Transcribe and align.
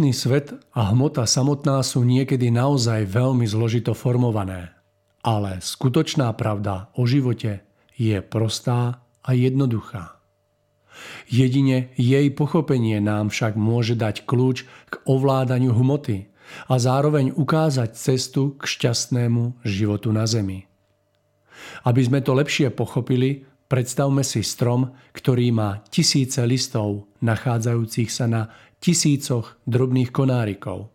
Hmotný 0.00 0.16
svet 0.16 0.56
a 0.72 0.96
hmota 0.96 1.28
samotná 1.28 1.84
sú 1.84 2.08
niekedy 2.08 2.48
naozaj 2.48 3.04
veľmi 3.04 3.44
zložito 3.44 3.92
formované. 3.92 4.72
Ale 5.20 5.60
skutočná 5.60 6.32
pravda 6.40 6.88
o 6.96 7.04
živote 7.04 7.60
je 8.00 8.16
prostá 8.24 9.04
a 9.20 9.36
jednoduchá. 9.36 10.16
Jedine 11.28 11.92
jej 12.00 12.32
pochopenie 12.32 12.96
nám 12.96 13.28
však 13.28 13.60
môže 13.60 13.92
dať 13.92 14.24
kľúč 14.24 14.64
k 14.88 14.94
ovládaniu 15.04 15.76
hmoty 15.76 16.32
a 16.64 16.80
zároveň 16.80 17.36
ukázať 17.36 17.92
cestu 17.92 18.56
k 18.56 18.64
šťastnému 18.64 19.60
životu 19.68 20.16
na 20.16 20.24
Zemi. 20.24 20.64
Aby 21.84 22.08
sme 22.08 22.24
to 22.24 22.32
lepšie 22.32 22.72
pochopili, 22.72 23.44
predstavme 23.68 24.24
si 24.24 24.40
strom, 24.40 24.96
ktorý 25.12 25.52
má 25.52 25.84
tisíce 25.92 26.40
listov 26.48 27.04
nachádzajúcich 27.20 28.08
sa 28.08 28.24
na 28.24 28.48
tisícoch 28.80 29.60
drobných 29.68 30.10
konárikov. 30.10 30.90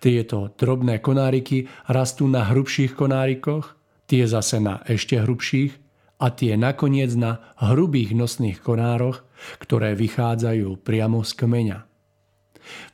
Tieto 0.00 0.56
drobné 0.56 1.04
konáriky 1.04 1.68
rastú 1.90 2.30
na 2.30 2.48
hrubších 2.48 2.96
konárikoch, 2.96 3.76
tie 4.08 4.24
zase 4.24 4.62
na 4.62 4.80
ešte 4.88 5.20
hrubších 5.20 5.76
a 6.16 6.32
tie 6.32 6.56
nakoniec 6.56 7.12
na 7.12 7.52
hrubých 7.60 8.16
nosných 8.16 8.64
konároch, 8.64 9.20
ktoré 9.60 9.92
vychádzajú 9.92 10.80
priamo 10.80 11.20
z 11.20 11.32
kmeňa. 11.36 11.78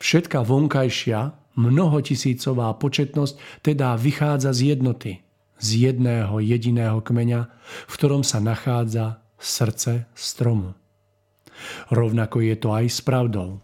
Všetká 0.03 0.43
vonkajšia, 0.43 1.33
mnohotisícová 1.55 2.75
početnosť 2.75 3.63
teda 3.63 3.95
vychádza 3.95 4.51
z 4.51 4.75
jednoty, 4.75 5.23
z 5.55 5.69
jedného 5.87 6.43
jediného 6.43 6.99
kmeňa, 6.99 7.41
v 7.87 7.93
ktorom 7.95 8.27
sa 8.27 8.43
nachádza 8.43 9.23
srdce 9.39 10.11
stromu. 10.11 10.75
Rovnako 11.93 12.43
je 12.43 12.55
to 12.59 12.75
aj 12.75 12.85
s 12.91 12.99
pravdou. 12.99 13.62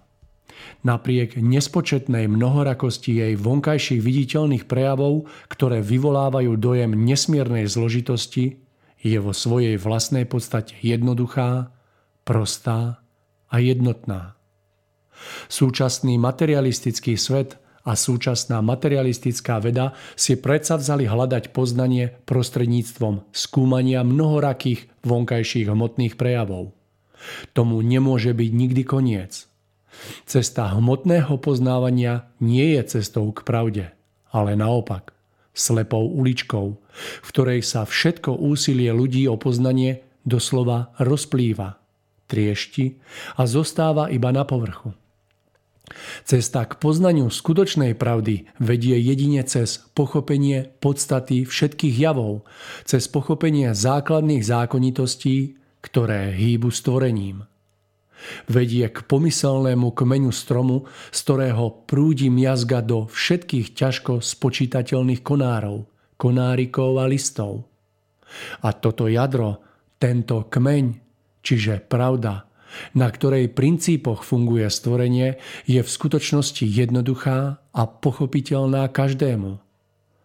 Napriek 0.80 1.36
nespočetnej 1.36 2.31
mnohorakosti 2.31 3.20
jej 3.20 3.34
vonkajších 3.36 4.00
viditeľných 4.00 4.64
prejavov, 4.64 5.28
ktoré 5.52 5.84
vyvolávajú 5.84 6.56
dojem 6.56 6.96
nesmiernej 6.96 7.68
zložitosti, 7.68 8.64
je 9.00 9.18
vo 9.20 9.36
svojej 9.36 9.76
vlastnej 9.76 10.24
podstate 10.24 10.76
jednoduchá, 10.80 11.72
prostá 12.24 13.04
a 13.52 13.56
jednotná. 13.60 14.40
Súčasný 15.52 16.16
materialistický 16.16 17.20
svet 17.20 17.60
a 17.84 17.98
súčasná 17.98 18.62
materialistická 18.62 19.60
veda 19.60 19.98
si 20.16 20.40
predsa 20.40 20.80
vzali 20.80 21.10
hľadať 21.10 21.52
poznanie 21.52 22.16
prostredníctvom 22.24 23.28
skúmania 23.36 24.06
mnohorakých 24.06 24.88
vonkajších 25.04 25.68
hmotných 25.68 26.16
prejavov. 26.16 26.72
Tomu 27.52 27.84
nemôže 27.84 28.32
byť 28.32 28.52
nikdy 28.54 28.84
koniec. 28.88 29.49
Cesta 30.25 30.72
hmotného 30.74 31.38
poznávania 31.42 32.30
nie 32.40 32.78
je 32.78 33.00
cestou 33.00 33.31
k 33.36 33.44
pravde, 33.44 33.86
ale 34.31 34.56
naopak, 34.56 35.12
slepou 35.54 36.07
uličkou, 36.07 36.68
v 37.24 37.28
ktorej 37.34 37.66
sa 37.66 37.84
všetko 37.84 38.40
úsilie 38.40 38.90
ľudí 38.94 39.28
o 39.28 39.36
poznanie 39.36 40.06
doslova 40.24 40.96
rozplýva, 41.01 41.81
triešti 42.30 43.01
a 43.36 43.44
zostáva 43.50 44.07
iba 44.13 44.30
na 44.30 44.46
povrchu. 44.46 44.94
Cesta 46.22 46.69
k 46.69 46.78
poznaniu 46.78 47.34
skutočnej 47.34 47.98
pravdy 47.98 48.46
vedie 48.62 48.94
jedine 49.01 49.42
cez 49.42 49.81
pochopenie 49.98 50.69
podstaty 50.78 51.50
všetkých 51.50 51.96
javov, 51.98 52.46
cez 52.86 53.10
pochopenie 53.10 53.74
základných 53.74 54.46
zákonitostí, 54.46 55.57
ktoré 55.81 56.30
hýbu 56.38 56.69
stvorením 56.69 57.49
vedie 58.48 58.88
k 58.89 59.04
pomyselnému 59.06 59.95
kmeňu 59.95 60.31
stromu, 60.33 60.86
z 61.10 61.19
ktorého 61.24 61.86
prúdi 61.88 62.27
miazga 62.27 62.83
do 62.83 63.07
všetkých 63.07 63.74
ťažko 63.74 64.19
spočítateľných 64.19 65.21
konárov, 65.24 65.88
konárikov 66.19 67.00
a 67.00 67.06
listov. 67.07 67.66
A 68.62 68.75
toto 68.75 69.10
jadro, 69.10 69.63
tento 69.98 70.45
kmeň, 70.48 70.86
čiže 71.42 71.81
pravda, 71.86 72.45
na 72.94 73.10
ktorej 73.10 73.50
princípoch 73.50 74.22
funguje 74.22 74.69
stvorenie, 74.69 75.42
je 75.65 75.81
v 75.81 75.89
skutočnosti 75.89 76.62
jednoduchá 76.62 77.57
a 77.74 77.83
pochopiteľná 77.89 78.86
každému. 78.94 79.57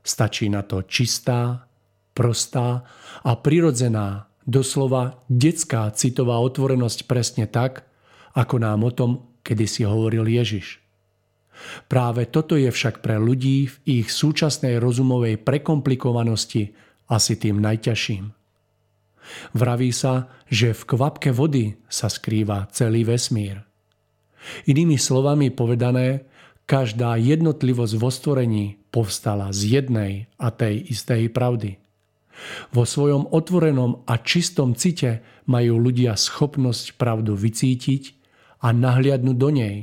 Stačí 0.04 0.52
na 0.52 0.60
to 0.60 0.84
čistá, 0.84 1.64
prostá 2.12 2.84
a 3.24 3.32
prirodzená 3.40 4.28
Doslova 4.44 5.24
detská 5.32 5.88
citová 5.96 6.40
otvorenosť 6.44 7.08
presne 7.08 7.48
tak, 7.48 7.88
ako 8.36 8.60
nám 8.60 8.84
o 8.84 8.92
tom 8.92 9.34
kedy 9.44 9.64
si 9.68 9.82
hovoril 9.84 10.24
Ježiš. 10.24 10.80
Práve 11.86 12.26
toto 12.26 12.58
je 12.58 12.66
však 12.72 13.04
pre 13.04 13.20
ľudí 13.20 13.70
v 13.70 13.76
ich 14.02 14.08
súčasnej 14.10 14.80
rozumovej 14.82 15.38
prekomplikovanosti 15.44 16.74
asi 17.06 17.38
tým 17.38 17.62
najťažším. 17.62 18.24
Vraví 19.54 19.92
sa, 19.94 20.28
že 20.50 20.74
v 20.74 20.82
kvapke 20.82 21.30
vody 21.30 21.78
sa 21.86 22.10
skrýva 22.10 22.66
celý 22.74 23.06
vesmír. 23.06 23.62
Inými 24.68 25.00
slovami 25.00 25.48
povedané, 25.54 26.26
každá 26.68 27.16
jednotlivosť 27.16 27.94
vo 27.96 28.10
stvorení 28.12 28.80
povstala 28.92 29.52
z 29.52 29.80
jednej 29.80 30.12
a 30.40 30.48
tej 30.52 30.90
istej 30.90 31.30
pravdy– 31.30 31.80
vo 32.72 32.84
svojom 32.84 33.30
otvorenom 33.30 34.04
a 34.08 34.20
čistom 34.20 34.76
cite 34.76 35.24
majú 35.48 35.80
ľudia 35.80 36.16
schopnosť 36.16 36.96
pravdu 36.96 37.36
vycítiť 37.36 38.02
a 38.64 38.72
nahliadnúť 38.72 39.36
do 39.36 39.50
nej. 39.52 39.76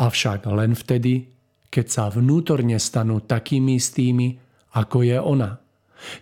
Avšak 0.00 0.48
len 0.48 0.72
vtedy, 0.72 1.28
keď 1.68 1.86
sa 1.86 2.04
vnútorne 2.08 2.80
stanú 2.80 3.20
takými 3.20 3.76
istými, 3.76 4.40
ako 4.72 5.04
je 5.04 5.18
ona. 5.20 5.60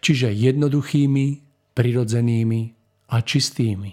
Čiže 0.02 0.34
jednoduchými, 0.34 1.26
prirodzenými 1.76 2.60
a 3.12 3.16
čistými. 3.22 3.92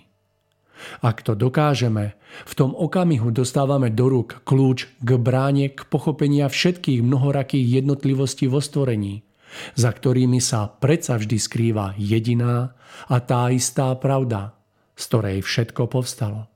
Ak 1.05 1.23
to 1.23 1.37
dokážeme, 1.37 2.17
v 2.43 2.53
tom 2.57 2.73
okamihu 2.73 3.29
dostávame 3.29 3.93
do 3.93 4.09
rúk 4.09 4.41
kľúč 4.43 4.89
k 4.99 5.09
bráne 5.21 5.69
k 5.71 5.85
pochopenia 5.87 6.49
všetkých 6.49 7.05
mnohorakých 7.05 7.83
jednotlivostí 7.83 8.49
vo 8.49 8.59
stvorení– 8.59 9.21
za 9.73 9.89
ktorými 9.93 10.41
sa 10.41 10.69
predsa 10.69 11.17
vždy 11.17 11.37
skrýva 11.37 11.93
jediná 11.97 12.73
a 13.09 13.17
tá 13.21 13.49
istá 13.49 13.93
pravda, 13.97 14.57
z 14.93 15.03
ktorej 15.09 15.37
všetko 15.45 15.89
povstalo. 15.89 16.49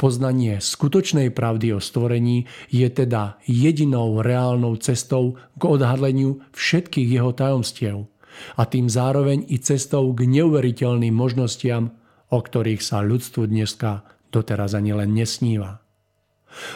Poznanie 0.00 0.58
skutočnej 0.58 1.30
pravdy 1.30 1.76
o 1.76 1.80
stvorení 1.84 2.48
je 2.72 2.88
teda 2.88 3.38
jedinou 3.44 4.24
reálnou 4.24 4.74
cestou 4.80 5.36
k 5.60 5.62
odhadleniu 5.62 6.40
všetkých 6.56 7.08
jeho 7.20 7.30
tajomstiev 7.36 8.08
a 8.56 8.62
tým 8.64 8.88
zároveň 8.88 9.44
i 9.52 9.60
cestou 9.60 10.10
k 10.16 10.24
neuveriteľným 10.24 11.12
možnostiam, 11.12 11.92
o 12.32 12.38
ktorých 12.40 12.80
sa 12.80 13.04
ľudstvu 13.04 13.52
dneska 13.52 14.06
doteraz 14.32 14.72
ani 14.72 14.96
len 14.96 15.12
nesníva. 15.12 15.82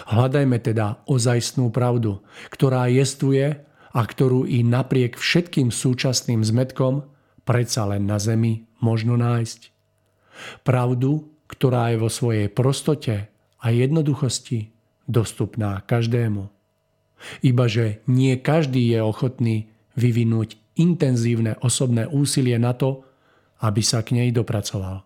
Hľadajme 0.06 0.58
teda 0.62 1.02
ozajstnú 1.10 1.70
pravdu, 1.74 2.22
ktorá 2.52 2.86
jestuje 2.86 3.64
a 3.94 4.02
ktorú 4.02 4.44
i 4.50 4.66
napriek 4.66 5.14
všetkým 5.14 5.70
súčasným 5.70 6.42
zmetkom 6.42 7.06
predsa 7.46 7.86
len 7.86 8.10
na 8.10 8.18
zemi 8.18 8.66
možno 8.82 9.14
nájsť. 9.14 9.70
Pravdu, 10.66 11.30
ktorá 11.46 11.94
je 11.94 12.02
vo 12.02 12.10
svojej 12.10 12.50
prostote 12.50 13.30
a 13.62 13.66
jednoduchosti 13.70 14.74
dostupná 15.06 15.80
každému. 15.86 16.50
Ibaže 17.46 18.02
nie 18.10 18.34
každý 18.36 18.98
je 18.98 19.00
ochotný 19.00 19.56
vyvinúť 19.94 20.58
intenzívne 20.74 21.54
osobné 21.62 22.10
úsilie 22.10 22.58
na 22.58 22.74
to, 22.74 23.06
aby 23.62 23.80
sa 23.80 24.02
k 24.02 24.18
nej 24.18 24.34
dopracoval. 24.34 25.03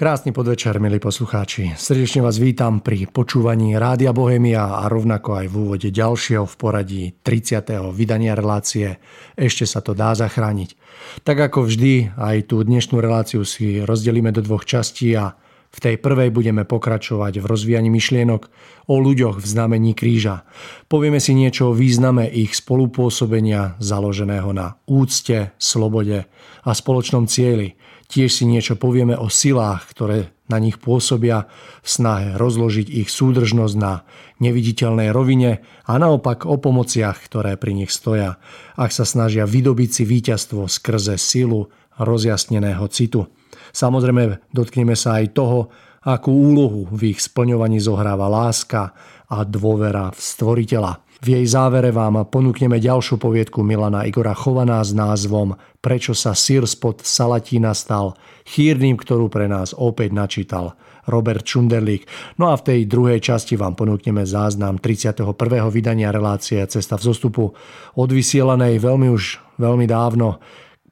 Krásny 0.00 0.32
podvečer, 0.32 0.80
milí 0.80 0.96
poslucháči. 0.96 1.76
Srdečne 1.76 2.24
vás 2.24 2.40
vítam 2.40 2.80
pri 2.80 3.04
počúvaní 3.04 3.76
Rádia 3.76 4.16
Bohemia 4.16 4.80
a 4.80 4.88
rovnako 4.88 5.44
aj 5.44 5.46
v 5.52 5.54
úvode 5.60 5.88
ďalšieho 5.92 6.48
v 6.48 6.54
poradí 6.56 7.02
30. 7.20 7.92
vydania 7.92 8.32
relácie 8.32 8.96
Ešte 9.36 9.68
sa 9.68 9.84
to 9.84 9.92
dá 9.92 10.16
zachrániť. 10.16 10.72
Tak 11.20 11.52
ako 11.52 11.68
vždy, 11.68 12.16
aj 12.16 12.48
tú 12.48 12.64
dnešnú 12.64 12.96
reláciu 12.96 13.44
si 13.44 13.84
rozdelíme 13.84 14.32
do 14.32 14.40
dvoch 14.40 14.64
častí 14.64 15.12
a 15.20 15.36
v 15.68 15.78
tej 15.84 16.00
prvej 16.00 16.32
budeme 16.32 16.64
pokračovať 16.64 17.36
v 17.36 17.44
rozvíjaní 17.44 17.92
myšlienok 17.92 18.48
o 18.88 18.96
ľuďoch 18.96 19.36
v 19.36 19.46
znamení 19.52 19.92
kríža. 19.92 20.48
Povieme 20.88 21.20
si 21.20 21.36
niečo 21.36 21.70
o 21.70 21.76
význame 21.76 22.24
ich 22.24 22.56
spolupôsobenia 22.56 23.76
založeného 23.84 24.48
na 24.56 24.80
úcte, 24.88 25.52
slobode 25.60 26.24
a 26.64 26.70
spoločnom 26.72 27.28
cieli– 27.28 27.76
Tiež 28.10 28.42
si 28.42 28.44
niečo 28.44 28.74
povieme 28.74 29.14
o 29.14 29.30
silách, 29.30 29.86
ktoré 29.94 30.34
na 30.50 30.58
nich 30.58 30.82
pôsobia 30.82 31.46
v 31.78 31.88
snahe 31.88 32.34
rozložiť 32.34 32.90
ich 32.90 33.06
súdržnosť 33.06 33.74
na 33.78 34.02
neviditeľnej 34.42 35.14
rovine 35.14 35.62
a 35.86 35.94
naopak 35.94 36.42
o 36.42 36.58
pomociach, 36.58 37.22
ktoré 37.30 37.54
pri 37.54 37.78
nich 37.78 37.94
stoja, 37.94 38.42
ak 38.74 38.90
sa 38.90 39.06
snažia 39.06 39.46
vydobiť 39.46 39.90
si 39.94 40.02
víťazstvo 40.02 40.66
skrze 40.66 41.14
silu 41.22 41.70
rozjasneného 42.02 42.82
citu. 42.90 43.30
Samozrejme, 43.70 44.50
dotkneme 44.50 44.98
sa 44.98 45.22
aj 45.22 45.26
toho, 45.30 45.70
akú 46.02 46.34
úlohu 46.34 46.90
v 46.90 47.14
ich 47.14 47.22
splňovaní 47.22 47.78
zohráva 47.78 48.26
láska 48.26 48.90
a 49.30 49.46
dôvera 49.46 50.10
v 50.10 50.18
stvoriteľa. 50.18 50.92
V 51.20 51.36
jej 51.36 51.44
závere 51.44 51.92
vám 51.92 52.24
ponúkneme 52.32 52.80
ďalšiu 52.80 53.20
poviedku 53.20 53.60
Milana 53.60 54.08
Igora 54.08 54.32
Chovaná 54.32 54.80
s 54.80 54.96
názvom 54.96 55.52
Prečo 55.76 56.16
sa 56.16 56.32
sír 56.32 56.64
spod 56.64 57.04
Salatína 57.04 57.76
stal 57.76 58.16
chýrnym, 58.48 58.96
ktorú 58.96 59.28
pre 59.28 59.44
nás 59.44 59.76
opäť 59.76 60.16
načítal 60.16 60.80
Robert 61.04 61.44
Čunderlík. 61.44 62.08
No 62.40 62.48
a 62.48 62.56
v 62.56 62.64
tej 62.64 62.80
druhej 62.88 63.20
časti 63.20 63.52
vám 63.60 63.76
ponúkneme 63.76 64.24
záznam 64.24 64.80
31. 64.80 65.28
vydania 65.68 66.08
relácie 66.08 66.64
Cesta 66.64 66.96
v 66.96 67.12
zostupu 67.12 67.52
odvysielanej 68.00 68.80
veľmi 68.80 69.12
už 69.12 69.44
veľmi 69.60 69.84
dávno 69.84 70.40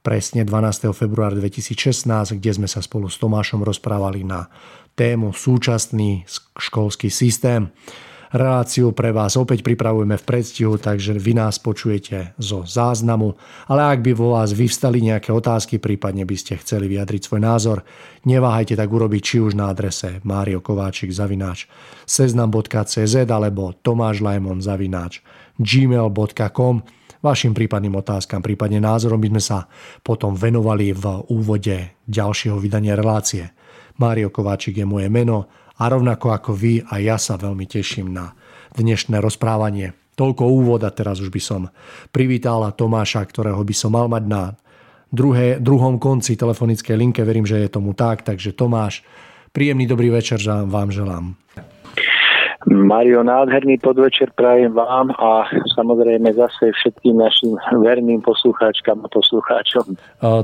presne 0.05 0.45
12. 0.45 0.93
februára 0.93 1.41
2016, 1.41 2.37
kde 2.37 2.51
sme 2.53 2.69
sa 2.69 2.85
spolu 2.85 3.09
s 3.09 3.17
Tomášom 3.17 3.65
rozprávali 3.65 4.21
na 4.21 4.45
tému 4.93 5.33
súčasný 5.33 6.29
školský 6.53 7.09
systém. 7.09 7.73
Reláciu 8.33 8.93
pre 8.93 9.09
vás 9.09 9.37
opäť 9.37 9.65
pripravujeme 9.65 10.17
v 10.17 10.27
predstihu, 10.27 10.77
takže 10.77 11.17
vy 11.17 11.37
nás 11.37 11.57
počujete 11.57 12.37
zo 12.37 12.65
záznamu. 12.65 13.33
Ale 13.69 13.81
ak 13.89 13.99
by 14.05 14.11
vo 14.13 14.37
vás 14.37 14.53
vyvstali 14.53 15.01
nejaké 15.01 15.33
otázky, 15.33 15.81
prípadne 15.81 16.25
by 16.25 16.35
ste 16.37 16.61
chceli 16.61 16.89
vyjadriť 16.89 17.21
svoj 17.25 17.41
názor, 17.41 17.77
neváhajte 18.25 18.77
tak 18.77 18.89
urobiť 18.89 19.21
či 19.21 19.37
už 19.41 19.57
na 19.57 19.73
adrese 19.73 20.21
Mário 20.21 20.61
Kováčik 20.61 21.09
zavináč 21.09 21.65
seznam.cz 22.05 23.15
alebo 23.29 23.73
Tomáš 23.81 24.21
Lajmon 24.21 24.61
zavináč 24.61 25.21
gmail.com 25.57 26.85
vašim 27.19 27.51
prípadným 27.51 27.99
otázkam, 27.99 28.39
prípadne 28.39 28.79
názorom 28.79 29.19
by 29.19 29.29
sme 29.35 29.43
sa 29.43 29.59
potom 29.99 30.35
venovali 30.35 30.95
v 30.95 31.05
úvode 31.31 31.99
ďalšieho 32.07 32.55
vydania 32.59 32.95
relácie. 32.95 33.51
Mário 33.99 34.31
Kováčik 34.31 34.79
je 34.79 34.87
moje 34.87 35.11
meno 35.11 35.51
a 35.79 35.83
rovnako 35.87 36.35
ako 36.35 36.51
vy 36.51 36.83
a 36.83 36.99
ja 36.99 37.15
sa 37.15 37.39
veľmi 37.39 37.63
teším 37.63 38.11
na 38.11 38.35
dnešné 38.75 39.23
rozprávanie. 39.23 39.95
Toľko 40.19 40.43
úvod 40.51 40.83
a 40.83 40.91
teraz 40.91 41.23
už 41.23 41.31
by 41.31 41.41
som 41.41 41.61
privítal 42.11 42.67
Tomáša, 42.75 43.23
ktorého 43.23 43.63
by 43.63 43.71
som 43.71 43.95
mal 43.95 44.11
mať 44.11 44.23
na 44.27 44.43
druhé, 45.07 45.63
druhom 45.63 45.95
konci 45.95 46.35
telefonickej 46.35 46.95
linke. 46.99 47.23
Verím, 47.23 47.47
že 47.47 47.63
je 47.63 47.71
tomu 47.71 47.95
tak, 47.95 48.27
takže 48.27 48.51
Tomáš, 48.51 48.99
príjemný 49.55 49.87
dobrý 49.87 50.11
večer 50.11 50.43
vám 50.43 50.91
želám. 50.91 51.39
Mario, 52.67 53.23
nádherný 53.23 53.79
podvečer 53.79 54.35
prajem 54.35 54.75
vám 54.75 55.15
a 55.15 55.47
samozrejme 55.79 56.27
zase 56.35 56.75
všetkým 56.75 57.15
našim 57.15 57.55
verným 57.79 58.19
poslucháčkam 58.19 58.99
a 58.99 59.07
poslucháčom. 59.07 59.95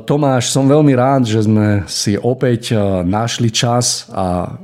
Tomáš, 0.07 0.47
som 0.55 0.71
veľmi 0.71 0.95
rád, 0.95 1.27
že 1.27 1.43
sme 1.43 1.83
si 1.91 2.15
opäť 2.15 2.71
našli 3.03 3.51
čas 3.51 4.07
a 4.15 4.55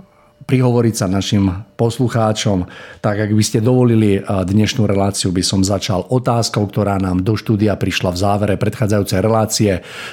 prihovoriť 0.42 0.94
sa 0.98 1.08
našim 1.08 1.48
poslucháčom. 1.78 2.66
Tak 3.00 3.16
ak 3.26 3.32
by 3.32 3.44
ste 3.46 3.64
dovolili 3.64 4.22
dnešnú 4.22 4.86
reláciu, 4.86 5.32
by 5.34 5.44
som 5.46 5.66
začal 5.66 6.06
otázkou, 6.12 6.68
ktorá 6.70 7.02
nám 7.02 7.26
do 7.26 7.34
štúdia 7.34 7.78
prišla 7.80 8.14
v 8.14 8.22
závere 8.22 8.56
predchádzajúcej 8.60 9.20
relácie. 9.24 9.72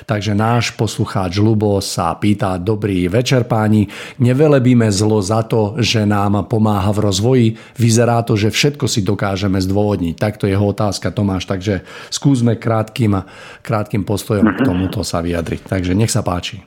Takže 0.09 0.33
náš 0.33 0.73
poslucháč 0.77 1.37
Lubo 1.43 1.81
sa 1.85 2.15
pýta, 2.17 2.57
dobrý 2.57 3.09
večer 3.11 3.45
páni, 3.45 3.91
nevelebíme 4.23 4.89
zlo 4.89 5.21
za 5.21 5.45
to, 5.45 5.77
že 5.81 6.07
nám 6.09 6.47
pomáha 6.47 6.95
v 6.95 7.03
rozvoji. 7.05 7.47
Vyzerá 7.77 8.25
to, 8.25 8.39
že 8.39 8.55
všetko 8.55 8.89
si 8.89 9.05
dokážeme 9.05 9.61
zdôvodniť. 9.61 10.15
Takto 10.17 10.49
je 10.49 10.57
jeho 10.57 10.67
otázka 10.71 11.13
Tomáš, 11.13 11.45
takže 11.51 11.85
skúsme 12.09 12.57
krátkým, 12.57 13.21
krátkým 13.61 14.07
postojom 14.07 14.57
k 14.57 14.65
tomuto 14.65 15.05
sa 15.05 15.21
vyjadriť. 15.21 15.69
Takže 15.69 15.93
nech 15.93 16.13
sa 16.13 16.25
páči. 16.25 16.63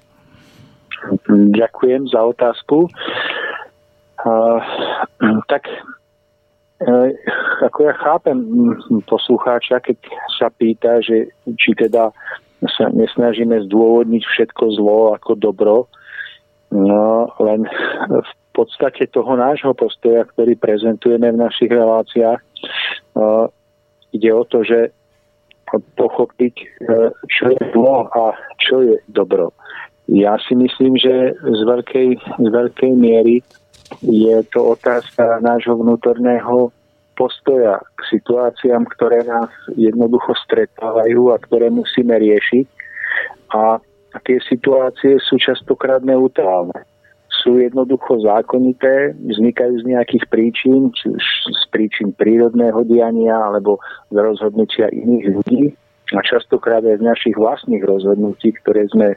Ďakujem 1.32 2.14
za 2.14 2.22
otázku. 2.22 2.86
Tak 5.52 5.64
uh, 6.88 7.10
ako 7.62 7.80
ja 7.86 7.94
chápem 8.02 8.38
poslucháča, 9.06 9.82
keď 9.82 9.98
sa 10.40 10.50
pýta, 10.50 11.02
že 11.02 11.30
či 11.58 11.78
teda 11.78 12.10
sa 12.78 12.86
nesnažíme 12.94 13.58
zdôvodniť 13.70 14.22
všetko 14.22 14.64
zlo 14.78 15.18
ako 15.18 15.34
dobro, 15.38 15.76
no 16.70 17.30
len 17.42 17.66
v 18.10 18.34
podstate 18.54 19.10
toho 19.10 19.34
nášho 19.34 19.74
postoja, 19.74 20.26
ktorý 20.30 20.54
prezentujeme 20.58 21.34
v 21.34 21.42
našich 21.42 21.70
reláciách, 21.74 22.40
uh, 23.18 23.46
ide 24.14 24.30
o 24.34 24.44
to, 24.46 24.62
že 24.62 24.94
pochopiť, 25.96 26.56
čo 27.32 27.44
je 27.48 27.62
zlo 27.72 28.12
a 28.12 28.36
čo 28.60 28.84
je 28.84 29.00
dobro. 29.08 29.56
Ja 30.12 30.36
si 30.44 30.52
myslím, 30.60 31.00
že 31.00 31.32
z 31.40 31.62
veľkej, 31.64 32.10
z 32.20 32.48
veľkej 32.52 32.92
miery 32.92 33.40
je 34.00 34.40
to 34.56 34.80
otázka 34.80 35.44
nášho 35.44 35.76
vnútorného 35.76 36.72
postoja 37.20 37.84
k 38.00 38.00
situáciám, 38.18 38.88
ktoré 38.98 39.28
nás 39.28 39.52
jednoducho 39.76 40.32
stretávajú 40.48 41.36
a 41.36 41.38
ktoré 41.38 41.68
musíme 41.68 42.16
riešiť. 42.16 42.66
A 43.52 43.84
tie 44.24 44.40
situácie 44.48 45.20
sú 45.20 45.36
častokrát 45.38 46.02
neutrálne. 46.02 46.88
Sú 47.44 47.60
jednoducho 47.60 48.22
zákonité, 48.24 49.16
vznikajú 49.18 49.82
z 49.82 49.86
nejakých 49.88 50.26
príčin, 50.30 50.92
či 50.96 51.12
už 51.12 51.26
z 51.52 51.64
príčin 51.72 52.12
prírodného 52.16 52.84
diania 52.88 53.34
alebo 53.34 53.80
z 54.12 54.18
rozhodnutia 54.20 54.92
iných 54.92 55.26
ľudí 55.32 55.64
a 56.12 56.20
častokrát 56.22 56.84
aj 56.84 57.00
z 57.00 57.08
našich 57.08 57.36
vlastných 57.40 57.82
rozhodnutí, 57.88 58.52
ktoré 58.62 58.84
sme 58.92 59.16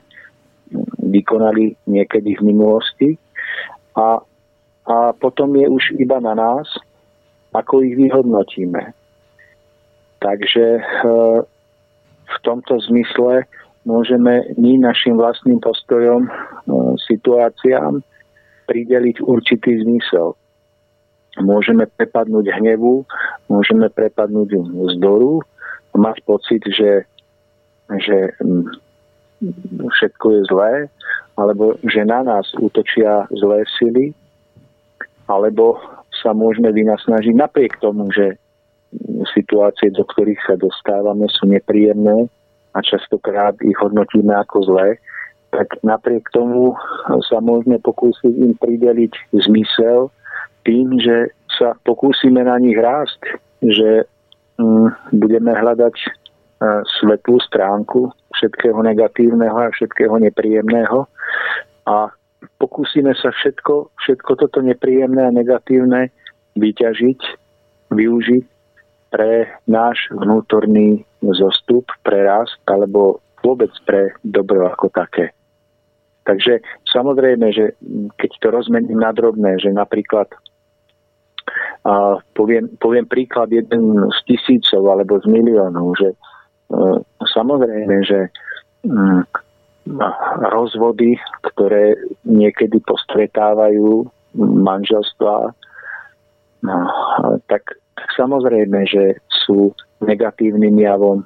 vykonali 1.02 1.74
niekedy 1.90 2.38
v 2.38 2.42
minulosti. 2.54 3.08
A 3.98 4.22
a 4.84 5.12
potom 5.16 5.56
je 5.56 5.66
už 5.68 5.84
iba 5.96 6.20
na 6.20 6.36
nás, 6.36 6.68
ako 7.56 7.80
ich 7.80 7.96
vyhodnotíme. 7.96 8.92
Takže 10.20 10.66
e, 10.76 10.82
v 12.24 12.36
tomto 12.44 12.80
zmysle 12.90 13.48
môžeme 13.84 14.44
my 14.56 14.80
našim 14.80 15.16
vlastným 15.16 15.60
postojom 15.60 16.28
e, 16.28 16.30
situáciám 17.08 18.00
prideliť 18.68 19.20
určitý 19.24 19.80
zmysel. 19.84 20.36
Môžeme 21.40 21.86
prepadnúť 21.98 22.46
hnevu, 22.60 23.04
môžeme 23.50 23.90
prepadnúť 23.90 24.54
vzdoru, 24.54 25.42
mať 25.94 26.16
pocit, 26.26 26.62
že, 26.70 27.06
že 27.90 28.34
všetko 29.98 30.26
je 30.30 30.40
zlé, 30.50 30.72
alebo 31.34 31.74
že 31.82 32.06
na 32.06 32.22
nás 32.22 32.46
útočia 32.54 33.26
zlé 33.34 33.66
sily 33.78 34.14
alebo 35.28 35.80
sa 36.22 36.32
môžeme 36.36 36.70
vynasnažiť 36.72 37.34
napriek 37.34 37.80
tomu, 37.80 38.08
že 38.12 38.36
situácie, 39.34 39.90
do 39.90 40.06
ktorých 40.06 40.40
sa 40.46 40.54
dostávame, 40.54 41.26
sú 41.32 41.50
nepríjemné 41.50 42.30
a 42.74 42.78
častokrát 42.82 43.54
ich 43.62 43.74
hodnotíme 43.78 44.30
ako 44.34 44.70
zlé, 44.70 44.98
tak 45.54 45.78
napriek 45.86 46.26
tomu 46.34 46.74
sa 47.30 47.38
môžeme 47.38 47.78
pokúsiť 47.78 48.34
im 48.34 48.58
prideliť 48.58 49.38
zmysel 49.46 50.10
tým, 50.66 50.98
že 50.98 51.30
sa 51.54 51.78
pokúsime 51.86 52.42
na 52.42 52.58
nich 52.58 52.74
rásť, 52.74 53.38
že 53.62 54.10
mm, 54.58 55.14
budeme 55.14 55.54
hľadať 55.54 55.94
e, 55.94 56.08
svetlú 56.98 57.38
stránku 57.46 58.10
všetkého 58.34 58.82
negatívneho 58.82 59.54
a 59.54 59.70
všetkého 59.70 60.18
nepríjemného 60.18 61.06
a 61.86 62.10
pokúsime 62.58 63.12
sa 63.18 63.30
všetko, 63.30 63.94
všetko 64.00 64.32
toto 64.38 64.58
nepríjemné 64.60 65.22
a 65.26 65.34
negatívne 65.34 66.10
vyťažiť, 66.58 67.20
využiť 67.90 68.44
pre 69.14 69.46
náš 69.70 70.10
vnútorný 70.10 71.06
zostup, 71.22 71.86
pre 72.02 72.26
rast 72.26 72.58
alebo 72.66 73.22
vôbec 73.44 73.70
pre 73.86 74.10
dobro 74.26 74.66
ako 74.66 74.90
také. 74.90 75.30
Takže 76.24 76.64
samozrejme, 76.88 77.52
že 77.52 77.76
keď 78.16 78.30
to 78.40 78.48
rozmením 78.48 78.98
na 78.98 79.12
drobné, 79.12 79.60
že 79.60 79.70
napríklad 79.70 80.32
a 81.84 82.16
poviem, 82.32 82.72
poviem 82.80 83.04
príklad 83.04 83.52
jeden 83.52 84.08
z 84.08 84.18
tisícov 84.24 84.88
alebo 84.88 85.20
z 85.20 85.28
miliónov, 85.28 85.92
že 86.00 86.16
uh, 86.72 86.96
samozrejme, 87.28 88.00
že 88.08 88.32
um, 88.88 89.20
rozvody, 90.48 91.20
ktoré 91.52 91.96
niekedy 92.24 92.80
postretávajú 92.84 94.08
manželstva, 94.40 95.52
no, 96.64 96.76
tak, 97.46 97.62
tak 97.94 98.08
samozrejme, 98.16 98.88
že 98.88 99.20
sú 99.44 99.76
negatívnym 100.00 100.74
javom, 100.80 101.22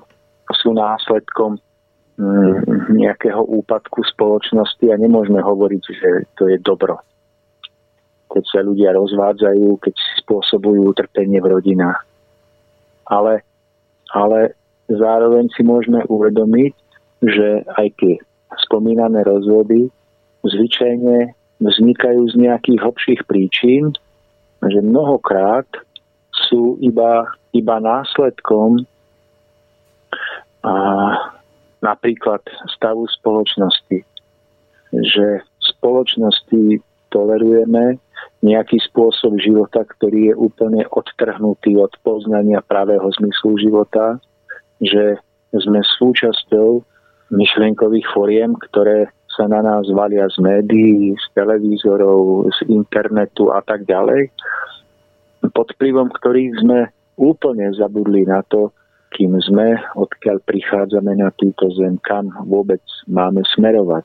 sú 0.59 0.75
následkom 0.75 1.57
mm, 2.19 2.93
nejakého 2.99 3.47
úpadku 3.47 4.03
spoločnosti 4.05 4.85
a 4.91 5.01
nemôžeme 5.01 5.39
hovoriť, 5.39 5.83
že 5.95 6.11
to 6.35 6.51
je 6.51 6.59
dobro. 6.59 6.99
Keď 8.29 8.45
sa 8.45 8.61
ľudia 8.61 8.93
rozvádzajú, 8.93 9.81
keď 9.81 9.95
spôsobujú 10.21 10.93
utrpenie 10.93 11.41
v 11.41 11.51
rodinách. 11.57 12.05
Ale, 13.09 13.41
ale 14.13 14.53
zároveň 14.93 15.49
si 15.57 15.65
môžeme 15.65 16.05
uvedomiť, 16.13 16.75
že 17.25 17.65
aj 17.73 17.89
keď 17.97 18.28
spomínané 18.69 19.25
rozvody 19.25 19.91
zvyčajne 20.47 21.35
vznikajú 21.59 22.23
z 22.31 22.35
nejakých 22.39 22.79
hlbších 22.81 23.21
príčin, 23.27 23.91
že 24.63 24.79
mnohokrát 24.79 25.67
sú 26.49 26.79
iba, 26.79 27.27
iba 27.51 27.77
následkom 27.83 28.87
a 30.63 30.75
napríklad 31.83 32.43
stavu 32.75 33.07
spoločnosti. 33.21 34.03
Že 34.95 35.27
v 35.43 35.63
spoločnosti 35.77 36.63
tolerujeme 37.11 37.99
nejaký 38.43 38.79
spôsob 38.87 39.39
života, 39.43 39.83
ktorý 39.83 40.31
je 40.33 40.35
úplne 40.39 40.87
odtrhnutý 40.95 41.75
od 41.79 41.91
poznania 42.07 42.63
pravého 42.63 43.07
zmyslu 43.19 43.59
života, 43.59 44.23
že 44.79 45.19
sme 45.51 45.83
súčasťou 45.83 46.87
myšlienkových 47.31 48.07
foriem, 48.13 48.57
ktoré 48.71 49.13
sa 49.39 49.47
na 49.47 49.63
nás 49.63 49.87
valia 49.95 50.27
z 50.33 50.43
médií, 50.43 51.15
z 51.15 51.27
televízorov, 51.39 52.51
z 52.51 52.59
internetu 52.67 53.55
a 53.55 53.63
tak 53.63 53.87
ďalej. 53.87 54.33
pod 55.55 55.71
vplyvom 55.79 56.11
ktorých 56.11 56.53
sme 56.61 56.91
úplne 57.15 57.71
zabudli 57.75 58.27
na 58.27 58.43
to, 58.47 58.75
kým 59.15 59.39
sme, 59.41 59.79
odkiaľ 59.97 60.43
prichádzame 60.45 61.17
na 61.17 61.33
túto 61.39 61.71
zem, 61.79 61.97
kam 62.05 62.29
vôbec 62.45 62.83
máme 63.09 63.41
smerovať 63.57 64.05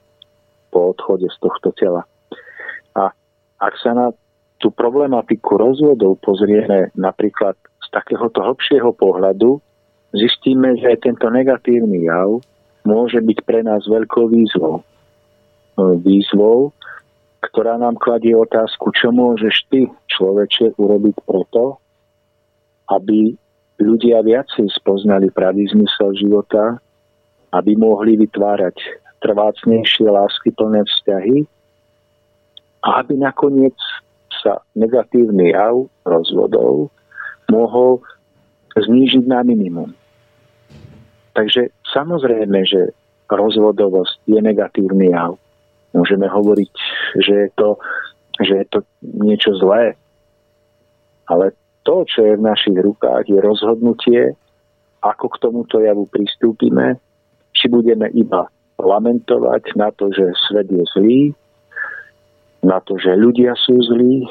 po 0.72 0.96
odchode 0.96 1.28
z 1.28 1.38
tohto 1.44 1.70
tela. 1.76 2.08
A 2.96 3.12
ak 3.60 3.74
sa 3.82 3.92
na 3.94 4.08
tú 4.62 4.72
problematiku 4.72 5.60
rozvodov 5.60 6.24
pozrieme 6.24 6.94
napríklad 6.96 7.58
z 7.84 7.88
takéhoto 7.92 8.40
hlbšieho 8.40 8.96
pohľadu, 8.96 9.60
zistíme, 10.16 10.80
že 10.80 11.04
tento 11.04 11.28
negatívny 11.28 12.08
jav 12.08 12.40
môže 12.84 13.20
byť 13.20 13.40
pre 13.48 13.64
nás 13.64 13.84
veľkou 13.88 14.32
výzvou. 14.32 14.84
Výzvou, 16.04 16.70
ktorá 17.42 17.76
nám 17.82 17.98
kladie 18.00 18.38
otázku, 18.38 18.94
čo 18.94 19.10
môžeš 19.12 19.56
ty, 19.68 19.82
človeče, 20.14 20.78
urobiť 20.78 21.16
preto, 21.26 21.82
aby 22.92 23.36
ľudia 23.82 24.22
viacej 24.22 24.70
spoznali 24.70 25.34
pravý 25.34 25.68
zmysel 25.72 26.14
života, 26.16 26.78
aby 27.52 27.76
mohli 27.76 28.18
vytvárať 28.22 28.78
trvácnejšie 29.24 30.08
láskyplné 30.08 30.84
vzťahy 30.84 31.38
a 32.84 32.88
aby 33.02 33.16
nakoniec 33.16 33.76
sa 34.44 34.60
negatívny 34.76 35.56
jav 35.56 35.88
rozvodov 36.04 36.92
mohol 37.48 38.04
znížiť 38.76 39.24
na 39.30 39.46
minimum. 39.46 39.96
Takže 41.34 41.74
samozrejme, 41.94 42.62
že 42.66 42.94
rozvodovosť 43.30 44.30
je 44.30 44.40
negatívny 44.40 45.10
jav. 45.10 45.38
Môžeme 45.94 46.30
hovoriť, 46.30 46.74
že 47.22 47.34
je 47.34 47.50
to, 47.58 47.70
že 48.42 48.54
je 48.62 48.66
to 48.70 48.80
niečo 49.02 49.54
zlé. 49.58 49.98
Ale 51.30 51.54
to, 51.86 52.06
čo 52.06 52.22
je 52.22 52.34
v 52.38 52.46
našich 52.46 52.78
rukách, 52.78 53.30
je 53.30 53.40
rozhodnutie, 53.42 54.22
ako 55.04 55.26
k 55.30 55.40
tomuto 55.42 55.82
javu 55.82 56.08
pristúpime, 56.10 56.98
či 57.54 57.70
budeme 57.70 58.10
iba 58.14 58.48
lamentovať 58.80 59.78
na 59.78 59.94
to, 59.94 60.10
že 60.10 60.34
svet 60.50 60.70
je 60.72 60.84
zlý, 60.98 61.22
na 62.64 62.80
to, 62.80 62.96
že 62.96 63.14
ľudia 63.14 63.54
sú 63.60 63.76
zlí, 63.84 64.26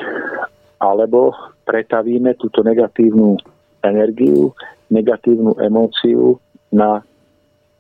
alebo 0.81 1.37
pretavíme 1.69 2.35
túto 2.41 2.65
negatívnu 2.65 3.39
energiu, 3.85 4.51
negatívnu 4.91 5.61
emóciu 5.61 6.41
na 6.73 7.05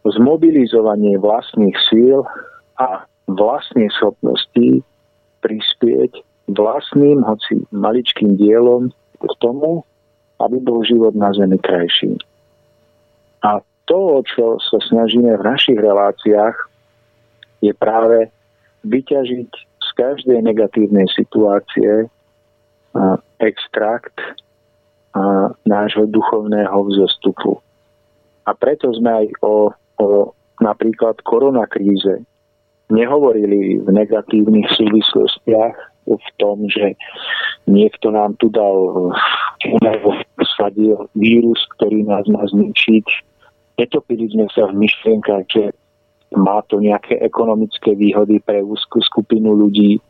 zmobilizovanie 0.04 1.16
vlastných 1.16 1.74
síl 1.88 2.22
a 2.76 3.08
vlastnej 3.26 3.88
schopnosti 3.96 4.84
prispieť 5.40 6.22
vlastným, 6.52 7.24
hoci 7.24 7.64
maličkým 7.72 8.36
dielom 8.36 8.92
k 9.18 9.32
tomu, 9.40 9.86
aby 10.42 10.58
bol 10.58 10.82
život 10.84 11.14
na 11.14 11.30
Zemi 11.32 11.56
krajší. 11.56 12.18
A 13.46 13.62
to, 13.86 14.22
čo 14.26 14.58
sa 14.58 14.78
snažíme 14.90 15.34
v 15.38 15.46
našich 15.46 15.78
reláciách, 15.78 16.54
je 17.62 17.72
práve 17.74 18.30
vyťažiť 18.82 19.50
z 19.54 19.88
každej 19.94 20.42
negatívnej 20.42 21.06
situácie 21.14 22.10
extrakt 23.38 24.18
nášho 25.62 26.10
duchovného 26.10 26.74
vzostupu. 26.90 27.62
A 28.46 28.50
preto 28.58 28.90
sme 28.90 29.10
aj 29.10 29.26
o, 29.42 29.70
o 30.02 30.06
napríklad 30.58 31.22
koronakríze 31.22 32.22
nehovorili 32.92 33.80
v 33.80 33.88
negatívnych 33.88 34.68
súvislostiach 34.76 35.74
v 36.06 36.28
tom, 36.36 36.66
že 36.66 36.98
niekto 37.70 38.10
nám 38.10 38.34
tu 38.42 38.50
dal 38.50 38.74
sadil 40.58 41.06
vírus, 41.14 41.62
ktorý 41.78 42.04
nás 42.04 42.26
má 42.26 42.42
zničiť. 42.44 43.06
Netopili 43.78 44.28
sme 44.34 44.50
sa 44.52 44.68
v 44.68 44.82
myšlienkach, 44.82 45.46
že 45.48 45.72
má 46.36 46.64
to 46.68 46.80
nejaké 46.80 47.20
ekonomické 47.20 47.94
výhody 47.94 48.40
pre 48.42 48.64
úzkú 48.64 49.00
skupinu 49.04 49.52
ľudí, 49.56 50.00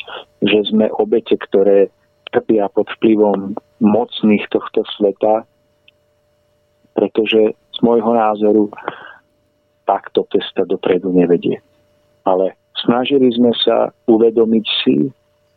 že 0.42 0.58
sme 0.70 0.88
obete, 0.98 1.34
ktoré 1.34 1.90
trpia 2.30 2.70
pod 2.72 2.88
vplyvom 2.98 3.54
mocných 3.82 4.46
tohto 4.48 4.86
sveta, 4.96 5.44
pretože 6.94 7.52
z 7.72 7.78
môjho 7.80 8.12
názoru 8.12 8.68
takto 9.88 10.28
cesta 10.30 10.62
dopredu 10.68 11.10
nevedie. 11.10 11.58
Ale 12.22 12.54
Snažili 12.82 13.30
sme 13.30 13.54
sa 13.62 13.94
uvedomiť 14.10 14.66
si, 14.82 15.12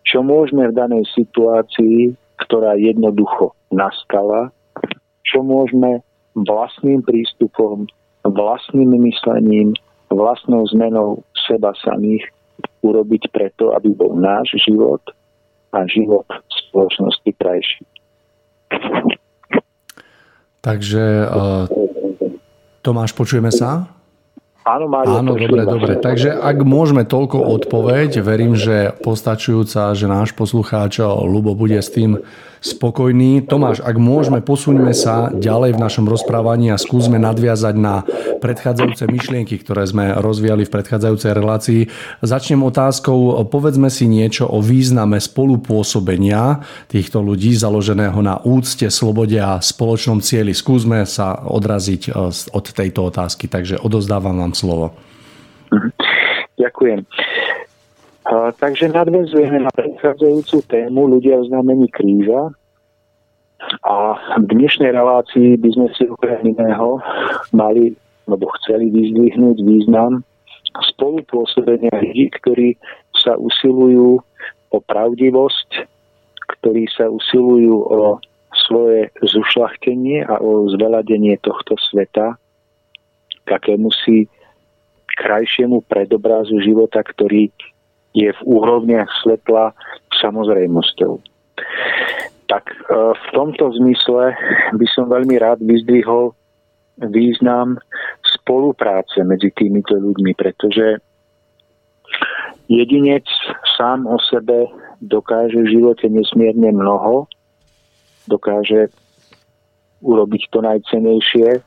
čo 0.06 0.22
môžeme 0.22 0.70
v 0.70 0.78
danej 0.78 1.10
situácii, 1.18 2.14
ktorá 2.46 2.78
jednoducho 2.78 3.58
nastala, 3.74 4.54
čo 5.26 5.42
môžeme 5.42 6.06
vlastným 6.38 7.02
prístupom, 7.02 7.90
vlastným 8.22 8.94
myslením, 9.02 9.74
vlastnou 10.14 10.70
zmenou 10.70 11.26
seba 11.50 11.74
samých 11.82 12.30
urobiť 12.86 13.34
preto, 13.34 13.74
aby 13.74 13.90
bol 13.98 14.14
náš 14.14 14.54
život 14.62 15.02
a 15.74 15.82
život 15.90 16.30
spoločnosti 16.70 17.32
krajší. 17.42 17.84
Takže 20.66 21.30
uh, 21.30 21.70
Tomáš, 22.82 23.14
počujeme 23.14 23.54
sa? 23.54 23.86
Áno, 24.66 24.90
Mário, 24.90 25.22
Áno, 25.22 25.38
dobre, 25.38 25.62
dobre. 25.62 25.94
Takže 26.02 26.34
ak 26.34 26.66
môžeme 26.66 27.06
toľko 27.06 27.38
odpoveď, 27.38 28.18
verím, 28.26 28.58
že 28.58 28.98
postačujúca, 29.06 29.94
že 29.94 30.10
náš 30.10 30.34
poslucháč 30.34 31.06
Lubo 31.06 31.54
bude 31.54 31.78
s 31.78 31.94
tým 31.94 32.18
spokojný. 32.66 33.46
Tomáš, 33.46 33.86
ak 33.86 34.02
môžeme, 34.02 34.42
posuňme 34.42 34.90
sa 34.98 35.30
ďalej 35.30 35.78
v 35.78 35.82
našom 35.86 36.10
rozprávaní 36.10 36.74
a 36.74 36.82
skúsme 36.82 37.22
nadviazať 37.22 37.76
na 37.78 38.02
predchádzajúce 38.42 39.06
myšlienky, 39.06 39.62
ktoré 39.62 39.86
sme 39.86 40.18
rozvíjali 40.18 40.66
v 40.66 40.74
predchádzajúcej 40.74 41.32
relácii. 41.38 41.82
Začnem 42.26 42.66
otázkou, 42.66 43.46
povedzme 43.46 43.94
si 43.94 44.10
niečo 44.10 44.50
o 44.50 44.66
význame 44.66 45.22
spolupôsobenia 45.22 46.66
týchto 46.90 47.22
ľudí 47.22 47.54
založeného 47.54 48.18
na 48.26 48.42
úcte, 48.42 48.90
slobode 48.90 49.38
a 49.38 49.62
spoločnom 49.62 50.26
cieli. 50.26 50.58
Skúsme 50.58 51.06
sa 51.06 51.46
odraziť 51.46 52.10
e, 52.10 52.12
od 52.34 52.66
tejto 52.66 53.14
otázky, 53.14 53.46
takže 53.46 53.78
odozdávam 53.78 54.42
vám 54.42 54.58
slovo. 54.58 54.98
Mhm. 55.70 55.90
Ďakujem. 56.56 57.04
Takže 58.34 58.90
nadvezujeme 58.90 59.62
na 59.62 59.70
predchádzajúcu 59.70 60.66
tému 60.66 61.14
ľudia 61.14 61.38
v 61.46 61.48
znamení 61.54 61.86
kríža. 61.94 62.50
A 63.86 64.18
v 64.42 64.46
dnešnej 64.50 64.90
relácii 64.94 65.62
by 65.62 65.70
sme 65.74 65.88
si 65.94 66.10
okrem 66.10 66.42
iného 66.58 66.98
mali, 67.54 67.94
alebo 68.26 68.50
chceli 68.62 68.90
vyzdvihnúť 68.90 69.58
význam 69.62 70.26
spolupôsobenia 70.94 71.94
ľudí, 72.02 72.34
ktorí 72.42 72.70
sa 73.14 73.38
usilujú 73.38 74.18
o 74.74 74.78
pravdivosť, 74.90 75.86
ktorí 76.60 76.90
sa 76.98 77.08
usilujú 77.08 77.78
o 77.78 78.18
svoje 78.66 79.14
zušlachtenie 79.22 80.26
a 80.26 80.42
o 80.42 80.66
zveladenie 80.74 81.38
tohto 81.46 81.78
sveta 81.78 82.42
k 83.46 83.48
akému 83.54 83.94
si 83.94 84.26
krajšiemu 85.22 85.86
predobrazu 85.86 86.58
života, 86.66 87.06
ktorý 87.06 87.54
je 88.16 88.32
v 88.32 88.42
úrovniach 88.48 89.12
svetla 89.22 89.76
samozrejmosťou. 90.24 91.20
Tak 92.48 92.64
e, 92.72 92.78
v 93.12 93.28
tomto 93.36 93.76
zmysle 93.76 94.32
by 94.74 94.88
som 94.96 95.12
veľmi 95.12 95.36
rád 95.36 95.60
vyzdvihol 95.60 96.32
význam 97.12 97.76
spolupráce 98.24 99.20
medzi 99.28 99.52
týmito 99.52 100.00
ľuďmi, 100.00 100.32
pretože 100.40 101.04
jedinec 102.72 103.28
sám 103.76 104.08
o 104.08 104.16
sebe 104.32 104.72
dokáže 105.04 105.60
v 105.60 105.72
živote 105.76 106.08
nesmierne 106.08 106.72
mnoho, 106.72 107.28
dokáže 108.32 108.88
urobiť 110.00 110.42
to 110.54 110.60
najcenejšie, 110.64 111.60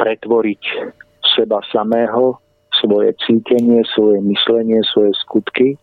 pretvoriť 0.00 0.62
seba 1.36 1.60
samého 1.70 2.40
svoje 2.80 3.14
cítenie, 3.24 3.84
svoje 3.94 4.24
myslenie, 4.24 4.80
svoje 4.90 5.12
skutky. 5.22 5.76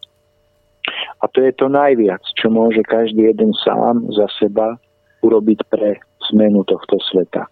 A 1.22 1.28
to 1.30 1.44
je 1.44 1.52
to 1.54 1.68
najviac, 1.70 2.22
čo 2.36 2.50
môže 2.50 2.82
každý 2.86 3.30
jeden 3.30 3.54
sám 3.62 4.08
za 4.14 4.28
seba 4.40 4.76
urobiť 5.22 5.60
pre 5.68 6.00
zmenu 6.32 6.64
tohto 6.66 6.98
sveta. 7.12 7.50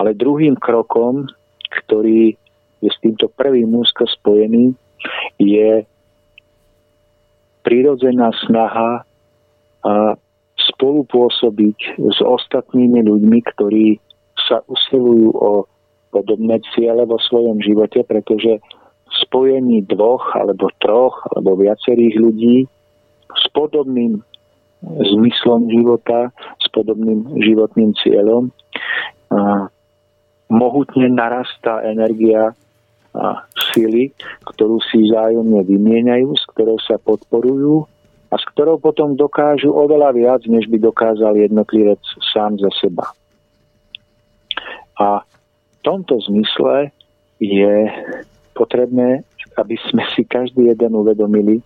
Ale 0.00 0.16
druhým 0.16 0.56
krokom, 0.56 1.28
ktorý 1.84 2.34
je 2.80 2.90
s 2.90 2.98
týmto 3.04 3.28
prvým 3.28 3.74
úzko 3.76 4.08
spojený, 4.08 4.72
je 5.36 5.84
prirodzená 7.60 8.32
snaha 8.46 9.04
a 9.84 9.92
spolupôsobiť 10.60 11.78
s 12.00 12.18
ostatnými 12.20 13.04
ľuďmi, 13.04 13.38
ktorí 13.52 13.96
sa 14.48 14.60
usilujú 14.68 15.28
o 15.36 15.50
podobné 16.10 16.58
ciele 16.74 17.06
vo 17.06 17.16
svojom 17.18 17.62
živote, 17.62 18.02
pretože 18.04 18.58
v 19.10 19.14
spojení 19.26 19.86
dvoch 19.90 20.34
alebo 20.34 20.70
troch 20.78 21.18
alebo 21.34 21.58
viacerých 21.58 22.14
ľudí 22.18 22.66
s 23.30 23.44
podobným 23.54 24.22
zmyslom 24.82 25.70
života, 25.70 26.30
s 26.58 26.66
podobným 26.72 27.38
životným 27.42 27.94
cieľom. 28.00 28.50
Mohutne 30.50 31.06
narastá 31.14 31.84
energia 31.86 32.54
a 33.10 33.42
sily, 33.74 34.14
ktorú 34.54 34.78
si 34.86 35.02
vzájomne 35.02 35.66
vymieňajú, 35.66 36.30
s 36.30 36.44
ktorou 36.54 36.78
sa 36.78 36.94
podporujú 37.02 37.82
a 38.30 38.34
s 38.38 38.44
ktorou 38.54 38.78
potom 38.78 39.18
dokážu 39.18 39.74
oveľa 39.74 40.14
viac, 40.14 40.42
než 40.46 40.70
by 40.70 40.78
dokázal 40.78 41.34
jednotlivec 41.34 41.98
sám 42.30 42.54
za 42.62 42.70
seba. 42.78 43.10
A 44.94 45.26
tomto 45.82 46.20
zmysle 46.28 46.92
je 47.40 47.74
potrebné, 48.52 49.24
aby 49.56 49.76
sme 49.88 50.04
si 50.12 50.24
každý 50.28 50.68
jeden 50.68 50.92
uvedomili, 50.92 51.64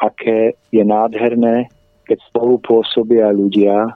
aké 0.00 0.56
je 0.72 0.84
nádherné, 0.84 1.68
keď 2.08 2.18
spolupôsobia 2.32 3.28
ľudia, 3.34 3.92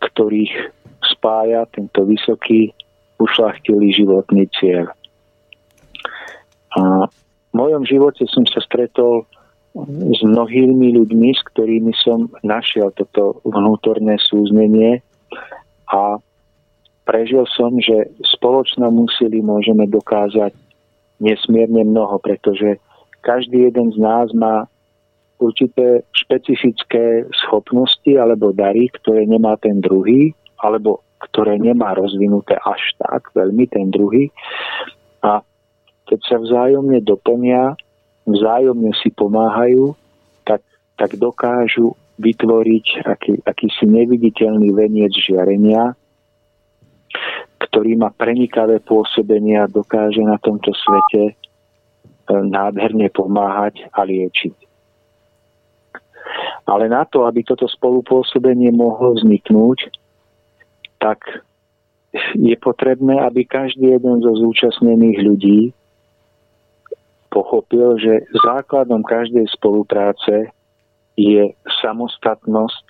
ktorých 0.00 0.72
spája 1.04 1.68
tento 1.74 2.06
vysoký, 2.08 2.72
ušlachtilý 3.18 3.92
životný 3.92 4.46
cieľ. 4.56 4.88
A 6.78 7.10
v 7.50 7.52
mojom 7.52 7.82
živote 7.84 8.24
som 8.30 8.46
sa 8.46 8.62
stretol 8.62 9.26
s 9.88 10.20
mnohými 10.24 10.96
ľuďmi, 10.96 11.28
s 11.34 11.42
ktorými 11.52 11.92
som 12.00 12.30
našiel 12.46 12.94
toto 12.94 13.42
vnútorné 13.44 14.16
súznenie 14.22 15.02
a 15.90 16.22
prežil 17.08 17.48
som, 17.56 17.72
že 17.80 18.12
spoločnom 18.36 18.92
úsilí 19.08 19.40
môžeme 19.40 19.88
dokázať 19.88 20.52
nesmierne 21.24 21.88
mnoho, 21.88 22.20
pretože 22.20 22.76
každý 23.24 23.72
jeden 23.72 23.88
z 23.96 23.98
nás 23.98 24.28
má 24.36 24.68
určité 25.40 26.04
špecifické 26.12 27.24
schopnosti 27.32 28.12
alebo 28.12 28.52
dary, 28.52 28.92
ktoré 29.00 29.24
nemá 29.24 29.56
ten 29.56 29.80
druhý, 29.80 30.36
alebo 30.60 31.00
ktoré 31.32 31.56
nemá 31.56 31.96
rozvinuté 31.96 32.60
až 32.60 32.80
tak 33.00 33.32
veľmi 33.32 33.64
ten 33.72 33.88
druhý. 33.88 34.28
A 35.24 35.40
keď 36.06 36.20
sa 36.28 36.36
vzájomne 36.38 37.00
doplnia, 37.02 37.74
vzájomne 38.28 38.92
si 39.00 39.08
pomáhajú, 39.16 39.96
tak, 40.44 40.60
tak 41.00 41.16
dokážu 41.16 41.96
vytvoriť 42.18 42.86
aký, 43.06 43.32
akýsi 43.46 43.86
neviditeľný 43.86 44.74
veniec 44.74 45.14
žiarenia, 45.14 45.94
ktorý 47.58 47.98
má 47.98 48.14
prenikavé 48.14 48.78
pôsobenie 48.82 49.58
a 49.58 49.70
dokáže 49.70 50.22
na 50.22 50.38
tomto 50.38 50.70
svete 50.70 51.22
e, 51.30 51.34
nádherne 52.30 53.10
pomáhať 53.10 53.86
a 53.90 54.06
liečiť. 54.06 54.54
Ale 56.68 56.86
na 56.86 57.02
to, 57.08 57.24
aby 57.26 57.42
toto 57.42 57.66
spolupôsobenie 57.66 58.70
mohlo 58.70 59.16
vzniknúť, 59.16 59.90
tak 61.02 61.24
je 62.36 62.56
potrebné, 62.60 63.20
aby 63.24 63.44
každý 63.44 63.96
jeden 63.96 64.20
zo 64.20 64.32
zúčastnených 64.36 65.18
ľudí 65.24 65.60
pochopil, 67.28 68.00
že 68.00 68.24
základom 68.40 69.04
každej 69.04 69.44
spolupráce 69.52 70.48
je 71.18 71.52
samostatnosť 71.84 72.86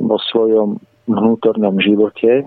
vo 0.00 0.16
svojom 0.30 0.80
vnútornom 1.08 1.80
živote, 1.80 2.46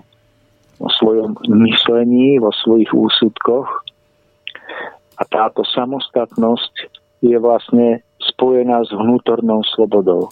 vo 0.78 0.90
svojom 0.90 1.38
myslení, 1.64 2.38
vo 2.38 2.50
svojich 2.50 2.90
úsudkoch. 2.90 3.68
A 5.14 5.22
táto 5.30 5.62
samostatnosť 5.62 6.74
je 7.22 7.36
vlastne 7.38 8.02
spojená 8.18 8.82
s 8.82 8.90
vnútornou 8.90 9.62
slobodou. 9.72 10.28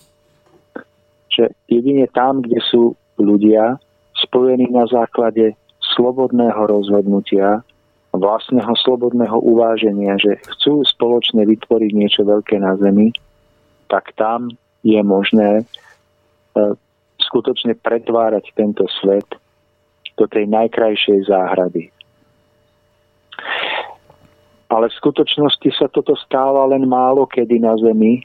Že 1.33 1.55
jedine 1.71 2.11
tam, 2.11 2.43
kde 2.43 2.59
sú 2.69 2.99
ľudia 3.17 3.79
spojení 4.19 4.69
na 4.69 4.85
základe 4.91 5.57
slobodného 5.95 6.69
rozhodnutia, 6.69 7.65
vlastného 8.13 8.77
slobodného 8.85 9.41
uváženia, 9.41 10.21
že 10.21 10.37
chcú 10.53 10.85
spoločne 10.85 11.49
vytvoriť 11.49 11.91
niečo 11.97 12.23
veľké 12.29 12.61
na 12.61 12.77
Zemi, 12.77 13.09
tak 13.89 14.13
tam 14.21 14.53
je 14.85 15.01
možné 15.01 15.65
e, 15.65 15.65
skutočne 17.25 17.73
pretvárať 17.81 18.53
tento 18.53 18.85
svet 19.01 19.25
do 20.17 20.25
tej 20.29 20.45
najkrajšej 20.49 21.29
záhrady. 21.29 21.89
Ale 24.73 24.89
v 24.89 24.99
skutočnosti 24.99 25.69
sa 25.77 25.87
toto 25.93 26.17
stáva 26.17 26.65
len 26.73 26.89
málo 26.89 27.29
kedy 27.29 27.61
na 27.61 27.77
Zemi, 27.77 28.25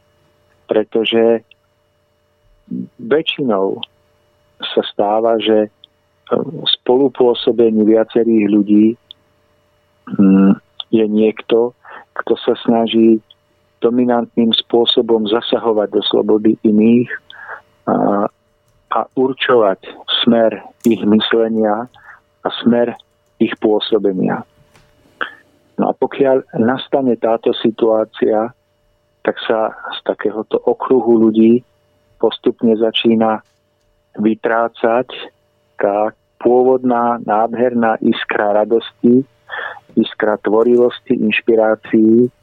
pretože 0.68 1.44
väčšinou 3.00 3.84
sa 4.64 4.82
stáva, 4.88 5.40
že 5.40 5.68
spolupôsobení 6.80 7.88
viacerých 7.88 8.46
ľudí 8.52 8.88
mm, 10.12 10.54
je 10.92 11.06
niekto, 11.08 11.72
kto 12.24 12.34
sa 12.44 12.56
snaží 12.64 13.20
dominantným 13.80 14.52
spôsobom 14.56 15.28
zasahovať 15.30 15.88
do 15.94 16.02
slobody 16.04 16.60
iných 16.66 17.08
a 18.98 19.06
určovať 19.14 19.86
smer 20.26 20.66
ich 20.82 21.06
myslenia 21.06 21.86
a 22.42 22.50
smer 22.66 22.98
ich 23.38 23.54
pôsobenia. 23.62 24.42
No 25.78 25.94
a 25.94 25.94
pokiaľ 25.94 26.58
nastane 26.58 27.14
táto 27.22 27.54
situácia, 27.54 28.50
tak 29.22 29.38
sa 29.46 29.78
z 29.94 30.00
takéhoto 30.02 30.58
okruhu 30.58 31.30
ľudí 31.30 31.62
postupne 32.18 32.74
začína 32.74 33.46
vytrácať 34.18 35.14
tá 35.78 36.10
pôvodná, 36.42 37.22
nádherná 37.22 38.02
iskra 38.02 38.58
radosti, 38.58 39.22
iskra 39.94 40.42
tvorivosti, 40.42 41.14
inšpirácií 41.14 42.34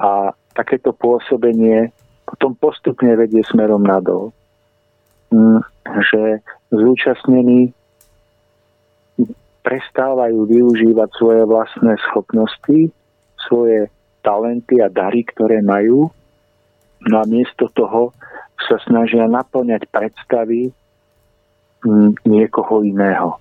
a 0.00 0.32
takéto 0.56 0.96
pôsobenie 0.96 1.92
potom 2.24 2.56
postupne 2.56 3.12
vedie 3.12 3.44
smerom 3.44 3.84
nadol. 3.84 4.32
Že 5.82 6.44
zúčastnení 6.68 7.72
prestávajú 9.62 10.44
využívať 10.44 11.08
svoje 11.16 11.42
vlastné 11.46 11.94
schopnosti, 12.10 12.90
svoje 13.48 13.88
talenty 14.20 14.82
a 14.82 14.90
dary, 14.90 15.26
ktoré 15.26 15.62
majú, 15.62 16.10
no 17.08 17.14
a 17.18 17.24
miesto 17.26 17.70
toho 17.74 18.14
sa 18.68 18.78
snažia 18.86 19.26
naplňať 19.26 19.90
predstavy 19.90 20.70
niekoho 22.26 22.86
iného. 22.86 23.38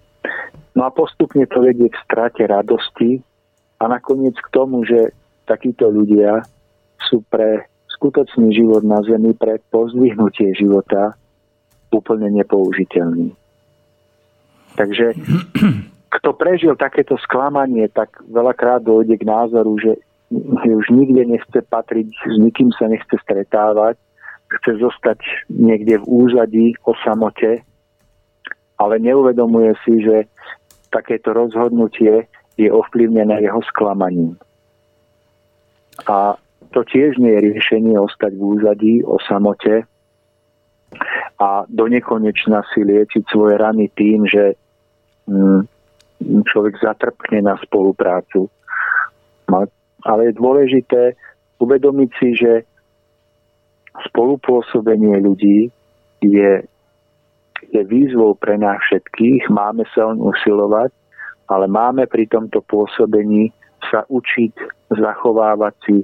No 0.73 0.87
a 0.87 0.89
postupne 0.89 1.45
to 1.45 1.61
vedie 1.61 1.91
k 1.91 2.01
strate 2.07 2.41
radosti 2.47 3.21
a 3.77 3.91
nakoniec 3.91 4.33
k 4.39 4.47
tomu, 4.49 4.81
že 4.87 5.13
takíto 5.45 5.89
ľudia 5.89 6.41
sú 7.11 7.21
pre 7.27 7.69
skutočný 7.97 8.55
život 8.55 8.81
na 8.81 9.03
Zemi, 9.05 9.35
pre 9.35 9.61
pozdvihnutie 9.69 10.57
života 10.57 11.13
úplne 11.91 12.31
nepoužiteľní. 12.31 13.35
Takže 14.79 15.13
kto 16.15 16.29
prežil 16.35 16.79
takéto 16.79 17.19
sklamanie, 17.19 17.91
tak 17.91 18.23
veľakrát 18.27 18.83
dojde 18.83 19.19
k 19.19 19.27
názoru, 19.27 19.75
že 19.79 19.99
už 20.67 20.87
nikde 20.91 21.27
nechce 21.27 21.59
patriť, 21.67 22.07
s 22.07 22.35
nikým 22.39 22.71
sa 22.75 22.87
nechce 22.87 23.15
stretávať, 23.19 23.99
chce 24.47 24.79
zostať 24.79 25.19
niekde 25.51 25.99
v 25.99 26.05
úzadí 26.07 26.67
o 26.87 26.95
samote 27.03 27.63
ale 28.81 28.97
neuvedomuje 28.97 29.77
si, 29.85 30.01
že 30.01 30.25
takéto 30.89 31.37
rozhodnutie 31.37 32.25
je 32.57 32.69
ovplyvnené 32.73 33.45
jeho 33.45 33.61
sklamaním. 33.69 34.41
A 36.09 36.33
to 36.73 36.81
tiež 36.81 37.21
nie 37.21 37.29
je 37.37 37.45
riešenie 37.53 37.95
ostať 38.01 38.33
v 38.33 38.41
úzadí, 38.41 38.93
o 39.05 39.21
samote 39.21 39.85
a 41.41 41.65
do 41.67 41.85
nekonečna 41.87 42.61
si 42.73 42.85
liečiť 42.85 43.23
svoje 43.31 43.57
rany 43.57 43.89
tým, 43.95 44.27
že 44.27 44.53
mm, 45.25 45.65
človek 46.45 46.77
zatrpne 46.81 47.47
na 47.47 47.55
spoluprácu. 47.63 48.51
Ale 50.01 50.21
je 50.29 50.39
dôležité 50.39 51.01
uvedomiť 51.61 52.09
si, 52.17 52.29
že 52.33 52.53
spolupôsobenie 54.09 55.21
ľudí 55.21 55.69
je 56.21 56.51
je 57.69 57.81
výzvou 57.85 58.33
pre 58.35 58.57
nás 58.57 58.81
všetkých, 58.89 59.47
máme 59.53 59.85
sa 59.93 60.09
on 60.09 60.17
usilovať, 60.17 60.89
ale 61.47 61.69
máme 61.69 62.09
pri 62.09 62.25
tomto 62.25 62.59
pôsobení 62.65 63.53
sa 63.87 64.03
učiť 64.09 64.53
zachovávať 64.97 65.73
si 65.85 65.97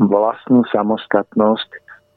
vlastnú 0.00 0.64
samostatnosť 0.72 1.68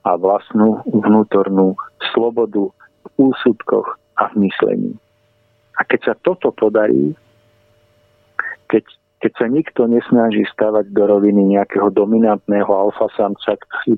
a 0.04 0.20
vlastnú 0.20 0.84
vnútornú 0.88 1.80
slobodu 2.12 2.70
v 3.04 3.08
úsudkoch 3.32 3.88
a 4.20 4.30
v 4.32 4.48
myslení. 4.48 4.94
A 5.80 5.88
keď 5.88 6.12
sa 6.12 6.14
toto 6.20 6.54
podarí, 6.54 7.16
keď, 8.70 8.84
keď 9.24 9.32
sa 9.40 9.48
nikto 9.50 9.82
nesnaží 9.90 10.46
stavať 10.54 10.92
do 10.92 11.04
roviny 11.08 11.58
nejakého 11.58 11.90
dominantného 11.90 12.70
alfa 12.70 13.10
samca, 13.16 13.58
ktorý 13.58 13.98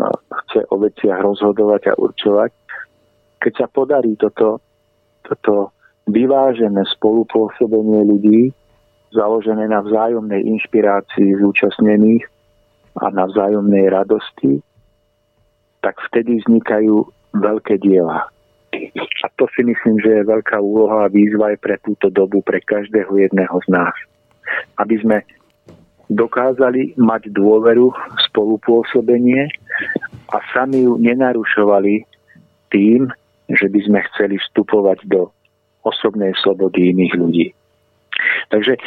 no, 0.00 0.08
chce 0.44 0.60
o 0.70 0.76
veciach 0.80 1.18
rozhodovať 1.20 1.92
a 1.92 1.98
určovať, 1.98 2.50
keď 3.40 3.52
sa 3.56 3.66
podarí 3.68 4.14
toto, 4.16 4.60
toto 5.26 5.74
vyvážené 6.08 6.84
spolupôsobenie 6.96 8.06
ľudí, 8.06 8.42
založené 9.10 9.66
na 9.66 9.82
vzájomnej 9.82 10.46
inšpirácii 10.46 11.42
zúčastnených 11.42 12.24
a 13.00 13.10
na 13.10 13.26
vzájomnej 13.26 13.90
radosti, 13.90 14.62
tak 15.80 15.96
vtedy 16.10 16.40
vznikajú 16.44 17.04
veľké 17.36 17.80
diela. 17.80 18.28
A 19.24 19.26
to 19.36 19.50
si 19.56 19.66
myslím, 19.66 19.98
že 19.98 20.22
je 20.22 20.30
veľká 20.30 20.62
úloha 20.62 21.06
a 21.06 21.12
výzva 21.12 21.50
aj 21.52 21.58
pre 21.58 21.76
túto 21.82 22.06
dobu, 22.08 22.38
pre 22.40 22.62
každého 22.62 23.10
jedného 23.18 23.56
z 23.66 23.68
nás. 23.72 23.94
Aby 24.78 25.02
sme 25.02 25.18
dokázali 26.10 26.94
mať 26.98 27.30
dôveru, 27.34 27.90
spolupôsobenie 28.30 29.50
a 30.30 30.38
sami 30.54 30.86
ju 30.86 30.98
nenarušovali 30.98 32.06
tým, 32.70 33.10
že 33.50 33.66
by 33.66 33.80
sme 33.86 33.98
chceli 34.14 34.38
vstupovať 34.38 35.06
do 35.10 35.30
osobnej 35.82 36.34
slobody 36.42 36.94
iných 36.94 37.14
ľudí. 37.18 37.46
Takže 38.50 38.78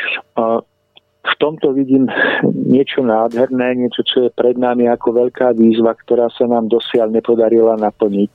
v 1.23 1.33
tomto 1.39 1.71
vidím 1.71 2.11
niečo 2.43 2.99
nádherné, 2.99 3.79
niečo, 3.79 4.03
čo 4.03 4.27
je 4.27 4.35
pred 4.35 4.59
nami 4.59 4.91
ako 4.91 5.23
veľká 5.23 5.55
výzva, 5.55 5.95
ktorá 5.95 6.27
sa 6.27 6.43
nám 6.51 6.67
dosiaľ 6.67 7.15
nepodarila 7.15 7.79
naplniť. 7.79 8.31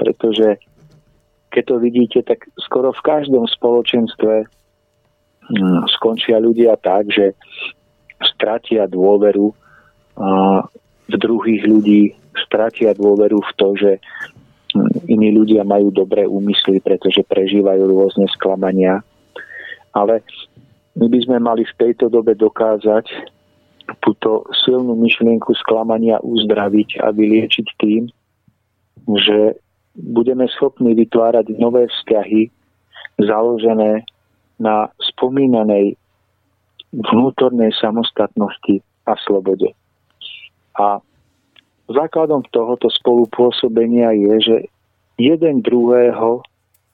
Pretože 0.00 0.56
keď 1.52 1.64
to 1.68 1.76
vidíte, 1.78 2.18
tak 2.24 2.48
skoro 2.56 2.96
v 2.96 3.04
každom 3.04 3.44
spoločenstve 3.44 4.34
hm, 5.52 5.80
skončia 6.00 6.40
ľudia 6.40 6.80
tak, 6.80 7.12
že 7.12 7.36
stratia 8.24 8.88
dôveru 8.88 9.52
v 11.04 11.14
druhých 11.20 11.62
ľudí, 11.66 12.14
stratia 12.46 12.96
dôveru 12.96 13.38
v 13.38 13.52
to, 13.60 13.68
že 13.76 13.92
hm, 14.72 15.12
iní 15.12 15.28
ľudia 15.36 15.60
majú 15.60 15.92
dobré 15.92 16.24
úmysly, 16.24 16.80
pretože 16.80 17.20
prežívajú 17.20 17.84
rôzne 17.84 18.24
sklamania. 18.32 19.04
Ale 19.94 20.24
my 20.94 21.06
by 21.10 21.18
sme 21.26 21.38
mali 21.42 21.66
v 21.66 21.76
tejto 21.78 22.06
dobe 22.06 22.38
dokázať 22.38 23.10
túto 24.00 24.46
silnú 24.64 24.94
myšlienku 24.96 25.52
sklamania 25.58 26.22
uzdraviť 26.22 27.02
a 27.04 27.12
vyliečiť 27.12 27.66
tým, 27.82 28.08
že 29.10 29.58
budeme 29.94 30.48
schopní 30.48 30.94
vytvárať 30.96 31.54
nové 31.60 31.90
vzťahy 31.90 32.48
založené 33.20 34.06
na 34.58 34.88
spomínanej 35.14 35.98
vnútornej 36.94 37.74
samostatnosti 37.74 38.80
a 39.04 39.18
slobode. 39.26 39.74
A 40.78 41.02
základom 41.90 42.46
tohoto 42.54 42.86
spolupôsobenia 42.88 44.14
je, 44.14 44.34
že 44.40 44.56
jeden 45.18 45.60
druhého 45.60 46.42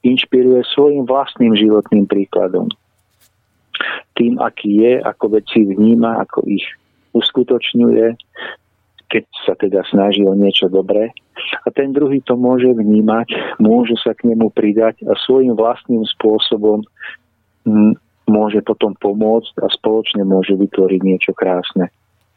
inšpiruje 0.01 0.65
svojim 0.73 1.05
vlastným 1.05 1.53
životným 1.53 2.09
príkladom 2.09 2.69
tým, 4.15 4.37
aký 4.41 4.83
je, 4.83 4.93
ako 5.01 5.39
veci 5.39 5.65
vníma, 5.65 6.21
ako 6.23 6.45
ich 6.47 6.65
uskutočňuje, 7.11 8.15
keď 9.11 9.23
sa 9.43 9.53
teda 9.59 9.83
snaží 9.91 10.23
o 10.23 10.31
niečo 10.31 10.71
dobré. 10.71 11.11
A 11.67 11.67
ten 11.75 11.91
druhý 11.91 12.23
to 12.23 12.39
môže 12.39 12.71
vnímať, 12.71 13.59
môže 13.59 13.99
sa 13.99 14.15
k 14.15 14.31
nemu 14.31 14.47
pridať 14.55 15.03
a 15.03 15.17
svojim 15.19 15.51
vlastným 15.51 16.07
spôsobom 16.07 16.87
hm, 17.67 17.99
môže 18.31 18.63
potom 18.63 18.95
pomôcť 18.95 19.59
a 19.59 19.67
spoločne 19.67 20.23
môže 20.23 20.55
vytvoriť 20.55 21.01
niečo 21.03 21.31
krásne. 21.35 21.91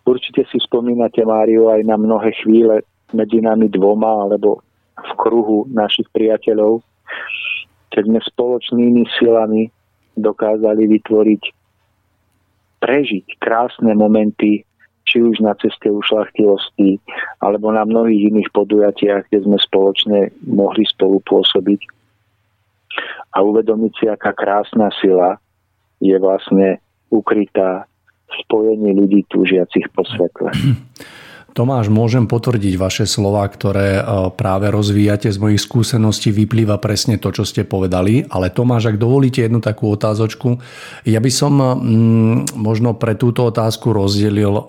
Určite 0.04 0.44
si 0.50 0.58
spomínate, 0.60 1.22
Mário, 1.22 1.70
aj 1.70 1.86
na 1.86 1.96
mnohé 1.96 2.34
chvíle 2.42 2.82
medzi 3.14 3.38
nami 3.38 3.70
dvoma 3.70 4.28
alebo 4.28 4.60
v 4.98 5.10
kruhu 5.16 5.70
našich 5.70 6.10
priateľov, 6.10 6.82
keď 7.94 8.02
sme 8.10 8.20
spoločnými 8.20 9.02
silami 9.16 9.70
dokázali 10.16 10.86
vytvoriť, 10.98 11.42
prežiť 12.80 13.26
krásne 13.40 13.92
momenty, 13.96 14.62
či 15.04 15.16
už 15.20 15.44
na 15.44 15.52
ceste 15.60 15.92
ušlachtilosti, 15.92 16.96
alebo 17.44 17.68
na 17.70 17.84
mnohých 17.84 18.32
iných 18.32 18.50
podujatiach, 18.56 19.28
kde 19.28 19.38
sme 19.44 19.58
spoločne 19.60 20.32
mohli 20.48 20.84
spolupôsobiť 20.88 21.80
a 23.34 23.42
uvedomiť 23.42 23.92
si, 23.98 24.04
aká 24.06 24.30
krásna 24.32 24.90
sila 25.02 25.36
je 25.98 26.14
vlastne 26.18 26.78
ukrytá 27.10 27.86
v 28.30 28.34
spojení 28.46 28.94
ľudí 28.94 29.26
túžiacich 29.30 29.90
po 29.90 30.06
svetle. 30.06 30.50
Tomáš, 31.54 31.86
môžem 31.86 32.26
potvrdiť 32.26 32.74
vaše 32.74 33.06
slova, 33.06 33.46
ktoré 33.46 34.02
e, 34.02 34.04
práve 34.34 34.74
rozvíjate 34.74 35.30
z 35.30 35.38
mojich 35.38 35.62
skúseností, 35.62 36.34
vyplýva 36.34 36.82
presne 36.82 37.14
to, 37.14 37.30
čo 37.30 37.46
ste 37.46 37.62
povedali. 37.62 38.26
Ale 38.26 38.50
Tomáš, 38.50 38.90
ak 38.90 38.98
dovolíte 38.98 39.38
jednu 39.38 39.62
takú 39.62 39.86
otázočku, 39.94 40.58
ja 41.06 41.22
by 41.22 41.30
som 41.30 41.54
mm, 41.54 42.58
možno 42.58 42.98
pre 42.98 43.14
túto 43.14 43.46
otázku 43.46 43.94
rozdelil 43.94 44.50
e, 44.50 44.62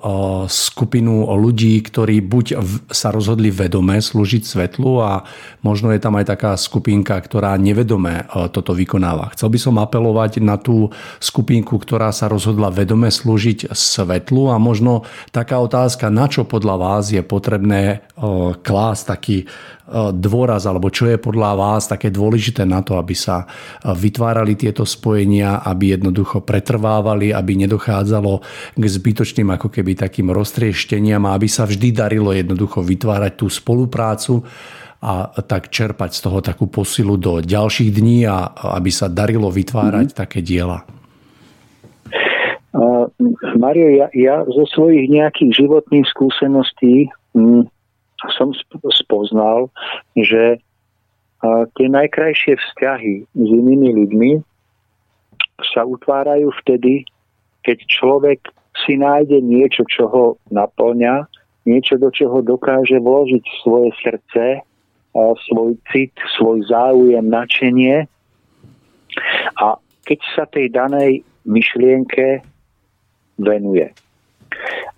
skupinu 0.45 1.26
ľudí, 1.34 1.82
ktorí 1.82 2.21
buď 2.21 2.62
sa 2.93 3.10
rozhodli 3.10 3.50
vedome 3.50 3.98
slúžiť 3.98 4.45
svetlu 4.45 5.02
a 5.02 5.26
možno 5.65 5.89
je 5.89 5.98
tam 5.98 6.21
aj 6.21 6.38
taká 6.38 6.54
skupinka, 6.54 7.17
ktorá 7.17 7.58
nevedome 7.58 8.30
e, 8.30 8.45
toto 8.54 8.78
vykonáva. 8.78 9.34
Chcel 9.34 9.50
by 9.50 9.58
som 9.58 9.82
apelovať 9.82 10.38
na 10.38 10.62
tú 10.62 10.93
skupinku, 11.17 11.82
ktorá 11.82 12.13
sa 12.13 12.30
rozhodla 12.30 12.69
vedome 12.69 13.10
slúžiť 13.10 13.74
svetlu 13.74 14.54
a 14.54 14.62
možno 14.62 15.02
taká 15.34 15.58
otázka, 15.58 16.13
na 16.13 16.30
čo 16.30 16.45
podľa 16.45 16.75
vás 16.76 17.12
je 17.12 17.24
potrebné 17.26 18.06
klásť 18.62 19.04
taký 19.06 19.38
dôraz, 20.14 20.66
alebo 20.66 20.90
čo 20.90 21.06
je 21.06 21.22
podľa 21.22 21.54
vás 21.54 21.86
také 21.86 22.10
dôležité 22.10 22.66
na 22.66 22.82
to, 22.82 22.98
aby 22.98 23.14
sa 23.14 23.46
vytvárali 23.86 24.58
tieto 24.58 24.82
spojenia, 24.82 25.62
aby 25.62 25.94
jednoducho 25.94 26.42
pretrvávali, 26.42 27.30
aby 27.30 27.54
nedochádzalo 27.66 28.34
k 28.74 28.84
zbytočným 28.84 29.54
ako 29.54 29.70
keby 29.70 29.94
takým 29.94 30.34
roztriešteniam 30.34 31.22
a 31.30 31.38
aby 31.38 31.46
sa 31.46 31.70
vždy 31.70 31.94
darilo 31.94 32.34
jednoducho 32.34 32.82
vytvárať 32.82 33.34
tú 33.38 33.46
spoluprácu 33.46 34.42
a 35.06 35.30
tak 35.46 35.70
čerpať 35.70 36.18
z 36.18 36.20
toho 36.26 36.42
takú 36.42 36.66
posilu 36.66 37.14
do 37.14 37.38
ďalších 37.38 37.94
dní 37.94 38.26
a 38.26 38.50
aby 38.82 38.90
sa 38.90 39.06
darilo 39.06 39.54
vytvárať 39.54 40.10
mm-hmm. 40.10 40.22
také 40.26 40.42
diela. 40.42 40.82
Mario, 43.65 43.89
ja, 43.97 44.08
ja 44.13 44.45
zo 44.45 44.69
svojich 44.69 45.10
nejakých 45.10 45.65
životných 45.65 46.06
skúseností 46.13 47.10
hm, 47.34 47.65
som 48.38 48.54
spoznal, 49.01 49.73
že 50.13 50.62
a, 51.41 51.65
tie 51.73 51.89
najkrajšie 51.89 52.62
vzťahy 52.62 53.25
s 53.25 53.49
inými 53.49 53.89
ľuďmi 54.06 54.32
sa 55.73 55.82
utvárajú 55.82 56.54
vtedy, 56.62 57.10
keď 57.65 57.78
človek 57.89 58.39
si 58.86 59.01
nájde 59.01 59.41
niečo, 59.41 59.82
čo 59.89 60.06
ho 60.13 60.25
naplňa, 60.54 61.25
niečo, 61.65 61.97
do 61.97 62.13
čoho 62.13 62.45
dokáže 62.45 63.01
vložiť 63.01 63.43
svoje 63.65 63.89
srdce, 64.06 64.62
svoj 65.49 65.80
cit, 65.89 66.12
svoj 66.38 66.62
záujem, 66.67 67.23
načenie. 67.23 68.06
A 69.58 69.80
keď 70.04 70.19
sa 70.36 70.43
tej 70.45 70.69
danej 70.69 71.23
myšlienke 71.47 72.43
venuje. 73.39 73.91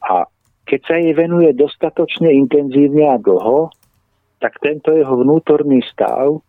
A 0.04 0.26
keď 0.68 0.80
sa 0.84 0.96
jej 1.00 1.14
venuje 1.16 1.56
dostatočne 1.56 2.28
intenzívne 2.30 3.08
a 3.08 3.18
dlho, 3.18 3.72
tak 4.44 4.60
tento 4.62 4.94
jeho 4.94 5.16
vnútorný 5.24 5.82
stav 5.88 6.44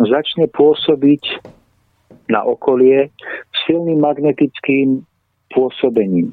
začne 0.00 0.48
pôsobiť 0.48 1.44
na 2.30 2.46
okolie 2.46 3.10
silným 3.66 4.00
magnetickým 4.00 5.04
pôsobením. 5.50 6.32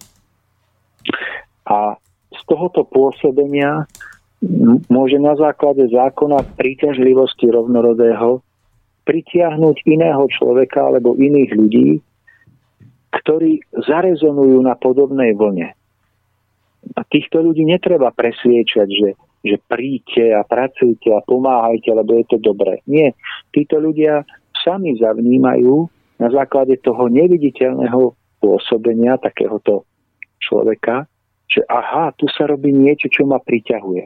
A 1.68 1.98
z 2.32 2.42
tohoto 2.48 2.86
pôsobenia 2.88 3.90
môže 4.88 5.18
na 5.18 5.34
základe 5.34 5.90
zákona 5.90 6.46
príťažlivosti 6.56 7.50
rovnorodého 7.50 8.46
pritiahnuť 9.08 9.88
iného 9.88 10.24
človeka 10.30 10.94
alebo 10.94 11.18
iných 11.18 11.52
ľudí, 11.56 11.90
ktorí 13.12 13.64
zarezonujú 13.88 14.60
na 14.64 14.76
podobnej 14.76 15.36
vlne. 15.36 15.74
A 16.96 17.02
týchto 17.08 17.44
ľudí 17.44 17.68
netreba 17.68 18.12
presviečať, 18.16 18.88
že, 18.88 19.10
že 19.44 19.56
príďte 19.68 20.36
a 20.36 20.42
pracujte 20.48 21.12
a 21.12 21.24
pomáhajte, 21.24 21.92
lebo 21.92 22.16
je 22.16 22.26
to 22.32 22.38
dobré. 22.40 22.80
Nie. 22.88 23.12
Títo 23.52 23.80
ľudia 23.80 24.24
sami 24.64 24.96
zavnímajú 24.96 25.88
na 26.18 26.28
základe 26.32 26.80
toho 26.82 27.12
neviditeľného 27.12 28.16
pôsobenia 28.40 29.20
takéhoto 29.20 29.84
človeka, 30.40 31.06
že 31.48 31.64
aha, 31.68 32.14
tu 32.16 32.28
sa 32.32 32.48
robí 32.48 32.72
niečo, 32.72 33.08
čo 33.08 33.24
ma 33.24 33.40
priťahuje. 33.40 34.04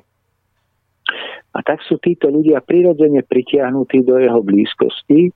A 1.52 1.60
tak 1.68 1.84
sú 1.84 2.00
títo 2.00 2.32
ľudia 2.32 2.64
prirodzene 2.64 3.28
pritiahnutí 3.28 4.08
do 4.08 4.16
jeho 4.22 4.40
blízkosti 4.40 5.34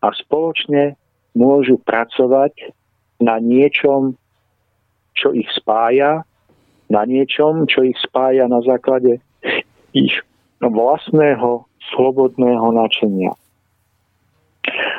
a 0.00 0.08
spoločne 0.14 0.96
môžu 1.38 1.78
pracovať 1.86 2.74
na 3.22 3.38
niečom, 3.38 4.18
čo 5.14 5.30
ich 5.30 5.46
spája, 5.54 6.26
na 6.90 7.06
niečom, 7.06 7.70
čo 7.70 7.86
ich 7.86 7.94
spája 8.02 8.50
na 8.50 8.58
základe 8.66 9.22
ich 9.94 10.14
vlastného 10.58 11.62
slobodného 11.94 12.74
načenia. 12.74 13.32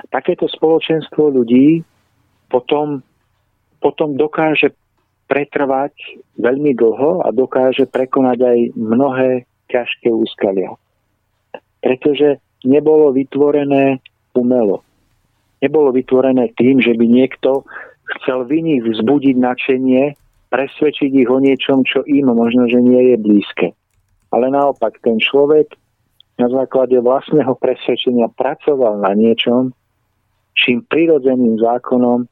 Takéto 0.10 0.47
spoločenstvo 0.47 1.36
ľudí 1.36 1.84
potom, 2.49 3.04
potom 3.84 4.15
dokáže 4.15 4.73
pretrvať 5.30 5.93
veľmi 6.41 6.73
dlho 6.73 7.21
a 7.21 7.30
dokáže 7.30 7.86
prekonať 7.86 8.39
aj 8.41 8.60
mnohé 8.73 9.32
ťažké 9.69 10.10
úskalia. 10.10 10.73
Pretože 11.86 12.41
nebolo 12.65 13.13
vytvorené 13.13 14.02
umelo. 14.34 14.82
Nebolo 15.60 15.91
vytvorené 15.91 16.56
tým, 16.56 16.80
že 16.80 16.95
by 16.95 17.06
niekto 17.06 17.67
chcel 18.17 18.48
v 18.48 18.63
iných 18.63 18.95
vzbudiť 18.95 19.36
načenie, 19.38 20.15
presvedčiť 20.50 21.12
ich 21.13 21.30
o 21.30 21.38
niečom, 21.38 21.86
čo 21.86 22.02
im 22.10 22.32
možno, 22.32 22.65
že 22.65 22.82
nie 22.82 23.13
je 23.13 23.15
blízke. 23.19 23.67
Ale 24.34 24.50
naopak, 24.50 24.98
ten 25.04 25.22
človek 25.22 25.78
na 26.39 26.48
základe 26.48 26.95
vlastného 26.98 27.54
presvedčenia 27.60 28.32
pracoval 28.34 29.04
na 29.04 29.12
niečom, 29.13 29.76
čím 30.56 30.82
prirodzeným 30.88 31.60
zákonom 31.60 32.26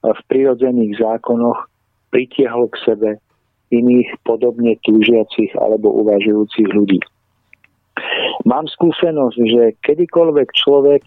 v 0.00 0.20
prirodzených 0.30 0.96
zákonoch 0.96 1.68
pritiahol 2.08 2.72
k 2.72 2.76
sebe 2.86 3.10
iných 3.70 4.18
podobne 4.26 4.74
túžiacich 4.82 5.54
alebo 5.58 5.92
uvažujúcich 6.02 6.68
ľudí. 6.74 6.98
Mám 8.48 8.66
skúsenosť, 8.66 9.36
že 9.36 9.62
kedykoľvek 9.84 10.48
človek 10.56 11.02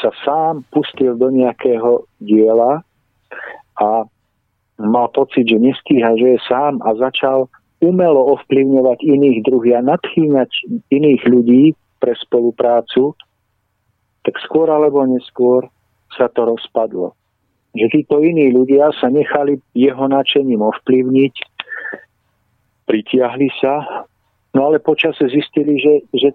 sa 0.00 0.10
sám 0.24 0.64
pustil 0.72 1.16
do 1.16 1.28
nejakého 1.28 2.08
diela 2.22 2.80
a 3.76 4.08
mal 4.78 5.08
pocit, 5.12 5.44
že 5.44 5.58
nestíha, 5.58 6.16
že 6.16 6.38
je 6.38 6.40
sám 6.48 6.80
a 6.86 6.94
začal 6.96 7.50
umelo 7.78 8.34
ovplyvňovať 8.38 8.98
iných 9.06 9.38
druhých 9.46 9.78
a 9.78 9.86
nadchýňať 9.86 10.50
iných 10.90 11.22
ľudí 11.30 11.64
pre 11.98 12.14
spoluprácu, 12.18 13.14
tak 14.26 14.34
skôr 14.42 14.70
alebo 14.70 15.02
neskôr 15.06 15.66
sa 16.14 16.26
to 16.30 16.46
rozpadlo. 16.48 17.14
Že 17.76 17.86
títo 17.92 18.24
iní 18.24 18.50
ľudia 18.50 18.90
sa 18.98 19.12
nechali 19.12 19.60
jeho 19.76 20.08
načením 20.08 20.64
ovplyvniť, 20.64 21.34
pritiahli 22.88 23.48
sa, 23.60 24.06
no 24.56 24.72
ale 24.72 24.80
počase 24.80 25.28
zistili, 25.28 25.76
že, 25.78 25.94
že 26.16 26.28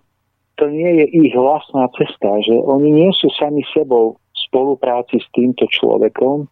to 0.63 0.71
nie 0.71 1.04
je 1.04 1.28
ich 1.28 1.36
vlastná 1.36 1.91
cesta, 1.91 2.39
že 2.39 2.56
oni 2.56 2.88
nie 2.88 3.12
sú 3.19 3.28
sami 3.36 3.67
sebou 3.76 4.15
v 4.15 4.38
spolupráci 4.47 5.19
s 5.19 5.28
týmto 5.36 5.67
človekom 5.67 6.47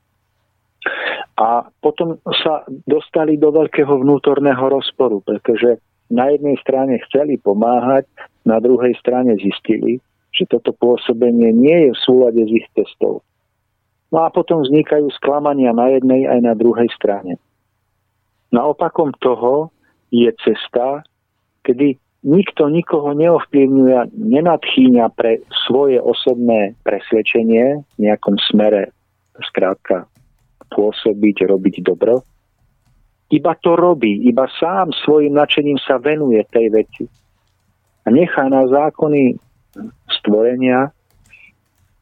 a 1.40 1.64
potom 1.80 2.20
sa 2.44 2.68
dostali 2.84 3.40
do 3.40 3.56
veľkého 3.56 4.04
vnútorného 4.04 4.68
rozporu, 4.68 5.24
pretože 5.24 5.80
na 6.12 6.28
jednej 6.28 6.60
strane 6.60 7.00
chceli 7.08 7.40
pomáhať, 7.40 8.04
na 8.44 8.60
druhej 8.60 8.92
strane 9.00 9.40
zistili, 9.40 10.04
že 10.36 10.44
toto 10.52 10.76
pôsobenie 10.76 11.56
nie 11.56 11.88
je 11.88 11.92
v 11.96 12.04
súlade 12.04 12.44
s 12.44 12.52
ich 12.52 12.68
testou. 12.76 13.24
No 14.12 14.28
a 14.28 14.34
potom 14.34 14.60
vznikajú 14.60 15.08
sklamania 15.16 15.72
na 15.72 15.88
jednej 15.88 16.28
aj 16.28 16.40
na 16.44 16.52
druhej 16.52 16.92
strane. 17.00 17.40
Naopakom 18.52 19.16
toho 19.24 19.72
je 20.12 20.28
cesta, 20.44 21.08
kedy 21.64 21.96
nikto 22.22 22.70
nikoho 22.70 23.18
neovplyvňuje, 23.18 24.14
nenadchýňa 24.14 25.06
pre 25.18 25.42
svoje 25.66 25.98
osobné 25.98 26.78
presvedčenie 26.86 27.82
v 27.82 27.98
nejakom 27.98 28.38
smere, 28.50 28.94
skrátka 29.42 30.06
pôsobiť, 30.72 31.50
robiť 31.50 31.76
dobro. 31.84 32.22
Iba 33.32 33.56
to 33.64 33.80
robí, 33.80 34.28
iba 34.28 34.48
sám 34.60 34.92
svojim 35.08 35.34
nadšením 35.34 35.80
sa 35.82 35.98
venuje 35.98 36.44
tej 36.52 36.68
veci. 36.70 37.04
A 38.04 38.08
nechá 38.12 38.44
na 38.52 38.68
zákony 38.68 39.40
stvorenia, 40.20 40.92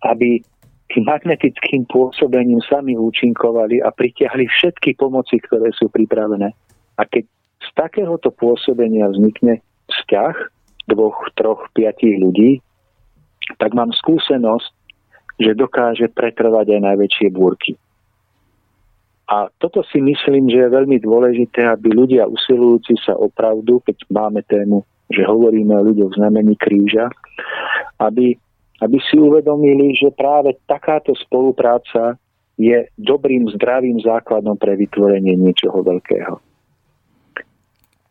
aby 0.04 0.42
tým 0.90 1.06
magnetickým 1.06 1.86
pôsobením 1.86 2.66
sami 2.66 2.98
účinkovali 2.98 3.78
a 3.86 3.94
pritiahli 3.94 4.50
všetky 4.50 4.98
pomoci, 4.98 5.38
ktoré 5.38 5.70
sú 5.78 5.86
pripravené. 5.94 6.50
A 6.98 7.02
keď 7.06 7.30
z 7.62 7.70
takéhoto 7.78 8.34
pôsobenia 8.34 9.06
vznikne 9.14 9.62
vzťah 9.90 10.36
dvoch, 10.90 11.18
troch, 11.38 11.70
piatich 11.74 12.18
ľudí, 12.18 12.62
tak 13.58 13.74
mám 13.74 13.94
skúsenosť, 13.94 14.72
že 15.40 15.58
dokáže 15.58 16.10
pretrvať 16.12 16.78
aj 16.78 16.82
najväčšie 16.86 17.28
búrky. 17.34 17.78
A 19.30 19.46
toto 19.62 19.86
si 19.86 20.02
myslím, 20.02 20.50
že 20.50 20.66
je 20.66 20.76
veľmi 20.76 20.98
dôležité, 21.06 21.70
aby 21.70 21.94
ľudia 21.94 22.26
usilujúci 22.26 22.98
sa 23.06 23.14
o 23.14 23.30
pravdu, 23.30 23.78
keď 23.86 24.02
máme 24.10 24.42
tému, 24.50 24.82
že 25.14 25.22
hovoríme 25.22 25.70
o 25.78 25.86
ľuďoch 25.86 26.10
v 26.14 26.18
znamení 26.18 26.58
kríža, 26.58 27.14
aby 28.02 28.34
aby 28.80 28.98
si 29.04 29.20
uvedomili, 29.20 29.96
že 29.96 30.12
práve 30.16 30.56
takáto 30.68 31.12
spolupráca 31.16 32.16
je 32.60 32.88
dobrým, 33.00 33.48
zdravým 33.56 34.00
základom 34.04 34.56
pre 34.56 34.76
vytvorenie 34.76 35.36
niečoho 35.36 35.84
veľkého. 35.84 36.40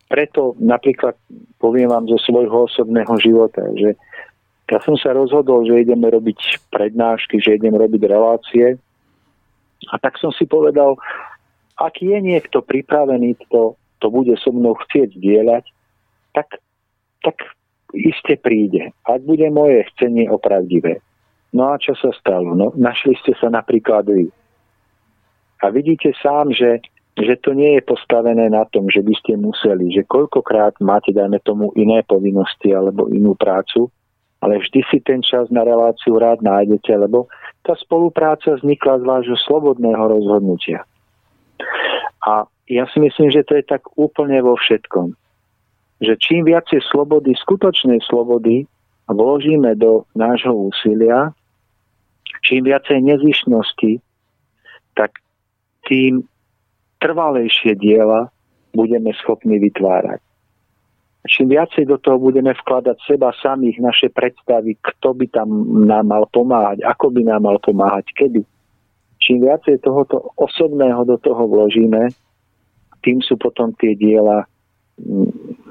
Preto 0.08 0.56
napríklad 0.56 1.14
poviem 1.60 1.92
vám 1.92 2.08
zo 2.08 2.16
svojho 2.16 2.64
osobného 2.64 3.12
života, 3.20 3.60
že 3.76 3.92
ja 4.68 4.80
som 4.84 4.96
sa 4.96 5.16
rozhodol, 5.16 5.64
že 5.64 5.84
ideme 5.84 6.08
robiť 6.08 6.68
prednášky, 6.72 7.40
že 7.40 7.56
idem 7.56 7.76
robiť 7.76 8.02
relácie 8.08 8.76
a 9.86 9.94
tak 9.96 10.18
som 10.18 10.34
si 10.34 10.44
povedal, 10.44 10.98
ak 11.78 12.02
je 12.02 12.18
niekto 12.18 12.60
pripravený, 12.60 13.38
to, 13.48 13.78
to 14.02 14.06
bude 14.10 14.34
so 14.42 14.50
mnou 14.50 14.74
chcieť 14.74 15.14
dielať, 15.14 15.64
tak, 16.34 16.58
tak 17.22 17.36
iste 17.94 18.34
príde, 18.36 18.90
ak 19.06 19.22
bude 19.22 19.46
moje 19.48 19.86
chcenie 19.94 20.26
opravdivé. 20.26 20.98
No 21.54 21.72
a 21.72 21.80
čo 21.80 21.96
sa 21.96 22.12
stalo? 22.12 22.52
No, 22.52 22.74
našli 22.76 23.16
ste 23.24 23.32
sa 23.38 23.48
napríklad 23.48 24.04
vy. 24.04 24.28
A 25.64 25.72
vidíte 25.72 26.12
sám, 26.20 26.52
že, 26.52 26.84
že 27.18 27.34
to 27.42 27.50
nie 27.52 27.78
je 27.78 27.82
postavené 27.82 28.46
na 28.46 28.62
tom, 28.70 28.86
že 28.86 29.02
by 29.02 29.14
ste 29.18 29.34
museli, 29.36 29.90
že 29.90 30.06
koľkokrát 30.06 30.78
máte, 30.78 31.10
dajme 31.10 31.42
tomu, 31.42 31.74
iné 31.74 32.06
povinnosti 32.06 32.70
alebo 32.70 33.10
inú 33.10 33.34
prácu, 33.34 33.90
ale 34.38 34.62
vždy 34.62 34.80
si 34.86 34.98
ten 35.02 35.18
čas 35.18 35.50
na 35.50 35.66
reláciu 35.66 36.14
rád 36.14 36.40
nájdete, 36.46 36.94
lebo 36.94 37.26
tá 37.66 37.74
spolupráca 37.74 38.54
vznikla 38.54 39.02
z 39.02 39.04
vášho 39.04 39.36
slobodného 39.50 40.04
rozhodnutia. 40.14 40.86
A 42.22 42.46
ja 42.70 42.86
si 42.94 43.02
myslím, 43.02 43.34
že 43.34 43.42
to 43.42 43.58
je 43.58 43.64
tak 43.66 43.82
úplne 43.98 44.38
vo 44.38 44.54
všetkom 44.54 45.18
že 45.98 46.14
čím 46.22 46.46
viacej 46.46 46.78
slobody, 46.94 47.34
skutočnej 47.34 47.98
slobody 48.06 48.66
vložíme 49.10 49.74
do 49.74 50.06
nášho 50.14 50.54
úsilia, 50.70 51.34
čím 52.46 52.70
viacej 52.70 53.02
nezišnosti, 53.02 53.98
tak 54.94 55.18
tým 55.90 56.22
trvalejšie 56.98 57.78
diela 57.78 58.30
budeme 58.74 59.10
schopní 59.18 59.58
vytvárať. 59.58 60.20
Čím 61.28 61.52
viacej 61.52 61.84
do 61.90 61.98
toho 62.00 62.16
budeme 62.16 62.56
vkladať 62.56 62.96
seba 63.04 63.34
samých, 63.36 63.82
naše 63.82 64.08
predstavy, 64.08 64.78
kto 64.80 65.12
by 65.12 65.26
tam 65.28 65.48
nám 65.84 66.08
mal 66.08 66.24
pomáhať, 66.30 66.80
ako 66.86 67.12
by 67.12 67.22
nám 67.26 67.42
mal 67.44 67.58
pomáhať, 67.60 68.06
kedy. 68.16 68.42
Čím 69.18 69.44
viacej 69.44 69.82
tohoto 69.82 70.32
osobného 70.38 71.04
do 71.04 71.18
toho 71.20 71.44
vložíme, 71.50 72.08
tým 73.02 73.18
sú 73.20 73.36
potom 73.36 73.74
tie 73.76 73.98
diela 73.98 74.46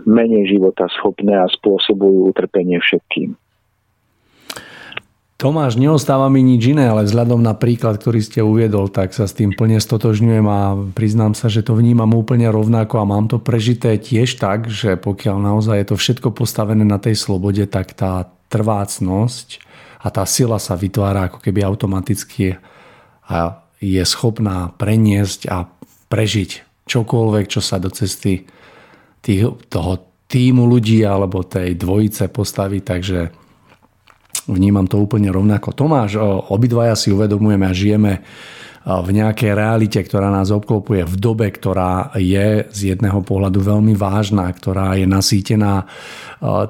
menej 0.08 0.56
života 0.56 0.88
schopné 1.00 1.36
a 1.36 1.50
spôsobujú 1.50 2.32
utrpenie 2.32 2.78
všetkým. 2.80 3.34
Tomáš, 5.38 5.78
neostáva 5.78 6.34
mi 6.34 6.42
nič 6.42 6.74
iné, 6.74 6.90
ale 6.90 7.06
vzhľadom 7.06 7.38
na 7.46 7.54
príklad, 7.54 8.02
ktorý 8.02 8.26
ste 8.26 8.42
uviedol, 8.42 8.90
tak 8.90 9.14
sa 9.14 9.30
s 9.30 9.38
tým 9.38 9.54
plne 9.54 9.78
stotožňujem 9.78 10.48
a 10.50 10.74
priznám 10.98 11.38
sa, 11.38 11.46
že 11.46 11.62
to 11.62 11.78
vnímam 11.78 12.10
úplne 12.18 12.50
rovnako 12.50 12.98
a 12.98 13.06
mám 13.06 13.30
to 13.30 13.38
prežité 13.38 14.02
tiež 14.02 14.42
tak, 14.42 14.66
že 14.66 14.98
pokiaľ 14.98 15.38
naozaj 15.38 15.78
je 15.78 15.88
to 15.94 15.96
všetko 16.02 16.34
postavené 16.34 16.82
na 16.82 16.98
tej 16.98 17.14
slobode, 17.14 17.62
tak 17.70 17.94
tá 17.94 18.34
trvácnosť 18.50 19.62
a 20.02 20.10
tá 20.10 20.26
sila 20.26 20.58
sa 20.58 20.74
vytvára 20.74 21.30
ako 21.30 21.46
keby 21.46 21.62
automaticky 21.62 22.58
a 23.30 23.62
je 23.78 24.02
schopná 24.10 24.74
preniesť 24.74 25.54
a 25.54 25.70
prežiť 26.10 26.66
čokoľvek, 26.90 27.46
čo 27.46 27.62
sa 27.62 27.78
do 27.78 27.94
cesty 27.94 28.50
tých, 29.22 29.54
toho 29.70 30.02
týmu 30.26 30.66
ľudí 30.66 31.06
alebo 31.06 31.46
tej 31.46 31.78
dvojice 31.78 32.26
postavy, 32.34 32.82
takže 32.82 33.46
vnímam 34.46 34.86
to 34.86 35.02
úplne 35.02 35.34
rovnako. 35.34 35.74
Tomáš, 35.74 36.22
obidvaja 36.54 36.94
si 36.94 37.10
uvedomujeme 37.10 37.66
a 37.66 37.74
žijeme 37.74 38.14
v 38.88 39.10
nejakej 39.20 39.52
realite, 39.52 40.00
ktorá 40.00 40.32
nás 40.32 40.48
obklopuje 40.48 41.04
v 41.04 41.16
dobe, 41.20 41.52
ktorá 41.52 42.16
je 42.16 42.72
z 42.72 42.96
jedného 42.96 43.20
pohľadu 43.20 43.60
veľmi 43.60 43.92
vážna, 44.00 44.48
ktorá 44.48 44.96
je 44.96 45.04
nasýtená 45.04 45.84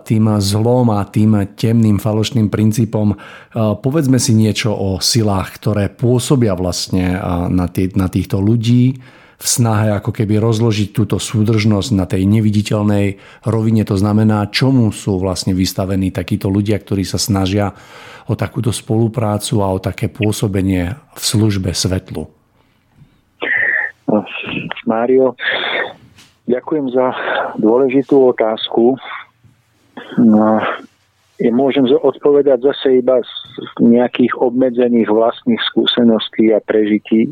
tým 0.02 0.26
zlom 0.42 0.90
a 0.98 1.06
tým 1.06 1.46
temným 1.54 2.02
falošným 2.02 2.50
princípom. 2.50 3.14
Povedzme 3.54 4.18
si 4.18 4.34
niečo 4.34 4.74
o 4.74 4.98
silách, 4.98 5.62
ktoré 5.62 5.94
pôsobia 5.94 6.58
vlastne 6.58 7.22
na, 7.54 8.08
týchto 8.10 8.42
ľudí, 8.42 8.98
v 9.38 9.46
snahe 9.46 9.94
ako 9.94 10.10
keby 10.10 10.42
rozložiť 10.42 10.90
túto 10.98 11.22
súdržnosť 11.22 11.90
na 11.94 12.10
tej 12.10 12.26
neviditeľnej 12.26 13.22
rovine. 13.46 13.86
To 13.86 13.94
znamená, 13.94 14.50
čomu 14.50 14.90
sú 14.90 15.22
vlastne 15.22 15.54
vystavení 15.54 16.10
takíto 16.10 16.50
ľudia, 16.50 16.82
ktorí 16.82 17.06
sa 17.06 17.22
snažia 17.22 17.78
o 18.26 18.34
takúto 18.34 18.74
spoluprácu 18.74 19.62
a 19.62 19.70
o 19.70 19.78
také 19.78 20.10
pôsobenie 20.10 20.98
v 21.14 21.22
službe 21.22 21.70
svetlu. 21.72 22.28
Mário, 24.88 25.38
ďakujem 26.50 26.90
za 26.96 27.14
dôležitú 27.62 28.34
otázku. 28.34 28.98
No, 30.18 30.64
ja 31.38 31.52
môžem 31.54 31.86
odpovedať 31.86 32.66
zase 32.74 33.06
iba 33.06 33.22
z 33.22 33.30
nejakých 33.78 34.34
obmedzených 34.42 35.12
vlastných 35.12 35.62
skúseností 35.70 36.50
a 36.56 36.64
prežití. 36.64 37.30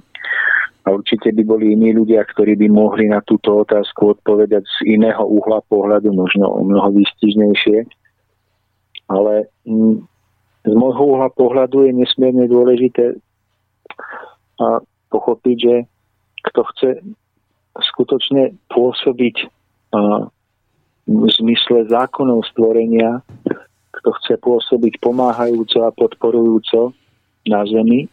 A 0.86 0.94
určite 0.94 1.34
by 1.34 1.42
boli 1.42 1.74
iní 1.74 1.98
ľudia, 1.98 2.22
ktorí 2.22 2.54
by 2.62 2.68
mohli 2.70 3.10
na 3.10 3.18
túto 3.26 3.66
otázku 3.66 4.14
odpovedať 4.18 4.62
z 4.62 5.02
iného 5.02 5.26
uhla 5.26 5.66
pohľadu, 5.66 6.14
možno 6.14 6.46
o 6.46 6.62
mnoho 6.62 6.94
výstižnejšie. 6.94 7.90
Ale 9.10 9.50
mm, 9.66 9.98
z 10.66 10.74
môjho 10.78 11.18
uhla 11.18 11.30
pohľadu 11.34 11.90
je 11.90 11.92
nesmierne 11.94 12.46
dôležité 12.46 13.18
a 14.62 14.82
pochopiť, 15.10 15.58
že 15.58 15.76
kto 16.50 16.62
chce 16.74 16.90
skutočne 17.76 18.56
pôsobiť 18.72 19.36
v 21.06 21.24
zmysle 21.30 21.86
zákonov 21.88 22.46
stvorenia, 22.50 23.22
kto 24.02 24.10
chce 24.22 24.34
pôsobiť 24.42 25.00
pomáhajúco 25.00 25.86
a 25.86 25.94
podporujúco 25.94 26.94
na 27.46 27.62
Zemi, 27.70 28.10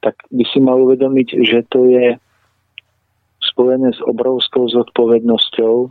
tak 0.00 0.16
by 0.32 0.44
si 0.48 0.58
mal 0.60 0.80
uvedomiť, 0.80 1.28
že 1.44 1.64
to 1.68 1.88
je 1.88 2.16
spojené 3.40 3.92
s 3.92 4.00
obrovskou 4.04 4.68
zodpovednosťou 4.68 5.88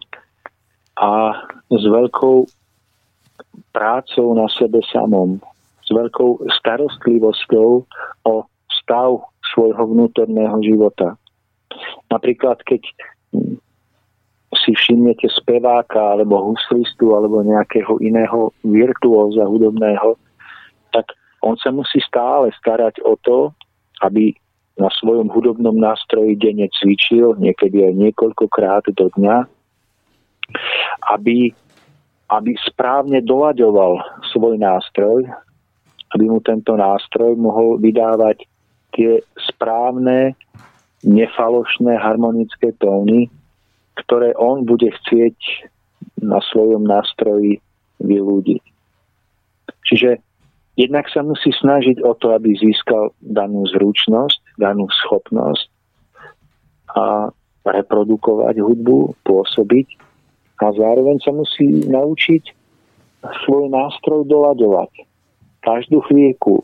a 1.00 1.12
s 1.70 1.84
veľkou 1.86 2.46
prácou 3.74 4.28
na 4.34 4.50
sebe 4.50 4.82
samom, 4.90 5.38
s 5.86 5.90
veľkou 5.90 6.50
starostlivosťou 6.62 7.70
o 8.26 8.36
stav 8.70 9.22
svojho 9.54 9.84
vnútorného 9.94 10.58
života. 10.62 11.18
Napríklad, 12.10 12.62
keď 12.66 12.82
si 14.66 14.72
všimnete 14.74 15.30
speváka 15.30 16.18
alebo 16.18 16.54
huslistu 16.54 17.14
alebo 17.14 17.46
nejakého 17.46 18.02
iného 18.02 18.50
virtuóza 18.66 19.46
hudobného, 19.46 20.18
tak 20.90 21.14
on 21.46 21.56
sa 21.62 21.70
musí 21.70 22.02
stále 22.02 22.52
starať 22.58 23.00
o 23.06 23.14
to, 23.22 23.54
aby 24.04 24.36
na 24.80 24.88
svojom 24.96 25.28
hudobnom 25.28 25.76
nástroji 25.76 26.40
denne 26.40 26.72
cvičil, 26.72 27.36
niekedy 27.36 27.84
aj 27.84 27.94
niekoľkokrát 28.00 28.88
do 28.96 29.12
dňa, 29.20 29.38
aby, 31.20 31.52
aby 32.32 32.52
správne 32.64 33.20
doľaďoval 33.20 34.24
svoj 34.32 34.56
nástroj, 34.56 35.28
aby 36.16 36.26
mu 36.26 36.40
tento 36.40 36.80
nástroj 36.80 37.36
mohol 37.36 37.76
vydávať 37.78 38.48
tie 38.96 39.20
správne, 39.36 40.34
nefalošné 41.04 41.96
harmonické 42.00 42.76
tóny, 42.80 43.28
ktoré 44.00 44.32
on 44.40 44.64
bude 44.64 44.88
chcieť 44.88 45.36
na 46.24 46.40
svojom 46.52 46.88
nástroji 46.88 47.60
vylúdiť. 48.00 48.64
Čiže 49.88 50.20
Jednak 50.80 51.12
sa 51.12 51.20
musí 51.28 51.52
snažiť 51.52 52.00
o 52.08 52.16
to, 52.16 52.32
aby 52.32 52.56
získal 52.56 53.12
danú 53.20 53.68
zručnosť, 53.68 54.40
danú 54.56 54.88
schopnosť 55.04 55.68
a 56.96 57.36
reprodukovať 57.68 58.64
hudbu, 58.64 59.20
pôsobiť 59.28 59.88
a 60.64 60.72
zároveň 60.72 61.20
sa 61.20 61.36
musí 61.36 61.84
naučiť 61.84 62.44
svoj 63.44 63.68
nástroj 63.68 64.24
doľadovať. 64.32 65.04
Každú 65.60 66.00
chvíľku. 66.08 66.64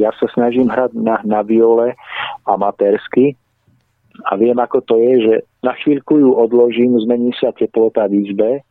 ja 0.00 0.08
sa 0.16 0.24
snažím 0.32 0.72
hrať 0.72 0.96
na, 0.96 1.20
na 1.28 1.44
viole 1.44 1.92
amatérsky 2.48 3.36
a 4.24 4.40
viem, 4.40 4.56
ako 4.56 4.80
to 4.88 4.96
je, 4.96 5.12
že 5.20 5.34
na 5.60 5.76
chvíľku 5.84 6.16
ju 6.16 6.32
odložím, 6.32 6.96
zmení 6.96 7.36
sa 7.36 7.52
teplota 7.52 8.08
v 8.08 8.24
izbe 8.24 8.64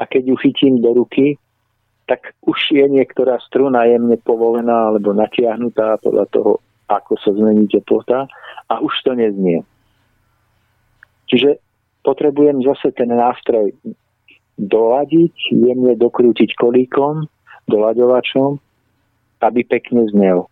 a 0.00 0.02
keď 0.08 0.32
ju 0.32 0.36
chytím 0.40 0.80
do 0.80 1.04
ruky, 1.04 1.36
tak 2.04 2.36
už 2.44 2.58
je 2.70 2.84
niektorá 2.84 3.40
struna 3.48 3.88
jemne 3.88 4.20
povolená 4.20 4.92
alebo 4.92 5.16
natiahnutá 5.16 5.96
podľa 6.04 6.26
toho, 6.32 6.52
ako 6.92 7.16
sa 7.16 7.32
zmení 7.32 7.64
teplota 7.72 8.28
a 8.68 8.74
už 8.84 8.92
to 9.04 9.16
neznie. 9.16 9.64
Čiže 11.32 11.56
potrebujem 12.04 12.60
zase 12.60 12.92
ten 12.92 13.08
nástroj 13.08 13.72
doladiť, 14.60 15.34
jemne 15.50 15.96
dokrútiť 15.96 16.52
kolíkom, 16.60 17.26
doľaďovačom, 17.66 18.60
aby 19.40 19.60
pekne 19.64 20.04
znel. 20.12 20.46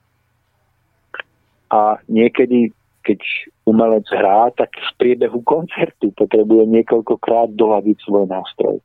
A 1.72 2.00
niekedy, 2.08 2.72
keď 3.04 3.20
umelec 3.68 4.04
hrá, 4.12 4.52
tak 4.56 4.72
v 4.72 4.90
priebehu 5.00 5.40
koncertu 5.44 6.12
potrebuje 6.16 6.68
niekoľkokrát 6.68 7.52
doladiť 7.52 7.96
svoj 8.04 8.28
nástroj. 8.28 8.76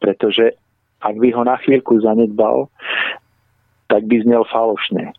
Pretože 0.00 0.56
ak 1.00 1.14
by 1.16 1.28
ho 1.32 1.42
na 1.44 1.56
chvíľku 1.60 2.00
zanedbal, 2.00 2.68
tak 3.88 4.06
by 4.06 4.22
znel 4.22 4.44
falošne. 4.46 5.16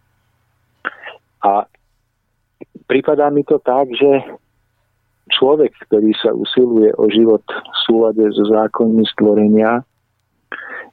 A 1.41 1.65
prípadá 2.85 3.33
mi 3.33 3.41
to 3.43 3.57
tak, 3.59 3.89
že 3.91 4.23
človek, 5.33 5.73
ktorý 5.89 6.13
sa 6.21 6.31
usiluje 6.31 6.93
o 6.95 7.09
život 7.09 7.43
v 7.49 7.77
súlade 7.87 8.23
so 8.31 8.45
zákonmi 8.45 9.03
stvorenia, 9.17 9.81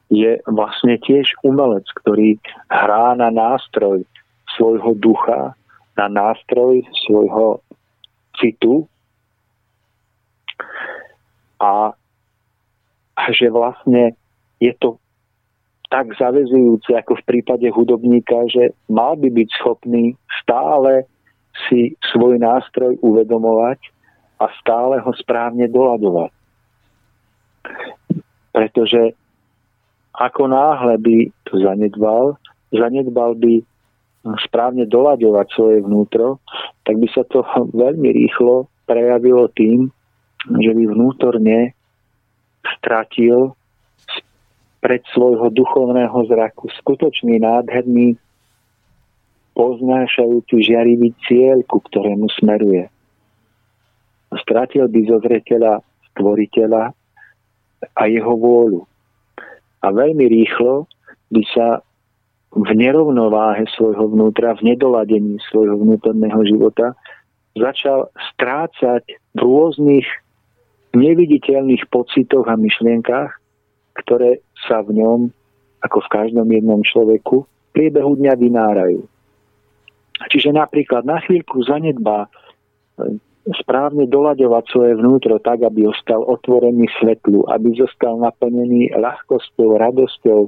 je 0.08 0.40
vlastne 0.48 0.96
tiež 1.04 1.36
umelec, 1.44 1.84
ktorý 2.00 2.40
hrá 2.72 3.12
na 3.12 3.28
nástroj 3.28 4.08
svojho 4.56 4.96
ducha, 4.96 5.52
na 6.00 6.08
nástroj 6.08 6.80
svojho 7.04 7.60
citu 8.40 8.88
a 11.60 11.92
že 13.34 13.50
vlastne 13.52 14.16
je 14.58 14.72
to 14.78 14.98
tak 15.88 16.12
zavezujúce 16.20 16.92
ako 16.92 17.16
v 17.16 17.26
prípade 17.26 17.64
hudobníka, 17.72 18.44
že 18.52 18.76
mal 18.92 19.16
by 19.16 19.32
byť 19.32 19.48
schopný 19.56 20.12
stále 20.44 21.08
si 21.66 21.96
svoj 22.12 22.36
nástroj 22.36 23.00
uvedomovať 23.00 23.80
a 24.38 24.52
stále 24.60 25.00
ho 25.00 25.10
správne 25.16 25.66
doľadovať. 25.66 26.30
Pretože 28.52 29.16
ako 30.12 30.42
náhle 30.52 30.94
by 31.00 31.16
to 31.48 31.52
zanedbal, 31.58 32.36
zanedbal 32.70 33.34
by 33.34 33.64
správne 34.44 34.84
doľadovať 34.84 35.46
svoje 35.56 35.78
vnútro, 35.82 36.42
tak 36.84 37.00
by 37.00 37.08
sa 37.10 37.24
to 37.26 37.42
veľmi 37.82 38.12
rýchlo 38.12 38.68
prejavilo 38.84 39.48
tým, 39.56 39.88
že 40.48 40.70
by 40.72 40.84
vnútorne 40.84 41.72
stratil 42.78 43.57
pred 44.78 45.02
svojho 45.10 45.50
duchovného 45.50 46.18
zraku 46.30 46.70
skutočný 46.82 47.42
nádherný 47.42 48.14
poznášajúci 49.58 50.70
žiarivý 50.70 51.10
cieľ, 51.26 51.66
ku 51.66 51.82
ktorému 51.82 52.30
smeruje. 52.38 52.86
Stratil 54.38 54.86
by 54.86 55.00
zo 55.10 55.18
zreteľa 55.18 55.82
stvoriteľa 56.14 56.94
a 57.98 58.02
jeho 58.06 58.34
vôľu. 58.38 58.86
A 59.82 59.86
veľmi 59.90 60.30
rýchlo 60.30 60.86
by 61.34 61.42
sa 61.50 61.82
v 62.54 62.70
nerovnováhe 62.74 63.66
svojho 63.74 64.14
vnútra, 64.14 64.56
v 64.56 64.74
nedoladení 64.74 65.42
svojho 65.50 65.78
vnútorného 65.78 66.40
života 66.48 66.94
začal 67.58 68.08
strácať 68.34 69.04
v 69.34 69.38
rôznych 69.38 70.06
neviditeľných 70.94 71.84
pocitoch 71.90 72.46
a 72.48 72.56
myšlienkách, 72.56 73.30
ktoré 74.04 74.42
sa 74.66 74.82
v 74.86 74.98
ňom, 74.98 75.20
ako 75.82 75.98
v 76.04 76.12
každom 76.12 76.48
jednom 76.50 76.80
človeku, 76.82 77.44
v 77.44 77.68
priebehu 77.74 78.18
dňa 78.18 78.34
vynárajú. 78.34 79.02
Čiže 80.26 80.50
napríklad 80.50 81.06
na 81.06 81.22
chvíľku 81.22 81.62
zanedbá 81.62 82.26
e, 82.26 82.28
správne 83.62 84.10
doľaďovať 84.10 84.64
svoje 84.66 84.92
vnútro 84.98 85.38
tak, 85.38 85.62
aby 85.62 85.86
ostal 85.86 86.26
otvorený 86.26 86.90
svetlu, 86.98 87.46
aby 87.46 87.78
zostal 87.78 88.18
naplnený 88.18 88.92
ľahkosťou, 88.98 89.78
radosťou, 89.78 90.40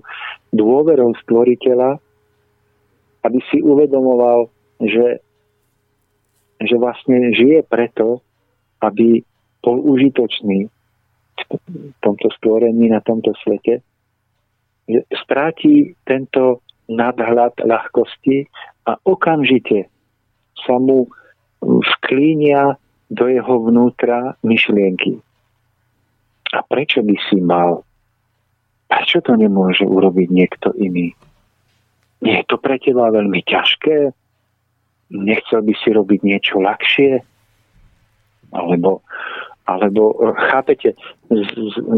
dôverou 0.51 1.15
stvoriteľa, 1.23 2.03
aby 3.23 3.39
si 3.53 3.63
uvedomoval, 3.63 4.51
že, 4.83 5.23
že 6.59 6.75
vlastne 6.77 7.31
žije 7.31 7.63
preto, 7.71 8.21
aby 8.83 9.23
bol 9.63 9.79
užitočný 9.87 10.67
tomto 12.03 12.29
stvorení, 12.39 12.91
na 12.91 13.03
tomto 13.03 13.35
svete 13.43 13.83
stráti 15.15 15.95
tento 16.03 16.67
nadhľad 16.91 17.63
ľahkosti 17.63 18.51
a 18.91 18.99
okamžite 19.07 19.87
sa 20.67 20.77
mu 20.83 21.07
vklínia 21.63 22.75
do 23.11 23.31
jeho 23.31 23.71
vnútra 23.71 24.35
myšlienky. 24.43 25.23
A 26.51 26.67
prečo 26.67 27.07
by 27.07 27.17
si 27.31 27.39
mal? 27.39 27.87
Prečo 28.91 29.23
to 29.23 29.39
nemôže 29.39 29.87
urobiť 29.87 30.29
niekto 30.35 30.75
iný? 30.75 31.15
Nie 32.21 32.43
je 32.43 32.51
to 32.51 32.59
pre 32.59 32.83
teba 32.83 33.15
veľmi 33.15 33.47
ťažké? 33.47 34.11
Nechcel 35.15 35.61
by 35.63 35.75
si 35.79 35.89
robiť 35.95 36.21
niečo 36.27 36.59
ľahšie? 36.59 37.23
Alebo, 38.51 39.07
alebo 39.71 40.19
chápete, 40.51 40.99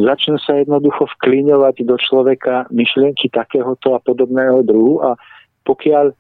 začnú 0.04 0.36
sa 0.44 0.60
jednoducho 0.60 1.08
vklíňovať 1.16 1.88
do 1.88 1.96
človeka 1.96 2.68
myšlienky 2.68 3.32
takéhoto 3.32 3.96
a 3.96 4.00
podobného 4.04 4.60
druhu 4.60 5.00
a 5.00 5.16
pokiaľ 5.64 6.12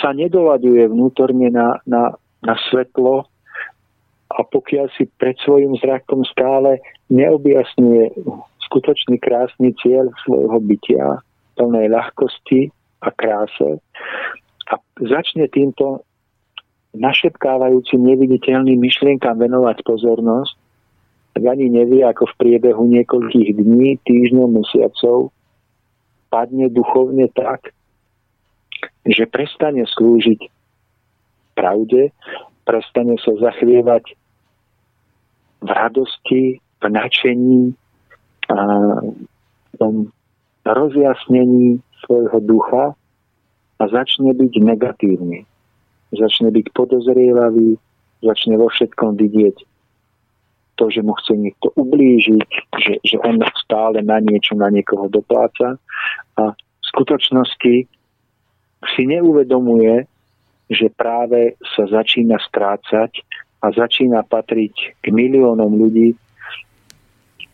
sa 0.00 0.16
nedolaďuje 0.16 0.88
vnútorne 0.88 1.52
na, 1.52 1.76
na, 1.84 2.16
na 2.40 2.54
svetlo 2.70 3.28
a 4.30 4.40
pokiaľ 4.46 4.88
si 4.96 5.04
pred 5.20 5.36
svojim 5.44 5.76
zrakom 5.82 6.24
stále 6.24 6.80
neobjasňuje 7.12 8.24
skutočný 8.70 9.18
krásny 9.20 9.74
cieľ 9.82 10.08
svojho 10.24 10.58
bytia, 10.62 11.20
plnej 11.58 11.90
ľahkosti 11.90 12.70
a 13.04 13.10
kráse 13.12 13.82
a 14.70 14.74
začne 15.02 15.50
týmto 15.50 16.06
našepkávajúcim 16.94 18.02
neviditeľným 18.02 18.78
myšlienkam 18.78 19.38
venovať 19.38 19.82
pozornosť, 19.82 20.54
tak 21.34 21.42
ani 21.46 21.70
nevie, 21.70 22.02
ako 22.02 22.26
v 22.26 22.38
priebehu 22.42 22.84
niekoľkých 22.90 23.54
dní, 23.54 24.02
týždňov, 24.02 24.48
mesiacov 24.50 25.30
padne 26.30 26.70
duchovne 26.70 27.26
tak, 27.34 27.74
že 29.06 29.26
prestane 29.26 29.86
slúžiť 29.86 30.46
pravde, 31.58 32.14
prestane 32.66 33.18
sa 33.18 33.34
zachvievať 33.38 34.14
v 35.60 35.70
radosti, 35.70 36.42
v 36.80 36.86
načení, 36.88 37.74
a 38.50 38.58
v 39.70 39.74
tom 39.78 39.94
rozjasnení 40.66 41.78
svojho 42.02 42.38
ducha 42.42 42.98
a 43.78 43.82
začne 43.86 44.34
byť 44.34 44.52
negatívny. 44.58 45.46
Začne 46.10 46.50
byť 46.50 46.66
podozrievavý, 46.74 47.78
začne 48.18 48.58
vo 48.58 48.66
všetkom 48.66 49.14
vidieť 49.14 49.69
to, 50.80 50.88
že 50.88 51.04
mu 51.04 51.12
chce 51.20 51.36
niekto 51.36 51.68
ublížiť, 51.76 52.48
že, 52.80 52.94
že 53.04 53.16
on 53.20 53.36
stále 53.60 54.00
na 54.00 54.16
niečo, 54.24 54.56
na 54.56 54.72
niekoho 54.72 55.12
dopláca 55.12 55.76
a 56.40 56.56
v 56.56 56.84
skutočnosti 56.88 57.74
si 58.96 59.02
neuvedomuje, 59.04 60.08
že 60.72 60.88
práve 60.88 61.60
sa 61.76 61.84
začína 61.84 62.40
strácať 62.40 63.20
a 63.60 63.68
začína 63.76 64.24
patriť 64.24 65.04
k 65.04 65.06
miliónom 65.12 65.68
ľudí, 65.68 66.16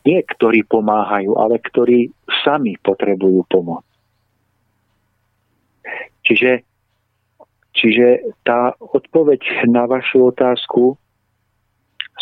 nie 0.06 0.20
ktorí 0.22 0.62
pomáhajú, 0.70 1.34
ale 1.34 1.58
ktorí 1.58 2.14
sami 2.46 2.78
potrebujú 2.78 3.42
pomoc. 3.50 3.82
Čiže, 6.22 6.62
čiže 7.74 8.30
tá 8.46 8.78
odpoveď 8.78 9.66
na 9.66 9.90
vašu 9.90 10.30
otázku 10.30 10.94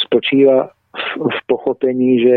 spočíva 0.00 0.72
v, 0.94 1.38
pochopení, 1.50 2.22
že 2.22 2.36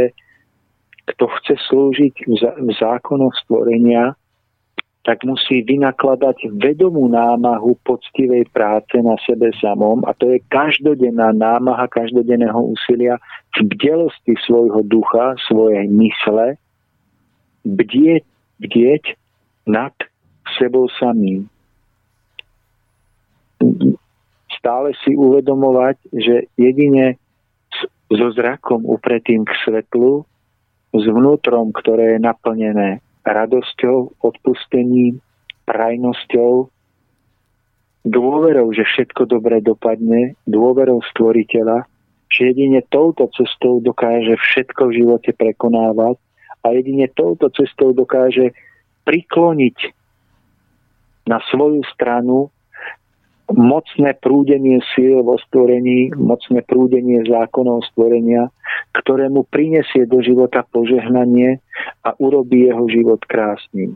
kto 1.14 1.26
chce 1.39 1.55
slúžiť 1.72 2.28
v 2.60 2.70
zákonoch 2.76 3.34
stvorenia, 3.45 4.18
tak 5.08 5.24
musí 5.24 5.64
vynakladať 5.64 6.51
vedomú 6.60 7.08
námahu 7.08 7.80
poctivej 7.88 8.43
práce 8.51 8.99
na 8.99 9.16
sebe 9.24 9.55
samom 9.55 10.03
a 10.03 10.12
to 10.12 10.36
je 10.36 10.43
každodenná 10.51 11.32
námaha 11.32 11.88
každodenného 11.88 12.76
úsilia 12.76 13.16
v 13.55 13.72
bdelosti 13.72 14.36
svojho 14.43 14.84
ducha, 14.84 15.39
svojej 15.47 15.88
mysle, 15.88 16.60
bdieť, 17.64 18.28
bdieť 18.60 19.03
nad 19.64 19.95
sebou 20.60 20.91
samým. 20.99 21.47
Stále 24.60 24.91
si 25.08 25.16
uvedomovať, 25.16 25.95
že 26.12 26.51
jedine 26.60 27.16
so 28.08 28.28
zrakom 28.32 28.88
upretým 28.88 29.43
k 29.43 29.51
svetlu, 29.66 30.24
s 30.95 31.03
vnútrom, 31.03 31.76
ktoré 31.76 32.16
je 32.16 32.20
naplnené 32.24 32.89
radosťou, 33.28 34.24
odpustením, 34.24 35.20
prajnosťou, 35.68 36.72
dôverou, 38.08 38.72
že 38.72 38.88
všetko 38.88 39.28
dobre 39.28 39.60
dopadne, 39.60 40.39
dôverou 40.47 41.03
stvoriteľa, 41.12 41.84
že 42.32 42.55
jedine 42.55 42.80
touto 42.88 43.28
cestou 43.36 43.84
dokáže 43.84 44.39
všetko 44.39 44.82
v 44.88 44.95
živote 45.03 45.32
prekonávať 45.36 46.16
a 46.64 46.68
jedine 46.72 47.12
touto 47.12 47.51
cestou 47.51 47.91
dokáže 47.91 48.55
prikloniť 49.03 49.78
na 51.28 51.43
svoju 51.51 51.84
stranu 51.91 52.47
mocné 53.54 54.12
prúdenie 54.20 54.84
síl 54.91 55.24
vo 55.24 55.39
stvorení, 55.39 56.12
mocné 56.20 56.60
prúdenie 56.68 57.24
zákonov 57.24 57.88
stvorenia, 57.93 58.52
ktoré 58.91 59.32
mu 59.32 59.48
prinesie 59.48 60.04
do 60.04 60.20
života 60.20 60.68
požehnanie 60.68 61.64
a 62.04 62.12
urobí 62.20 62.68
jeho 62.68 62.84
život 62.91 63.24
krásnym, 63.24 63.95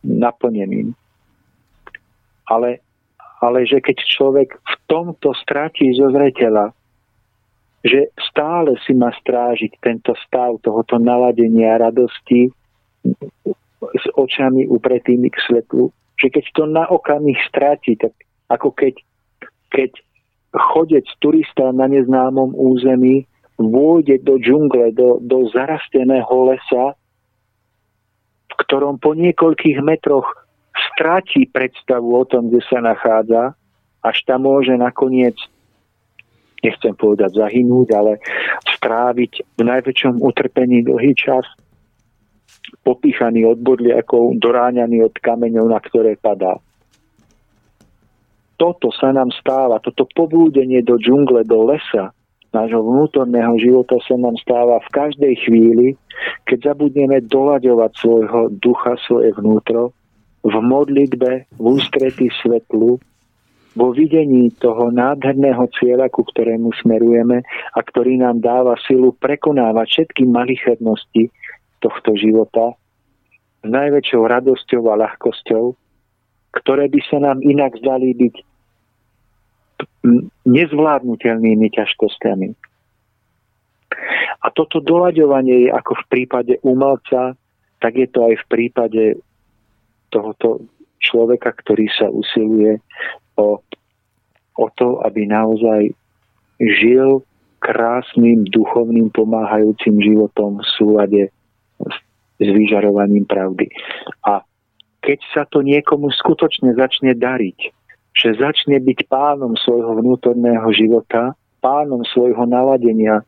naplneným. 0.00 0.96
Ale, 2.48 2.80
ale 3.44 3.68
že 3.68 3.84
keď 3.84 3.96
človek 4.08 4.56
v 4.56 4.74
tomto 4.88 5.36
stratí 5.36 5.92
zo 5.92 6.08
zreteľa, 6.08 6.72
že 7.84 8.08
stále 8.24 8.74
si 8.88 8.96
má 8.96 9.12
strážiť 9.12 9.78
tento 9.84 10.16
stav 10.26 10.56
tohoto 10.64 10.96
naladenia 10.96 11.78
radosti 11.78 12.50
s 13.78 14.04
očami 14.16 14.66
upretými 14.66 15.28
k 15.30 15.38
svetlu, 15.46 15.92
že 16.18 16.32
keď 16.32 16.44
to 16.56 16.64
na 16.66 16.84
okamih 16.90 17.38
stráti, 17.46 17.94
tak 17.94 18.10
ako 18.48 18.72
keď, 18.72 18.94
keď 19.68 19.90
chodec 20.52 21.04
turista 21.20 21.70
na 21.72 21.86
neznámom 21.86 22.56
území 22.56 23.28
vôjde 23.60 24.24
do 24.24 24.40
džungle, 24.40 24.94
do, 24.96 25.20
do 25.20 25.50
zarasteného 25.52 26.36
lesa, 26.48 26.96
v 28.48 28.54
ktorom 28.64 28.96
po 28.96 29.12
niekoľkých 29.12 29.78
metroch 29.84 30.26
stráti 30.94 31.46
predstavu 31.50 32.16
o 32.16 32.24
tom, 32.24 32.48
kde 32.48 32.62
sa 32.64 32.80
nachádza, 32.80 33.54
až 34.00 34.16
tam 34.24 34.46
môže 34.46 34.72
nakoniec, 34.78 35.34
nechcem 36.62 36.94
povedať 36.94 37.34
zahynúť, 37.34 37.88
ale 37.98 38.12
stráviť 38.78 39.58
v 39.58 39.62
najväčšom 39.62 40.22
utrpení 40.22 40.86
dlhý 40.86 41.12
čas, 41.18 41.44
popíchaný 42.86 43.42
od 43.48 43.58
bodliakov, 43.58 44.38
doráňaný 44.38 45.02
od 45.02 45.14
kameňov, 45.18 45.66
na 45.66 45.80
ktoré 45.82 46.14
padá 46.14 46.62
toto 48.58 48.90
sa 48.90 49.14
nám 49.14 49.30
stáva, 49.32 49.78
toto 49.78 50.04
poblúdenie 50.12 50.82
do 50.82 50.98
džungle, 50.98 51.46
do 51.46 51.62
lesa, 51.62 52.10
nášho 52.50 52.82
vnútorného 52.82 53.54
života 53.62 53.96
sa 54.02 54.18
nám 54.18 54.34
stáva 54.42 54.82
v 54.82 54.92
každej 54.92 55.34
chvíli, 55.46 55.86
keď 56.44 56.74
zabudneme 56.74 57.22
doľaďovať 57.30 57.92
svojho 57.94 58.40
ducha, 58.58 58.98
svoje 59.06 59.30
vnútro, 59.38 59.94
v 60.42 60.54
modlitbe, 60.58 61.30
v 61.54 61.62
ústretí 61.62 62.32
svetlu, 62.42 62.98
vo 63.78 63.94
videní 63.94 64.50
toho 64.58 64.90
nádherného 64.90 65.70
cieľa, 65.78 66.10
ku 66.10 66.26
ktorému 66.26 66.74
smerujeme 66.82 67.46
a 67.46 67.78
ktorý 67.78 68.18
nám 68.18 68.42
dáva 68.42 68.74
silu 68.82 69.14
prekonávať 69.14 69.86
všetky 69.86 70.26
malichernosti 70.26 71.30
tohto 71.78 72.18
života 72.18 72.74
s 73.62 73.68
najväčšou 73.70 74.22
radosťou 74.26 74.82
a 74.90 74.94
ľahkosťou, 75.06 75.64
ktoré 76.58 76.90
by 76.90 77.00
sa 77.06 77.18
nám 77.22 77.38
inak 77.44 77.78
zdali 77.78 78.18
byť 78.18 78.34
nezvládnutelnými 80.46 81.68
ťažkosťami. 81.70 82.48
A 84.38 84.46
toto 84.54 84.78
doľaďovanie 84.78 85.66
je 85.66 85.70
ako 85.74 85.92
v 85.98 86.04
prípade 86.08 86.54
umelca, 86.62 87.34
tak 87.82 87.92
je 87.98 88.08
to 88.10 88.26
aj 88.30 88.34
v 88.38 88.46
prípade 88.50 89.04
tohoto 90.08 90.62
človeka, 91.02 91.54
ktorý 91.54 91.86
sa 91.94 92.10
usiluje 92.10 92.78
o, 93.38 93.62
o 94.58 94.66
to, 94.74 95.02
aby 95.06 95.26
naozaj 95.26 95.94
žil 96.58 97.22
krásnym, 97.58 98.46
duchovným, 98.50 99.10
pomáhajúcim 99.10 99.98
životom 99.98 100.62
v 100.62 100.66
súlade 100.78 101.22
s, 101.82 101.96
s 102.38 102.48
vyžarovaním 102.48 103.26
pravdy. 103.26 103.66
A 104.26 104.42
keď 105.02 105.18
sa 105.34 105.42
to 105.46 105.62
niekomu 105.62 106.10
skutočne 106.14 106.74
začne 106.74 107.14
dariť, 107.14 107.77
že 108.18 108.34
začne 108.34 108.82
byť 108.82 109.06
pánom 109.06 109.54
svojho 109.54 110.02
vnútorného 110.02 110.66
života, 110.74 111.38
pánom 111.62 112.02
svojho 112.02 112.42
naladenia, 112.50 113.22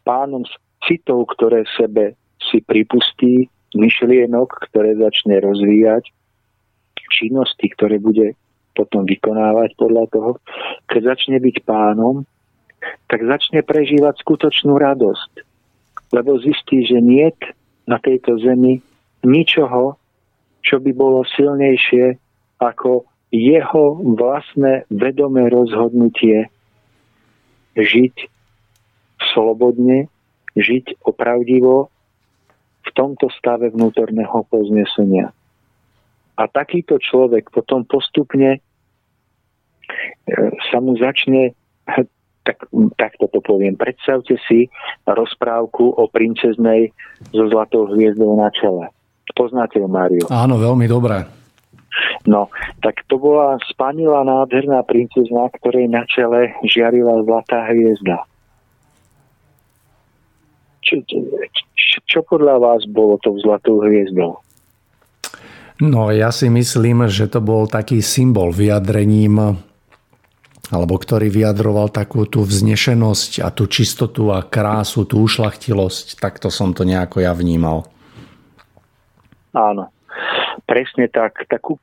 pánom 0.00 0.48
citov, 0.88 1.28
ktoré 1.36 1.68
sebe 1.76 2.16
si 2.40 2.64
pripustí, 2.64 3.52
myšlienok, 3.76 4.72
ktoré 4.72 4.96
začne 4.96 5.44
rozvíjať, 5.44 6.08
činnosti, 7.10 7.66
ktoré 7.74 7.98
bude 7.98 8.38
potom 8.72 9.02
vykonávať 9.04 9.76
podľa 9.76 10.04
toho, 10.14 10.30
keď 10.86 11.18
začne 11.18 11.36
byť 11.42 11.56
pánom, 11.66 12.22
tak 13.10 13.26
začne 13.26 13.60
prežívať 13.60 14.22
skutočnú 14.22 14.78
radosť. 14.78 15.44
Lebo 16.14 16.40
zistí, 16.40 16.86
že 16.86 17.02
nie 17.02 17.28
na 17.84 17.98
tejto 17.98 18.38
zemi 18.40 18.80
ničoho, 19.26 19.98
čo 20.62 20.78
by 20.78 20.90
bolo 20.94 21.26
silnejšie 21.26 22.16
ako 22.62 23.09
jeho 23.30 23.98
vlastné 24.18 24.90
vedomé 24.90 25.46
rozhodnutie 25.48 26.50
žiť 27.78 28.14
slobodne, 29.32 30.10
žiť 30.58 31.06
opravdivo 31.06 31.88
v 32.82 32.90
tomto 32.98 33.30
stave 33.38 33.70
vnútorného 33.70 34.42
poznesenia. 34.50 35.30
A 36.34 36.42
takýto 36.50 36.98
človek 36.98 37.52
potom 37.54 37.86
postupne 37.86 38.58
e, 38.58 38.60
sa 40.72 40.82
mu 40.82 40.98
začne 40.98 41.54
tak, 42.46 42.66
tak 42.98 43.12
toto 43.20 43.38
poviem. 43.44 43.78
Predstavte 43.78 44.40
si 44.50 44.66
rozprávku 45.06 45.94
o 45.94 46.08
princeznej 46.10 46.90
so 47.30 47.46
zlatou 47.46 47.86
hviezdou 47.94 48.34
na 48.34 48.50
čele. 48.50 48.90
Poznáte 49.36 49.78
ju, 49.78 49.86
Máriu? 49.86 50.26
Áno, 50.26 50.58
veľmi 50.58 50.90
dobré. 50.90 51.39
No, 52.26 52.48
tak 52.80 53.02
to 53.10 53.18
bola 53.18 53.58
spanila 53.66 54.22
nádherná 54.22 54.82
princezna, 54.86 55.50
ktorej 55.58 55.90
na 55.90 56.06
čele 56.06 56.54
žiarila 56.62 57.22
zlatá 57.26 57.66
hviezda. 57.70 58.24
Čo, 60.80 61.02
čo, 61.06 61.98
čo 62.06 62.20
podľa 62.24 62.56
vás 62.62 62.82
bolo 62.88 63.18
to 63.20 63.36
zlatou 63.42 63.82
hviezdou? 63.84 64.40
No, 65.80 66.12
ja 66.12 66.28
si 66.28 66.52
myslím, 66.52 67.08
že 67.08 67.28
to 67.28 67.40
bol 67.40 67.64
taký 67.64 68.04
symbol 68.04 68.52
vyjadrením 68.52 69.60
alebo 70.70 70.94
ktorý 70.94 71.26
vyjadroval 71.34 71.90
takú 71.90 72.30
tú 72.30 72.46
vznešenosť 72.46 73.42
a 73.42 73.50
tú 73.50 73.66
čistotu 73.66 74.30
a 74.30 74.46
krásu, 74.46 75.02
tú 75.02 75.26
ušlachtilosť. 75.26 76.22
Takto 76.22 76.46
som 76.46 76.70
to 76.70 76.86
nejako 76.86 77.26
ja 77.26 77.34
vnímal. 77.34 77.90
Áno, 79.50 79.90
presne 80.70 81.10
tak. 81.10 81.50
Takú 81.50 81.74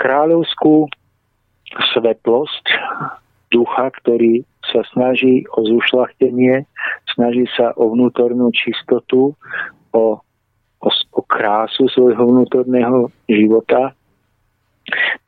kráľovskú 0.00 0.88
svetlosť 1.92 2.64
ducha, 3.52 3.92
ktorý 4.00 4.48
sa 4.72 4.80
snaží 4.96 5.44
o 5.52 5.60
zušlachtenie, 5.68 6.64
snaží 7.12 7.44
sa 7.52 7.76
o 7.76 7.92
vnútornú 7.92 8.48
čistotu, 8.56 9.36
o, 9.92 10.04
o, 10.80 10.88
o 10.88 11.20
krásu 11.28 11.84
svojho 11.92 12.24
vnútorného 12.32 13.12
života, 13.28 13.92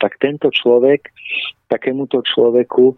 tak 0.01 0.17
tento 0.17 0.49
človek, 0.49 1.13
takémuto 1.69 2.25
človeku 2.25 2.97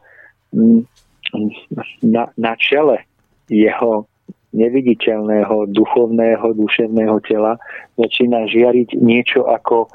na, 2.02 2.24
na 2.34 2.54
čele 2.58 3.04
jeho 3.52 4.08
neviditeľného 4.56 5.70
duchovného, 5.76 6.56
duševného 6.56 7.20
tela 7.28 7.60
začína 8.00 8.48
žiariť 8.48 8.96
niečo 8.98 9.44
ako, 9.46 9.92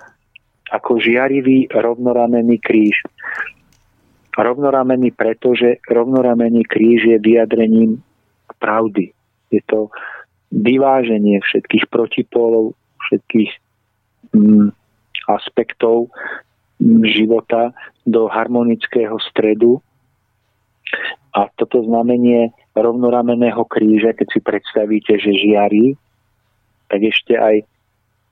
ako 0.71 1.03
žiarivý 1.03 1.66
rovnoramenný 1.71 2.62
kríž. 2.62 3.03
Rovnoramenný 4.35 5.11
preto, 5.11 5.53
že 5.53 5.83
rovnoramenný 5.91 6.64
kríž 6.64 7.11
je 7.11 7.18
vyjadrením 7.18 7.99
pravdy. 8.62 9.11
Je 9.51 9.61
to 9.66 9.91
vyváženie 10.55 11.43
všetkých 11.43 11.91
protipólov, 11.91 12.79
všetkých 13.11 13.51
mm, 14.35 14.71
aspektov 15.27 16.11
života 17.05 17.75
do 18.07 18.31
harmonického 18.31 19.18
stredu. 19.31 19.83
A 21.31 21.47
toto 21.55 21.83
znamenie 21.87 22.51
rovnorameného 22.75 23.62
kríža, 23.66 24.14
keď 24.14 24.29
si 24.35 24.41
predstavíte, 24.43 25.14
že 25.18 25.31
žiari, 25.31 25.95
tak 26.91 27.07
ešte 27.07 27.39
aj 27.39 27.62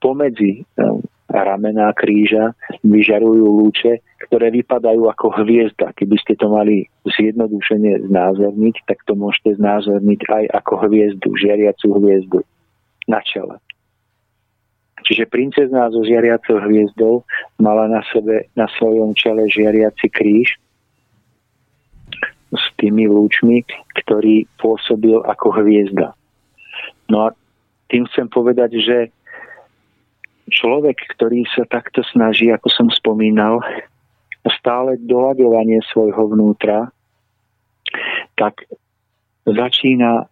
pomedzi 0.02 0.66
um, 0.78 0.98
ramená 1.28 1.92
kríža 1.92 2.56
vyžarujú 2.80 3.44
lúče, 3.44 4.00
ktoré 4.28 4.48
vypadajú 4.52 5.08
ako 5.12 5.44
hviezda. 5.44 5.92
Keby 5.92 6.16
ste 6.20 6.34
to 6.40 6.48
mali 6.48 6.88
zjednodušene 7.04 8.08
znázorniť, 8.08 8.76
tak 8.88 9.04
to 9.04 9.12
môžete 9.12 9.60
znázorniť 9.60 10.20
aj 10.28 10.44
ako 10.56 10.88
hviezdu, 10.88 11.28
žiariacu 11.36 11.86
hviezdu 12.00 12.40
na 13.08 13.20
čele. 13.24 13.60
Čiže 15.06 15.30
princezná 15.30 15.88
so 15.94 16.02
žiariacou 16.02 16.58
hviezdou 16.58 17.22
mala 17.62 17.86
na 17.86 18.02
sebe, 18.10 18.50
na 18.58 18.66
svojom 18.76 19.14
čele 19.14 19.46
žiariaci 19.46 20.10
kríž 20.10 20.58
s 22.50 22.64
tými 22.80 23.06
lúčmi, 23.06 23.62
ktorý 24.04 24.48
pôsobil 24.58 25.20
ako 25.22 25.62
hviezda. 25.62 26.16
No 27.08 27.28
a 27.28 27.36
tým 27.88 28.04
chcem 28.12 28.28
povedať, 28.28 28.80
že 28.80 28.96
človek, 30.48 30.96
ktorý 31.16 31.44
sa 31.54 31.64
takto 31.68 32.02
snaží, 32.04 32.50
ako 32.52 32.68
som 32.68 32.88
spomínal, 32.90 33.60
stále 34.48 34.96
doľadovanie 35.04 35.84
svojho 35.92 36.32
vnútra, 36.32 36.88
tak 38.36 38.64
začína 39.44 40.28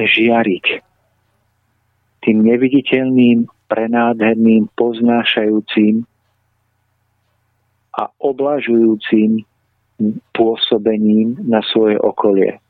žiariť 0.00 0.66
tým 2.20 2.38
neviditeľným 2.44 3.48
prenádherným, 3.68 4.68
poznášajúcim 4.76 6.04
a 7.96 8.02
oblažujúcim 8.20 9.44
pôsobením 10.32 11.36
na 11.44 11.60
svoje 11.72 11.96
okolie. 12.00 12.60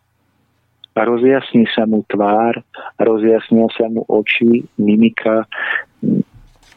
A 0.99 1.07
rozjasní 1.07 1.71
sa 1.71 1.87
mu 1.87 2.03
tvár, 2.11 2.61
rozjasnia 2.99 3.71
sa 3.79 3.87
mu 3.87 4.03
oči, 4.11 4.67
mimika, 4.77 5.47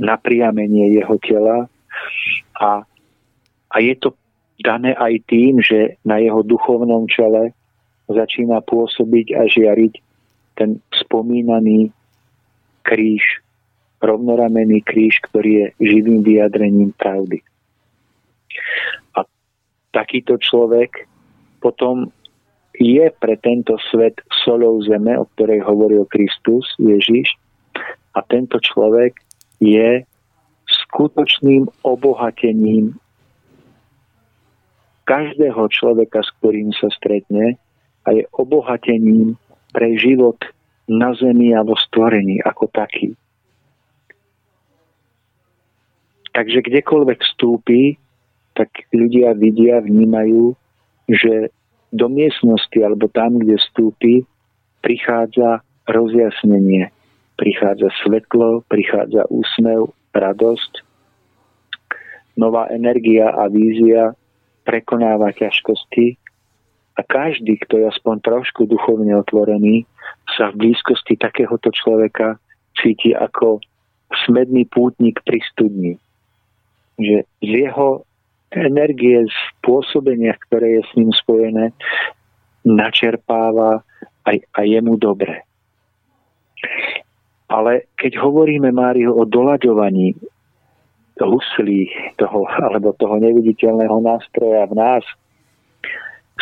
napriamenie 0.02 0.98
jeho 0.98 1.16
tela 1.22 1.70
a, 2.58 2.70
a 3.70 3.76
je 3.78 3.94
to 3.98 4.14
dané 4.62 4.94
aj 4.96 5.14
tým, 5.30 5.60
že 5.62 5.98
na 6.06 6.18
jeho 6.22 6.42
duchovnom 6.42 7.06
čele 7.10 7.54
začína 8.10 8.62
pôsobiť 8.66 9.28
a 9.38 9.42
žiariť 9.50 9.94
ten 10.58 10.78
spomínaný 10.94 11.90
kríž 12.86 13.44
rovnoramený 14.04 14.84
kríž, 14.84 15.24
ktorý 15.32 15.52
je 15.56 15.68
živým 15.80 16.22
vyjadrením 16.28 16.92
pravdy. 17.00 17.40
A 19.16 19.24
takýto 19.96 20.36
človek 20.36 21.08
potom 21.64 22.12
je 22.76 23.08
pre 23.24 23.40
tento 23.40 23.80
svet 23.88 24.20
solou 24.44 24.84
zeme, 24.84 25.16
o 25.16 25.26
ktorej 25.34 25.64
hovoril 25.64 26.04
Kristus, 26.12 26.68
Ježiš, 26.76 27.32
a 28.14 28.20
tento 28.28 28.60
človek 28.60 29.23
je 29.64 30.04
skutočným 30.68 31.72
obohatením 31.88 33.00
každého 35.08 35.68
človeka, 35.72 36.24
s 36.24 36.30
ktorým 36.40 36.72
sa 36.76 36.92
stretne 36.92 37.60
a 38.04 38.08
je 38.12 38.24
obohatením 38.36 39.40
pre 39.72 39.96
život 39.96 40.40
na 40.88 41.16
zemi 41.16 41.56
a 41.56 41.64
vo 41.64 41.76
stvorení 41.80 42.44
ako 42.44 42.68
taký. 42.72 43.16
Takže 46.34 46.66
kdekoľvek 46.66 47.20
vstúpi, 47.22 47.96
tak 48.58 48.70
ľudia 48.90 49.38
vidia, 49.38 49.80
vnímajú, 49.80 50.58
že 51.08 51.54
do 51.94 52.10
miestnosti 52.10 52.80
alebo 52.82 53.06
tam, 53.14 53.38
kde 53.38 53.62
vstúpi, 53.62 54.26
prichádza 54.82 55.62
rozjasnenie, 55.86 56.90
prichádza 57.36 57.90
svetlo, 58.04 58.62
prichádza 58.70 59.26
úsmev, 59.30 59.92
radosť, 60.14 60.86
nová 62.38 62.70
energia 62.70 63.30
a 63.30 63.50
vízia 63.50 64.14
prekonáva 64.64 65.34
ťažkosti 65.34 66.18
a 66.98 67.02
každý, 67.02 67.58
kto 67.66 67.82
je 67.82 67.86
aspoň 67.90 68.16
trošku 68.22 68.70
duchovne 68.70 69.18
otvorený, 69.18 69.86
sa 70.38 70.54
v 70.54 70.70
blízkosti 70.70 71.18
takéhoto 71.18 71.74
človeka 71.74 72.38
cíti 72.78 73.14
ako 73.14 73.62
smedný 74.26 74.66
pútnik 74.70 75.22
pri 75.26 75.42
studni 75.54 75.94
že 77.00 77.26
z 77.42 77.50
jeho 77.70 78.06
energie, 78.54 79.26
z 79.26 79.38
pôsobenia, 79.66 80.38
ktoré 80.46 80.78
je 80.78 80.82
s 80.86 80.92
ním 80.94 81.10
spojené, 81.10 81.74
načerpáva 82.62 83.82
aj, 84.30 84.38
aj 84.54 84.66
jemu 84.70 84.94
dobre. 85.02 85.42
Ale 87.54 87.94
keď 88.02 88.18
hovoríme, 88.18 88.74
Máriu, 88.74 89.14
o 89.14 89.30
doľaďovaní 89.30 90.18
huslí 91.22 91.94
toho, 92.18 92.50
alebo 92.50 92.98
toho 92.98 93.22
neviditeľného 93.22 94.02
nástroja 94.02 94.66
v 94.66 94.74
nás, 94.74 95.06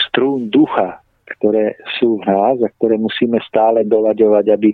strún 0.07 0.47
ducha, 0.47 1.03
ktoré 1.35 1.75
sú 1.99 2.23
v 2.23 2.31
nás 2.31 2.55
a 2.63 2.71
ktoré 2.79 2.95
musíme 2.95 3.43
stále 3.43 3.83
doľaďovať, 3.83 4.45
aby 4.55 4.71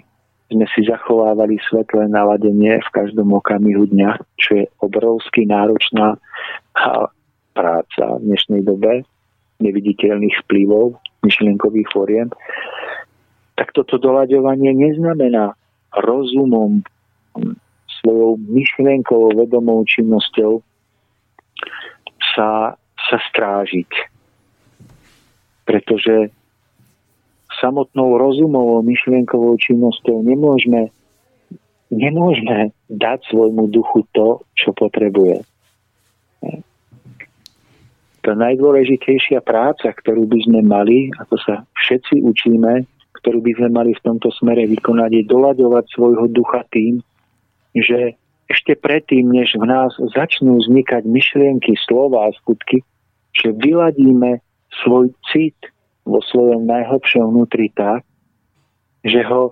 sme 0.53 0.65
si 0.77 0.85
zachovávali 0.85 1.57
svetlé 1.65 2.07
naladenie 2.07 2.79
v 2.79 2.89
každom 2.93 3.33
okamihu 3.33 3.89
dňa, 3.89 4.21
čo 4.37 4.63
je 4.63 4.65
obrovsky 4.79 5.43
náročná 5.49 6.21
práca 7.57 8.03
v 8.21 8.23
dnešnej 8.29 8.61
dobe 8.61 9.01
neviditeľných 9.57 10.37
vplyvov, 10.45 11.01
myšlienkových 11.25 11.89
fóriem, 11.89 12.29
tak 13.57 13.73
toto 13.73 13.97
doľaďovanie 13.97 14.69
neznamená 14.77 15.57
rozumom, 16.03 16.81
svojou 18.01 18.37
myšlienkovou 18.47 19.35
vedomou 19.35 19.83
činnosťou 19.83 20.61
sa, 22.35 22.77
sa 22.79 23.17
strážiť. 23.31 23.89
Pretože 25.67 26.31
samotnou 27.59 28.15
rozumovou 28.15 28.79
myšlienkovou 28.85 29.57
činnosťou 29.59 30.23
nemôžeme, 30.23 30.93
nemôžeme 31.91 32.71
dať 32.87 33.19
svojmu 33.27 33.67
duchu 33.73 34.05
to, 34.13 34.39
čo 34.55 34.71
potrebuje. 34.71 35.43
Tá 38.23 38.35
najdôležitejšia 38.35 39.39
práca, 39.39 39.87
ktorú 39.87 40.27
by 40.27 40.39
sme 40.43 40.59
mali, 40.59 41.11
a 41.15 41.23
to 41.31 41.39
sa 41.39 41.63
všetci 41.79 42.27
učíme, 42.27 42.83
ktorú 43.27 43.43
by 43.43 43.53
sme 43.59 43.69
mali 43.75 43.91
v 43.91 44.05
tomto 44.07 44.31
smere 44.39 44.63
vykonať, 44.71 45.11
je 45.11 45.23
doľaďovať 45.27 45.85
svojho 45.91 46.31
ducha 46.31 46.63
tým, 46.71 47.03
že 47.75 48.15
ešte 48.47 48.79
predtým, 48.79 49.27
než 49.27 49.59
v 49.59 49.67
nás 49.67 49.91
začnú 50.15 50.63
vznikať 50.63 51.03
myšlienky, 51.03 51.75
slova 51.83 52.31
a 52.31 52.35
skutky, 52.39 52.87
že 53.35 53.51
vyladíme 53.51 54.39
svoj 54.79 55.11
cit 55.27 55.59
vo 56.07 56.23
svojom 56.23 56.71
najhlbšom 56.71 57.27
vnútri 57.27 57.67
tak, 57.75 58.07
že 59.03 59.19
ho, 59.27 59.51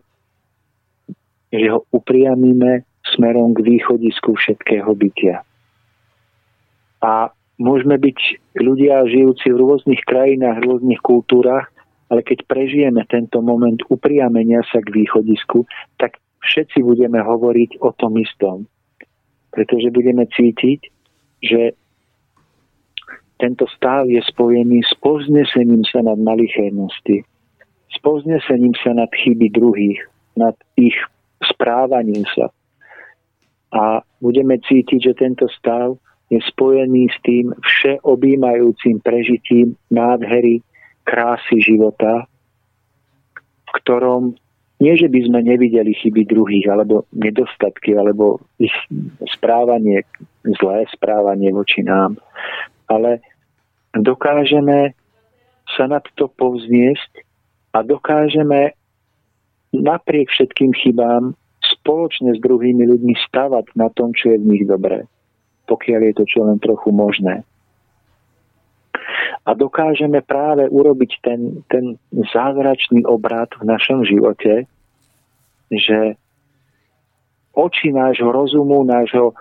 že 1.51 1.67
ho 1.67 1.83
upriamíme 1.91 2.87
smerom 3.11 3.51
k 3.59 3.75
východisku 3.75 4.39
všetkého 4.39 4.87
bytia. 4.95 5.43
A 7.03 7.27
môžeme 7.59 7.99
byť 7.99 8.19
ľudia 8.55 9.03
žijúci 9.03 9.51
v 9.51 9.59
rôznych 9.59 9.99
krajinách, 10.07 10.63
v 10.63 10.67
rôznych 10.71 11.03
kultúrach, 11.03 11.74
ale 12.09 12.21
keď 12.21 12.45
prežijeme 12.45 13.01
tento 13.09 13.41
moment 13.41 13.77
upriamenia 13.89 14.61
sa 14.69 14.81
k 14.81 14.93
východisku, 14.93 15.65
tak 15.97 16.21
všetci 16.45 16.85
budeme 16.85 17.17
hovoriť 17.17 17.81
o 17.81 17.89
tom 17.97 18.21
istom. 18.21 18.69
Pretože 19.49 19.89
budeme 19.89 20.29
cítiť, 20.29 20.79
že 21.41 21.73
tento 23.35 23.65
stav 23.75 24.07
je 24.07 24.21
spojený 24.21 24.85
s 24.85 24.93
poznesením 25.01 25.83
sa 25.83 25.99
nad 26.05 26.15
malichernosti, 26.15 27.25
s 27.91 27.97
poznesením 27.99 28.75
sa 28.79 28.95
nad 28.95 29.11
chyby 29.11 29.51
druhých, 29.51 29.99
nad 30.39 30.55
ich 30.79 30.95
správaním 31.43 32.23
sa. 32.31 32.51
A 33.75 34.05
budeme 34.23 34.55
cítiť, 34.61 35.11
že 35.11 35.13
tento 35.19 35.51
stav 35.51 35.99
je 36.31 36.39
spojený 36.39 37.11
s 37.11 37.17
tým 37.27 37.51
všeobjímajúcim 37.59 39.03
prežitím 39.03 39.75
nádhery, 39.91 40.63
krásy 41.05 41.61
života, 41.61 42.25
v 43.69 43.71
ktorom 43.79 44.35
nie, 44.83 44.93
že 44.99 45.07
by 45.07 45.19
sme 45.23 45.39
nevideli 45.39 45.95
chyby 45.95 46.27
druhých, 46.27 46.67
alebo 46.67 47.07
nedostatky, 47.15 47.95
alebo 47.95 48.43
ich 48.59 48.73
správanie, 49.31 50.03
zlé 50.43 50.83
správanie 50.91 51.55
voči 51.55 51.79
nám, 51.79 52.19
ale 52.91 53.23
dokážeme 53.95 54.91
sa 55.79 55.87
nad 55.87 56.03
to 56.19 56.27
povzniesť 56.27 57.23
a 57.71 57.87
dokážeme 57.87 58.75
napriek 59.71 60.27
všetkým 60.27 60.75
chybám 60.75 61.33
spoločne 61.63 62.35
s 62.35 62.39
druhými 62.43 62.83
ľuďmi 62.85 63.15
stavať 63.31 63.73
na 63.79 63.87
tom, 63.95 64.11
čo 64.11 64.35
je 64.35 64.37
v 64.43 64.47
nich 64.53 64.63
dobré, 64.67 65.07
pokiaľ 65.71 65.99
je 66.11 66.13
to 66.19 66.23
čo 66.27 66.39
len 66.43 66.59
trochu 66.59 66.91
možné. 66.91 67.47
A 69.45 69.53
dokážeme 69.53 70.25
práve 70.25 70.65
urobiť 70.65 71.11
ten, 71.21 71.61
ten 71.69 72.01
zázračný 72.33 73.05
obrad 73.05 73.53
v 73.61 73.69
našom 73.69 74.01
živote, 74.01 74.65
že 75.69 76.17
oči 77.53 77.93
nášho 77.93 78.33
rozumu, 78.33 78.81
nášho 78.81 79.37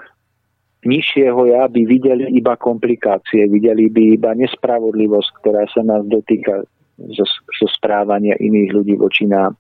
nižšieho 0.85 1.41
ja 1.49 1.65
by 1.67 1.83
videli 1.89 2.29
iba 2.37 2.55
komplikácie, 2.61 3.49
videli 3.49 3.89
by 3.89 4.21
iba 4.21 4.31
nespravodlivosť, 4.37 5.31
ktorá 5.41 5.65
sa 5.73 5.81
nás 5.81 6.05
dotýka 6.05 6.69
zo, 7.17 7.27
zo 7.27 7.67
správania 7.73 8.39
iných 8.39 8.71
ľudí 8.71 8.95
voči 9.01 9.27
nám. 9.27 9.57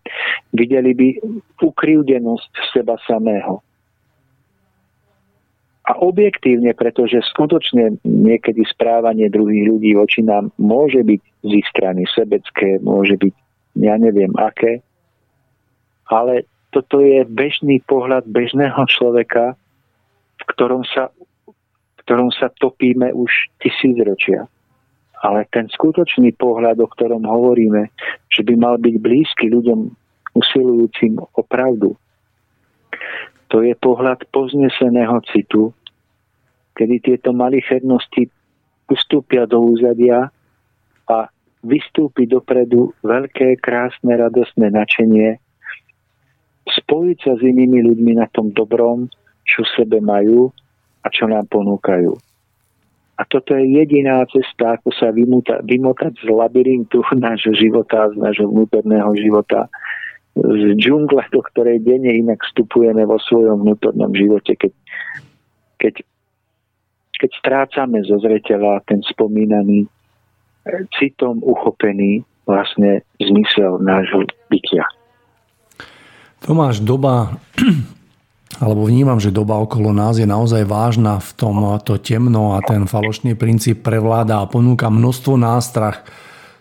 Videli 0.54 0.92
by 0.94 1.08
ukrivdenosť 1.64 2.50
seba 2.76 3.00
samého. 3.08 3.64
A 5.84 6.00
objektívne, 6.00 6.72
pretože 6.72 7.20
skutočne 7.28 8.00
niekedy 8.08 8.64
správanie 8.64 9.28
druhých 9.28 9.68
ľudí 9.68 9.92
voči 9.92 10.24
nám 10.24 10.48
môže 10.56 11.04
byť 11.04 11.20
z 11.44 11.50
ich 11.60 11.66
strany 11.68 12.08
sebecké, 12.08 12.80
môže 12.80 13.20
byť 13.20 13.34
ja 13.74 13.98
neviem 13.98 14.30
aké, 14.38 14.80
ale 16.06 16.46
toto 16.70 17.02
je 17.02 17.26
bežný 17.26 17.82
pohľad 17.86 18.26
bežného 18.26 18.78
človeka, 18.86 19.58
v 20.38 20.42
ktorom 20.54 20.82
sa, 20.86 21.10
v 21.46 22.00
ktorom 22.06 22.30
sa 22.34 22.50
topíme 22.58 23.14
už 23.14 23.30
tisícročia. 23.62 24.46
Ale 25.24 25.48
ten 25.48 25.70
skutočný 25.72 26.36
pohľad, 26.36 26.82
o 26.84 26.88
ktorom 26.90 27.24
hovoríme, 27.24 27.88
že 28.28 28.44
by 28.44 28.54
mal 28.60 28.76
byť 28.76 28.94
blízky 29.00 29.48
ľuďom 29.48 29.88
usilujúcim 30.36 31.16
o 31.16 31.42
pravdu, 31.46 31.96
to 33.48 33.62
je 33.62 33.74
pohľad 33.78 34.26
pozneseného 34.34 35.20
citu, 35.30 35.70
kedy 36.74 36.98
tieto 37.00 37.30
malichernosti 37.30 38.26
ustúpia 38.90 39.46
do 39.46 39.62
úzadia 39.62 40.28
a 41.06 41.18
vystúpi 41.64 42.28
dopredu 42.28 42.92
veľké, 43.00 43.56
krásne, 43.62 44.18
radostné 44.18 44.68
načenie, 44.68 45.40
spojiť 46.68 47.18
sa 47.24 47.32
s 47.38 47.42
inými 47.44 47.84
ľuďmi 47.84 48.12
na 48.20 48.26
tom 48.32 48.52
dobrom, 48.52 49.08
čo 49.44 49.64
v 49.64 49.72
sebe 49.76 49.98
majú 50.00 50.52
a 51.04 51.06
čo 51.12 51.28
nám 51.28 51.48
ponúkajú. 51.48 52.12
A 53.14 53.22
toto 53.30 53.54
je 53.54 53.78
jediná 53.78 54.26
cesta, 54.26 54.74
ako 54.74 54.90
sa 54.90 55.14
vymota, 55.14 55.62
vymotať 55.62 56.18
z 56.18 56.26
labyrintu 56.26 57.06
nášho 57.26 57.54
života, 57.54 58.10
z 58.10 58.18
nášho 58.18 58.50
vnútorného 58.50 59.14
života, 59.14 59.70
z 60.34 60.74
džungle, 60.74 61.22
do 61.30 61.40
ktorej 61.40 61.78
denne 61.86 62.10
inak 62.10 62.42
vstupujeme 62.42 63.06
vo 63.06 63.22
svojom 63.22 63.62
vnútornom 63.62 64.10
živote, 64.10 64.58
keď, 64.58 64.72
keď, 65.78 65.94
keď 67.22 67.30
strácame 67.38 68.02
zo 68.02 68.18
zreteľa 68.18 68.82
ten 68.86 68.98
spomínaný 69.06 69.86
citom 70.98 71.38
uchopený 71.44 72.26
vlastne 72.44 73.04
zmysel 73.20 73.80
nášho 73.80 74.26
bytia. 74.50 74.84
Tomáš, 76.44 76.84
doba 76.84 77.40
alebo 78.62 78.86
vnímam, 78.86 79.18
že 79.18 79.34
doba 79.34 79.58
okolo 79.58 79.90
nás 79.90 80.20
je 80.20 80.28
naozaj 80.28 80.62
vážna 80.68 81.18
v 81.18 81.30
tom 81.34 81.56
to 81.82 81.98
temno 81.98 82.54
a 82.54 82.62
ten 82.62 82.86
falošný 82.86 83.34
princíp 83.34 83.82
prevláda 83.82 84.44
a 84.44 84.50
ponúka 84.50 84.92
množstvo 84.92 85.34
nástrach. 85.34 86.04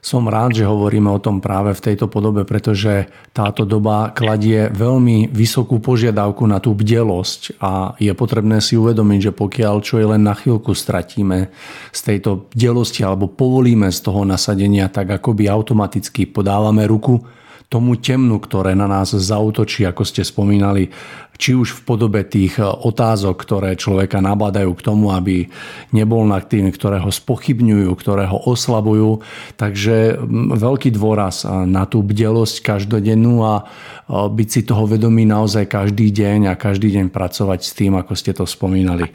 Som 0.03 0.27
rád, 0.27 0.59
že 0.59 0.67
hovoríme 0.67 1.07
o 1.07 1.23
tom 1.23 1.39
práve 1.39 1.71
v 1.71 1.79
tejto 1.79 2.11
podobe, 2.11 2.43
pretože 2.43 3.07
táto 3.31 3.63
doba 3.63 4.11
kladie 4.11 4.67
veľmi 4.67 5.31
vysokú 5.31 5.79
požiadavku 5.79 6.43
na 6.43 6.59
tú 6.59 6.75
bdelosť 6.75 7.55
a 7.63 7.95
je 7.95 8.11
potrebné 8.11 8.59
si 8.59 8.75
uvedomiť, 8.75 9.31
že 9.31 9.31
pokiaľ 9.31 9.75
čo 9.79 10.03
je 10.03 10.11
len 10.11 10.27
na 10.27 10.35
chvíľku 10.35 10.75
stratíme 10.75 11.47
z 11.95 11.99
tejto 12.03 12.51
bdelosti 12.51 12.99
alebo 12.99 13.31
povolíme 13.31 13.87
z 13.87 13.99
toho 14.03 14.27
nasadenia, 14.27 14.91
tak 14.91 15.07
akoby 15.07 15.47
automaticky 15.47 16.27
podávame 16.27 16.83
ruku 16.83 17.23
tomu 17.71 17.95
temnu, 17.97 18.37
ktoré 18.43 18.75
na 18.75 18.85
nás 18.85 19.15
zautočí, 19.15 19.87
ako 19.87 20.03
ste 20.03 20.21
spomínali, 20.21 20.93
či 21.37 21.57
už 21.57 21.81
v 21.81 21.81
podobe 21.83 22.21
tých 22.23 22.61
otázok, 22.61 23.35
ktoré 23.35 23.75
človeka 23.75 24.21
nabádajú 24.23 24.71
k 24.77 24.85
tomu, 24.85 25.11
aby 25.11 25.49
nebol 25.91 26.23
nad 26.23 26.45
tým, 26.47 26.69
ktoré 26.69 27.01
ho 27.01 27.11
spochybňujú, 27.11 27.89
ktoré 27.97 28.29
ho 28.29 28.37
oslabujú. 28.47 29.25
Takže 29.59 30.21
veľký 30.55 30.93
dôraz 30.93 31.43
na 31.47 31.89
tú 31.89 32.05
bdelosť 32.05 32.63
každodennú 32.63 33.43
a 33.43 33.65
byť 34.07 34.47
si 34.51 34.61
toho 34.67 34.83
vedomý 34.85 35.23
naozaj 35.23 35.65
každý 35.67 36.11
deň 36.11 36.51
a 36.51 36.59
každý 36.59 36.91
deň 36.95 37.09
pracovať 37.09 37.59
s 37.63 37.71
tým, 37.71 37.95
ako 37.95 38.13
ste 38.13 38.35
to 38.35 38.43
spomínali. 38.43 39.09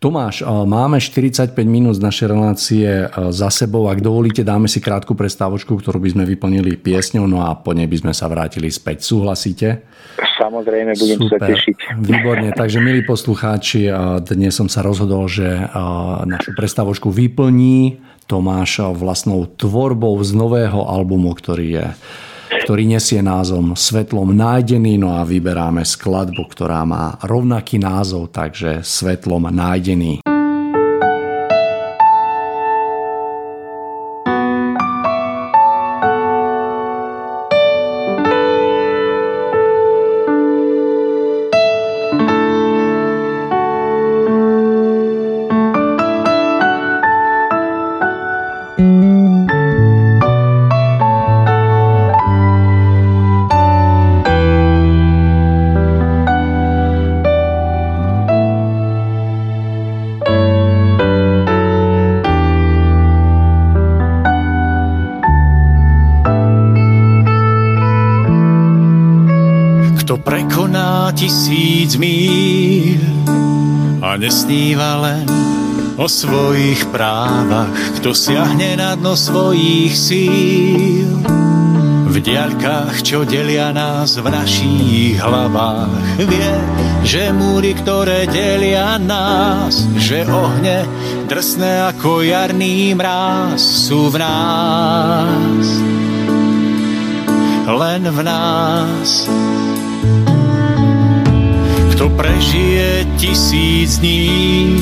Tomáš, 0.00 0.42
máme 0.46 0.96
45 0.98 1.54
minút 1.64 2.00
z 2.00 2.04
našej 2.04 2.26
relácie 2.28 2.88
za 3.30 3.48
sebou. 3.52 3.86
Ak 3.92 4.00
dovolíte, 4.00 4.40
dáme 4.40 4.64
si 4.66 4.80
krátku 4.80 5.12
prestávočku, 5.12 5.76
ktorú 5.76 6.00
by 6.00 6.10
sme 6.16 6.24
vyplnili 6.24 6.80
piesňou, 6.80 7.28
no 7.28 7.44
a 7.44 7.52
po 7.52 7.76
nej 7.76 7.84
by 7.84 8.00
sme 8.00 8.12
sa 8.16 8.32
vrátili 8.32 8.72
späť. 8.72 9.04
Súhlasíte? 9.04 9.84
Samozrejme, 10.40 10.96
budem 10.96 11.20
Super. 11.20 11.36
sa 11.36 11.59
tešiť. 11.60 12.00
Výborne, 12.00 12.48
takže 12.56 12.80
milí 12.80 13.04
poslucháči, 13.04 13.92
dnes 14.24 14.56
som 14.56 14.72
sa 14.72 14.80
rozhodol, 14.80 15.28
že 15.28 15.44
našu 16.24 16.56
prestávočku 16.56 17.12
vyplní 17.12 18.00
Tomáš 18.24 18.80
vlastnou 18.96 19.44
tvorbou 19.44 20.16
z 20.24 20.32
nového 20.32 20.88
albumu, 20.88 21.36
ktorý 21.36 21.68
je 21.76 21.86
ktorý 22.50 22.82
nesie 22.86 23.22
názvom 23.22 23.78
Svetlom 23.78 24.34
nájdený, 24.34 24.98
no 24.98 25.14
a 25.14 25.22
vyberáme 25.22 25.86
skladbu, 25.86 26.50
ktorá 26.50 26.82
má 26.82 27.18
rovnaký 27.22 27.78
názov, 27.78 28.30
takže 28.30 28.82
Svetlom 28.82 29.50
nájdený. 29.50 30.22
Nesníva 74.20 75.00
len 75.00 75.24
o 75.96 76.04
svojich 76.04 76.92
právach, 76.92 77.72
kto 77.96 78.12
siahne 78.12 78.76
na 78.76 78.92
dno 78.92 79.16
svojich 79.16 79.96
síl. 79.96 81.08
V 82.10 82.16
diaľkách, 82.20 83.00
čo 83.00 83.24
delia 83.24 83.72
nás 83.72 84.20
v 84.20 84.26
našich 84.28 85.16
hlavách, 85.16 86.20
vie, 86.28 86.52
že 87.06 87.32
múry, 87.32 87.72
ktoré 87.72 88.28
delia 88.28 89.00
nás, 89.00 89.88
že 89.96 90.28
ohne 90.28 90.84
drsné 91.24 91.88
ako 91.96 92.20
jarný 92.20 92.92
mráz 92.92 93.62
sú 93.88 94.12
v 94.12 94.20
nás. 94.20 95.64
Len 97.70 98.02
v 98.04 98.18
nás. 98.20 99.30
Kto 102.00 102.16
prežije 102.16 103.04
tisíc 103.20 104.00
dní, 104.00 104.80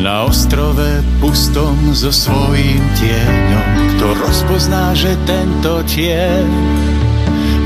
na 0.00 0.24
ostrove 0.24 1.04
pustom 1.20 1.76
so 1.92 2.08
svojím 2.08 2.80
tieňom, 2.96 3.68
kto 3.92 4.06
rozpozná, 4.16 4.96
že 4.96 5.12
tento 5.28 5.84
tieň 5.84 6.48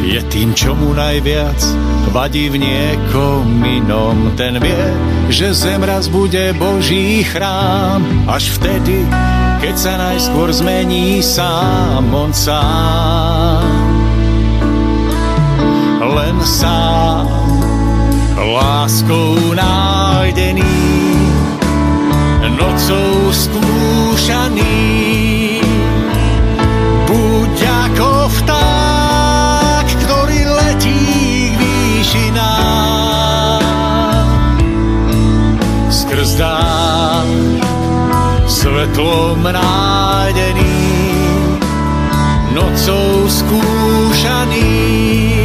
je 0.02 0.18
tým, 0.34 0.50
čo 0.50 0.74
mu 0.74 0.90
najviac 0.98 1.62
vadí 2.10 2.50
v 2.50 2.58
niekom 2.58 3.54
inom. 3.62 4.34
Ten 4.34 4.58
vie, 4.58 4.86
že 5.30 5.54
zem 5.54 5.86
raz 5.86 6.10
bude 6.10 6.58
Boží 6.58 7.22
chrám, 7.22 8.02
až 8.26 8.50
vtedy, 8.58 9.06
keď 9.62 9.74
sa 9.78 9.94
najskôr 10.10 10.50
zmení 10.50 11.22
sám 11.22 12.10
on 12.10 12.34
sám. 12.34 13.62
Len 16.02 16.36
sám, 16.42 17.43
láskou 18.52 19.56
nájdený, 19.56 20.76
nocou 22.58 23.32
skúšaný. 23.32 24.76
Buď 27.08 27.56
ako 27.64 28.28
vták, 28.28 29.86
ktorý 30.04 30.44
letí 30.44 31.00
k 31.52 31.54
výšinám. 31.56 32.44
Skrz 35.88 36.36
dám 36.36 37.28
svetlom 38.44 39.40
nájdený, 39.40 40.76
nocou 42.52 43.24
skúšaný. 43.30 45.43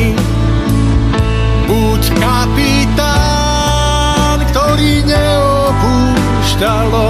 Neopúšťalo 6.60 7.08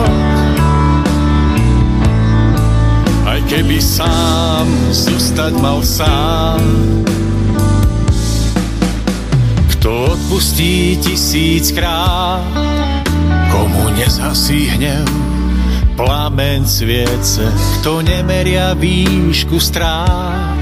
aj 3.26 3.40
keby 3.50 3.78
sám 3.82 4.68
zostať 4.94 5.54
mal 5.58 5.82
sám. 5.82 6.62
Kto 9.78 10.14
odpustí 10.14 11.02
tisíckrát, 11.02 12.46
komu 13.50 13.90
nezhasí 13.98 14.70
hnev, 14.78 15.08
plamen 15.98 16.68
sviece, 16.70 17.50
kto 17.82 18.06
nemeria 18.06 18.78
výšku 18.78 19.58
strát, 19.58 20.54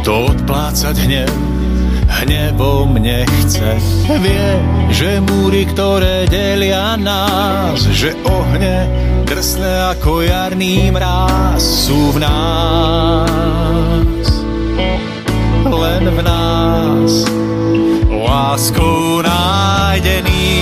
kto 0.00 0.34
odplácať 0.34 0.96
hnev, 1.06 1.49
hnevom 2.20 3.00
nechce. 3.00 3.80
Vie, 4.20 4.50
že 4.90 5.22
múry, 5.24 5.64
ktoré 5.70 6.28
delia 6.28 6.98
nás, 7.00 7.80
že 7.90 8.12
ohne 8.26 8.86
drsné 9.24 9.96
ako 9.96 10.20
jarný 10.26 10.90
mráz 10.90 11.62
sú 11.88 12.12
v 12.12 12.18
nás. 12.20 14.26
Len 15.70 16.04
v 16.10 16.18
nás 16.20 17.12
láskou 18.10 19.22
nájdený, 19.22 20.58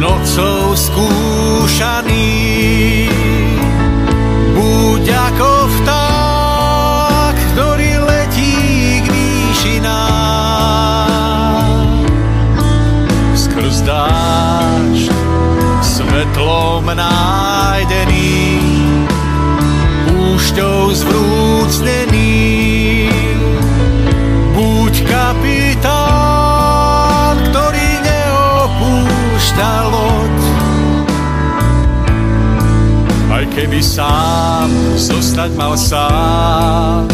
nocou 0.00 0.74
skúšaný. 0.74 2.01
Púšťou 20.52 20.92
zvrúcnený. 20.92 22.28
Buď 24.52 24.94
kapitán, 25.08 25.80
ktorý 27.48 27.88
neopúšťa 28.04 29.72
loď, 29.88 30.36
aj 33.32 33.48
keby 33.48 33.80
sám 33.80 34.68
zostať 35.00 35.56
mal 35.56 35.72
sám. 35.72 37.08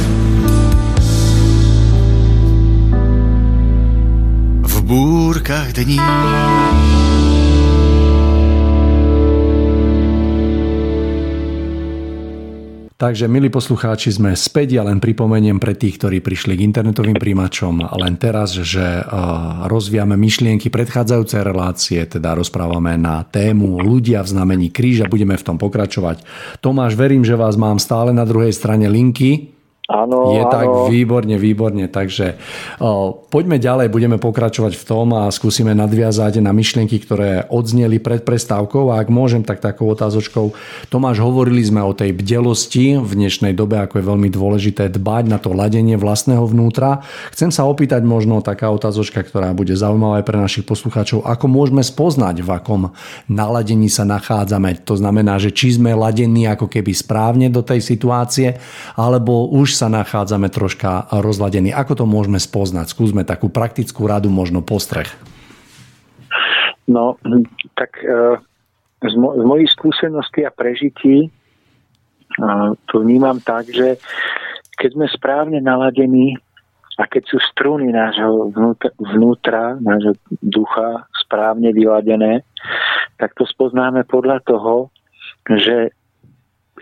V 4.67 4.75
búrkach 4.83 5.71
dní 5.79 6.03
Takže, 12.99 13.31
milí 13.31 13.47
poslucháči, 13.47 14.11
sme 14.11 14.35
späť. 14.35 14.75
Ja 14.75 14.83
len 14.83 14.99
pripomeniem 14.99 15.63
pre 15.63 15.79
tých, 15.79 16.03
ktorí 16.03 16.19
prišli 16.19 16.59
k 16.59 16.67
internetovým 16.67 17.15
príjimačom 17.15 17.95
len 17.95 18.19
teraz, 18.19 18.59
že 18.59 18.83
eh, 18.83 19.07
rozvíjame 19.71 20.19
myšlienky 20.19 20.67
predchádzajúcej 20.67 21.47
relácie, 21.47 22.03
teda 22.03 22.35
rozprávame 22.35 22.99
na 22.99 23.23
tému 23.23 23.79
ľudia 23.79 24.27
v 24.27 24.35
znamení 24.35 24.75
kríža. 24.75 25.07
Budeme 25.07 25.39
v 25.39 25.47
tom 25.47 25.63
pokračovať. 25.63 26.27
Tomáš, 26.59 26.99
verím, 26.99 27.23
že 27.23 27.39
vás 27.39 27.55
mám 27.55 27.79
stále 27.79 28.11
na 28.11 28.27
druhej 28.27 28.51
strane 28.51 28.91
linky. 28.91 29.58
Áno, 29.89 30.37
Je 30.37 30.45
áno. 30.45 30.53
tak 30.53 30.69
výborne, 30.93 31.41
výborne. 31.41 31.89
Takže 31.89 32.37
o, 32.77 33.17
poďme 33.33 33.57
ďalej, 33.57 33.89
budeme 33.89 34.21
pokračovať 34.21 34.77
v 34.77 34.85
tom 34.85 35.17
a 35.17 35.33
skúsime 35.33 35.73
nadviazať 35.73 36.45
na 36.45 36.53
myšlienky, 36.53 37.01
ktoré 37.01 37.49
odzneli 37.49 37.97
pred 37.97 38.21
prestávkou. 38.21 38.93
A 38.93 39.01
ak 39.01 39.09
môžem, 39.09 39.41
tak 39.41 39.65
takou 39.65 39.89
otázočkou. 39.89 40.53
Tomáš, 40.93 41.25
hovorili 41.25 41.65
sme 41.65 41.81
o 41.81 41.97
tej 41.97 42.13
bdelosti 42.13 43.01
v 43.01 43.13
dnešnej 43.17 43.57
dobe, 43.57 43.81
ako 43.81 43.97
je 43.97 44.05
veľmi 44.13 44.29
dôležité 44.29 44.93
dbať 44.93 45.25
na 45.25 45.41
to 45.41 45.57
ladenie 45.57 45.97
vlastného 45.97 46.45
vnútra. 46.45 47.01
Chcem 47.33 47.49
sa 47.49 47.65
opýtať 47.65 48.05
možno 48.05 48.45
taká 48.45 48.69
otázočka, 48.69 49.25
ktorá 49.25 49.57
bude 49.57 49.73
zaujímavá 49.73 50.21
aj 50.21 50.27
pre 50.29 50.37
našich 50.37 50.69
poslucháčov. 50.69 51.25
Ako 51.25 51.49
môžeme 51.49 51.81
spoznať, 51.81 52.45
v 52.45 52.51
akom 52.53 52.93
naladení 53.25 53.89
sa 53.89 54.05
nachádzame? 54.05 54.85
To 54.85 55.01
znamená, 55.01 55.41
že 55.41 55.49
či 55.49 55.81
sme 55.81 55.97
ladení 55.97 56.45
ako 56.45 56.69
keby 56.69 56.93
správne 56.93 57.49
do 57.49 57.65
tej 57.65 57.81
situácie, 57.81 58.61
alebo 58.93 59.49
už 59.49 59.78
sa 59.79 59.87
nachádzame 59.87 60.51
troška 60.51 61.07
rozladení. 61.23 61.71
Ako 61.71 62.03
to 62.03 62.05
môžeme 62.11 62.43
spoznať? 62.43 62.91
Skúsme 62.91 63.23
takú 63.23 63.47
praktickú 63.47 64.11
radu, 64.11 64.27
možno 64.27 64.59
postreh. 64.67 65.07
No, 66.91 67.15
tak 67.79 68.03
e, 68.03 68.43
z, 69.07 69.15
mo- 69.15 69.39
z 69.39 69.45
mojich 69.47 69.71
skúseností 69.71 70.43
a 70.43 70.51
prežití 70.51 71.17
e, 71.23 71.31
to 72.91 72.95
vnímam 72.99 73.39
tak, 73.39 73.71
že 73.71 74.03
keď 74.75 74.91
sme 74.99 75.07
správne 75.07 75.63
naladení 75.63 76.35
a 76.99 77.07
keď 77.07 77.23
sú 77.31 77.39
struny 77.39 77.95
nášho 77.95 78.51
vnútra, 78.51 78.91
vnútra 78.99 79.65
nášho 79.79 80.19
ducha 80.43 81.07
správne 81.15 81.71
vyladené, 81.71 82.43
tak 83.23 83.37
to 83.39 83.47
spoznáme 83.47 84.03
podľa 84.09 84.43
toho, 84.43 84.91
že 85.47 85.95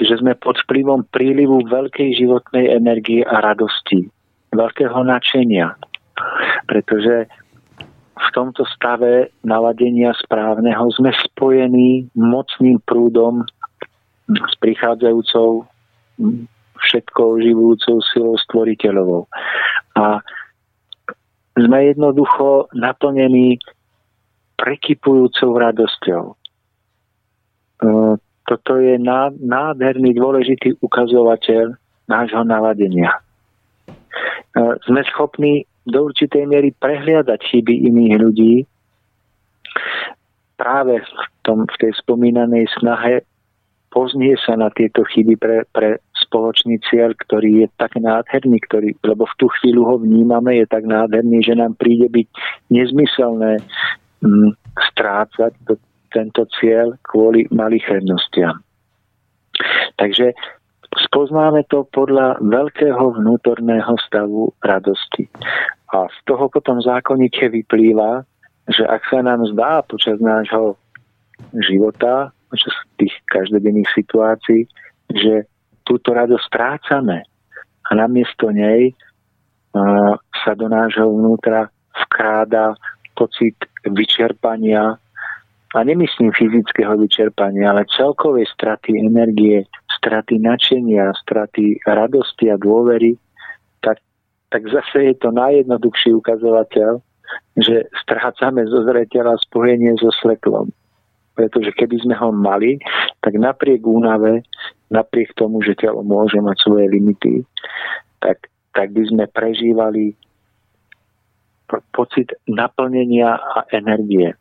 že 0.00 0.20
sme 0.20 0.36
pod 0.36 0.60
vplyvom 0.66 1.08
prílivu 1.08 1.64
veľkej 1.66 2.20
životnej 2.20 2.72
energie 2.76 3.24
a 3.24 3.40
radosti, 3.40 4.04
veľkého 4.52 5.00
nadšenia. 5.04 5.76
Pretože 6.68 7.28
v 8.16 8.28
tomto 8.32 8.64
stave 8.72 9.28
naladenia 9.44 10.16
správneho 10.16 10.88
sme 10.96 11.12
spojení 11.12 12.08
mocným 12.16 12.80
prúdom 12.88 13.44
s 14.26 14.54
prichádzajúcou 14.58 15.68
všetkou 16.76 17.30
živujúcou 17.40 17.96
silou 18.12 18.34
stvoriteľovou. 18.48 19.28
A 19.96 20.20
sme 21.56 21.78
jednoducho 21.92 22.68
naplnení 22.76 23.60
prekypujúcou 24.60 25.56
radosťou. 25.56 26.24
Toto 28.46 28.78
je 28.78 28.94
nádherný, 29.42 30.14
dôležitý 30.14 30.78
ukazovateľ 30.78 31.74
nášho 32.06 32.42
naladenia. 32.46 33.10
E, 33.10 33.20
sme 34.86 35.02
schopní 35.10 35.66
do 35.86 36.10
určitej 36.10 36.46
miery 36.46 36.70
prehliadať 36.78 37.42
chyby 37.42 37.90
iných 37.90 38.14
ľudí 38.18 38.54
práve 40.56 41.02
v, 41.02 41.10
tom, 41.44 41.66
v 41.66 41.76
tej 41.78 41.92
spomínanej 42.00 42.66
snahe 42.80 43.22
poznie 43.92 44.34
sa 44.42 44.58
na 44.58 44.68
tieto 44.72 45.04
chyby 45.08 45.40
pre, 45.40 45.64
pre 45.72 46.02
spoločný 46.26 46.80
cieľ, 46.84 47.16
ktorý 47.16 47.64
je 47.64 47.68
tak 47.80 47.96
nádherný, 47.96 48.60
ktorý, 48.66 48.92
lebo 49.04 49.24
v 49.24 49.34
tú 49.40 49.46
chvíľu 49.60 49.82
ho 49.88 49.96
vnímame, 50.02 50.58
je 50.60 50.66
tak 50.68 50.84
nádherný, 50.84 51.40
že 51.40 51.54
nám 51.54 51.78
príde 51.80 52.10
byť 52.10 52.26
nezmyselné 52.72 53.62
m, 54.20 54.28
mm, 54.28 54.50
strácať 54.92 55.52
to, 55.64 55.80
tento 56.12 56.46
cieľ 56.60 56.94
kvôli 57.06 57.46
malichernostiam. 57.50 58.60
Takže 59.96 60.36
spoznáme 61.08 61.64
to 61.72 61.88
podľa 61.90 62.40
veľkého 62.44 63.20
vnútorného 63.20 63.94
stavu 64.04 64.52
radosti. 64.60 65.28
A 65.92 66.10
z 66.10 66.18
toho 66.28 66.50
potom 66.52 66.82
zákonite 66.82 67.48
vyplýva, 67.48 68.26
že 68.68 68.82
ak 68.84 69.02
sa 69.08 69.22
nám 69.22 69.46
zdá 69.54 69.80
počas 69.86 70.18
nášho 70.18 70.74
života, 71.64 72.34
počas 72.50 72.74
tých 72.98 73.14
každodenných 73.30 73.88
situácií, 73.94 74.66
že 75.14 75.46
túto 75.86 76.10
radosť 76.10 76.44
strácame 76.50 77.22
a 77.86 77.90
namiesto 77.94 78.50
nej 78.50 78.90
sa 80.42 80.52
do 80.58 80.66
nášho 80.66 81.06
vnútra 81.12 81.70
vkráda 82.06 82.74
pocit 83.14 83.56
vyčerpania 83.86 84.98
a 85.74 85.82
nemyslím 85.82 86.30
fyzického 86.30 86.94
vyčerpania, 86.98 87.74
ale 87.74 87.90
celkovej 87.90 88.46
straty 88.54 89.02
energie, 89.02 89.66
straty 89.98 90.38
načenia, 90.38 91.10
straty 91.26 91.82
radosti 91.82 92.46
a 92.52 92.56
dôvery, 92.60 93.18
tak, 93.82 93.98
tak 94.54 94.62
zase 94.70 95.10
je 95.10 95.14
to 95.18 95.34
najjednoduchší 95.34 96.14
ukazovateľ, 96.14 97.02
že 97.58 97.90
strácame 98.06 98.62
zo 98.70 98.86
zreteľa 98.86 99.42
spojenie 99.50 99.98
so 99.98 100.14
svetlom. 100.22 100.70
Pretože 101.34 101.74
keby 101.74 102.00
sme 102.00 102.14
ho 102.16 102.30
mali, 102.30 102.78
tak 103.20 103.36
napriek 103.36 103.82
únave, 103.82 104.46
napriek 104.88 105.34
tomu, 105.34 105.60
že 105.60 105.76
telo 105.76 106.00
môže 106.06 106.38
mať 106.38 106.56
svoje 106.62 106.86
limity, 106.88 107.42
tak, 108.22 108.48
tak 108.72 108.94
by 108.94 109.02
sme 109.04 109.24
prežívali 109.28 110.14
pocit 111.90 112.30
naplnenia 112.46 113.36
a 113.36 113.66
energie. 113.74 114.32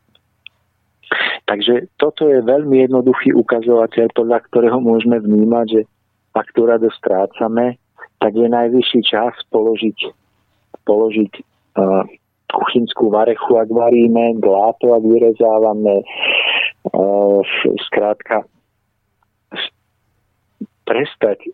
Takže 1.46 1.94
toto 1.94 2.26
je 2.26 2.42
veľmi 2.42 2.90
jednoduchý 2.90 3.30
ukazovateľ, 3.38 4.10
podľa 4.18 4.38
ktorého 4.50 4.82
môžeme 4.82 5.22
vnímať, 5.22 5.66
že 5.70 5.80
ak 6.34 6.50
tú 6.52 6.66
radosť 6.66 6.98
strácame, 6.98 7.78
tak 8.18 8.34
je 8.34 8.50
najvyšší 8.50 9.00
čas 9.06 9.32
položiť, 9.54 9.98
položiť 10.82 11.32
uh, 11.38 12.02
kuchynskú 12.50 13.14
varechu, 13.14 13.62
ak 13.62 13.70
varíme, 13.70 14.42
gláto, 14.42 14.90
ak 14.90 15.02
vyrezávame. 15.06 16.02
Uh, 16.90 17.42
skrátka, 17.86 18.42
prestať 20.86 21.50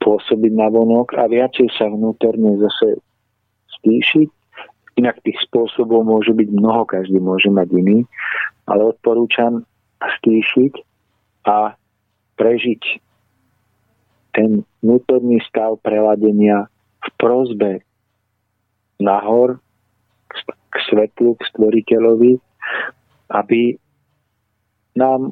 pôsobiť 0.00 0.52
na 0.52 0.68
vonok 0.68 1.16
a 1.16 1.26
viacej 1.26 1.68
sa 1.74 1.88
vnútorne 1.88 2.60
zase 2.60 3.00
stíšiť. 3.80 4.28
Inak 4.94 5.18
tých 5.26 5.40
spôsobov 5.50 6.06
môže 6.06 6.30
byť 6.30 6.48
mnoho, 6.54 6.86
každý 6.86 7.18
môže 7.18 7.50
mať 7.50 7.66
iný, 7.74 8.06
ale 8.68 8.82
odporúčam 8.94 9.64
stíšiť 10.00 10.72
a 11.48 11.76
prežiť 12.36 12.82
ten 14.34 14.66
vnútorný 14.82 15.38
stav 15.46 15.78
preladenia 15.80 16.66
v 17.04 17.08
prozbe 17.20 17.72
nahor 18.98 19.62
k 20.74 20.76
svetlu, 20.90 21.38
k 21.38 21.42
stvoriteľovi, 21.54 22.34
aby 23.30 23.78
nám 24.98 25.30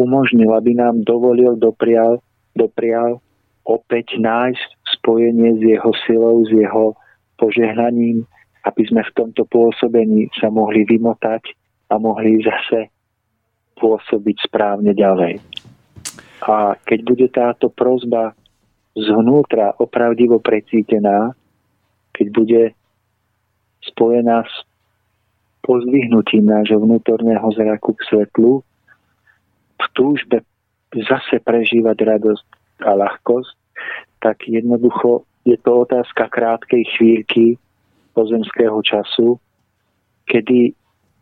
umožnil, 0.00 0.48
aby 0.56 0.72
nám 0.72 1.04
dovolil, 1.04 1.58
doprial, 1.60 2.24
doprial 2.56 3.20
opäť 3.68 4.16
nájsť 4.16 4.68
spojenie 4.96 5.60
s 5.60 5.62
jeho 5.76 5.92
silou, 6.08 6.40
s 6.48 6.50
jeho 6.54 6.96
požehnaním, 7.36 8.24
aby 8.64 8.82
sme 8.88 9.04
v 9.04 9.12
tomto 9.12 9.44
pôsobení 9.52 10.32
sa 10.40 10.48
mohli 10.48 10.88
vymotať 10.88 11.57
a 11.88 11.94
mohli 11.96 12.40
zase 12.44 12.92
pôsobiť 13.80 14.36
správne 14.44 14.92
ďalej. 14.92 15.40
A 16.44 16.78
keď 16.86 16.98
bude 17.02 17.26
táto 17.32 17.66
prozba 17.72 18.34
zvnútra 18.94 19.74
opravdivo 19.78 20.38
precítená, 20.42 21.34
keď 22.14 22.26
bude 22.34 22.62
spojená 23.82 24.42
s 24.42 24.54
pozdvihnutím 25.62 26.48
nášho 26.48 26.82
vnútorného 26.82 27.46
zraku 27.54 27.94
k 27.94 28.00
svetlu, 28.10 28.52
v 29.78 29.86
túžbe 29.94 30.42
zase 30.90 31.38
prežívať 31.38 31.96
radosť 32.02 32.46
a 32.82 32.90
ľahkosť, 32.98 33.54
tak 34.18 34.42
jednoducho 34.50 35.22
je 35.46 35.54
to 35.62 35.86
otázka 35.86 36.26
krátkej 36.26 36.82
chvíľky 36.98 37.46
pozemského 38.16 38.82
času, 38.82 39.38
kedy 40.26 40.74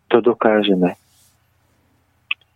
to 0.09 0.25
dokážeme. 0.25 0.95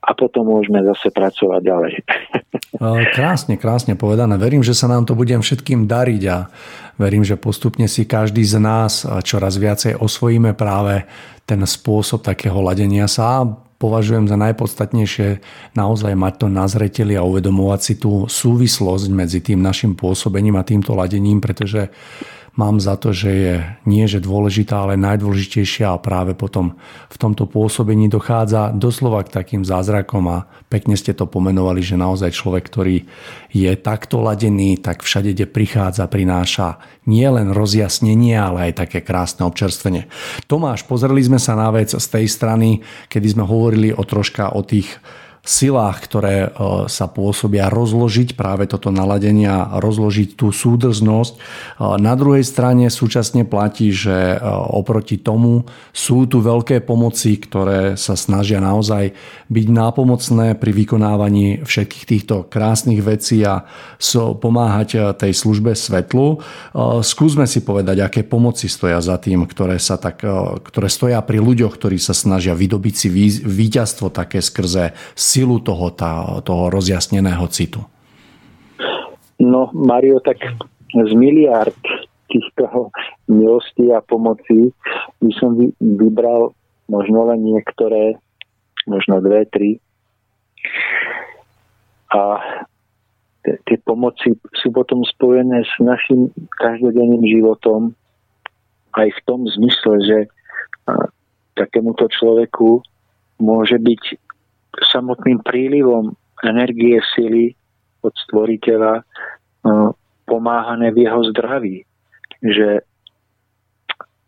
A 0.01 0.11
potom 0.17 0.49
môžeme 0.49 0.81
zase 0.81 1.13
pracovať 1.13 1.61
ďalej. 1.61 1.93
Krásne, 3.17 3.61
krásne 3.61 3.95
povedané. 3.99 4.41
Verím, 4.41 4.65
že 4.65 4.73
sa 4.73 4.89
nám 4.89 5.05
to 5.05 5.13
budem 5.13 5.45
všetkým 5.45 5.85
dariť 5.85 6.23
a 6.33 6.49
verím, 6.97 7.27
že 7.27 7.37
postupne 7.37 7.85
si 7.85 8.09
každý 8.09 8.41
z 8.47 8.57
nás 8.57 9.05
čoraz 9.27 9.61
viacej 9.61 10.01
osvojíme 10.01 10.57
práve 10.57 11.05
ten 11.45 11.61
spôsob 11.61 12.25
takého 12.25 12.57
ladenia 12.65 13.11
sa 13.11 13.45
považujem 13.81 14.29
za 14.29 14.37
najpodstatnejšie 14.37 15.41
naozaj 15.73 16.13
mať 16.13 16.35
to 16.45 16.47
na 16.53 16.69
zreteli 16.69 17.17
a 17.17 17.25
uvedomovať 17.25 17.81
si 17.81 17.95
tú 17.97 18.29
súvislosť 18.29 19.09
medzi 19.09 19.41
tým 19.41 19.65
našim 19.65 19.97
pôsobením 19.97 20.61
a 20.61 20.69
týmto 20.69 20.93
ladením, 20.93 21.41
pretože 21.41 21.89
mám 22.61 22.77
za 22.77 23.01
to, 23.01 23.17
že 23.17 23.31
je 23.33 23.55
nie 23.89 24.05
že 24.05 24.21
dôležitá, 24.21 24.85
ale 24.85 25.01
najdôležitejšia 25.01 25.97
a 25.97 26.03
práve 26.03 26.37
potom 26.37 26.77
v 27.09 27.17
tomto 27.17 27.49
pôsobení 27.49 28.13
dochádza 28.13 28.77
doslova 28.77 29.25
k 29.25 29.33
takým 29.33 29.65
zázrakom 29.65 30.29
a 30.29 30.45
pekne 30.69 31.01
ste 31.01 31.17
to 31.17 31.25
pomenovali, 31.25 31.81
že 31.81 31.97
naozaj 31.97 32.37
človek, 32.37 32.69
ktorý 32.69 33.09
je 33.49 33.73
takto 33.81 34.21
ladený, 34.21 34.77
tak 34.85 35.01
všade, 35.01 35.33
kde 35.33 35.49
prichádza, 35.49 36.05
prináša 36.13 36.77
nie 37.09 37.25
len 37.25 37.57
rozjasnenie, 37.57 38.37
ale 38.37 38.69
aj 38.69 38.85
také 38.85 39.01
krásne 39.01 39.49
občerstvenie. 39.49 40.13
Tomáš, 40.45 40.85
pozreli 40.85 41.25
sme 41.25 41.41
sa 41.41 41.57
na 41.57 41.73
vec 41.73 41.97
z 41.97 42.07
tej 42.13 42.29
strany, 42.29 42.85
kedy 43.09 43.41
sme 43.41 43.49
hovorili 43.49 43.97
o 43.97 44.05
troška 44.05 44.53
o 44.53 44.61
tých 44.61 45.01
silách, 45.41 46.05
ktoré 46.05 46.37
e, 46.45 46.49
sa 46.93 47.09
pôsobia 47.09 47.73
rozložiť 47.73 48.37
práve 48.37 48.69
toto 48.69 48.93
naladenie 48.93 49.49
a 49.49 49.81
rozložiť 49.81 50.37
tú 50.37 50.53
súdrznosť. 50.53 51.33
E, 51.33 51.39
na 51.97 52.13
druhej 52.13 52.45
strane 52.45 52.93
súčasne 52.93 53.49
platí, 53.49 53.89
že 53.89 54.37
e, 54.37 54.39
oproti 54.69 55.17
tomu 55.17 55.65
sú 55.97 56.29
tu 56.29 56.45
veľké 56.45 56.85
pomoci, 56.85 57.41
ktoré 57.41 57.97
sa 57.97 58.21
snažia 58.21 58.61
naozaj 58.61 59.17
byť 59.49 59.67
nápomocné 59.73 60.61
pri 60.61 60.71
vykonávaní 60.77 61.65
všetkých 61.65 62.05
týchto 62.05 62.35
krásnych 62.47 63.01
vecí 63.01 63.43
a 63.43 63.65
pomáhať 64.39 65.19
tej 65.19 65.33
službe 65.35 65.75
svetlu. 65.75 66.39
Skúsme 67.03 67.51
si 67.51 67.65
povedať, 67.67 68.07
aké 68.07 68.23
pomoci 68.23 68.71
stoja 68.71 69.03
za 69.03 69.19
tým, 69.19 69.45
ktoré, 69.51 69.83
sa 69.83 69.99
tak, 69.99 70.23
ktoré 70.63 70.87
stoja 70.87 71.19
pri 71.25 71.43
ľuďoch, 71.43 71.75
ktorí 71.75 71.99
sa 71.99 72.15
snažia 72.15 72.55
vydobiť 72.55 72.95
si 72.95 73.09
víťazstvo 73.43 74.15
také 74.15 74.39
skrze 74.39 74.95
silu 75.31 75.63
toho, 75.63 75.95
tá, 75.95 76.43
toho 76.43 76.75
rozjasneného 76.75 77.47
citu? 77.47 77.79
No, 79.39 79.71
Mario, 79.71 80.19
tak 80.19 80.43
z 80.91 81.13
miliard 81.15 81.79
týchto 82.27 82.91
milostí 83.31 83.91
a 83.95 84.03
pomoci 84.03 84.75
by 85.23 85.31
som 85.39 85.55
vybral 85.79 86.55
možno 86.91 87.31
len 87.31 87.47
niektoré, 87.47 88.19
možno 88.87 89.23
dve, 89.23 89.47
tri. 89.51 89.79
A 92.11 92.43
tie 93.43 93.79
pomoci 93.87 94.35
sú 94.59 94.75
potom 94.75 95.07
spojené 95.07 95.63
s 95.63 95.75
našim 95.79 96.35
každodenným 96.59 97.23
životom 97.25 97.95
aj 98.99 99.09
v 99.15 99.21
tom 99.25 99.47
zmysle, 99.47 99.95
že 100.03 100.19
takémuto 101.55 102.11
človeku 102.11 102.83
môže 103.39 103.79
byť 103.79 104.03
samotným 104.91 105.43
prílivom 105.43 106.15
energie 106.45 107.01
sily 107.15 107.53
od 108.01 108.15
stvoriteľa 108.29 109.05
no, 109.67 109.95
pomáhané 110.25 110.95
v 110.95 111.05
jeho 111.09 111.21
zdraví. 111.33 111.85
Že 112.41 112.81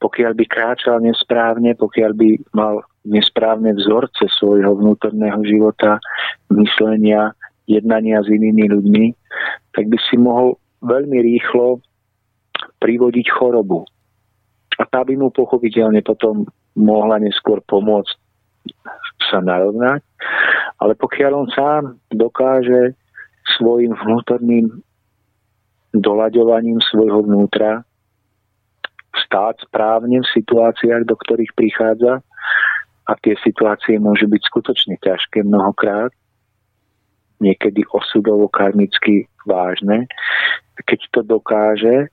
pokiaľ 0.02 0.32
by 0.34 0.44
kráčal 0.50 0.98
nesprávne, 1.00 1.78
pokiaľ 1.78 2.12
by 2.18 2.28
mal 2.52 2.82
nesprávne 3.06 3.74
vzorce 3.78 4.26
svojho 4.34 4.78
vnútorného 4.78 5.40
života, 5.46 6.02
myslenia, 6.50 7.34
jednania 7.70 8.22
s 8.22 8.28
inými 8.30 8.66
ľuďmi, 8.70 9.06
tak 9.74 9.86
by 9.88 9.98
si 10.10 10.18
mohol 10.18 10.58
veľmi 10.82 11.18
rýchlo 11.22 11.78
privodiť 12.82 13.26
chorobu. 13.30 13.86
a 14.80 14.82
tá 14.88 15.06
by 15.06 15.14
mu 15.14 15.30
pochopiteľne 15.30 16.02
potom 16.02 16.48
mohla 16.74 17.20
neskôr 17.22 17.62
pomôcť 17.68 18.18
sa 19.30 19.38
narovnať. 19.44 20.02
Ale 20.82 20.98
pokiaľ 20.98 21.32
on 21.34 21.48
sám 21.52 21.82
dokáže 22.10 22.96
svojim 23.58 23.94
vnútorným 23.94 24.70
doľaďovaním 25.92 26.80
svojho 26.82 27.26
vnútra 27.26 27.84
stáť 29.12 29.68
správne 29.68 30.24
v 30.24 30.32
situáciách, 30.32 31.04
do 31.04 31.14
ktorých 31.14 31.52
prichádza, 31.52 32.24
a 33.02 33.12
tie 33.18 33.34
situácie 33.42 33.98
môžu 33.98 34.30
byť 34.30 34.42
skutočne 34.46 34.94
ťažké 35.02 35.42
mnohokrát, 35.42 36.14
niekedy 37.42 37.82
osudovo 37.90 38.46
karmicky 38.46 39.26
vážne, 39.42 40.06
keď 40.86 41.00
to 41.10 41.20
dokáže 41.26 42.08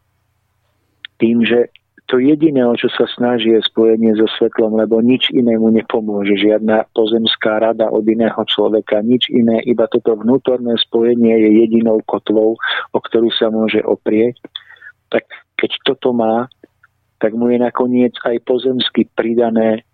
tým, 1.22 1.46
že 1.46 1.70
to 2.10 2.18
jediné, 2.18 2.66
o 2.66 2.74
čo 2.74 2.90
sa 2.90 3.06
snaží, 3.14 3.54
je 3.54 3.62
spojenie 3.62 4.18
so 4.18 4.26
svetlom, 4.36 4.82
lebo 4.82 4.98
nič 4.98 5.30
inému 5.30 5.70
nepomôže. 5.70 6.34
Žiadna 6.42 6.90
pozemská 6.98 7.62
rada 7.62 7.94
od 7.94 8.02
iného 8.10 8.42
človeka, 8.50 9.06
nič 9.06 9.30
iné, 9.30 9.62
iba 9.70 9.86
toto 9.86 10.18
vnútorné 10.18 10.74
spojenie 10.82 11.38
je 11.38 11.50
jedinou 11.64 12.02
kotvou, 12.10 12.58
o 12.92 13.00
ktorú 13.00 13.30
sa 13.30 13.54
môže 13.54 13.86
oprieť. 13.86 14.42
Tak 15.14 15.30
keď 15.62 15.72
toto 15.86 16.10
má, 16.10 16.50
tak 17.22 17.38
mu 17.38 17.54
je 17.54 17.62
nakoniec 17.62 18.18
aj 18.26 18.42
pozemsky 18.42 19.06
pridané 19.14 19.86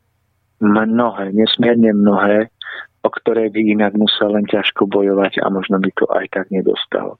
mnohé, 0.63 1.35
nesmierne 1.35 1.91
mnohé, 1.91 2.47
o 3.03 3.09
ktoré 3.11 3.51
by 3.51 3.61
inak 3.75 3.93
musel 3.99 4.33
len 4.33 4.47
ťažko 4.47 4.87
bojovať 4.87 5.43
a 5.43 5.51
možno 5.51 5.77
by 5.83 5.91
to 5.93 6.05
aj 6.15 6.25
tak 6.31 6.47
nedostal. 6.47 7.19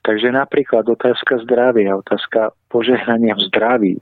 Takže 0.00 0.32
napríklad 0.32 0.88
otázka 0.88 1.44
zdravia, 1.44 2.00
otázka 2.00 2.56
požehnania 2.72 3.36
v 3.36 3.44
zdraví, 3.52 3.94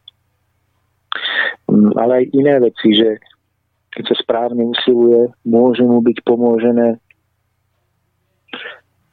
mm, 1.67 1.99
ale 1.99 2.13
aj 2.23 2.25
iné 2.35 2.55
veci, 2.63 2.95
že 2.95 3.19
keď 3.99 4.05
sa 4.15 4.17
správne 4.23 4.63
usiluje, 4.63 5.33
môže 5.43 5.83
mu 5.83 5.99
byť 5.99 6.19
pomôžené. 6.23 7.03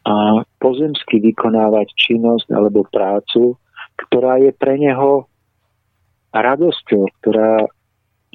A 0.06 0.46
pozemsky 0.62 1.18
vykonávať 1.18 1.90
činnosť 1.98 2.54
alebo 2.54 2.86
prácu, 2.86 3.58
ktorá 4.06 4.38
je 4.38 4.54
pre 4.54 4.78
neho 4.78 5.26
radosťou, 6.30 7.10
ktorá 7.24 7.66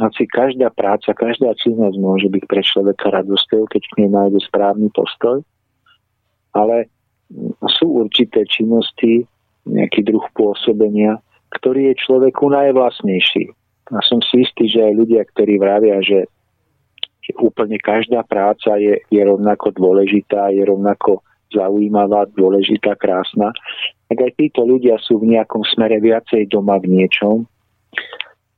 hoci 0.01 0.24
každá 0.26 0.72
práca, 0.72 1.12
každá 1.12 1.53
činnosť 1.61 1.96
môže 2.01 2.26
byť 2.32 2.44
pre 2.48 2.64
človeka 2.64 3.12
radosťou, 3.12 3.68
keď 3.68 3.82
k 3.84 3.96
nej 4.03 4.11
nájde 4.11 4.40
správny 4.48 4.88
postoj, 4.90 5.44
ale 6.57 6.88
sú 7.81 7.87
určité 8.03 8.43
činnosti, 8.47 9.26
nejaký 9.68 10.03
druh 10.07 10.24
pôsobenia, 10.35 11.20
ktorý 11.55 11.93
je 11.93 12.03
človeku 12.03 12.51
najvlastnejší. 12.51 13.51
A 13.91 13.99
som 14.07 14.22
si 14.22 14.47
istý, 14.47 14.70
že 14.70 14.87
aj 14.87 14.93
ľudia, 14.95 15.22
ktorí 15.35 15.59
vravia, 15.59 15.99
že 16.03 16.26
úplne 17.39 17.78
každá 17.78 18.26
práca 18.26 18.74
je, 18.78 18.99
je 19.07 19.22
rovnako 19.22 19.70
dôležitá, 19.74 20.51
je 20.51 20.66
rovnako 20.66 21.22
zaujímavá, 21.55 22.26
dôležitá, 22.35 22.95
krásna, 22.95 23.55
tak 24.11 24.26
aj 24.26 24.33
títo 24.39 24.66
ľudia 24.66 24.99
sú 25.03 25.22
v 25.22 25.35
nejakom 25.39 25.62
smere 25.66 25.99
viacej 26.03 26.51
doma 26.51 26.78
v 26.78 27.03
niečom, 27.03 27.47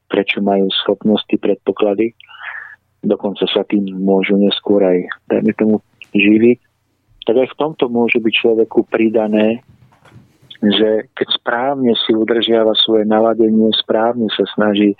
prečo 0.08 0.44
majú 0.44 0.68
schopnosti, 0.84 1.32
predpoklady. 1.36 2.12
Dokonca 3.00 3.48
sa 3.48 3.64
tým 3.64 3.88
môžu 3.96 4.36
neskôr 4.36 4.84
aj, 4.84 4.98
dajme 5.28 5.52
tomu, 5.56 5.76
živiť. 6.12 6.71
Tak 7.26 7.36
aj 7.38 7.48
v 7.54 7.58
tomto 7.58 7.86
môže 7.86 8.18
byť 8.18 8.34
človeku 8.34 8.88
pridané, 8.90 9.62
že 10.62 11.10
keď 11.18 11.28
správne 11.34 11.92
si 12.06 12.14
udržiava 12.14 12.74
svoje 12.78 13.02
naladenie, 13.06 13.70
správne 13.74 14.30
sa 14.30 14.46
snaží 14.54 14.94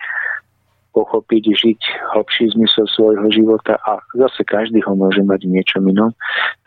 pochopiť, 0.93 1.43
žiť 1.57 1.81
hlbší 2.13 2.53
zmysel 2.53 2.85
svojho 2.91 3.27
života 3.33 3.81
a 3.89 4.03
zase 4.13 4.45
každý 4.45 4.85
ho 4.85 4.93
môže 4.93 5.25
mať 5.25 5.49
niečo 5.49 5.81
inom, 5.81 6.13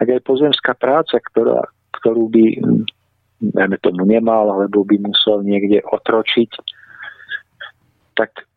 tak 0.01 0.18
aj 0.18 0.26
pozemská 0.26 0.74
práca, 0.74 1.22
ktorá, 1.22 1.62
ktorú 2.01 2.26
by 2.34 2.45
dajme 3.41 3.78
tomu 3.84 4.08
nemal, 4.08 4.47
alebo 4.49 4.88
by 4.88 4.97
musel 5.03 5.43
niekde 5.43 5.84
otročiť, 5.84 6.49
tak 8.16 8.47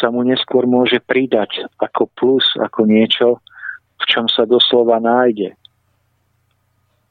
sa 0.00 0.08
mu 0.08 0.24
neskôr 0.24 0.64
môže 0.64 0.96
pridať 1.04 1.68
ako 1.76 2.08
plus, 2.16 2.44
ako 2.56 2.88
niečo, 2.88 3.44
v 4.00 4.04
čom 4.08 4.26
sa 4.32 4.48
doslova 4.48 4.96
nájde. 4.96 5.52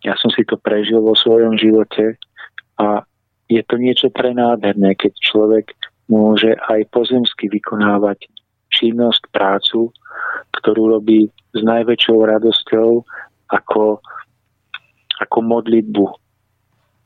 Ja 0.03 0.19
som 0.19 0.29
si 0.31 0.43
to 0.43 0.59
prežil 0.59 0.99
vo 0.99 1.15
svojom 1.15 1.55
živote 1.55 2.19
a 2.79 3.07
je 3.47 3.61
to 3.63 3.75
niečo 3.79 4.11
prenádherné, 4.11 4.95
keď 4.99 5.13
človek 5.19 5.71
môže 6.11 6.55
aj 6.67 6.91
pozemsky 6.91 7.47
vykonávať 7.47 8.27
činnosť, 8.73 9.29
prácu, 9.31 9.93
ktorú 10.59 10.97
robí 10.99 11.29
s 11.53 11.59
najväčšou 11.61 12.17
radosťou 12.25 12.89
ako, 13.53 14.01
ako 15.21 15.37
modlitbu 15.39 16.05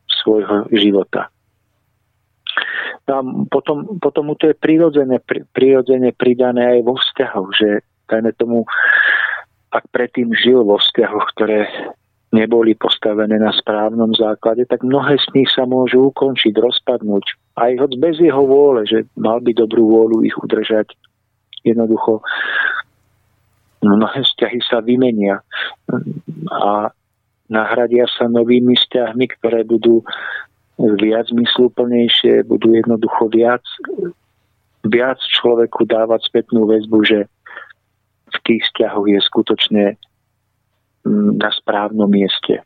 svojho 0.07 0.71
života. 0.73 1.29
A 3.07 3.23
potom, 3.47 3.99
potom 4.03 4.31
mu 4.31 4.35
to 4.35 4.51
je 4.51 4.55
prirodzene, 4.57 5.23
prirodzene 5.55 6.11
pridané 6.11 6.75
aj 6.75 6.79
vo 6.83 6.99
vzťahoch, 6.99 7.49
že 7.55 7.69
dajme 8.11 8.35
tomu, 8.35 8.67
ak 9.71 9.87
predtým 9.95 10.31
žil 10.35 10.63
vo 10.63 10.75
vzťahoch, 10.75 11.31
ktoré 11.35 11.71
neboli 12.35 12.75
postavené 12.75 13.39
na 13.39 13.55
správnom 13.55 14.11
základe, 14.11 14.67
tak 14.67 14.83
mnohé 14.83 15.15
z 15.15 15.27
nich 15.31 15.49
sa 15.51 15.63
môžu 15.63 16.11
ukončiť, 16.11 16.53
rozpadnúť. 16.59 17.25
Aj 17.55 17.71
hoď 17.79 17.91
bez 17.97 18.19
jeho 18.19 18.43
vôle, 18.43 18.83
že 18.83 19.07
mal 19.15 19.39
by 19.39 19.55
dobrú 19.55 19.87
vôľu 19.87 20.27
ich 20.27 20.35
udržať. 20.35 20.91
Jednoducho 21.63 22.19
mnohé 23.79 24.27
vzťahy 24.27 24.59
sa 24.67 24.83
vymenia 24.83 25.39
a 26.51 26.91
nahradia 27.47 28.05
sa 28.11 28.27
novými 28.27 28.75
vzťahmi, 28.75 29.25
ktoré 29.39 29.63
budú 29.63 30.03
viac 30.77 31.31
zmysluplnejšie, 31.31 32.45
budú 32.45 32.75
jednoducho 32.75 33.31
viac, 33.31 33.63
viac 34.85 35.17
človeku 35.41 35.87
dávať 35.87 36.27
spätnú 36.27 36.67
väzbu, 36.67 36.97
že 37.07 37.19
v 38.27 38.37
tých 38.43 38.61
vzťahoch 38.71 39.07
je 39.07 39.19
skutočne 39.23 39.83
na 41.37 41.49
správnom 41.51 42.09
mieste. 42.11 42.61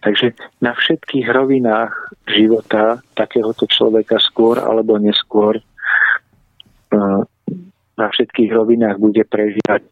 Takže 0.00 0.32
na 0.64 0.72
všetkých 0.72 1.28
rovinách 1.28 1.92
života 2.26 3.04
takéhoto 3.12 3.68
človeka 3.68 4.16
skôr 4.18 4.56
alebo 4.56 4.96
neskôr 4.96 5.60
na 7.94 8.06
všetkých 8.08 8.50
rovinách 8.50 8.96
bude 8.98 9.22
prežívať 9.28 9.84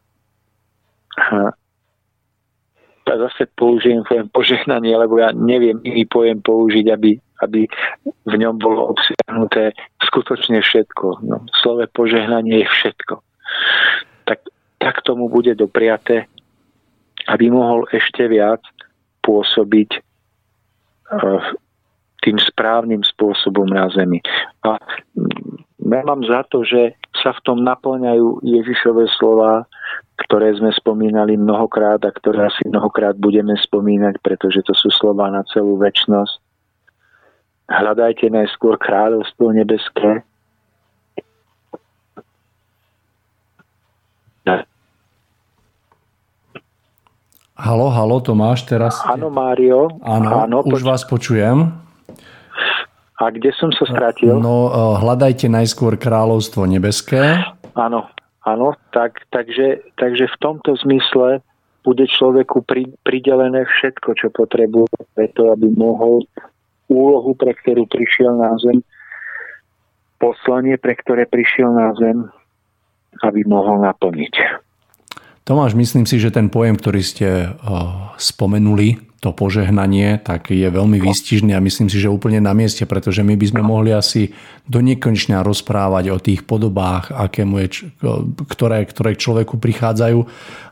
a 3.09 3.17
zase 3.17 3.49
použijem 3.57 4.05
pojem 4.05 4.29
požehnanie, 4.29 4.93
lebo 4.93 5.17
ja 5.17 5.33
neviem 5.33 5.81
iný 5.81 6.05
pojem 6.05 6.45
použiť, 6.45 6.87
aby, 6.93 7.17
aby 7.41 7.65
v 8.05 8.35
ňom 8.37 8.61
bolo 8.61 8.93
obsiahnuté 8.93 9.73
skutočne 10.05 10.61
všetko. 10.61 11.25
No, 11.25 11.41
slove 11.65 11.89
požehnanie 11.89 12.63
je 12.65 12.69
všetko. 12.69 13.15
Tak, 14.29 14.39
tak 14.77 14.95
tomu 15.09 15.33
bude 15.33 15.57
dopriaté, 15.57 16.29
aby 17.29 17.53
mohol 17.53 17.85
ešte 17.93 18.25
viac 18.27 18.65
pôsobiť 19.23 20.01
uh, 21.13 21.43
tým 22.25 22.37
správnym 22.41 23.05
spôsobom 23.05 23.69
na 23.69 23.87
zemi. 23.93 24.25
A 24.65 24.81
mm, 25.15 25.89
ja 25.89 26.03
mám 26.05 26.25
za 26.25 26.45
to, 26.49 26.65
že 26.65 26.97
sa 27.23 27.33
v 27.33 27.41
tom 27.45 27.65
naplňajú 27.65 28.45
Ježišové 28.45 29.09
slova, 29.17 29.65
ktoré 30.27 30.53
sme 30.59 30.75
spomínali 30.75 31.39
mnohokrát 31.39 32.03
a 32.03 32.11
ktoré 32.11 32.51
asi 32.51 32.67
mnohokrát 32.69 33.17
budeme 33.17 33.55
spomínať, 33.55 34.19
pretože 34.21 34.61
to 34.67 34.75
sú 34.75 34.91
slova 34.91 35.31
na 35.31 35.47
celú 35.55 35.79
väčnosť. 35.79 36.37
Hľadajte 37.69 38.33
najskôr 38.33 38.81
kráľovstvo 38.81 39.53
nebeské. 39.53 40.25
Halo, 47.59 47.91
halo, 47.91 48.23
Tomáš, 48.23 48.71
teraz... 48.71 49.03
Áno, 49.03 49.35
Mário. 49.35 49.91
Áno, 50.07 50.47
áno 50.47 50.63
už 50.63 50.79
poč- 50.79 50.87
vás 50.87 51.03
počujem. 51.03 51.75
A 53.19 53.35
kde 53.35 53.51
som 53.59 53.75
sa 53.75 53.83
stratil? 53.83 54.39
No, 54.39 54.71
eh, 54.71 55.03
hľadajte 55.03 55.51
najskôr 55.51 55.99
kráľovstvo 55.99 56.71
nebeské. 56.71 57.43
Áno, 57.75 58.07
Áno, 58.49 58.73
tak, 58.97 59.29
takže, 59.29 59.85
takže 60.01 60.25
v 60.25 60.37
tomto 60.41 60.73
zmysle 60.81 61.45
bude 61.85 62.05
človeku 62.09 62.65
pri, 62.65 62.89
pridelené 63.05 63.69
všetko, 63.69 64.17
čo 64.17 64.33
potrebuje 64.33 64.89
preto, 65.13 65.53
aby 65.53 65.69
mohol 65.69 66.25
úlohu, 66.89 67.37
pre 67.37 67.53
ktorú 67.53 67.85
prišiel 67.85 68.41
na 68.41 68.57
zem, 68.57 68.81
poslanie, 70.17 70.81
pre 70.81 70.97
ktoré 70.97 71.29
prišiel 71.29 71.69
na 71.77 71.93
zem, 72.01 72.25
aby 73.21 73.45
mohol 73.45 73.85
naplniť. 73.85 74.65
Tomáš, 75.49 75.73
myslím 75.81 76.05
si, 76.05 76.21
že 76.21 76.29
ten 76.29 76.53
pojem, 76.53 76.77
ktorý 76.77 77.01
ste 77.01 77.29
uh, 77.49 78.13
spomenuli, 78.21 79.01
to 79.19 79.35
požehnanie, 79.35 80.21
tak 80.23 80.53
je 80.53 80.69
veľmi 80.69 81.03
výstižný 81.03 81.51
a 81.51 81.65
myslím 81.65 81.91
si, 81.91 81.99
že 81.99 82.13
úplne 82.13 82.39
na 82.39 82.55
mieste, 82.55 82.87
pretože 82.87 83.27
my 83.27 83.35
by 83.35 83.47
sme 83.51 83.63
mohli 83.67 83.91
asi 83.91 84.31
do 84.63 84.79
nekonečna 84.79 85.43
rozprávať 85.43 86.05
o 86.15 86.23
tých 86.23 86.47
podobách, 86.47 87.11
aké 87.11 87.43
mu 87.43 87.59
je, 87.59 87.91
ktoré, 88.47 88.87
ktoré 88.87 89.19
k 89.19 89.23
človeku 89.25 89.59
prichádzajú. 89.59 90.21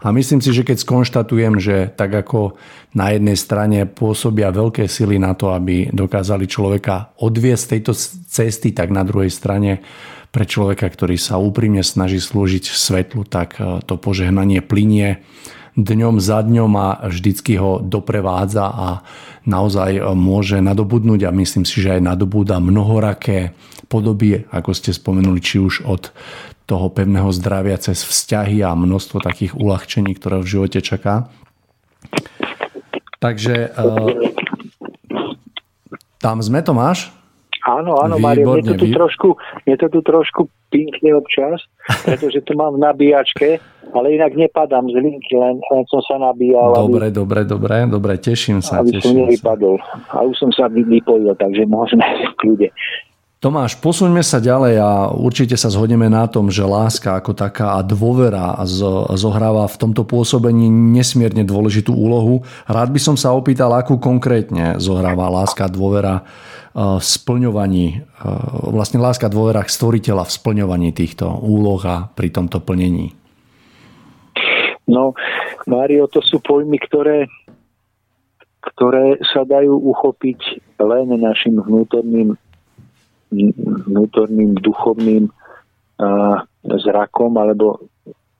A 0.04 0.06
myslím 0.14 0.38
si, 0.38 0.54
že 0.54 0.62
keď 0.62 0.78
skonštatujem, 0.78 1.58
že 1.58 1.90
tak 1.90 2.12
ako 2.22 2.54
na 2.94 3.16
jednej 3.16 3.34
strane 3.34 3.82
pôsobia 3.82 4.54
veľké 4.54 4.86
sily 4.86 5.18
na 5.18 5.34
to, 5.34 5.50
aby 5.50 5.90
dokázali 5.90 6.46
človeka 6.46 7.16
odviesť 7.18 7.62
z 7.64 7.70
tejto 7.74 7.92
cesty, 8.30 8.70
tak 8.70 8.94
na 8.94 9.02
druhej 9.02 9.32
strane 9.32 9.82
pre 10.36 10.44
človeka, 10.44 10.84
ktorý 10.92 11.16
sa 11.16 11.40
úprimne 11.40 11.80
snaží 11.80 12.20
slúžiť 12.20 12.68
svetlu, 12.68 13.24
tak 13.24 13.56
to 13.56 13.96
požehnanie 13.96 14.60
plinie 14.60 15.24
dňom 15.80 16.20
za 16.20 16.44
dňom 16.44 16.72
a 16.76 17.08
vždycky 17.08 17.56
ho 17.56 17.80
doprevádza 17.80 18.68
a 18.68 18.88
naozaj 19.48 20.04
môže 20.12 20.60
nadobudnúť 20.60 21.24
a 21.24 21.32
myslím 21.32 21.64
si, 21.64 21.80
že 21.80 21.96
aj 21.96 22.12
nadobúda 22.12 22.60
mnohoraké 22.60 23.56
podoby, 23.88 24.44
ako 24.52 24.76
ste 24.76 24.92
spomenuli, 24.92 25.40
či 25.40 25.56
už 25.56 25.88
od 25.88 26.12
toho 26.68 26.92
pevného 26.92 27.32
zdravia 27.32 27.80
cez 27.80 28.04
vzťahy 28.04 28.60
a 28.60 28.76
množstvo 28.76 29.24
takých 29.24 29.56
uľahčení, 29.56 30.12
ktoré 30.20 30.44
v 30.44 30.50
živote 30.52 30.84
čaká. 30.84 31.32
Takže 33.24 33.72
uh, 33.72 34.12
tam 36.20 36.44
sme, 36.44 36.60
Tomáš? 36.60 37.08
Áno, 37.66 37.98
áno, 37.98 38.22
Mario, 38.22 38.54
mne 38.54 38.62
to 38.62 38.78
tu 38.78 38.86
trošku, 38.94 39.34
mne 39.66 39.74
to 39.74 39.90
tu 39.90 39.98
trošku 39.98 40.46
pinkne 40.70 41.18
občas, 41.18 41.66
pretože 42.06 42.38
to 42.46 42.54
mám 42.54 42.78
v 42.78 42.86
nabíjačke, 42.86 43.58
ale 43.90 44.06
inak 44.14 44.38
nepadám 44.38 44.86
z 44.86 44.94
linky, 45.02 45.34
len, 45.34 45.58
len 45.58 45.82
som 45.90 45.98
sa 46.06 46.14
nabíjal. 46.30 46.78
Dobre, 46.86 47.10
aby, 47.10 47.18
dobre, 47.18 47.40
dobre, 47.42 47.76
dobre, 47.90 48.12
teším 48.22 48.62
sa. 48.62 48.86
Aby 48.86 49.02
teším 49.02 49.02
som 49.02 49.14
nevypadol. 49.26 49.76
A 50.14 50.22
už 50.22 50.34
som 50.38 50.50
sa 50.54 50.70
vypojil, 50.70 51.34
takže 51.34 51.66
môžeme 51.66 52.06
v 52.30 52.34
kľude. 52.38 52.68
Tomáš, 53.46 53.78
posuňme 53.78 54.26
sa 54.26 54.42
ďalej 54.42 54.74
a 54.82 55.06
určite 55.14 55.54
sa 55.54 55.70
zhodneme 55.70 56.10
na 56.10 56.26
tom, 56.26 56.50
že 56.50 56.66
láska 56.66 57.14
ako 57.14 57.30
taká 57.30 57.78
a 57.78 57.80
dôvera 57.86 58.58
zohráva 59.14 59.70
v 59.70 59.78
tomto 59.86 60.02
pôsobení 60.02 60.66
nesmierne 60.66 61.46
dôležitú 61.46 61.94
úlohu. 61.94 62.42
Rád 62.66 62.90
by 62.90 62.98
som 62.98 63.14
sa 63.14 63.30
opýtal, 63.30 63.70
akú 63.70 64.02
konkrétne 64.02 64.82
zohráva 64.82 65.30
láska 65.30 65.70
a 65.70 65.70
dôvera 65.70 66.26
v 66.74 66.98
splňovaní, 66.98 68.02
vlastne 68.66 68.98
láska 68.98 69.30
a 69.30 69.34
dôvera 69.38 69.62
stvoriteľa 69.62 70.26
v 70.26 70.34
splňovaní 70.42 70.90
týchto 70.90 71.30
úloh 71.30 71.78
a 71.86 72.10
pri 72.18 72.34
tomto 72.34 72.58
plnení. 72.58 73.14
No, 74.90 75.14
Mário, 75.70 76.10
to 76.10 76.18
sú 76.18 76.42
pojmy, 76.42 76.82
ktoré, 76.82 77.30
ktoré 78.74 79.22
sa 79.22 79.46
dajú 79.46 79.78
uchopiť 79.94 80.66
len 80.82 81.14
našim 81.14 81.62
vnútorným 81.62 82.34
vnútorným 83.30 84.58
duchovným 84.62 85.28
uh, 85.30 86.36
zrakom 86.62 87.34
alebo 87.38 87.90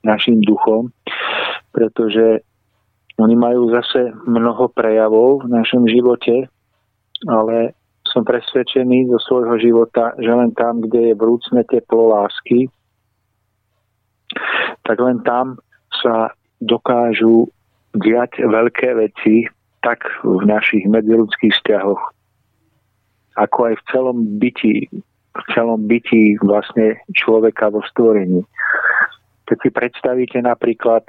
našim 0.03 0.39
duchom, 0.43 0.93
pretože 1.75 2.43
oni 3.17 3.35
majú 3.35 3.73
zase 3.73 4.13
mnoho 4.29 4.69
prejavov 4.71 5.43
v 5.43 5.51
našom 5.51 5.89
živote, 5.89 6.47
ale 7.25 7.73
som 8.07 8.23
presvedčený 8.23 9.09
zo 9.11 9.19
svojho 9.19 9.57
života, 9.59 10.15
že 10.21 10.31
len 10.31 10.53
tam, 10.55 10.79
kde 10.79 11.11
je 11.11 11.19
vrúcne 11.19 11.61
teplo 11.67 12.13
lásky, 12.13 12.71
tak 14.85 14.97
len 15.01 15.19
tam 15.25 15.59
sa 15.91 16.31
dokážu 16.61 17.49
diať 17.97 18.39
veľké 18.45 18.95
veci 18.95 19.49
tak 19.81 20.05
v 20.23 20.45
našich 20.45 20.85
medziludských 20.87 21.53
vzťahoch, 21.53 22.01
ako 23.37 23.71
aj 23.71 23.75
v 23.77 23.83
celom 23.93 24.17
byti, 24.41 24.75
v 25.37 25.43
celom 25.53 25.85
byti 25.85 26.41
vlastne 26.41 26.97
človeka 27.13 27.69
vo 27.69 27.85
stvorení. 27.85 28.41
Keď 29.47 29.57
si 29.63 29.69
predstavíte 29.71 30.41
napríklad, 30.43 31.07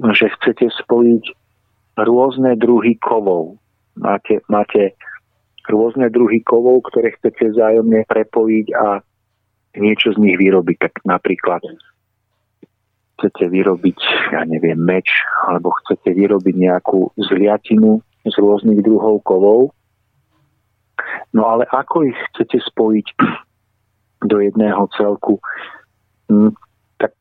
že 0.00 0.26
chcete 0.40 0.72
spojiť 0.72 1.24
rôzne 2.02 2.56
druhy 2.58 2.98
kovov. 2.98 3.60
Máte, 3.96 4.42
máte 4.48 4.96
rôzne 5.68 6.08
druhy 6.12 6.42
kovov, 6.42 6.88
ktoré 6.90 7.14
chcete 7.16 7.52
vzájomne 7.54 8.04
prepojiť 8.08 8.66
a 8.76 9.00
niečo 9.78 10.12
z 10.16 10.18
nich 10.20 10.36
vyrobiť. 10.36 10.76
Tak 10.80 10.94
napríklad 11.04 11.62
chcete 13.16 13.48
vyrobiť, 13.48 13.98
ja 14.36 14.44
neviem, 14.44 14.76
meč, 14.76 15.08
alebo 15.48 15.72
chcete 15.84 16.12
vyrobiť 16.12 16.54
nejakú 16.58 17.16
zliatinu 17.16 18.04
z 18.28 18.34
rôznych 18.36 18.84
druhov 18.84 19.24
kovov 19.24 19.72
No 21.36 21.44
ale 21.46 21.68
ako 21.68 22.08
ich 22.08 22.18
chcete 22.32 22.62
spojiť 22.72 23.06
do 24.30 24.36
jedného 24.40 24.88
celku? 24.96 25.40
Hm, 26.32 26.56
tak 26.96 27.12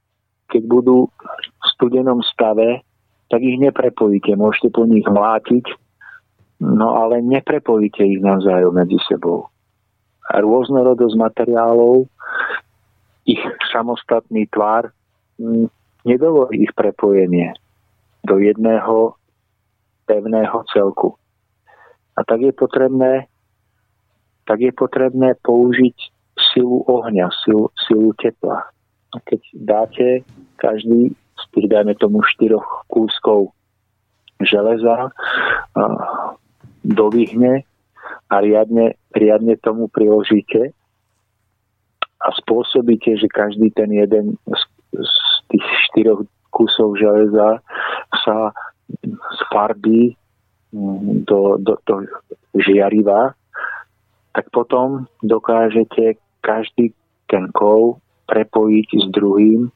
keď 0.51 0.63
budú 0.65 1.11
v 1.11 1.65
studenom 1.75 2.23
stave, 2.23 2.81
tak 3.27 3.41
ich 3.41 3.57
neprepojíte. 3.59 4.37
Môžete 4.37 4.71
po 4.71 4.87
nich 4.87 5.05
mlátiť, 5.05 5.65
no 6.63 6.95
ale 6.95 7.19
neprepojíte 7.19 8.05
ich 8.05 8.21
navzájom 8.21 8.71
medzi 8.71 9.01
sebou. 9.09 9.51
A 10.31 10.41
rôznorodosť 10.41 11.15
materiálov, 11.19 12.09
ich 13.25 13.41
samostatný 13.73 14.45
tvar 14.53 14.93
hm, 15.41 15.67
nedovolí 16.05 16.69
ich 16.69 16.73
prepojenie 16.77 17.53
do 18.25 18.37
jedného 18.37 19.17
pevného 20.05 20.61
celku. 20.69 21.17
A 22.15 22.23
tak 22.23 22.41
je 22.41 22.53
potrebné 22.53 23.27
tak 24.45 24.61
je 24.61 24.71
potrebné 24.71 25.33
použiť 25.41 25.97
silu 26.53 26.85
ohňa, 26.85 27.29
silu, 27.43 27.69
silu 27.87 28.13
tepla. 28.21 28.69
A 29.13 29.17
keď 29.25 29.41
dáte 29.53 30.07
každý 30.61 31.11
z 31.15 31.43
tých, 31.51 31.67
dajme 31.67 31.95
tomu, 31.99 32.23
štyroch 32.23 32.87
kúskov 32.87 33.51
železa 34.43 35.11
do 36.83 37.05
vyhne 37.11 37.63
a 38.29 38.35
riadne, 38.39 38.95
riadne 39.15 39.55
tomu 39.59 39.87
priložíte 39.87 40.75
a 42.19 42.27
spôsobíte, 42.43 43.15
že 43.19 43.27
každý 43.31 43.71
ten 43.71 43.91
jeden 43.91 44.35
z, 44.47 44.61
z 44.95 45.15
tých 45.51 45.65
štyroch 45.91 46.21
kusov 46.51 46.95
železa 46.95 47.59
sa 48.23 48.55
sfarbí 49.43 50.15
do, 51.25 51.59
do, 51.59 51.73
do 51.83 51.93
žiariva 52.59 53.35
tak 54.35 54.51
potom 54.51 55.07
dokážete 55.23 56.19
každý 56.43 56.91
ten 57.31 57.47
kov 57.55 58.03
prepojiť 58.27 58.87
s 58.99 59.05
druhým 59.15 59.71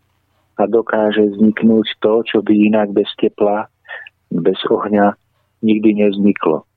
a 0.60 0.68
dokáže 0.68 1.24
vzniknúť 1.32 1.88
to, 2.04 2.14
čo 2.28 2.38
by 2.44 2.52
inak 2.52 2.92
bez 2.92 3.08
tepla, 3.16 3.72
bez 4.28 4.60
ohňa 4.68 5.16
nikdy 5.64 6.04
nevzniklo. 6.04 6.68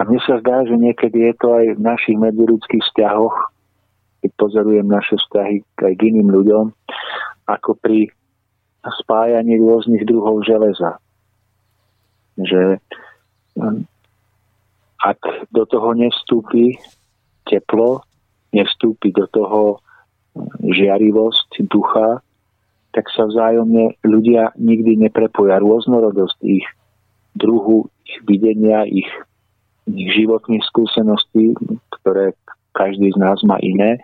mne 0.08 0.18
sa 0.24 0.40
zdá, 0.40 0.64
že 0.64 0.74
niekedy 0.74 1.30
je 1.30 1.34
to 1.38 1.48
aj 1.54 1.66
v 1.76 1.84
našich 1.84 2.16
medziludských 2.18 2.82
vzťahoch, 2.82 3.36
keď 4.24 4.30
pozorujem 4.40 4.88
naše 4.88 5.20
vzťahy 5.20 5.62
aj 5.84 5.94
k 5.94 6.00
iným 6.08 6.32
ľuďom, 6.32 6.72
ako 7.46 7.76
pri 7.78 8.08
spájaní 9.04 9.60
rôznych 9.60 10.02
druhov 10.08 10.42
železa. 10.42 10.98
Že 12.40 12.80
ak 15.04 15.20
do 15.52 15.68
toho 15.68 15.92
nevstúpi 15.92 16.80
teplo, 17.44 18.00
nevstúpi 18.56 19.12
do 19.12 19.28
toho 19.28 19.84
žiarivosť 20.64 21.68
ducha, 21.68 22.24
tak 22.96 23.04
sa 23.12 23.28
vzájomne 23.28 24.00
ľudia 24.00 24.56
nikdy 24.56 24.96
neprepoja. 24.96 25.60
Rôznorodosť 25.60 26.38
ich 26.46 26.64
druhu, 27.36 27.90
ich 28.06 28.16
videnia, 28.24 28.88
ich, 28.88 29.10
ich 29.90 30.08
životných 30.14 30.64
skúseností, 30.64 31.52
ktoré 32.00 32.32
každý 32.72 33.12
z 33.12 33.18
nás 33.20 33.42
má 33.44 33.60
iné, 33.60 34.00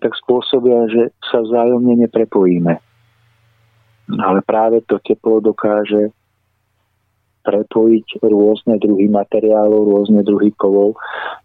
tak 0.00 0.16
spôsobia, 0.24 0.88
že 0.88 1.02
sa 1.28 1.44
vzájomne 1.44 2.00
neprepojíme. 2.08 2.74
Ale 4.12 4.40
práve 4.42 4.80
to 4.88 4.96
teplo 5.04 5.38
dokáže 5.44 6.10
prepojiť 7.42 8.22
rôzne 8.22 8.78
druhy 8.78 9.10
materiálov, 9.10 9.90
rôzne 9.90 10.22
druhy 10.22 10.54
kovov 10.54 10.98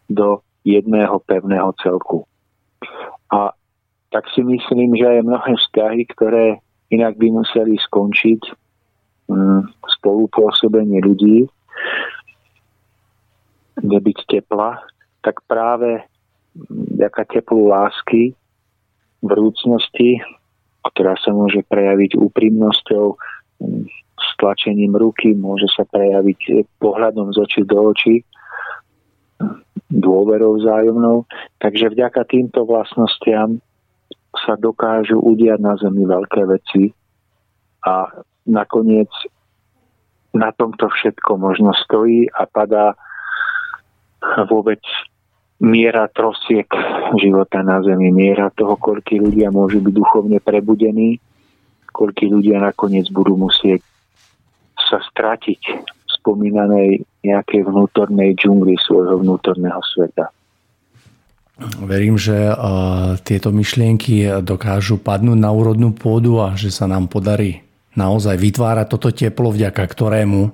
do 0.09 0.41
jedného 0.61 1.17
pevného 1.25 1.73
celku. 1.81 2.25
A 3.33 3.51
tak 4.13 4.29
si 4.31 4.45
myslím, 4.45 4.95
že 4.95 5.19
aj 5.19 5.27
mnohé 5.27 5.51
vzťahy, 5.57 6.01
ktoré 6.15 6.45
inak 6.93 7.19
by 7.19 7.27
museli 7.43 7.75
skončiť 7.75 8.41
mm, 9.27 9.61
spolupôsobenie 9.99 11.03
ľudí, 11.03 11.49
nebyť 13.83 14.17
tepla, 14.25 14.81
tak 15.21 15.43
práve 15.45 16.01
vďaka 16.71 17.21
teplu 17.29 17.69
lásky, 17.69 18.33
vrúcnosti, 19.21 20.21
ktorá 20.87 21.19
sa 21.19 21.35
môže 21.35 21.61
prejaviť 21.67 22.17
úprimnosťou, 22.17 23.05
stlačením 24.17 24.97
ruky, 24.97 25.37
môže 25.37 25.69
sa 25.73 25.85
prejaviť 25.85 26.69
pohľadom 26.81 27.33
z 27.33 27.37
očí 27.37 27.61
do 27.65 27.93
očí, 27.93 28.15
dôverou 29.87 30.57
vzájomnou. 30.57 31.29
Takže 31.61 31.93
vďaka 31.93 32.25
týmto 32.27 32.65
vlastnostiam 32.65 33.61
sa 34.45 34.57
dokážu 34.57 35.17
udiať 35.17 35.59
na 35.61 35.73
Zemi 35.77 36.05
veľké 36.05 36.41
veci 36.45 36.93
a 37.85 38.09
nakoniec 38.45 39.09
na 40.35 40.53
tomto 40.53 40.89
všetko 40.91 41.41
možno 41.41 41.73
stojí 41.73 42.29
a 42.29 42.45
padá 42.45 42.93
vôbec 44.51 44.81
miera 45.57 46.05
trosiek 46.13 46.69
života 47.17 47.65
na 47.65 47.81
Zemi, 47.81 48.13
miera 48.13 48.53
toho, 48.53 48.77
koľkí 48.77 49.17
ľudia 49.17 49.49
môžu 49.49 49.81
byť 49.81 49.93
duchovne 49.93 50.37
prebudení, 50.37 51.17
koľkí 51.89 52.29
ľudia 52.29 52.61
nakoniec 52.61 53.09
budú 53.09 53.33
musieť 53.33 53.81
sa 54.87 55.03
stratiť 55.03 55.61
v 55.83 56.09
spomínanej 56.23 57.03
nejakej 57.27 57.61
vnútornej 57.67 58.33
džungli 58.39 58.79
svojho 58.79 59.19
vnútorného 59.19 59.83
sveta. 59.93 60.31
Verím, 61.81 62.21
že 62.21 62.53
tieto 63.25 63.49
myšlienky 63.49 64.45
dokážu 64.45 65.01
padnúť 65.01 65.39
na 65.41 65.49
úrodnú 65.49 65.91
pôdu 65.91 66.37
a 66.37 66.53
že 66.53 66.69
sa 66.69 66.85
nám 66.85 67.09
podarí 67.09 67.65
naozaj 67.97 68.37
vytvárať 68.37 68.87
toto 68.93 69.09
teplo, 69.09 69.49
vďaka 69.49 69.81
ktorému 69.81 70.53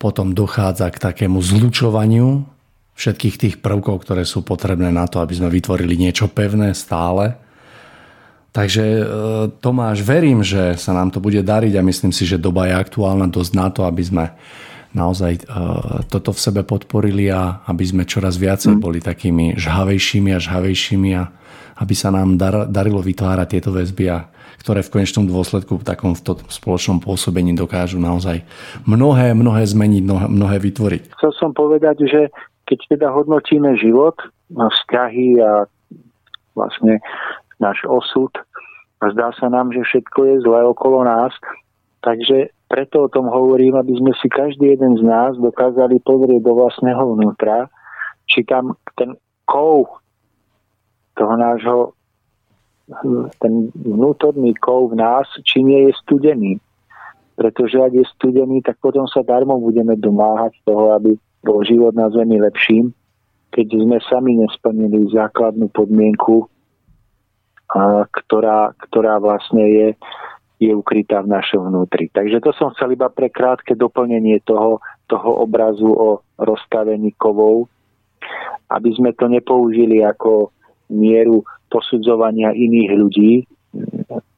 potom 0.00 0.32
dochádza 0.32 0.88
k 0.88 0.98
takému 0.98 1.36
zlučovaniu 1.38 2.48
všetkých 2.96 3.36
tých 3.36 3.54
prvkov, 3.60 4.08
ktoré 4.08 4.24
sú 4.24 4.40
potrebné 4.40 4.88
na 4.88 5.04
to, 5.04 5.20
aby 5.20 5.36
sme 5.36 5.52
vytvorili 5.52 6.00
niečo 6.00 6.32
pevné 6.32 6.72
stále. 6.72 7.36
Takže 8.52 8.84
uh, 8.84 9.04
Tomáš, 9.64 10.04
verím, 10.04 10.44
že 10.44 10.76
sa 10.76 10.92
nám 10.92 11.08
to 11.08 11.24
bude 11.24 11.40
dariť 11.40 11.72
a 11.80 11.86
myslím 11.88 12.12
si, 12.12 12.28
že 12.28 12.36
doba 12.36 12.68
je 12.68 12.76
aktuálna 12.76 13.32
dosť 13.32 13.52
na 13.56 13.68
to, 13.72 13.88
aby 13.88 14.02
sme 14.04 14.24
naozaj 14.92 15.32
e, 15.32 15.42
toto 16.08 16.36
v 16.36 16.40
sebe 16.40 16.60
podporili 16.62 17.32
a 17.32 17.64
aby 17.64 17.84
sme 17.84 18.02
čoraz 18.04 18.36
viacej 18.36 18.76
mm. 18.76 18.80
boli 18.80 19.00
takými 19.00 19.56
žhavejšími 19.56 20.30
a 20.36 20.38
žhavejšími 20.38 21.10
a 21.16 21.22
aby 21.80 21.94
sa 21.96 22.12
nám 22.12 22.36
dar, 22.36 22.68
darilo 22.68 23.00
vytvárať 23.00 23.48
tieto 23.56 23.72
väzby 23.72 24.04
a 24.12 24.28
ktoré 24.60 24.84
v 24.84 24.92
konečnom 24.94 25.26
dôsledku 25.26 25.80
v 25.80 25.86
takom 25.88 26.14
v 26.14 26.22
spoločnom 26.46 27.02
pôsobení 27.02 27.56
dokážu 27.56 27.98
naozaj 27.98 28.46
mnohé, 28.86 29.34
mnohé 29.34 29.66
zmeniť, 29.66 30.02
mnohé, 30.06 30.26
mnohé 30.30 30.56
vytvoriť. 30.62 31.02
Chcel 31.18 31.32
som 31.34 31.50
povedať, 31.50 32.06
že 32.06 32.20
keď 32.70 32.78
teda 32.94 33.08
hodnotíme 33.10 33.74
život, 33.80 34.14
vzťahy 34.52 35.40
a 35.42 35.66
vlastne 36.54 37.00
náš 37.62 37.86
osud, 37.86 38.34
zdá 38.98 39.30
sa 39.38 39.46
nám, 39.46 39.70
že 39.70 39.86
všetko 39.86 40.18
je 40.26 40.34
zlé 40.42 40.60
okolo 40.66 41.06
nás, 41.06 41.30
takže 42.02 42.50
preto 42.66 43.06
o 43.06 43.12
tom 43.12 43.30
hovorím, 43.30 43.78
aby 43.78 43.94
sme 43.98 44.12
si 44.18 44.26
každý 44.26 44.74
jeden 44.74 44.98
z 44.98 45.04
nás 45.06 45.38
dokázali 45.38 46.02
pozrieť 46.02 46.42
do 46.42 46.52
vlastného 46.58 47.14
vnútra, 47.14 47.70
či 48.26 48.42
tam 48.42 48.74
ten 48.98 49.14
kov 49.46 50.02
toho 51.14 51.34
nášho 51.36 51.78
ten 53.40 53.72
vnútorný 53.72 54.52
kov 54.58 54.92
v 54.92 55.00
nás, 55.00 55.24
či 55.46 55.64
nie 55.64 55.88
je 55.88 55.92
studený. 56.02 56.52
Pretože 57.38 57.80
ak 57.80 57.92
je 57.96 58.04
studený, 58.18 58.60
tak 58.60 58.76
potom 58.84 59.08
sa 59.08 59.24
darmo 59.24 59.56
budeme 59.56 59.96
domáhať 59.96 60.52
toho, 60.68 60.92
aby 60.92 61.16
bol 61.40 61.64
život 61.64 61.96
na 61.96 62.12
Zemi 62.12 62.36
lepším, 62.38 62.92
keď 63.52 63.66
sme 63.72 63.96
sami 64.04 64.32
nesplnili 64.40 65.08
základnú 65.12 65.72
podmienku, 65.72 66.51
ktorá, 68.12 68.76
ktorá 68.76 69.16
vlastne 69.18 69.64
je 69.64 69.88
je 70.62 70.70
ukrytá 70.70 71.26
v 71.26 71.34
našom 71.34 71.74
vnútri. 71.74 72.06
Takže 72.14 72.38
to 72.38 72.54
som 72.54 72.70
chcel 72.70 72.94
iba 72.94 73.10
pre 73.10 73.26
krátke 73.26 73.74
doplnenie 73.74 74.38
toho, 74.46 74.78
toho 75.10 75.42
obrazu 75.42 75.90
o 75.90 76.22
rozstavení 76.38 77.10
kovov, 77.18 77.66
aby 78.70 78.94
sme 78.94 79.10
to 79.18 79.26
nepoužili 79.26 80.06
ako 80.06 80.54
mieru 80.94 81.42
posudzovania 81.66 82.54
iných 82.54 82.90
ľudí, 82.94 83.32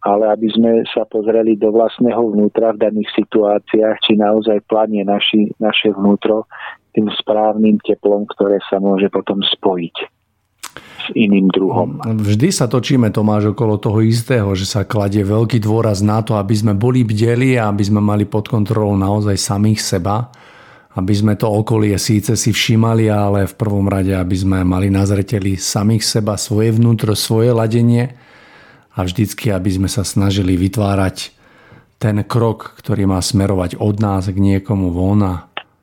ale 0.00 0.24
aby 0.32 0.48
sme 0.48 0.70
sa 0.88 1.04
pozreli 1.04 1.60
do 1.60 1.68
vlastného 1.68 2.32
vnútra 2.32 2.72
v 2.72 2.88
daných 2.88 3.10
situáciách, 3.20 3.96
či 4.08 4.16
naozaj 4.16 4.64
planie 4.64 5.04
naši, 5.04 5.52
naše 5.60 5.92
vnútro 5.92 6.48
tým 6.96 7.10
správnym 7.20 7.76
teplom, 7.84 8.24
ktoré 8.32 8.64
sa 8.72 8.80
môže 8.80 9.12
potom 9.12 9.44
spojiť 9.44 10.23
iným 11.12 11.52
druhom. 11.52 12.00
Vždy 12.00 12.48
sa 12.48 12.64
točíme, 12.64 13.12
Tomáš, 13.12 13.52
okolo 13.52 13.76
toho 13.76 14.00
istého, 14.00 14.48
že 14.56 14.64
sa 14.64 14.88
kladie 14.88 15.20
veľký 15.20 15.60
dôraz 15.60 16.00
na 16.00 16.24
to, 16.24 16.40
aby 16.40 16.56
sme 16.56 16.72
boli 16.72 17.04
bdeli 17.04 17.60
a 17.60 17.68
aby 17.68 17.84
sme 17.84 18.00
mali 18.00 18.24
pod 18.24 18.48
kontrolou 18.48 18.96
naozaj 18.96 19.36
samých 19.36 19.80
seba, 19.84 20.32
aby 20.94 21.12
sme 21.12 21.34
to 21.34 21.50
okolie 21.50 21.98
síce 21.98 22.38
si 22.38 22.54
všímali, 22.54 23.10
ale 23.10 23.50
v 23.50 23.54
prvom 23.58 23.90
rade, 23.90 24.14
aby 24.14 24.36
sme 24.38 24.62
mali 24.62 24.88
na 24.88 25.04
zreteli 25.04 25.58
samých 25.58 26.06
seba, 26.06 26.38
svoje 26.38 26.72
vnútro, 26.72 27.12
svoje 27.18 27.50
ladenie 27.50 28.14
a 28.94 29.02
vždycky, 29.02 29.50
aby 29.50 29.70
sme 29.74 29.88
sa 29.90 30.06
snažili 30.06 30.54
vytvárať 30.54 31.34
ten 31.98 32.22
krok, 32.22 32.78
ktorý 32.78 33.10
má 33.10 33.18
smerovať 33.18 33.76
od 33.82 33.96
nás 33.98 34.30
k 34.30 34.38
niekomu 34.38 34.94
von 34.94 35.20
a 35.26 35.34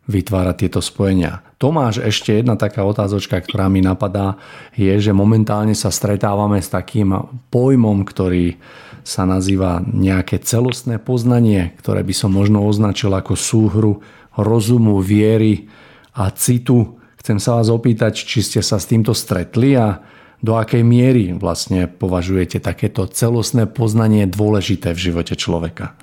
vytvárať 0.08 0.56
tieto 0.68 0.80
spojenia. 0.80 1.51
Tomáš, 1.62 2.02
ešte 2.02 2.34
jedna 2.34 2.58
taká 2.58 2.82
otázočka, 2.82 3.38
ktorá 3.38 3.70
mi 3.70 3.86
napadá, 3.86 4.42
je, 4.74 4.98
že 4.98 5.14
momentálne 5.14 5.78
sa 5.78 5.94
stretávame 5.94 6.58
s 6.58 6.74
takým 6.74 7.14
pojmom, 7.54 8.02
ktorý 8.02 8.58
sa 9.06 9.30
nazýva 9.30 9.86
nejaké 9.86 10.42
celostné 10.42 10.98
poznanie, 10.98 11.78
ktoré 11.78 12.02
by 12.02 12.14
som 12.18 12.34
možno 12.34 12.66
označil 12.66 13.14
ako 13.14 13.38
súhru 13.38 14.02
rozumu, 14.34 15.06
viery 15.06 15.70
a 16.18 16.34
citu. 16.34 16.98
Chcem 17.22 17.38
sa 17.38 17.62
vás 17.62 17.70
opýtať, 17.70 18.18
či 18.18 18.42
ste 18.42 18.66
sa 18.66 18.82
s 18.82 18.90
týmto 18.90 19.14
stretli 19.14 19.78
a 19.78 20.02
do 20.42 20.58
akej 20.58 20.82
miery 20.82 21.38
vlastne 21.38 21.86
považujete 21.86 22.58
takéto 22.58 23.06
celostné 23.06 23.70
poznanie 23.70 24.26
dôležité 24.26 24.98
v 24.98 25.14
živote 25.14 25.38
človeka? 25.38 25.94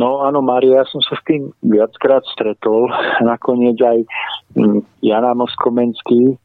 No 0.00 0.24
áno, 0.24 0.40
Mária, 0.40 0.80
ja 0.80 0.84
som 0.88 1.04
sa 1.04 1.12
s 1.12 1.22
tým 1.28 1.52
viackrát 1.60 2.24
stretol. 2.32 2.88
Nakoniec 3.20 3.76
aj 3.84 4.00
mm, 4.56 5.04
Jana 5.04 5.36
Moskomenský 5.36 6.40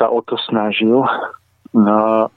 sa 0.00 0.08
o 0.08 0.24
to 0.24 0.40
snažil. 0.48 1.04
No, 1.76 2.32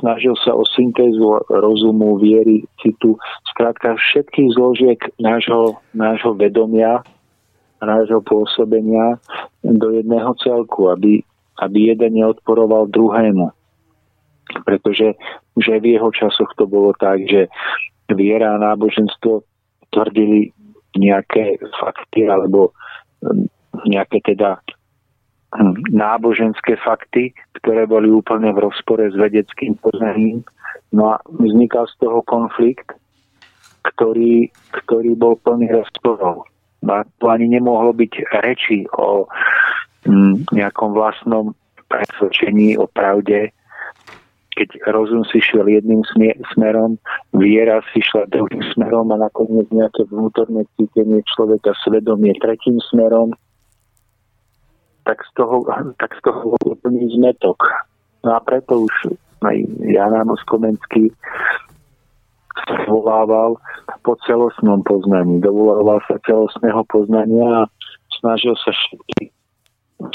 snažil 0.00 0.32
sa 0.40 0.56
o 0.56 0.64
syntézu 0.64 1.44
rozumu, 1.52 2.16
viery, 2.16 2.64
citu, 2.80 3.20
skrátka 3.52 4.00
všetkých 4.00 4.48
zložiek 4.56 5.00
nášho, 5.20 5.76
nášho 5.92 6.32
vedomia, 6.32 7.04
nášho 7.84 8.24
pôsobenia 8.24 9.20
do 9.60 9.92
jedného 9.92 10.32
celku, 10.40 10.88
aby, 10.88 11.20
aby 11.60 11.92
jeden 11.92 12.16
neodporoval 12.16 12.88
druhému. 12.88 13.52
Pretože 14.64 15.20
že 15.60 15.74
v 15.84 16.00
jeho 16.00 16.08
časoch 16.16 16.48
to 16.56 16.64
bolo 16.64 16.96
tak, 16.96 17.20
že 17.28 17.52
viera 18.08 18.56
a 18.56 18.62
náboženstvo 18.62 19.44
tvrdili 19.96 20.52
nejaké 21.00 21.56
fakty 21.80 22.28
alebo 22.28 22.76
hm, 23.24 23.48
nejaké 23.88 24.20
teda 24.20 24.60
hm, 25.56 25.80
náboženské 25.92 26.76
fakty, 26.84 27.32
ktoré 27.60 27.88
boli 27.88 28.12
úplne 28.12 28.52
v 28.52 28.68
rozpore 28.68 29.08
s 29.08 29.16
vedeckým 29.16 29.80
poznaním. 29.80 30.44
No 30.92 31.16
a 31.16 31.24
vznikal 31.40 31.88
z 31.88 31.96
toho 32.04 32.20
konflikt, 32.28 32.92
ktorý, 33.96 34.52
ktorý 34.84 35.16
bol 35.16 35.40
plný 35.40 35.72
rozporov. 35.72 36.44
No 36.84 36.90
a 36.92 37.08
to 37.18 37.32
ani 37.32 37.48
nemohlo 37.48 37.96
byť 37.96 38.12
reči 38.44 38.84
o 39.00 39.24
hm, 40.04 40.44
nejakom 40.52 40.92
vlastnom 40.92 41.56
presvedčení, 41.88 42.76
o 42.76 42.84
pravde, 42.90 43.55
keď 44.56 44.88
rozum 44.88 45.22
si 45.28 45.38
šiel 45.38 45.68
jedným 45.68 46.00
smerom, 46.56 46.96
viera 47.36 47.84
si 47.92 48.00
šla 48.00 48.24
druhým 48.32 48.64
smerom 48.72 49.12
a 49.12 49.20
nakoniec 49.20 49.68
nejaké 49.68 50.08
vnútorné 50.08 50.64
cítenie 50.80 51.20
človeka, 51.36 51.76
svedomie 51.84 52.32
tretím 52.40 52.80
smerom, 52.88 53.36
tak 55.04 55.20
z 55.22 55.30
toho, 55.36 55.62
tak 56.00 56.16
z 56.16 56.20
toho 56.24 56.56
úplný 56.64 57.04
zmetok. 57.14 57.60
No 58.24 58.34
a 58.34 58.40
preto 58.40 58.88
už 58.88 59.14
aj 59.44 59.56
Jana 59.86 60.24
Moskomenský 60.24 61.12
volával 62.88 63.60
po 64.02 64.16
celostnom 64.26 64.82
poznaní. 64.82 65.38
Dovolával 65.38 66.00
sa 66.08 66.18
celostného 66.24 66.82
poznania 66.88 67.46
a 67.62 67.70
snažil 68.18 68.56
sa 68.58 68.72
všetky, 68.72 69.30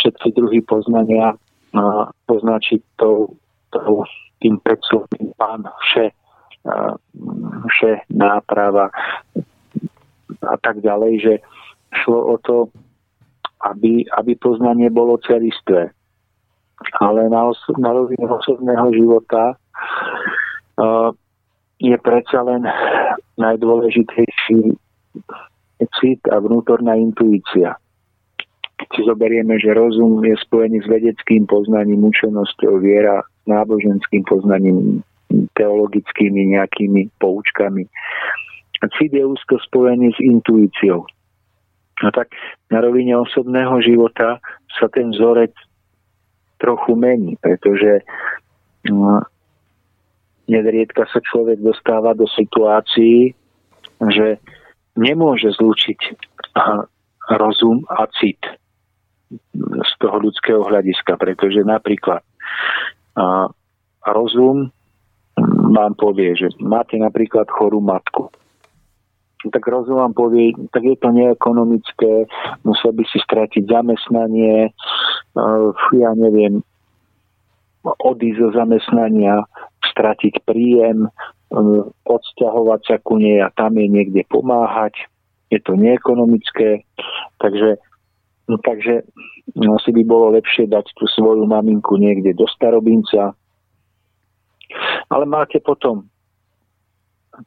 všetky 0.01 0.27
druhy 0.35 0.59
poznania 0.65 1.37
poznačiť 2.27 2.81
tou, 2.99 3.37
tou 3.71 4.03
tým 4.43 4.59
predslovným 4.59 5.31
pán 5.37 5.63
vše, 5.87 6.11
vše 7.71 7.91
náprava 8.11 8.89
a 10.41 10.55
tak 10.59 10.81
ďalej, 10.81 11.13
že 11.21 11.33
šlo 12.03 12.33
o 12.33 12.35
to, 12.41 12.57
aby, 13.61 14.05
aby 14.17 14.33
poznanie 14.41 14.89
bolo 14.89 15.21
celistvé. 15.21 15.93
Ale 16.97 17.29
na, 17.29 17.53
os- 17.53 17.77
na 17.77 17.93
rozdiel 17.93 18.25
osobného 18.25 18.89
života 18.89 19.53
uh, 19.53 21.13
je 21.77 21.93
predsa 22.01 22.41
len 22.41 22.65
najdôležitejší 23.37 24.73
cit 26.01 26.21
a 26.29 26.41
vnútorná 26.41 26.97
intuícia. 26.97 27.77
Keď 28.81 28.89
si 28.97 29.01
zoberieme, 29.05 29.61
že 29.61 29.77
rozum 29.77 30.25
je 30.25 30.33
spojený 30.41 30.81
s 30.81 30.87
vedeckým 30.89 31.45
poznaním, 31.45 32.01
učenosťou, 32.09 32.81
viera, 32.81 33.21
náboženským 33.47 34.23
poznaním, 34.27 35.01
teologickými 35.55 36.57
nejakými 36.57 37.07
poučkami. 37.19 37.87
Cit 38.97 39.13
je 39.13 39.23
úzko 39.23 39.61
spojený 39.61 40.11
s 40.11 40.19
intuíciou. 40.19 41.05
No 42.01 42.09
tak 42.09 42.33
na 42.73 42.81
rovine 42.81 43.13
osobného 43.13 43.77
života 43.85 44.41
sa 44.73 44.89
ten 44.89 45.13
vzorec 45.13 45.53
trochu 46.57 46.97
mení, 46.97 47.37
pretože 47.37 48.01
no, 48.89 49.21
nedriedka 50.49 51.05
sa 51.13 51.21
človek 51.21 51.61
dostáva 51.61 52.17
do 52.17 52.25
situácií, 52.25 53.37
že 54.09 54.41
nemôže 54.97 55.53
zlúčiť 55.53 55.99
rozum 57.37 57.85
a 57.85 58.09
cit 58.17 58.41
z 59.61 59.91
toho 60.01 60.17
ľudského 60.25 60.65
hľadiska, 60.65 61.15
pretože 61.21 61.61
napríklad 61.63 62.25
a, 63.17 63.49
rozum 64.07 64.71
vám 65.71 65.93
povie, 65.95 66.35
že 66.35 66.51
máte 66.59 66.99
napríklad 66.99 67.47
chorú 67.47 67.79
matku 67.79 68.29
tak 69.49 69.65
rozum 69.65 69.97
vám 69.97 70.13
povie, 70.13 70.53
tak 70.69 70.85
je 70.85 70.93
to 71.01 71.09
neekonomické, 71.09 72.29
musel 72.61 72.93
by 72.93 73.01
si 73.09 73.17
stratiť 73.17 73.65
zamestnanie, 73.65 74.69
ja 75.97 76.11
neviem, 76.13 76.61
odísť 77.81 78.37
zo 78.37 78.49
zamestnania, 78.53 79.41
stratiť 79.81 80.45
príjem, 80.45 81.09
odsťahovať 82.05 82.81
sa 82.85 82.95
ku 83.01 83.17
nej 83.17 83.41
a 83.41 83.49
tam 83.49 83.81
je 83.81 83.87
niekde 83.89 84.21
pomáhať. 84.29 85.09
Je 85.49 85.57
to 85.59 85.73
neekonomické, 85.73 86.85
takže, 87.41 87.81
no, 88.47 88.55
takže 88.61 89.05
no, 89.57 89.77
asi 89.77 89.89
by 89.91 90.03
bolo 90.05 90.33
lepšie 90.37 90.69
dať 90.69 90.85
tú 90.95 91.05
svoju 91.11 91.45
maminku 91.45 91.97
niekde 91.97 92.33
do 92.33 92.47
starobinca. 92.47 93.35
Ale 95.11 95.25
máte 95.27 95.59
potom 95.59 96.07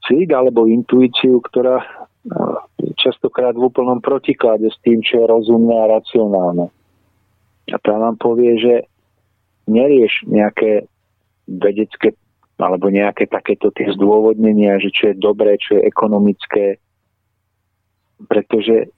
cít 0.05 0.29
alebo 0.33 0.69
intuíciu, 0.69 1.41
ktorá 1.41 1.81
častokrát 2.97 3.53
v 3.57 3.69
úplnom 3.69 4.01
protiklade 4.01 4.69
s 4.69 4.79
tým, 4.81 5.05
čo 5.05 5.21
je 5.21 5.27
rozumné 5.29 5.77
a 5.77 5.91
racionálne. 6.01 6.73
A 7.73 7.77
tá 7.81 7.97
vám 7.97 8.17
povie, 8.17 8.57
že 8.61 8.75
nerieš 9.69 10.25
nejaké 10.29 10.89
vedecké 11.49 12.17
alebo 12.57 12.89
nejaké 12.89 13.27
takéto 13.27 13.75
tie 13.75 13.91
zdôvodnenia, 13.99 14.79
že 14.79 14.89
čo 14.95 15.03
je 15.11 15.17
dobré, 15.19 15.59
čo 15.59 15.81
je 15.81 15.89
ekonomické, 15.91 16.79
pretože, 18.31 18.95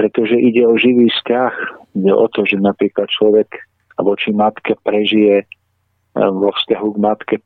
pretože 0.00 0.32
ide 0.40 0.64
o 0.64 0.80
živý 0.80 1.12
vzťah. 1.12 1.52
Ide 2.00 2.12
o 2.16 2.24
to, 2.32 2.48
že 2.48 2.56
napríklad 2.56 3.12
človek 3.12 3.68
voči 4.00 4.32
matke 4.32 4.72
prežije 4.80 5.44
vo 6.16 6.48
vzťahu 6.56 6.88
k 6.96 6.98
matke 7.04 7.36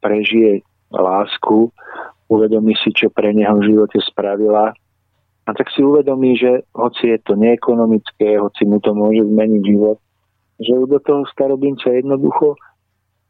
prežije 0.00 0.64
lásku, 0.88 1.68
uvedomí 2.32 2.72
si, 2.80 2.96
čo 2.96 3.12
pre 3.12 3.36
neho 3.36 3.60
v 3.60 3.76
živote 3.76 4.00
spravila 4.08 4.72
a 5.46 5.50
tak 5.54 5.68
si 5.70 5.84
uvedomí, 5.84 6.34
že 6.40 6.64
hoci 6.74 7.14
je 7.14 7.18
to 7.22 7.38
neekonomické, 7.38 8.40
hoci 8.40 8.66
mu 8.66 8.82
to 8.82 8.96
môže 8.96 9.22
zmeniť 9.28 9.62
život, 9.62 10.00
že 10.58 10.72
do 10.74 10.98
toho 10.98 11.22
starobinca 11.30 11.92
jednoducho 11.92 12.56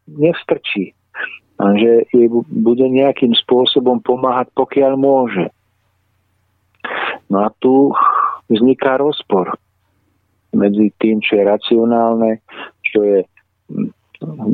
nevstrčí. 0.09 0.94
A 1.56 1.77
že 1.77 2.09
jej 2.12 2.28
bude 2.32 2.86
nejakým 2.89 3.32
spôsobom 3.36 4.01
pomáhať, 4.01 4.48
pokiaľ 4.56 4.93
môže. 4.97 5.48
No 7.28 7.44
a 7.44 7.52
tu 7.60 7.93
vzniká 8.51 8.98
rozpor 8.98 9.55
medzi 10.56 10.93
tým, 10.97 11.20
čo 11.20 11.36
je 11.36 11.44
racionálne, 11.44 12.31
čo 12.86 12.98
je 13.05 13.18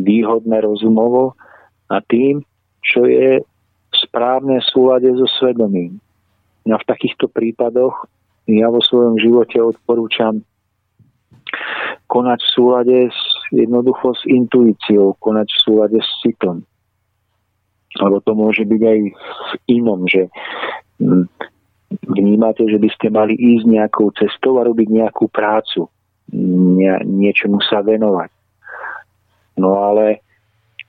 výhodné 0.03 0.59
rozumovo 0.65 1.39
a 1.87 2.03
tým, 2.03 2.43
čo 2.83 3.07
je 3.07 3.45
správne 3.95 4.59
v 4.59 4.67
súlade 4.73 5.09
so 5.15 5.29
svedomím. 5.39 6.03
No 6.67 6.79
v 6.79 6.89
takýchto 6.89 7.31
prípadoch 7.31 8.09
ja 8.51 8.67
vo 8.67 8.83
svojom 8.83 9.19
živote 9.23 9.63
odporúčam 9.63 10.43
konať 12.11 12.39
v 12.43 12.53
súlade 12.53 12.99
s, 13.09 13.21
jednoducho 13.55 14.13
s 14.13 14.23
intuíciou, 14.27 15.15
konať 15.23 15.49
v 15.49 15.59
súlade 15.63 15.99
s 16.03 16.11
citom. 16.21 16.67
Lebo 18.01 18.21
to 18.25 18.33
môže 18.33 18.65
byť 18.65 18.83
aj 18.83 18.99
v 19.13 19.53
inom, 19.69 20.09
že 20.09 20.33
hm, 20.99 21.29
vnímate, 22.05 22.65
že 22.67 22.79
by 22.79 22.89
ste 22.93 23.09
mali 23.13 23.35
ísť 23.37 23.65
nejakou 23.69 24.13
cestou 24.17 24.61
a 24.61 24.67
robiť 24.67 24.89
nejakú 24.89 25.29
prácu, 25.29 25.89
nie, 26.33 26.93
niečomu 27.05 27.61
sa 27.65 27.85
venovať. 27.85 28.31
No 29.61 29.77
ale 29.77 30.25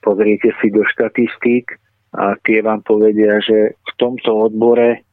pozriete 0.00 0.52
si 0.60 0.72
do 0.72 0.84
štatistík 0.84 1.76
a 2.16 2.38
tie 2.44 2.64
vám 2.64 2.80
povedia, 2.86 3.40
že 3.44 3.76
v 3.76 3.92
tomto 4.00 4.48
odbore 4.48 5.04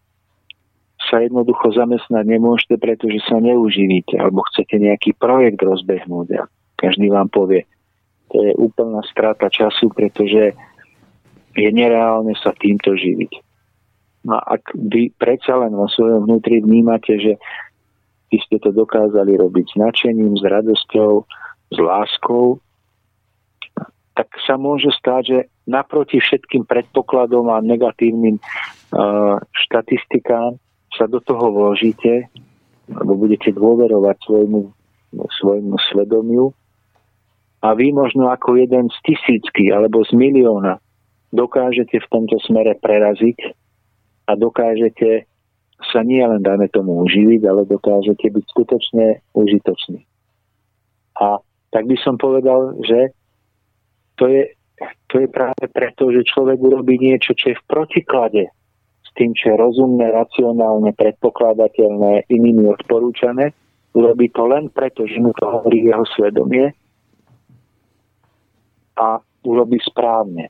sa 1.09 1.19
jednoducho 1.19 1.73
zamestnať 1.73 2.23
nemôžete, 2.23 2.77
pretože 2.77 3.19
sa 3.25 3.41
neuživíte 3.41 4.21
alebo 4.21 4.45
chcete 4.53 4.77
nejaký 4.77 5.17
projekt 5.17 5.59
rozbehnúť 5.59 6.27
a 6.37 6.41
každý 6.77 7.09
vám 7.09 7.27
povie, 7.27 7.65
to 8.31 8.39
je 8.39 8.53
úplná 8.55 9.03
strata 9.09 9.51
času, 9.51 9.91
pretože 9.91 10.55
je 11.51 11.69
nereálne 11.73 12.31
sa 12.39 12.55
týmto 12.55 12.95
živiť. 12.95 13.50
No 14.21 14.37
a 14.37 14.57
ak 14.57 14.77
vy 14.77 15.09
predsa 15.17 15.57
len 15.57 15.73
vo 15.73 15.89
svojom 15.89 16.29
vnútri 16.29 16.61
vnímate, 16.61 17.17
že 17.17 17.33
vy 18.29 18.37
ste 18.47 18.61
to 18.61 18.69
dokázali 18.69 19.35
robiť 19.35 19.65
s 19.73 19.75
nadšením, 19.75 20.37
s 20.37 20.43
radosťou, 20.45 21.11
s 21.71 21.77
láskou, 21.77 22.61
tak 24.13 24.27
sa 24.45 24.59
môže 24.59 24.91
stať, 24.93 25.21
že 25.25 25.39
naproti 25.65 26.19
všetkým 26.19 26.67
predpokladom 26.67 27.49
a 27.49 27.63
negatívnym 27.63 28.37
uh, 28.37 29.39
štatistikám 29.65 30.59
sa 30.93 31.07
do 31.07 31.23
toho 31.23 31.49
vložíte, 31.49 32.27
alebo 32.91 33.15
budete 33.15 33.55
dôverovať 33.55 34.17
svojmu, 34.27 34.61
svojmu 35.41 35.75
svedomiu. 35.91 36.51
A 37.63 37.71
vy 37.77 37.95
možno 37.95 38.27
ako 38.27 38.59
jeden 38.59 38.91
z 38.91 38.97
tisícky 39.05 39.71
alebo 39.71 40.03
z 40.03 40.11
milióna 40.17 40.81
dokážete 41.31 42.03
v 42.03 42.09
tomto 42.11 42.35
smere 42.43 42.75
preraziť 42.75 43.60
a 44.27 44.31
dokážete 44.37 45.25
sa 45.89 46.05
nie 46.05 46.21
len, 46.21 46.45
dajme 46.45 46.69
tomu, 46.69 47.01
uživiť, 47.05 47.41
ale 47.49 47.65
dokážete 47.65 48.29
byť 48.29 48.45
skutočne 48.53 49.05
užitočný. 49.33 50.05
A 51.17 51.41
tak 51.73 51.89
by 51.89 51.97
som 51.97 52.21
povedal, 52.21 52.77
že 52.85 53.15
to 54.21 54.29
je, 54.29 54.53
to 55.09 55.25
je 55.25 55.27
práve 55.27 55.65
preto, 55.73 56.13
že 56.13 56.27
človek 56.29 56.61
urobí 56.61 57.01
niečo, 57.01 57.33
čo 57.33 57.53
je 57.53 57.57
v 57.57 57.67
protiklade 57.69 58.43
s 59.01 59.09
tým, 59.17 59.33
čo 59.33 59.51
je 59.51 59.57
rozumné, 59.57 60.13
racionálne, 60.13 60.93
predpokladateľné, 60.93 62.29
inými 62.29 62.69
odporúčané. 62.69 63.51
Urobí 63.97 64.29
to 64.31 64.47
len 64.47 64.69
preto, 64.69 65.03
že 65.09 65.19
mu 65.19 65.33
to 65.35 65.49
hovorí 65.49 65.83
jeho 65.83 66.05
svedomie 66.15 66.71
a 68.95 69.19
urobí 69.43 69.81
správne. 69.81 70.47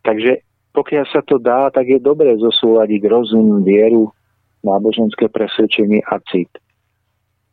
Takže 0.00 0.49
pokiaľ 0.70 1.04
sa 1.10 1.20
to 1.26 1.42
dá, 1.42 1.70
tak 1.74 1.90
je 1.90 1.98
dobré 1.98 2.38
zosúľadiť 2.38 3.02
rozum, 3.10 3.66
vieru, 3.66 4.14
náboženské 4.62 5.26
presvedčenie 5.26 6.04
a 6.06 6.22
cit. 6.30 6.50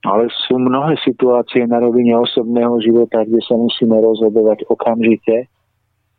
Ale 0.06 0.30
sú 0.46 0.62
mnohé 0.62 0.96
situácie 1.02 1.66
na 1.66 1.82
rovine 1.82 2.14
osobného 2.14 2.78
života, 2.86 3.26
kde 3.26 3.42
sa 3.42 3.58
musíme 3.58 3.98
rozhodovať 3.98 4.70
okamžite 4.70 5.50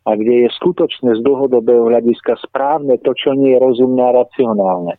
a 0.02 0.10
kde 0.18 0.44
je 0.44 0.48
skutočne 0.58 1.14
z 1.14 1.20
dlhodobého 1.22 1.86
hľadiska 1.86 2.34
správne 2.42 2.98
to, 3.06 3.14
čo 3.14 3.38
nie 3.38 3.54
je 3.54 3.62
rozumné 3.62 4.02
a 4.02 4.16
racionálne. 4.18 4.94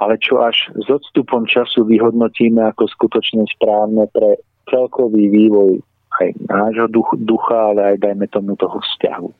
Ale 0.00 0.14
čo 0.20 0.44
až 0.44 0.68
s 0.76 0.86
odstupom 0.88 1.48
času 1.48 1.88
vyhodnotíme 1.88 2.60
ako 2.72 2.88
skutočne 2.88 3.48
správne 3.48 4.08
pre 4.12 4.36
celkový 4.68 5.32
vývoj 5.32 5.80
aj 6.20 6.36
nášho 6.52 6.88
ducha, 7.24 7.72
ale 7.72 7.96
aj 7.96 7.96
dajme 8.04 8.26
tomu 8.28 8.52
toho 8.60 8.76
vzťahu. 8.76 9.39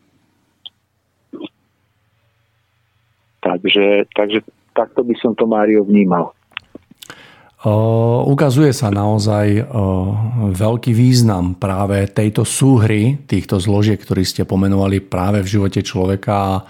Takže, 3.41 4.05
takže 4.13 4.45
takto 4.77 5.01
by 5.01 5.15
som 5.17 5.33
to 5.33 5.49
Mário 5.49 5.83
vnímal. 5.83 6.37
Ukazuje 8.25 8.73
sa 8.73 8.89
naozaj 8.89 9.69
veľký 10.57 10.97
význam 10.97 11.61
práve 11.61 12.09
tejto 12.09 12.49
súhry, 12.49 13.21
týchto 13.29 13.61
zložiek, 13.61 14.01
ktorí 14.01 14.25
ste 14.25 14.49
pomenovali 14.49 15.05
práve 15.05 15.45
v 15.45 15.61
živote 15.61 15.85
človeka. 15.85 16.65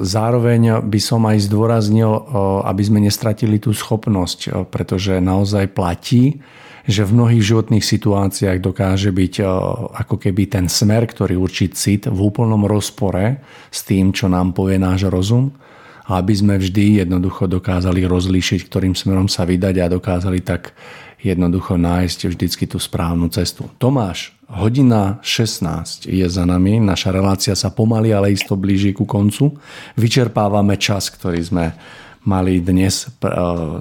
Zároveň 0.00 0.80
by 0.80 1.00
som 1.00 1.28
aj 1.28 1.44
zdôraznil, 1.44 2.08
aby 2.64 2.82
sme 2.82 3.04
nestratili 3.04 3.60
tú 3.60 3.76
schopnosť, 3.76 4.68
pretože 4.72 5.20
naozaj 5.20 5.68
platí, 5.76 6.40
že 6.86 7.06
v 7.06 7.14
mnohých 7.14 7.42
životných 7.42 7.84
situáciách 7.84 8.58
dokáže 8.58 9.14
byť 9.14 9.34
e, 9.38 9.44
ako 10.02 10.16
keby 10.18 10.50
ten 10.50 10.66
smer, 10.66 11.06
ktorý 11.06 11.38
určí 11.38 11.70
cit 11.70 12.10
v 12.10 12.18
úplnom 12.18 12.66
rozpore 12.66 13.38
s 13.70 13.86
tým, 13.86 14.10
čo 14.10 14.26
nám 14.26 14.50
povie 14.50 14.82
náš 14.82 15.06
rozum 15.06 15.54
a 16.10 16.18
aby 16.18 16.34
sme 16.34 16.54
vždy 16.58 17.06
jednoducho 17.06 17.46
dokázali 17.46 18.02
rozlíšiť, 18.02 18.66
ktorým 18.66 18.94
smerom 18.98 19.30
sa 19.30 19.46
vydať 19.46 19.74
a 19.78 19.92
dokázali 19.92 20.42
tak 20.42 20.74
jednoducho 21.22 21.78
nájsť 21.78 22.34
vždycky 22.34 22.66
tú 22.66 22.82
správnu 22.82 23.30
cestu. 23.30 23.70
Tomáš, 23.78 24.34
hodina 24.50 25.22
16 25.22 26.10
je 26.10 26.26
za 26.26 26.42
nami, 26.42 26.82
naša 26.82 27.14
relácia 27.14 27.54
sa 27.54 27.70
pomaly, 27.70 28.10
ale 28.10 28.34
isto 28.34 28.58
blíži 28.58 28.90
ku 28.90 29.06
koncu. 29.06 29.54
Vyčerpávame 29.94 30.74
čas, 30.82 31.14
ktorý 31.14 31.38
sme 31.38 31.64
mali 32.22 32.62
dnes 32.62 33.06
e, 33.06 33.30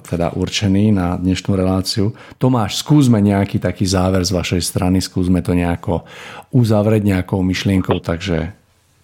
teda 0.01 0.33
určený 0.33 0.93
na 0.93 1.17
dnešnú 1.17 1.53
reláciu. 1.53 2.13
Tomáš, 2.41 2.81
skúsme 2.81 3.21
nejaký 3.21 3.61
taký 3.61 3.85
záver 3.85 4.25
z 4.25 4.33
vašej 4.33 4.61
strany, 4.65 4.97
skúsme 5.01 5.45
to 5.45 5.53
nejako 5.53 6.05
uzavrieť 6.49 7.03
nejakou 7.05 7.45
myšlienkou, 7.45 8.01
takže 8.01 8.53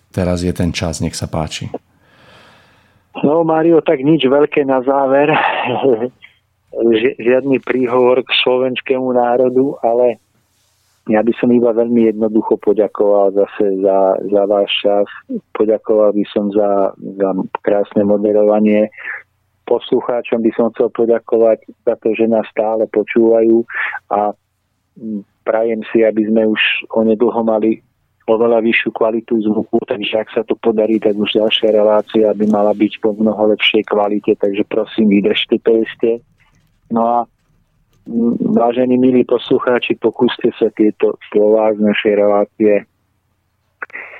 teraz 0.10 0.42
je 0.42 0.54
ten 0.54 0.74
čas, 0.74 1.00
nech 1.00 1.14
sa 1.14 1.30
páči. 1.30 1.70
No 3.26 3.42
Mário, 3.42 3.82
tak 3.82 4.02
nič 4.02 4.26
veľké 4.26 4.66
na 4.66 4.82
záver. 4.86 5.34
Žiadny 7.18 7.58
príhovor 7.66 8.22
k 8.22 8.30
slovenskému 8.46 9.10
národu, 9.10 9.82
ale 9.82 10.22
ja 11.08 11.24
by 11.24 11.34
som 11.40 11.50
iba 11.56 11.72
veľmi 11.72 12.12
jednoducho 12.14 12.60
poďakoval 12.60 13.32
zase 13.32 13.80
za, 13.80 14.20
za 14.28 14.44
váš 14.46 14.70
čas. 14.84 15.08
Poďakoval 15.56 16.12
by 16.14 16.26
som 16.30 16.52
za, 16.52 16.92
za 17.00 17.30
krásne 17.64 18.04
moderovanie 18.04 18.92
poslucháčom 19.68 20.40
by 20.40 20.52
som 20.56 20.72
chcel 20.72 20.88
poďakovať 20.96 21.68
za 21.84 21.96
to, 22.00 22.16
že 22.16 22.26
nás 22.32 22.48
stále 22.48 22.88
počúvajú 22.88 23.68
a 24.10 24.32
prajem 25.44 25.84
si, 25.92 26.08
aby 26.08 26.26
sme 26.26 26.48
už 26.48 26.62
onedlho 26.96 27.42
mali 27.44 27.84
oveľa 28.28 28.60
vyššiu 28.60 28.92
kvalitu 28.92 29.40
zvuku, 29.40 29.80
takže 29.88 30.20
ak 30.20 30.30
sa 30.36 30.42
to 30.44 30.60
podarí, 30.60 31.00
tak 31.00 31.16
už 31.16 31.32
ďalšia 31.32 31.72
relácia 31.72 32.28
by 32.36 32.46
mala 32.52 32.76
byť 32.76 33.00
po 33.00 33.16
mnoho 33.16 33.56
lepšej 33.56 33.88
kvalite, 33.88 34.36
takže 34.36 34.68
prosím, 34.68 35.16
vydržte 35.16 35.56
to 35.64 35.72
ešte. 35.88 36.10
No 36.92 37.08
a 37.08 37.18
vážení 38.52 39.00
milí 39.00 39.24
poslucháči, 39.24 39.96
pokúste 39.96 40.52
sa 40.60 40.68
tieto 40.76 41.16
slova 41.32 41.72
z 41.72 41.80
našej 41.80 42.14
relácie 42.20 42.74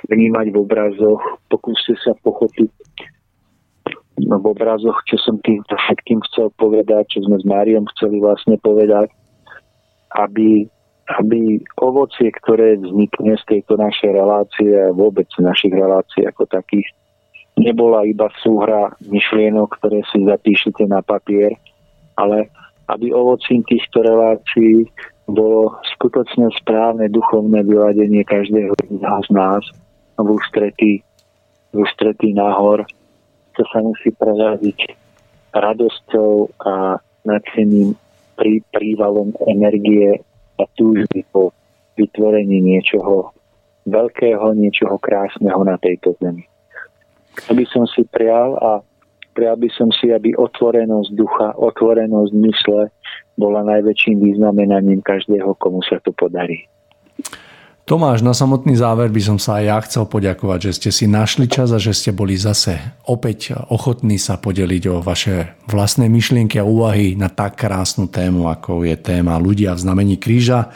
vnímať 0.08 0.46
v 0.52 0.56
obrazoch, 0.56 1.20
pokúste 1.52 1.92
sa 2.00 2.16
pochopiť 2.24 2.72
v 4.18 4.44
obrazoch, 4.44 4.98
čo 5.06 5.16
som 5.22 5.38
týmto 5.38 5.78
všetkým 5.78 6.18
chcel 6.30 6.50
povedať, 6.58 7.14
čo 7.14 7.24
sme 7.24 7.38
s 7.38 7.46
Máriom 7.46 7.86
chceli 7.94 8.18
vlastne 8.18 8.58
povedať, 8.58 9.14
aby, 10.18 10.66
aby 11.20 11.62
ovocie, 11.78 12.34
ktoré 12.42 12.80
vznikne 12.82 13.38
z 13.38 13.44
tejto 13.46 13.78
našej 13.78 14.10
relácie 14.10 14.74
a 14.74 14.90
vôbec 14.90 15.28
našich 15.38 15.70
relácií 15.70 16.26
ako 16.26 16.50
takých, 16.50 16.88
nebola 17.58 18.02
iba 18.06 18.26
súhra 18.42 18.94
myšlienok, 19.06 19.78
ktoré 19.78 20.02
si 20.10 20.26
zapíšete 20.26 20.86
na 20.90 21.02
papier, 21.02 21.54
ale 22.18 22.50
aby 22.88 23.12
ovocím 23.12 23.62
týchto 23.68 24.00
relácií 24.00 24.88
bolo 25.28 25.76
skutočne 25.94 26.48
správne 26.56 27.12
duchovné 27.12 27.60
vyladenie 27.60 28.24
každého 28.24 28.72
z 28.88 29.28
nás 29.28 29.60
v 30.16 30.28
ústretí, 30.32 31.04
v 31.70 31.84
ústretí 31.84 32.32
nahor 32.32 32.88
to 33.58 33.66
sa 33.74 33.82
musí 33.82 34.14
prejaviť 34.14 34.94
radosťou 35.50 36.54
a 36.62 37.02
nadšeným 37.26 37.98
prí, 38.38 38.62
prívalom 38.70 39.34
energie 39.50 40.22
a 40.62 40.62
túžby 40.78 41.26
po 41.34 41.50
vytvorení 41.98 42.62
niečoho 42.62 43.34
veľkého, 43.90 44.54
niečoho 44.54 44.94
krásneho 45.02 45.58
na 45.66 45.74
tejto 45.82 46.14
zemi. 46.22 46.46
To 47.50 47.58
by 47.58 47.64
som 47.66 47.90
si 47.90 48.06
prial 48.06 48.54
a 48.62 48.70
prial 49.34 49.58
by 49.58 49.70
som 49.74 49.90
si, 49.90 50.14
aby 50.14 50.38
otvorenosť 50.38 51.10
ducha, 51.18 51.54
otvorenosť 51.58 52.32
mysle 52.38 52.82
bola 53.34 53.66
najväčším 53.66 54.22
významenaním 54.22 55.02
každého, 55.02 55.58
komu 55.58 55.82
sa 55.86 55.98
to 56.02 56.14
podarí. 56.14 56.66
Tomáš, 57.88 58.20
na 58.20 58.36
samotný 58.36 58.76
záver 58.76 59.08
by 59.08 59.16
som 59.16 59.40
sa 59.40 59.56
aj 59.56 59.64
ja 59.64 59.80
chcel 59.88 60.04
poďakovať, 60.04 60.60
že 60.60 60.76
ste 60.76 60.92
si 60.92 61.08
našli 61.08 61.48
čas 61.48 61.72
a 61.72 61.80
že 61.80 61.96
ste 61.96 62.12
boli 62.12 62.36
zase 62.36 62.76
opäť 63.08 63.56
ochotní 63.72 64.20
sa 64.20 64.36
podeliť 64.36 64.92
o 64.92 65.00
vaše 65.00 65.56
vlastné 65.64 66.04
myšlienky 66.12 66.60
a 66.60 66.68
úvahy 66.68 67.16
na 67.16 67.32
tak 67.32 67.56
krásnu 67.56 68.12
tému, 68.12 68.44
ako 68.44 68.84
je 68.84 68.92
téma 68.92 69.40
ľudia 69.40 69.72
v 69.72 69.88
znamení 69.88 70.20
kríža. 70.20 70.68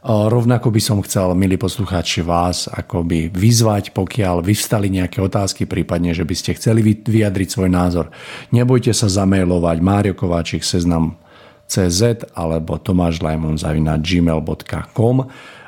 Rovnako 0.00 0.72
by 0.72 0.80
som 0.80 1.04
chcel, 1.04 1.36
milí 1.36 1.60
poslucháči, 1.60 2.24
vás 2.24 2.72
akoby 2.72 3.28
vyzvať, 3.36 3.92
pokiaľ 3.92 4.40
vyvstali 4.40 4.88
nejaké 4.88 5.20
otázky, 5.20 5.68
prípadne, 5.68 6.16
že 6.16 6.24
by 6.24 6.32
ste 6.32 6.56
chceli 6.56 6.80
vyjadriť 7.04 7.52
svoj 7.52 7.68
názor. 7.68 8.08
Nebojte 8.48 8.96
sa 8.96 9.12
zamailovať 9.12 9.76
Mário 9.84 10.16
Kováčik 10.16 10.64
seznam 10.64 11.20
CZ 11.68 12.32
alebo 12.32 12.80
tomášlajmon.gmail.com 12.80 15.16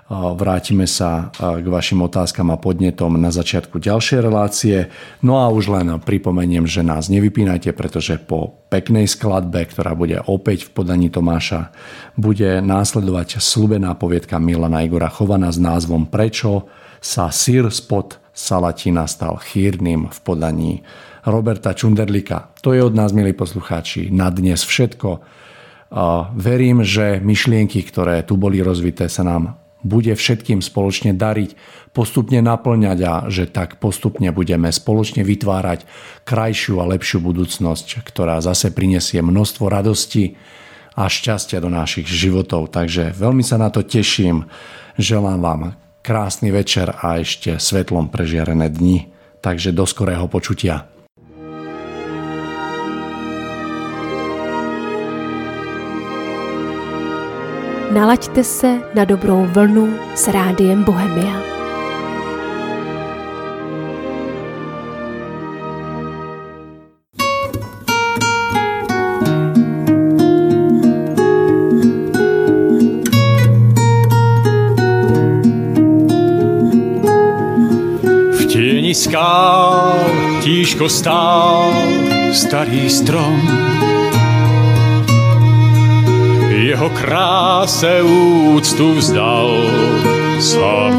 Vrátime 0.09 0.89
sa 0.89 1.29
k 1.37 1.67
vašim 1.69 2.01
otázkam 2.01 2.49
a 2.49 2.57
podnetom 2.57 3.21
na 3.21 3.29
začiatku 3.29 3.77
ďalšej 3.77 4.25
relácie. 4.25 4.89
No 5.21 5.37
a 5.37 5.53
už 5.53 5.69
len 5.69 6.01
pripomeniem, 6.01 6.65
že 6.65 6.81
nás 6.81 7.13
nevypínajte, 7.13 7.77
pretože 7.77 8.17
po 8.17 8.57
peknej 8.73 9.05
skladbe, 9.05 9.69
ktorá 9.69 9.93
bude 9.93 10.17
opäť 10.25 10.65
v 10.65 10.81
podaní 10.81 11.13
Tomáša, 11.13 11.77
bude 12.17 12.65
následovať 12.65 13.37
slúbená 13.37 13.93
poviedka 14.01 14.41
Milana 14.41 14.81
Igora 14.81 15.13
Chovana 15.13 15.53
s 15.53 15.61
názvom 15.61 16.09
Prečo 16.09 16.65
sa 17.05 17.29
sír 17.29 17.69
spod 17.69 18.17
Salatina 18.33 19.05
stal 19.05 19.37
chýrnym 19.37 20.09
v 20.09 20.19
podaní 20.25 20.73
Roberta 21.29 21.77
Čunderlika. 21.77 22.57
To 22.65 22.73
je 22.73 22.81
od 22.81 22.97
nás, 22.97 23.13
milí 23.13 23.37
poslucháči, 23.37 24.09
na 24.09 24.33
dnes 24.33 24.65
všetko. 24.65 25.21
Verím, 26.33 26.81
že 26.81 27.21
myšlienky, 27.21 27.85
ktoré 27.85 28.25
tu 28.25 28.41
boli 28.41 28.65
rozvité, 28.65 29.13
sa 29.13 29.21
nám 29.21 29.68
bude 29.83 30.11
všetkým 30.15 30.59
spoločne 30.59 31.15
dariť, 31.15 31.55
postupne 31.95 32.43
naplňať 32.43 32.99
a 33.07 33.15
že 33.31 33.47
tak 33.47 33.79
postupne 33.79 34.31
budeme 34.35 34.71
spoločne 34.71 35.23
vytvárať 35.23 35.87
krajšiu 36.27 36.83
a 36.83 36.89
lepšiu 36.91 37.23
budúcnosť, 37.23 38.03
ktorá 38.03 38.43
zase 38.43 38.75
prinesie 38.75 39.23
množstvo 39.23 39.71
radosti 39.71 40.35
a 40.99 41.07
šťastia 41.07 41.63
do 41.63 41.71
našich 41.71 42.11
životov. 42.11 42.75
Takže 42.75 43.15
veľmi 43.15 43.47
sa 43.47 43.55
na 43.55 43.71
to 43.71 43.87
teším. 43.87 44.51
Želám 44.99 45.39
vám 45.39 45.63
krásny 46.03 46.51
večer 46.51 46.91
a 46.91 47.23
ešte 47.23 47.63
svetlom 47.63 48.11
prežiarené 48.11 48.67
dni. 48.67 49.15
Takže 49.39 49.71
do 49.71 49.87
skorého 49.87 50.27
počutia. 50.27 50.98
Nalaďte 57.93 58.45
se 58.45 58.81
na 58.95 59.05
dobrou 59.05 59.47
vlnu 59.53 59.99
s 60.15 60.29
rádiem 60.29 60.85
Bohemia. 60.85 61.41
V 78.33 78.47
tieni 78.47 78.95
skál 78.95 79.99
tížko 80.45 80.89
stál 80.89 81.73
starý 82.33 82.91
strom 82.91 83.78
jeho 86.79 86.91
kráse 86.95 88.03
úctu 88.07 88.95
vzdal 88.95 89.51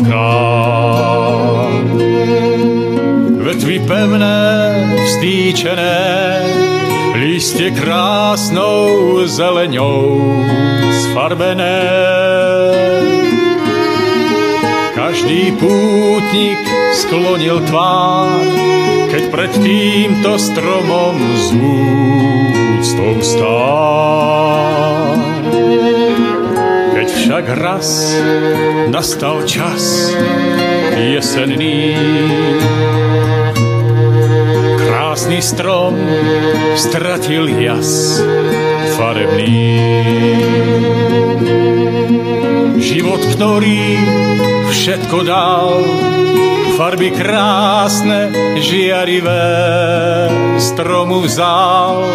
král. 0.04 1.72
Vetvy 3.40 3.80
pevné, 3.88 4.44
vstýčené, 5.06 6.44
listě 7.16 7.72
krásnou 7.72 8.88
zeleňou 9.24 10.44
sfarbené. 10.92 11.88
Každý 14.96 15.52
pútnik 15.52 16.69
sklonil 16.94 17.62
tvár, 17.68 18.42
keď 19.10 19.24
pred 19.34 19.52
týmto 19.62 20.38
stromom 20.38 21.16
z 21.38 21.48
úctou 22.80 23.14
stál. 23.22 25.18
Keď 26.96 27.08
však 27.08 27.46
raz 27.60 27.88
nastal 28.90 29.46
čas 29.46 30.14
jesenný, 30.98 31.96
krásny 34.78 35.40
strom 35.42 35.96
stratil 36.78 37.48
jas 37.60 38.20
farebný. 39.00 39.80
ktorý 43.40 43.96
všetko 44.68 45.18
dal, 45.24 45.80
farby 46.80 47.12
krásne, 47.12 48.32
žiarivé, 48.56 49.52
stromu 50.64 51.20
vzal. 51.28 52.08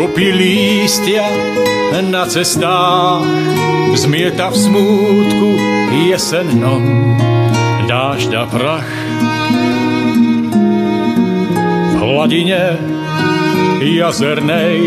Kopí 0.00 0.32
lístia 0.32 1.28
na 2.08 2.24
cestách, 2.24 3.28
zmieta 4.00 4.48
v 4.48 4.56
smútku 4.56 5.48
jesennom, 6.08 7.20
dážďa 7.84 8.48
prach. 8.48 8.92
V 11.92 11.94
hladine 12.00 12.80
jazernej 13.84 14.80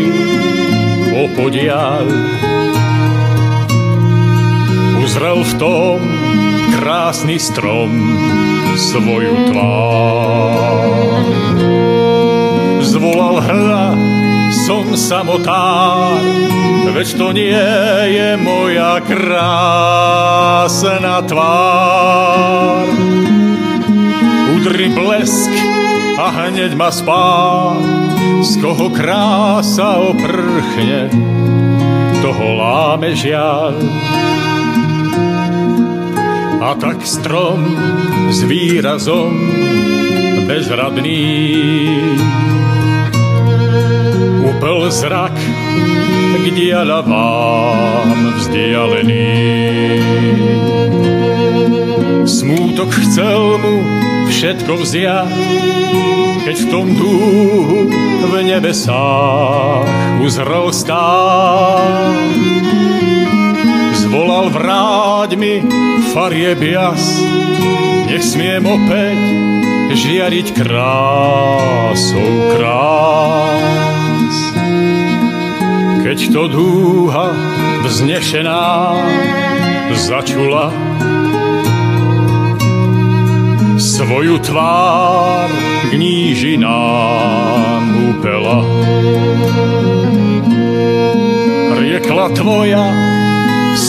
opodiaľ 1.14 2.10
uzrel 4.98 5.46
v 5.46 5.52
tom 5.62 6.15
krásny 6.86 7.34
strom 7.42 8.14
svoju 8.78 9.50
tvár. 9.50 11.18
Zvolal 12.78 13.42
hľa, 13.42 13.98
som 14.54 14.94
samotár, 14.94 16.22
veď 16.94 17.08
to 17.18 17.34
nie 17.34 17.66
je 18.14 18.38
moja 18.38 19.02
krásna 19.02 20.06
tvár. 21.26 22.86
Udri 24.54 24.86
blesk 24.94 25.50
a 26.22 26.30
hneď 26.38 26.78
ma 26.78 26.94
spá, 26.94 27.74
z 28.46 28.62
koho 28.62 28.94
krása 28.94 30.06
oprchne, 30.06 31.10
toho 32.22 32.46
láme 32.62 33.10
žiaľ 33.10 33.74
a 36.60 36.72
tak 36.74 37.04
strom 37.04 37.60
s 38.32 38.40
výrazom 38.44 39.36
bezradný. 40.46 41.20
Upel 44.46 44.88
zrak 44.88 45.36
k 46.36 46.44
dialavám 46.54 48.38
vzdialený. 48.40 49.32
Smútok 52.26 52.90
chcel 53.04 53.58
mu 53.58 53.74
všetko 54.30 54.72
vziať, 54.82 55.34
keď 56.46 56.56
v 56.56 56.66
tom 56.70 56.86
dúhu 56.94 57.90
v 58.26 58.34
nebesách 58.42 59.86
uzrel 60.22 60.72
stáť. 60.74 62.56
Zvolal 64.16 64.48
vráť 64.48 65.36
mi 65.36 65.60
farieb 66.16 66.56
jas, 66.64 67.20
nech 68.08 68.24
smiem 68.24 68.64
opäť 68.64 69.20
žiariť 69.92 70.56
krásou 70.56 72.24
krás. 72.56 74.36
Keď 76.00 76.18
to 76.32 76.42
dúha 76.48 77.28
vznešená 77.84 78.64
začula 80.00 80.72
svoju 83.76 84.40
tvár 84.40 85.52
k 85.92 86.00
nížinám 86.00 87.84
upela. 88.16 88.64
Riekla 91.76 92.26
tvoja 92.32 93.15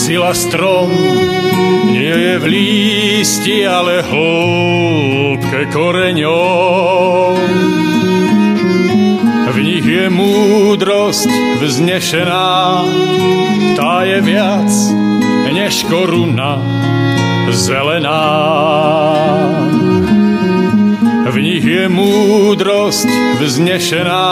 sila 0.08 0.32
strom 0.32 0.88
nie 1.92 2.08
je 2.08 2.34
v 2.40 2.44
lísti, 2.48 3.68
ale 3.68 4.00
hĺbke 4.00 5.68
koreňom. 5.68 7.36
V 9.52 9.56
nich 9.60 9.84
je 9.84 10.08
múdrosť 10.08 11.28
vznešená, 11.60 12.48
tá 13.76 14.08
je 14.08 14.18
viac 14.24 14.72
než 15.52 15.84
koruna 15.92 16.56
zelená. 17.52 18.24
V 21.28 21.36
nich 21.36 21.64
je 21.68 21.84
múdrosť 21.84 23.12
vznešená, 23.44 24.24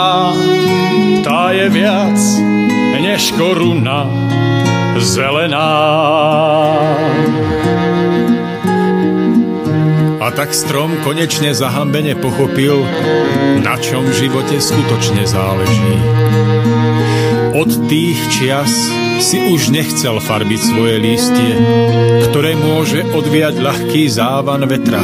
tá 1.21 1.53
je 1.53 1.69
viac 1.69 2.17
než 2.97 3.29
koruna 3.37 4.16
zelená. 5.01 5.69
A 10.17 10.27
tak 10.35 10.51
strom 10.51 10.91
konečne 11.07 11.55
zahambene 11.55 12.19
pochopil, 12.19 12.83
na 13.63 13.79
čom 13.79 14.03
v 14.03 14.27
živote 14.27 14.59
skutočne 14.59 15.23
záleží. 15.23 15.95
Od 17.55 17.71
tých 17.87 18.19
čias 18.35 18.69
si 19.23 19.39
už 19.39 19.73
nechcel 19.73 20.19
farbiť 20.21 20.61
svoje 20.61 20.95
lístie, 20.99 21.53
ktoré 22.29 22.53
môže 22.59 23.01
odviať 23.07 23.55
ľahký 23.57 24.03
závan 24.11 24.67
vetra, 24.67 25.01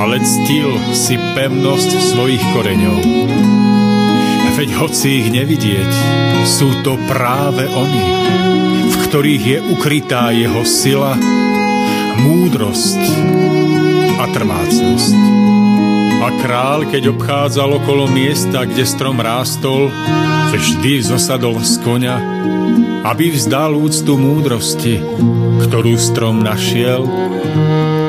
ale 0.00 0.22
ctil 0.22 0.70
si 0.94 1.18
pevnosť 1.36 1.90
svojich 2.14 2.44
koreňov. 2.56 3.41
Veď 4.62 4.78
hoci 4.78 5.26
ich 5.26 5.28
nevidieť, 5.34 5.90
sú 6.46 6.86
to 6.86 6.94
práve 7.10 7.66
oni, 7.66 8.06
v 8.86 8.96
ktorých 9.10 9.42
je 9.42 9.58
ukrytá 9.74 10.30
jeho 10.30 10.62
sila, 10.62 11.18
múdrosť 12.22 13.02
a 14.22 14.24
trvácnosť. 14.30 15.18
A 16.22 16.28
král, 16.38 16.86
keď 16.86 17.10
obchádzal 17.10 17.82
okolo 17.82 18.06
miesta, 18.06 18.62
kde 18.62 18.86
strom 18.86 19.18
rástol, 19.18 19.90
vždy 20.54 21.10
zosadol 21.10 21.58
z 21.58 21.82
konia, 21.82 22.22
aby 23.02 23.34
vzdal 23.34 23.74
úctu 23.74 24.14
múdrosti, 24.14 25.02
ktorú 25.66 25.98
strom 25.98 26.38
našiel 26.38 27.02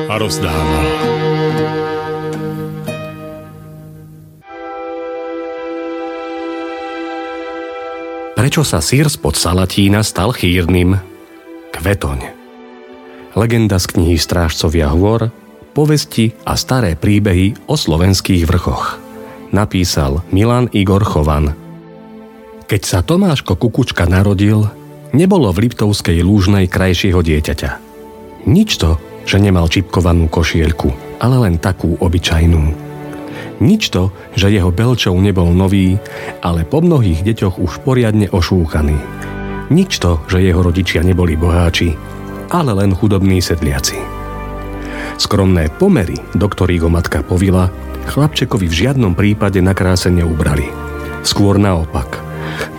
a 0.06 0.14
rozdával. 0.22 1.13
Prečo 8.54 8.70
sa 8.70 8.86
sír 8.86 9.10
spod 9.10 9.34
Salatína 9.34 10.06
stal 10.06 10.30
chýrnym? 10.30 10.94
Kvetoň. 11.74 12.20
Legenda 13.34 13.82
z 13.82 13.90
knihy 13.90 14.14
Strážcovia 14.14 14.94
hôr 14.94 15.34
povesti 15.74 16.38
a 16.46 16.54
staré 16.54 16.94
príbehy 16.94 17.58
o 17.66 17.74
slovenských 17.74 18.46
vrchoch. 18.46 19.02
Napísal 19.50 20.22
Milan 20.30 20.70
Igor 20.70 21.02
Chovan. 21.02 21.58
Keď 22.70 22.82
sa 22.86 23.02
Tomáško 23.02 23.58
Kukučka 23.58 24.06
narodil, 24.06 24.70
nebolo 25.18 25.50
v 25.50 25.66
Liptovskej 25.66 26.22
lúžnej 26.22 26.70
krajšieho 26.70 27.26
dieťaťa. 27.26 27.82
Nič 28.46 28.78
to, 28.78 29.02
že 29.26 29.42
nemal 29.42 29.66
čipkovanú 29.66 30.30
košielku, 30.30 30.94
ale 31.18 31.42
len 31.42 31.58
takú 31.58 31.98
obyčajnú. 31.98 32.83
Nič 33.62 33.94
to, 33.94 34.10
že 34.34 34.50
jeho 34.50 34.74
belčov 34.74 35.14
nebol 35.20 35.54
nový, 35.54 36.00
ale 36.42 36.66
po 36.66 36.82
mnohých 36.82 37.22
deťoch 37.22 37.62
už 37.62 37.86
poriadne 37.86 38.32
ošúchaný. 38.32 38.98
Nič 39.70 40.02
to, 40.02 40.22
že 40.30 40.42
jeho 40.42 40.62
rodičia 40.62 41.06
neboli 41.06 41.38
boháči, 41.38 41.94
ale 42.50 42.72
len 42.74 42.94
chudobní 42.94 43.42
sedliaci. 43.42 43.98
Skromné 45.18 45.70
pomery, 45.78 46.18
do 46.34 46.50
ktorých 46.50 46.84
ho 46.86 46.90
matka 46.90 47.22
povila, 47.22 47.70
chlapčekovi 48.10 48.66
v 48.70 48.78
žiadnom 48.86 49.14
prípade 49.14 49.62
na 49.62 49.78
kráse 49.78 50.10
neubrali. 50.10 50.68
Skôr 51.24 51.56
naopak. 51.62 52.20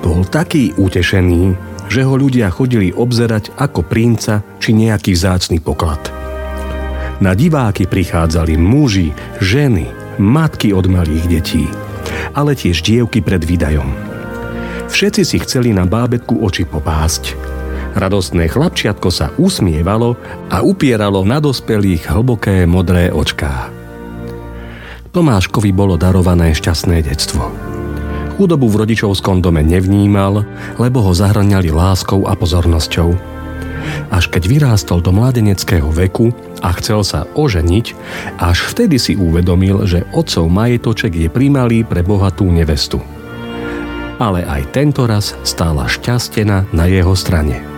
Bol 0.05 0.27
taký 0.29 0.77
utešený, 0.77 1.57
že 1.89 2.05
ho 2.05 2.15
ľudia 2.19 2.53
chodili 2.53 2.93
obzerať 2.93 3.57
ako 3.57 3.87
princa 3.87 4.45
či 4.61 4.77
nejaký 4.77 5.17
vzácny 5.17 5.63
poklad. 5.63 6.01
Na 7.23 7.33
diváky 7.33 7.87
prichádzali 7.87 8.59
muži, 8.59 9.15
ženy, 9.39 10.04
matky 10.19 10.75
od 10.75 10.87
malých 10.87 11.27
detí, 11.31 11.65
ale 12.35 12.55
tiež 12.55 12.83
dievky 12.85 13.23
pred 13.25 13.43
výdajom. 13.43 13.89
Všetci 14.91 15.23
si 15.27 15.37
chceli 15.43 15.73
na 15.75 15.89
bábetku 15.89 16.39
oči 16.45 16.69
popásť, 16.69 17.35
Radostné 17.95 18.51
chlapčiatko 18.51 19.09
sa 19.15 19.31
usmievalo 19.39 20.19
a 20.51 20.67
upieralo 20.67 21.23
na 21.23 21.39
dospelých 21.39 22.11
hlboké 22.11 22.67
modré 22.67 23.15
očká. 23.15 23.71
Tomáškovi 25.15 25.71
bolo 25.71 25.95
darované 25.95 26.51
šťastné 26.51 27.07
detstvo. 27.07 27.55
Chudobu 28.35 28.67
v 28.67 28.83
rodičovskom 28.83 29.39
dome 29.39 29.63
nevnímal, 29.63 30.43
lebo 30.75 31.07
ho 31.07 31.15
zahraniali 31.15 31.71
láskou 31.71 32.27
a 32.27 32.35
pozornosťou. 32.35 33.34
Až 34.09 34.31
keď 34.31 34.47
vyrástol 34.49 35.05
do 35.05 35.11
mladeneckého 35.13 35.89
veku 35.91 36.33
a 36.61 36.73
chcel 36.79 37.03
sa 37.03 37.29
oženiť, 37.37 37.87
až 38.41 38.59
vtedy 38.73 38.97
si 38.97 39.13
uvedomil, 39.19 39.85
že 39.89 40.07
otcov 40.13 40.49
majetoček 40.49 41.13
je 41.15 41.29
primalý 41.29 41.83
pre 41.83 42.05
bohatú 42.05 42.49
nevestu. 42.49 43.03
Ale 44.23 44.47
aj 44.47 44.71
tento 44.71 45.05
raz 45.11 45.35
stála 45.43 45.91
šťastená 45.91 46.71
na 46.71 46.85
jeho 46.87 47.19
strane 47.19 47.75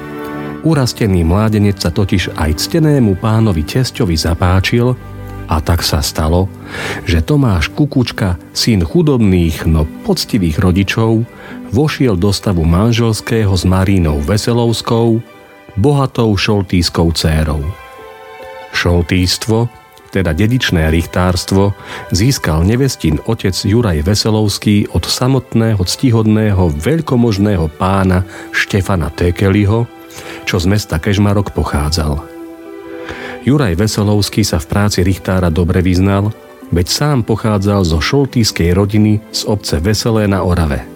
Urastený 0.66 1.22
mládenec 1.22 1.78
sa 1.78 1.94
totiž 1.94 2.34
aj 2.34 2.58
ctenému 2.58 3.22
pánovi 3.22 3.62
tesťovi 3.62 4.18
zapáčil 4.18 4.98
a 5.46 5.62
tak 5.62 5.86
sa 5.86 6.02
stalo, 6.02 6.50
že 7.06 7.22
Tomáš 7.22 7.70
Kukučka, 7.70 8.34
syn 8.50 8.82
chudobných, 8.82 9.62
no 9.70 9.86
poctivých 10.02 10.58
rodičov, 10.58 11.22
vošiel 11.70 12.18
do 12.18 12.34
stavu 12.34 12.66
manželského 12.66 13.54
s 13.54 13.62
Marínou 13.62 14.18
Veselovskou, 14.18 15.22
bohatou 15.76 16.32
šoltískou 16.36 17.12
dcérou. 17.12 17.60
Šoltístvo, 18.72 19.68
teda 20.10 20.32
dedičné 20.32 20.88
richtárstvo, 20.88 21.76
získal 22.12 22.64
nevestin 22.64 23.20
otec 23.28 23.52
Juraj 23.52 24.00
Veselovský 24.00 24.88
od 24.96 25.04
samotného 25.04 25.80
ctihodného 25.84 26.72
veľkomožného 26.72 27.68
pána 27.76 28.24
Štefana 28.52 29.12
Tekeliho, 29.12 29.84
čo 30.48 30.56
z 30.56 30.66
mesta 30.68 30.96
Kežmarok 30.96 31.52
pochádzal. 31.52 32.24
Juraj 33.44 33.78
Veselovský 33.78 34.42
sa 34.42 34.58
v 34.58 34.66
práci 34.66 35.04
Richtára 35.04 35.52
dobre 35.52 35.84
vyznal, 35.84 36.32
veď 36.72 36.86
sám 36.88 37.18
pochádzal 37.22 37.86
zo 37.86 38.02
šoltýskej 38.02 38.74
rodiny 38.74 39.22
z 39.30 39.40
obce 39.46 39.78
Veselé 39.78 40.26
na 40.26 40.42
Orave. 40.42 40.95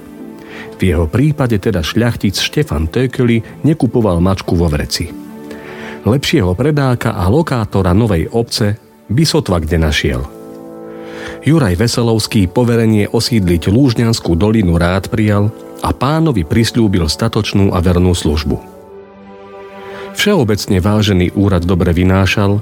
V 0.81 0.89
jeho 0.89 1.05
prípade 1.05 1.61
teda 1.61 1.85
šľachtic 1.85 2.41
Štefan 2.41 2.89
Tökeli 2.89 3.45
nekupoval 3.69 4.17
mačku 4.25 4.57
vo 4.57 4.65
vreci. 4.65 5.13
Lepšieho 6.09 6.57
predáka 6.57 7.13
a 7.13 7.29
lokátora 7.29 7.93
novej 7.93 8.33
obce 8.33 8.81
by 9.13 9.23
sotva 9.29 9.61
kde 9.61 9.77
našiel. 9.77 10.25
Juraj 11.45 11.77
Veselovský 11.77 12.49
poverenie 12.49 13.13
osídliť 13.13 13.69
Lúžňanskú 13.69 14.33
dolinu 14.41 14.81
rád 14.81 15.13
prijal 15.13 15.53
a 15.85 15.93
pánovi 15.93 16.49
prislúbil 16.49 17.05
statočnú 17.13 17.77
a 17.77 17.79
vernú 17.85 18.17
službu. 18.17 18.57
Všeobecne 20.17 20.81
vážený 20.81 21.37
úrad 21.37 21.69
dobre 21.69 21.93
vynášal, 21.93 22.57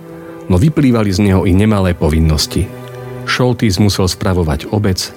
no 0.50 0.56
vyplývali 0.58 1.10
z 1.14 1.22
neho 1.22 1.46
i 1.46 1.54
nemalé 1.54 1.94
povinnosti. 1.94 2.66
Šoltís 3.30 3.78
musel 3.78 4.10
spravovať 4.10 4.74
obec, 4.74 5.14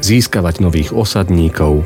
získavať 0.00 0.64
nových 0.64 0.96
osadníkov, 0.96 1.84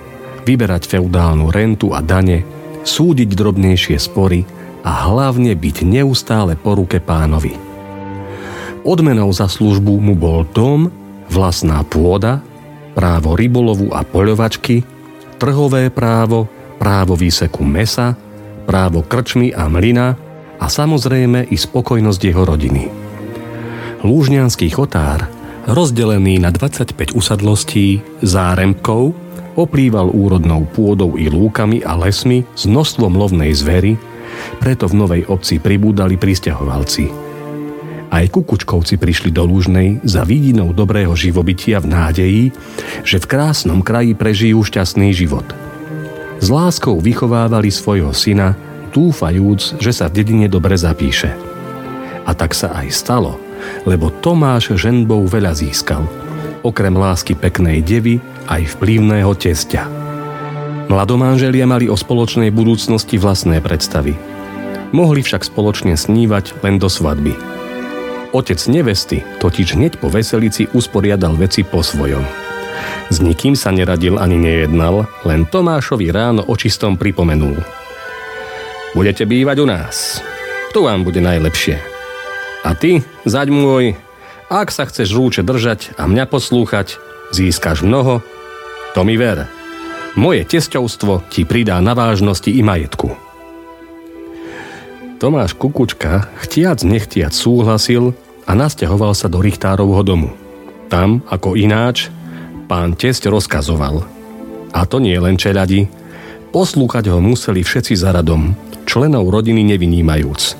vyberať 0.48 0.88
feudálnu 0.88 1.52
rentu 1.52 1.92
a 1.92 2.00
dane, 2.00 2.40
súdiť 2.80 3.36
drobnejšie 3.36 4.00
spory 4.00 4.48
a 4.80 5.12
hlavne 5.12 5.52
byť 5.52 5.84
neustále 5.84 6.56
po 6.56 6.72
ruke 6.72 7.04
pánovi. 7.04 7.52
Odmenou 8.88 9.28
za 9.36 9.44
službu 9.44 10.00
mu 10.00 10.16
bol 10.16 10.48
dom, 10.48 10.88
vlastná 11.28 11.84
pôda, 11.84 12.40
právo 12.96 13.36
rybolovu 13.36 13.92
a 13.92 14.00
poľovačky, 14.00 14.80
trhové 15.36 15.92
právo, 15.92 16.48
právo 16.80 17.12
výseku 17.12 17.60
mesa, 17.60 18.16
právo 18.64 19.04
krčmy 19.04 19.52
a 19.52 19.68
mlyna 19.68 20.16
a 20.56 20.66
samozrejme 20.66 21.52
i 21.52 21.56
spokojnosť 21.60 22.20
jeho 22.24 22.42
rodiny. 22.48 22.84
Lúžňanský 24.00 24.72
chotár, 24.72 25.28
rozdelený 25.68 26.40
na 26.40 26.48
25 26.48 27.12
usadlostí 27.12 28.00
záremkov, 28.24 29.12
oplýval 29.58 30.14
úrodnou 30.14 30.62
pôdou 30.70 31.18
i 31.18 31.26
lúkami 31.26 31.82
a 31.82 31.98
lesmi 31.98 32.46
s 32.54 32.70
množstvom 32.70 33.18
lovnej 33.18 33.50
zvery, 33.50 33.98
preto 34.62 34.86
v 34.86 34.94
novej 34.94 35.22
obci 35.26 35.58
pribúdali 35.58 36.14
pristahovalci. 36.14 37.10
Aj 38.08 38.24
kukučkovci 38.24 38.96
prišli 38.96 39.34
do 39.34 39.44
Lúžnej 39.44 40.00
za 40.06 40.22
vidinou 40.22 40.70
dobrého 40.70 41.12
živobytia 41.12 41.82
v 41.82 41.90
nádeji, 41.92 42.44
že 43.02 43.18
v 43.18 43.26
krásnom 43.28 43.82
kraji 43.82 44.14
prežijú 44.14 44.62
šťastný 44.62 45.10
život– 45.12 45.44
s 46.38 46.54
láskou 46.54 47.02
vychovávali 47.02 47.66
svojho 47.66 48.14
syna, 48.14 48.54
dúfajúc, 48.94 49.82
že 49.82 49.90
sa 49.90 50.06
v 50.06 50.22
dedine 50.22 50.46
dobre 50.46 50.78
zapíše. 50.78 51.34
A 52.22 52.30
tak 52.30 52.54
sa 52.54 52.78
aj 52.78 52.94
stalo, 52.94 53.42
lebo 53.82 54.14
Tomáš 54.22 54.78
ženbou 54.78 55.26
veľa 55.26 55.50
získal. 55.58 56.06
Okrem 56.62 56.94
lásky 56.94 57.34
peknej 57.34 57.82
devy 57.82 58.22
aj 58.48 58.80
vplyvného 58.80 59.30
testia. 59.36 59.84
Mladomanželia 60.88 61.68
mali 61.68 61.86
o 61.92 61.96
spoločnej 62.00 62.48
budúcnosti 62.48 63.20
vlastné 63.20 63.60
predstavy. 63.60 64.16
Mohli 64.96 65.20
však 65.20 65.44
spoločne 65.44 66.00
snívať 66.00 66.64
len 66.64 66.80
do 66.80 66.88
svadby. 66.88 67.36
Otec 68.32 68.60
nevesty 68.72 69.20
totiž 69.40 69.76
hneď 69.76 70.00
po 70.00 70.08
veselici 70.08 70.64
usporiadal 70.72 71.36
veci 71.36 71.60
po 71.60 71.84
svojom. 71.84 72.24
S 73.12 73.20
nikým 73.20 73.52
sa 73.52 73.68
neradil 73.68 74.16
ani 74.16 74.40
nejednal, 74.40 75.04
len 75.28 75.44
Tomášovi 75.44 76.08
ráno 76.08 76.44
očistom 76.44 76.96
pripomenul. 76.96 77.60
Budete 78.96 79.28
bývať 79.28 79.56
u 79.60 79.66
nás. 79.68 79.96
Tu 80.72 80.80
vám 80.80 81.04
bude 81.04 81.20
najlepšie. 81.20 81.80
A 82.64 82.72
ty, 82.76 83.04
zaď 83.28 83.52
môj, 83.52 83.96
ak 84.48 84.72
sa 84.72 84.88
chceš 84.88 85.12
rúče 85.12 85.44
držať 85.44 85.96
a 86.00 86.08
mňa 86.08 86.24
poslúchať, 86.28 86.96
získaš 87.32 87.84
mnoho, 87.84 88.24
to 88.94 89.00
mi 89.04 89.16
ver. 89.16 89.48
Moje 90.18 90.42
tesťovstvo 90.48 91.30
ti 91.30 91.46
pridá 91.46 91.78
na 91.78 91.94
vážnosti 91.94 92.50
i 92.50 92.64
majetku. 92.64 93.14
Tomáš 95.18 95.58
Kukučka 95.58 96.30
chtiac 96.46 96.82
nechtiac 96.86 97.34
súhlasil 97.34 98.14
a 98.46 98.54
nasťahoval 98.54 99.18
sa 99.18 99.26
do 99.26 99.42
Richtárovho 99.42 100.02
domu. 100.06 100.30
Tam, 100.86 101.26
ako 101.26 101.58
ináč, 101.58 102.06
pán 102.70 102.94
tesť 102.94 103.26
rozkazoval. 103.28 104.06
A 104.70 104.86
to 104.86 105.02
nie 105.02 105.18
len 105.18 105.34
čeľadi. 105.34 105.90
Poslúchať 106.54 107.10
ho 107.12 107.18
museli 107.18 107.66
všetci 107.66 107.98
za 107.98 108.14
radom, 108.14 108.54
členov 108.86 109.28
rodiny 109.28 109.66
nevynímajúc. 109.74 110.56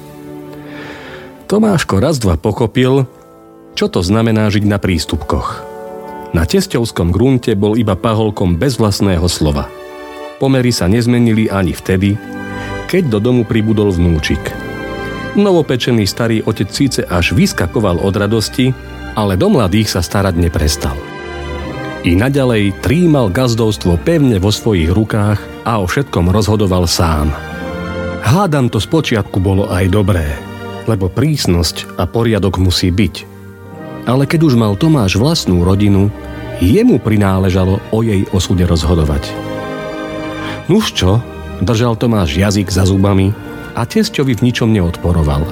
Tomáško 1.49 1.97
raz 2.03 2.21
dva 2.21 2.37
pochopil, 2.37 3.09
čo 3.73 3.87
to 3.89 4.05
znamená 4.05 4.51
žiť 4.51 4.65
na 4.69 4.77
prístupkoch. 4.77 5.68
Na 6.37 6.45
tesťovskom 6.45 7.09
grunte 7.09 7.57
bol 7.57 7.81
iba 7.81 7.97
paholkom 7.97 8.61
bez 8.61 8.77
vlastného 8.77 9.25
slova. 9.33 9.65
Pomery 10.37 10.71
sa 10.71 10.85
nezmenili 10.85 11.49
ani 11.49 11.73
vtedy, 11.73 12.15
keď 12.87 13.17
do 13.17 13.19
domu 13.19 13.43
pribudol 13.49 13.89
vnúčik. 13.91 14.41
Novopečený 15.37 16.05
starý 16.05 16.45
otec 16.45 16.69
síce 16.69 17.01
až 17.05 17.33
vyskakoval 17.33 18.01
od 18.01 18.15
radosti, 18.17 18.73
ale 19.17 19.41
do 19.41 19.49
mladých 19.49 19.97
sa 19.97 20.01
starať 20.05 20.37
neprestal. 20.37 20.97
I 22.07 22.15
naďalej 22.15 22.79
trímal 22.85 23.29
gazdovstvo 23.33 23.99
pevne 24.01 24.39
vo 24.39 24.55
svojich 24.55 24.89
rukách 24.95 25.41
a 25.67 25.83
o 25.83 25.87
všetkom 25.89 26.31
rozhodoval 26.31 26.87
sám. 26.87 27.35
Hádam 28.23 28.71
to 28.71 28.79
spočiatku 28.79 29.41
bolo 29.41 29.67
aj 29.73 29.85
dobré, 29.91 30.27
lebo 30.87 31.11
prísnosť 31.11 31.99
a 31.99 32.07
poriadok 32.07 32.61
musí 32.61 32.93
byť. 32.93 33.38
Ale 34.09 34.25
keď 34.25 34.49
už 34.49 34.55
mal 34.57 34.73
Tomáš 34.81 35.21
vlastnú 35.21 35.61
rodinu, 35.61 36.09
jemu 36.65 36.97
prináležalo 36.97 37.85
o 37.93 37.99
jej 38.01 38.25
osude 38.33 38.65
rozhodovať. 38.65 39.29
Nuž 40.73 40.97
čo, 40.97 41.21
držal 41.61 42.01
Tomáš 42.01 42.41
jazyk 42.41 42.73
za 42.73 42.89
zubami 42.89 43.37
a 43.77 43.85
tesťovi 43.85 44.33
v 44.41 44.45
ničom 44.49 44.73
neodporoval. 44.73 45.45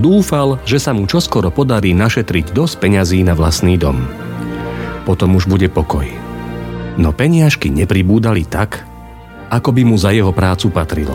Dúfal, 0.00 0.56
že 0.64 0.80
sa 0.80 0.96
mu 0.96 1.04
čoskoro 1.04 1.52
podarí 1.52 1.92
našetriť 1.92 2.56
dosť 2.56 2.74
peňazí 2.80 3.20
na 3.20 3.36
vlastný 3.36 3.76
dom 3.76 4.26
potom 5.06 5.38
už 5.38 5.46
bude 5.46 5.70
pokoj. 5.70 6.10
No 6.98 7.14
peniažky 7.14 7.70
nepribúdali 7.70 8.42
tak, 8.42 8.82
ako 9.46 9.70
by 9.70 9.82
mu 9.86 9.94
za 9.94 10.10
jeho 10.10 10.34
prácu 10.34 10.74
patrilo. 10.74 11.14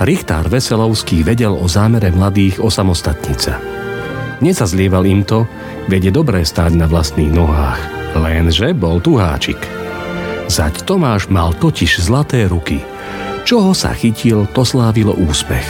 Richtár 0.00 0.48
Veselovský 0.48 1.20
vedel 1.20 1.52
o 1.52 1.68
zámere 1.68 2.08
mladých 2.08 2.64
osamostatnica. 2.64 3.69
Nezazlieval 4.40 5.04
im 5.04 5.20
to, 5.24 5.44
veď 5.92 6.16
dobré 6.16 6.44
stáť 6.48 6.72
na 6.72 6.88
vlastných 6.88 7.28
nohách, 7.28 7.80
lenže 8.16 8.72
bol 8.72 9.00
tu 9.00 9.20
háčik. 9.20 9.60
Zať 10.50 10.82
Tomáš 10.88 11.28
mal 11.28 11.54
totiž 11.54 12.00
zlaté 12.00 12.48
ruky. 12.48 12.82
Čoho 13.44 13.76
sa 13.76 13.94
chytil, 13.94 14.48
to 14.50 14.66
slávilo 14.66 15.14
úspech. 15.14 15.64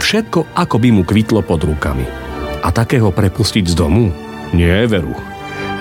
Všetko 0.00 0.54
ako 0.54 0.76
by 0.80 0.88
mu 0.94 1.02
kvitlo 1.04 1.42
pod 1.42 1.66
rukami. 1.66 2.06
A 2.62 2.70
takého 2.70 3.10
prepustiť 3.10 3.68
z 3.68 3.74
domu? 3.74 4.14
Nie. 4.54 4.86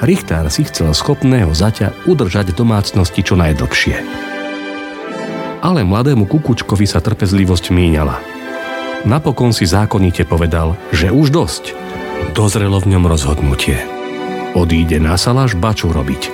Richtár 0.02 0.50
si 0.50 0.66
chcel 0.66 0.90
schopného 0.98 1.54
zaťa 1.54 1.94
udržať 2.10 2.58
domácnosti 2.58 3.22
čo 3.22 3.38
najdlhšie. 3.38 4.02
Ale 5.62 5.86
mladému 5.86 6.26
kukučkovi 6.26 6.90
sa 6.90 6.98
trpezlivosť 7.06 7.70
míňala. 7.70 8.18
Napokon 9.06 9.54
si 9.54 9.70
zákonite 9.70 10.26
povedal, 10.26 10.74
že 10.90 11.14
už 11.14 11.30
dosť. 11.30 11.78
Dozrelo 12.32 12.80
v 12.80 12.96
ňom 12.96 13.06
rozhodnutie. 13.08 13.78
Odíde 14.56 15.00
na 15.00 15.16
saláš 15.16 15.56
baču 15.56 15.92
robiť. 15.92 16.32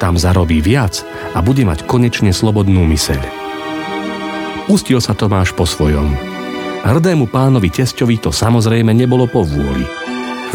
Tam 0.00 0.16
zarobí 0.16 0.60
viac 0.64 1.04
a 1.36 1.44
bude 1.44 1.64
mať 1.64 1.84
konečne 1.84 2.32
slobodnú 2.32 2.84
myseľ. 2.88 3.20
Pustil 4.68 5.00
sa 5.02 5.12
Tomáš 5.12 5.52
po 5.52 5.68
svojom. 5.68 6.14
Hrdému 6.86 7.28
pánovi 7.28 7.68
tesťovi 7.68 8.16
to 8.22 8.30
samozrejme 8.32 8.94
nebolo 8.96 9.28
po 9.28 9.44
vôli. 9.44 9.84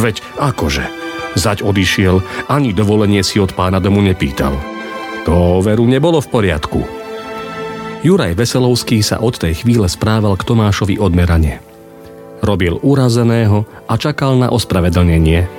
Veď 0.01 0.23
akože, 0.41 1.05
Zať 1.35 1.67
odišiel, 1.67 2.23
ani 2.47 2.71
dovolenie 2.71 3.19
si 3.19 3.43
od 3.43 3.51
pána 3.51 3.83
domu 3.83 3.99
nepýtal. 3.99 4.55
To 5.27 5.59
veru 5.59 5.83
nebolo 5.83 6.23
v 6.23 6.31
poriadku. 6.31 6.79
Juraj 8.07 8.39
Veselovský 8.39 9.03
sa 9.03 9.19
od 9.19 9.35
tej 9.35 9.65
chvíle 9.65 9.91
správal 9.91 10.39
k 10.39 10.47
Tomášovi 10.47 10.95
odmerane. 10.95 11.64
Robil 12.45 12.77
urazeného 12.85 13.65
a 13.89 13.97
čakal 13.97 14.37
na 14.37 14.53
ospravedlnenie, 14.53 15.49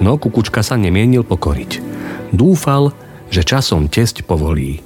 no 0.00 0.16
Kukučka 0.16 0.64
sa 0.64 0.80
nemienil 0.80 1.20
pokoriť. 1.20 1.84
Dúfal, 2.32 2.96
že 3.28 3.44
časom 3.44 3.92
tesť 3.92 4.24
povolí. 4.24 4.80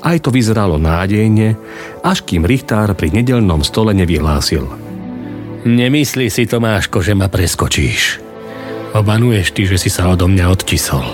Aj 0.00 0.16
to 0.16 0.32
vyzeralo 0.32 0.80
nádejne, 0.80 1.60
až 2.00 2.24
kým 2.24 2.48
Richtár 2.48 2.96
pri 2.96 3.12
nedelnom 3.12 3.60
stole 3.60 3.92
nevyhlásil. 3.92 4.64
Nemyslí 5.66 6.32
si, 6.32 6.48
Tomáško, 6.48 7.04
že 7.04 7.12
ma 7.12 7.28
preskočíš. 7.28 8.22
Obanuješ 8.96 9.52
ty, 9.52 9.68
že 9.68 9.76
si 9.76 9.92
sa 9.92 10.08
odo 10.08 10.30
mňa 10.30 10.46
odtisol. 10.48 11.04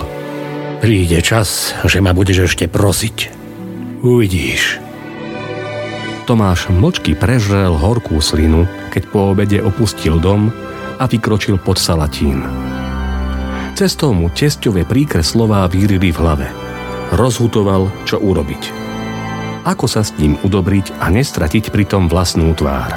Príde 0.79 1.19
čas, 1.19 1.75
že 1.83 1.99
ma 1.99 2.15
budeš 2.15 2.53
ešte 2.53 2.71
prosiť. 2.71 3.33
Uvidíš. 4.05 4.82
Tomáš 6.23 6.71
mlčky 6.71 7.19
prežrel 7.19 7.75
horkú 7.75 8.23
slinu, 8.23 8.63
keď 8.95 9.03
po 9.11 9.35
obede 9.35 9.59
opustil 9.59 10.23
dom 10.23 10.55
a 10.95 11.03
vykročil 11.03 11.59
pod 11.59 11.75
Salatín. 11.75 12.47
Cestou 13.75 14.15
mu 14.15 14.31
tesťové 14.31 14.87
príkre 14.87 15.19
slová 15.19 15.67
vírili 15.67 16.15
v 16.15 16.17
hlave. 16.23 16.47
Rozhutoval, 17.11 17.91
čo 18.07 18.23
urobiť. 18.23 18.71
Ako 19.67 19.83
sa 19.83 19.99
s 19.99 20.15
ním 20.15 20.39
udobriť 20.39 20.95
a 21.03 21.11
nestratiť 21.11 21.75
pritom 21.75 22.07
vlastnú 22.07 22.55
tvár. 22.55 22.95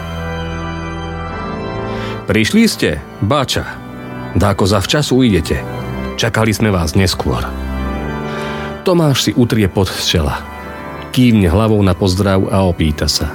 Prišli 2.30 2.62
ste, 2.70 3.02
báča. 3.26 3.66
Dáko 4.38 4.70
za 4.70 4.78
včasu 4.78 5.26
idete. 5.26 5.58
Čakali 6.14 6.54
sme 6.54 6.70
vás 6.70 6.94
neskôr. 6.94 7.42
Tomáš 8.86 9.26
si 9.26 9.32
utrie 9.34 9.66
pod 9.66 9.90
z 9.90 10.14
čela 10.14 10.55
kývne 11.16 11.48
hlavou 11.48 11.80
na 11.80 11.96
pozdrav 11.96 12.44
a 12.52 12.68
opýta 12.68 13.08
sa. 13.08 13.32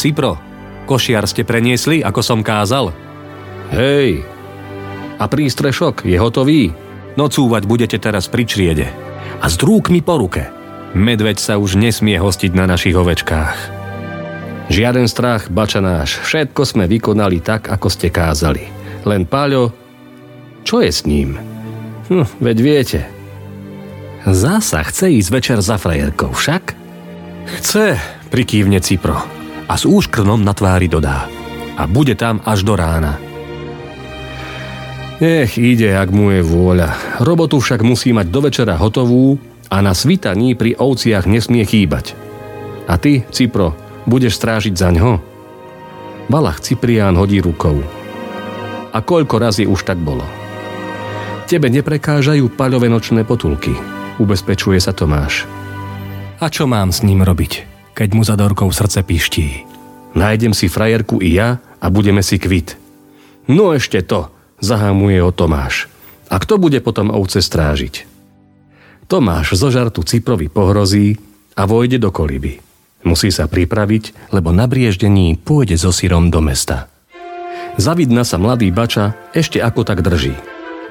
Cipro, 0.00 0.40
košiar 0.88 1.28
ste 1.28 1.44
preniesli, 1.44 2.00
ako 2.00 2.24
som 2.24 2.40
kázal? 2.40 2.96
Hej, 3.76 4.24
a 5.18 5.24
prístrešok 5.30 6.08
je 6.08 6.18
hotový? 6.18 6.72
Nocúvať 7.14 7.62
budete 7.70 7.96
teraz 8.02 8.26
pri 8.26 8.42
čriede. 8.42 8.86
A 9.38 9.46
s 9.46 9.54
drúkmi 9.54 10.02
po 10.02 10.18
ruke. 10.18 10.50
Medveď 10.94 11.38
sa 11.38 11.54
už 11.58 11.78
nesmie 11.78 12.18
hostiť 12.18 12.52
na 12.54 12.66
našich 12.66 12.94
ovečkách. 12.94 13.58
Žiaden 14.72 15.06
strach, 15.06 15.52
bača 15.52 15.84
náš, 15.84 16.18
všetko 16.24 16.62
sme 16.64 16.84
vykonali 16.88 17.38
tak, 17.44 17.68
ako 17.68 17.88
ste 17.92 18.08
kázali. 18.08 18.64
Len 19.04 19.28
Páľo, 19.28 19.70
čo 20.64 20.80
je 20.80 20.90
s 20.90 21.04
ním? 21.04 21.36
Hm, 22.08 22.26
veď 22.40 22.58
viete. 22.64 23.00
Zasa 24.24 24.80
chce 24.88 25.12
ísť 25.20 25.30
večer 25.30 25.58
za 25.60 25.76
frajerkou, 25.76 26.32
však? 26.32 26.83
Chce, 27.44 28.00
prikývne 28.32 28.80
Cipro 28.80 29.20
a 29.68 29.74
s 29.76 29.84
úškrnom 29.84 30.40
na 30.40 30.56
tvári 30.56 30.88
dodá. 30.88 31.28
A 31.76 31.84
bude 31.84 32.16
tam 32.16 32.40
až 32.44 32.64
do 32.64 32.78
rána. 32.78 33.18
Nech 35.20 35.56
ide, 35.56 35.94
ak 35.94 36.10
mu 36.10 36.34
je 36.34 36.42
vôľa. 36.42 37.20
Robotu 37.22 37.60
však 37.62 37.80
musí 37.86 38.10
mať 38.12 38.26
do 38.28 38.40
večera 38.44 38.74
hotovú 38.76 39.38
a 39.70 39.80
na 39.80 39.94
svitaní 39.94 40.58
pri 40.58 40.76
ovciach 40.76 41.24
nesmie 41.24 41.64
chýbať. 41.64 42.16
A 42.90 43.00
ty, 43.00 43.24
Cipro, 43.32 43.72
budeš 44.04 44.36
strážiť 44.36 44.74
za 44.74 44.92
ňo? 44.92 45.20
Balach 46.28 46.60
Ciprián 46.60 47.16
hodí 47.16 47.40
rukou. 47.40 47.80
A 48.94 48.98
koľko 49.02 49.36
razy 49.40 49.64
už 49.64 49.84
tak 49.84 49.98
bolo? 50.00 50.24
Tebe 51.44 51.68
neprekážajú 51.68 52.48
paľové 52.56 52.88
nočné 52.88 53.26
potulky, 53.26 53.76
ubezpečuje 54.16 54.80
sa 54.80 54.96
Tomáš. 54.96 55.63
A 56.44 56.52
čo 56.52 56.68
mám 56.68 56.92
s 56.92 57.00
ním 57.00 57.24
robiť, 57.24 57.64
keď 57.96 58.08
mu 58.12 58.20
za 58.20 58.36
dorkou 58.36 58.68
srdce 58.68 59.00
piští? 59.00 59.64
Nájdem 60.12 60.52
si 60.52 60.68
frajerku 60.68 61.16
i 61.24 61.40
ja 61.40 61.56
a 61.80 61.88
budeme 61.88 62.20
si 62.20 62.36
kvit. 62.36 62.76
No 63.48 63.72
ešte 63.72 64.04
to, 64.04 64.28
zahámuje 64.60 65.24
ho 65.24 65.32
Tomáš. 65.32 65.88
A 66.28 66.36
kto 66.36 66.60
bude 66.60 66.84
potom 66.84 67.08
ovce 67.08 67.40
strážiť? 67.40 68.04
Tomáš 69.08 69.56
zo 69.56 69.72
žartu 69.72 70.04
Ciprovi 70.04 70.52
pohrozí 70.52 71.16
a 71.56 71.64
vojde 71.64 71.96
do 71.96 72.12
koliby. 72.12 72.60
Musí 73.08 73.32
sa 73.32 73.48
pripraviť, 73.48 74.28
lebo 74.28 74.52
na 74.52 74.68
brieždení 74.68 75.40
pôjde 75.40 75.80
so 75.80 75.96
syrom 75.96 76.28
do 76.28 76.44
mesta. 76.44 76.92
Zavidna 77.80 78.20
sa 78.20 78.36
mladý 78.36 78.68
bača 78.68 79.16
ešte 79.32 79.64
ako 79.64 79.88
tak 79.88 80.04
drží. 80.04 80.36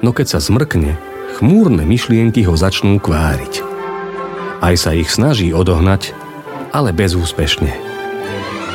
No 0.02 0.10
keď 0.10 0.34
sa 0.34 0.38
zmrkne, 0.42 0.98
chmúrne 1.38 1.86
myšlienky 1.86 2.42
ho 2.42 2.58
začnú 2.58 2.98
kváriť. 2.98 3.73
Aj 4.64 4.72
sa 4.80 4.96
ich 4.96 5.12
snaží 5.12 5.52
odohnať, 5.52 6.16
ale 6.72 6.96
bezúspešne. 6.96 7.68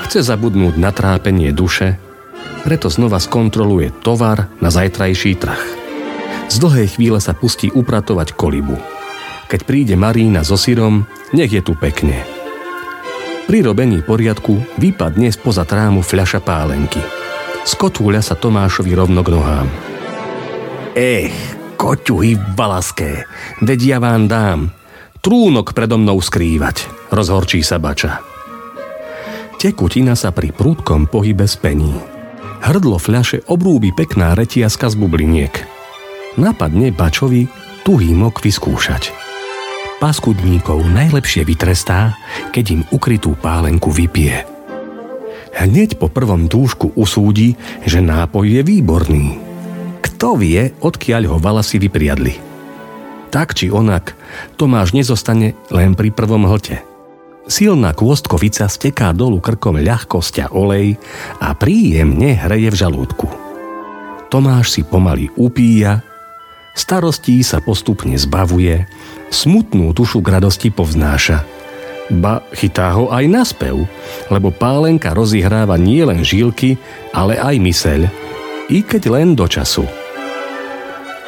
Chce 0.06 0.22
zabudnúť 0.22 0.78
na 0.78 0.94
trápenie 0.94 1.50
duše, 1.50 1.98
preto 2.62 2.94
znova 2.94 3.18
skontroluje 3.18 3.90
tovar 4.06 4.54
na 4.62 4.70
zajtrajší 4.70 5.34
trh. 5.42 5.62
Z 6.46 6.62
dlhej 6.62 6.94
chvíle 6.94 7.18
sa 7.18 7.34
pustí 7.34 7.74
upratovať 7.74 8.38
kolibu. 8.38 8.78
Keď 9.50 9.66
príde 9.66 9.98
Marína 9.98 10.46
so 10.46 10.62
syrom, 10.62 11.10
nech 11.34 11.50
je 11.50 11.62
tu 11.66 11.74
pekne. 11.74 12.22
Pri 13.50 13.66
robení 13.66 14.06
poriadku 14.06 14.62
vypadne 14.78 15.34
spoza 15.34 15.66
trámu 15.66 16.06
fľaša 16.06 16.38
pálenky. 16.46 17.02
Skotúľa 17.66 18.22
sa 18.22 18.38
Tomášovi 18.38 18.94
rovno 18.94 19.26
k 19.26 19.34
nohám. 19.34 19.66
Ech, 20.94 21.34
koťuhy 21.82 22.38
balaské, 22.54 23.26
veď 23.66 23.80
ja 23.82 23.98
vám 23.98 24.30
dám, 24.30 24.70
trúnok 25.20 25.76
predo 25.76 26.00
mnou 26.00 26.20
skrývať, 26.24 26.88
rozhorčí 27.12 27.60
sa 27.64 27.78
bača. 27.78 28.24
Tekutina 29.60 30.16
sa 30.16 30.32
pri 30.32 30.56
prúdkom 30.56 31.12
pohybe 31.12 31.44
spení. 31.44 31.92
Hrdlo 32.64 33.00
fľaše 33.00 33.44
obrúbi 33.52 33.92
pekná 33.92 34.36
retiaska 34.36 34.88
z 34.88 34.96
bubliniek. 34.96 35.52
Napadne 36.40 36.96
bačovi 36.96 37.52
tuhý 37.84 38.16
mok 38.16 38.40
vyskúšať. 38.40 39.12
Paskudníkov 40.00 40.88
najlepšie 40.88 41.44
vytrestá, 41.44 42.16
keď 42.56 42.66
im 42.72 42.82
ukrytú 42.96 43.36
pálenku 43.36 43.92
vypije. 43.92 44.48
Hneď 45.60 46.00
po 46.00 46.08
prvom 46.08 46.48
dúšku 46.48 46.96
usúdi, 46.96 47.60
že 47.84 48.00
nápoj 48.00 48.48
je 48.48 48.62
výborný. 48.64 49.26
Kto 50.00 50.40
vie, 50.40 50.72
odkiaľ 50.80 51.36
ho 51.36 51.38
valasy 51.40 51.84
vypriadli– 51.84 52.36
tak 53.30 53.54
či 53.54 53.70
onak, 53.70 54.18
Tomáš 54.58 54.98
nezostane 54.98 55.54
len 55.70 55.94
pri 55.94 56.10
prvom 56.10 56.50
hlte. 56.50 56.82
Silná 57.50 57.98
kôstkovica 57.98 58.70
steká 58.70 59.10
dolu 59.14 59.42
krkom 59.42 59.82
ľahkosť 59.82 60.36
a 60.46 60.48
olej 60.54 60.98
a 61.42 61.54
príjemne 61.58 62.38
hreje 62.38 62.70
v 62.70 62.80
žalúdku. 62.86 63.26
Tomáš 64.30 64.78
si 64.78 64.82
pomaly 64.86 65.34
upíja, 65.34 66.06
starostí 66.78 67.42
sa 67.42 67.58
postupne 67.58 68.14
zbavuje, 68.18 68.86
smutnú 69.34 69.90
dušu 69.98 70.22
k 70.22 70.38
radosti 70.38 70.70
povznáša. 70.70 71.42
Ba 72.10 72.46
chytá 72.54 72.94
ho 72.98 73.10
aj 73.10 73.26
na 73.30 73.46
lebo 74.30 74.50
pálenka 74.50 75.14
rozihráva 75.14 75.78
nielen 75.78 76.26
žílky, 76.26 76.78
ale 77.14 77.38
aj 77.38 77.56
myseľ, 77.58 78.02
i 78.70 78.86
keď 78.86 79.02
len 79.10 79.34
do 79.34 79.46
času– 79.50 79.86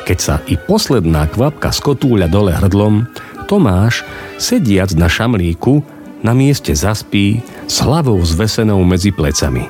keď 0.05 0.17
sa 0.17 0.35
i 0.49 0.57
posledná 0.57 1.29
kvapka 1.29 1.69
skotúľa 1.69 2.27
dole 2.27 2.53
hrdlom, 2.53 3.05
Tomáš, 3.45 4.07
sediac 4.39 4.95
na 4.95 5.11
šamlíku, 5.11 5.83
na 6.21 6.31
mieste 6.31 6.71
zaspí 6.71 7.41
s 7.67 7.81
hlavou 7.81 8.21
zvesenou 8.21 8.79
medzi 8.85 9.11
plecami. 9.11 9.67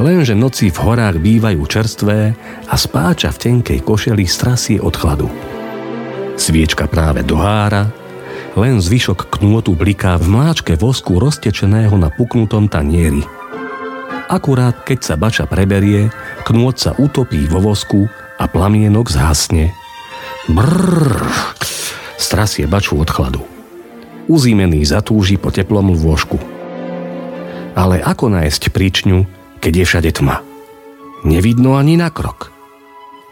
Lenže 0.00 0.34
noci 0.34 0.74
v 0.74 0.78
horách 0.82 1.22
bývajú 1.22 1.62
čerstvé 1.70 2.34
a 2.66 2.74
spáča 2.74 3.30
v 3.30 3.40
tenkej 3.40 3.78
košeli 3.86 4.26
strasie 4.26 4.82
od 4.82 4.94
chladu. 4.94 5.30
Sviečka 6.34 6.90
práve 6.90 7.22
dohára, 7.22 7.94
len 8.58 8.82
zvyšok 8.82 9.38
knôtu 9.38 9.74
bliká 9.78 10.18
v 10.18 10.30
mláčke 10.30 10.74
vosku 10.74 11.18
roztečeného 11.22 11.94
na 11.94 12.10
puknutom 12.10 12.66
tanieri. 12.66 13.22
Akurát 14.26 14.82
keď 14.82 14.98
sa 14.98 15.14
bača 15.14 15.44
preberie, 15.46 16.10
knôt 16.42 16.74
sa 16.74 16.96
utopí 16.98 17.46
vo 17.46 17.62
vosku 17.62 18.10
a 18.38 18.44
plamienok 18.50 19.10
zhasne. 19.10 19.74
Brrr, 20.50 21.24
strasie 22.18 22.66
baču 22.68 22.98
od 22.98 23.08
chladu. 23.08 23.42
Uzímený 24.26 24.84
zatúži 24.88 25.36
po 25.36 25.52
teplom 25.52 25.92
lôžku. 25.92 26.40
Ale 27.74 28.00
ako 28.00 28.30
nájsť 28.32 28.70
príčňu, 28.70 29.26
keď 29.60 29.72
je 29.82 29.84
všade 29.84 30.10
tma? 30.16 30.40
Nevidno 31.24 31.76
ani 31.76 31.96
na 31.96 32.08
krok. 32.12 32.52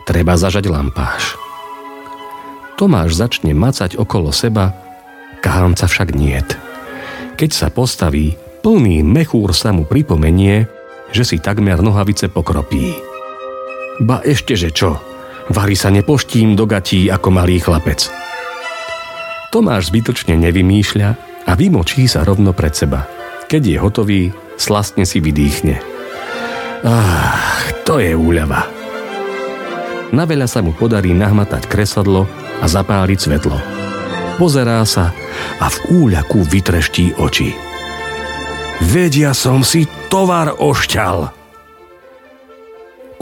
Treba 0.09 0.35
zažať 0.35 0.67
lampáš. 0.67 1.39
Tomáš 2.75 3.15
začne 3.15 3.55
macať 3.55 3.95
okolo 3.95 4.35
seba, 4.35 4.75
kahánca 5.45 5.87
však 5.87 6.17
niet. 6.17 6.59
Keď 7.39 7.51
sa 7.53 7.69
postaví, 7.71 8.35
plný 8.65 9.07
mechúr 9.07 9.55
sa 9.55 9.71
mu 9.71 9.87
pripomenie, 9.87 10.67
že 11.13 11.23
si 11.23 11.37
takmer 11.39 11.79
nohavice 11.85 12.27
pokropí. 12.33 13.12
Ba 14.03 14.19
ešte, 14.27 14.59
že 14.59 14.75
čo? 14.75 14.99
Vary 15.47 15.79
sa 15.79 15.87
nepoštím 15.95 16.59
do 16.59 16.67
gatí 16.67 17.07
ako 17.07 17.29
malý 17.31 17.63
chlapec. 17.63 18.11
Tomáš 19.55 19.95
zbytočne 19.95 20.35
nevymýšľa 20.43 21.09
a 21.47 21.53
vymočí 21.55 22.11
sa 22.11 22.27
rovno 22.27 22.51
pred 22.51 22.75
seba. 22.75 23.07
Keď 23.47 23.63
je 23.63 23.77
hotový, 23.79 24.23
slastne 24.59 25.07
si 25.07 25.23
vydýchne. 25.23 25.79
Ach, 26.83 27.63
to 27.87 28.03
je 28.03 28.11
úľava. 28.17 28.67
Na 30.11 30.27
veľa 30.27 30.51
sa 30.51 30.67
mu 30.67 30.75
podarí 30.75 31.15
nahmatať 31.15 31.71
kresadlo 31.71 32.27
a 32.59 32.67
zapáliť 32.67 33.19
svetlo. 33.23 33.59
Pozerá 34.35 34.83
sa 34.83 35.15
a 35.63 35.67
v 35.71 35.79
úľaku 36.03 36.43
vytreští 36.43 37.23
oči. 37.23 37.55
Vedia 38.83 39.31
som 39.31 39.63
si 39.63 39.87
tovar 40.11 40.59
ošťal. 40.59 41.42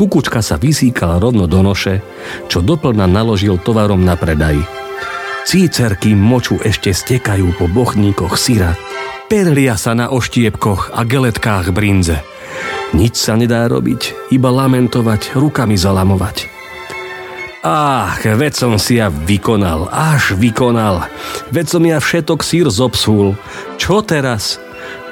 Kukučka 0.00 0.40
sa 0.40 0.56
vysíkal 0.56 1.20
rovno 1.20 1.44
do 1.44 1.60
noše, 1.60 2.00
čo 2.48 2.64
doplna 2.64 3.04
naložil 3.04 3.60
tovarom 3.60 4.00
na 4.00 4.16
predaj. 4.16 4.56
Cícerky 5.44 6.16
moču 6.16 6.56
ešte 6.56 6.88
stekajú 6.88 7.52
po 7.60 7.68
bochníkoch 7.68 8.32
syra, 8.40 8.72
perlia 9.28 9.76
sa 9.76 9.92
na 9.92 10.08
oštiepkoch 10.08 10.96
a 10.96 11.04
geletkách 11.04 11.76
brinze. 11.76 12.24
Nič 12.96 13.20
sa 13.20 13.36
nedá 13.36 13.68
robiť, 13.68 14.32
iba 14.32 14.48
lamentovať, 14.48 15.36
rukami 15.36 15.76
zalamovať. 15.76 16.48
Ach, 17.60 18.24
veď 18.24 18.52
som 18.56 18.80
si 18.80 18.96
ja 18.96 19.12
vykonal, 19.12 19.92
až 19.92 20.32
vykonal. 20.32 21.12
Veď 21.52 21.76
som 21.76 21.84
ja 21.84 22.00
všetok 22.00 22.40
sír 22.40 22.72
zobsul. 22.72 23.36
Čo 23.76 24.00
teraz? 24.00 24.56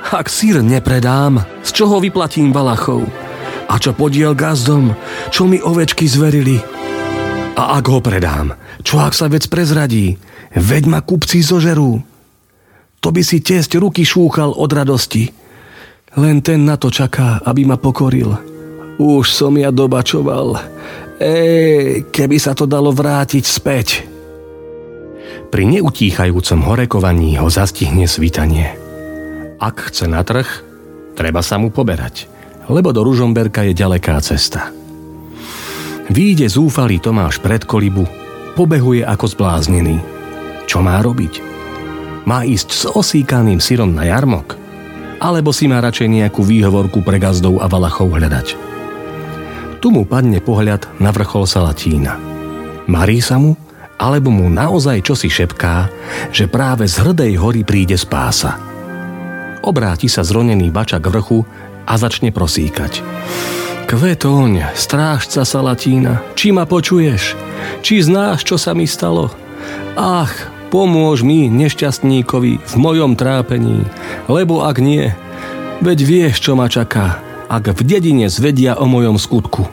Ak 0.09 0.33
sír 0.33 0.65
nepredám, 0.65 1.45
z 1.61 1.77
čoho 1.77 2.01
vyplatím 2.01 2.57
Valachov? 2.57 3.28
A 3.69 3.77
čo 3.77 3.93
podiel 3.93 4.33
gazdom? 4.33 4.97
Čo 5.29 5.45
mi 5.45 5.61
ovečky 5.61 6.09
zverili? 6.09 6.57
A 7.59 7.77
ak 7.77 7.85
ho 7.91 8.01
predám, 8.01 8.57
čo 8.81 9.03
ak 9.03 9.13
sa 9.13 9.29
vec 9.29 9.45
prezradí? 9.51 10.17
Veď 10.57 10.89
ma 10.89 11.01
kupci 11.05 11.45
zožerú. 11.45 12.01
To 13.05 13.09
by 13.13 13.23
si 13.23 13.45
tiesť 13.45 13.77
ruky 13.77 14.03
šúchal 14.03 14.57
od 14.57 14.71
radosti. 14.73 15.29
Len 16.17 16.41
ten 16.41 16.65
na 16.65 16.81
to 16.81 16.89
čaká, 16.89 17.45
aby 17.45 17.69
ma 17.69 17.77
pokoril. 17.77 18.33
Už 18.99 19.31
som 19.31 19.55
ja 19.55 19.71
dobačoval. 19.71 20.59
Ej, 21.19 22.09
keby 22.11 22.39
sa 22.41 22.55
to 22.55 22.67
dalo 22.67 22.91
vrátiť 22.91 23.45
späť. 23.45 23.89
Pri 25.49 25.65
neutíchajúcom 25.67 26.61
horekovaní 26.63 27.39
ho 27.39 27.51
zastihne 27.51 28.07
svitanie. 28.07 28.75
Ak 29.59 29.91
chce 29.91 30.07
na 30.07 30.23
trh, 30.23 30.47
treba 31.19 31.43
sa 31.43 31.59
mu 31.59 31.75
poberať, 31.75 32.31
lebo 32.69 32.93
do 32.93 33.01
Ružomberka 33.05 33.65
je 33.65 33.73
ďaleká 33.73 34.21
cesta. 34.21 34.71
Výjde 36.09 36.49
zúfalý 36.49 37.01
Tomáš 37.01 37.41
pred 37.41 37.65
kolibu, 37.65 38.09
pobehuje 38.57 39.05
ako 39.05 39.27
zbláznený. 39.29 40.01
Čo 40.65 40.81
má 40.85 41.01
robiť? 41.01 41.41
Má 42.29 42.45
ísť 42.45 42.69
s 42.73 42.85
osíkaným 42.89 43.61
syrom 43.61 43.93
na 43.93 44.09
jarmok? 44.09 44.57
Alebo 45.19 45.51
si 45.51 45.67
má 45.67 45.81
radšej 45.81 46.09
nejakú 46.09 46.45
výhovorku 46.45 47.03
pre 47.03 47.19
gazdov 47.19 47.61
a 47.61 47.67
valachov 47.67 48.13
hľadať? 48.13 48.57
Tu 49.81 49.89
mu 49.89 50.05
padne 50.05 50.39
pohľad 50.41 50.89
na 51.01 51.11
vrchol 51.13 51.49
Salatína. 51.49 52.17
Marí 52.89 53.21
sa 53.21 53.37
mu, 53.37 53.57
alebo 53.99 54.31
mu 54.31 54.47
naozaj 54.49 55.03
čosi 55.05 55.29
šepká, 55.29 55.91
že 56.31 56.47
práve 56.49 56.87
z 56.87 57.03
hrdej 57.03 57.33
hory 57.37 57.63
príde 57.67 57.97
spása– 57.99 58.57
Obráti 59.69 60.07
sa 60.07 60.23
zronený 60.23 60.71
bača 60.71 61.03
vrchu 61.03 61.43
a 61.89 61.97
začne 61.97 62.29
prosíkať. 62.29 63.01
Kvetoň, 63.89 64.77
strážca 64.77 65.49
Salatína, 65.49 66.21
či 66.37 66.53
ma 66.53 66.69
počuješ? 66.69 67.33
Či 67.81 68.05
znáš, 68.05 68.45
čo 68.45 68.61
sa 68.61 68.77
mi 68.77 68.85
stalo? 68.85 69.33
Ach, 69.97 70.31
pomôž 70.69 71.25
mi, 71.25 71.49
nešťastníkovi, 71.49 72.61
v 72.61 72.75
mojom 72.77 73.17
trápení, 73.17 73.89
lebo 74.29 74.69
ak 74.69 74.85
nie, 74.85 75.09
veď 75.81 75.99
vieš, 76.05 76.45
čo 76.45 76.53
ma 76.53 76.69
čaká, 76.69 77.25
ak 77.49 77.73
v 77.73 77.81
dedine 77.81 78.29
zvedia 78.29 78.77
o 78.77 78.85
mojom 78.85 79.17
skutku. 79.17 79.65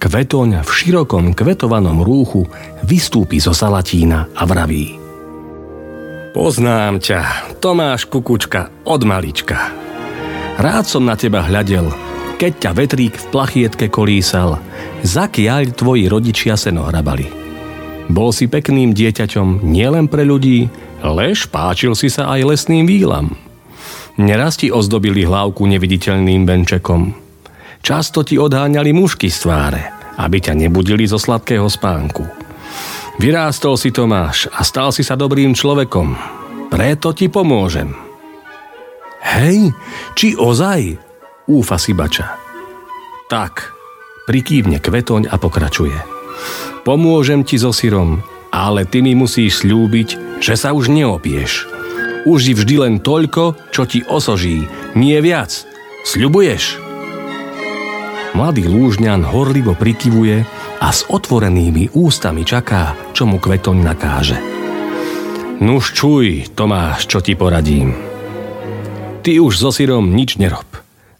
Kvetoň 0.00 0.64
v 0.64 0.70
širokom 0.72 1.36
kvetovanom 1.36 2.00
rúchu 2.00 2.48
vystúpi 2.80 3.36
zo 3.36 3.52
Salatína 3.52 4.32
a 4.32 4.42
vraví– 4.48 4.96
Poznám 6.38 7.00
ťa, 7.02 7.20
Tomáš 7.58 8.06
Kukučka, 8.06 8.70
od 8.86 9.02
malička. 9.02 9.77
Rád 10.58 10.90
som 10.90 11.06
na 11.06 11.14
teba 11.14 11.46
hľadel, 11.46 11.86
keď 12.42 12.52
ťa 12.58 12.70
vetrík 12.74 13.14
v 13.14 13.28
plachietke 13.30 13.86
kolísal, 13.86 14.58
zakiaľ 15.06 15.70
tvoji 15.70 16.10
rodičia 16.10 16.58
seno 16.58 16.82
hrabali. 16.90 17.30
Bol 18.10 18.34
si 18.34 18.50
pekným 18.50 18.90
dieťaťom 18.90 19.62
nielen 19.62 20.10
pre 20.10 20.26
ľudí, 20.26 20.66
lež 21.06 21.46
páčil 21.46 21.94
si 21.94 22.10
sa 22.10 22.34
aj 22.34 22.42
lesným 22.42 22.90
výlam. 22.90 23.38
Neraz 24.18 24.58
ti 24.58 24.74
ozdobili 24.74 25.22
hlavku 25.22 25.62
neviditeľným 25.62 26.42
benčekom. 26.42 27.14
Často 27.78 28.26
ti 28.26 28.34
odháňali 28.34 28.90
mušky 28.90 29.30
z 29.30 29.38
tváre, 29.46 29.82
aby 30.18 30.42
ťa 30.42 30.58
nebudili 30.58 31.06
zo 31.06 31.22
sladkého 31.22 31.70
spánku. 31.70 32.26
Vyrástol 33.22 33.78
si 33.78 33.94
Tomáš 33.94 34.50
a 34.50 34.66
stal 34.66 34.90
si 34.90 35.06
sa 35.06 35.14
dobrým 35.14 35.54
človekom. 35.54 36.18
Preto 36.66 37.14
ti 37.14 37.30
pomôžem. 37.30 38.07
Hej, 39.22 39.74
či 40.14 40.38
ozaj? 40.38 40.94
Úfa 41.48 41.76
si 41.80 41.96
bača. 41.96 42.38
Tak, 43.28 43.74
prikývne 44.28 44.78
kvetoň 44.80 45.28
a 45.28 45.36
pokračuje. 45.36 45.96
Pomôžem 46.86 47.44
ti 47.44 47.60
so 47.60 47.74
syrom, 47.74 48.24
ale 48.54 48.88
ty 48.88 49.04
mi 49.04 49.12
musíš 49.12 49.64
slúbiť, 49.64 50.40
že 50.40 50.54
sa 50.56 50.72
už 50.72 50.88
neopieš. 50.88 51.68
Uži 52.24 52.52
vždy 52.56 52.74
len 52.80 52.94
toľko, 53.00 53.72
čo 53.72 53.84
ti 53.84 54.04
osoží, 54.04 54.64
nie 54.96 55.18
viac. 55.20 55.52
Sľubuješ? 56.08 56.80
Mladý 58.36 58.68
lúžňan 58.70 59.24
horlivo 59.24 59.74
prikyvuje 59.74 60.44
a 60.78 60.88
s 60.94 61.02
otvorenými 61.08 61.90
ústami 61.96 62.46
čaká, 62.46 62.94
čo 63.16 63.26
mu 63.26 63.42
kvetoň 63.42 63.76
nakáže. 63.82 64.38
Nuž 65.58 65.90
čuj, 65.90 66.54
Tomáš, 66.54 67.10
čo 67.10 67.18
ti 67.18 67.34
poradím. 67.34 68.07
Ty 69.28 69.44
už 69.44 69.60
so 69.60 69.68
syrom 69.68 70.16
nič 70.16 70.40
nerob. 70.40 70.64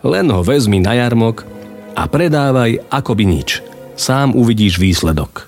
Len 0.00 0.32
ho 0.32 0.40
vezmi 0.40 0.80
na 0.80 0.96
jarmok 0.96 1.44
a 1.92 2.08
predávaj 2.08 2.88
akoby 2.88 3.28
nič. 3.28 3.60
Sám 4.00 4.32
uvidíš 4.32 4.80
výsledok. 4.80 5.44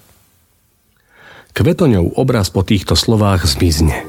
Kvetoňov 1.57 2.21
obraz 2.21 2.53
po 2.53 2.61
týchto 2.61 3.01
slovách 3.01 3.49
zmizne. 3.49 4.05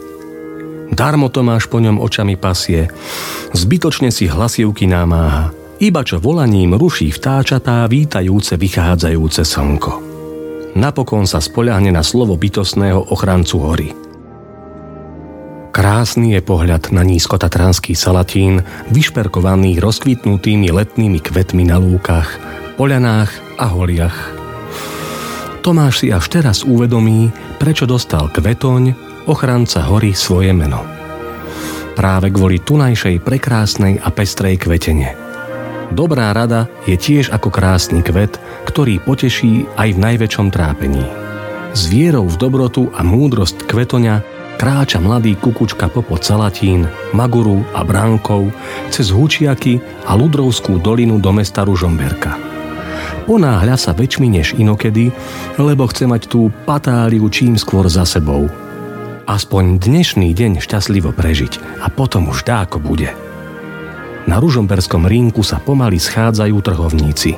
Darmo 0.91 1.31
Tomáš 1.31 1.71
po 1.71 1.79
ňom 1.79 2.03
očami 2.03 2.35
pasie, 2.35 2.91
zbytočne 3.55 4.11
si 4.11 4.27
hlasivky 4.27 4.83
námáha– 4.83 5.55
iba 5.79 6.03
čo 6.03 6.19
volaním 6.19 6.75
ruší 6.75 7.07
vtáčatá 7.07 7.87
vítajúce 7.87 8.59
vychádzajúce 8.59 9.47
slnko. 9.47 9.93
Napokon 10.75 11.23
sa 11.23 11.39
spoľahne 11.39 11.95
na 11.95 12.03
slovo 12.03 12.35
bytostného 12.35 13.15
ochrancu 13.15 13.63
hory. 13.63 14.00
Krásny 15.71 16.35
je 16.35 16.41
pohľad 16.43 16.91
na 16.91 17.01
nízkotatranský 17.07 17.95
salatín, 17.95 18.59
vyšperkovaný 18.91 19.79
rozkvitnutými 19.79 20.67
letnými 20.67 21.23
kvetmi 21.23 21.63
na 21.63 21.79
lúkach, 21.79 22.27
poľanách 22.75 23.31
a 23.55 23.65
holiach. 23.71 24.17
Tomáš 25.63 26.03
si 26.03 26.07
až 26.11 26.27
teraz 26.27 26.67
uvedomí, 26.67 27.31
prečo 27.55 27.87
dostal 27.87 28.27
kvetoň, 28.27 28.93
ochranca 29.31 29.87
hory 29.87 30.11
svoje 30.11 30.51
meno. 30.51 30.83
Práve 31.95 32.35
kvôli 32.35 32.59
tunajšej 32.59 33.23
prekrásnej 33.23 34.03
a 34.03 34.11
pestrej 34.11 34.59
kvetene– 34.59 35.09
Dobrá 35.91 36.31
rada 36.31 36.71
je 36.87 36.95
tiež 36.95 37.35
ako 37.35 37.51
krásny 37.51 37.99
kvet, 37.99 38.39
ktorý 38.63 39.03
poteší 39.03 39.67
aj 39.75 39.91
v 39.91 39.99
najväčšom 39.99 40.47
trápení. 40.47 41.03
S 41.75 41.91
vierou 41.91 42.31
v 42.31 42.39
dobrotu 42.39 42.87
a 42.95 43.03
múdrosť 43.03 43.67
kvetoňa 43.67 44.40
kráča 44.61 45.01
mladý 45.01 45.33
kukučka 45.41 45.89
popod 45.89 46.21
Salatín, 46.21 46.85
Maguru 47.17 47.65
a 47.73 47.81
Bránkov 47.81 48.53
cez 48.93 49.09
Hučiaky 49.09 49.81
a 50.05 50.13
Ludrovskú 50.13 50.77
dolinu 50.77 51.17
do 51.17 51.33
mesta 51.33 51.65
Ružomberka. 51.65 52.37
Ponáhľa 53.25 53.73
sa 53.73 53.97
väčšmi 53.97 54.29
než 54.29 54.53
inokedy, 54.53 55.09
lebo 55.57 55.89
chce 55.89 56.05
mať 56.05 56.29
tú 56.29 56.53
patáliu 56.69 57.25
čím 57.33 57.57
skôr 57.57 57.89
za 57.89 58.05
sebou. 58.05 58.53
Aspoň 59.25 59.81
dnešný 59.81 60.29
deň 60.29 60.61
šťastlivo 60.61 61.09
prežiť 61.09 61.81
a 61.81 61.89
potom 61.89 62.29
už 62.29 62.45
dáko 62.45 62.77
bude. 62.77 63.09
Na 64.29 64.37
ružomberskom 64.37 65.09
rínku 65.09 65.41
sa 65.41 65.57
pomaly 65.57 65.97
schádzajú 65.97 66.61
trhovníci. 66.61 67.33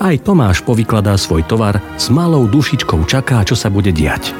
Aj 0.00 0.16
Tomáš 0.16 0.64
povykladá 0.64 1.12
svoj 1.20 1.44
tovar, 1.44 1.76
s 2.00 2.08
malou 2.08 2.48
dušičkou 2.48 3.04
čaká, 3.04 3.44
čo 3.44 3.52
sa 3.52 3.68
bude 3.68 3.92
diať. 3.92 4.32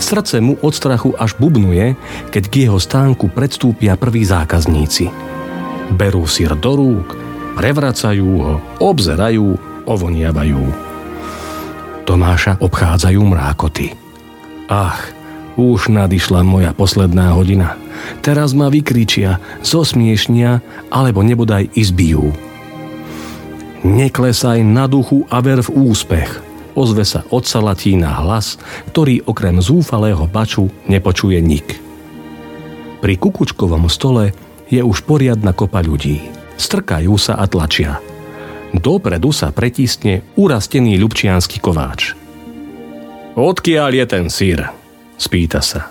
Srdce 0.00 0.40
mu 0.40 0.56
od 0.64 0.72
strachu 0.72 1.12
až 1.14 1.36
bubnuje, 1.36 1.94
keď 2.32 2.44
k 2.48 2.54
jeho 2.66 2.80
stánku 2.80 3.28
predstúpia 3.30 3.94
prví 4.00 4.24
zákazníci. 4.24 5.12
Berú 5.92 6.24
sír 6.24 6.56
do 6.56 6.72
rúk, 6.74 7.14
prevracajú 7.60 8.30
ho, 8.40 8.54
obzerajú, 8.80 9.60
ovoniavajú. 9.84 10.64
Tomáša 12.08 12.58
obchádzajú 12.58 13.20
mrákoty. 13.22 13.92
Ach, 14.66 15.20
Už 15.60 15.92
nadišla 15.92 16.40
moja 16.40 16.72
posledná 16.72 17.36
hodina. 17.36 17.76
Teraz 18.24 18.56
ma 18.56 18.72
vykričia, 18.72 19.42
zosmiešnia, 19.60 20.64
alebo 20.88 21.20
nebodaj 21.20 21.68
izbijú. 21.76 22.32
Neklesaj 23.84 24.64
na 24.64 24.88
duchu 24.88 25.28
a 25.28 25.44
ver 25.44 25.60
v 25.60 25.68
úspech. 25.92 26.49
Ozve 26.78 27.02
sa 27.02 27.26
od 27.34 27.42
Salatína 27.46 28.22
hlas, 28.22 28.60
ktorý 28.94 29.26
okrem 29.26 29.58
zúfalého 29.58 30.26
baču 30.30 30.70
nepočuje 30.86 31.38
nik. 31.42 31.78
Pri 33.00 33.14
kukučkovom 33.16 33.88
stole 33.88 34.36
je 34.70 34.78
už 34.84 35.02
poriadna 35.08 35.56
kopa 35.56 35.82
ľudí. 35.82 36.30
Strkajú 36.60 37.16
sa 37.16 37.40
a 37.40 37.48
tlačia. 37.48 37.98
Dopredu 38.70 39.34
sa 39.34 39.50
pretisne 39.50 40.22
urastený 40.38 40.94
ľubčianský 41.00 41.58
kováč. 41.58 42.14
Odkiaľ 43.34 43.90
je 43.94 44.04
ten 44.06 44.26
sír? 44.28 44.60
Spýta 45.16 45.64
sa. 45.64 45.90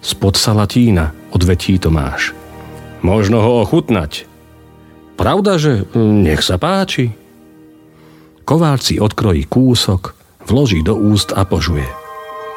Spod 0.00 0.36
Salatína, 0.36 1.12
odvetí 1.32 1.76
Tomáš. 1.76 2.32
Možno 3.00 3.40
ho 3.40 3.52
ochutnať. 3.64 4.28
Pravda, 5.16 5.60
že 5.60 5.84
hm, 5.92 6.24
nech 6.24 6.40
sa 6.40 6.56
páči. 6.56 7.19
Kováč 8.50 8.90
si 8.90 8.94
odkrojí 8.98 9.46
kúsok, 9.46 10.18
vloží 10.50 10.82
do 10.82 10.98
úst 10.98 11.30
a 11.30 11.46
požuje. 11.46 11.86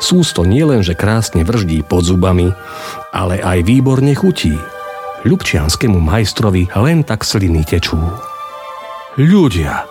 Sústo 0.02 0.42
nielenže 0.42 0.98
krásne 0.98 1.46
vrždí 1.46 1.86
pod 1.86 2.02
zubami, 2.02 2.50
ale 3.14 3.38
aj 3.38 3.62
výborne 3.62 4.18
chutí. 4.18 4.58
Ľubčianskému 5.22 6.02
majstrovi 6.02 6.74
len 6.74 7.06
tak 7.06 7.22
sliny 7.22 7.62
tečú. 7.62 8.02
Ľudia, 9.22 9.86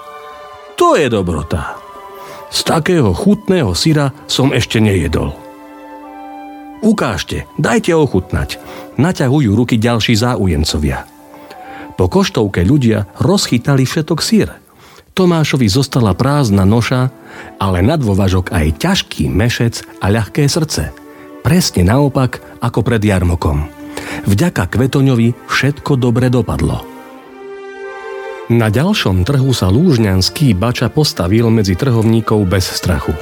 to 0.74 0.98
je 0.98 1.06
dobrota. 1.06 1.78
Z 2.50 2.66
takého 2.66 3.14
chutného 3.14 3.70
syra 3.78 4.10
som 4.26 4.50
ešte 4.50 4.82
nejedol. 4.82 5.30
Ukážte, 6.82 7.46
dajte 7.62 7.94
ochutnať. 7.94 8.58
Naťahujú 8.98 9.54
ruky 9.54 9.78
ďalší 9.78 10.18
záujemcovia. 10.18 11.06
Po 11.94 12.10
koštovke 12.10 12.66
ľudia 12.66 13.06
rozchytali 13.22 13.86
všetok 13.86 14.18
sír. 14.18 14.61
Tomášovi 15.12 15.68
zostala 15.68 16.16
prázdna 16.16 16.64
noša, 16.64 17.12
ale 17.60 17.84
na 17.84 18.00
dôvažok 18.00 18.48
aj 18.48 18.66
ťažký 18.80 19.28
mešec 19.28 19.84
a 20.00 20.08
ľahké 20.08 20.48
srdce. 20.48 20.88
Presne 21.44 21.84
naopak 21.84 22.40
ako 22.64 22.80
pred 22.80 23.02
jarmokom. 23.04 23.68
Vďaka 24.24 24.72
Kvetoňovi 24.72 25.36
všetko 25.50 26.00
dobre 26.00 26.32
dopadlo. 26.32 26.80
Na 28.52 28.68
ďalšom 28.72 29.24
trhu 29.24 29.52
sa 29.52 29.68
lúžňanský 29.68 30.56
bača 30.56 30.88
postavil 30.92 31.48
medzi 31.48 31.76
trhovníkov 31.76 32.48
bez 32.48 32.68
strachu. 32.68 33.12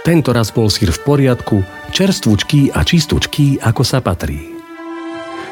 Tento 0.00 0.32
raz 0.32 0.48
bol 0.48 0.72
sír 0.72 0.92
v 0.92 1.00
poriadku, 1.04 1.60
čerstvúčký 1.92 2.72
a 2.72 2.80
čistúčký, 2.84 3.60
ako 3.60 3.82
sa 3.84 4.00
patrí. 4.00 4.56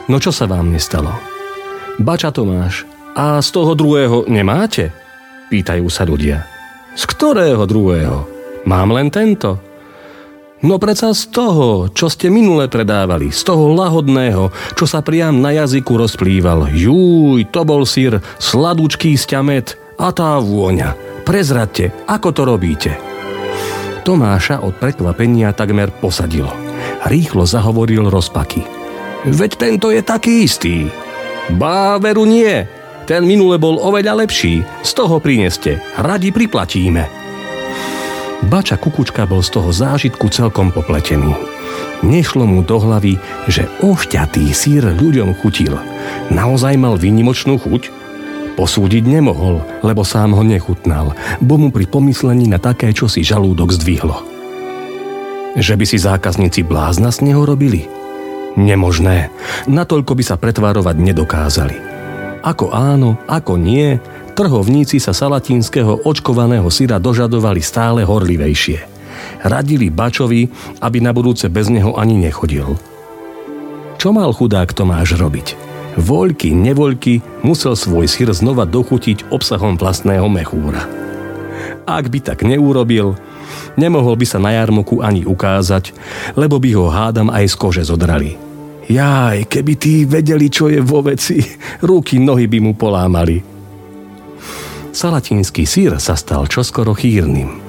No 0.09 0.17
čo 0.17 0.33
sa 0.33 0.49
vám 0.49 0.73
nestalo? 0.73 1.13
Bača 2.01 2.33
Tomáš, 2.33 2.89
a 3.19 3.43
z 3.43 3.49
toho 3.51 3.75
druhého 3.75 4.31
nemáte? 4.31 5.08
Pýtajú 5.49 5.89
sa 5.89 6.05
ľudia. 6.05 6.45
Z 6.93 7.09
ktorého 7.09 7.65
druhého? 7.65 8.29
Mám 8.69 8.93
len 8.93 9.09
tento. 9.09 9.57
No 10.59 10.77
preca 10.83 11.15
z 11.15 11.31
toho, 11.31 11.87
čo 11.95 12.11
ste 12.11 12.29
minule 12.29 12.67
predávali, 12.67 13.31
z 13.31 13.47
toho 13.47 13.71
lahodného, 13.73 14.51
čo 14.75 14.85
sa 14.91 15.01
priam 15.07 15.39
na 15.39 15.55
jazyku 15.55 15.95
rozplýval. 15.95 16.75
Júj, 16.75 17.47
to 17.49 17.63
bol 17.63 17.87
sír, 17.87 18.19
sladúčký 18.43 19.15
sťamet 19.15 19.79
a 19.97 20.11
tá 20.11 20.37
vôňa. 20.43 21.23
Prezradte, 21.23 21.95
ako 22.11 22.29
to 22.35 22.43
robíte. 22.43 22.91
Tomáša 24.03 24.67
od 24.67 24.75
prekvapenia 24.77 25.55
takmer 25.55 25.95
posadilo. 25.95 26.51
Rýchlo 27.07 27.47
zahovoril 27.47 28.11
rozpaky. 28.11 28.67
Veď 29.29 29.51
tento 29.55 29.95
je 29.95 30.03
taký 30.03 30.49
istý. 30.49 30.91
Bá, 31.55 31.97
nie. 32.27 32.78
Ten 33.09 33.25
minule 33.25 33.57
bol 33.57 33.81
oveľa 33.81 34.21
lepší. 34.21 34.61
Z 34.85 34.93
toho 34.93 35.17
prineste. 35.17 35.81
Radi 35.97 36.29
priplatíme. 36.29 37.09
Bača 38.45 38.77
Kukučka 38.77 39.25
bol 39.25 39.41
z 39.41 39.57
toho 39.57 39.73
zážitku 39.73 40.29
celkom 40.29 40.69
popletený. 40.69 41.33
Nešlo 42.05 42.45
mu 42.45 42.61
do 42.61 42.77
hlavy, 42.77 43.17
že 43.49 43.65
ošťatý 43.81 44.53
sír 44.53 44.85
ľuďom 44.93 45.33
chutil. 45.41 45.81
Naozaj 46.29 46.77
mal 46.77 47.01
výnimočnú 47.01 47.57
chuť? 47.57 47.89
Posúdiť 48.61 49.09
nemohol, 49.09 49.65
lebo 49.81 50.05
sám 50.05 50.37
ho 50.37 50.45
nechutnal, 50.45 51.17
bo 51.41 51.57
mu 51.57 51.73
pri 51.73 51.89
pomyslení 51.89 52.45
na 52.45 52.61
také, 52.61 52.93
čo 52.93 53.09
si 53.09 53.25
žalúdok 53.25 53.73
zdvihlo. 53.73 54.21
Že 55.57 55.75
by 55.81 55.85
si 55.89 55.97
zákazníci 55.97 56.61
blázna 56.61 57.09
z 57.09 57.25
neho 57.25 57.41
robili? 57.49 57.89
Nemožné. 58.61 59.33
Natoľko 59.65 60.13
by 60.13 60.23
sa 60.29 60.37
pretvárovať 60.37 60.97
nedokázali. 61.01 61.88
Ako 62.49 62.73
áno, 62.73 63.21
ako 63.29 63.61
nie, 63.61 64.01
trhovníci 64.33 64.97
sa 64.97 65.13
salatínskeho 65.13 66.09
očkovaného 66.09 66.73
syra 66.73 66.97
dožadovali 66.97 67.61
stále 67.61 68.09
horlivejšie. 68.09 68.81
Radili 69.45 69.93
Bačovi, 69.93 70.49
aby 70.81 70.99
na 71.05 71.13
budúce 71.13 71.53
bez 71.53 71.69
neho 71.69 71.93
ani 72.01 72.17
nechodil. 72.17 72.81
Čo 74.01 74.17
mal 74.17 74.33
chudák 74.33 74.73
Tomáš 74.73 75.21
robiť? 75.21 75.69
voľky, 75.99 76.55
nevoľky 76.55 77.21
musel 77.43 77.75
svoj 77.75 78.07
syr 78.07 78.31
znova 78.31 78.65
dochutiť 78.65 79.35
obsahom 79.35 79.75
vlastného 79.75 80.31
mechúra. 80.31 80.87
Ak 81.85 82.07
by 82.07 82.23
tak 82.23 82.47
neurobil, 82.47 83.19
nemohol 83.75 84.15
by 84.15 84.27
sa 84.29 84.39
na 84.39 84.55
jarmoku 84.55 85.03
ani 85.03 85.27
ukázať, 85.27 85.91
lebo 86.39 86.63
by 86.63 86.71
ho 86.79 86.87
hádam 86.89 87.29
aj 87.35 87.45
z 87.51 87.55
kože 87.59 87.83
zodrali. 87.83 88.48
Jaj, 88.89 89.53
keby 89.53 89.73
tí 89.77 90.09
vedeli, 90.09 90.49
čo 90.49 90.73
je 90.73 90.81
vo 90.81 91.05
veci, 91.05 91.37
ruky, 91.85 92.17
nohy 92.17 92.49
by 92.49 92.59
mu 92.65 92.73
polámali. 92.73 93.37
Salatínsky 94.97 95.69
sír 95.69 96.01
sa 96.01 96.17
stal 96.17 96.49
čoskoro 96.49 96.97
chýrnym. 96.97 97.61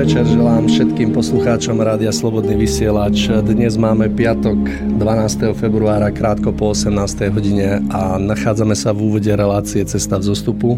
večer 0.05 0.37
želám 0.37 0.69
všetkým 0.69 1.17
poslucháčom 1.17 1.81
Rádia 1.81 2.13
Slobodný 2.13 2.61
vysielač. 2.61 3.25
Dnes 3.41 3.81
máme 3.81 4.13
piatok 4.13 4.61
12. 5.01 5.01
februára 5.57 6.13
krátko 6.13 6.53
po 6.53 6.77
18. 6.77 7.33
hodine 7.33 7.81
a 7.89 8.21
nachádzame 8.21 8.77
sa 8.77 8.93
v 8.93 9.09
úvode 9.09 9.33
relácie 9.33 9.81
Cesta 9.89 10.21
v 10.21 10.29
zostupu, 10.29 10.77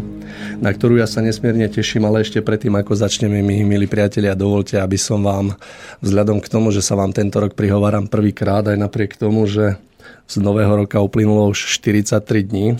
na 0.63 0.71
ktorú 0.71 1.03
ja 1.03 1.11
sa 1.11 1.19
nesmierne 1.19 1.67
teším, 1.67 2.07
ale 2.07 2.23
ešte 2.23 2.39
predtým, 2.39 2.71
ako 2.79 2.95
začneme, 2.95 3.43
my, 3.43 3.67
milí 3.67 3.83
priatelia, 3.83 4.31
dovolte, 4.31 4.79
aby 4.79 4.95
som 4.95 5.19
vám, 5.19 5.59
vzhľadom 5.99 6.39
k 6.39 6.47
tomu, 6.47 6.71
že 6.71 6.79
sa 6.79 6.95
vám 6.95 7.11
tento 7.11 7.43
rok 7.43 7.51
prihováram 7.51 8.07
prvýkrát, 8.07 8.63
aj 8.63 8.79
napriek 8.79 9.19
tomu, 9.19 9.43
že 9.43 9.75
z 10.23 10.39
nového 10.39 10.87
roka 10.87 11.03
uplynulo 11.03 11.51
už 11.51 11.67
43 11.83 12.23
dní, 12.47 12.79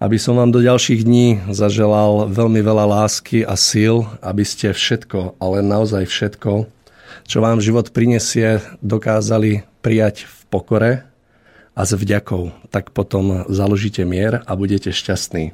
aby 0.00 0.16
som 0.16 0.40
vám 0.40 0.48
do 0.48 0.64
ďalších 0.64 1.04
dní 1.04 1.44
zaželal 1.52 2.32
veľmi 2.32 2.64
veľa 2.64 2.88
lásky 2.88 3.44
a 3.44 3.52
síl, 3.52 4.08
aby 4.24 4.48
ste 4.48 4.72
všetko, 4.72 5.36
ale 5.36 5.60
naozaj 5.60 6.08
všetko, 6.08 6.64
čo 7.28 7.38
vám 7.44 7.60
život 7.60 7.92
prinesie, 7.92 8.64
dokázali 8.80 9.68
prijať 9.84 10.24
v 10.24 10.38
pokore 10.48 10.92
a 11.76 11.80
s 11.84 11.92
vďakou. 11.92 12.72
Tak 12.72 12.96
potom 12.96 13.44
založíte 13.52 14.00
mier 14.08 14.40
a 14.48 14.56
budete 14.56 14.88
šťastní. 14.88 15.52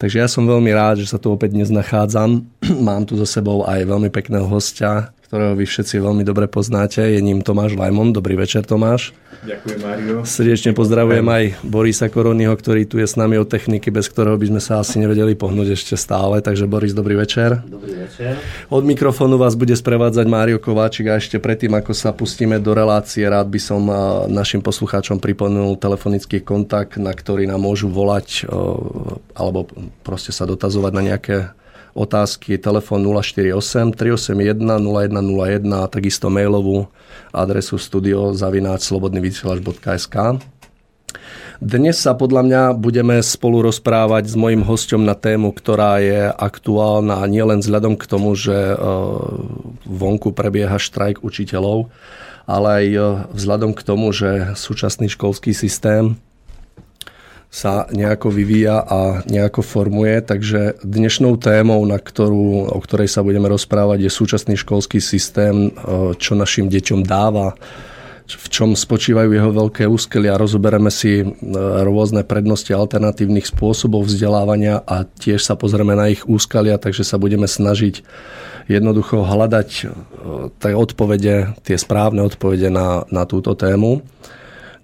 Takže 0.00 0.16
ja 0.16 0.28
som 0.32 0.48
veľmi 0.48 0.72
rád, 0.72 1.04
že 1.04 1.10
sa 1.10 1.20
tu 1.20 1.28
opäť 1.28 1.52
dnes 1.52 1.68
nachádzam. 1.68 2.48
Mám 2.88 3.12
tu 3.12 3.20
so 3.20 3.28
sebou 3.28 3.68
aj 3.68 3.84
veľmi 3.84 4.08
pekného 4.08 4.48
hostia, 4.48 5.12
ktorého 5.28 5.52
vy 5.60 5.68
všetci 5.68 6.00
veľmi 6.00 6.24
dobre 6.24 6.48
poznáte. 6.48 7.04
Je 7.04 7.20
ním 7.20 7.44
Tomáš 7.44 7.76
Lajmon. 7.76 8.16
Dobrý 8.16 8.32
večer, 8.32 8.64
Tomáš. 8.64 9.12
Ďakujem, 9.44 9.78
Mario. 9.84 10.16
Srdečne 10.24 10.72
pozdravujem 10.72 11.22
aj 11.28 11.44
Borisa 11.68 12.08
Koronyho, 12.08 12.56
ktorý 12.56 12.88
tu 12.88 12.96
je 12.96 13.04
s 13.04 13.12
nami 13.12 13.36
od 13.36 13.44
techniky, 13.44 13.92
bez 13.92 14.08
ktorého 14.08 14.40
by 14.40 14.48
sme 14.48 14.60
sa 14.64 14.80
asi 14.80 14.96
nevedeli 14.96 15.36
pohnúť 15.36 15.76
ešte 15.76 16.00
stále. 16.00 16.40
Takže 16.40 16.64
Boris, 16.64 16.96
dobrý 16.96 17.20
večer. 17.20 17.60
Dobrý 17.60 18.08
večer. 18.08 18.40
Od 18.72 18.80
mikrofónu 18.80 19.36
vás 19.36 19.52
bude 19.52 19.76
sprevádzať 19.76 20.24
Mário 20.24 20.56
Kováčik 20.56 21.12
a 21.12 21.20
ešte 21.20 21.36
predtým, 21.36 21.76
ako 21.76 21.92
sa 21.92 22.16
pustíme 22.16 22.56
do 22.56 22.72
relácie, 22.72 23.28
rád 23.28 23.52
by 23.52 23.60
som 23.60 23.84
našim 24.32 24.64
poslucháčom 24.64 25.20
pripomenul 25.20 25.76
telefonický 25.76 26.40
kontakt, 26.40 26.96
na 26.96 27.12
ktorý 27.12 27.44
nám 27.44 27.60
môžu 27.60 27.92
volať 27.92 28.48
alebo 29.36 29.68
proste 30.00 30.32
sa 30.32 30.48
dotazovať 30.48 30.92
na 30.96 31.02
nejaké 31.04 31.52
otázky 31.96 32.58
telefón 32.58 33.04
048 33.04 33.94
381 33.96 34.58
0101 34.60 35.68
a 35.72 35.88
takisto 35.88 36.32
mailovú 36.32 36.88
adresu 37.32 37.76
studio 37.76 38.32
zavináč 38.32 38.88
slobodnyvysielač.sk. 38.88 40.16
Dnes 41.58 41.98
sa 41.98 42.14
podľa 42.14 42.42
mňa 42.46 42.62
budeme 42.78 43.18
spolu 43.18 43.66
rozprávať 43.66 44.30
s 44.30 44.38
mojim 44.38 44.62
hostom 44.62 45.02
na 45.02 45.18
tému, 45.18 45.50
ktorá 45.50 45.98
je 45.98 46.30
aktuálna 46.30 47.18
nielen 47.26 47.58
vzhľadom 47.58 47.98
k 47.98 48.06
tomu, 48.06 48.38
že 48.38 48.54
e, 48.54 48.76
vonku 49.82 50.30
prebieha 50.38 50.78
štrajk 50.78 51.26
učiteľov, 51.26 51.90
ale 52.46 52.68
aj 52.70 52.86
e, 52.86 52.98
vzhľadom 53.34 53.74
k 53.74 53.82
tomu, 53.82 54.14
že 54.14 54.54
súčasný 54.54 55.10
školský 55.10 55.50
systém 55.50 56.14
sa 57.48 57.88
nejako 57.88 58.28
vyvíja 58.28 58.84
a 58.84 59.24
nejako 59.24 59.64
formuje. 59.64 60.20
Takže 60.20 60.84
dnešnou 60.84 61.40
témou, 61.40 61.80
na 61.88 61.96
ktorú, 61.96 62.68
o 62.68 62.78
ktorej 62.84 63.08
sa 63.08 63.24
budeme 63.24 63.48
rozprávať, 63.48 64.04
je 64.04 64.10
súčasný 64.12 64.54
školský 64.60 65.00
systém, 65.00 65.72
e, 65.72 66.12
čo 66.20 66.36
našim 66.36 66.68
deťom 66.68 67.08
dáva, 67.08 67.56
v 68.28 68.46
čom 68.52 68.76
spočívajú 68.76 69.32
jeho 69.32 69.50
veľké 69.56 69.88
úskelia. 69.88 70.36
Rozoberieme 70.36 70.92
si 70.92 71.24
e, 71.24 71.26
rôzne 71.88 72.20
prednosti 72.28 72.68
alternatívnych 72.68 73.48
spôsobov 73.48 74.04
vzdelávania 74.04 74.84
a 74.84 75.08
tiež 75.08 75.40
sa 75.40 75.56
pozrieme 75.56 75.96
na 75.96 76.12
ich 76.12 76.28
úskalia, 76.28 76.76
takže 76.76 77.00
sa 77.00 77.16
budeme 77.16 77.48
snažiť 77.48 78.04
jednoducho 78.68 79.24
hľadať 79.24 79.68
e, 79.72 79.82
tie 80.60 80.76
odpovede, 80.76 81.56
tie 81.64 81.76
správne 81.80 82.20
odpovede 82.28 82.68
na, 82.68 83.08
na 83.08 83.24
túto 83.24 83.56
tému. 83.56 84.04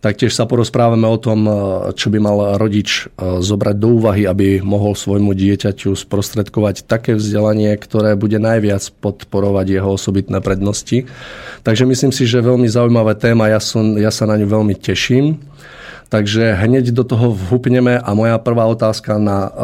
Taktiež 0.04 0.36
sa 0.36 0.44
porozprávame 0.44 1.08
o 1.08 1.16
tom, 1.16 1.48
e, 1.48 1.52
čo 1.96 2.12
by 2.12 2.20
mal 2.20 2.60
rodič 2.60 3.08
e, 3.08 3.40
zobrať 3.40 3.76
do 3.80 3.96
úvahy, 3.96 4.28
aby 4.28 4.60
mohol 4.60 4.92
svojmu 4.92 5.32
dieťaťu 5.32 5.96
sprostredkovať 5.96 6.84
také 6.84 7.16
vzdelanie, 7.16 7.72
ktoré 7.80 8.12
bude 8.12 8.36
najviac 8.36 8.84
podporovať 9.00 9.80
jeho 9.80 9.96
osobitné 9.96 10.44
prednosti. 10.44 11.08
Takže 11.64 11.88
myslím 11.88 12.12
si, 12.12 12.28
že 12.28 12.44
veľmi 12.44 12.68
zaujímavá 12.68 13.16
téma, 13.16 13.48
ja, 13.48 13.56
som, 13.64 13.96
ja 13.96 14.12
sa 14.12 14.28
na 14.28 14.36
ňu 14.36 14.44
veľmi 14.44 14.76
teším. 14.76 15.40
Takže 16.08 16.54
hneď 16.54 16.94
do 16.94 17.02
toho 17.02 17.34
vhupneme 17.34 17.98
a 17.98 18.10
moja 18.14 18.38
prvá 18.38 18.70
otázka 18.70 19.18
na 19.18 19.50
uh, 19.50 19.54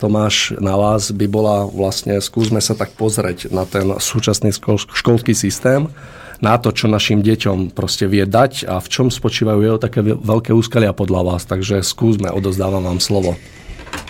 Tomáš, 0.00 0.56
na 0.56 0.72
vás 0.78 1.12
by 1.12 1.26
bola 1.28 1.68
vlastne, 1.68 2.16
skúsme 2.22 2.62
sa 2.64 2.72
tak 2.72 2.96
pozrieť 2.96 3.52
na 3.52 3.68
ten 3.68 3.84
súčasný 3.98 4.54
školský 4.94 5.36
systém 5.36 5.90
na 6.40 6.60
to, 6.60 6.72
čo 6.72 6.88
našim 6.88 7.24
deťom 7.24 7.72
proste 7.72 8.04
vie 8.08 8.28
dať 8.28 8.68
a 8.68 8.76
v 8.80 8.88
čom 8.88 9.06
spočívajú 9.08 9.60
jeho 9.64 9.78
také 9.80 10.04
veľké 10.04 10.52
úskalia 10.52 10.92
podľa 10.92 11.32
vás. 11.32 11.42
Takže 11.48 11.80
skúsme, 11.80 12.28
odozdávam 12.28 12.84
vám 12.84 13.00
slovo. 13.00 13.36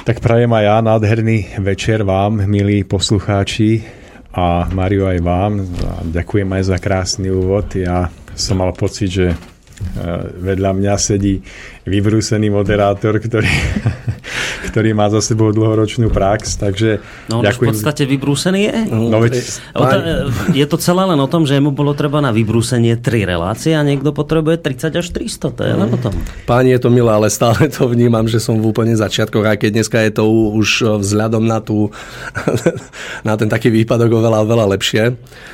Tak 0.07 0.23
prajem 0.23 0.51
aj 0.55 0.65
ja 0.65 0.77
nádherný 0.83 1.59
večer 1.63 2.07
vám, 2.07 2.47
milí 2.47 2.87
poslucháči 2.87 3.83
a 4.35 4.67
Mario 4.71 5.07
aj 5.07 5.19
vám. 5.23 5.53
Ďakujem 6.15 6.49
aj 6.51 6.63
za 6.63 6.79
krásny 6.79 7.31
úvod. 7.31 7.75
Ja 7.75 8.11
som 8.35 8.63
mal 8.63 8.71
pocit, 8.75 9.11
že 9.11 9.27
vedľa 10.41 10.71
mňa 10.73 10.95
sedí 10.97 11.37
vybrúsený 11.85 12.49
moderátor, 12.49 13.21
ktorý, 13.21 13.51
ktorý 14.71 14.93
má 14.93 15.07
za 15.09 15.23
sebou 15.23 15.51
dlhoročnú 15.51 16.11
prax, 16.11 16.59
takže 16.59 16.99
No 17.31 17.41
on 17.41 17.45
ďakujem. 17.47 17.61
v 17.61 17.71
podstate 17.73 18.03
vybrúsený 18.07 18.61
je? 18.67 18.77
No, 18.91 19.19
veď, 19.23 19.35
pán... 19.73 20.01
Je 20.53 20.67
to 20.67 20.77
celé 20.77 21.03
len 21.07 21.19
o 21.19 21.29
tom, 21.31 21.47
že 21.47 21.59
mu 21.59 21.71
bolo 21.71 21.95
treba 21.95 22.19
na 22.21 22.31
vybrúsenie 22.35 22.99
tri 22.99 23.23
relácie 23.23 23.73
a 23.75 23.83
niekto 23.83 24.11
potrebuje 24.11 24.63
30 24.63 25.01
až 25.03 25.07
300, 25.11 25.57
to 25.57 25.63
je 25.63 25.75
len 25.75 25.89
o 25.91 25.99
tom. 25.99 26.15
Páni, 26.45 26.75
je 26.75 26.81
to 26.83 26.91
milé, 26.91 27.11
ale 27.11 27.31
stále 27.31 27.69
to 27.71 27.87
vnímam, 27.87 28.27
že 28.27 28.43
som 28.43 28.59
v 28.59 28.67
úplne 28.71 28.95
začiatkoch, 28.99 29.47
aj 29.47 29.57
keď 29.63 29.71
dneska 29.81 29.99
je 30.03 30.13
to 30.15 30.25
už 30.57 30.69
vzhľadom 31.03 31.45
na, 31.47 31.59
tú, 31.63 31.91
na 33.29 33.35
ten 33.37 33.47
taký 33.51 33.71
výpadok 33.71 34.11
oveľa, 34.19 34.43
oveľa 34.47 34.67
lepšie. 34.77 35.05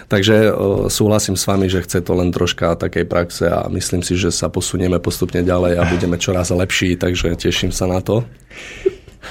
Takže 0.09 0.53
súhlasím 0.89 1.37
s 1.37 1.45
vami, 1.49 1.67
že 1.69 1.83
chce 1.83 2.05
to 2.05 2.13
len 2.13 2.33
troška 2.33 2.77
takej 2.77 3.05
praxe 3.09 3.45
a 3.49 3.69
myslím 3.73 4.05
si, 4.05 4.17
že 4.17 4.33
sa 4.33 4.49
posunieme 4.53 5.01
postupne 5.01 5.41
ďalej 5.41 5.79
a 5.79 5.83
budeme 5.89 6.17
čoraz 6.17 6.53
lepší, 6.53 6.97
takže 6.97 7.35
teším 7.37 7.73
sa 7.73 7.89
na 7.89 8.01
to. 8.05 8.25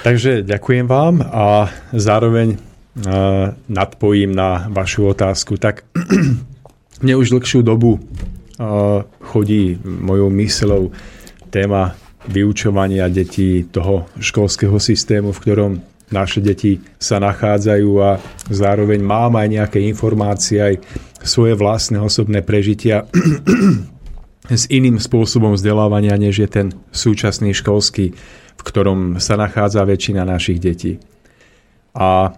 Takže 0.02 0.42
ďakujem 0.42 0.90
vám 0.90 1.22
a 1.22 1.70
zároveň 1.94 2.58
uh, 2.58 3.54
nadpojím 3.70 4.34
na 4.34 4.66
vašu 4.74 5.14
otázku. 5.14 5.62
Tak 5.62 5.86
mne 7.06 7.14
už 7.22 7.38
dlhšiu 7.38 7.62
dobu 7.62 8.02
uh, 8.02 9.06
chodí 9.22 9.78
mojou 9.86 10.34
myslou 10.34 10.90
téma 11.54 11.94
vyučovania 12.26 13.10
detí 13.10 13.66
toho 13.70 14.10
školského 14.18 14.78
systému, 14.82 15.34
v 15.34 15.42
ktorom 15.42 15.72
naše 16.12 16.44
deti 16.44 16.84
sa 17.00 17.18
nachádzajú 17.24 17.90
a 18.04 18.20
zároveň 18.52 19.00
mám 19.00 19.40
aj 19.40 19.48
nejaké 19.48 19.80
informácie, 19.86 20.60
aj 20.60 20.76
svoje 21.24 21.56
vlastné 21.56 21.98
osobné 22.04 22.44
prežitia 22.44 23.08
s 24.52 24.68
iným 24.68 25.00
spôsobom 25.00 25.56
vzdelávania, 25.56 26.20
než 26.20 26.44
je 26.44 26.50
ten 26.52 26.68
súčasný 26.92 27.56
školský, 27.56 28.12
v 28.56 28.62
ktorom 28.62 29.22
sa 29.22 29.40
nachádza 29.40 29.86
väčšina 29.86 30.26
našich 30.28 30.60
detí. 30.60 30.98
A 31.96 32.36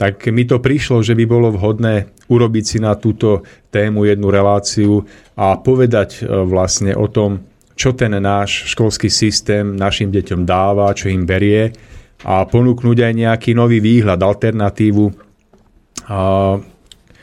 tak 0.00 0.24
mi 0.32 0.48
to 0.48 0.64
prišlo, 0.64 1.04
že 1.04 1.12
by 1.12 1.24
bolo 1.28 1.52
vhodné 1.52 2.08
urobiť 2.32 2.64
si 2.64 2.78
na 2.80 2.96
túto 2.96 3.44
tému 3.68 4.08
jednu 4.08 4.32
reláciu 4.32 5.04
a 5.36 5.60
povedať 5.60 6.24
e, 6.24 6.32
vlastne 6.48 6.96
o 6.96 7.04
tom, 7.04 7.44
čo 7.76 7.92
ten 7.92 8.16
náš 8.16 8.72
školský 8.72 9.12
systém 9.12 9.76
našim 9.76 10.08
deťom 10.08 10.48
dáva, 10.48 10.96
čo 10.96 11.12
im 11.12 11.24
berie 11.24 11.72
a 12.20 12.44
ponúknuť 12.44 12.98
aj 13.00 13.12
nejaký 13.16 13.50
nový 13.56 13.80
výhľad, 13.80 14.20
alternatívu, 14.20 15.04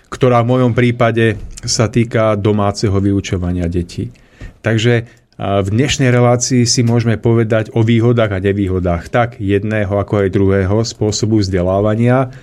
ktorá 0.10 0.38
v 0.42 0.50
mojom 0.50 0.74
prípade 0.74 1.38
sa 1.62 1.86
týka 1.92 2.34
domáceho 2.34 2.98
vyučovania 2.98 3.70
detí. 3.70 4.10
Takže 4.66 5.17
v 5.38 5.68
dnešnej 5.70 6.10
relácii 6.10 6.66
si 6.66 6.82
môžeme 6.82 7.14
povedať 7.22 7.70
o 7.78 7.86
výhodách 7.86 8.34
a 8.34 8.42
nevýhodách 8.42 9.14
tak 9.14 9.30
jedného 9.38 9.94
ako 9.94 10.26
aj 10.26 10.34
druhého 10.34 10.82
spôsobu 10.82 11.46
vzdelávania, 11.46 12.34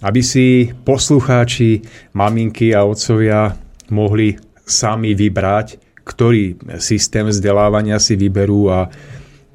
aby 0.00 0.24
si 0.24 0.72
poslucháči, 0.72 1.84
maminky 2.16 2.72
a 2.72 2.88
otcovia 2.88 3.52
mohli 3.92 4.40
sami 4.64 5.12
vybrať, 5.12 5.76
ktorý 6.00 6.56
systém 6.80 7.28
vzdelávania 7.28 8.00
si 8.00 8.16
vyberú 8.16 8.72
a 8.72 8.88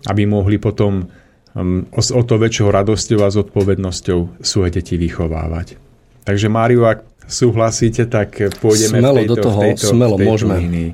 aby 0.06 0.30
mohli 0.30 0.62
potom 0.62 1.10
um, 1.57 1.90
o 1.90 2.22
to 2.22 2.36
väčšou 2.38 2.70
radosťou 2.70 3.20
a 3.26 3.34
zodpovednosťou 3.34 4.45
svoje 4.45 4.70
deti 4.78 5.02
vychovávať. 5.02 5.82
Takže 6.22 6.53
Máriu, 6.53 6.86
ak 6.86 7.02
súhlasíte, 7.26 8.06
tak 8.06 8.38
pôjdeme 8.62 9.02
smelo 9.02 9.18
v 9.18 9.26
tejto, 9.26 9.34
do 9.34 9.36
toho, 9.41 9.57
v 9.57 9.64
tejto, 9.74 9.88
smelo, 9.90 10.14
v 10.14 10.20
tejto 10.22 10.30
môžeme. 10.30 10.56
Línii. 10.62 10.91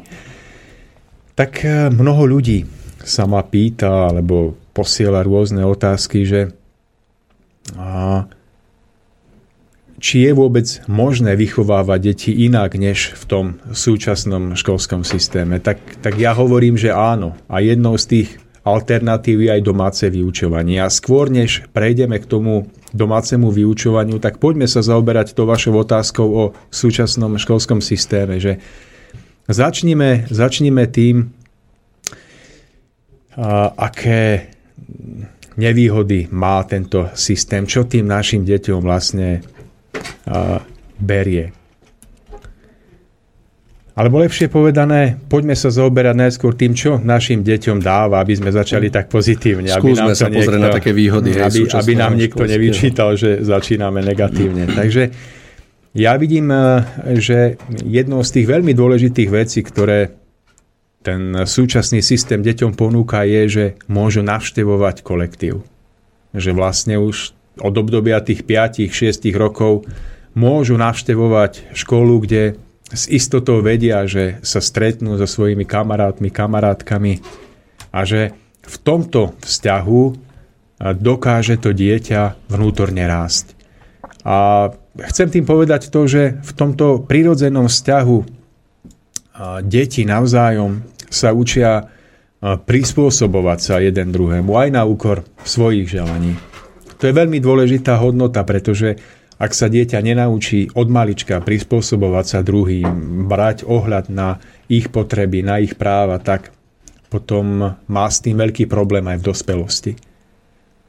Tak 1.42 1.66
eh, 1.66 1.90
mnoho 1.90 2.38
ľudí 2.38 2.70
sa 3.02 3.26
ma 3.26 3.42
pýta 3.42 4.14
alebo 4.14 4.54
posiela 4.78 5.26
rôzne 5.26 5.66
otázky, 5.66 6.22
že 6.22 6.54
a, 7.74 8.30
či 9.98 10.30
je 10.30 10.32
vôbec 10.38 10.70
možné 10.86 11.34
vychovávať 11.34 12.00
deti 12.14 12.32
inak, 12.46 12.78
než 12.78 13.18
v 13.18 13.24
tom 13.26 13.46
súčasnom 13.74 14.54
školskom 14.54 15.02
systéme. 15.02 15.58
Tak, 15.58 16.06
tak 16.06 16.22
ja 16.22 16.38
hovorím, 16.38 16.78
že 16.78 16.94
áno. 16.94 17.34
A 17.50 17.58
jednou 17.58 17.98
z 17.98 18.06
tých 18.06 18.30
alternatív 18.62 19.42
je 19.42 19.50
aj 19.50 19.62
domáce 19.66 20.06
vyučovanie. 20.14 20.78
A 20.78 20.94
skôr, 20.94 21.34
než 21.34 21.66
prejdeme 21.74 22.22
k 22.22 22.30
tomu 22.30 22.70
domácemu 22.94 23.50
vyučovaniu, 23.50 24.22
tak 24.22 24.38
poďme 24.38 24.70
sa 24.70 24.86
zaoberať 24.86 25.34
tou 25.34 25.50
vašou 25.50 25.74
otázkou 25.74 26.28
o 26.30 26.44
súčasnom 26.70 27.42
školskom 27.42 27.82
systéme, 27.82 28.38
že 28.38 28.62
začnime, 29.48 30.28
začnime 30.30 30.86
tým, 30.92 31.32
aké 33.80 34.52
nevýhody 35.56 36.28
má 36.36 36.64
tento 36.68 37.08
systém, 37.16 37.64
čo 37.64 37.88
tým 37.88 38.08
našim 38.08 38.44
deťom 38.44 38.80
vlastne 38.84 39.40
berie. 41.00 41.56
Alebo 43.92 44.24
lepšie 44.24 44.48
povedané, 44.48 45.20
poďme 45.28 45.52
sa 45.52 45.68
zaoberať 45.68 46.16
najskôr 46.16 46.56
tým, 46.56 46.72
čo 46.72 46.96
našim 46.96 47.44
deťom 47.44 47.84
dáva, 47.84 48.24
aby 48.24 48.40
sme 48.40 48.48
začali 48.48 48.88
tak 48.88 49.12
pozitívne. 49.12 49.68
Skúsme 49.68 50.16
aby 50.16 50.16
nám 50.16 50.16
sa 50.16 50.28
pozrieť 50.32 50.62
na 50.64 50.72
také 50.72 50.96
výhody. 50.96 51.36
Aby, 51.36 51.68
aby 51.68 51.94
nám 52.00 52.16
niekto 52.16 52.40
nevyčítal, 52.48 53.20
že 53.20 53.44
začíname 53.44 54.00
negatívne. 54.00 54.72
Takže 54.72 55.12
Ja 55.92 56.16
vidím, 56.16 56.48
že 57.20 57.60
jednou 57.84 58.24
z 58.24 58.40
tých 58.40 58.48
veľmi 58.48 58.72
dôležitých 58.72 59.30
vecí, 59.30 59.60
ktoré 59.60 60.16
ten 61.04 61.34
súčasný 61.44 62.00
systém 62.00 62.40
deťom 62.40 62.80
ponúka, 62.80 63.28
je, 63.28 63.42
že 63.50 63.66
môžu 63.92 64.24
navštevovať 64.24 65.04
kolektív. 65.04 65.68
Že 66.32 66.52
vlastne 66.56 66.96
už 66.96 67.36
od 67.60 67.76
obdobia 67.76 68.24
tých 68.24 68.48
5-6 68.48 69.28
rokov 69.36 69.84
môžu 70.32 70.80
navštevovať 70.80 71.76
školu, 71.76 72.24
kde 72.24 72.56
s 72.88 73.12
istotou 73.12 73.60
vedia, 73.60 74.08
že 74.08 74.40
sa 74.46 74.64
stretnú 74.64 75.20
so 75.20 75.28
svojimi 75.28 75.68
kamarátmi, 75.68 76.32
kamarátkami 76.32 77.20
a 77.92 78.08
že 78.08 78.32
v 78.64 78.76
tomto 78.80 79.36
vzťahu 79.44 80.04
dokáže 80.96 81.60
to 81.60 81.76
dieťa 81.76 82.48
vnútorne 82.48 83.04
rásť. 83.04 83.60
A 84.24 84.70
chcem 84.98 85.28
tým 85.32 85.46
povedať 85.48 85.88
to, 85.88 86.04
že 86.10 86.42
v 86.42 86.52
tomto 86.52 87.06
prirodzenom 87.08 87.72
vzťahu 87.72 88.18
deti 89.64 90.04
navzájom 90.04 90.84
sa 91.08 91.32
učia 91.32 91.88
prispôsobovať 92.42 93.60
sa 93.62 93.76
jeden 93.80 94.10
druhému 94.10 94.52
aj 94.58 94.70
na 94.74 94.84
úkor 94.84 95.24
svojich 95.46 95.88
želaní. 95.88 96.36
To 96.98 97.10
je 97.10 97.14
veľmi 97.14 97.42
dôležitá 97.42 97.98
hodnota, 97.98 98.42
pretože 98.46 98.98
ak 99.42 99.58
sa 99.58 99.74
dieťa 99.74 100.06
nenaučí 100.06 100.70
od 100.78 100.86
malička 100.86 101.42
prispôsobovať 101.42 102.26
sa 102.30 102.40
druhým, 102.46 103.26
brať 103.26 103.66
ohľad 103.66 104.14
na 104.14 104.38
ich 104.70 104.94
potreby, 104.94 105.42
na 105.42 105.58
ich 105.58 105.74
práva, 105.74 106.22
tak 106.22 106.54
potom 107.10 107.74
má 107.74 108.06
s 108.06 108.22
tým 108.22 108.38
veľký 108.38 108.70
problém 108.70 109.02
aj 109.10 109.18
v 109.18 109.28
dospelosti. 109.34 109.94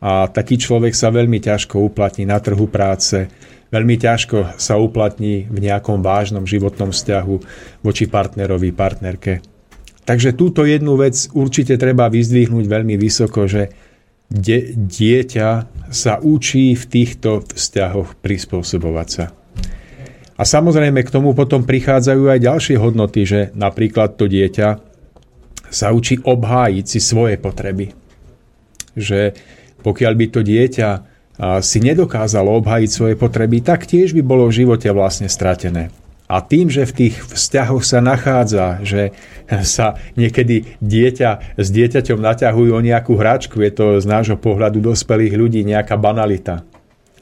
A 0.05 0.29
taký 0.29 0.61
človek 0.61 0.93
sa 0.93 1.09
veľmi 1.09 1.41
ťažko 1.41 1.81
uplatní 1.81 2.29
na 2.29 2.37
trhu 2.45 2.69
práce, 2.69 3.33
veľmi 3.73 3.97
ťažko 3.97 4.61
sa 4.61 4.77
uplatní 4.77 5.49
v 5.49 5.59
nejakom 5.65 6.05
vážnom 6.05 6.44
životnom 6.44 6.93
vzťahu 6.93 7.36
voči 7.81 8.05
partnerovi, 8.07 8.70
partnerke. 8.70 9.40
Takže 10.05 10.36
túto 10.36 10.69
jednu 10.69 11.01
vec 11.01 11.16
určite 11.32 11.81
treba 11.81 12.12
vyzdvihnúť 12.12 12.65
veľmi 12.69 13.01
vysoko, 13.01 13.49
že 13.49 13.73
de- 14.28 14.77
dieťa 14.77 15.51
sa 15.89 16.20
učí 16.20 16.77
v 16.77 16.85
týchto 16.85 17.47
vzťahoch 17.49 18.20
prispôsobovať 18.20 19.09
sa. 19.09 19.24
A 20.36 20.43
samozrejme 20.43 21.07
k 21.07 21.12
tomu 21.12 21.36
potom 21.39 21.62
prichádzajú 21.62 22.28
aj 22.28 22.39
ďalšie 22.44 22.77
hodnoty, 22.81 23.23
že 23.23 23.40
napríklad 23.55 24.19
to 24.19 24.27
dieťa 24.27 24.69
sa 25.73 25.89
učí 25.94 26.19
obhájiť 26.20 26.85
si 26.85 26.99
svoje 26.99 27.39
potreby. 27.39 27.94
Že 28.99 29.32
pokiaľ 29.86 30.12
by 30.19 30.27
to 30.28 30.40
dieťa 30.43 31.11
si 31.40 31.78
nedokázalo 31.80 32.60
obhájiť 32.60 32.90
svoje 32.92 33.14
potreby, 33.16 33.64
tak 33.64 33.88
tiež 33.88 34.12
by 34.12 34.22
bolo 34.22 34.48
v 34.48 34.64
živote 34.64 34.88
vlastne 34.92 35.32
stratené. 35.32 35.88
A 36.32 36.40
tým, 36.40 36.72
že 36.72 36.88
v 36.88 36.96
tých 36.96 37.14
vzťahoch 37.28 37.84
sa 37.84 38.00
nachádza, 38.00 38.80
že 38.80 39.12
sa 39.76 40.00
niekedy 40.16 40.80
dieťa 40.80 41.60
s 41.60 41.68
dieťaťom 41.68 42.16
naťahujú 42.16 42.72
o 42.72 42.80
nejakú 42.80 43.20
hračku, 43.20 43.60
je 43.60 43.72
to 43.72 43.84
z 44.00 44.06
nášho 44.09 44.40
pohľadu 44.40 44.80
dospelých 44.80 45.36
ľudí 45.36 45.60
nejaká 45.60 46.00
banalita. 46.00 46.64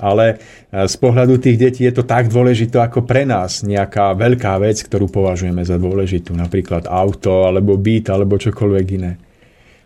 Ale 0.01 0.39
e, 0.73 0.87
z 0.89 0.95
pohľadu 0.97 1.37
tých 1.43 1.61
detí 1.61 1.83
je 1.85 1.93
to 1.93 2.09
tak 2.09 2.33
dôležité 2.33 2.81
ako 2.81 3.05
pre 3.05 3.29
nás 3.29 3.61
nejaká 3.61 4.17
veľká 4.17 4.57
vec, 4.63 4.81
ktorú 4.81 5.13
považujeme 5.13 5.61
za 5.61 5.77
dôležitú, 5.77 6.33
napríklad 6.33 6.89
auto, 6.89 7.51
alebo 7.51 7.77
byt, 7.77 8.09
alebo 8.09 8.41
čokoľvek 8.41 8.87
iné. 8.97 9.21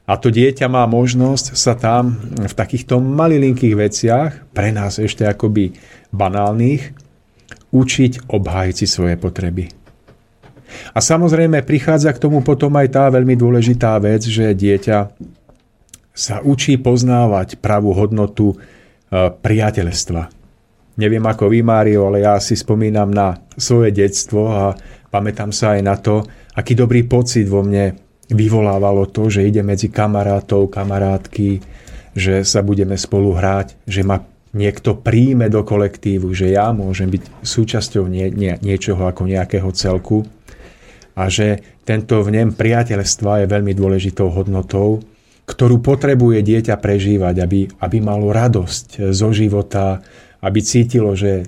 A 0.04 0.20
to 0.20 0.28
dieťa 0.28 0.68
má 0.68 0.84
možnosť 0.84 1.56
sa 1.56 1.72
tam 1.72 2.20
v 2.36 2.52
takýchto 2.52 3.00
malilinkých 3.00 3.74
veciach, 3.74 4.30
pre 4.52 4.68
nás 4.68 5.00
ešte 5.00 5.24
akoby 5.24 5.72
banálnych, 6.12 6.92
učiť 7.72 8.28
obhájiť 8.28 8.76
svoje 8.84 9.16
potreby. 9.16 9.72
A 10.92 10.98
samozrejme 11.00 11.64
prichádza 11.64 12.12
k 12.12 12.20
tomu 12.20 12.44
potom 12.44 12.76
aj 12.76 12.88
tá 12.92 13.04
veľmi 13.08 13.32
dôležitá 13.32 13.96
vec, 13.96 14.28
že 14.28 14.52
dieťa 14.52 14.98
sa 16.14 16.44
učí 16.44 16.78
poznávať 16.78 17.58
pravú 17.58 17.90
hodnotu 17.96 18.54
e, 18.54 18.56
priateľstva. 19.34 20.30
Neviem 20.94 21.24
ako 21.26 21.50
vy, 21.50 21.66
Mário, 21.66 22.06
ale 22.06 22.22
ja 22.22 22.38
si 22.38 22.54
spomínam 22.54 23.10
na 23.10 23.34
svoje 23.58 23.90
detstvo 23.90 24.46
a 24.46 24.78
pamätám 25.10 25.50
sa 25.50 25.74
aj 25.74 25.80
na 25.82 25.98
to, 25.98 26.22
aký 26.54 26.78
dobrý 26.78 27.02
pocit 27.02 27.50
vo 27.50 27.66
mne 27.66 28.03
vyvolávalo 28.30 29.08
to, 29.10 29.28
že 29.28 29.44
ide 29.44 29.60
medzi 29.60 29.92
kamarátov, 29.92 30.72
kamarátky, 30.72 31.60
že 32.14 32.46
sa 32.46 32.62
budeme 32.62 32.94
spolu 32.94 33.34
hrať, 33.34 33.74
že 33.84 34.06
ma 34.06 34.22
niekto 34.54 34.94
príjme 34.94 35.50
do 35.50 35.66
kolektívu, 35.66 36.30
že 36.30 36.54
ja 36.54 36.70
môžem 36.70 37.10
byť 37.10 37.42
súčasťou 37.42 38.06
nie, 38.06 38.30
nie, 38.30 38.54
niečoho 38.62 39.04
ako 39.04 39.26
nejakého 39.26 39.68
celku. 39.74 40.22
A 41.14 41.30
že 41.30 41.62
tento 41.86 42.22
vnem 42.22 42.54
priateľstva 42.54 43.44
je 43.44 43.50
veľmi 43.50 43.74
dôležitou 43.74 44.30
hodnotou, 44.30 45.02
ktorú 45.44 45.82
potrebuje 45.84 46.40
dieťa 46.40 46.74
prežívať, 46.80 47.34
aby, 47.44 47.60
aby 47.82 47.96
malo 48.00 48.32
radosť 48.32 49.12
zo 49.12 49.30
života, 49.30 50.00
aby 50.40 50.58
cítilo, 50.64 51.12
že 51.12 51.46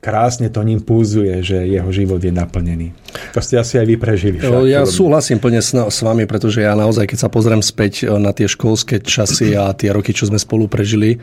krásne 0.00 0.48
to 0.48 0.64
ním 0.64 0.80
púzuje, 0.80 1.44
že 1.44 1.68
jeho 1.68 1.92
život 1.92 2.24
je 2.24 2.32
naplnený. 2.32 2.96
To 3.36 3.40
ste 3.44 3.60
asi 3.60 3.76
aj 3.76 3.86
vy 3.86 3.96
prežili. 4.00 4.36
Však, 4.40 4.64
ja 4.64 4.88
súhlasím 4.88 5.36
plne 5.36 5.60
s, 5.60 5.76
s 5.76 5.98
vami, 6.00 6.24
pretože 6.24 6.64
ja 6.64 6.72
naozaj, 6.72 7.04
keď 7.04 7.18
sa 7.20 7.28
pozriem 7.28 7.60
späť 7.60 8.08
e, 8.08 8.16
na 8.16 8.32
tie 8.32 8.48
školské 8.48 9.04
časy 9.04 9.52
a 9.52 9.76
tie 9.76 9.92
roky, 9.92 10.16
čo 10.16 10.24
sme 10.24 10.40
spolu 10.40 10.72
prežili, 10.72 11.16
e, 11.16 11.18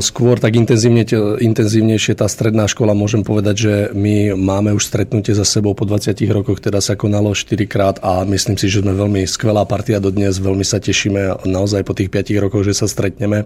skôr 0.00 0.40
tak 0.40 0.56
intenzívne, 0.56 1.04
intenzívnejšie 1.36 2.16
tá 2.16 2.24
stredná 2.32 2.64
škola, 2.64 2.96
môžem 2.96 3.20
povedať, 3.20 3.56
že 3.60 3.74
my 3.92 4.32
máme 4.32 4.72
už 4.72 4.88
stretnutie 4.88 5.36
za 5.36 5.44
sebou 5.44 5.76
po 5.76 5.84
20 5.84 6.16
rokoch, 6.32 6.64
teda 6.64 6.80
sa 6.80 6.96
konalo 6.96 7.36
4 7.36 7.68
krát 7.68 8.00
a 8.00 8.24
myslím 8.24 8.56
si, 8.56 8.72
že 8.72 8.80
sme 8.80 8.96
veľmi 8.96 9.28
skvelá 9.28 9.68
partia 9.68 10.00
dodnes, 10.00 10.40
veľmi 10.40 10.64
sa 10.64 10.80
tešíme 10.80 11.44
naozaj 11.44 11.84
po 11.84 11.92
tých 11.92 12.08
5 12.08 12.40
rokoch, 12.40 12.64
že 12.64 12.72
sa 12.72 12.88
stretneme 12.88 13.44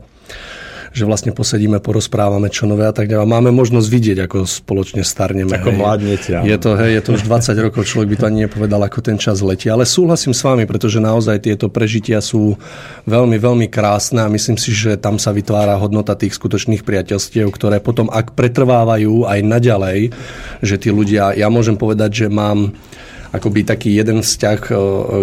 že 0.93 1.09
vlastne 1.09 1.33
posedíme, 1.33 1.81
porozprávame 1.81 2.53
čo 2.53 2.69
nové 2.69 2.85
a 2.85 2.93
tak 2.93 3.09
ďalej. 3.09 3.25
Máme 3.25 3.51
možnosť 3.51 3.89
vidieť, 3.89 4.19
ako 4.29 4.45
spoločne 4.45 5.01
starneme. 5.01 5.57
Ako 5.57 5.73
mladnete. 5.73 6.45
Je 6.45 6.57
to, 6.61 6.77
hej, 6.77 7.01
je 7.01 7.03
to 7.03 7.11
už 7.17 7.23
20 7.25 7.65
rokov, 7.65 7.89
človek 7.89 8.09
by 8.13 8.17
to 8.21 8.29
ani 8.29 8.39
nepovedal, 8.45 8.81
ako 8.85 9.01
ten 9.01 9.17
čas 9.17 9.41
letí. 9.41 9.73
Ale 9.73 9.89
súhlasím 9.89 10.37
s 10.37 10.45
vami, 10.45 10.69
pretože 10.69 11.01
naozaj 11.01 11.49
tieto 11.49 11.73
prežitia 11.73 12.21
sú 12.21 12.61
veľmi, 13.09 13.41
veľmi 13.41 13.67
krásne 13.73 14.21
a 14.21 14.29
myslím 14.29 14.61
si, 14.61 14.77
že 14.77 15.01
tam 15.01 15.17
sa 15.17 15.33
vytvára 15.33 15.81
hodnota 15.81 16.13
tých 16.13 16.37
skutočných 16.37 16.85
priateľstiev, 16.85 17.49
ktoré 17.49 17.81
potom, 17.81 18.13
ak 18.13 18.37
pretrvávajú 18.37 19.25
aj 19.25 19.41
naďalej, 19.41 19.99
že 20.61 20.77
tí 20.77 20.93
ľudia, 20.93 21.33
ja 21.33 21.49
môžem 21.49 21.81
povedať, 21.81 22.25
že 22.25 22.27
mám 22.29 22.77
akoby 23.33 23.65
taký 23.65 23.97
jeden 23.97 24.21
vzťah, 24.21 24.61
e, 24.69 24.75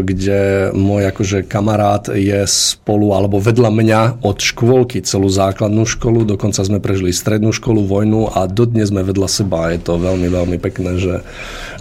kde 0.01 0.39
môj 0.73 1.13
akože 1.13 1.45
kamarát 1.45 2.09
je 2.09 2.41
spolu 2.49 3.13
alebo 3.13 3.37
vedľa 3.37 3.69
mňa 3.69 4.01
od 4.25 4.37
škôlky 4.41 5.05
celú 5.05 5.29
základnú 5.29 5.85
školu, 5.85 6.25
dokonca 6.25 6.65
sme 6.65 6.81
prežili 6.81 7.13
strednú 7.13 7.53
školu, 7.53 7.85
vojnu 7.85 8.33
a 8.33 8.49
dodnes 8.49 8.89
sme 8.89 9.05
vedľa 9.05 9.29
seba. 9.29 9.69
Je 9.69 9.79
to 9.79 10.01
veľmi, 10.01 10.25
veľmi 10.25 10.57
pekné, 10.57 10.97
že, 10.97 11.15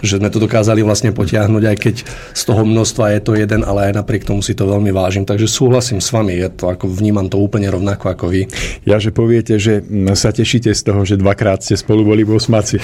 že 0.05 0.21
sme 0.21 0.29
to 0.29 0.37
dokázali 0.37 0.85
vlastne 0.85 1.09
potiahnuť, 1.09 1.63
aj 1.65 1.77
keď 1.81 1.95
z 2.37 2.41
toho 2.45 2.61
množstva 2.61 3.17
je 3.17 3.21
to 3.25 3.33
jeden, 3.33 3.65
ale 3.65 3.89
aj 3.89 3.97
napriek 3.97 4.29
tomu 4.29 4.45
si 4.45 4.53
to 4.53 4.69
veľmi 4.69 4.93
vážim. 4.93 5.25
Takže 5.25 5.49
súhlasím 5.49 5.97
s 5.97 6.13
vami, 6.13 6.37
je 6.37 6.49
to 6.53 6.69
ako 6.69 6.85
vnímam 6.85 7.25
to 7.25 7.41
úplne 7.41 7.65
rovnako 7.65 8.13
ako 8.13 8.25
vy. 8.29 8.45
Ja, 8.85 9.01
že 9.01 9.09
poviete, 9.09 9.57
že 9.57 9.81
sa 10.13 10.29
tešíte 10.29 10.69
z 10.77 10.81
toho, 10.85 11.01
že 11.09 11.17
dvakrát 11.17 11.65
ste 11.65 11.73
spolu 11.73 12.05
boli 12.05 12.21
v 12.21 12.37
osmaci. 12.37 12.77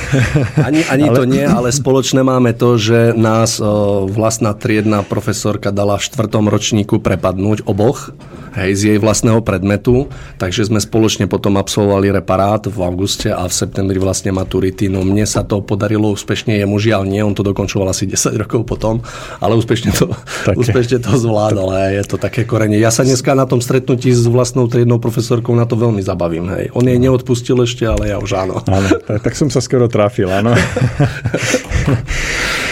ani, 0.68 0.80
ani 0.88 1.06
ale... 1.12 1.16
to 1.16 1.22
nie, 1.28 1.44
ale 1.44 1.68
spoločné 1.68 2.24
máme 2.24 2.56
to, 2.56 2.77
že 2.78 3.12
nás 3.12 3.60
vlastná 4.08 4.54
triedna 4.54 5.04
profesorka 5.04 5.74
dala 5.74 5.98
v 5.98 6.06
štvrtom 6.06 6.48
ročníku 6.48 7.02
prepadnúť 7.02 7.66
oboch 7.66 8.14
hej, 8.58 8.74
z 8.74 8.82
jej 8.94 8.98
vlastného 8.98 9.40
predmetu, 9.42 10.10
takže 10.42 10.66
sme 10.66 10.82
spoločne 10.82 11.30
potom 11.30 11.54
absolvovali 11.56 12.10
reparát 12.10 12.66
v 12.66 12.78
auguste 12.82 13.30
a 13.30 13.46
v 13.46 13.54
septembri 13.54 14.02
vlastne 14.02 14.34
maturity. 14.34 14.90
No 14.90 15.06
mne 15.06 15.22
sa 15.24 15.46
to 15.46 15.62
podarilo 15.62 16.10
úspešne, 16.10 16.58
jemu 16.58 16.76
žiaľ 16.82 17.06
nie, 17.06 17.22
on 17.22 17.38
to 17.38 17.46
dokončoval 17.46 17.94
asi 17.94 18.10
10 18.10 18.34
rokov 18.42 18.66
potom, 18.66 18.98
ale 19.38 19.54
úspešne 19.54 19.94
to, 19.94 20.10
úspešne 20.58 20.98
to 20.98 21.14
zvládol, 21.14 21.70
hej, 21.74 22.02
je 22.02 22.04
to 22.10 22.16
také 22.18 22.42
korenie. 22.42 22.82
Ja 22.82 22.90
sa 22.90 23.06
dneska 23.06 23.38
na 23.38 23.46
tom 23.46 23.62
stretnutí 23.62 24.10
s 24.10 24.26
vlastnou 24.26 24.66
triednou 24.66 24.98
profesorkou 24.98 25.54
na 25.54 25.68
to 25.68 25.78
veľmi 25.78 26.02
zabavím, 26.02 26.50
hej. 26.58 26.74
On 26.74 26.84
jej 26.84 26.98
neodpustil 26.98 27.62
ešte, 27.62 27.86
ale 27.86 28.10
ja 28.10 28.18
už 28.18 28.34
áno. 28.34 28.58
áno 28.66 28.88
tak, 29.06 29.22
tak 29.22 29.34
som 29.38 29.52
sa 29.52 29.62
skoro 29.62 29.86
trafil, 29.86 30.26
áno. 30.30 30.54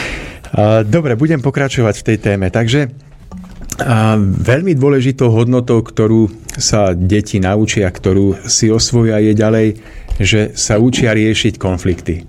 Dobre, 0.89 1.13
budem 1.21 1.45
pokračovať 1.45 1.95
v 2.01 2.07
tej 2.09 2.17
téme. 2.17 2.49
Takže 2.49 2.89
veľmi 4.41 4.73
dôležitou 4.73 5.29
hodnotou, 5.29 5.85
ktorú 5.85 6.33
sa 6.57 6.97
deti 6.97 7.37
naučia, 7.37 7.93
ktorú 7.93 8.49
si 8.49 8.73
osvoja 8.73 9.21
je 9.21 9.37
ďalej, 9.37 9.69
že 10.17 10.57
sa 10.57 10.81
učia 10.81 11.13
riešiť 11.13 11.61
konflikty. 11.61 12.25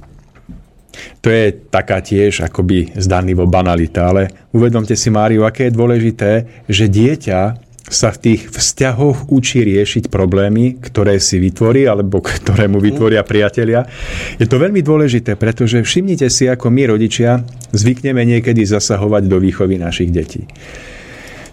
To 1.24 1.32
je 1.32 1.56
taká 1.72 2.04
tiež 2.04 2.44
akoby 2.52 2.99
zdanlivo 2.99 3.48
banalita, 3.48 4.12
ale 4.12 4.49
uvedomte 4.52 4.98
si, 4.98 5.08
Máriu, 5.08 5.48
aké 5.48 5.72
je 5.72 5.78
dôležité, 5.78 6.32
že 6.68 6.91
dieťa 6.91 7.66
sa 7.88 8.11
v 8.11 8.19
tých 8.19 8.41
vzťahoch 8.51 9.31
učí 9.31 9.64
riešiť 9.64 10.11
problémy, 10.11 10.76
ktoré 10.84 11.23
si 11.23 11.39
vytvorí 11.39 11.88
alebo 11.88 12.19
ktoré 12.19 12.68
mu 12.68 12.84
vytvoria 12.84 13.23
priatelia. 13.23 13.88
Je 14.35 14.43
to 14.43 14.59
veľmi 14.59 14.84
dôležité, 14.84 15.39
pretože 15.39 15.80
všimnite 15.80 16.27
si, 16.27 16.51
ako 16.51 16.68
my 16.68 16.84
rodičia 16.91 17.47
zvykneme 17.72 18.27
niekedy 18.27 18.68
zasahovať 18.68 19.23
do 19.31 19.39
výchovy 19.39 19.80
našich 19.80 20.11
detí. 20.11 20.43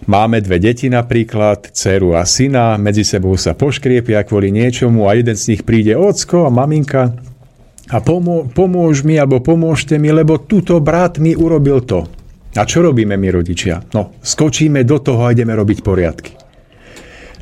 Máme 0.04 0.44
dve 0.44 0.60
deti 0.60 0.92
napríklad, 0.92 1.72
dceru 1.72 2.12
a 2.12 2.28
syna, 2.28 2.76
medzi 2.76 3.08
sebou 3.08 3.40
sa 3.40 3.56
poškriepia 3.56 4.20
kvôli 4.28 4.52
niečomu 4.52 5.08
a 5.08 5.16
jeden 5.16 5.32
z 5.32 5.56
nich 5.56 5.62
príde 5.64 5.96
ocko 5.96 6.44
a 6.44 6.52
maminka 6.52 7.16
a 7.88 7.98
pomô- 8.04 8.44
pomôž 8.44 9.00
mi 9.00 9.16
alebo 9.16 9.40
pomôžte 9.40 9.96
mi, 9.96 10.12
lebo 10.12 10.36
túto 10.36 10.76
brat 10.82 11.16
mi 11.16 11.32
urobil 11.32 11.80
to. 11.88 12.04
A 12.54 12.62
čo 12.62 12.86
robíme 12.86 13.18
my 13.18 13.28
rodičia? 13.34 13.82
No, 13.90 14.14
skočíme 14.22 14.86
do 14.86 15.02
toho 15.02 15.26
a 15.26 15.34
ideme 15.34 15.58
robiť 15.58 15.78
poriadky. 15.82 16.32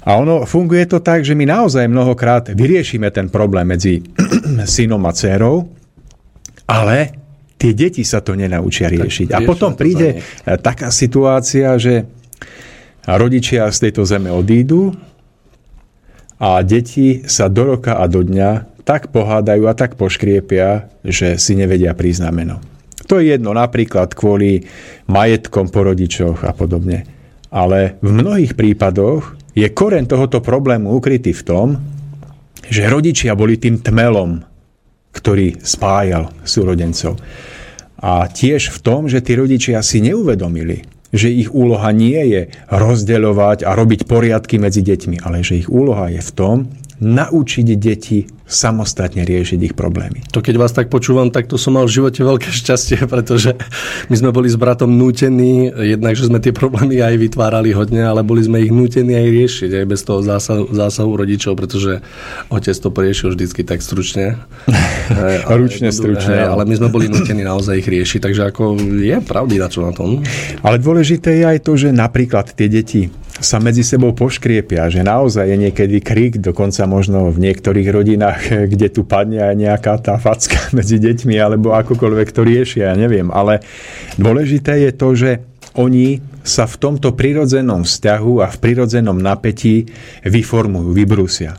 A 0.02 0.18
ono 0.18 0.42
funguje 0.48 0.88
to 0.90 0.98
tak, 0.98 1.22
že 1.22 1.38
my 1.38 1.46
naozaj 1.46 1.86
mnohokrát 1.86 2.50
vyriešime 2.50 3.12
ten 3.14 3.30
problém 3.30 3.68
medzi 3.70 4.02
synom 4.74 5.04
a 5.06 5.12
dcerou, 5.14 5.68
ale 6.66 6.98
tie 7.54 7.70
deti 7.70 8.02
sa 8.02 8.18
to 8.18 8.34
nenaučia 8.34 8.90
riešiť. 8.90 9.30
A 9.30 9.38
potom 9.46 9.78
príde 9.78 10.18
taká 10.42 10.90
situácia, 10.90 11.78
že 11.78 12.08
rodičia 13.06 13.70
z 13.70 13.78
tejto 13.88 14.02
zeme 14.02 14.34
odídu 14.34 14.90
a 16.42 16.58
deti 16.66 17.22
sa 17.30 17.46
do 17.46 17.78
roka 17.78 18.02
a 18.02 18.10
do 18.10 18.26
dňa 18.26 18.82
tak 18.82 19.14
pohádajú 19.14 19.70
a 19.70 19.78
tak 19.78 19.94
poškriepia, 19.94 20.90
že 21.06 21.38
si 21.38 21.54
nevedia 21.54 21.94
prísť 21.94 22.26
meno. 22.34 22.58
To 23.12 23.20
je 23.20 23.36
jedno 23.36 23.52
napríklad 23.52 24.16
kvôli 24.16 24.64
majetkom 25.12 25.68
po 25.68 25.84
rodičoch 25.84 26.48
a 26.48 26.56
podobne. 26.56 27.04
Ale 27.52 28.00
v 28.00 28.08
mnohých 28.08 28.56
prípadoch 28.56 29.36
je 29.52 29.68
koren 29.68 30.08
tohoto 30.08 30.40
problému 30.40 30.96
ukrytý 30.96 31.36
v 31.36 31.44
tom, 31.44 31.68
že 32.64 32.88
rodičia 32.88 33.36
boli 33.36 33.60
tým 33.60 33.84
tmelom, 33.84 34.40
ktorý 35.12 35.60
spájal 35.60 36.32
súrodencov. 36.40 37.20
A 38.00 38.32
tiež 38.32 38.72
v 38.72 38.78
tom, 38.80 39.12
že 39.12 39.20
tí 39.20 39.36
rodičia 39.36 39.84
si 39.84 40.00
neuvedomili, 40.00 40.80
že 41.12 41.28
ich 41.28 41.52
úloha 41.52 41.92
nie 41.92 42.16
je 42.16 42.48
rozdeľovať 42.72 43.68
a 43.68 43.76
robiť 43.76 44.08
poriadky 44.08 44.56
medzi 44.56 44.80
deťmi, 44.80 45.20
ale 45.20 45.44
že 45.44 45.60
ich 45.60 45.68
úloha 45.68 46.08
je 46.08 46.24
v 46.24 46.32
tom, 46.32 46.72
naučiť 46.96 47.66
deti 47.76 48.24
samostatne 48.52 49.24
riešiť 49.24 49.72
ich 49.72 49.74
problémy. 49.74 50.22
To 50.36 50.44
keď 50.44 50.54
vás 50.60 50.76
tak 50.76 50.92
počúvam, 50.92 51.32
tak 51.32 51.48
to 51.48 51.56
som 51.56 51.74
mal 51.74 51.88
v 51.88 51.96
živote 51.96 52.20
veľké 52.20 52.52
šťastie, 52.52 53.04
pretože 53.12 53.56
my 54.12 54.14
sme 54.14 54.30
boli 54.30 54.52
s 54.52 54.60
bratom 54.60 54.92
nútení, 54.92 55.72
jednak, 55.72 56.14
že 56.14 56.28
sme 56.28 56.38
tie 56.38 56.52
problémy 56.52 57.00
aj 57.00 57.16
vytvárali 57.16 57.72
hodne, 57.72 58.04
ale 58.04 58.20
boli 58.20 58.44
sme 58.44 58.60
ich 58.60 58.70
nútení 58.70 59.16
aj 59.16 59.28
riešiť, 59.32 59.70
aj 59.82 59.86
bez 59.88 60.00
toho 60.04 60.20
zásahu, 60.20 60.70
zásahu 60.70 61.10
rodičov, 61.16 61.56
pretože 61.56 62.04
otec 62.52 62.76
to 62.76 62.88
priešil 62.92 63.32
vždycky 63.32 63.64
tak 63.64 63.80
stručne. 63.80 64.36
Ručne, 65.48 65.90
stručne. 65.90 66.44
Hej, 66.44 66.52
ale 66.52 66.62
my 66.68 66.74
sme 66.76 66.88
boli 66.92 67.08
nútení 67.08 67.42
naozaj 67.42 67.80
ich 67.80 67.88
riešiť, 67.88 68.20
takže 68.20 68.42
ako 68.52 68.76
je 69.00 69.16
pravdy 69.24 69.56
na 69.56 69.68
čo 69.72 69.80
na 69.80 69.96
tom. 69.96 70.20
Ale 70.60 70.76
dôležité 70.76 71.40
je 71.40 71.44
aj 71.48 71.58
to, 71.64 71.72
že 71.80 71.88
napríklad 71.90 72.52
tie 72.52 72.68
deti 72.68 73.08
sa 73.42 73.58
medzi 73.58 73.82
sebou 73.82 74.14
poškriepia, 74.14 74.88
že 74.88 75.02
naozaj 75.02 75.50
je 75.50 75.56
niekedy 75.68 75.98
krik, 75.98 76.38
dokonca 76.38 76.86
možno 76.86 77.28
v 77.28 77.50
niektorých 77.50 77.88
rodinách, 77.90 78.40
kde 78.72 78.88
tu 78.88 79.02
padne 79.02 79.42
aj 79.42 79.54
nejaká 79.58 79.98
tá 80.00 80.16
facka 80.16 80.58
medzi 80.78 81.02
deťmi, 81.02 81.36
alebo 81.36 81.74
akokoľvek 81.74 82.28
to 82.30 82.42
riešia, 82.46 82.90
ja 82.90 82.94
neviem. 82.94 83.28
Ale 83.28 83.60
dôležité 84.16 84.88
je 84.88 84.90
to, 84.94 85.08
že 85.18 85.30
oni 85.74 86.20
sa 86.42 86.66
v 86.66 86.76
tomto 86.78 87.14
prirodzenom 87.14 87.86
vzťahu 87.86 88.34
a 88.42 88.46
v 88.50 88.56
prirodzenom 88.60 89.18
napätí 89.18 89.88
vyformujú, 90.26 90.90
vybrúsia. 90.90 91.58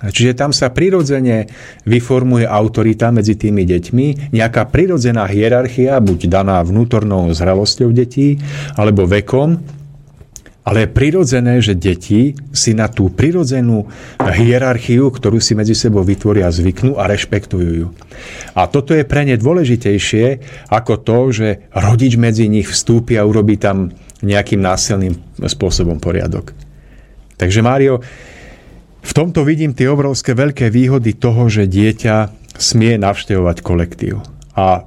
Čiže 0.00 0.32
tam 0.32 0.48
sa 0.56 0.72
prirodzene 0.72 1.44
vyformuje 1.84 2.48
autorita 2.48 3.12
medzi 3.12 3.36
tými 3.36 3.68
deťmi, 3.68 4.32
nejaká 4.32 4.72
prirodzená 4.72 5.28
hierarchia, 5.28 6.00
buď 6.00 6.40
daná 6.40 6.64
vnútornou 6.64 7.28
zrelosťou 7.36 7.92
detí, 7.92 8.40
alebo 8.80 9.04
vekom, 9.04 9.60
ale 10.60 10.84
je 10.84 10.92
prirodzené, 10.92 11.54
že 11.64 11.72
deti 11.72 12.36
si 12.52 12.76
na 12.76 12.86
tú 12.92 13.08
prirodzenú 13.08 13.88
hierarchiu, 14.20 15.08
ktorú 15.08 15.40
si 15.40 15.56
medzi 15.56 15.72
sebou 15.72 16.04
vytvoria, 16.04 16.52
zvyknú 16.52 17.00
a 17.00 17.08
rešpektujú 17.08 17.70
ju. 17.72 17.88
A 18.52 18.68
toto 18.68 18.92
je 18.92 19.08
pre 19.08 19.24
ne 19.24 19.40
dôležitejšie 19.40 20.26
ako 20.68 21.00
to, 21.00 21.18
že 21.32 21.48
rodič 21.72 22.20
medzi 22.20 22.46
nich 22.46 22.68
vstúpi 22.68 23.16
a 23.16 23.24
urobí 23.24 23.56
tam 23.56 23.90
nejakým 24.20 24.60
násilným 24.60 25.16
spôsobom 25.40 25.96
poriadok. 25.96 26.52
Takže 27.40 27.64
Mário, 27.64 28.04
v 29.00 29.12
tomto 29.16 29.48
vidím 29.48 29.72
tie 29.72 29.88
obrovské 29.88 30.36
veľké 30.36 30.68
výhody 30.68 31.16
toho, 31.16 31.48
že 31.48 31.64
dieťa 31.64 32.16
smie 32.60 33.00
navštevovať 33.00 33.64
kolektív. 33.64 34.20
A 34.52 34.84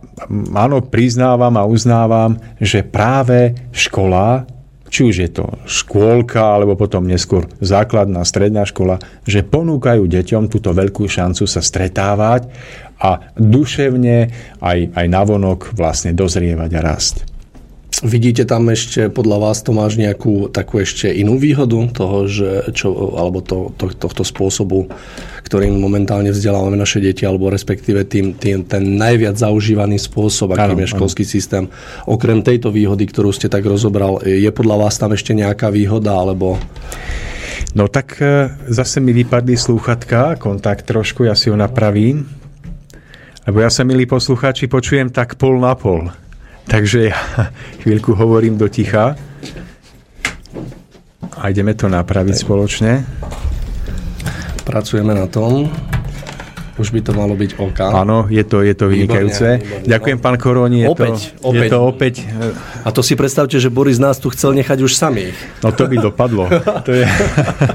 áno, 0.53 0.85
priznávam 0.85 1.57
a 1.57 1.65
uznávam, 1.65 2.37
že 2.61 2.85
práve 2.85 3.57
škola 3.73 4.45
či 4.93 5.09
už 5.09 5.15
je 5.25 5.29
to 5.33 5.49
škôlka, 5.65 6.53
alebo 6.53 6.77
potom 6.77 7.09
neskôr 7.09 7.49
základná, 7.57 8.21
stredná 8.21 8.61
škola, 8.61 9.01
že 9.25 9.41
ponúkajú 9.41 10.05
deťom 10.05 10.53
túto 10.53 10.69
veľkú 10.69 11.09
šancu 11.09 11.49
sa 11.49 11.65
stretávať 11.65 12.45
a 13.01 13.33
duševne 13.33 14.29
aj, 14.61 14.79
aj 14.93 15.05
navonok 15.09 15.73
vlastne 15.73 16.13
dozrievať 16.13 16.69
a 16.77 16.81
rásť. 16.85 17.32
Vidíte 18.01 18.49
tam 18.49 18.73
ešte 18.73 19.13
podľa 19.13 19.37
vás, 19.37 19.61
Tomáš, 19.61 20.01
nejakú 20.01 20.49
takú 20.49 20.81
ešte 20.81 21.13
inú 21.13 21.37
výhodu 21.37 21.77
toho, 21.93 22.25
že 22.25 22.73
čo, 22.73 22.89
alebo 23.13 23.45
to, 23.45 23.69
to, 23.77 23.93
tohto 23.93 24.25
spôsobu, 24.25 24.89
ktorým 25.45 25.77
momentálne 25.77 26.33
vzdelávame 26.33 26.73
naše 26.73 26.97
deti, 26.97 27.21
alebo 27.21 27.53
respektíve 27.53 28.01
tým, 28.09 28.33
tým, 28.33 28.65
ten 28.65 28.97
najviac 28.97 29.37
zaužívaný 29.37 30.01
spôsob, 30.01 30.57
akým 30.57 30.73
ano, 30.73 30.81
je 30.81 30.89
školský 30.89 31.21
ano. 31.21 31.33
systém. 31.37 31.63
Okrem 32.09 32.41
tejto 32.41 32.73
výhody, 32.73 33.05
ktorú 33.05 33.29
ste 33.29 33.45
tak 33.45 33.61
rozobral, 33.61 34.25
je 34.25 34.49
podľa 34.49 34.89
vás 34.89 34.97
tam 34.97 35.13
ešte 35.13 35.37
nejaká 35.37 35.69
výhoda, 35.69 36.17
alebo... 36.17 36.57
No 37.77 37.85
tak 37.85 38.17
e, 38.17 38.53
zase 38.73 39.05
mi 39.05 39.13
vypadli 39.13 39.53
slúchatka, 39.53 40.41
kontakt 40.41 40.89
trošku, 40.89 41.29
ja 41.29 41.37
si 41.37 41.53
ho 41.53 41.57
napravím. 41.57 42.25
Lebo 43.45 43.61
ja 43.61 43.69
sa, 43.69 43.85
milí 43.85 44.09
poslucháči, 44.09 44.65
počujem 44.65 45.13
tak 45.13 45.37
pol 45.37 45.61
na 45.61 45.77
pol. 45.77 46.22
Takže 46.67 47.11
ja 47.11 47.19
chvíľku 47.81 48.15
hovorím 48.15 48.57
do 48.57 48.67
ticha 48.71 49.15
a 51.33 51.41
ideme 51.51 51.75
to 51.75 51.91
napraviť 51.91 52.35
spoločne. 52.39 52.91
Pracujeme 54.63 55.11
na 55.11 55.27
tom. 55.27 55.67
Už 56.73 56.89
by 56.89 57.05
to 57.05 57.13
malo 57.13 57.37
byť 57.37 57.61
OK. 57.61 57.79
Áno, 57.85 58.25
je 58.33 58.41
to, 58.41 58.65
je 58.65 58.73
to 58.73 58.89
vynikajúce. 58.89 59.61
Výborné, 59.61 59.85
Ďakujem, 59.85 60.17
pán 60.17 60.41
Koroni. 60.41 60.81
Je 60.81 60.89
opäť, 60.89 61.37
to, 61.37 61.53
opäť. 61.53 61.61
Je 61.61 61.69
to 61.69 61.79
opäť. 61.85 62.13
A 62.81 62.89
to 62.89 63.05
si 63.05 63.13
predstavte, 63.13 63.61
že 63.61 63.69
Boris 63.69 64.01
nás 64.01 64.17
tu 64.17 64.33
chcel 64.33 64.57
nechať 64.57 64.81
už 64.81 64.97
samých. 64.97 65.37
No 65.61 65.69
to 65.69 65.85
by 65.85 66.01
dopadlo. 66.01 66.49
To 66.49 66.89
je... 66.89 67.05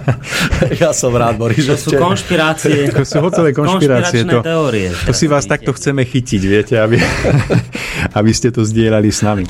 ja 0.83 0.91
som 0.91 1.15
rád, 1.15 1.39
Boris. 1.39 1.63
To 1.63 1.79
sú 1.79 1.95
konšpirácie. 1.95 2.91
To 2.99 3.07
sú 3.07 3.23
hotové 3.23 3.55
konšpirácie. 3.55 4.27
To, 4.27 4.43
teórie. 4.43 4.91
To 5.07 5.15
si 5.15 5.31
vás 5.31 5.47
takto 5.47 5.71
chceme 5.71 6.03
chytiť, 6.03 6.43
viete, 6.43 6.75
aby, 6.75 6.99
aby 8.19 8.31
ste 8.35 8.51
to 8.51 8.67
zdieľali 8.67 9.15
s 9.15 9.23
nami. 9.23 9.47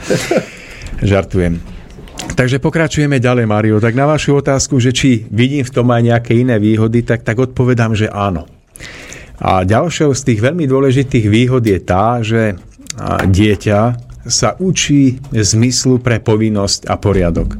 Žartujem. 1.01 1.57
Takže 2.37 2.61
pokračujeme 2.61 3.17
ďalej, 3.17 3.49
Mario. 3.49 3.81
Tak 3.81 3.97
na 3.97 4.05
vašu 4.05 4.37
otázku, 4.37 4.77
že 4.77 4.93
či 4.93 5.25
vidím 5.33 5.65
v 5.65 5.73
tom 5.73 5.89
aj 5.89 6.03
nejaké 6.05 6.37
iné 6.37 6.61
výhody, 6.61 7.01
tak, 7.01 7.25
tak 7.25 7.41
odpovedám, 7.41 7.97
že 7.97 8.13
áno. 8.13 8.58
A 9.39 9.63
ďalšou 9.63 10.15
z 10.15 10.23
tých 10.23 10.41
veľmi 10.43 10.67
dôležitých 10.67 11.27
výhod 11.31 11.63
je 11.63 11.79
tá, 11.79 12.19
že 12.23 12.59
dieťa 13.27 13.81
sa 14.27 14.59
učí 14.59 15.23
zmyslu 15.33 16.03
pre 16.03 16.19
povinnosť 16.19 16.91
a 16.91 16.95
poriadok. 16.99 17.57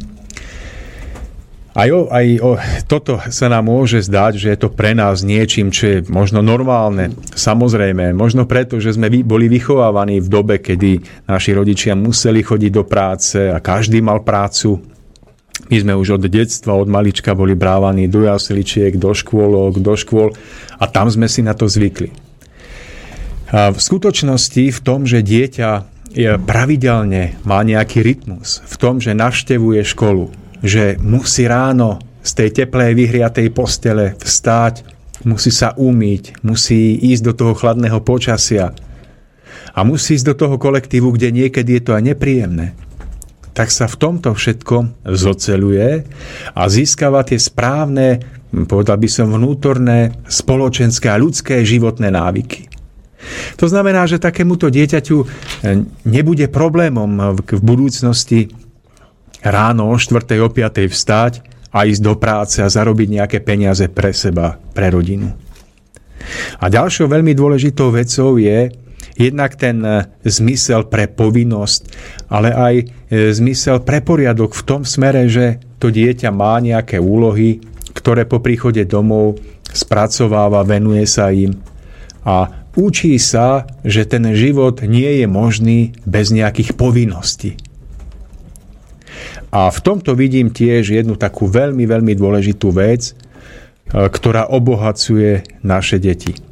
Aj, 1.79 1.87
o, 1.95 2.11
aj 2.11 2.27
o, 2.43 2.59
toto 2.91 3.23
sa 3.31 3.47
nám 3.47 3.71
môže 3.71 4.03
zdať, 4.03 4.33
že 4.35 4.49
je 4.51 4.59
to 4.59 4.67
pre 4.67 4.99
nás 4.99 5.23
niečím, 5.23 5.71
čo 5.71 5.85
je 5.87 5.99
možno 6.11 6.43
normálne. 6.43 7.15
Samozrejme, 7.39 8.11
možno 8.19 8.51
preto, 8.51 8.83
že 8.83 8.99
sme 8.99 9.07
boli 9.23 9.47
vychovávaní 9.47 10.19
v 10.19 10.27
dobe, 10.27 10.59
kedy 10.59 10.99
naši 11.31 11.55
rodičia 11.55 11.95
museli 11.95 12.43
chodiť 12.43 12.73
do 12.75 12.83
práce 12.83 13.39
a 13.47 13.63
každý 13.63 14.03
mal 14.03 14.27
prácu. 14.27 14.98
My 15.67 15.77
sme 15.83 15.99
už 15.99 16.23
od 16.23 16.25
detstva, 16.31 16.79
od 16.79 16.87
malička 16.87 17.35
boli 17.35 17.59
brávaní 17.59 18.07
do 18.07 18.23
jasličiek, 18.23 18.95
do 18.95 19.11
škôlok, 19.11 19.83
do 19.83 19.99
škôl 19.99 20.31
a 20.79 20.87
tam 20.87 21.11
sme 21.11 21.27
si 21.27 21.43
na 21.43 21.59
to 21.59 21.67
zvykli. 21.67 22.15
A 23.51 23.75
v 23.75 23.81
skutočnosti 23.81 24.71
v 24.71 24.81
tom, 24.81 25.03
že 25.03 25.27
dieťa 25.27 25.99
pravidelne 26.47 27.37
má 27.43 27.61
nejaký 27.67 28.01
rytmus, 28.01 28.65
v 28.65 28.75
tom, 28.81 29.03
že 29.03 29.19
navštevuje 29.19 29.83
školu, 29.83 30.31
že 30.63 30.97
musí 31.03 31.45
ráno 31.45 32.01
z 32.23 32.31
tej 32.33 32.49
teplej 32.65 32.97
vyhriatej 32.97 33.49
postele 33.53 34.17
vstáť, 34.21 34.87
musí 35.27 35.51
sa 35.51 35.75
umýť, 35.75 36.39
musí 36.47 36.97
ísť 36.97 37.23
do 37.29 37.33
toho 37.35 37.53
chladného 37.59 37.99
počasia 38.01 38.73
a 39.75 39.81
musí 39.85 40.17
ísť 40.17 40.27
do 40.33 40.35
toho 40.39 40.57
kolektívu, 40.57 41.13
kde 41.13 41.35
niekedy 41.35 41.77
je 41.77 41.83
to 41.83 41.93
aj 41.99 42.03
nepríjemné 42.15 42.79
tak 43.59 43.75
sa 43.75 43.91
v 43.91 43.99
tomto 43.99 44.39
všetkom 44.39 45.03
zoceluje 45.03 46.07
a 46.55 46.63
získava 46.71 47.27
tie 47.27 47.43
správne, 47.43 48.23
povedal 48.71 49.03
by 49.03 49.09
som, 49.11 49.35
vnútorné, 49.35 50.15
spoločenské 50.31 51.11
a 51.11 51.19
ľudské 51.19 51.67
životné 51.67 52.15
návyky. 52.15 52.71
To 53.59 53.67
znamená, 53.67 54.07
že 54.07 54.23
takémuto 54.23 54.71
dieťaťu 54.71 55.17
e, 55.19 55.27
nebude 56.07 56.47
problémom 56.47 57.35
v 57.35 57.61
budúcnosti 57.67 58.55
ráno 59.43 59.91
o 59.91 59.99
4. 59.99 60.23
o 60.39 60.49
5. 60.55 60.87
vstať 60.87 61.43
a 61.75 61.83
ísť 61.83 61.99
do 61.99 62.15
práce 62.15 62.63
a 62.63 62.71
zarobiť 62.71 63.09
nejaké 63.11 63.39
peniaze 63.43 63.91
pre 63.91 64.15
seba, 64.15 64.55
pre 64.71 64.95
rodinu. 64.95 65.35
A 66.63 66.71
ďalšou 66.71 67.11
veľmi 67.11 67.35
dôležitou 67.35 67.91
vecou 67.91 68.39
je 68.39 68.71
jednak 69.19 69.59
ten 69.59 69.83
e, 69.83 70.07
zmysel 70.23 70.87
pre 70.87 71.11
povinnosť, 71.11 71.81
ale 72.31 72.55
aj 72.55 72.75
e, 72.79 72.85
zmysel 73.35 73.83
pre 73.83 73.99
poriadok 73.99 74.55
v 74.55 74.63
tom 74.63 74.83
smere, 74.87 75.27
že 75.27 75.59
to 75.83 75.91
dieťa 75.91 76.31
má 76.31 76.63
nejaké 76.63 77.03
úlohy, 77.03 77.59
ktoré 77.93 78.25
po 78.25 78.39
príchode 78.39 78.87
domov 78.87 79.43
spracováva, 79.75 80.63
venuje 80.63 81.05
sa 81.05 81.35
im 81.35 81.59
a 82.23 82.67
učí 82.79 83.19
sa, 83.19 83.67
že 83.83 84.07
ten 84.07 84.23
život 84.39 84.87
nie 84.87 85.23
je 85.23 85.27
možný 85.27 85.99
bez 86.07 86.31
nejakých 86.31 86.79
povinností. 86.79 87.59
A 89.49 89.73
v 89.73 89.79
tomto 89.81 90.13
vidím 90.13 90.53
tiež 90.53 90.93
jednu 90.93 91.17
takú 91.17 91.49
veľmi, 91.49 91.89
veľmi 91.89 92.13
dôležitú 92.15 92.69
vec, 92.71 93.11
e, 93.11 93.13
ktorá 94.07 94.47
obohacuje 94.47 95.43
naše 95.65 95.99
deti. 95.99 96.48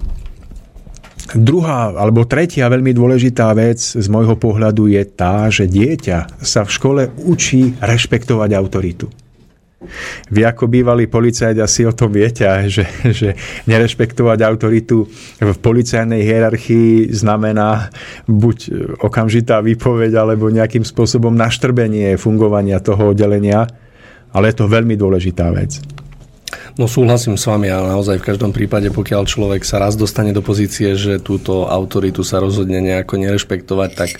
Druhá 1.35 1.91
alebo 1.91 2.23
tretia 2.23 2.71
veľmi 2.71 2.95
dôležitá 2.95 3.51
vec 3.59 3.83
z 3.83 4.07
môjho 4.07 4.39
pohľadu 4.39 4.87
je 4.87 5.03
tá, 5.03 5.51
že 5.51 5.67
dieťa 5.67 6.39
sa 6.39 6.63
v 6.63 6.71
škole 6.71 7.03
učí 7.27 7.75
rešpektovať 7.83 8.51
autoritu. 8.55 9.11
Vy 10.33 10.41
ako 10.47 10.71
bývalý 10.71 11.07
policajt 11.07 11.59
asi 11.61 11.85
o 11.85 11.93
tom 11.93 12.15
viete, 12.15 12.47
že, 12.75 12.87
že 13.11 13.35
nerešpektovať 13.67 14.39
autoritu 14.47 15.07
v 15.43 15.57
policajnej 15.59 16.23
hierarchii 16.23 17.11
znamená 17.11 17.91
buď 18.31 18.59
okamžitá 19.03 19.59
výpoveď 19.63 20.15
alebo 20.15 20.47
nejakým 20.49 20.87
spôsobom 20.87 21.35
naštrbenie 21.35 22.15
fungovania 22.17 22.79
toho 22.79 23.13
oddelenia, 23.13 23.67
ale 24.31 24.55
je 24.55 24.57
to 24.63 24.71
veľmi 24.71 24.95
dôležitá 24.95 25.51
vec. 25.51 25.83
No 26.77 26.85
súhlasím 26.85 27.41
s 27.41 27.49
vami, 27.49 27.73
ale 27.73 27.89
naozaj 27.89 28.21
v 28.21 28.29
každom 28.33 28.53
prípade, 28.53 28.93
pokiaľ 28.93 29.25
človek 29.25 29.63
sa 29.65 29.81
raz 29.81 29.97
dostane 29.97 30.37
do 30.37 30.45
pozície, 30.45 30.93
že 30.95 31.23
túto 31.23 31.65
autoritu 31.65 32.21
sa 32.21 32.43
rozhodne 32.43 32.81
nejako 32.85 33.17
nerešpektovať, 33.21 33.91
tak 33.97 34.11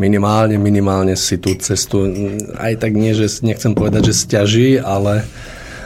minimálne, 0.00 0.56
minimálne 0.56 1.14
si 1.14 1.36
tú 1.36 1.52
cestu, 1.60 2.08
aj 2.56 2.80
tak 2.80 2.96
nie, 2.96 3.12
že 3.12 3.28
nechcem 3.44 3.76
povedať, 3.76 4.12
že 4.12 4.14
stiaží, 4.16 4.80
ale 4.80 5.26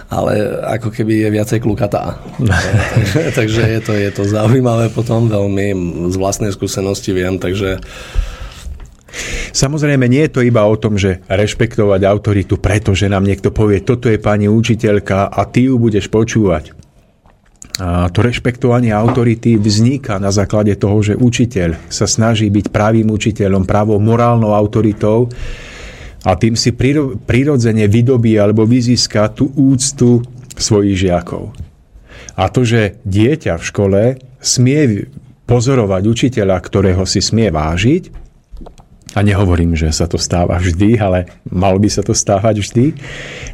ale 0.06 0.38
ako 0.78 0.94
keby 0.94 1.26
je 1.26 1.34
viacej 1.34 1.58
klukatá. 1.66 2.22
takže, 2.38 3.20
takže 3.42 3.62
je 3.66 3.80
to, 3.82 3.92
je 3.98 4.10
to 4.14 4.22
zaujímavé 4.22 4.86
potom 4.94 5.26
veľmi, 5.26 5.74
z 6.14 6.16
vlastnej 6.16 6.54
skúsenosti 6.54 7.10
viem, 7.10 7.42
takže 7.42 7.82
Samozrejme, 9.56 10.04
nie 10.04 10.28
je 10.28 10.34
to 10.36 10.40
iba 10.44 10.68
o 10.68 10.76
tom, 10.76 11.00
že 11.00 11.24
rešpektovať 11.32 12.04
autoritu, 12.04 12.60
pretože 12.60 13.08
nám 13.08 13.24
niekto 13.24 13.48
povie, 13.48 13.80
toto 13.80 14.12
je 14.12 14.20
pani 14.20 14.52
učiteľka 14.52 15.32
a 15.32 15.40
ty 15.48 15.72
ju 15.72 15.80
budeš 15.80 16.12
počúvať. 16.12 16.76
A 17.80 18.12
to 18.12 18.20
rešpektovanie 18.20 18.92
autority 18.92 19.56
vzniká 19.56 20.20
na 20.20 20.28
základe 20.28 20.76
toho, 20.76 21.00
že 21.00 21.16
učiteľ 21.16 21.88
sa 21.88 22.04
snaží 22.04 22.52
byť 22.52 22.68
pravým 22.68 23.08
učiteľom, 23.08 23.64
pravou 23.64 23.96
morálnou 23.96 24.52
autoritou 24.52 25.32
a 26.24 26.36
tým 26.36 26.52
si 26.52 26.76
prirodzene 27.24 27.88
vydobí 27.88 28.36
alebo 28.36 28.68
vyzíska 28.68 29.32
tú 29.32 29.52
úctu 29.56 30.20
svojich 30.52 31.08
žiakov. 31.08 31.56
A 32.36 32.52
to, 32.52 32.60
že 32.60 33.00
dieťa 33.08 33.56
v 33.56 33.64
škole 33.64 34.00
smie 34.40 35.08
pozorovať 35.48 36.02
učiteľa, 36.04 36.56
ktorého 36.60 37.08
si 37.08 37.24
smie 37.24 37.48
vážiť, 37.48 38.25
a 39.16 39.24
nehovorím, 39.24 39.72
že 39.72 39.88
sa 39.96 40.04
to 40.04 40.20
stáva 40.20 40.60
vždy, 40.60 41.00
ale 41.00 41.40
malo 41.48 41.80
by 41.80 41.88
sa 41.88 42.04
to 42.04 42.12
stávať 42.12 42.60
vždy, 42.60 42.86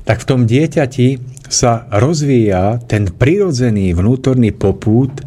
tak 0.02 0.18
v 0.18 0.26
tom 0.26 0.40
dieťati 0.42 1.22
sa 1.46 1.86
rozvíja 1.86 2.82
ten 2.90 3.06
prirodzený 3.06 3.94
vnútorný 3.94 4.50
popút 4.50 5.22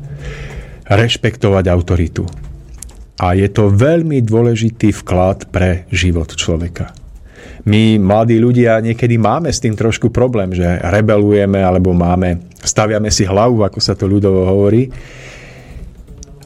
rešpektovať 0.92 1.66
autoritu. 1.72 2.28
A 3.16 3.32
je 3.32 3.48
to 3.48 3.72
veľmi 3.72 4.20
dôležitý 4.20 4.92
vklad 4.92 5.48
pre 5.56 5.88
život 5.88 6.36
človeka. 6.36 6.92
My, 7.66 7.98
mladí 7.98 8.38
ľudia, 8.38 8.84
niekedy 8.84 9.16
máme 9.16 9.50
s 9.50 9.64
tým 9.64 9.74
trošku 9.74 10.12
problém, 10.12 10.52
že 10.52 10.68
rebelujeme 10.84 11.64
alebo 11.64 11.96
máme, 11.96 12.44
staviame 12.62 13.10
si 13.10 13.26
hlavu, 13.26 13.64
ako 13.64 13.80
sa 13.82 13.96
to 13.98 14.06
ľudovo 14.06 14.46
hovorí, 14.46 14.92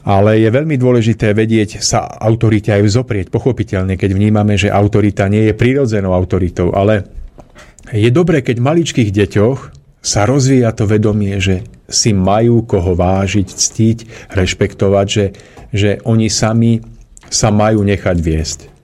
ale 0.04 0.40
je 0.40 0.48
veľmi 0.48 0.76
dôležité 0.80 1.36
vedieť 1.36 1.84
sa 1.84 2.08
autorite 2.08 2.72
aj 2.72 2.82
vzoprieť, 2.84 3.26
pochopiteľne, 3.28 4.00
keď 4.00 4.10
vnímame, 4.16 4.56
že 4.56 4.72
autorita 4.72 5.28
nie 5.28 5.50
je 5.50 5.54
prirodzenou 5.54 6.16
autoritou, 6.16 6.72
ale 6.72 7.04
je 7.90 8.08
dobré, 8.08 8.40
keď 8.40 8.60
v 8.60 8.66
maličkých 8.70 9.10
deťoch 9.10 9.58
sa 10.00 10.24
rozvíja 10.24 10.72
to 10.72 10.88
vedomie, 10.88 11.36
že 11.36 11.66
si 11.90 12.16
majú 12.16 12.64
koho 12.64 12.96
vážiť, 12.96 13.48
ctiť, 13.50 13.98
rešpektovať, 14.32 15.06
že, 15.10 15.26
že 15.74 15.90
oni 16.08 16.32
sami 16.32 16.80
sa 17.28 17.52
majú 17.52 17.84
nechať 17.84 18.16
viesť. 18.16 18.79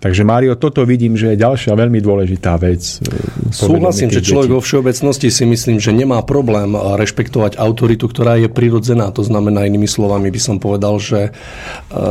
Takže 0.00 0.24
Mário, 0.24 0.56
toto 0.56 0.88
vidím, 0.88 1.12
že 1.12 1.36
je 1.36 1.44
ďalšia 1.44 1.76
veľmi 1.76 2.00
dôležitá 2.00 2.56
vec. 2.56 3.04
E, 3.04 3.52
Súhlasím, 3.52 4.08
že 4.08 4.24
človek 4.24 4.56
vo 4.56 4.64
všeobecnosti 4.64 5.28
si 5.28 5.44
myslím, 5.44 5.76
že 5.76 5.92
nemá 5.92 6.24
problém 6.24 6.72
rešpektovať 6.72 7.60
autoritu, 7.60 8.08
ktorá 8.08 8.40
je 8.40 8.48
prirodzená. 8.48 9.12
To 9.12 9.20
znamená, 9.20 9.68
inými 9.68 9.84
slovami 9.84 10.32
by 10.32 10.40
som 10.40 10.56
povedal, 10.56 10.96
že 10.96 11.28
e, 11.28 11.30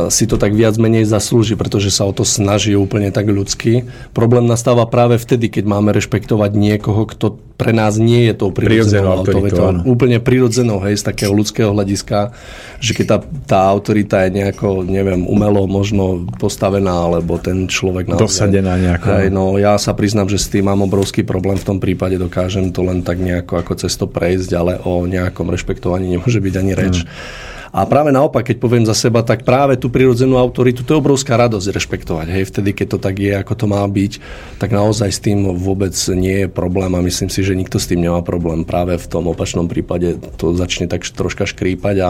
si 0.06 0.30
to 0.30 0.38
tak 0.38 0.54
viac 0.54 0.78
menej 0.78 1.02
zaslúži, 1.02 1.58
pretože 1.58 1.90
sa 1.90 2.06
o 2.06 2.14
to 2.14 2.22
snaží 2.22 2.78
úplne 2.78 3.10
tak 3.10 3.26
ľudsky. 3.26 3.90
Problém 4.14 4.46
nastáva 4.46 4.86
práve 4.86 5.18
vtedy, 5.18 5.50
keď 5.50 5.66
máme 5.66 5.90
rešpektovať 5.90 6.50
niekoho, 6.54 7.10
kto 7.10 7.49
pre 7.60 7.76
nás 7.76 8.00
nie 8.00 8.32
je 8.32 8.34
tou 8.40 8.48
prirodzenou 8.48 9.20
autoritou. 9.20 9.84
Úplne 9.84 10.16
prirodzenou, 10.24 10.80
hej, 10.88 10.96
z 10.96 11.04
takého 11.04 11.36
ľudského 11.36 11.76
hľadiska, 11.76 12.32
že 12.80 12.96
keď 12.96 13.06
tá, 13.06 13.18
tá 13.44 13.58
autorita 13.68 14.24
je 14.24 14.40
nejako, 14.40 14.88
neviem, 14.88 15.28
umelo 15.28 15.68
možno 15.68 16.24
postavená, 16.40 17.04
alebo 17.04 17.36
ten 17.36 17.68
človek 17.68 18.08
naozaj... 18.08 18.24
Dosadená 18.24 18.80
nejako. 18.80 19.06
Hej, 19.12 19.28
no 19.28 19.60
ja 19.60 19.76
sa 19.76 19.92
priznám, 19.92 20.32
že 20.32 20.40
s 20.40 20.48
tým 20.48 20.72
mám 20.72 20.80
obrovský 20.88 21.20
problém 21.20 21.60
v 21.60 21.68
tom 21.68 21.76
prípade, 21.76 22.16
dokážem 22.16 22.72
to 22.72 22.80
len 22.80 23.04
tak 23.04 23.20
nejako 23.20 23.60
ako 23.60 23.72
cesto 23.76 24.08
prejsť, 24.08 24.50
ale 24.56 24.72
o 24.80 25.04
nejakom 25.04 25.52
rešpektovaní 25.52 26.08
nemôže 26.08 26.40
byť 26.40 26.54
ani 26.56 26.72
reč. 26.72 27.04
Hmm. 27.04 27.49
A 27.70 27.86
práve 27.86 28.10
naopak, 28.10 28.42
keď 28.50 28.56
poviem 28.58 28.82
za 28.82 28.98
seba, 28.98 29.22
tak 29.22 29.46
práve 29.46 29.78
tú 29.78 29.94
prirodzenú 29.94 30.34
autoritu, 30.34 30.82
to 30.82 30.98
je 30.98 31.02
obrovská 31.02 31.38
radosť 31.38 31.70
rešpektovať. 31.70 32.26
Hej, 32.26 32.44
vtedy, 32.50 32.74
keď 32.74 32.86
to 32.94 32.98
tak 32.98 33.14
je, 33.22 33.30
ako 33.30 33.54
to 33.54 33.66
má 33.70 33.86
byť, 33.86 34.12
tak 34.58 34.74
naozaj 34.74 35.10
s 35.10 35.22
tým 35.22 35.46
vôbec 35.54 35.94
nie 36.10 36.46
je 36.46 36.48
problém 36.50 36.90
a 36.98 37.00
myslím 37.00 37.30
si, 37.30 37.46
že 37.46 37.54
nikto 37.54 37.78
s 37.78 37.86
tým 37.86 38.02
nemá 38.02 38.26
problém. 38.26 38.66
Práve 38.66 38.98
v 38.98 39.06
tom 39.06 39.30
opačnom 39.30 39.70
prípade 39.70 40.18
to 40.34 40.50
začne 40.58 40.90
tak 40.90 41.06
troška 41.06 41.46
škrípať 41.46 41.96
a 42.02 42.08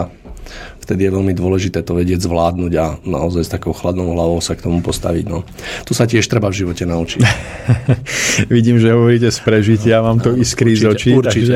vtedy 0.81 1.07
je 1.07 1.15
veľmi 1.15 1.33
dôležité 1.37 1.85
to 1.85 1.95
vedieť 1.95 2.25
zvládnuť 2.25 2.73
a 2.75 2.85
naozaj 3.07 3.47
s 3.47 3.53
takou 3.53 3.71
chladnou 3.71 4.11
hlavou 4.11 4.43
sa 4.43 4.57
k 4.57 4.65
tomu 4.67 4.83
postaviť. 4.83 5.25
No. 5.29 5.47
Tu 5.87 5.95
sa 5.95 6.03
tiež 6.03 6.27
treba 6.27 6.51
v 6.51 6.65
živote 6.65 6.83
naučiť. 6.83 7.21
Vidím, 8.53 8.81
že 8.81 8.91
hovoríte 8.91 9.31
z 9.31 9.39
prežitia, 9.39 10.03
mám 10.03 10.19
to 10.19 10.35
iskry 10.35 10.75
z 10.75 10.91
očí. 10.91 11.15
Určite. 11.15 11.55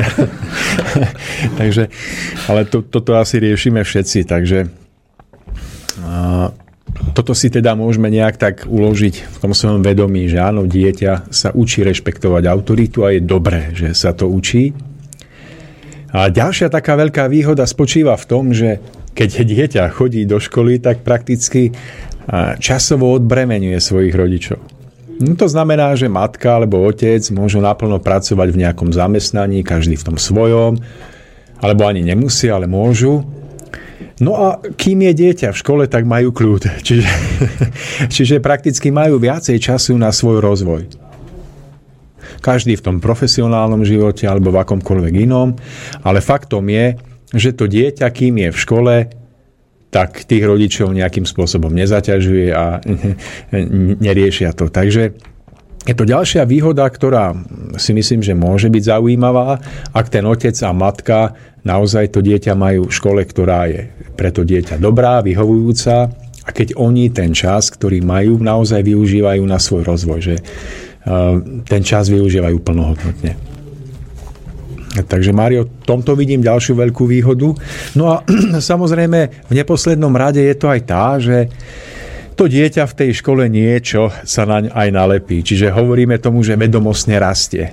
takže, 1.60 1.82
ale 2.48 2.64
to, 2.64 2.80
toto 2.80 3.18
asi 3.18 3.42
riešime 3.42 3.84
všetci, 3.84 4.24
takže 4.24 4.72
a, 6.00 6.48
toto 7.12 7.32
si 7.36 7.52
teda 7.52 7.76
môžeme 7.76 8.08
nejak 8.08 8.36
tak 8.40 8.56
uložiť 8.64 9.14
v 9.24 9.36
tom 9.40 9.52
svojom 9.52 9.84
vedomí, 9.84 10.28
že 10.32 10.40
áno, 10.40 10.64
dieťa 10.64 11.28
sa 11.28 11.52
učí 11.52 11.84
rešpektovať 11.84 12.48
autoritu 12.48 13.04
a 13.04 13.12
je 13.12 13.20
dobré, 13.20 13.72
že 13.76 13.92
sa 13.92 14.16
to 14.16 14.28
učí. 14.28 14.72
A 16.16 16.32
ďalšia 16.32 16.72
taká 16.72 16.96
veľká 16.96 17.28
výhoda 17.28 17.68
spočíva 17.68 18.16
v 18.16 18.24
tom, 18.24 18.44
že 18.56 18.80
keď 19.12 19.44
dieťa 19.44 19.92
chodí 19.92 20.24
do 20.24 20.40
školy, 20.40 20.80
tak 20.80 21.04
prakticky 21.04 21.76
časovo 22.56 23.12
odbremenuje 23.12 23.76
svojich 23.76 24.16
rodičov. 24.16 24.58
No 25.16 25.32
to 25.36 25.48
znamená, 25.48 25.96
že 25.96 26.12
matka 26.12 26.56
alebo 26.56 26.84
otec 26.84 27.20
môžu 27.32 27.60
naplno 27.60 28.00
pracovať 28.00 28.48
v 28.52 28.60
nejakom 28.64 28.92
zamestnaní, 28.92 29.64
každý 29.64 29.96
v 29.96 30.06
tom 30.12 30.16
svojom, 30.16 30.76
alebo 31.60 31.82
ani 31.88 32.04
nemusia, 32.04 32.56
ale 32.56 32.68
môžu. 32.68 33.24
No 34.16 34.32
a 34.36 34.60
kým 34.76 35.04
je 35.08 35.12
dieťa 35.12 35.52
v 35.52 35.60
škole, 35.60 35.84
tak 35.88 36.08
majú 36.08 36.32
kľud. 36.32 36.68
Čiže, 36.86 37.12
čiže 38.08 38.36
prakticky 38.40 38.88
majú 38.88 39.20
viacej 39.20 39.60
času 39.60 39.96
na 39.96 40.12
svoj 40.12 40.40
rozvoj. 40.40 41.05
Každý 42.46 42.78
v 42.78 42.84
tom 42.86 42.96
profesionálnom 43.02 43.82
živote 43.82 44.30
alebo 44.30 44.54
v 44.54 44.62
akomkoľvek 44.62 45.14
inom, 45.26 45.58
ale 46.06 46.22
faktom 46.22 46.62
je, 46.70 46.94
že 47.34 47.50
to 47.58 47.66
dieťa, 47.66 48.06
kým 48.14 48.38
je 48.46 48.48
v 48.54 48.58
škole, 48.62 48.94
tak 49.90 50.22
tých 50.30 50.46
rodičov 50.46 50.94
nejakým 50.94 51.26
spôsobom 51.26 51.74
nezaťažuje 51.74 52.54
a 52.54 52.78
neriešia 54.06 54.54
to. 54.54 54.70
Takže 54.70 55.18
je 55.86 55.94
to 55.94 56.06
ďalšia 56.06 56.46
výhoda, 56.46 56.86
ktorá 56.86 57.34
si 57.78 57.94
myslím, 57.94 58.22
že 58.22 58.34
môže 58.34 58.70
byť 58.70 58.82
zaujímavá, 58.94 59.58
ak 59.94 60.06
ten 60.10 60.26
otec 60.26 60.54
a 60.66 60.70
matka 60.70 61.18
naozaj 61.66 62.14
to 62.14 62.22
dieťa 62.22 62.54
majú 62.58 62.86
v 62.86 62.94
škole, 62.94 63.22
ktorá 63.22 63.70
je 63.70 63.90
pre 64.14 64.30
to 64.30 64.46
dieťa 64.46 64.78
dobrá, 64.78 65.22
vyhovujúca 65.22 66.10
a 66.46 66.48
keď 66.54 66.78
oni 66.78 67.10
ten 67.10 67.34
čas, 67.34 67.70
ktorý 67.74 68.02
majú, 68.02 68.38
naozaj 68.38 68.82
využívajú 68.86 69.42
na 69.46 69.58
svoj 69.58 69.82
rozvoj, 69.82 70.20
že 70.22 70.36
ten 71.66 71.82
čas 71.86 72.10
využívajú 72.10 72.58
plnohodnotne. 72.66 73.38
Takže 74.96 75.30
Mário, 75.36 75.68
v 75.68 75.84
tomto 75.84 76.16
vidím 76.16 76.40
ďalšiu 76.40 76.72
veľkú 76.72 77.04
výhodu. 77.04 77.52
No 77.94 78.04
a 78.10 78.24
samozrejme 78.72 79.46
v 79.46 79.52
neposlednom 79.52 80.12
rade 80.16 80.40
je 80.40 80.56
to 80.56 80.66
aj 80.72 80.80
tá, 80.88 81.20
že 81.20 81.52
to 82.36 82.48
dieťa 82.48 82.84
v 82.84 82.96
tej 82.96 83.10
škole 83.24 83.48
niečo 83.48 84.12
sa 84.24 84.44
naň 84.44 84.68
aj 84.72 84.88
nalepí. 84.92 85.40
Čiže 85.40 85.72
hovoríme 85.72 86.20
tomu, 86.20 86.44
že 86.44 86.56
vedomostne 86.56 87.16
rastie. 87.16 87.72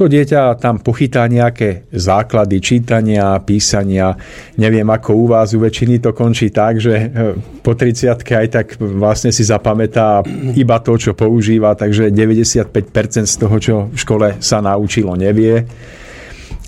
To 0.00 0.08
dieťa 0.08 0.56
tam 0.56 0.80
pochytá 0.80 1.28
nejaké 1.28 1.84
základy 1.92 2.56
čítania, 2.64 3.36
písania. 3.44 4.16
Neviem, 4.56 4.88
ako 4.88 5.12
u 5.12 5.24
vás, 5.28 5.52
u 5.52 5.60
väčšiny 5.60 6.00
to 6.00 6.16
končí 6.16 6.48
tak, 6.48 6.80
že 6.80 6.94
eh, 6.96 7.36
po 7.60 7.76
30 7.76 8.16
aj 8.16 8.48
tak 8.48 8.66
vlastne 8.80 9.28
si 9.28 9.44
zapamätá 9.44 10.24
iba 10.56 10.80
to, 10.80 10.96
čo 10.96 11.12
používa, 11.12 11.76
takže 11.76 12.08
95% 12.08 13.28
z 13.28 13.36
toho, 13.36 13.56
čo 13.60 13.74
v 13.92 13.98
škole 14.00 14.28
sa 14.40 14.64
naučilo, 14.64 15.12
nevie 15.20 15.68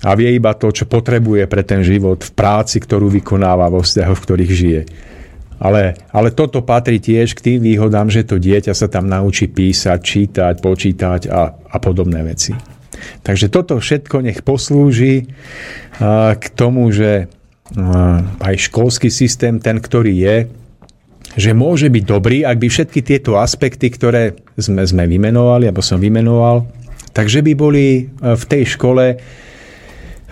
a 0.05 0.13
vie 0.13 0.37
iba 0.37 0.53
to, 0.53 0.69
čo 0.69 0.85
potrebuje 0.85 1.49
pre 1.49 1.65
ten 1.65 1.81
život 1.81 2.21
v 2.21 2.37
práci, 2.37 2.85
ktorú 2.85 3.09
vykonáva 3.09 3.73
vo 3.73 3.81
vzťahoch, 3.81 4.19
v 4.19 4.25
ktorých 4.29 4.53
žije. 4.53 4.83
Ale, 5.57 5.97
ale 6.13 6.37
toto 6.37 6.61
patrí 6.61 7.01
tiež 7.01 7.33
k 7.33 7.41
tým 7.49 7.65
výhodám, 7.65 8.13
že 8.13 8.29
to 8.29 8.37
dieťa 8.37 8.77
sa 8.77 8.93
tam 8.93 9.09
naučí 9.09 9.49
písať, 9.49 9.99
čítať, 10.05 10.55
počítať 10.61 11.33
a, 11.33 11.49
a 11.49 11.77
podobné 11.81 12.21
veci. 12.29 12.72
Takže 13.23 13.47
toto 13.53 13.79
všetko 13.79 14.25
nech 14.25 14.41
poslúži 14.43 15.31
k 16.37 16.45
tomu, 16.53 16.91
že 16.93 17.31
aj 18.43 18.69
školský 18.69 19.09
systém, 19.09 19.57
ten, 19.63 19.81
ktorý 19.81 20.13
je, 20.13 20.37
že 21.33 21.57
môže 21.57 21.89
byť 21.89 22.05
dobrý, 22.05 22.45
ak 22.45 22.61
by 22.61 22.69
všetky 22.69 23.01
tieto 23.01 23.41
aspekty, 23.41 23.89
ktoré 23.89 24.37
sme, 24.61 24.85
sme 24.85 25.09
vymenovali, 25.09 25.73
alebo 25.73 25.81
som 25.81 25.97
vymenoval, 25.97 26.69
takže 27.17 27.41
by 27.41 27.53
boli 27.57 28.13
v 28.21 28.45
tej 28.45 28.77
škole 28.77 29.17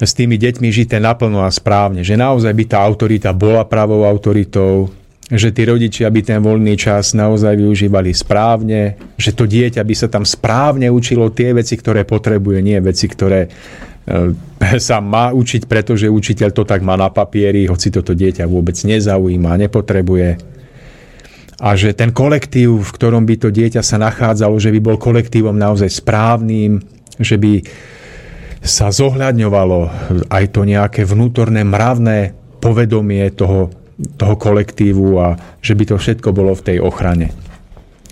s 0.01 0.13
tými 0.17 0.37
deťmi 0.37 0.69
žité 0.69 1.01
naplno 1.01 1.45
a 1.45 1.49
správne. 1.53 2.05
Že 2.05 2.21
naozaj 2.21 2.53
by 2.53 2.65
tá 2.69 2.81
autorita 2.85 3.33
bola 3.33 3.65
pravou 3.69 4.05
autoritou, 4.05 4.93
že 5.31 5.55
tí 5.55 5.63
rodičia 5.63 6.11
by 6.11 6.21
ten 6.27 6.41
voľný 6.43 6.75
čas 6.75 7.15
naozaj 7.15 7.55
využívali 7.55 8.11
správne, 8.11 8.99
že 9.15 9.31
to 9.31 9.47
dieťa 9.47 9.87
by 9.87 9.95
sa 9.95 10.11
tam 10.11 10.27
správne 10.27 10.91
učilo 10.91 11.31
tie 11.31 11.55
veci, 11.55 11.79
ktoré 11.79 12.03
potrebuje, 12.03 12.59
nie 12.59 12.79
veci, 12.83 13.07
ktoré 13.07 13.47
e, 13.47 13.51
sa 14.91 14.99
má 14.99 15.31
učiť, 15.31 15.71
pretože 15.71 16.11
učiteľ 16.11 16.51
to 16.51 16.67
tak 16.67 16.83
má 16.83 16.99
na 16.99 17.15
papieri, 17.15 17.71
hoci 17.71 17.95
toto 17.95 18.11
dieťa 18.11 18.51
vôbec 18.51 18.75
nezaujíma, 18.75 19.55
nepotrebuje. 19.71 20.51
A 21.61 21.77
že 21.79 21.95
ten 21.95 22.11
kolektív, 22.11 22.83
v 22.83 22.95
ktorom 22.97 23.23
by 23.23 23.37
to 23.39 23.49
dieťa 23.55 23.87
sa 23.87 24.03
nachádzalo, 24.03 24.59
že 24.59 24.75
by 24.75 24.81
bol 24.83 24.97
kolektívom 24.99 25.55
naozaj 25.55 25.93
správnym, 25.93 26.83
že 27.21 27.39
by 27.39 27.63
sa 28.65 28.91
zohľadňovalo 28.91 29.81
aj 30.29 30.45
to 30.53 30.67
nejaké 30.67 31.07
vnútorné 31.07 31.65
mravné 31.65 32.37
povedomie 32.61 33.25
toho 33.33 33.73
toho 34.17 34.35
kolektívu 34.37 35.07
a 35.21 35.37
že 35.61 35.77
by 35.77 35.85
to 35.93 35.97
všetko 36.01 36.33
bolo 36.33 36.57
v 36.57 36.65
tej 36.65 36.79
ochrane. 36.81 37.33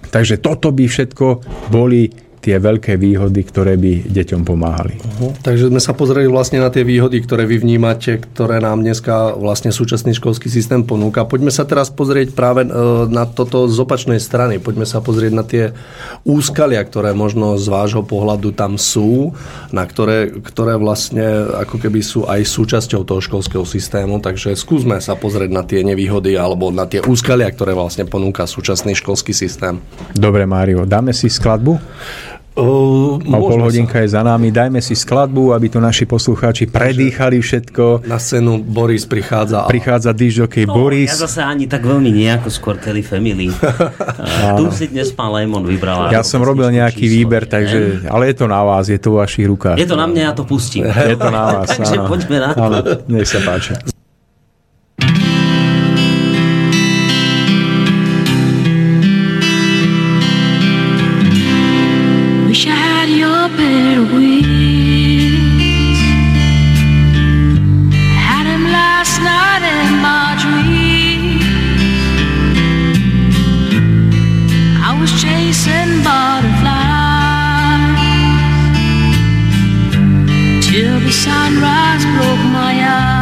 Takže 0.09 0.41
toto 0.41 0.73
by 0.73 0.85
všetko 0.89 1.27
boli 1.69 2.09
tie 2.49 2.57
veľké 2.57 2.97
výhody, 2.97 3.45
ktoré 3.45 3.77
by 3.77 4.09
deťom 4.09 4.41
pomáhali. 4.49 4.97
Uh-huh. 4.97 5.37
Takže 5.45 5.69
sme 5.69 5.85
sa 5.85 5.93
pozreli 5.93 6.33
vlastne 6.33 6.65
na 6.65 6.73
tie 6.73 6.81
výhody, 6.81 7.21
ktoré 7.21 7.45
vy 7.45 7.61
vnímate, 7.61 8.17
ktoré 8.17 8.57
nám 8.65 8.81
dneska 8.81 9.37
vlastne 9.37 9.69
súčasný 9.69 10.17
školský 10.17 10.49
systém 10.49 10.81
ponúka. 10.81 11.29
Poďme 11.29 11.53
sa 11.53 11.69
teraz 11.69 11.93
pozrieť 11.93 12.33
práve 12.33 12.65
e, 12.65 12.73
na 13.13 13.29
toto 13.29 13.69
z 13.69 13.77
opačnej 13.77 14.17
strany. 14.17 14.57
Poďme 14.57 14.89
sa 14.89 15.05
pozrieť 15.05 15.33
na 15.37 15.45
tie 15.45 15.77
úskalia, 16.25 16.81
ktoré 16.81 17.13
možno 17.13 17.61
z 17.61 17.69
vášho 17.69 18.01
pohľadu 18.01 18.57
tam 18.57 18.81
sú, 18.81 19.37
na 19.69 19.85
ktoré, 19.85 20.33
ktoré 20.33 20.81
vlastne 20.81 21.53
ako 21.53 21.77
keby 21.85 22.01
sú 22.01 22.25
aj 22.25 22.49
súčasťou 22.49 23.05
toho 23.05 23.21
školského 23.21 23.69
systému. 23.69 24.25
Takže 24.25 24.57
skúsme 24.57 24.97
sa 25.05 25.21
pozrieť 25.21 25.53
na 25.53 25.69
tie 25.69 25.85
nevýhody 25.85 26.33
alebo 26.33 26.73
na 26.73 26.89
tie 26.89 27.05
úskalia, 27.05 27.53
ktoré 27.53 27.77
vlastne 27.77 28.09
ponúka 28.09 28.49
súčasný 28.49 28.97
školský 28.97 29.37
systém. 29.37 29.85
Dobre, 30.17 30.49
Mário, 30.49 30.89
dáme 30.89 31.13
si 31.13 31.29
skladbu? 31.29 31.77
Uh, 32.59 33.23
o 33.23 33.39
pol 33.47 33.63
hodinka 33.63 33.99
sa. 33.99 34.03
je 34.03 34.09
za 34.19 34.23
nami. 34.27 34.51
Dajme 34.51 34.83
si 34.83 34.99
skladbu, 34.99 35.55
aby 35.55 35.71
to 35.71 35.79
naši 35.79 36.11
poslucháči 36.11 36.67
predýchali 36.67 37.39
všetko. 37.39 38.03
Na 38.11 38.19
scénu 38.19 38.67
Boris 38.67 39.07
prichádza. 39.07 39.71
Prichádza 39.71 40.11
DJ 40.11 40.67
no, 40.67 40.75
Boris. 40.75 41.15
Ja 41.15 41.31
zase 41.31 41.47
ani 41.47 41.71
tak 41.71 41.87
veľmi 41.87 42.11
nejako 42.11 42.51
skôr 42.51 42.75
Kelly 42.83 43.07
Family. 43.07 43.55
tu 44.59 44.65
si 44.75 44.91
dnes 44.91 45.15
pán 45.15 45.31
Lemon 45.31 45.63
vybral. 45.63 46.11
Ja 46.11 46.27
som 46.27 46.43
robil 46.43 46.67
nejaký 46.75 47.07
číslo, 47.07 47.15
výber, 47.31 47.47
takže, 47.47 48.11
ale 48.11 48.35
je 48.35 48.35
to 48.35 48.51
na 48.51 48.67
vás, 48.67 48.91
je 48.91 48.99
to 48.99 49.15
vo 49.15 49.23
vašich 49.23 49.47
rukách. 49.47 49.79
Je 49.79 49.87
to 49.87 49.95
na 49.95 50.11
mňa, 50.11 50.23
ja 50.27 50.33
to 50.35 50.43
pustím. 50.43 50.83
je 50.91 51.15
to 51.15 51.31
na 51.31 51.63
vás. 51.63 51.71
takže 51.79 51.97
áno. 52.03 52.11
poďme 52.11 52.37
na 52.43 52.51
to. 52.51 52.59
Áno, 52.59 52.79
nech 53.07 53.31
sa 53.31 53.39
páči. 53.39 53.79
Had 68.27 68.47
him 68.47 68.65
last 68.65 69.21
night 69.21 69.63
in 69.63 69.89
my. 70.03 70.19
I 74.81 74.91
was 75.01 75.11
chasing 75.21 76.03
butterflies 76.03 77.17
till 80.67 80.99
the 81.01 81.13
sunrise 81.13 82.05
broke 82.17 82.45
my 82.53 82.73
eyes. 82.89 83.18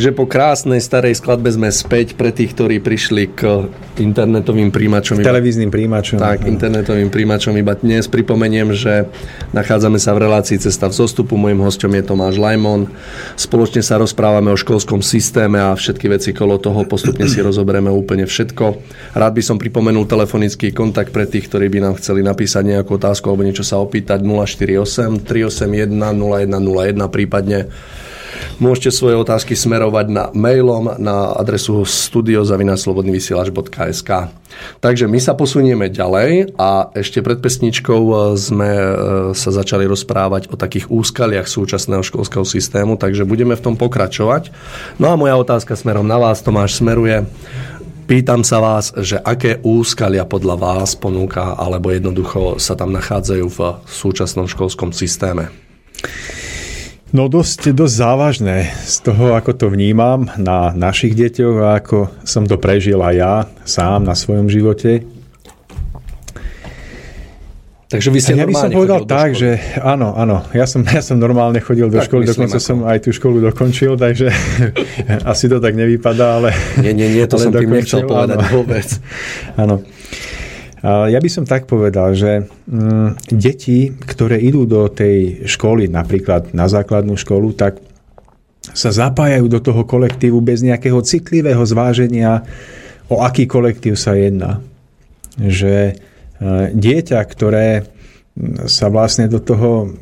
Takže 0.00 0.16
po 0.16 0.24
krásnej 0.24 0.80
starej 0.80 1.20
skladbe 1.20 1.52
sme 1.52 1.68
späť 1.68 2.16
pre 2.16 2.32
tých, 2.32 2.56
ktorí 2.56 2.80
prišli 2.80 3.36
k 3.36 3.68
internetovým 4.00 4.72
príjimačom. 4.72 5.20
K 5.20 5.28
televíznym 5.28 5.68
príjimačom. 5.68 6.16
Tak, 6.16 6.48
internetovým 6.48 7.12
príjimačom 7.12 7.52
iba 7.60 7.76
dnes. 7.76 8.08
Pripomeniem, 8.08 8.72
že 8.72 9.04
nachádzame 9.52 10.00
sa 10.00 10.16
v 10.16 10.24
relácii 10.24 10.56
Cesta 10.56 10.88
v 10.88 10.96
zostupu. 10.96 11.36
Mojím 11.36 11.60
hostom 11.60 11.92
je 11.92 12.00
Tomáš 12.00 12.40
Lajmon. 12.40 12.88
Spoločne 13.36 13.84
sa 13.84 14.00
rozprávame 14.00 14.48
o 14.48 14.56
školskom 14.56 15.04
systéme 15.04 15.60
a 15.60 15.76
všetky 15.76 16.08
veci 16.08 16.32
kolo 16.32 16.56
toho. 16.56 16.80
Postupne 16.88 17.28
si 17.28 17.44
rozoberieme 17.44 17.92
úplne 17.92 18.24
všetko. 18.24 18.80
Rád 19.12 19.32
by 19.36 19.42
som 19.44 19.60
pripomenul 19.60 20.08
telefonický 20.08 20.72
kontakt 20.72 21.12
pre 21.12 21.28
tých, 21.28 21.52
ktorí 21.52 21.68
by 21.68 21.84
nám 21.84 22.00
chceli 22.00 22.24
napísať 22.24 22.64
nejakú 22.64 22.96
otázku 22.96 23.28
alebo 23.28 23.44
niečo 23.44 23.68
sa 23.68 23.76
opýtať 23.76 24.24
048 24.24 25.28
381 25.28 25.92
0101, 25.92 27.04
prípadne 27.12 27.68
Môžete 28.60 28.92
svoje 28.92 29.16
otázky 29.16 29.56
smerovať 29.56 30.12
na 30.12 30.28
mailom 30.36 31.00
na 31.00 31.32
adresu 31.32 31.88
studiozavinaclobodnyvysielač.sk 31.88 34.10
Takže 34.84 35.08
my 35.08 35.16
sa 35.16 35.32
posunieme 35.32 35.88
ďalej 35.88 36.60
a 36.60 36.92
ešte 36.92 37.24
pred 37.24 37.40
pesničkou 37.40 38.02
e, 38.04 38.36
sme 38.36 38.68
e, 38.68 39.32
sa 39.32 39.48
začali 39.48 39.88
rozprávať 39.88 40.52
o 40.52 40.60
takých 40.60 40.92
úskaliach 40.92 41.48
súčasného 41.48 42.04
školského 42.04 42.44
systému, 42.44 43.00
takže 43.00 43.24
budeme 43.24 43.56
v 43.56 43.64
tom 43.64 43.80
pokračovať. 43.80 44.52
No 45.00 45.08
a 45.08 45.16
moja 45.16 45.40
otázka 45.40 45.72
smerom 45.72 46.04
na 46.04 46.20
vás, 46.20 46.44
Tomáš, 46.44 46.84
smeruje 46.84 47.24
Pýtam 48.10 48.42
sa 48.42 48.58
vás, 48.58 48.90
že 48.98 49.22
aké 49.22 49.62
úskalia 49.62 50.26
podľa 50.26 50.58
vás 50.58 50.98
ponúka, 50.98 51.54
alebo 51.54 51.94
jednoducho 51.94 52.58
sa 52.58 52.74
tam 52.74 52.90
nachádzajú 52.90 53.46
v 53.46 53.78
súčasnom 53.86 54.50
školskom 54.50 54.90
systéme? 54.90 55.54
No 57.10 57.26
dosť, 57.26 57.74
dosť 57.74 57.94
závažné 58.06 58.70
z 58.86 58.96
toho, 59.02 59.34
ako 59.34 59.50
to 59.58 59.66
vnímam 59.66 60.30
na 60.38 60.70
našich 60.70 61.18
deťoch 61.18 61.56
a 61.58 61.82
ako 61.82 62.06
som 62.22 62.46
to 62.46 62.54
prežil 62.54 63.02
aj 63.02 63.14
ja 63.18 63.34
sám 63.66 64.06
na 64.06 64.14
svojom 64.14 64.46
živote. 64.46 65.02
Takže 67.90 68.14
vy 68.14 68.18
ste 68.22 68.38
ja 68.38 68.46
by 68.46 68.54
som 68.54 68.70
povedal 68.70 69.02
tak, 69.10 69.34
že 69.34 69.58
áno, 69.82 70.14
áno. 70.14 70.46
Ja 70.54 70.70
som, 70.70 70.86
ja 70.86 71.02
som 71.02 71.18
normálne 71.18 71.58
chodil 71.58 71.90
do 71.90 71.98
tak, 71.98 72.06
školy, 72.06 72.30
dokonca 72.30 72.62
ako... 72.62 72.68
som 72.70 72.78
aj 72.86 73.02
tú 73.02 73.10
školu 73.10 73.42
dokončil, 73.42 73.98
takže 73.98 74.30
asi 75.34 75.50
to 75.50 75.58
tak 75.58 75.74
nevypadá, 75.74 76.38
ale... 76.38 76.54
Nie, 76.78 76.94
nie, 76.94 77.10
nie, 77.10 77.26
to 77.26 77.42
som 77.42 77.50
dokončil, 77.50 77.66
tým 77.66 77.74
nechcel 77.74 78.00
povedať 78.06 78.38
áno. 78.38 78.50
vôbec. 78.54 78.86
Áno. 79.58 79.82
Ja 80.80 81.20
by 81.20 81.28
som 81.28 81.44
tak 81.44 81.68
povedal, 81.68 82.16
že 82.16 82.48
mm, 82.64 83.36
deti, 83.36 83.92
ktoré 83.92 84.40
idú 84.40 84.64
do 84.64 84.88
tej 84.88 85.44
školy, 85.44 85.92
napríklad 85.92 86.56
na 86.56 86.72
základnú 86.72 87.20
školu, 87.20 87.52
tak 87.52 87.84
sa 88.72 88.88
zapájajú 88.88 89.46
do 89.48 89.60
toho 89.60 89.84
kolektívu 89.84 90.40
bez 90.40 90.64
nejakého 90.64 91.04
citlivého 91.04 91.60
zváženia, 91.68 92.48
o 93.12 93.20
aký 93.20 93.44
kolektív 93.44 94.00
sa 94.00 94.16
jedná. 94.16 94.64
Že 95.36 95.74
e, 95.84 95.92
dieťa, 96.72 97.20
ktoré 97.28 97.84
sa 98.64 98.88
vlastne 98.88 99.28
do 99.28 99.42
toho 99.42 99.92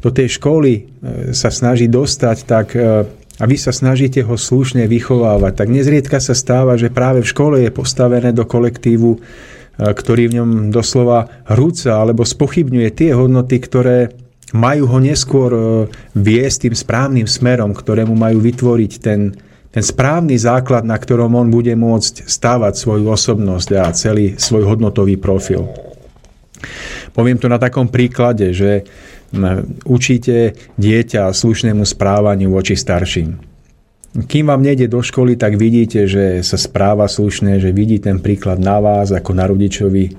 do 0.00 0.10
tej 0.14 0.38
školy 0.38 0.72
e, 0.72 0.82
sa 1.34 1.50
snaží 1.50 1.90
dostať, 1.90 2.36
tak 2.46 2.66
e, 2.76 3.04
a 3.36 3.44
vy 3.44 3.56
sa 3.60 3.68
snažíte 3.68 4.24
ho 4.24 4.38
slušne 4.38 4.88
vychovávať, 4.88 5.52
tak 5.52 5.68
nezriedka 5.68 6.22
sa 6.24 6.32
stáva, 6.32 6.80
že 6.80 6.88
práve 6.88 7.20
v 7.20 7.28
škole 7.28 7.56
je 7.60 7.68
postavené 7.68 8.32
do 8.32 8.48
kolektívu 8.48 9.20
ktorý 9.76 10.32
v 10.32 10.36
ňom 10.40 10.50
doslova 10.72 11.28
hrúca 11.52 12.00
alebo 12.00 12.24
spochybňuje 12.24 12.88
tie 12.96 13.10
hodnoty, 13.12 13.56
ktoré 13.60 14.12
majú 14.56 14.88
ho 14.88 14.98
neskôr 15.02 15.50
e, 15.52 15.60
viesť 16.14 16.70
tým 16.70 16.74
správnym 16.76 17.26
smerom, 17.26 17.74
ktorému 17.74 18.14
majú 18.14 18.38
vytvoriť 18.40 18.92
ten, 19.02 19.34
ten 19.74 19.84
správny 19.84 20.38
základ, 20.38 20.86
na 20.86 20.96
ktorom 20.96 21.34
on 21.34 21.48
bude 21.50 21.74
môcť 21.74 22.24
stávať 22.24 22.78
svoju 22.78 23.10
osobnosť 23.10 23.68
a 23.76 23.90
celý 23.92 24.38
svoj 24.38 24.64
hodnotový 24.64 25.18
profil. 25.18 25.68
Poviem 27.12 27.36
to 27.36 27.50
na 27.50 27.60
takom 27.60 27.88
príklade, 27.90 28.52
že 28.56 28.86
učíte 29.84 30.56
dieťa 30.78 31.28
slušnému 31.32 31.82
správaniu 31.84 32.52
voči 32.52 32.78
starším. 32.78 33.45
Kým 34.16 34.48
vám 34.48 34.64
nejde 34.64 34.88
do 34.88 35.04
školy, 35.04 35.36
tak 35.36 35.60
vidíte, 35.60 36.08
že 36.08 36.40
sa 36.40 36.56
správa 36.56 37.04
slušne, 37.04 37.60
že 37.60 37.68
vidí 37.68 38.00
ten 38.00 38.16
príklad 38.16 38.56
na 38.56 38.80
vás 38.80 39.12
ako 39.12 39.36
na 39.36 39.44
rodičovi 39.44 40.16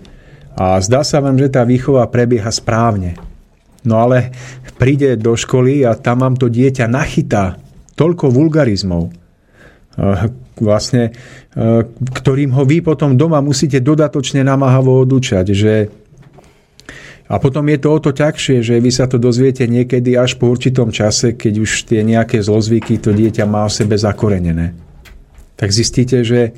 a 0.58 0.78
zdá 0.82 1.02
sa 1.02 1.18
vám, 1.18 1.38
že 1.38 1.50
tá 1.50 1.66
výchova 1.66 2.06
prebieha 2.10 2.50
správne. 2.50 3.18
No 3.86 4.02
ale 4.02 4.34
príde 4.78 5.18
do 5.18 5.34
školy 5.34 5.86
a 5.86 5.98
tam 5.98 6.26
vám 6.26 6.38
to 6.38 6.50
dieťa 6.50 6.86
nachytá 6.90 7.58
toľko 7.98 8.30
vulgarizmov, 8.30 9.10
eh, 9.10 10.30
vlastne, 10.62 11.14
eh, 11.14 11.82
ktorým 11.98 12.54
ho 12.54 12.66
vy 12.66 12.86
potom 12.86 13.18
doma 13.18 13.42
musíte 13.42 13.82
dodatočne 13.82 14.46
namáhavo 14.46 14.98
odúčať, 15.06 15.54
že 15.54 15.74
a 17.28 17.36
potom 17.44 17.68
je 17.68 17.78
to 17.80 17.90
o 17.92 18.00
to 18.00 18.12
ťažšie, 18.16 18.64
že 18.64 18.80
vy 18.80 18.92
sa 18.92 19.04
to 19.12 19.20
dozviete 19.20 19.68
niekedy 19.68 20.16
až 20.16 20.40
po 20.40 20.48
určitom 20.48 20.96
čase, 20.96 21.36
keď 21.36 21.54
už 21.60 21.92
tie 21.92 22.00
nejaké 22.00 22.40
zlozvyky 22.40 23.04
to 23.04 23.12
dieťa 23.12 23.44
má 23.44 23.68
o 23.68 23.72
sebe 23.72 24.00
zakorenené. 24.00 24.72
Tak 25.60 25.76
zistíte, 25.76 26.24
že 26.24 26.56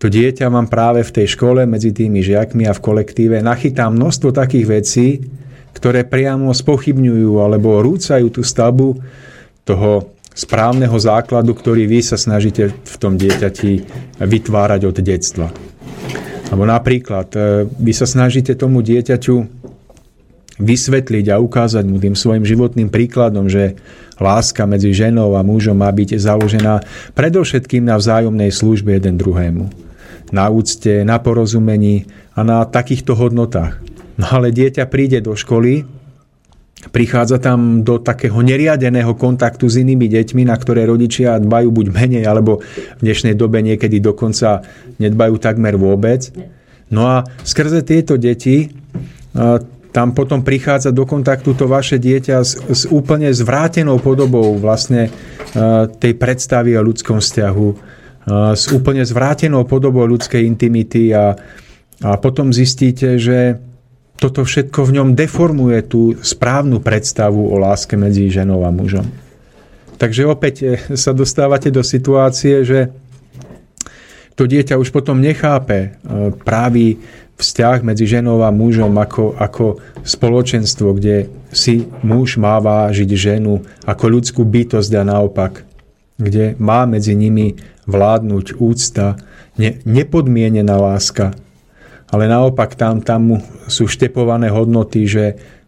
to 0.00 0.08
dieťa 0.08 0.48
vám 0.48 0.72
práve 0.72 1.04
v 1.04 1.14
tej 1.20 1.36
škole 1.36 1.68
medzi 1.68 1.92
tými 1.92 2.24
žiakmi 2.24 2.64
a 2.64 2.76
v 2.76 2.84
kolektíve 2.84 3.44
nachytá 3.44 3.92
množstvo 3.92 4.32
takých 4.32 4.66
vecí, 4.68 5.08
ktoré 5.76 6.08
priamo 6.08 6.52
spochybňujú 6.52 7.36
alebo 7.36 7.84
rúcajú 7.84 8.32
tú 8.32 8.40
stavbu 8.40 8.96
toho 9.68 10.16
správneho 10.36 10.96
základu, 10.96 11.52
ktorý 11.56 11.88
vy 11.88 12.00
sa 12.04 12.16
snažíte 12.16 12.72
v 12.72 12.96
tom 12.96 13.16
dieťati 13.16 13.72
vytvárať 14.20 14.80
od 14.84 14.96
detstva. 15.00 15.48
Alebo 16.52 16.64
napríklad, 16.68 17.28
e, 17.32 17.64
vy 17.66 17.92
sa 17.96 18.04
snažíte 18.04 18.52
tomu 18.52 18.84
dieťaťu 18.84 19.65
vysvetliť 20.56 21.26
a 21.32 21.40
ukázať 21.40 21.84
mu 21.84 22.00
tým 22.00 22.16
svojim 22.16 22.44
životným 22.44 22.88
príkladom, 22.88 23.48
že 23.48 23.76
láska 24.16 24.64
medzi 24.64 24.96
ženou 24.96 25.36
a 25.36 25.44
mužom 25.44 25.76
má 25.76 25.92
byť 25.92 26.16
založená 26.16 26.80
predovšetkým 27.12 27.84
na 27.84 28.00
vzájomnej 28.00 28.48
službe 28.48 28.96
jeden 28.96 29.20
druhému. 29.20 29.68
Na 30.32 30.48
úcte, 30.50 31.04
na 31.04 31.20
porozumení 31.20 32.08
a 32.34 32.42
na 32.42 32.64
takýchto 32.64 33.14
hodnotách. 33.14 33.78
No 34.16 34.26
ale 34.32 34.48
dieťa 34.50 34.88
príde 34.88 35.20
do 35.20 35.36
školy, 35.36 35.84
prichádza 36.88 37.36
tam 37.36 37.84
do 37.84 38.00
takého 38.00 38.40
neriadeného 38.40 39.12
kontaktu 39.14 39.68
s 39.68 39.76
inými 39.76 40.08
deťmi, 40.08 40.48
na 40.48 40.56
ktoré 40.56 40.88
rodičia 40.88 41.36
dbajú 41.36 41.68
buď 41.68 41.86
menej, 41.92 42.24
alebo 42.24 42.64
v 42.96 43.00
dnešnej 43.04 43.36
dobe 43.36 43.60
niekedy 43.60 44.00
dokonca 44.00 44.64
nedbajú 44.96 45.36
takmer 45.36 45.76
vôbec. 45.76 46.32
No 46.88 47.04
a 47.06 47.28
skrze 47.44 47.84
tieto 47.84 48.16
deti 48.16 48.72
tam 49.96 50.12
potom 50.12 50.44
prichádza 50.44 50.92
do 50.92 51.08
kontaktu 51.08 51.56
to 51.56 51.64
vaše 51.64 51.96
dieťa 51.96 52.44
s, 52.44 52.60
s 52.60 52.84
úplne 52.84 53.32
zvrátenou 53.32 53.96
podobou 53.96 54.52
vlastne 54.60 55.08
e, 55.08 55.10
tej 55.88 56.12
predstavy 56.20 56.76
o 56.76 56.84
ľudskom 56.84 57.24
vzťahu, 57.24 57.68
e, 57.72 57.76
s 58.52 58.68
úplne 58.76 59.00
zvrátenou 59.08 59.64
podobou 59.64 60.04
ľudskej 60.04 60.44
intimity 60.44 61.16
a, 61.16 61.32
a 62.04 62.10
potom 62.20 62.52
zistíte, 62.52 63.16
že 63.16 63.56
toto 64.20 64.44
všetko 64.44 64.84
v 64.84 64.94
ňom 65.00 65.08
deformuje 65.16 65.80
tú 65.88 66.12
správnu 66.20 66.84
predstavu 66.84 67.48
o 67.48 67.56
láske 67.56 67.96
medzi 67.96 68.28
ženou 68.28 68.68
a 68.68 68.70
mužom. 68.72 69.08
Takže 69.96 70.28
opäť 70.28 70.54
e, 70.60 70.76
sa 70.92 71.16
dostávate 71.16 71.72
do 71.72 71.80
situácie, 71.80 72.68
že 72.68 72.92
to 74.36 74.44
dieťa 74.44 74.76
už 74.76 74.92
potom 74.92 75.24
nechápe 75.24 75.96
právý 76.44 77.00
vzťah 77.36 77.84
medzi 77.84 78.08
ženou 78.08 78.40
a 78.42 78.50
mužom 78.50 78.96
ako, 78.96 79.36
ako 79.36 79.78
spoločenstvo, 80.02 80.96
kde 80.96 81.28
si 81.52 81.84
muž 82.00 82.40
má 82.40 82.56
vážiť 82.60 83.10
ženu 83.12 83.64
ako 83.84 84.04
ľudskú 84.08 84.42
bytosť 84.44 84.92
a 84.96 85.02
naopak, 85.04 85.68
kde 86.16 86.56
má 86.56 86.88
medzi 86.88 87.12
nimi 87.12 87.60
vládnuť 87.84 88.56
úcta, 88.56 89.20
ne, 89.60 89.80
nepodmienená 89.84 90.76
láska, 90.80 91.36
ale 92.08 92.24
naopak 92.30 92.72
tam, 92.74 93.04
tam 93.04 93.42
sú 93.68 93.84
štepované 93.84 94.48
hodnoty, 94.48 95.04
že 95.04 95.24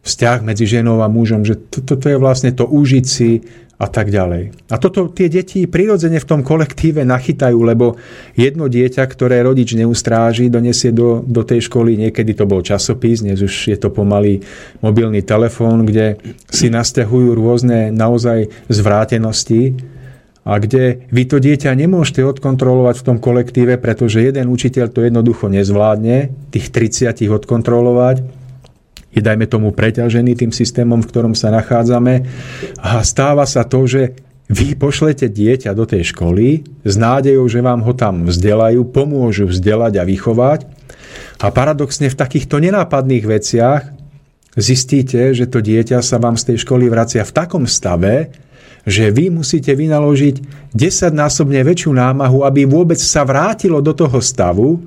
vzťah 0.06 0.38
medzi 0.40 0.64
ženou 0.64 1.05
a 1.05 1.08
mužom, 1.10 1.44
že 1.44 1.58
toto 1.58 2.00
to 2.00 2.06
je 2.08 2.16
vlastne 2.16 2.55
to 2.55 2.64
užiť 2.64 3.05
si 3.05 3.44
a 3.78 3.86
tak 3.86 4.10
ďalej. 4.10 4.74
A 4.74 4.76
toto 4.82 5.07
tie 5.07 5.31
deti 5.31 5.70
prirodzene 5.70 6.18
v 6.18 6.26
tom 6.26 6.42
kolektíve 6.42 7.07
nachytajú, 7.07 7.62
lebo 7.62 7.94
jedno 8.34 8.66
dieťa, 8.66 9.07
ktoré 9.07 9.39
rodič 9.47 9.78
neustráži, 9.78 10.50
donesie 10.50 10.90
do, 10.90 11.23
do 11.23 11.47
tej 11.47 11.70
školy, 11.70 11.94
niekedy 11.94 12.34
to 12.34 12.42
bol 12.42 12.58
časopis, 12.58 13.23
dnes 13.23 13.39
už 13.39 13.55
je 13.70 13.78
to 13.78 13.94
pomalý 13.94 14.42
mobilný 14.82 15.23
telefón, 15.23 15.86
kde 15.86 16.18
si 16.50 16.74
nasťahujú 16.74 17.39
rôzne 17.39 17.94
naozaj 17.94 18.50
zvrátenosti 18.66 19.78
a 20.42 20.58
kde 20.58 21.07
vy 21.15 21.23
to 21.31 21.39
dieťa 21.39 21.70
nemôžete 21.78 22.26
odkontrolovať 22.26 22.98
v 22.98 23.07
tom 23.07 23.18
kolektíve, 23.23 23.78
pretože 23.78 24.26
jeden 24.26 24.50
učiteľ 24.50 24.90
to 24.90 25.07
jednoducho 25.07 25.47
nezvládne, 25.47 26.34
tých 26.50 26.74
30 26.74 27.31
odkontrolovať 27.31 28.38
je, 29.12 29.20
dajme 29.25 29.49
tomu, 29.49 29.73
preťažený 29.73 30.37
tým 30.37 30.53
systémom, 30.53 31.01
v 31.01 31.11
ktorom 31.11 31.35
sa 31.35 31.49
nachádzame. 31.49 32.28
A 32.81 33.01
stáva 33.03 33.49
sa 33.49 33.65
to, 33.65 33.89
že 33.89 34.17
vy 34.49 34.77
pošlete 34.77 35.28
dieťa 35.28 35.77
do 35.77 35.85
tej 35.85 36.12
školy 36.17 36.65
s 36.81 36.95
nádejou, 36.97 37.45
že 37.53 37.61
vám 37.61 37.85
ho 37.85 37.93
tam 37.93 38.25
vzdelajú, 38.25 38.81
pomôžu 38.89 39.45
vzdelať 39.49 40.01
a 40.01 40.09
vychovať. 40.09 40.61
A 41.41 41.53
paradoxne 41.53 42.09
v 42.09 42.17
takýchto 42.17 42.57
nenápadných 42.57 43.25
veciach 43.28 43.83
zistíte, 44.57 45.37
že 45.37 45.47
to 45.47 45.61
dieťa 45.61 46.01
sa 46.01 46.17
vám 46.17 46.41
z 46.41 46.53
tej 46.53 46.65
školy 46.65 46.89
vracia 46.89 47.23
v 47.23 47.37
takom 47.37 47.69
stave, 47.69 48.33
že 48.89 49.12
vy 49.12 49.28
musíte 49.28 49.77
vynaložiť 49.77 50.37
10-násobne 50.73 51.61
väčšiu 51.61 51.93
námahu, 51.93 52.49
aby 52.49 52.65
vôbec 52.65 52.97
sa 52.97 53.28
vrátilo 53.28 53.85
do 53.85 53.93
toho 53.93 54.17
stavu, 54.25 54.81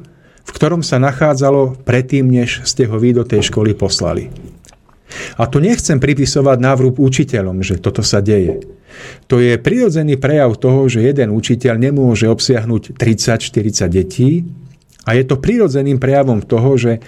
v 0.51 0.55
ktorom 0.59 0.83
sa 0.83 0.99
nachádzalo 0.99 1.80
predtým, 1.88 2.27
než 2.27 2.67
ste 2.67 2.83
ho 2.83 2.99
vy 2.99 3.15
do 3.15 3.23
tej 3.23 3.47
školy 3.47 3.71
poslali. 3.71 4.27
A 5.39 5.47
to 5.47 5.63
nechcem 5.63 5.99
pripisovať 5.99 6.57
návrub 6.59 6.99
učiteľom, 6.99 7.63
že 7.63 7.80
toto 7.80 8.03
sa 8.03 8.19
deje. 8.19 8.63
To 9.31 9.39
je 9.39 9.55
prirodzený 9.55 10.19
prejav 10.19 10.59
toho, 10.59 10.91
že 10.91 11.07
jeden 11.07 11.31
učiteľ 11.31 11.80
nemôže 11.80 12.27
obsiahnuť 12.27 12.99
30-40 12.99 13.88
detí 13.88 14.43
a 15.07 15.17
je 15.17 15.23
to 15.25 15.39
prirodzeným 15.41 15.97
prejavom 15.97 16.43
toho, 16.43 16.77
že 16.77 17.01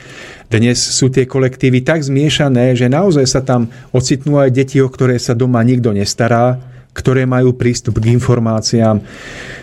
dnes 0.50 0.80
sú 0.80 1.14
tie 1.14 1.30
kolektívy 1.30 1.86
tak 1.86 2.02
zmiešané, 2.02 2.74
že 2.74 2.90
naozaj 2.90 3.26
sa 3.28 3.42
tam 3.46 3.70
ocitnú 3.94 4.42
aj 4.42 4.50
deti, 4.50 4.82
o 4.82 4.90
ktoré 4.90 5.20
sa 5.22 5.38
doma 5.38 5.62
nikto 5.62 5.94
nestará, 5.94 6.58
ktoré 6.94 7.26
majú 7.30 7.54
prístup 7.54 8.02
k 8.02 8.14
informáciám, 8.18 9.02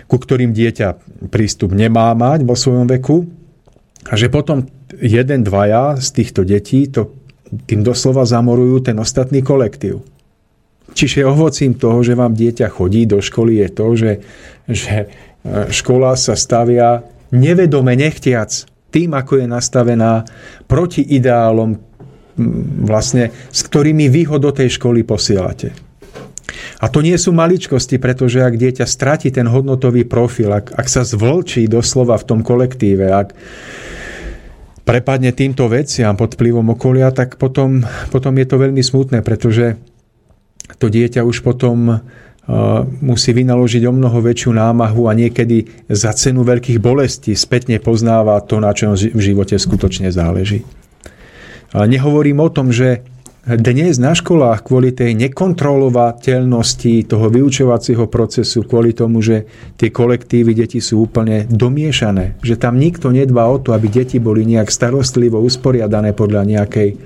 ku 0.06 0.16
ktorým 0.18 0.54
dieťa 0.54 0.88
prístup 1.30 1.74
nemá 1.74 2.10
mať 2.14 2.46
vo 2.46 2.54
svojom 2.54 2.86
veku. 2.86 3.39
A 4.08 4.16
že 4.16 4.32
potom 4.32 4.64
jeden, 4.96 5.44
dvaja 5.44 6.00
z 6.00 6.08
týchto 6.16 6.46
detí 6.46 6.88
to 6.88 7.12
tým 7.66 7.82
doslova 7.82 8.22
zamorujú 8.22 8.86
ten 8.86 8.96
ostatný 9.02 9.42
kolektív. 9.42 10.06
Čiže 10.90 11.26
ovocím 11.26 11.74
toho, 11.78 12.02
že 12.02 12.18
vám 12.18 12.34
dieťa 12.34 12.66
chodí 12.70 13.06
do 13.06 13.22
školy, 13.22 13.62
je 13.62 13.68
to, 13.70 13.86
že, 13.94 14.12
že 14.66 14.94
e, 14.98 15.06
škola 15.70 16.18
sa 16.18 16.34
stavia 16.34 17.06
nevedome, 17.30 17.94
nechtiac, 17.94 18.66
tým, 18.90 19.14
ako 19.14 19.38
je 19.38 19.46
nastavená 19.46 20.26
proti 20.66 21.06
ideálom, 21.06 21.78
vlastne, 22.82 23.30
s 23.54 23.60
ktorými 23.66 24.10
vy 24.10 24.22
ho 24.26 24.36
do 24.42 24.50
tej 24.50 24.78
školy 24.78 25.06
posielate. 25.06 25.89
A 26.80 26.86
to 26.88 27.04
nie 27.04 27.16
sú 27.16 27.30
maličkosti, 27.34 28.00
pretože 28.00 28.40
ak 28.40 28.56
dieťa 28.56 28.86
stratí 28.88 29.28
ten 29.30 29.46
hodnotový 29.46 30.08
profil, 30.08 30.52
ak, 30.54 30.74
ak 30.74 30.86
sa 30.88 31.02
zvlčí 31.06 31.68
doslova 31.70 32.16
v 32.16 32.26
tom 32.26 32.40
kolektíve, 32.40 33.06
ak, 33.10 33.28
prepadne 34.84 35.30
týmto 35.30 35.70
veciam 35.70 36.18
pod 36.18 36.34
vplyvom 36.34 36.74
okolia, 36.74 37.14
tak 37.14 37.38
potom, 37.38 37.86
potom 38.10 38.34
je 38.34 38.46
to 38.48 38.56
veľmi 38.58 38.82
smutné, 38.82 39.22
pretože 39.22 39.78
to 40.82 40.90
dieťa 40.90 41.22
už 41.22 41.46
potom 41.46 41.78
uh, 41.86 41.98
musí 42.98 43.30
vynaložiť 43.30 43.86
o 43.86 43.92
mnoho 43.94 44.18
väčšiu 44.18 44.50
námahu 44.50 45.06
a 45.06 45.14
niekedy 45.14 45.86
za 45.86 46.10
cenu 46.10 46.42
veľkých 46.42 46.82
bolestí 46.82 47.38
spätne 47.38 47.78
poznáva 47.78 48.42
to, 48.42 48.58
na 48.58 48.74
čom 48.74 48.98
v 48.98 49.20
živote 49.20 49.54
skutočne 49.54 50.10
záleží. 50.10 50.66
Nehovorím 51.70 52.42
o 52.42 52.50
tom, 52.50 52.74
že 52.74 53.06
dnes 53.40 53.96
na 53.96 54.12
školách 54.12 54.68
kvôli 54.68 54.92
tej 54.92 55.16
nekontrolovateľnosti 55.16 57.08
toho 57.08 57.32
vyučovacieho 57.32 58.04
procesu, 58.04 58.68
kvôli 58.68 58.92
tomu, 58.92 59.24
že 59.24 59.48
tie 59.80 59.88
kolektívy 59.88 60.52
deti 60.52 60.76
sú 60.76 61.08
úplne 61.08 61.48
domiešané, 61.48 62.36
že 62.44 62.60
tam 62.60 62.76
nikto 62.76 63.08
nedbá 63.08 63.48
o 63.48 63.56
to, 63.56 63.72
aby 63.72 63.88
deti 63.88 64.20
boli 64.20 64.44
nejak 64.44 64.68
starostlivo 64.68 65.40
usporiadané 65.40 66.12
podľa 66.12 66.44
nejakej 66.52 67.00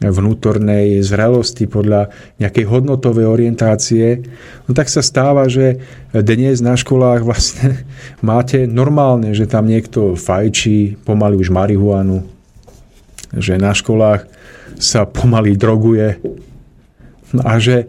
vnútornej 0.00 1.04
zrelosti, 1.04 1.68
podľa 1.68 2.16
nejakej 2.40 2.64
hodnotovej 2.64 3.28
orientácie, 3.28 4.24
no 4.64 4.72
tak 4.72 4.88
sa 4.88 5.04
stáva, 5.04 5.52
že 5.52 5.84
dnes 6.16 6.64
na 6.64 6.80
školách 6.80 7.28
vlastne 7.28 7.84
máte 8.24 8.64
normálne, 8.64 9.36
že 9.36 9.44
tam 9.44 9.68
niekto 9.68 10.16
fajčí 10.16 10.96
pomaly 11.04 11.36
už 11.36 11.52
marihuanu, 11.52 12.24
že 13.36 13.60
na 13.60 13.76
školách 13.76 14.37
sa 14.78 15.04
pomaly 15.04 15.58
droguje 15.58 16.22
a 17.44 17.52
že 17.60 17.84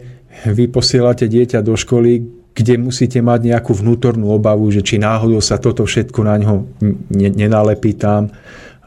vy 0.50 0.68
posielate 0.68 1.30
dieťa 1.30 1.64
do 1.64 1.78
školy, 1.78 2.20
kde 2.52 2.76
musíte 2.76 3.22
mať 3.22 3.54
nejakú 3.54 3.72
vnútornú 3.72 4.34
obavu, 4.34 4.68
že 4.68 4.82
či 4.82 4.98
náhodou 4.98 5.38
sa 5.40 5.56
toto 5.56 5.86
všetko 5.86 6.20
na 6.26 6.34
ňo 6.36 6.54
nenalepí 7.14 7.96
tam 7.96 8.28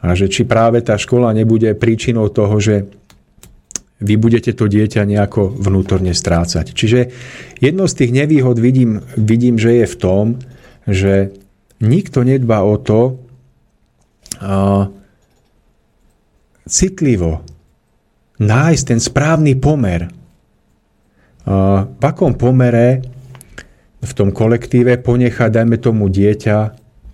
a 0.04 0.12
že 0.12 0.28
či 0.28 0.44
práve 0.44 0.84
tá 0.84 1.00
škola 1.00 1.32
nebude 1.32 1.72
príčinou 1.72 2.28
toho, 2.28 2.60
že 2.60 2.84
vy 4.04 4.14
budete 4.20 4.52
to 4.52 4.68
dieťa 4.68 5.08
nejako 5.08 5.48
vnútorne 5.48 6.12
strácať. 6.12 6.76
Čiže 6.76 7.00
jedno 7.62 7.88
z 7.88 7.94
tých 8.04 8.12
nevýhod 8.12 8.60
vidím, 8.60 9.00
vidím 9.16 9.56
že 9.56 9.80
je 9.80 9.86
v 9.88 9.96
tom, 9.96 10.24
že 10.84 11.32
nikto 11.80 12.20
nedbá 12.20 12.60
o 12.60 12.76
to 12.76 13.16
a, 14.44 14.92
citlivo 16.68 17.40
nájsť 18.44 18.84
ten 18.84 19.00
správny 19.00 19.56
pomer. 19.56 20.12
V 21.44 22.02
akom 22.04 22.36
pomere 22.36 23.00
v 24.04 24.12
tom 24.12 24.32
kolektíve 24.36 25.00
ponechať, 25.00 25.48
dajme 25.48 25.80
tomu 25.80 26.12
dieťa, 26.12 26.58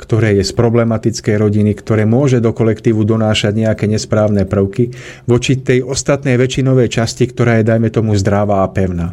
ktoré 0.00 0.41
je 0.41 0.44
z 0.49 0.52
problematickej 0.57 1.36
rodiny, 1.36 1.76
ktoré 1.76 2.09
môže 2.09 2.41
do 2.41 2.50
kolektívu 2.57 3.05
donášať 3.05 3.52
nejaké 3.52 3.84
nesprávne 3.86 4.49
prvky, 4.49 4.97
voči 5.28 5.60
tej 5.60 5.84
ostatnej 5.84 6.41
väčšinovej 6.41 6.89
časti, 6.89 7.28
ktorá 7.28 7.60
je, 7.60 7.68
dajme 7.68 7.92
tomu, 7.92 8.17
zdravá 8.17 8.65
a 8.65 8.73
pevná. 8.73 9.12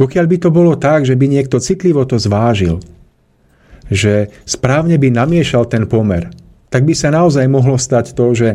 Pokiaľ 0.00 0.24
by 0.24 0.36
to 0.40 0.48
bolo 0.48 0.72
tak, 0.76 1.04
že 1.04 1.14
by 1.14 1.28
niekto 1.28 1.60
citlivo 1.60 2.04
to 2.08 2.16
zvážil, 2.16 2.80
že 3.92 4.34
správne 4.48 4.98
by 4.98 5.14
namiešal 5.14 5.68
ten 5.68 5.86
pomer, 5.86 6.32
tak 6.72 6.82
by 6.88 6.96
sa 6.96 7.14
naozaj 7.14 7.46
mohlo 7.46 7.78
stať 7.78 8.16
to, 8.16 8.34
že 8.34 8.48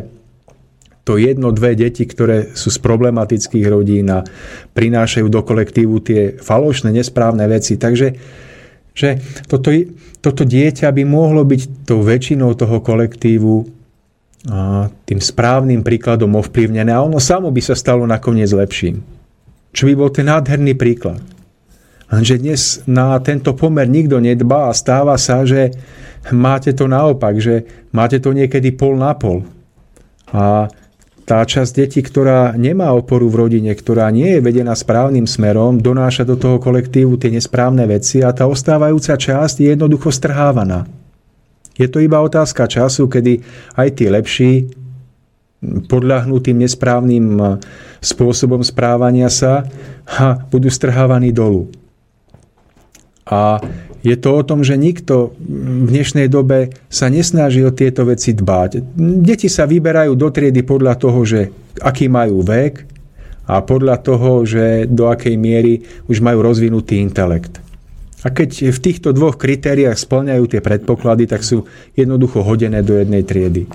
to 1.02 1.18
jedno, 1.18 1.50
dve 1.50 1.74
deti, 1.74 2.06
ktoré 2.06 2.54
sú 2.54 2.70
z 2.70 2.78
problematických 2.78 3.66
rodín 3.66 4.06
a 4.14 4.22
prinášajú 4.74 5.26
do 5.26 5.42
kolektívu 5.42 5.94
tie 5.98 6.38
falošné, 6.38 6.94
nesprávne 6.94 7.42
veci. 7.50 7.74
Takže 7.74 8.06
že 8.92 9.18
toto, 9.48 9.72
toto 10.20 10.42
dieťa 10.44 10.92
by 10.92 11.02
mohlo 11.08 11.42
byť 11.48 11.88
tou 11.88 12.04
väčšinou 12.04 12.52
toho 12.54 12.84
kolektívu 12.84 13.54
a 14.52 14.90
tým 15.06 15.22
správnym 15.22 15.86
príkladom 15.86 16.34
ovplyvnené 16.34 16.90
a 16.90 17.02
ono 17.06 17.22
samo 17.22 17.54
by 17.54 17.62
sa 17.62 17.78
stalo 17.78 18.02
nakoniec 18.04 18.50
lepším. 18.50 18.98
Čo 19.72 19.88
by 19.88 19.94
bol 19.94 20.10
ten 20.10 20.26
nádherný 20.28 20.74
príklad. 20.74 21.22
Lenže 22.12 22.36
dnes 22.36 22.62
na 22.84 23.16
tento 23.24 23.56
pomer 23.56 23.88
nikto 23.88 24.20
nedbá 24.20 24.68
a 24.68 24.76
stáva 24.76 25.16
sa, 25.16 25.48
že 25.48 25.72
máte 26.28 26.76
to 26.76 26.84
naopak, 26.84 27.40
že 27.40 27.64
máte 27.94 28.20
to 28.20 28.36
niekedy 28.36 28.74
pol 28.76 28.98
na 29.00 29.16
pol. 29.16 29.46
A 30.28 30.68
tá 31.32 31.40
časť 31.48 31.72
detí, 31.72 32.04
ktorá 32.04 32.52
nemá 32.60 32.92
oporu 32.92 33.24
v 33.32 33.48
rodine, 33.48 33.72
ktorá 33.72 34.12
nie 34.12 34.36
je 34.36 34.44
vedená 34.44 34.76
správnym 34.76 35.24
smerom, 35.24 35.80
donáša 35.80 36.28
do 36.28 36.36
toho 36.36 36.60
kolektívu 36.60 37.16
tie 37.16 37.32
nesprávne 37.32 37.88
veci 37.88 38.20
a 38.20 38.36
tá 38.36 38.44
ostávajúca 38.44 39.16
časť 39.16 39.64
je 39.64 39.72
jednoducho 39.72 40.12
strhávaná. 40.12 40.84
Je 41.72 41.88
to 41.88 42.04
iba 42.04 42.20
otázka 42.20 42.68
času, 42.68 43.08
kedy 43.08 43.40
aj 43.80 43.88
tí 43.96 44.12
lepší 44.12 44.52
podľahnú 45.88 46.36
tým 46.44 46.68
nesprávnym 46.68 47.40
spôsobom 48.04 48.60
správania 48.60 49.32
sa 49.32 49.64
a 50.04 50.36
budú 50.36 50.68
strhávaní 50.68 51.32
dolu. 51.32 51.72
A 53.24 53.56
je 54.02 54.18
to 54.18 54.30
o 54.34 54.42
tom, 54.42 54.66
že 54.66 54.74
nikto 54.74 55.30
v 55.38 55.88
dnešnej 55.88 56.26
dobe 56.26 56.74
sa 56.90 57.06
nesnaží 57.06 57.62
o 57.62 57.70
tieto 57.70 58.02
veci 58.02 58.34
dbať. 58.34 58.98
Deti 58.98 59.46
sa 59.46 59.66
vyberajú 59.66 60.18
do 60.18 60.28
triedy 60.28 60.66
podľa 60.66 60.94
toho, 60.98 61.22
že 61.22 61.54
aký 61.78 62.10
majú 62.10 62.42
vek 62.42 62.82
a 63.46 63.62
podľa 63.62 63.96
toho, 64.02 64.42
že 64.42 64.90
do 64.90 65.06
akej 65.06 65.38
miery 65.38 65.86
už 66.10 66.18
majú 66.18 66.42
rozvinutý 66.42 66.98
intelekt. 66.98 67.62
A 68.22 68.30
keď 68.30 68.70
v 68.70 68.78
týchto 68.78 69.10
dvoch 69.10 69.34
kritériách 69.34 69.98
splňajú 69.98 70.44
tie 70.46 70.62
predpoklady, 70.62 71.26
tak 71.26 71.42
sú 71.42 71.66
jednoducho 71.98 72.42
hodené 72.46 72.82
do 72.82 72.94
jednej 72.98 73.26
triedy. 73.26 73.66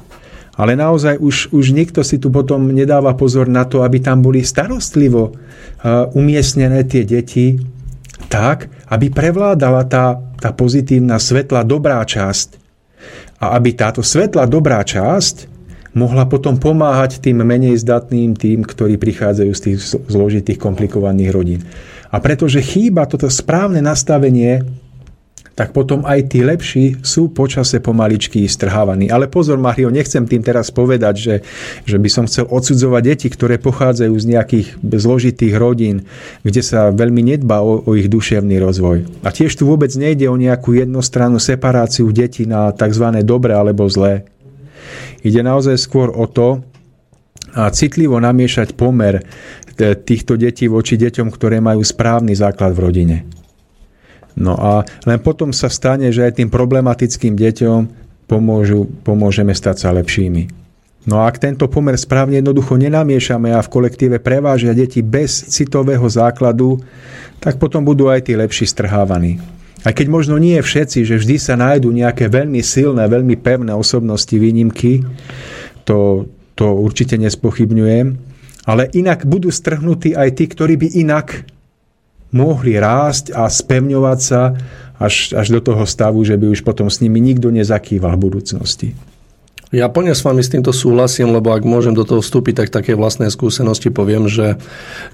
Ale 0.57 0.73
naozaj 0.73 1.19
už, 1.19 1.53
už 1.53 1.75
nikto 1.75 2.01
si 2.01 2.17
tu 2.17 2.31
potom 2.33 2.71
nedáva 2.71 3.13
pozor 3.13 3.45
na 3.45 3.67
to, 3.67 3.83
aby 3.83 4.01
tam 4.01 4.23
boli 4.23 4.41
starostlivo 4.41 5.35
umiestnené 6.15 6.81
tie 6.87 7.05
deti 7.05 7.59
tak, 8.31 8.71
aby 8.87 9.11
prevládala 9.11 9.83
tá, 9.87 10.15
tá 10.39 10.55
pozitívna, 10.55 11.19
svetlá, 11.19 11.67
dobrá 11.67 11.99
časť. 12.03 12.59
A 13.37 13.53
aby 13.59 13.75
táto 13.75 14.01
svetlá, 14.01 14.49
dobrá 14.49 14.81
časť 14.81 15.57
mohla 15.97 16.29
potom 16.29 16.61
pomáhať 16.61 17.17
tým 17.19 17.41
menej 17.41 17.77
zdatným, 17.81 18.37
tým, 18.37 18.61
ktorí 18.61 19.01
prichádzajú 19.01 19.51
z 19.53 19.61
tých 19.61 19.77
zložitých, 20.07 20.61
komplikovaných 20.61 21.31
rodín. 21.33 21.61
A 22.13 22.21
pretože 22.21 22.63
chýba 22.63 23.09
toto 23.09 23.27
správne 23.27 23.81
nastavenie 23.81 24.63
tak 25.57 25.73
potom 25.73 26.05
aj 26.05 26.29
tí 26.29 26.45
lepší 26.45 27.01
sú 27.01 27.33
počase 27.33 27.81
pomaličky 27.81 28.45
strhávaní. 28.45 29.09
Ale 29.09 29.25
pozor, 29.25 29.57
Mario, 29.57 29.89
nechcem 29.89 30.29
tým 30.29 30.45
teraz 30.45 30.69
povedať, 30.69 31.15
že, 31.17 31.35
že 31.81 31.97
by 31.97 32.09
som 32.13 32.29
chcel 32.29 32.45
odsudzovať 32.45 33.01
deti, 33.01 33.27
ktoré 33.33 33.57
pochádzajú 33.57 34.13
z 34.13 34.25
nejakých 34.37 34.67
zložitých 34.85 35.57
rodín, 35.57 36.05
kde 36.45 36.61
sa 36.61 36.93
veľmi 36.93 37.33
nedbá 37.33 37.65
o, 37.65 37.81
o 37.81 37.97
ich 37.97 38.05
duševný 38.05 38.61
rozvoj. 38.61 39.25
A 39.25 39.33
tiež 39.33 39.57
tu 39.57 39.65
vôbec 39.65 39.89
nejde 39.97 40.29
o 40.29 40.37
nejakú 40.37 40.77
jednostrannú 40.77 41.41
separáciu 41.41 42.05
detí 42.13 42.45
na 42.45 42.69
tzv. 42.69 43.25
dobré 43.25 43.57
alebo 43.57 43.89
zlé. 43.89 44.29
Ide 45.25 45.41
naozaj 45.41 45.81
skôr 45.81 46.13
o 46.13 46.29
to, 46.29 46.61
a 47.57 47.73
citlivo 47.73 48.21
namiešať 48.21 48.77
pomer 48.77 49.25
týchto 50.05 50.37
detí 50.37 50.69
voči 50.69 50.93
deťom, 50.93 51.33
ktoré 51.33 51.57
majú 51.57 51.81
správny 51.81 52.37
základ 52.37 52.77
v 52.77 52.83
rodine. 52.85 53.17
No 54.37 54.53
a 54.53 54.85
len 55.09 55.17
potom 55.17 55.49
sa 55.49 55.67
stane, 55.67 56.13
že 56.13 56.21
aj 56.21 56.37
tým 56.37 56.49
problematickým 56.53 57.33
deťom 57.33 57.79
pomôžu, 58.29 58.85
pomôžeme 59.01 59.51
stať 59.51 59.75
sa 59.81 59.89
lepšími. 59.97 60.67
No 61.07 61.23
a 61.23 61.31
ak 61.31 61.39
tento 61.39 61.65
pomer 61.71 61.95
správne 61.95 62.43
jednoducho 62.43 62.75
nenamiešame 62.75 63.55
a 63.55 63.63
v 63.63 63.71
kolektíve 63.71 64.19
prevážia 64.19 64.75
deti 64.75 64.99
bez 64.99 65.49
citového 65.49 66.03
základu, 66.05 66.83
tak 67.39 67.57
potom 67.57 67.81
budú 67.81 68.11
aj 68.11 68.27
tí 68.27 68.35
lepší 68.35 68.67
strhávaní. 68.67 69.39
Aj 69.87 69.95
keď 69.95 70.11
možno 70.11 70.35
nie 70.35 70.59
všetci, 70.59 71.07
že 71.07 71.15
vždy 71.15 71.35
sa 71.39 71.55
nájdú 71.55 71.95
nejaké 71.95 72.27
veľmi 72.27 72.59
silné, 72.59 73.07
veľmi 73.07 73.39
pevné 73.39 73.71
osobnosti 73.71 74.35
výnimky, 74.35 75.07
to, 75.87 76.27
to 76.59 76.67
určite 76.75 77.15
nespochybňujem, 77.15 78.07
ale 78.67 78.91
inak 78.91 79.23
budú 79.23 79.47
strhnutí 79.47 80.11
aj 80.11 80.29
tí, 80.35 80.45
ktorí 80.51 80.75
by 80.75 80.87
inak 81.07 81.47
mohli 82.31 82.75
rásť 82.75 83.31
a 83.31 83.47
spevňovať 83.47 84.19
sa 84.19 84.55
až, 84.97 85.37
až 85.37 85.47
do 85.53 85.61
toho 85.61 85.85
stavu, 85.85 86.25
že 86.25 86.35
by 86.35 86.51
už 86.51 86.65
potom 86.65 86.89
s 86.89 86.99
nimi 86.99 87.21
nikto 87.21 87.53
nezakýval 87.53 88.17
v 88.17 88.23
budúcnosti. 88.27 88.89
Ja 89.67 89.91
plne 89.91 90.15
s 90.15 90.23
vami 90.23 90.39
s 90.39 90.47
týmto 90.47 90.71
súhlasím, 90.71 91.35
lebo 91.35 91.51
ak 91.51 91.67
môžem 91.67 91.91
do 91.91 92.07
toho 92.07 92.23
vstúpiť, 92.23 92.63
tak 92.63 92.69
také 92.71 92.95
vlastné 92.95 93.27
skúsenosti 93.27 93.91
poviem, 93.91 94.31
že 94.31 94.55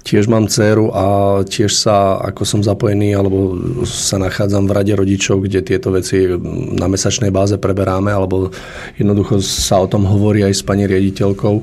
tiež 0.06 0.30
mám 0.30 0.46
dceru 0.46 0.94
a 0.94 1.06
tiež 1.42 1.74
sa, 1.74 2.22
ako 2.22 2.46
som 2.46 2.60
zapojený, 2.62 3.18
alebo 3.18 3.58
sa 3.82 4.14
nachádzam 4.14 4.70
v 4.70 4.74
rade 4.78 4.94
rodičov, 4.94 5.42
kde 5.42 5.58
tieto 5.58 5.90
veci 5.90 6.38
na 6.70 6.86
mesačnej 6.86 7.34
báze 7.34 7.58
preberáme, 7.58 8.14
alebo 8.14 8.54
jednoducho 8.94 9.42
sa 9.42 9.82
o 9.82 9.90
tom 9.90 10.06
hovorí 10.06 10.46
aj 10.46 10.54
s 10.54 10.62
pani 10.62 10.86
riaditeľkou 10.86 11.54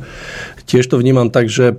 tiež 0.65 0.87
to 0.87 0.99
vnímam 0.99 1.29
tak, 1.29 1.47
že 1.47 1.73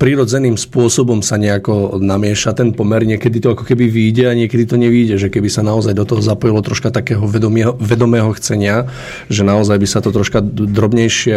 prirodzeným 0.00 0.58
spôsobom 0.58 1.20
sa 1.20 1.40
nejako 1.40 1.98
namieša 2.00 2.56
ten 2.56 2.72
pomer. 2.72 3.04
Niekedy 3.06 3.42
to 3.42 3.52
ako 3.56 3.64
keby 3.64 3.88
vyjde 3.88 4.24
a 4.30 4.38
niekedy 4.38 4.64
to 4.68 4.76
nevyjde. 4.76 5.20
Že 5.20 5.28
keby 5.32 5.48
sa 5.48 5.62
naozaj 5.64 5.94
do 5.96 6.04
toho 6.04 6.22
zapojilo 6.22 6.60
troška 6.64 6.92
takého 6.92 7.24
vedomého, 7.24 7.74
vedomého 7.76 8.30
chcenia, 8.36 8.88
že 9.26 9.46
naozaj 9.46 9.76
by 9.76 9.88
sa 9.88 9.98
to 10.02 10.10
troška 10.12 10.40
drobnejšie, 10.44 11.36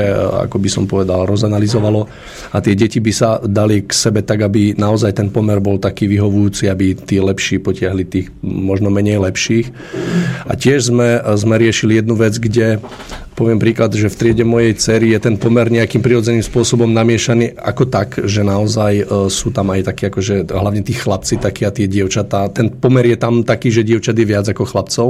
ako 0.49 0.57
by 0.59 0.69
som 0.69 0.83
povedal, 0.85 1.25
rozanalizovalo 1.29 2.07
a 2.53 2.57
tie 2.63 2.73
deti 2.73 2.99
by 3.03 3.11
sa 3.13 3.39
dali 3.43 3.85
k 3.85 3.91
sebe 3.91 4.25
tak, 4.25 4.43
aby 4.45 4.75
naozaj 4.75 5.15
ten 5.15 5.27
pomer 5.29 5.59
bol 5.59 5.77
taký 5.77 6.09
vyhovujúci, 6.09 6.69
aby 6.69 6.95
tí 6.95 7.21
lepší 7.21 7.59
potiahli 7.59 8.03
tých 8.07 8.27
možno 8.43 8.89
menej 8.89 9.21
lepších. 9.21 9.67
A 10.45 10.53
tiež 10.55 10.91
sme, 10.91 11.19
sme 11.37 11.55
riešili 11.59 11.99
jednu 11.99 12.15
vec, 12.17 12.35
kde 12.37 12.81
poviem 13.40 13.56
príklad, 13.56 13.95
že 13.95 14.11
v 14.11 14.19
triede 14.19 14.43
mojej 14.43 14.76
cery 14.76 15.16
je 15.16 15.19
ten 15.24 15.40
pomer 15.40 15.72
nejakým 15.72 16.03
prirodzeným 16.03 16.43
spôsobom 16.43 16.92
namiešaný 16.92 17.56
ako 17.56 17.88
tak, 17.88 18.19
že 18.27 18.43
naozaj 18.43 18.93
e, 19.00 19.03
sú 19.32 19.56
tam 19.56 19.72
aj 19.72 19.88
takí, 19.88 20.11
akože 20.11 20.51
hlavne 20.51 20.84
tí 20.84 20.92
chlapci 20.92 21.40
takí 21.40 21.64
a 21.64 21.72
tie 21.72 21.88
dievčatá. 21.88 22.51
Ten 22.51 22.68
pomer 22.68 23.08
je 23.08 23.16
tam 23.16 23.48
taký, 23.48 23.72
že 23.72 23.88
dievčat 23.88 24.19
je 24.19 24.27
viac 24.27 24.43
ako 24.51 24.68
chlapcov, 24.68 25.08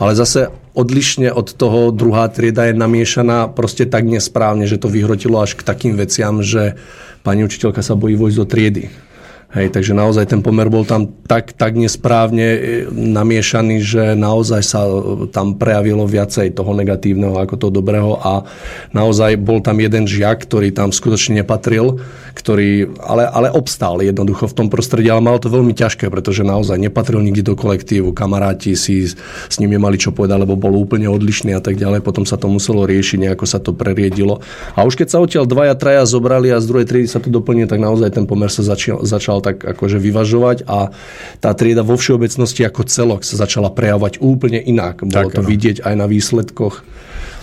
ale 0.00 0.16
zase 0.16 0.48
odlišne 0.72 1.28
od 1.28 1.52
toho 1.52 1.92
druhá 1.92 2.32
trieda 2.32 2.64
je 2.64 2.72
namiešaná 2.72 3.52
proste 3.52 3.84
tak 3.84 4.08
nesprávne, 4.08 4.64
že 4.64 4.80
to 4.80 4.88
vyhrotilo 4.88 5.36
až 5.36 5.52
k 5.52 5.66
takým 5.68 6.00
veciam, 6.00 6.40
že 6.40 6.80
pani 7.20 7.44
učiteľka 7.44 7.84
sa 7.84 7.92
bojí 7.92 8.16
vojsť 8.16 8.38
do 8.40 8.46
triedy 8.48 9.07
Hej, 9.48 9.72
takže 9.72 9.96
naozaj 9.96 10.28
ten 10.28 10.44
pomer 10.44 10.68
bol 10.68 10.84
tam 10.84 11.08
tak, 11.24 11.56
tak 11.56 11.72
nesprávne 11.72 12.46
e, 12.52 12.60
namiešaný, 12.92 13.80
že 13.80 14.12
naozaj 14.12 14.60
sa 14.60 14.84
e, 14.84 15.24
tam 15.32 15.56
prejavilo 15.56 16.04
viacej 16.04 16.52
toho 16.52 16.76
negatívneho 16.76 17.32
ako 17.32 17.56
toho 17.56 17.72
dobrého 17.72 18.20
a 18.20 18.44
naozaj 18.92 19.40
bol 19.40 19.64
tam 19.64 19.80
jeden 19.80 20.04
žiak, 20.04 20.44
ktorý 20.44 20.68
tam 20.76 20.92
skutočne 20.92 21.40
nepatril, 21.40 21.96
ktorý 22.38 22.94
ale, 23.02 23.26
ale 23.26 23.48
obstál 23.50 23.98
jednoducho 23.98 24.46
v 24.46 24.54
tom 24.54 24.68
prostredí, 24.70 25.10
ale 25.10 25.18
mal 25.18 25.42
to 25.42 25.50
veľmi 25.50 25.74
ťažké, 25.74 26.06
pretože 26.06 26.46
naozaj 26.46 26.78
nepatril 26.78 27.18
nikdy 27.18 27.42
do 27.42 27.58
kolektívu, 27.58 28.14
kamaráti 28.14 28.78
si 28.78 29.10
s 29.10 29.56
ním 29.58 29.74
nemali 29.74 29.98
čo 29.98 30.14
povedať, 30.14 30.46
lebo 30.46 30.54
bol 30.54 30.78
úplne 30.78 31.10
odlišný 31.10 31.58
a 31.58 31.60
tak 31.60 31.74
ďalej, 31.74 32.06
potom 32.06 32.22
sa 32.22 32.38
to 32.38 32.46
muselo 32.46 32.86
riešiť, 32.86 33.18
nejako 33.26 33.46
sa 33.50 33.58
to 33.58 33.74
preriedilo. 33.74 34.38
A 34.78 34.86
už 34.86 34.94
keď 34.94 35.08
sa 35.10 35.18
odtiaľ 35.18 35.50
dvaja, 35.50 35.74
traja 35.74 36.06
zobrali 36.06 36.54
a 36.54 36.62
z 36.62 36.70
druhej 36.70 36.86
triedy 36.86 37.10
sa 37.10 37.18
to 37.18 37.26
doplnilo, 37.26 37.66
tak 37.66 37.82
naozaj 37.82 38.14
ten 38.14 38.24
pomer 38.30 38.48
sa 38.48 38.62
začal, 38.62 39.02
začal 39.02 39.42
tak 39.42 39.66
akože 39.66 39.98
vyvažovať 39.98 40.62
a 40.70 40.94
tá 41.42 41.50
trieda 41.58 41.82
vo 41.82 41.98
všeobecnosti 41.98 42.62
ako 42.62 42.86
celok 42.86 43.20
sa 43.26 43.34
začala 43.34 43.74
prejavovať 43.74 44.22
úplne 44.22 44.62
inak. 44.62 45.02
Bolo 45.02 45.34
tak, 45.34 45.34
to 45.34 45.42
no. 45.42 45.48
vidieť 45.50 45.82
aj 45.82 45.94
na 45.98 46.06
výsledkoch. 46.06 46.86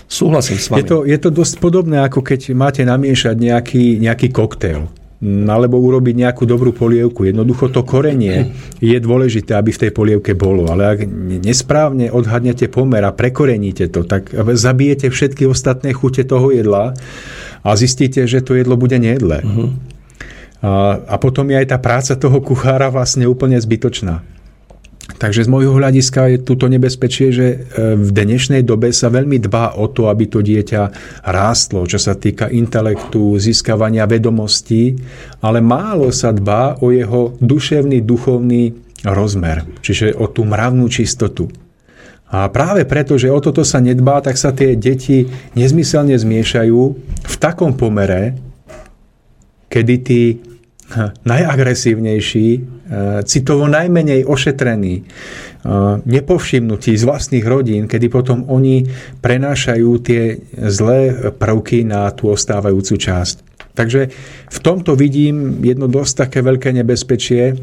Súhlasím 0.06 0.61
s 0.61 0.69
vami. 0.69 0.82
Je 0.82 0.85
to, 0.85 0.98
je 1.03 1.17
to 1.17 1.30
dosť 1.34 1.56
podobné, 1.58 2.01
ako 2.06 2.22
keď 2.22 2.53
máte 2.53 2.85
namiešať 2.85 3.35
nejaký, 3.35 3.98
nejaký 4.00 4.30
koktail 4.30 4.88
alebo 5.25 5.80
urobiť 5.80 6.16
nejakú 6.27 6.43
dobrú 6.45 6.75
polievku. 6.75 7.25
Jednoducho 7.25 7.72
to 7.72 7.88
korenie 7.88 8.51
je 8.84 8.98
dôležité, 9.00 9.56
aby 9.58 9.72
v 9.72 9.82
tej 9.88 9.92
polievke 9.95 10.35
bolo, 10.35 10.67
ale 10.69 10.84
ak 10.85 11.00
nesprávne 11.42 12.11
odhadnete 12.11 12.67
pomer 12.67 13.01
a 13.01 13.16
prekoreníte 13.16 13.90
to, 13.90 14.03
tak 14.03 14.30
zabijete 14.35 15.09
všetky 15.09 15.48
ostatné 15.48 15.95
chute 15.95 16.27
toho 16.27 16.51
jedla 16.51 16.93
a 17.64 17.69
zistíte, 17.74 18.27
že 18.27 18.43
to 18.43 18.59
jedlo 18.59 18.75
bude 18.77 19.00
nejedlé. 19.00 19.42
Uh-huh. 19.42 19.74
A, 20.61 21.00
a 21.00 21.16
potom 21.17 21.48
je 21.48 21.58
aj 21.58 21.67
tá 21.74 21.77
práca 21.80 22.14
toho 22.19 22.38
kuchára 22.43 22.92
vlastne 22.92 23.25
úplne 23.25 23.58
zbytočná. 23.58 24.22
Takže 25.06 25.45
z 25.45 25.50
môjho 25.53 25.77
hľadiska 25.77 26.34
je 26.34 26.38
tuto 26.42 26.66
nebezpečie, 26.66 27.30
že 27.30 27.48
e, 27.53 27.58
v 27.93 28.09
dnešnej 28.09 28.66
dobe 28.66 28.90
sa 28.90 29.14
veľmi 29.14 29.38
dbá 29.38 29.77
o 29.77 29.85
to, 29.85 30.09
aby 30.09 30.25
to 30.25 30.42
dieťa 30.42 30.82
rástlo, 31.30 31.85
čo 31.85 32.01
sa 32.01 32.17
týka 32.17 32.50
intelektu, 32.50 33.38
získavania 33.38 34.09
vedomostí, 34.09 34.98
ale 35.45 35.61
málo 35.61 36.09
sa 36.09 36.34
dbá 36.34 36.82
o 36.82 36.90
jeho 36.90 37.38
duševný, 37.38 38.01
duchovný 38.01 38.74
rozmer, 39.06 39.61
čiže 39.85 40.17
o 40.17 40.25
tú 40.25 40.42
mravnú 40.42 40.90
čistotu. 40.90 41.53
A 42.34 42.50
práve 42.50 42.90
preto, 42.90 43.22
že 43.22 43.30
o 43.30 43.38
toto 43.38 43.61
sa 43.61 43.77
nedbá, 43.77 44.19
tak 44.25 44.42
sa 44.42 44.50
tie 44.50 44.74
deti 44.74 45.30
nezmyselne 45.53 46.17
zmiešajú 46.17 46.82
v 47.22 47.35
takom 47.38 47.77
pomere, 47.77 48.34
kedy 49.69 49.95
tí 50.01 50.22
najagresívnejší, 51.31 52.47
e, 52.55 52.59
citovo 53.25 53.65
najmenej 53.65 54.25
ošetrení, 54.25 54.95
e, 55.01 55.03
nepovšimnutí 56.05 56.93
z 56.93 57.03
vlastných 57.03 57.45
rodín, 57.45 57.89
kedy 57.89 58.07
potom 58.09 58.45
oni 58.45 58.85
prenášajú 59.22 59.89
tie 60.05 60.39
zlé 60.69 61.31
prvky 61.35 61.83
na 61.83 62.09
tú 62.14 62.30
ostávajúcu 62.31 62.95
časť. 62.95 63.35
Takže 63.75 64.01
v 64.47 64.59
tomto 64.64 64.95
vidím 64.95 65.59
jedno 65.59 65.91
dosť 65.91 66.14
také 66.27 66.39
veľké 66.39 66.72
nebezpečie, 66.72 67.59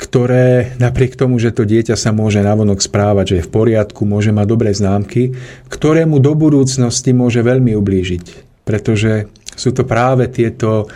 ktoré 0.00 0.72
napriek 0.80 1.12
tomu, 1.12 1.36
že 1.36 1.52
to 1.52 1.68
dieťa 1.68 1.92
sa 1.92 2.14
môže 2.16 2.40
navonok 2.40 2.80
správať, 2.80 3.24
že 3.26 3.36
je 3.36 3.46
v 3.46 3.52
poriadku, 3.52 4.08
môže 4.08 4.32
mať 4.32 4.46
dobré 4.48 4.72
známky, 4.72 5.36
ktorému 5.68 6.16
do 6.24 6.32
budúcnosti 6.32 7.12
môže 7.12 7.44
veľmi 7.44 7.76
ublížiť. 7.76 8.48
Pretože 8.64 9.28
sú 9.52 9.76
to 9.76 9.84
práve 9.84 10.24
tieto 10.32 10.88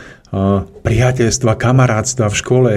priateľstva, 0.82 1.54
kamarátstva 1.54 2.26
v 2.26 2.38
škole, 2.38 2.70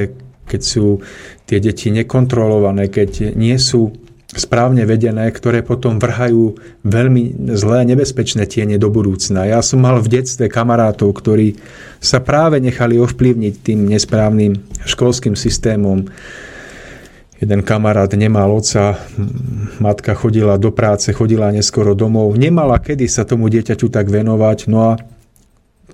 keď 0.45 0.61
sú 0.61 1.01
tie 1.49 1.57
deti 1.57 1.89
nekontrolované, 1.89 2.87
keď 2.87 3.33
nie 3.33 3.57
sú 3.57 3.91
správne 4.27 4.83
vedené, 4.83 5.31
ktoré 5.31 5.63
potom 5.63 5.97
vrhajú 5.97 6.59
veľmi 6.83 7.47
zlé 7.55 7.87
nebezpečné 7.87 8.45
tiene 8.45 8.75
do 8.75 8.91
budúcna. 8.91 9.47
Ja 9.47 9.63
som 9.63 9.81
mal 9.81 10.03
v 10.03 10.19
detstve 10.19 10.51
kamarátov, 10.51 11.15
ktorí 11.15 11.57
sa 12.03 12.19
práve 12.19 12.59
nechali 12.59 12.99
ovplyvniť 12.99 13.53
tým 13.63 13.87
nesprávnym 13.87 14.59
školským 14.83 15.33
systémom. 15.33 16.11
Jeden 17.37 17.61
kamarát 17.61 18.11
nemal 18.17 18.49
oca, 18.51 18.97
matka 19.77 20.17
chodila 20.17 20.57
do 20.57 20.73
práce, 20.73 21.13
chodila 21.13 21.53
neskoro 21.53 21.93
domov, 21.93 22.33
nemala 22.33 22.81
kedy 22.81 23.05
sa 23.05 23.23
tomu 23.23 23.47
dieťaťu 23.47 23.93
tak 23.93 24.09
venovať, 24.09 24.67
no 24.67 24.91
a 24.91 24.99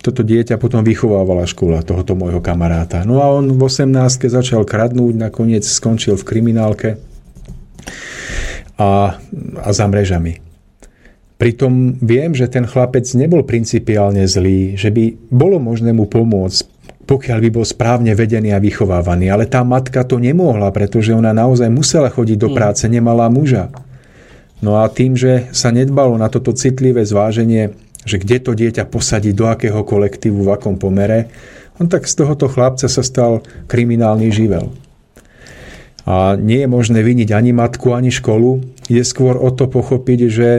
toto 0.04 0.20
dieťa 0.20 0.60
potom 0.60 0.84
vychovávala 0.84 1.48
škola 1.48 1.80
tohoto 1.80 2.12
môjho 2.12 2.44
kamaráta. 2.44 3.08
No 3.08 3.24
a 3.24 3.32
on 3.32 3.56
v 3.56 3.62
18. 3.64 3.88
začal 4.28 4.68
kradnúť, 4.68 5.16
nakoniec 5.16 5.64
skončil 5.64 6.20
v 6.20 6.28
kriminálke 6.28 6.90
a, 8.76 9.16
a 9.64 9.70
za 9.72 9.86
mrežami. 9.88 10.44
Pritom 11.40 12.04
viem, 12.04 12.36
že 12.36 12.52
ten 12.52 12.68
chlapec 12.68 13.08
nebol 13.16 13.48
principiálne 13.48 14.28
zlý, 14.28 14.76
že 14.76 14.92
by 14.92 15.32
bolo 15.32 15.58
možné 15.64 15.96
mu 15.96 16.06
pomôcť 16.06 16.76
pokiaľ 17.04 17.38
by 17.44 17.50
bol 17.52 17.66
správne 17.68 18.16
vedený 18.16 18.56
a 18.56 18.64
vychovávaný. 18.64 19.28
Ale 19.28 19.44
tá 19.44 19.60
matka 19.68 20.08
to 20.08 20.24
nemohla, 20.24 20.72
pretože 20.72 21.12
ona 21.12 21.36
naozaj 21.36 21.68
musela 21.68 22.08
chodiť 22.08 22.38
do 22.40 22.50
mm. 22.52 22.56
práce, 22.56 22.84
nemala 22.88 23.28
muža. 23.28 23.76
No 24.64 24.80
a 24.80 24.88
tým, 24.88 25.20
že 25.20 25.52
sa 25.52 25.76
nedbalo 25.76 26.16
na 26.16 26.32
toto 26.32 26.56
citlivé 26.56 27.04
zváženie, 27.04 27.76
že 28.04 28.20
kde 28.20 28.38
to 28.40 28.52
dieťa 28.54 28.88
posadí, 28.88 29.32
do 29.32 29.48
akého 29.48 29.82
kolektívu, 29.84 30.44
v 30.44 30.54
akom 30.54 30.76
pomere, 30.76 31.32
on 31.82 31.90
tak 31.90 32.06
z 32.06 32.14
tohoto 32.22 32.46
chlapca 32.46 32.86
sa 32.86 33.02
stal 33.02 33.42
kriminálny 33.66 34.30
živel. 34.30 34.70
A 36.04 36.36
nie 36.36 36.62
je 36.64 36.70
možné 36.70 37.00
vyniť 37.00 37.32
ani 37.32 37.56
matku, 37.56 37.96
ani 37.96 38.12
školu. 38.12 38.60
Je 38.92 39.00
skôr 39.08 39.40
o 39.40 39.50
to 39.56 39.72
pochopiť, 39.72 40.20
že 40.28 40.50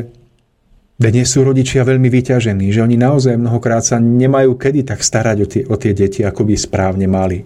dnes 0.94 1.26
sú 1.28 1.44
rodičia 1.44 1.84
veľmi 1.84 2.06
vyťažení, 2.08 2.70
že 2.72 2.80
oni 2.80 2.96
naozaj 2.96 3.36
mnohokrát 3.36 3.84
sa 3.84 4.00
nemajú 4.00 4.56
kedy 4.56 4.88
tak 4.88 5.04
starať 5.04 5.36
o 5.42 5.46
tie, 5.46 5.62
o 5.68 5.74
tie 5.76 5.92
deti, 5.92 6.24
ako 6.24 6.48
by 6.48 6.54
správne 6.56 7.04
mali. 7.10 7.44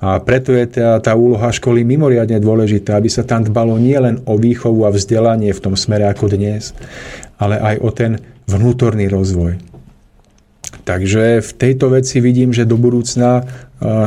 A 0.00 0.16
preto 0.24 0.56
je 0.56 0.64
tá, 0.64 0.96
tá 0.98 1.12
úloha 1.12 1.52
školy 1.52 1.84
mimoriadne 1.84 2.40
dôležitá, 2.40 2.96
aby 2.96 3.12
sa 3.12 3.20
tam 3.20 3.44
dbalo 3.44 3.76
nielen 3.76 4.24
o 4.24 4.40
výchovu 4.40 4.88
a 4.88 4.94
vzdelanie 4.94 5.52
v 5.52 5.60
tom 5.60 5.74
smere 5.76 6.08
ako 6.08 6.32
dnes, 6.32 6.72
ale 7.36 7.60
aj 7.60 7.74
o 7.84 7.90
ten 7.92 8.12
vnútorný 8.48 9.12
rozvoj. 9.12 9.60
Takže 10.80 11.44
v 11.44 11.50
tejto 11.54 11.92
veci 11.92 12.24
vidím, 12.24 12.56
že 12.56 12.64
do 12.64 12.80
budúcna 12.80 13.44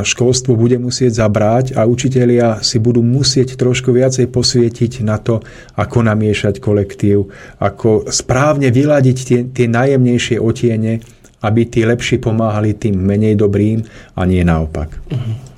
školstvo 0.02 0.54
bude 0.54 0.78
musieť 0.78 1.22
zabrať 1.22 1.74
a 1.74 1.86
učitelia 1.86 2.62
si 2.62 2.78
budú 2.78 3.02
musieť 3.02 3.58
trošku 3.58 3.90
viacej 3.90 4.30
posvietiť 4.30 5.02
na 5.02 5.18
to, 5.18 5.42
ako 5.74 6.06
namiešať 6.06 6.62
kolektív, 6.62 7.30
ako 7.58 8.10
správne 8.10 8.70
vyladiť 8.70 9.18
tie, 9.18 9.40
tie 9.50 9.66
najjemnejšie 9.66 10.38
otiene, 10.38 11.02
aby 11.42 11.60
tí 11.66 11.82
lepší 11.82 12.22
pomáhali 12.22 12.74
tým 12.78 12.96
menej 12.96 13.34
dobrým 13.34 13.82
a 14.14 14.22
nie 14.24 14.46
naopak. 14.46 14.94
Uh-huh. 15.10 15.53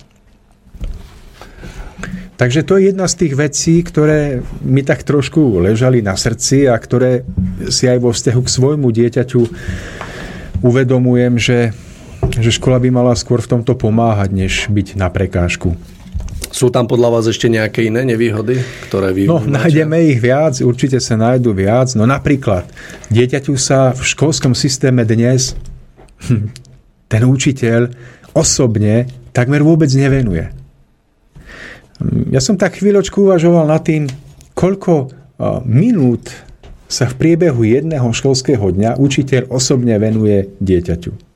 Takže 2.36 2.68
to 2.68 2.76
je 2.76 2.92
jedna 2.92 3.08
z 3.08 3.14
tých 3.16 3.34
vecí, 3.34 3.80
ktoré 3.80 4.44
mi 4.60 4.84
tak 4.84 5.08
trošku 5.08 5.56
ležali 5.56 6.04
na 6.04 6.12
srdci 6.20 6.68
a 6.68 6.76
ktoré 6.76 7.24
si 7.72 7.88
aj 7.88 7.96
vo 7.96 8.12
vzťahu 8.12 8.40
k 8.44 8.52
svojmu 8.52 8.88
dieťaťu 8.92 9.40
uvedomujem, 10.60 11.34
že 11.36 11.58
že 12.26 12.50
škola 12.50 12.82
by 12.82 12.90
mala 12.90 13.14
skôr 13.14 13.38
v 13.38 13.54
tomto 13.54 13.78
pomáhať, 13.78 14.34
než 14.34 14.52
byť 14.66 14.98
na 14.98 15.06
prekážku. 15.06 15.78
Sú 16.50 16.74
tam 16.74 16.90
podľa 16.90 17.20
vás 17.20 17.24
ešte 17.30 17.46
nejaké 17.46 17.86
iné 17.86 18.02
nevýhody, 18.02 18.58
ktoré 18.88 19.14
vy 19.14 19.30
No, 19.30 19.38
máte? 19.38 19.52
nájdeme 19.52 20.10
ich 20.10 20.18
viac, 20.18 20.58
určite 20.58 20.98
sa 20.98 21.14
nájdu 21.14 21.54
viac. 21.54 21.92
No 21.94 22.02
napríklad, 22.02 22.66
dieťaťu 23.14 23.54
sa 23.54 23.94
v 23.94 24.02
školskom 24.02 24.58
systéme 24.58 25.06
dnes 25.06 25.54
ten 27.12 27.22
učiteľ 27.22 27.92
osobne 28.32 29.06
takmer 29.30 29.62
vôbec 29.62 29.92
nevenuje. 29.92 30.50
Ja 32.30 32.40
som 32.44 32.60
tak 32.60 32.76
chvíľočku 32.76 33.24
uvažoval 33.24 33.68
nad 33.68 33.80
tým, 33.80 34.08
koľko 34.52 35.12
minút 35.64 36.28
sa 36.86 37.08
v 37.08 37.18
priebehu 37.18 37.66
jedného 37.66 38.06
školského 38.12 38.62
dňa 38.72 39.00
učiteľ 39.00 39.50
osobne 39.50 39.96
venuje 39.98 40.54
dieťaťu 40.60 41.26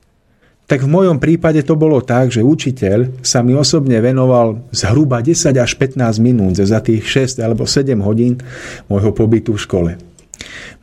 tak 0.71 0.87
v 0.87 0.95
mojom 0.95 1.19
prípade 1.19 1.67
to 1.67 1.75
bolo 1.75 1.99
tak, 1.99 2.31
že 2.31 2.47
učiteľ 2.47 3.27
sa 3.27 3.43
mi 3.43 3.59
osobne 3.59 3.99
venoval 3.99 4.71
zhruba 4.71 5.19
10 5.19 5.51
až 5.59 5.75
15 5.75 6.23
minút 6.23 6.63
za 6.63 6.79
tých 6.79 7.03
6 7.03 7.43
alebo 7.43 7.67
7 7.67 7.99
hodín 7.99 8.39
môjho 8.87 9.11
pobytu 9.11 9.59
v 9.59 9.63
škole. 9.67 9.91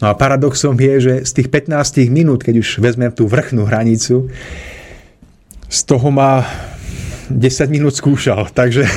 No 0.03 0.11
a 0.11 0.13
paradoxom 0.19 0.75
je, 0.75 0.93
že 0.99 1.13
z 1.23 1.31
tých 1.39 1.47
15 1.71 2.03
minút, 2.11 2.43
keď 2.43 2.59
už 2.59 2.83
vezmem 2.83 3.15
tú 3.15 3.31
vrchnú 3.31 3.63
hranicu, 3.63 4.27
z 5.71 5.79
toho 5.87 6.11
má 6.11 6.43
10 7.27 7.67
minút 7.67 7.93
skúšal, 7.95 8.47
takže... 8.55 8.87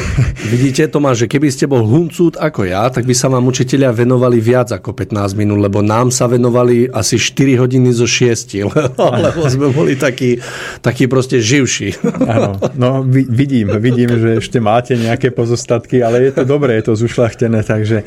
Vidíte, 0.41 0.89
Tomáš, 0.91 1.27
že 1.27 1.31
keby 1.31 1.53
ste 1.53 1.71
bol 1.71 1.87
huncút 1.87 2.35
ako 2.41 2.67
ja, 2.67 2.89
tak 2.91 3.07
by 3.07 3.15
sa 3.15 3.31
vám 3.31 3.47
učiteľia 3.47 3.95
venovali 3.95 4.43
viac 4.43 4.75
ako 4.75 4.97
15 4.97 5.39
minút, 5.39 5.59
lebo 5.63 5.83
nám 5.83 6.11
sa 6.11 6.27
venovali 6.27 6.91
asi 6.91 7.19
4 7.19 7.61
hodiny 7.61 7.91
zo 7.95 8.09
6, 8.09 8.67
lebo 9.27 9.41
sme 9.47 9.69
boli 9.71 9.95
takí, 9.95 10.39
takí 10.83 11.07
proste 11.07 11.39
živší. 11.39 12.03
Áno, 12.27 12.59
no 12.75 13.03
vidím, 13.07 13.75
vidím, 13.79 14.11
že 14.17 14.43
ešte 14.43 14.59
máte 14.59 14.99
nejaké 14.99 15.31
pozostatky, 15.31 16.03
ale 16.03 16.31
je 16.31 16.33
to 16.35 16.43
dobré, 16.47 16.79
je 16.81 16.91
to 16.91 16.95
zušlachtené, 16.99 17.63
takže... 17.63 18.03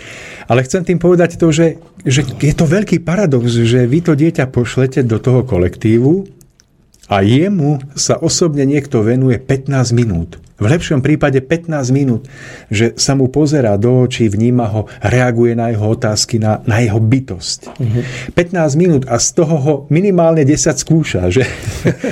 Ale 0.47 0.63
chcem 0.67 0.83
tým 0.83 0.99
povedať 0.99 1.39
to, 1.39 1.51
že, 1.51 1.79
že 2.03 2.27
je 2.27 2.53
to 2.55 2.67
veľký 2.67 3.03
paradox, 3.07 3.55
že 3.55 3.87
vy 3.87 4.03
to 4.03 4.19
dieťa 4.19 4.51
pošlete 4.51 5.03
do 5.07 5.19
toho 5.19 5.47
kolektívu, 5.47 6.42
a 7.11 7.19
jemu 7.19 7.83
sa 7.99 8.15
osobne 8.15 8.63
niekto 8.63 9.03
venuje 9.03 9.35
15 9.35 9.91
minút. 9.91 10.39
V 10.53 10.71
lepšom 10.71 11.03
prípade 11.03 11.43
15 11.43 11.91
minút, 11.91 12.29
že 12.71 12.95
sa 12.95 13.17
mu 13.17 13.27
pozerá 13.27 13.75
do 13.75 14.05
očí, 14.07 14.31
vníma 14.31 14.69
ho, 14.71 14.87
reaguje 15.03 15.57
na 15.57 15.73
jeho 15.73 15.91
otázky, 15.91 16.39
na, 16.39 16.63
na 16.63 16.79
jeho 16.79 17.03
bytosť. 17.03 17.59
Uh-huh. 17.73 17.99
Mhm. 18.31 18.37
15 18.37 18.79
minút 18.79 19.03
a 19.09 19.19
z 19.19 19.27
toho 19.35 19.55
ho 19.59 19.73
minimálne 19.91 20.45
10 20.47 20.77
skúša. 20.79 21.27
Že? 21.27 21.43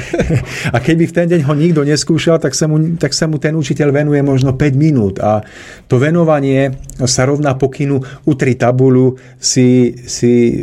a 0.76 0.78
keby 0.82 1.08
v 1.08 1.16
ten 1.16 1.28
deň 1.32 1.42
ho 1.48 1.54
nikto 1.56 1.86
neskúšal, 1.86 2.42
tak 2.42 2.58
sa, 2.58 2.68
mu, 2.68 2.98
tak 3.00 3.16
sa 3.16 3.30
mu 3.30 3.40
ten 3.40 3.56
učiteľ 3.56 3.94
venuje 3.94 4.20
možno 4.26 4.58
5 4.58 4.74
minút. 4.76 5.22
A 5.24 5.46
to 5.88 6.02
venovanie 6.02 6.76
sa 7.08 7.24
rovná 7.30 7.56
pokynu 7.56 8.26
utri 8.28 8.60
tabulu, 8.60 9.16
si, 9.38 9.96
si 10.10 10.60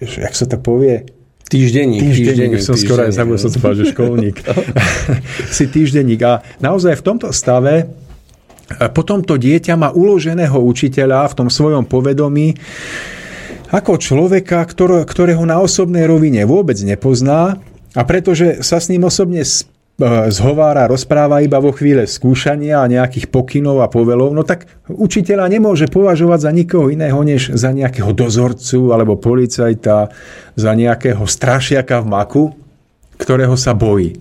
jak 0.00 0.34
sa 0.34 0.48
to 0.48 0.56
povie, 0.58 1.17
Týždenník. 1.48 2.04
Týždenník, 2.04 2.60
týždenník 2.60 2.60
som 2.60 2.76
skoro 2.76 3.08
aj 3.08 3.16
zabudol 3.16 3.40
som 3.40 3.50
to 3.50 3.58
povedať, 3.58 3.78
že 3.80 3.92
školník. 3.96 4.36
si 5.56 5.64
týždenník. 5.64 6.20
A 6.24 6.44
naozaj 6.60 7.00
v 7.00 7.06
tomto 7.08 7.32
stave 7.32 7.88
potom 8.92 9.24
to 9.24 9.40
dieťa 9.40 9.80
má 9.80 9.88
uloženého 9.96 10.60
učiteľa 10.60 11.32
v 11.32 11.36
tom 11.40 11.48
svojom 11.48 11.88
povedomí 11.88 12.52
ako 13.72 13.96
človeka, 13.96 14.64
ktorého 15.08 15.44
na 15.48 15.60
osobnej 15.60 16.04
rovine 16.04 16.44
vôbec 16.44 16.76
nepozná 16.84 17.60
a 17.96 18.02
pretože 18.04 18.60
sa 18.60 18.76
s 18.76 18.92
ním 18.92 19.08
osobne 19.08 19.40
E, 19.44 19.77
zhovára, 20.30 20.86
rozpráva 20.86 21.42
iba 21.42 21.58
vo 21.58 21.74
chvíle 21.74 22.06
skúšania 22.06 22.86
a 22.86 22.86
nejakých 22.86 23.34
pokynov 23.34 23.82
a 23.82 23.90
povelov, 23.90 24.30
no 24.30 24.46
tak 24.46 24.70
učiteľa 24.86 25.50
nemôže 25.50 25.90
považovať 25.90 26.38
za 26.46 26.50
nikoho 26.54 26.86
iného, 26.94 27.18
než 27.26 27.50
za 27.50 27.74
nejakého 27.74 28.14
dozorcu 28.14 28.94
alebo 28.94 29.18
policajta, 29.18 30.14
za 30.54 30.72
nejakého 30.78 31.26
strašiaka 31.26 31.98
v 32.06 32.10
maku, 32.14 32.44
ktorého 33.18 33.58
sa 33.58 33.74
bojí. 33.74 34.14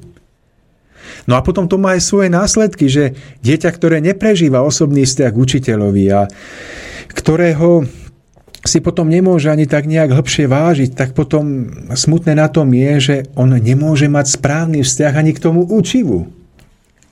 No 1.30 1.38
a 1.38 1.46
potom 1.46 1.70
to 1.70 1.78
má 1.78 1.94
aj 1.94 2.02
svoje 2.02 2.34
následky, 2.34 2.90
že 2.90 3.14
dieťa, 3.46 3.70
ktoré 3.70 4.02
neprežíva 4.02 4.66
osobný 4.66 5.06
vzťah 5.06 5.30
k 5.30 5.38
učiteľovi 5.38 6.06
a 6.10 6.26
ktorého 7.14 7.86
si 8.66 8.82
potom 8.82 9.06
nemôže 9.06 9.54
ani 9.54 9.70
tak 9.70 9.86
nejak 9.86 10.18
hĺbšie 10.18 10.50
vážiť, 10.50 10.92
tak 10.98 11.14
potom 11.14 11.70
smutné 11.94 12.34
na 12.34 12.50
tom 12.50 12.74
je, 12.74 12.94
že 12.98 13.16
on 13.38 13.54
nemôže 13.54 14.10
mať 14.10 14.40
správny 14.40 14.82
vzťah 14.82 15.14
ani 15.14 15.32
k 15.38 15.44
tomu 15.44 15.62
učivu, 15.68 16.26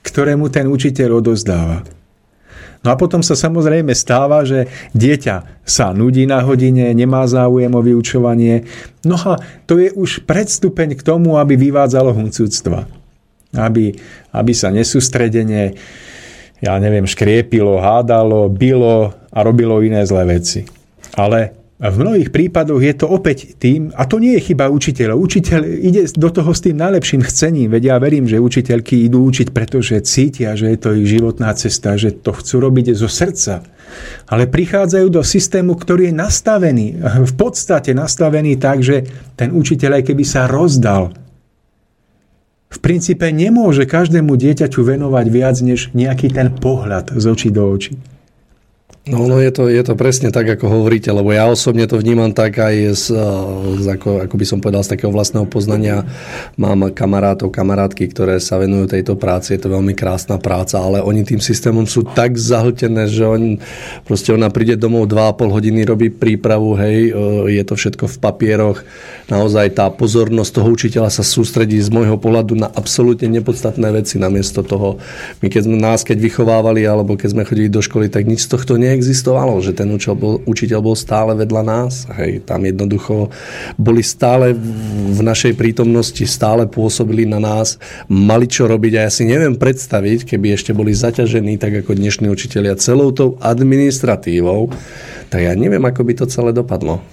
ktorému 0.02 0.50
ten 0.50 0.66
učiteľ 0.66 1.22
odozdáva. 1.22 1.86
No 2.86 2.94
a 2.94 2.98
potom 2.98 3.18
sa 3.18 3.34
samozrejme 3.34 3.90
stáva, 3.98 4.46
že 4.46 4.70
dieťa 4.94 5.66
sa 5.66 5.90
nudí 5.90 6.22
na 6.22 6.38
hodine, 6.38 6.94
nemá 6.94 7.26
záujem 7.26 7.74
o 7.74 7.82
vyučovanie. 7.82 8.62
No 9.02 9.18
a 9.18 9.42
to 9.66 9.82
je 9.82 9.90
už 9.90 10.22
predstupeň 10.22 10.94
k 10.94 11.02
tomu, 11.02 11.34
aby 11.34 11.58
vyvádzalo 11.58 12.14
huncúctva. 12.14 12.86
Aby, 13.50 13.98
aby 14.30 14.52
sa 14.54 14.70
nesústredenie, 14.70 15.74
ja 16.62 16.78
neviem, 16.78 17.10
škriepilo, 17.10 17.82
hádalo, 17.82 18.46
bilo 18.46 19.18
a 19.34 19.38
robilo 19.42 19.82
iné 19.82 20.06
zlé 20.06 20.38
veci. 20.38 20.75
Ale 21.16 21.56
v 21.76 21.96
mnohých 22.00 22.32
prípadoch 22.32 22.80
je 22.80 22.94
to 22.96 23.04
opäť 23.04 23.52
tým, 23.60 23.92
a 23.92 24.08
to 24.08 24.16
nie 24.16 24.32
je 24.40 24.48
chyba 24.48 24.72
učiteľa. 24.72 25.12
Učiteľ 25.12 25.60
ide 25.64 26.08
do 26.16 26.32
toho 26.32 26.56
s 26.56 26.64
tým 26.64 26.80
najlepším 26.80 27.20
chcením, 27.20 27.68
veď 27.68 27.82
ja 27.92 27.96
verím, 28.00 28.24
že 28.24 28.40
učiteľky 28.40 29.04
idú 29.04 29.28
učiť, 29.28 29.52
pretože 29.52 30.00
cítia, 30.00 30.56
že 30.56 30.72
je 30.72 30.78
to 30.80 30.96
ich 30.96 31.04
životná 31.04 31.52
cesta, 31.52 32.00
že 32.00 32.16
to 32.16 32.32
chcú 32.32 32.64
robiť 32.64 32.96
zo 32.96 33.12
srdca. 33.12 33.60
Ale 34.24 34.48
prichádzajú 34.48 35.06
do 35.12 35.20
systému, 35.20 35.76
ktorý 35.76 36.08
je 36.08 36.14
nastavený, 36.16 36.96
v 37.28 37.34
podstate 37.36 37.92
nastavený 37.92 38.56
tak, 38.56 38.80
že 38.80 39.04
ten 39.36 39.52
učiteľ, 39.52 40.00
aj 40.00 40.02
keby 40.08 40.24
sa 40.24 40.48
rozdal, 40.48 41.12
v 42.72 42.78
princípe 42.80 43.28
nemôže 43.28 43.84
každému 43.84 44.32
dieťaťu 44.32 44.80
venovať 44.80 45.26
viac 45.28 45.56
než 45.60 45.92
nejaký 45.92 46.32
ten 46.32 46.56
pohľad 46.56 47.12
z 47.14 47.24
očí 47.28 47.48
do 47.52 47.68
očí. 47.68 48.15
No, 49.06 49.30
no 49.30 49.38
je, 49.38 49.54
to, 49.54 49.70
je 49.70 49.78
to 49.86 49.94
presne 49.94 50.34
tak, 50.34 50.58
ako 50.58 50.66
hovoríte, 50.66 51.14
lebo 51.14 51.30
ja 51.30 51.46
osobne 51.46 51.86
to 51.86 51.94
vnímam 51.94 52.34
tak 52.34 52.58
aj 52.58 52.74
z, 52.90 53.14
z 53.78 53.86
ako, 53.86 54.26
ako 54.26 54.34
by 54.34 54.42
som 54.42 54.58
povedal, 54.58 54.82
z 54.82 54.98
takého 54.98 55.14
vlastného 55.14 55.46
poznania. 55.46 56.02
Mám 56.58 56.90
kamarátov, 56.90 57.54
kamarátky, 57.54 58.02
ktoré 58.10 58.42
sa 58.42 58.58
venujú 58.58 58.90
tejto 58.90 59.14
práci, 59.14 59.54
je 59.54 59.62
to 59.62 59.70
veľmi 59.70 59.94
krásna 59.94 60.42
práca, 60.42 60.82
ale 60.82 61.06
oni 61.06 61.22
tým 61.22 61.38
systémom 61.38 61.86
sú 61.86 62.02
tak 62.02 62.34
zahltené, 62.34 63.06
že 63.06 63.22
on, 63.22 63.62
proste 64.02 64.34
ona 64.34 64.50
príde 64.50 64.74
domov 64.74 65.06
2,5 65.06 65.54
hodiny, 65.54 65.86
robí 65.86 66.10
prípravu, 66.10 66.74
hej, 66.74 67.14
je 67.46 67.62
to 67.62 67.78
všetko 67.78 68.10
v 68.10 68.16
papieroch, 68.18 68.82
naozaj 69.30 69.70
tá 69.78 69.86
pozornosť 69.86 70.50
toho 70.50 70.74
učiteľa 70.74 71.14
sa 71.14 71.22
sústredí 71.22 71.78
z 71.78 71.94
môjho 71.94 72.18
pohľadu 72.18 72.58
na 72.58 72.74
absolútne 72.74 73.30
nepodstatné 73.30 73.86
veci 73.94 74.18
namiesto 74.18 74.66
toho. 74.66 74.98
My 75.38 75.46
keď 75.46 75.62
sme 75.70 75.78
nás 75.78 76.02
keď 76.02 76.18
vychovávali, 76.18 76.82
alebo 76.82 77.14
keď 77.14 77.38
sme 77.38 77.46
chodili 77.46 77.70
do 77.70 77.78
školy, 77.78 78.10
tak 78.10 78.26
nič 78.26 78.50
z 78.50 78.50
tohto 78.50 78.74
nie 78.74 78.95
neexistovalo, 78.96 79.60
že 79.60 79.76
ten 79.76 79.92
učiteľ 79.92 80.16
bol, 80.16 80.34
učiteľ 80.48 80.80
bol 80.80 80.96
stále 80.96 81.36
vedľa 81.36 81.62
nás. 81.68 82.08
Hej, 82.16 82.48
tam 82.48 82.64
jednoducho 82.64 83.28
boli 83.76 84.00
stále 84.00 84.56
v 85.12 85.20
našej 85.20 85.52
prítomnosti, 85.52 86.24
stále 86.24 86.64
pôsobili 86.64 87.28
na 87.28 87.36
nás, 87.36 87.76
mali 88.08 88.48
čo 88.48 88.64
robiť 88.64 88.92
a 88.96 89.00
ja 89.04 89.12
si 89.12 89.28
neviem 89.28 89.52
predstaviť, 89.52 90.24
keby 90.24 90.56
ešte 90.56 90.72
boli 90.72 90.96
zaťažení, 90.96 91.60
tak 91.60 91.84
ako 91.84 91.92
dnešní 91.92 92.32
učiteľia, 92.32 92.80
celou 92.80 93.12
tou 93.12 93.36
administratívou, 93.44 94.72
tak 95.28 95.44
ja 95.44 95.52
neviem, 95.52 95.84
ako 95.84 96.00
by 96.00 96.12
to 96.16 96.24
celé 96.24 96.56
dopadlo. 96.56 97.04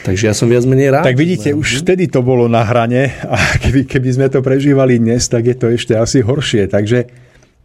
Takže 0.00 0.32
ja 0.32 0.34
som 0.34 0.48
viac 0.48 0.64
menej 0.64 0.96
rád. 0.96 1.04
Tak 1.04 1.20
vidíte, 1.20 1.52
už 1.52 1.84
vtedy 1.84 2.08
to 2.08 2.24
bolo 2.24 2.48
na 2.48 2.64
hrane 2.64 3.12
a 3.20 3.36
keby, 3.60 3.84
keby 3.84 4.08
sme 4.16 4.26
to 4.32 4.40
prežívali 4.40 4.96
dnes, 4.96 5.28
tak 5.28 5.44
je 5.44 5.52
to 5.52 5.68
ešte 5.68 5.92
asi 5.92 6.24
horšie. 6.24 6.72
Takže 6.72 7.19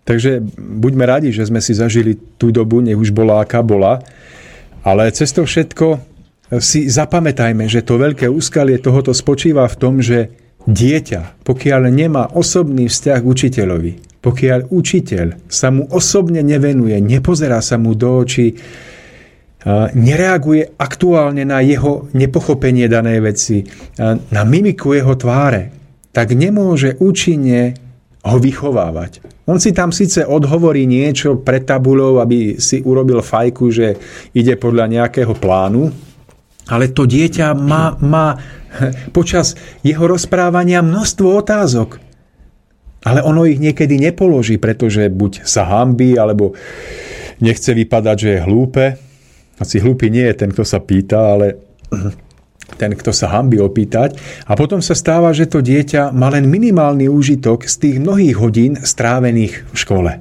Takže 0.05 0.37
buďme 0.55 1.03
radi, 1.09 1.33
že 1.33 1.49
sme 1.49 1.57
si 1.59 1.73
zažili 1.73 2.13
tú 2.37 2.53
dobu, 2.53 2.77
nech 2.79 2.97
už 2.97 3.09
bola 3.09 3.41
aká 3.41 3.65
bola, 3.65 4.05
ale 4.85 5.09
cez 5.09 5.33
to 5.33 5.49
všetko 5.49 5.97
si 6.61 6.85
zapamätajme, 6.85 7.65
že 7.65 7.81
to 7.81 7.97
veľké 7.97 8.29
úskalie 8.29 8.77
tohoto 8.77 9.17
spočíva 9.17 9.65
v 9.65 9.79
tom, 9.81 9.97
že 10.05 10.29
dieťa, 10.69 11.41
pokiaľ 11.41 11.81
nemá 11.89 12.29
osobný 12.37 12.85
vzťah 12.85 13.17
k 13.17 13.25
učiteľovi, 13.25 13.91
pokiaľ 14.21 14.69
učiteľ 14.69 15.49
sa 15.49 15.73
mu 15.73 15.89
osobne 15.89 16.45
nevenuje, 16.45 17.01
nepozerá 17.01 17.65
sa 17.65 17.81
mu 17.81 17.97
do 17.97 18.21
očí, 18.21 18.53
nereaguje 19.97 20.77
aktuálne 20.77 21.49
na 21.49 21.65
jeho 21.65 22.05
nepochopenie 22.13 22.85
danej 22.85 23.19
veci, 23.25 23.65
na 24.29 24.41
mimiku 24.45 24.93
jeho 24.93 25.17
tváre, 25.17 25.73
tak 26.13 26.37
nemôže 26.37 26.93
účinne 27.01 27.73
ho 28.21 28.37
vychovávať. 28.37 29.34
On 29.45 29.61
si 29.61 29.77
tam 29.77 29.93
síce 29.93 30.25
odhovorí 30.25 30.89
niečo 30.89 31.37
pred 31.37 31.69
tabulou, 31.69 32.17
aby 32.17 32.57
si 32.57 32.81
urobil 32.81 33.21
fajku, 33.21 33.69
že 33.69 33.93
ide 34.33 34.57
podľa 34.57 34.89
nejakého 34.89 35.37
plánu, 35.37 35.93
ale 36.65 36.89
to 36.89 37.05
dieťa 37.05 37.53
má, 37.53 37.93
má 38.01 38.33
počas 39.17 39.53
jeho 39.85 40.09
rozprávania 40.09 40.81
množstvo 40.81 41.27
otázok. 41.45 42.01
Ale 43.05 43.21
ono 43.21 43.45
ich 43.45 43.61
niekedy 43.61 44.01
nepoloží, 44.01 44.57
pretože 44.57 45.13
buď 45.13 45.45
sa 45.45 45.69
hambí, 45.69 46.17
alebo 46.17 46.57
nechce 47.37 47.69
vypadať, 47.69 48.17
že 48.17 48.29
je 48.33 48.45
hlúpe. 48.49 48.85
Asi 49.61 49.77
hlúpy 49.77 50.09
nie 50.09 50.25
je 50.25 50.35
ten, 50.41 50.49
kto 50.49 50.65
sa 50.65 50.81
pýta, 50.81 51.37
ale 51.37 51.61
ten, 52.75 52.97
kto 52.97 53.13
sa 53.13 53.29
hambí 53.29 53.61
opýtať. 53.61 54.17
A 54.49 54.57
potom 54.57 54.81
sa 54.81 54.97
stáva, 54.97 55.29
že 55.31 55.45
to 55.45 55.61
dieťa 55.61 56.09
má 56.09 56.33
len 56.33 56.49
minimálny 56.49 57.05
úžitok 57.05 57.69
z 57.69 57.75
tých 57.77 57.95
mnohých 58.01 58.35
hodín 58.35 58.73
strávených 58.81 59.69
v 59.69 59.77
škole. 59.77 60.11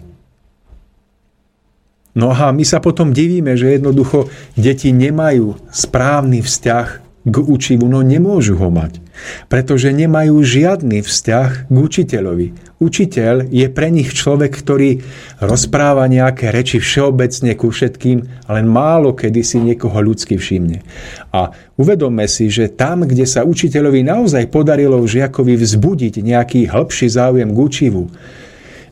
No 2.15 2.31
a 2.31 2.55
my 2.55 2.63
sa 2.63 2.79
potom 2.79 3.11
divíme, 3.11 3.59
že 3.59 3.75
jednoducho 3.75 4.31
deti 4.55 4.95
nemajú 4.95 5.59
správny 5.75 6.47
vzťah 6.47 7.03
k 7.25 7.37
učivu, 7.41 7.89
no 7.89 8.05
nemôžu 8.05 8.61
ho 8.61 8.69
mať, 8.69 9.01
pretože 9.49 9.89
nemajú 9.89 10.37
žiadny 10.45 11.01
vzťah 11.01 11.73
k 11.73 11.77
učiteľovi. 11.77 12.77
Učiteľ 12.85 13.49
je 13.49 13.67
pre 13.73 13.89
nich 13.89 14.13
človek, 14.13 14.53
ktorý 14.53 15.01
rozpráva 15.41 16.05
nejaké 16.05 16.53
reči 16.53 16.85
všeobecne 16.85 17.57
ku 17.57 17.73
všetkým, 17.73 18.29
len 18.29 18.67
málo 18.69 19.17
kedy 19.17 19.41
si 19.41 19.57
niekoho 19.57 19.97
ľudsky 20.05 20.37
všimne. 20.37 20.85
A 21.33 21.49
uvedomme 21.81 22.29
si, 22.29 22.53
že 22.53 22.69
tam, 22.69 23.09
kde 23.09 23.25
sa 23.25 23.49
učiteľovi 23.49 24.05
naozaj 24.05 24.53
podarilo 24.53 25.01
žiakovi 25.01 25.57
vzbudiť 25.57 26.21
nejaký 26.21 26.69
hĺbší 26.69 27.09
záujem 27.09 27.49
k 27.49 27.59
učivu, 27.59 28.13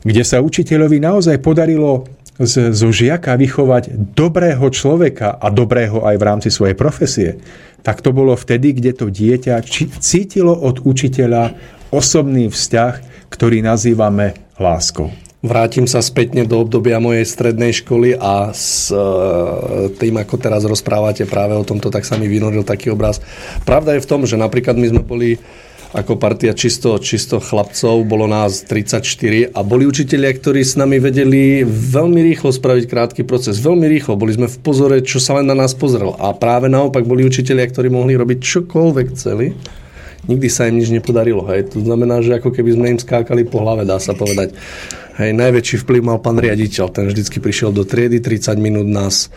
kde 0.01 0.23
sa 0.25 0.41
učiteľovi 0.41 0.97
naozaj 0.97 1.37
podarilo 1.37 2.09
zo 2.49 2.89
žiaka 2.89 3.37
vychovať 3.37 3.93
dobrého 4.17 4.65
človeka 4.73 5.37
a 5.37 5.53
dobrého 5.53 6.01
aj 6.01 6.15
v 6.17 6.23
rámci 6.25 6.49
svojej 6.49 6.73
profesie, 6.73 7.37
tak 7.83 7.99
to 7.99 8.15
bolo 8.15 8.33
vtedy, 8.33 8.71
kde 8.73 8.91
to 8.95 9.11
dieťa 9.11 9.59
cítilo 9.99 10.55
od 10.55 10.81
učiteľa 10.87 11.53
osobný 11.91 12.49
vzťah, 12.49 12.93
ktorý 13.29 13.59
nazývame 13.61 14.33
láskou. 14.57 15.11
Vrátim 15.43 15.83
sa 15.91 15.99
spätne 15.99 16.47
do 16.47 16.63
obdobia 16.63 17.03
mojej 17.03 17.27
strednej 17.27 17.75
školy 17.75 18.15
a 18.15 18.55
s 18.55 18.87
e, 18.87 19.91
tým, 19.99 20.15
ako 20.15 20.39
teraz 20.39 20.63
rozprávate 20.63 21.27
práve 21.27 21.51
o 21.51 21.67
tomto, 21.67 21.91
tak 21.91 22.07
sa 22.07 22.15
mi 22.15 22.31
vynoril 22.31 22.63
taký 22.63 22.95
obraz. 22.95 23.19
Pravda 23.67 23.99
je 23.99 24.03
v 24.07 24.07
tom, 24.07 24.23
že 24.23 24.39
napríklad 24.39 24.79
my 24.79 24.95
sme 24.95 25.03
boli 25.03 25.35
ako 25.93 26.17
partia 26.17 26.57
čisto, 26.57 26.97
čisto 26.97 27.37
chlapcov, 27.37 28.01
bolo 28.09 28.25
nás 28.25 28.65
34 28.65 29.53
a 29.53 29.61
boli 29.61 29.85
učitelia, 29.85 30.33
ktorí 30.33 30.65
s 30.65 30.73
nami 30.73 30.97
vedeli 30.97 31.61
veľmi 31.65 32.17
rýchlo 32.33 32.49
spraviť 32.49 32.89
krátky 32.89 33.21
proces. 33.21 33.61
Veľmi 33.61 33.85
rýchlo, 33.85 34.17
boli 34.17 34.33
sme 34.33 34.49
v 34.49 34.57
pozore, 34.57 35.05
čo 35.05 35.21
sa 35.21 35.37
len 35.37 35.45
na 35.45 35.53
nás 35.53 35.77
pozrel. 35.77 36.17
A 36.17 36.33
práve 36.33 36.65
naopak 36.65 37.05
boli 37.05 37.21
učitelia, 37.21 37.69
ktorí 37.69 37.93
mohli 37.93 38.17
robiť 38.17 38.41
čokoľvek 38.41 39.07
celý. 39.13 39.53
Nikdy 40.25 40.47
sa 40.49 40.65
im 40.65 40.81
nič 40.81 40.89
nepodarilo. 40.89 41.45
Hej. 41.53 41.77
To 41.77 41.85
znamená, 41.85 42.25
že 42.25 42.41
ako 42.41 42.49
keby 42.49 42.73
sme 42.73 42.85
im 42.95 42.99
skákali 42.99 43.45
po 43.45 43.61
hlave, 43.61 43.85
dá 43.85 44.01
sa 44.01 44.17
povedať. 44.17 44.57
Hej, 45.21 45.29
najväčší 45.37 45.85
vplyv 45.85 46.01
mal 46.01 46.17
pán 46.17 46.41
riaditeľ. 46.41 46.89
Ten 46.89 47.05
vždycky 47.05 47.37
prišiel 47.37 47.69
do 47.69 47.85
triedy, 47.85 48.17
30 48.17 48.57
minút 48.57 48.89
nás 48.89 49.29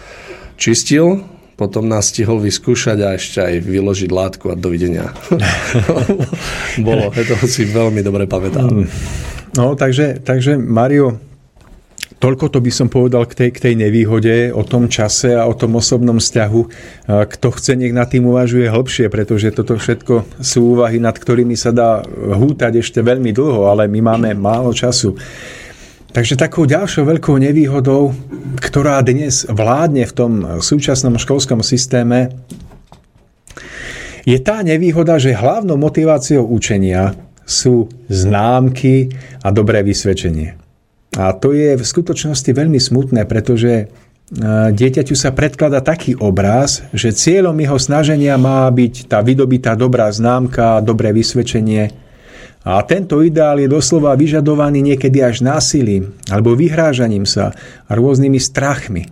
čistil, 0.56 1.20
potom 1.56 1.88
nás 1.88 2.12
stihol 2.12 2.38
vyskúšať 2.44 2.98
a 3.00 3.16
ešte 3.16 3.40
aj 3.40 3.54
vyložiť 3.64 4.10
látku 4.12 4.52
a 4.52 4.54
dovidenia. 4.54 5.10
Bolo, 6.86 7.08
to 7.16 7.36
si 7.48 7.64
veľmi 7.64 8.04
dobre 8.04 8.28
pamätám. 8.28 8.84
Mm. 8.84 8.88
No, 9.56 9.72
takže, 9.72 10.20
takže 10.20 10.60
Mario, 10.60 11.16
Toľko 12.16 12.48
to 12.48 12.64
by 12.64 12.72
som 12.72 12.88
povedal 12.88 13.28
k 13.28 13.36
tej, 13.36 13.50
k 13.52 13.62
tej 13.68 13.74
nevýhode, 13.76 14.48
o 14.56 14.64
tom 14.64 14.88
čase 14.88 15.36
a 15.36 15.44
o 15.44 15.52
tom 15.52 15.76
osobnom 15.76 16.16
vzťahu. 16.16 16.60
Kto 17.28 17.46
chce, 17.52 17.76
nech 17.76 17.92
nad 17.92 18.08
tým 18.08 18.24
uvažuje 18.24 18.72
hĺbšie, 18.72 19.12
pretože 19.12 19.52
toto 19.52 19.76
všetko 19.76 20.40
sú 20.40 20.80
úvahy, 20.80 20.96
nad 20.96 21.12
ktorými 21.12 21.52
sa 21.60 21.76
dá 21.76 22.00
hútať 22.08 22.80
ešte 22.80 23.04
veľmi 23.04 23.36
dlho, 23.36 23.68
ale 23.68 23.84
my 23.92 24.00
máme 24.00 24.32
málo 24.32 24.72
času. 24.72 25.12
Takže 26.16 26.40
takou 26.40 26.64
ďalšou 26.64 27.04
veľkou 27.12 27.36
nevýhodou, 27.36 28.16
ktorá 28.56 29.04
dnes 29.04 29.44
vládne 29.52 30.08
v 30.08 30.16
tom 30.16 30.32
súčasnom 30.64 31.20
školskom 31.20 31.60
systéme, 31.60 32.32
je 34.24 34.40
tá 34.40 34.64
nevýhoda, 34.64 35.20
že 35.20 35.36
hlavnou 35.36 35.76
motiváciou 35.76 36.48
učenia 36.48 37.12
sú 37.44 37.92
známky 38.08 39.12
a 39.44 39.52
dobré 39.52 39.84
vysvedčenie. 39.84 40.56
A 41.20 41.36
to 41.36 41.52
je 41.52 41.76
v 41.76 41.84
skutočnosti 41.84 42.48
veľmi 42.48 42.80
smutné, 42.80 43.28
pretože 43.28 43.72
e, 43.76 43.84
dieťaťu 44.72 45.12
sa 45.12 45.36
predklada 45.36 45.84
taký 45.84 46.16
obraz, 46.16 46.80
že 46.96 47.12
cieľom 47.12 47.60
jeho 47.60 47.76
snaženia 47.76 48.40
má 48.40 48.64
byť 48.72 49.12
tá 49.12 49.20
vydobitá 49.20 49.76
dobrá 49.76 50.08
známka, 50.08 50.80
dobré 50.80 51.12
vysvedčenie, 51.12 52.05
a 52.66 52.82
tento 52.82 53.22
ideál 53.22 53.62
je 53.62 53.70
doslova 53.70 54.18
vyžadovaný 54.18 54.82
niekedy 54.82 55.22
až 55.22 55.46
násilím 55.46 56.18
alebo 56.26 56.58
vyhrážaním 56.58 57.22
sa 57.22 57.54
a 57.86 57.90
rôznymi 57.94 58.42
strachmi. 58.42 59.06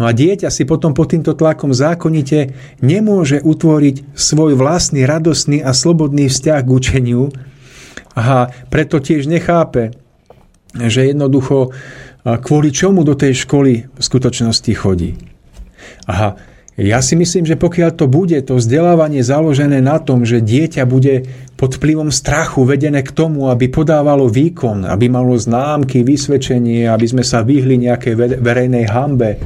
No 0.00 0.08
a 0.08 0.12
dieťa 0.16 0.48
si 0.48 0.64
potom 0.64 0.96
pod 0.96 1.12
týmto 1.12 1.36
tlakom 1.36 1.76
zákonite 1.76 2.56
nemôže 2.80 3.44
utvoriť 3.44 4.16
svoj 4.16 4.56
vlastný 4.56 5.04
radosný 5.04 5.60
a 5.60 5.76
slobodný 5.76 6.32
vzťah 6.32 6.60
k 6.64 6.72
učeniu 6.72 7.28
a 8.16 8.48
preto 8.72 9.04
tiež 9.04 9.28
nechápe, 9.28 9.92
že 10.72 11.12
jednoducho 11.12 11.76
kvôli 12.24 12.72
čomu 12.72 13.04
do 13.04 13.12
tej 13.16 13.44
školy 13.44 13.88
v 13.88 14.00
skutočnosti 14.00 14.72
chodí. 14.76 15.16
Aha, 16.08 16.36
ja 16.76 17.00
si 17.00 17.16
myslím, 17.16 17.48
že 17.48 17.56
pokiaľ 17.56 17.90
to 17.96 18.04
bude 18.04 18.36
to 18.44 18.60
vzdelávanie 18.60 19.24
založené 19.24 19.80
na 19.80 19.96
tom, 19.96 20.28
že 20.28 20.44
dieťa 20.44 20.84
bude 20.84 21.24
pod 21.56 21.80
vplyvom 21.80 22.12
strachu 22.12 22.68
vedené 22.68 23.00
k 23.00 23.16
tomu, 23.16 23.48
aby 23.48 23.72
podávalo 23.72 24.28
výkon, 24.28 24.84
aby 24.84 25.08
malo 25.08 25.32
známky, 25.32 26.04
vysvedčenie, 26.04 26.84
aby 26.84 27.06
sme 27.08 27.24
sa 27.24 27.40
vyhli 27.40 27.80
nejakej 27.80 28.44
verejnej 28.44 28.84
hambe. 28.92 29.40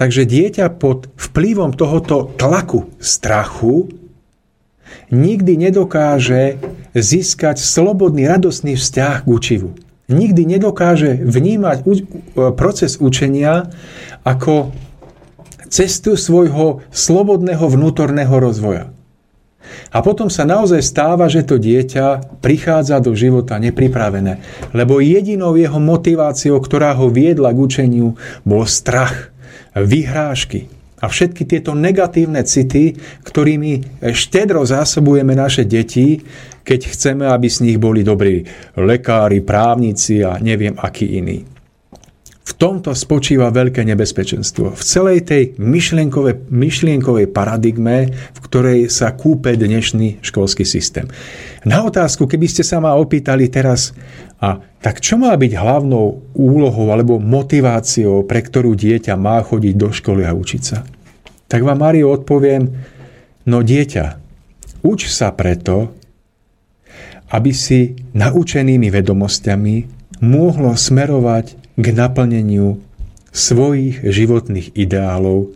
Takže 0.00 0.24
dieťa 0.24 0.80
pod 0.80 1.12
vplyvom 1.16 1.76
tohoto 1.76 2.32
tlaku 2.36 2.88
strachu 2.96 3.88
nikdy 5.12 5.60
nedokáže 5.60 6.56
získať 6.96 7.60
slobodný, 7.60 8.24
radostný 8.24 8.76
vzťah 8.76 9.24
k 9.24 9.28
učivu. 9.28 9.70
nikdy 10.06 10.46
nedokáže 10.46 11.18
vnímať 11.18 11.78
proces 12.54 12.98
učenia 13.02 13.70
ako 14.22 14.70
cestu 15.66 16.14
svojho 16.14 16.86
slobodného 16.94 17.66
vnútorného 17.66 18.34
rozvoja. 18.38 18.95
A 19.94 20.02
potom 20.02 20.30
sa 20.30 20.44
naozaj 20.44 20.82
stáva, 20.82 21.30
že 21.30 21.46
to 21.46 21.56
dieťa 21.56 22.38
prichádza 22.42 22.98
do 22.98 23.16
života 23.16 23.56
nepripravené, 23.56 24.40
lebo 24.74 25.02
jedinou 25.02 25.54
jeho 25.56 25.78
motiváciou, 25.78 26.58
ktorá 26.60 26.94
ho 26.96 27.10
viedla 27.12 27.54
k 27.54 27.62
učeniu, 27.62 28.18
bol 28.42 28.66
strach, 28.66 29.30
vyhrážky, 29.76 30.72
a 30.96 31.12
všetky 31.12 31.44
tieto 31.44 31.76
negatívne 31.76 32.40
city, 32.40 32.96
ktorými 33.20 34.00
štedro 34.16 34.64
zásobujeme 34.64 35.36
naše 35.36 35.68
deti, 35.68 36.24
keď 36.64 36.80
chceme, 36.88 37.24
aby 37.28 37.52
z 37.52 37.68
nich 37.68 37.78
boli 37.78 38.00
dobrí 38.00 38.42
lekári, 38.80 39.44
právnici 39.44 40.24
a 40.24 40.40
neviem 40.40 40.72
akí 40.80 41.20
iní. 41.20 41.55
V 42.46 42.54
tomto 42.54 42.94
spočíva 42.94 43.50
veľké 43.50 43.82
nebezpečenstvo. 43.82 44.78
V 44.78 44.82
celej 44.86 45.26
tej 45.26 45.42
myšlienkovej, 45.58 46.46
myšlienkovej 46.46 47.26
paradigme, 47.34 48.14
v 48.14 48.38
ktorej 48.38 48.80
sa 48.86 49.10
kúpe 49.18 49.58
dnešný 49.58 50.22
školský 50.22 50.62
systém. 50.62 51.10
Na 51.66 51.82
otázku, 51.82 52.30
keby 52.30 52.46
ste 52.46 52.62
sa 52.62 52.78
ma 52.78 52.94
opýtali 52.94 53.50
teraz, 53.50 53.90
a 54.38 54.62
tak 54.78 55.02
čo 55.02 55.18
má 55.18 55.34
byť 55.34 55.52
hlavnou 55.58 56.38
úlohou 56.38 56.86
alebo 56.94 57.18
motiváciou, 57.18 58.22
pre 58.22 58.46
ktorú 58.46 58.78
dieťa 58.78 59.18
má 59.18 59.42
chodiť 59.42 59.74
do 59.74 59.90
školy 59.90 60.22
a 60.22 60.30
učiť 60.30 60.62
sa? 60.62 60.86
Tak 61.50 61.66
vám, 61.66 61.82
Mario, 61.82 62.14
odpoviem, 62.14 62.70
no 63.50 63.58
dieťa, 63.58 64.22
uč 64.86 65.10
sa 65.10 65.34
preto, 65.34 65.98
aby 67.26 67.50
si 67.50 67.98
naučenými 68.14 68.86
vedomosťami 68.86 69.76
mohlo 70.22 70.78
smerovať 70.78 71.65
k 71.76 71.86
naplneniu 71.92 72.80
svojich 73.36 74.00
životných 74.00 74.72
ideálov 74.72 75.52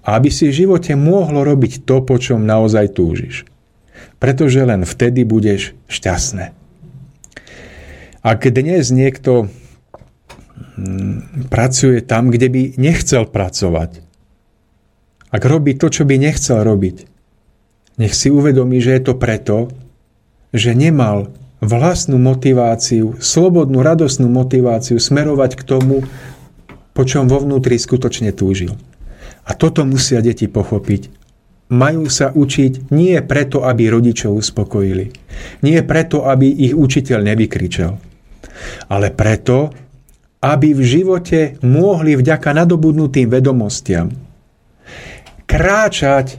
a 0.00 0.16
aby 0.16 0.32
si 0.32 0.48
v 0.48 0.64
živote 0.64 0.96
mohlo 0.96 1.44
robiť 1.44 1.84
to, 1.84 2.00
po 2.00 2.16
čom 2.16 2.48
naozaj 2.48 2.96
túžiš. 2.96 3.44
Pretože 4.16 4.64
len 4.64 4.88
vtedy 4.88 5.28
budeš 5.28 5.76
šťastné. 5.92 6.56
Ak 8.24 8.40
dnes 8.48 8.88
niekto 8.88 9.52
mm, 10.80 11.48
pracuje 11.52 12.00
tam, 12.00 12.32
kde 12.32 12.48
by 12.48 12.62
nechcel 12.80 13.28
pracovať, 13.28 14.00
ak 15.28 15.42
robí 15.44 15.76
to, 15.76 15.92
čo 15.92 16.08
by 16.08 16.16
nechcel 16.16 16.64
robiť, 16.64 17.04
nech 18.00 18.16
si 18.16 18.32
uvedomí, 18.32 18.80
že 18.80 18.96
je 18.96 19.02
to 19.04 19.14
preto, 19.20 19.68
že 20.56 20.72
nemal 20.72 21.28
vlastnú 21.58 22.16
motiváciu, 22.20 23.18
slobodnú, 23.18 23.82
radosnú 23.82 24.30
motiváciu 24.30 24.98
smerovať 25.02 25.50
k 25.58 25.62
tomu, 25.66 25.96
po 26.94 27.02
čom 27.06 27.26
vo 27.30 27.42
vnútri 27.42 27.78
skutočne 27.78 28.34
túžil. 28.34 28.74
A 29.48 29.54
toto 29.54 29.82
musia 29.86 30.22
deti 30.22 30.46
pochopiť. 30.50 31.14
Majú 31.68 32.08
sa 32.08 32.32
učiť 32.32 32.92
nie 32.96 33.18
preto, 33.20 33.64
aby 33.64 33.92
rodičov 33.92 34.40
uspokojili. 34.40 35.12
Nie 35.60 35.84
preto, 35.84 36.24
aby 36.24 36.48
ich 36.48 36.72
učiteľ 36.72 37.18
nevykričal. 37.34 37.92
Ale 38.88 39.12
preto, 39.12 39.68
aby 40.40 40.72
v 40.72 40.82
živote 40.82 41.60
mohli 41.66 42.16
vďaka 42.16 42.56
nadobudnutým 42.56 43.28
vedomostiam 43.28 44.28
kráčať 45.48 46.36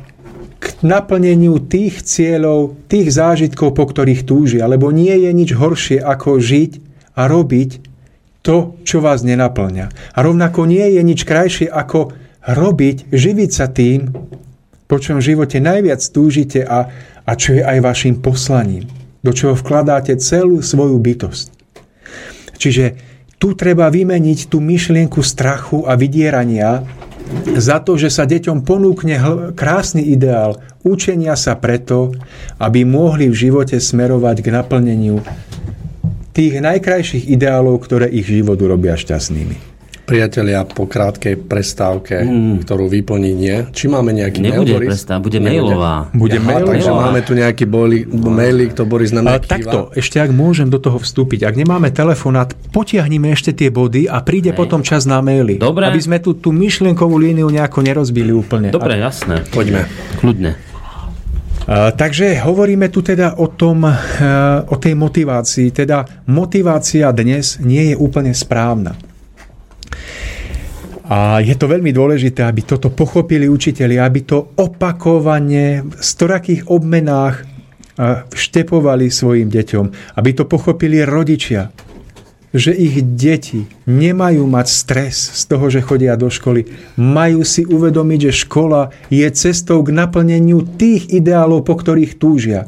k 0.60 0.66
naplneniu 0.84 1.58
tých 1.64 2.04
cieľov, 2.04 2.76
tých 2.92 3.16
zážitkov, 3.16 3.72
po 3.72 3.88
ktorých 3.88 4.28
túžia. 4.28 4.68
Lebo 4.68 4.92
nie 4.92 5.16
je 5.16 5.32
nič 5.32 5.56
horšie, 5.56 6.04
ako 6.04 6.44
žiť 6.44 6.72
a 7.16 7.32
robiť 7.32 7.72
to, 8.44 8.76
čo 8.84 9.00
vás 9.00 9.24
nenaplňa. 9.24 10.16
A 10.16 10.20
rovnako 10.20 10.68
nie 10.68 11.00
je 11.00 11.02
nič 11.04 11.24
krajšie, 11.24 11.68
ako 11.72 12.12
robiť, 12.44 13.12
živiť 13.12 13.52
sa 13.52 13.68
tým, 13.72 14.12
po 14.90 14.98
čom 14.98 15.22
v 15.22 15.28
živote 15.36 15.62
najviac 15.62 16.02
túžite 16.10 16.66
a, 16.66 16.90
a 17.24 17.32
čo 17.38 17.60
je 17.60 17.64
aj 17.64 17.80
vašim 17.84 18.20
poslaním, 18.20 18.90
do 19.22 19.32
čoho 19.36 19.54
vkladáte 19.54 20.18
celú 20.18 20.64
svoju 20.66 20.98
bytosť. 20.98 21.48
Čiže 22.60 23.09
tu 23.40 23.56
treba 23.56 23.88
vymeniť 23.88 24.52
tú 24.52 24.60
myšlienku 24.60 25.24
strachu 25.24 25.88
a 25.88 25.96
vydierania 25.96 26.84
za 27.56 27.80
to, 27.80 27.96
že 27.96 28.12
sa 28.12 28.28
deťom 28.28 28.68
ponúkne 28.68 29.16
krásny 29.56 30.04
ideál 30.12 30.60
učenia 30.84 31.40
sa 31.40 31.56
preto, 31.56 32.12
aby 32.60 32.84
mohli 32.84 33.32
v 33.32 33.40
živote 33.48 33.78
smerovať 33.80 34.44
k 34.44 34.48
naplneniu 34.54 35.24
tých 36.36 36.60
najkrajších 36.60 37.32
ideálov, 37.32 37.80
ktoré 37.84 38.08
ich 38.12 38.28
život 38.28 38.60
urobia 38.60 38.96
šťastnými. 38.96 39.79
Priatelia, 40.10 40.66
po 40.66 40.90
krátkej 40.90 41.38
prestávke, 41.46 42.26
mm. 42.26 42.66
ktorú 42.66 42.90
vyplní 42.90 43.32
nie. 43.38 43.70
Či 43.70 43.86
máme 43.86 44.10
nejaký 44.10 44.42
Nebude 44.42 44.66
mail, 44.66 44.82
Boris? 44.82 44.90
prestávka, 44.98 45.22
bude 45.30 45.38
mailová. 45.38 46.10
Bude 46.10 46.42
Aha, 46.42 46.48
mailová. 46.50 46.74
Takže 46.74 46.90
máme 46.90 47.20
tu 47.22 47.32
nejaký 47.38 47.66
boli, 47.70 48.10
maily, 48.10 48.74
to 48.74 48.90
Boris 48.90 49.14
nám 49.14 49.30
Ale 49.30 49.46
takto, 49.46 49.94
ešte 49.94 50.18
ak 50.18 50.34
môžem 50.34 50.66
do 50.66 50.82
toho 50.82 50.98
vstúpiť. 50.98 51.46
Ak 51.46 51.54
nemáme 51.54 51.94
telefonát, 51.94 52.58
potiahnime 52.74 53.30
ešte 53.38 53.54
tie 53.54 53.70
body 53.70 54.10
a 54.10 54.26
príde 54.26 54.50
Hej. 54.50 54.58
potom 54.58 54.82
čas 54.82 55.06
na 55.06 55.22
maily. 55.22 55.62
Dobre. 55.62 55.86
Aby 55.86 56.02
sme 56.02 56.18
tu 56.18 56.34
tú 56.34 56.50
myšlienkovú 56.50 57.14
líniu 57.14 57.46
nejako 57.54 57.86
nerozbili 57.86 58.34
úplne. 58.34 58.74
Dobre, 58.74 58.98
jasné. 58.98 59.46
Poďme. 59.54 59.86
Kľudne. 60.18 60.58
Uh, 61.70 61.94
takže 61.94 62.34
hovoríme 62.42 62.90
tu 62.90 63.06
teda 63.06 63.38
o 63.38 63.46
tom, 63.46 63.86
uh, 63.86 63.94
o 64.66 64.76
tej 64.82 64.98
motivácii. 64.98 65.70
Teda 65.70 66.02
motivácia 66.26 67.14
dnes 67.14 67.62
nie 67.62 67.94
je 67.94 67.96
úplne 68.00 68.34
správna. 68.34 68.98
A 71.10 71.42
je 71.42 71.58
to 71.58 71.66
veľmi 71.66 71.90
dôležité, 71.90 72.46
aby 72.46 72.62
toto 72.62 72.94
pochopili 72.94 73.50
učiteľi, 73.50 73.98
aby 73.98 74.20
to 74.30 74.54
opakovane 74.62 75.82
v 75.82 75.94
storakých 75.98 76.70
obmenách 76.70 77.50
vštepovali 78.30 79.10
svojim 79.10 79.50
deťom, 79.50 80.16
aby 80.16 80.30
to 80.38 80.46
pochopili 80.46 81.02
rodičia, 81.02 81.74
že 82.50 82.74
ich 82.74 83.02
deti 83.18 83.66
nemajú 83.86 84.46
mať 84.46 84.68
stres 84.70 85.18
z 85.38 85.42
toho, 85.50 85.70
že 85.70 85.86
chodia 85.86 86.18
do 86.18 86.30
školy. 86.30 86.66
Majú 86.98 87.46
si 87.46 87.66
uvedomiť, 87.66 88.20
že 88.30 88.46
škola 88.46 88.90
je 89.14 89.28
cestou 89.34 89.82
k 89.86 89.94
naplneniu 89.94 90.62
tých 90.78 91.10
ideálov, 91.10 91.66
po 91.66 91.78
ktorých 91.78 92.22
túžia, 92.22 92.66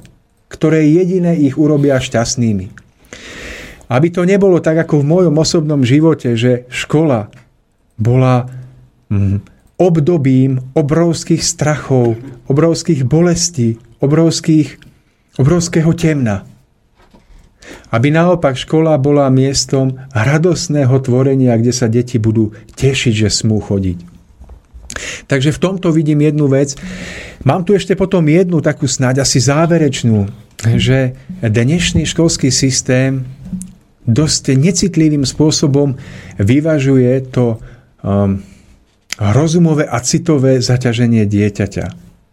ktoré 0.49 0.85
jediné 0.85 1.37
ich 1.37 1.57
urobia 1.61 1.97
šťastnými. 1.97 2.73
Aby 3.91 4.07
to 4.07 4.23
nebolo 4.23 4.63
tak, 4.63 4.87
ako 4.87 5.03
v 5.03 5.09
mojom 5.11 5.35
osobnom 5.35 5.83
živote, 5.83 6.39
že 6.39 6.63
škola 6.71 7.27
bola 7.99 8.47
mm, 9.11 9.43
obdobím 9.75 10.63
obrovských 10.71 11.43
strachov, 11.43 12.15
obrovských 12.47 13.03
bolestí, 13.03 13.75
obrovských, 13.99 14.79
obrovského 15.35 15.91
temna. 15.91 16.47
Aby 17.91 18.15
naopak 18.15 18.55
škola 18.55 18.95
bola 18.95 19.27
miestom 19.27 19.99
radosného 20.15 20.95
tvorenia, 21.03 21.59
kde 21.59 21.75
sa 21.75 21.91
deti 21.91 22.15
budú 22.15 22.55
tešiť, 22.79 23.27
že 23.27 23.29
smú 23.29 23.59
chodiť. 23.59 24.07
Takže 25.27 25.51
v 25.51 25.59
tomto 25.59 25.91
vidím 25.91 26.23
jednu 26.23 26.47
vec. 26.47 26.79
Mám 27.43 27.67
tu 27.67 27.75
ešte 27.75 27.99
potom 27.99 28.23
jednu 28.23 28.63
takú 28.63 28.87
snáď 28.87 29.27
asi 29.27 29.43
záverečnú, 29.43 30.31
že 30.79 31.15
dnešný 31.43 32.07
školský 32.07 32.53
systém 32.53 33.27
dosť 34.05 34.57
necitlivým 34.57 35.25
spôsobom 35.27 35.97
vyvažuje 36.41 37.13
to 37.29 37.61
um, 38.01 38.41
rozumové 39.21 39.85
a 39.85 40.01
citové 40.01 40.57
zaťaženie 40.63 41.27
dieťaťa. 41.29 41.85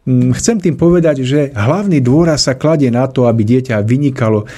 Mm, 0.08 0.32
chcem 0.32 0.56
tým 0.56 0.76
povedať, 0.80 1.20
že 1.20 1.52
hlavný 1.52 2.00
dôraz 2.00 2.48
sa 2.48 2.56
kladie 2.56 2.88
na 2.88 3.05
to, 3.10 3.28
aby 3.28 3.44
dieťa 3.44 3.84
vynikalo 3.84 4.48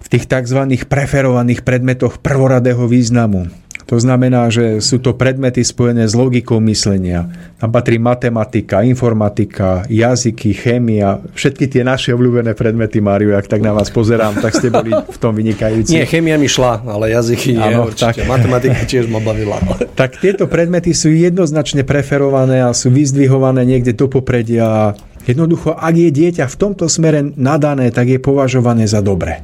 v 0.00 0.06
tých 0.08 0.24
tzv. 0.24 0.60
preferovaných 0.88 1.60
predmetoch 1.60 2.24
prvoradého 2.24 2.88
významu. 2.88 3.52
To 3.90 3.98
znamená, 3.98 4.48
že 4.48 4.78
sú 4.78 5.02
to 5.02 5.12
predmety 5.12 5.66
spojené 5.66 6.06
s 6.06 6.14
logikou 6.14 6.62
myslenia. 6.62 7.26
Tam 7.58 7.74
patrí 7.74 7.98
matematika, 7.98 8.86
informatika, 8.86 9.82
jazyky, 9.90 10.54
chémia, 10.54 11.18
všetky 11.34 11.66
tie 11.66 11.82
naše 11.82 12.14
obľúbené 12.14 12.54
predmety, 12.54 13.02
Máriu, 13.02 13.34
ak 13.34 13.50
tak 13.50 13.60
na 13.60 13.74
vás 13.74 13.90
pozerám, 13.90 14.38
tak 14.38 14.54
ste 14.54 14.70
boli 14.70 14.94
v 14.94 15.18
tom 15.18 15.34
vynikajúci. 15.34 15.98
Nie, 15.98 16.06
chémia 16.06 16.38
mi 16.38 16.46
šla, 16.46 16.82
ale 16.86 17.10
jazyky 17.10 17.58
nie, 17.58 17.62
ano, 17.62 17.90
určite. 17.90 18.22
Tak. 18.22 18.30
Matematika 18.30 18.82
tiež 18.86 19.10
ma 19.10 19.18
bavila. 19.18 19.58
tak 20.00 20.18
tieto 20.22 20.46
predmety 20.46 20.94
sú 20.94 21.10
jednoznačne 21.10 21.82
preferované 21.82 22.62
a 22.62 22.70
sú 22.70 22.88
vyzdvihované 22.88 23.66
niekde 23.66 23.92
do 23.98 24.06
popredia. 24.06 24.94
Jednoducho, 25.26 25.74
ak 25.74 25.94
je 25.94 26.10
dieťa 26.10 26.50
v 26.50 26.56
tomto 26.58 26.90
smere 26.90 27.22
nadané, 27.38 27.94
tak 27.94 28.10
je 28.10 28.18
považované 28.18 28.90
za 28.90 29.02
dobre. 29.02 29.42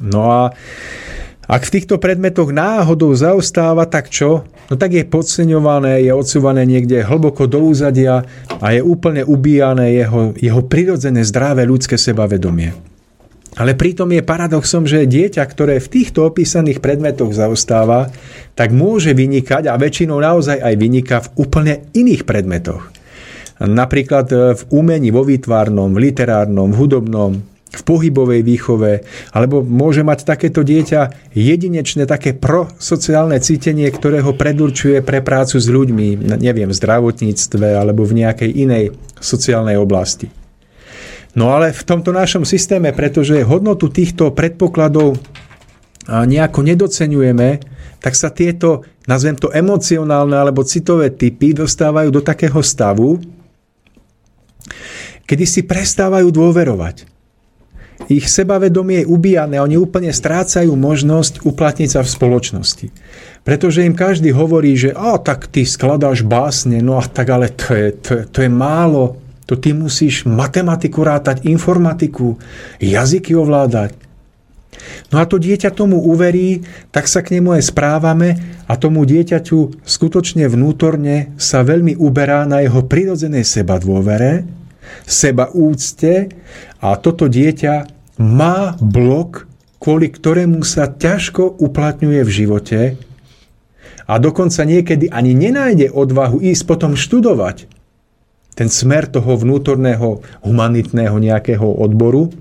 No 0.00 0.28
a 0.28 0.42
ak 1.46 1.62
v 1.62 1.74
týchto 1.78 2.02
predmetoch 2.02 2.50
náhodou 2.50 3.14
zaostáva, 3.14 3.86
tak 3.86 4.10
čo? 4.10 4.42
No 4.66 4.74
tak 4.74 4.98
je 4.98 5.06
podceňované, 5.06 6.02
je 6.02 6.10
odsúvané 6.10 6.66
niekde 6.66 7.06
hlboko 7.06 7.46
do 7.46 7.70
úzadia 7.70 8.26
a 8.58 8.66
je 8.74 8.82
úplne 8.82 9.22
ubíjané 9.22 9.94
jeho, 9.94 10.34
jeho 10.34 10.60
prirodzené 10.66 11.22
zdravé 11.22 11.62
ľudské 11.62 11.94
sebavedomie. 11.94 12.74
Ale 13.56 13.72
pritom 13.72 14.10
je 14.12 14.26
paradoxom, 14.26 14.84
že 14.84 15.08
dieťa, 15.08 15.40
ktoré 15.46 15.80
v 15.80 15.88
týchto 15.88 16.28
opísaných 16.28 16.84
predmetoch 16.84 17.32
zaostáva, 17.32 18.12
tak 18.52 18.74
môže 18.74 19.16
vynikať 19.16 19.70
a 19.70 19.80
väčšinou 19.80 20.20
naozaj 20.20 20.60
aj 20.60 20.74
vyniká 20.76 21.16
v 21.24 21.46
úplne 21.46 21.74
iných 21.96 22.28
predmetoch. 22.28 22.92
Napríklad 23.56 24.28
v 24.60 24.62
umení, 24.68 25.08
vo 25.08 25.24
výtvarnom, 25.24 25.88
v 25.96 26.02
literárnom, 26.10 26.68
v 26.68 26.76
hudobnom, 26.76 27.32
v 27.76 27.82
pohybovej 27.84 28.40
výchove, 28.40 29.04
alebo 29.36 29.60
môže 29.60 30.00
mať 30.00 30.24
takéto 30.24 30.64
dieťa 30.64 31.32
jedinečné 31.36 32.08
také 32.08 32.32
prosociálne 32.32 33.36
cítenie, 33.38 33.92
ktoré 33.92 34.24
ho 34.24 34.32
predurčuje 34.32 35.04
pre 35.04 35.20
prácu 35.20 35.60
s 35.60 35.68
ľuďmi, 35.68 36.40
neviem, 36.40 36.72
v 36.72 36.78
zdravotníctve 36.80 37.76
alebo 37.76 38.08
v 38.08 38.24
nejakej 38.24 38.50
inej 38.50 38.84
sociálnej 39.20 39.76
oblasti. 39.76 40.32
No 41.36 41.52
ale 41.52 41.76
v 41.76 41.84
tomto 41.84 42.16
našom 42.16 42.48
systéme, 42.48 42.96
pretože 42.96 43.44
hodnotu 43.44 43.92
týchto 43.92 44.32
predpokladov 44.32 45.20
nejako 46.08 46.64
nedocenujeme, 46.64 47.60
tak 48.00 48.16
sa 48.16 48.32
tieto, 48.32 48.86
nazvem 49.04 49.36
to 49.36 49.52
emocionálne 49.52 50.32
alebo 50.32 50.64
citové 50.64 51.12
typy, 51.12 51.52
dostávajú 51.52 52.08
do 52.08 52.22
takého 52.24 52.56
stavu, 52.64 53.20
kedy 55.26 55.44
si 55.44 55.60
prestávajú 55.66 56.30
dôverovať. 56.30 57.15
Ich 58.06 58.28
sebavedomie 58.28 59.02
je 59.02 59.10
ubíjane, 59.10 59.56
oni 59.56 59.80
úplne 59.80 60.12
strácajú 60.12 60.70
možnosť 60.76 61.42
uplatniť 61.48 61.88
sa 61.96 62.00
v 62.04 62.12
spoločnosti. 62.12 62.86
Pretože 63.42 63.88
im 63.88 63.96
každý 63.96 64.30
hovorí, 64.36 64.76
že 64.76 64.92
a 64.92 65.16
tak 65.16 65.48
ty 65.48 65.64
skladáš 65.64 66.22
básne, 66.22 66.84
no 66.84 67.00
a 67.00 67.04
tak 67.08 67.32
ale 67.32 67.48
to 67.50 67.72
je, 67.72 67.88
to, 67.96 68.12
to 68.28 68.38
je 68.44 68.50
málo, 68.52 69.16
to 69.46 69.56
ty 69.56 69.72
musíš 69.72 70.26
matematiku 70.26 71.06
rátať, 71.06 71.46
informatiku, 71.46 72.36
jazyky 72.82 73.32
ovládať. 73.32 73.94
No 75.08 75.22
a 75.22 75.24
to 75.24 75.40
dieťa 75.40 75.72
tomu 75.72 76.02
uverí, 76.02 76.66
tak 76.92 77.08
sa 77.08 77.22
k 77.22 77.38
nemu 77.38 77.56
aj 77.56 77.70
správame 77.70 78.28
a 78.66 78.74
tomu 78.76 79.06
dieťaťu 79.06 79.86
skutočne 79.86 80.50
vnútorne 80.50 81.32
sa 81.40 81.62
veľmi 81.62 81.96
uberá 81.96 82.44
na 82.44 82.60
jeho 82.60 82.84
prirodzenej 82.84 83.46
seba 83.46 83.78
dôvere, 83.80 84.44
seba 85.06 85.48
úcte 85.54 86.34
a 86.82 86.98
toto 86.98 87.30
dieťa 87.30 87.74
má 88.18 88.74
blok, 88.82 89.46
kvôli 89.78 90.10
ktorému 90.10 90.66
sa 90.66 90.90
ťažko 90.90 91.62
uplatňuje 91.62 92.20
v 92.26 92.34
živote 92.34 92.80
a 94.10 94.14
dokonca 94.18 94.66
niekedy 94.66 95.06
ani 95.10 95.32
nenájde 95.34 95.94
odvahu 95.94 96.42
ísť 96.42 96.62
potom 96.66 96.98
študovať, 96.98 97.70
ten 98.56 98.66
smer 98.72 99.06
toho 99.06 99.36
vnútorného 99.36 100.24
humanitného 100.42 101.14
nejakého 101.20 101.66
odboru, 101.66 102.32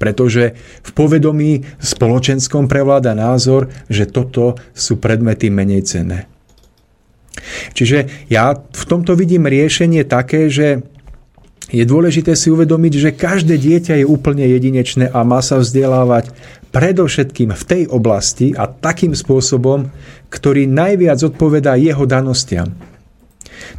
pretože 0.00 0.56
v 0.82 0.90
povedomí 0.94 1.66
spoločenskom 1.82 2.70
prevláda 2.70 3.12
názor, 3.12 3.68
že 3.90 4.06
toto 4.06 4.56
sú 4.72 4.96
predmety 4.96 5.50
menej 5.50 5.82
cenné. 5.84 6.30
Čiže 7.74 8.30
ja 8.30 8.54
v 8.56 8.84
tomto 8.86 9.14
vidím 9.14 9.46
riešenie 9.46 10.02
také, 10.06 10.50
že 10.50 10.82
je 11.68 11.84
dôležité 11.84 12.32
si 12.32 12.48
uvedomiť, 12.48 12.92
že 12.96 13.10
každé 13.12 13.60
dieťa 13.60 14.00
je 14.00 14.06
úplne 14.08 14.44
jedinečné 14.44 15.12
a 15.12 15.20
má 15.20 15.44
sa 15.44 15.60
vzdelávať 15.60 16.32
predovšetkým 16.72 17.52
v 17.52 17.64
tej 17.64 17.82
oblasti 17.92 18.56
a 18.56 18.64
takým 18.68 19.12
spôsobom, 19.12 19.92
ktorý 20.32 20.64
najviac 20.64 21.20
odpovedá 21.24 21.76
jeho 21.76 22.08
danostiam. 22.08 22.72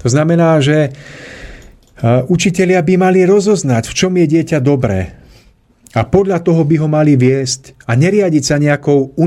To 0.05 0.07
znamená, 0.09 0.61
že 0.61 0.93
Učitelia 2.29 2.79
by 2.79 2.95
mali 2.95 3.27
rozoznať, 3.27 3.91
v 3.91 3.93
čom 3.97 4.13
je 4.15 4.25
dieťa 4.37 4.63
dobré. 4.63 5.19
A 5.97 6.05
podľa 6.05 6.45
toho 6.45 6.61
by 6.61 6.75
ho 6.79 6.87
mali 6.87 7.17
viesť 7.17 7.73
a 7.89 7.97
neriadiť 7.97 8.43
sa 8.45 8.61
nejakou 8.61 9.17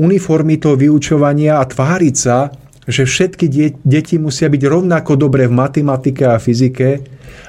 uniformitou 0.00 0.72
vyučovania 0.74 1.60
a 1.60 1.64
tváriť 1.68 2.16
sa, 2.16 2.48
že 2.88 3.04
všetky 3.04 3.46
deti 3.84 4.16
musia 4.16 4.48
byť 4.48 4.62
rovnako 4.64 5.20
dobré 5.20 5.44
v 5.44 5.60
matematike 5.60 6.24
a 6.24 6.40
fyzike 6.40 7.04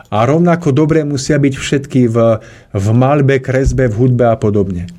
a 0.10 0.26
rovnako 0.26 0.74
dobré 0.74 1.06
musia 1.06 1.38
byť 1.38 1.54
všetky 1.54 2.02
v, 2.10 2.18
v 2.74 2.88
malbe, 2.94 3.38
kresbe, 3.38 3.86
v 3.90 3.96
hudbe 3.96 4.26
a 4.30 4.36
podobne. 4.38 4.90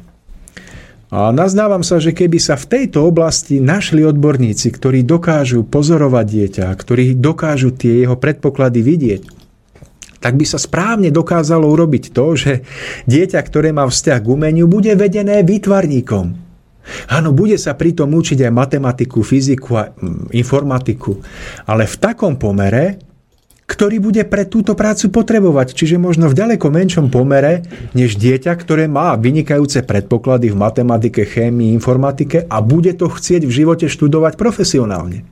A 1.10 1.34
nazdávam 1.34 1.82
sa, 1.82 1.98
že 1.98 2.14
keby 2.14 2.38
sa 2.38 2.54
v 2.54 2.70
tejto 2.70 3.02
oblasti 3.02 3.58
našli 3.58 4.06
odborníci, 4.06 4.70
ktorí 4.70 5.02
dokážu 5.02 5.66
pozorovať 5.66 6.26
dieťa, 6.30 6.66
ktorí 6.70 7.18
dokážu 7.18 7.74
tie 7.74 8.06
jeho 8.06 8.14
predpoklady 8.14 8.78
vidieť, 8.78 9.22
tak 10.22 10.38
by 10.38 10.46
sa 10.46 10.62
správne 10.62 11.10
dokázalo 11.10 11.66
urobiť 11.66 12.14
to, 12.14 12.26
že 12.38 12.52
dieťa, 13.10 13.40
ktoré 13.42 13.74
má 13.74 13.90
vzťah 13.90 14.18
k 14.22 14.30
umeniu, 14.30 14.70
bude 14.70 14.94
vedené 14.94 15.42
výtvarníkom. 15.42 16.26
Áno, 17.10 17.34
bude 17.34 17.58
sa 17.58 17.74
pritom 17.74 18.08
učiť 18.14 18.46
aj 18.46 18.52
matematiku, 18.54 19.26
fyziku 19.26 19.70
a 19.74 19.90
mm, 19.90 20.30
informatiku, 20.30 21.18
ale 21.66 21.90
v 21.90 21.96
takom 21.98 22.38
pomere, 22.38 23.09
ktorý 23.70 24.02
bude 24.02 24.26
pre 24.26 24.42
túto 24.50 24.74
prácu 24.74 25.14
potrebovať, 25.14 25.78
čiže 25.78 25.94
možno 25.94 26.26
v 26.26 26.34
ďaleko 26.34 26.74
menšom 26.74 27.06
pomere, 27.06 27.62
než 27.94 28.18
dieťa, 28.18 28.50
ktoré 28.58 28.90
má 28.90 29.14
vynikajúce 29.14 29.86
predpoklady 29.86 30.50
v 30.50 30.58
matematike, 30.58 31.22
chémii, 31.22 31.70
informatike 31.78 32.50
a 32.50 32.58
bude 32.66 32.90
to 32.98 33.06
chcieť 33.06 33.46
v 33.46 33.52
živote 33.54 33.86
študovať 33.86 34.34
profesionálne. 34.34 35.22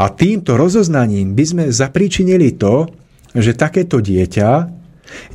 A 0.00 0.08
týmto 0.08 0.56
rozoznaním 0.56 1.36
by 1.36 1.44
sme 1.44 1.64
zapríčinili 1.68 2.56
to, 2.56 2.88
že 3.36 3.52
takéto 3.52 4.00
dieťa 4.00 4.80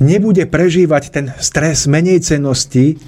nebude 0.02 0.42
prežívať 0.50 1.02
ten 1.14 1.26
stres 1.38 1.86
menej 1.86 2.18
cennosti 2.18 2.98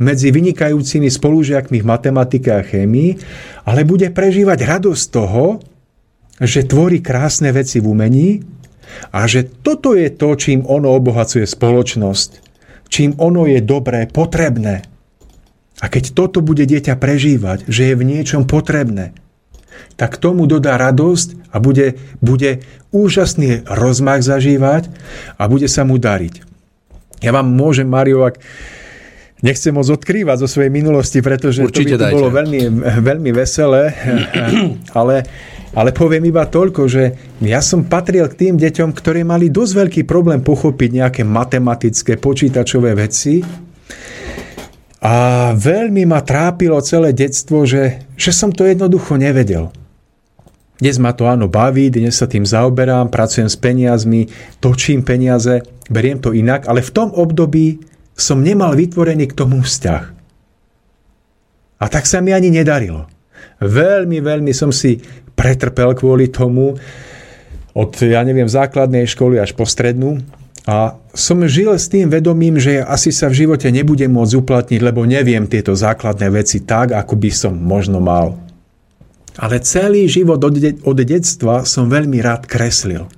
medzi 0.00 0.32
vynikajúcimi 0.32 1.12
spolužiakmi 1.12 1.84
v 1.84 1.88
matematike 1.88 2.48
a 2.48 2.64
chémii, 2.64 3.20
ale 3.68 3.84
bude 3.84 4.08
prežívať 4.08 4.64
radosť 4.64 5.04
toho, 5.12 5.60
že 6.42 6.66
tvorí 6.66 6.98
krásne 6.98 7.54
veci 7.54 7.78
v 7.78 7.86
umení 7.86 8.28
a 9.14 9.24
že 9.30 9.46
toto 9.46 9.94
je 9.94 10.10
to, 10.10 10.34
čím 10.34 10.66
ono 10.66 10.92
obohacuje 10.92 11.46
spoločnosť, 11.46 12.30
čím 12.90 13.16
ono 13.16 13.46
je 13.46 13.62
dobré, 13.62 14.10
potrebné. 14.10 14.84
A 15.82 15.90
keď 15.90 16.14
toto 16.14 16.44
bude 16.44 16.66
dieťa 16.66 16.98
prežívať, 16.98 17.66
že 17.66 17.90
je 17.90 17.94
v 17.98 18.06
niečom 18.06 18.46
potrebné, 18.46 19.16
tak 19.96 20.20
tomu 20.20 20.46
dodá 20.46 20.78
radosť 20.78 21.52
a 21.54 21.56
bude, 21.58 21.98
bude 22.20 22.62
úžasný 22.94 23.64
rozmach 23.66 24.22
zažívať 24.22 24.92
a 25.38 25.42
bude 25.48 25.66
sa 25.66 25.82
mu 25.86 25.96
dariť. 25.96 26.44
Ja 27.22 27.30
vám 27.30 27.54
môžem, 27.54 27.86
Mario, 27.86 28.26
ak 28.26 28.42
nechcem 29.42 29.74
moc 29.74 29.86
odkrývať 29.86 30.42
zo 30.42 30.48
svojej 30.48 30.70
minulosti, 30.74 31.22
pretože 31.22 31.62
Určite 31.62 31.98
to 31.98 32.02
by 32.02 32.10
to 32.10 32.16
bolo 32.18 32.28
veľmi, 32.30 32.60
veľmi 33.02 33.30
veselé, 33.30 33.94
ale, 34.98 35.26
ale 35.72 35.90
poviem 35.96 36.28
iba 36.28 36.44
toľko, 36.44 36.82
že 36.84 37.04
ja 37.40 37.64
som 37.64 37.88
patril 37.88 38.28
k 38.28 38.48
tým 38.48 38.54
deťom, 38.60 38.92
ktorí 38.92 39.24
mali 39.24 39.48
dosť 39.48 39.72
veľký 39.72 40.02
problém 40.04 40.44
pochopiť 40.44 40.90
nejaké 41.00 41.22
matematické, 41.24 42.20
počítačové 42.20 42.92
veci 42.92 43.40
a 45.02 45.14
veľmi 45.56 46.06
ma 46.06 46.20
trápilo 46.22 46.78
celé 46.84 47.16
detstvo, 47.16 47.64
že, 47.64 48.04
že 48.14 48.30
som 48.30 48.52
to 48.52 48.68
jednoducho 48.68 49.16
nevedel. 49.16 49.72
Dnes 50.78 50.98
ma 50.98 51.14
to 51.14 51.30
áno 51.30 51.46
baví, 51.46 51.88
dnes 51.94 52.18
sa 52.18 52.26
tým 52.26 52.42
zaoberám, 52.42 53.10
pracujem 53.10 53.46
s 53.46 53.54
peniazmi, 53.54 54.28
točím 54.58 55.06
peniaze, 55.06 55.62
beriem 55.88 56.18
to 56.18 56.34
inak, 56.34 56.66
ale 56.66 56.82
v 56.82 56.90
tom 56.90 57.08
období 57.14 57.80
som 58.18 58.42
nemal 58.44 58.74
vytvorený 58.74 59.30
k 59.30 59.36
tomu 59.38 59.62
vzťah. 59.62 60.04
A 61.82 61.84
tak 61.90 62.06
sa 62.06 62.22
mi 62.22 62.30
ani 62.30 62.50
nedarilo. 62.50 63.10
Veľmi, 63.62 64.18
veľmi 64.22 64.50
som 64.50 64.74
si 64.74 64.98
pretrpel 65.34 65.96
kvôli 65.96 66.28
tomu, 66.28 66.76
od, 67.72 67.90
ja 68.04 68.20
neviem, 68.22 68.48
základnej 68.48 69.08
školy 69.08 69.40
až 69.40 69.56
po 69.56 69.64
strednú. 69.64 70.20
A 70.62 70.94
som 71.10 71.42
žil 71.42 71.74
s 71.74 71.90
tým 71.90 72.06
vedomím, 72.06 72.54
že 72.62 72.84
asi 72.86 73.10
sa 73.10 73.26
v 73.26 73.44
živote 73.44 73.66
nebudem 73.74 74.12
môcť 74.12 74.38
uplatniť, 74.38 74.80
lebo 74.80 75.02
neviem 75.02 75.50
tieto 75.50 75.74
základné 75.74 76.30
veci 76.30 76.62
tak, 76.62 76.94
ako 76.94 77.18
by 77.18 77.30
som 77.34 77.54
možno 77.58 77.98
mal. 77.98 78.38
Ale 79.40 79.64
celý 79.64 80.06
život 80.06 80.38
od, 80.38 80.54
de- 80.54 80.78
od 80.84 80.98
detstva 81.02 81.64
som 81.66 81.90
veľmi 81.90 82.20
rád 82.22 82.46
kreslil. 82.46 83.08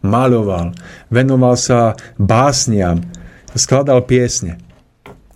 Maľoval, 0.00 0.72
venoval 1.12 1.60
sa 1.60 1.92
básniam, 2.16 3.04
skladal 3.52 4.00
piesne. 4.06 4.56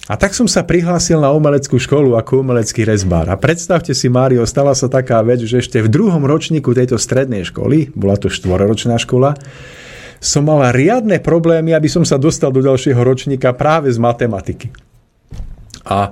A 0.09 0.17
tak 0.17 0.33
som 0.33 0.49
sa 0.49 0.65
prihlásil 0.65 1.21
na 1.21 1.29
umeleckú 1.37 1.77
školu 1.77 2.17
ako 2.17 2.41
umelecký 2.41 2.89
rezbár. 2.89 3.29
A 3.29 3.37
predstavte 3.37 3.93
si, 3.93 4.09
Mário, 4.09 4.41
stala 4.49 4.73
sa 4.73 4.89
taká 4.89 5.21
vec, 5.21 5.45
že 5.45 5.61
ešte 5.61 5.85
v 5.85 5.93
druhom 5.93 6.25
ročníku 6.25 6.73
tejto 6.73 6.97
strednej 6.97 7.45
školy, 7.45 7.93
bola 7.93 8.17
to 8.17 8.33
štvororočná 8.33 8.97
škola, 8.97 9.37
som 10.19 10.49
mal 10.49 10.73
riadne 10.73 11.21
problémy, 11.21 11.77
aby 11.77 11.87
som 11.87 12.03
sa 12.09 12.17
dostal 12.17 12.51
do 12.51 12.65
ďalšieho 12.65 12.99
ročníka 12.99 13.53
práve 13.53 13.93
z 13.93 14.01
matematiky. 14.01 14.73
A 15.85 16.11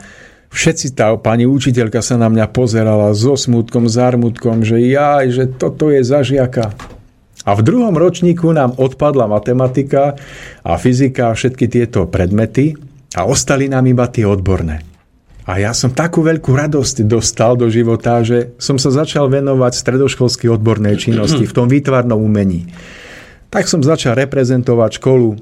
Všetci 0.57 0.97
tá 0.97 1.13
pani 1.21 1.45
učiteľka 1.45 2.01
sa 2.01 2.17
na 2.17 2.33
mňa 2.33 2.49
pozerala 2.49 3.13
so 3.13 3.37
smutkom, 3.37 3.93
zármutkom, 3.93 4.65
že 4.65 4.81
jaj, 4.81 5.29
že 5.29 5.45
toto 5.53 5.93
je 5.93 6.01
zažiaka. 6.01 6.73
A 7.45 7.51
v 7.53 7.61
druhom 7.61 7.93
ročníku 7.93 8.57
nám 8.57 8.73
odpadla 8.81 9.29
matematika 9.29 10.17
a 10.65 10.81
fyzika 10.81 11.29
a 11.29 11.37
všetky 11.37 11.69
tieto 11.69 12.09
predmety 12.09 12.73
a 13.15 13.29
ostali 13.29 13.71
nám 13.71 13.87
iba 13.87 14.09
tie 14.11 14.27
odborné. 14.27 14.83
A 15.47 15.63
ja 15.63 15.71
som 15.71 15.95
takú 15.95 16.27
veľkú 16.27 16.51
radosť 16.59 17.07
dostal 17.07 17.55
do 17.55 17.71
života, 17.71 18.19
že 18.27 18.59
som 18.59 18.83
sa 18.83 18.91
začal 18.91 19.31
venovať 19.31 19.79
stredoškolskej 19.79 20.51
odbornej 20.51 20.99
činnosti 20.99 21.47
v 21.47 21.55
tom 21.55 21.71
výtvarnom 21.71 22.19
umení. 22.19 22.67
Tak 23.47 23.71
som 23.71 23.79
začal 23.79 24.19
reprezentovať 24.19 24.99
školu, 24.99 25.39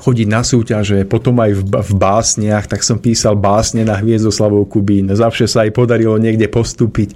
chodiť 0.00 0.28
na 0.32 0.40
súťaže, 0.40 1.04
potom 1.04 1.36
aj 1.36 1.52
v, 1.52 1.62
v 1.68 1.92
básniach, 2.00 2.64
tak 2.64 2.80
som 2.80 2.96
písal 2.96 3.36
básne 3.36 3.84
na 3.84 4.00
Hviezdoslavou 4.00 4.64
Kubín. 4.64 5.12
Zavše 5.12 5.44
sa 5.44 5.68
aj 5.68 5.76
podarilo 5.76 6.16
niekde 6.16 6.48
postúpiť. 6.48 7.12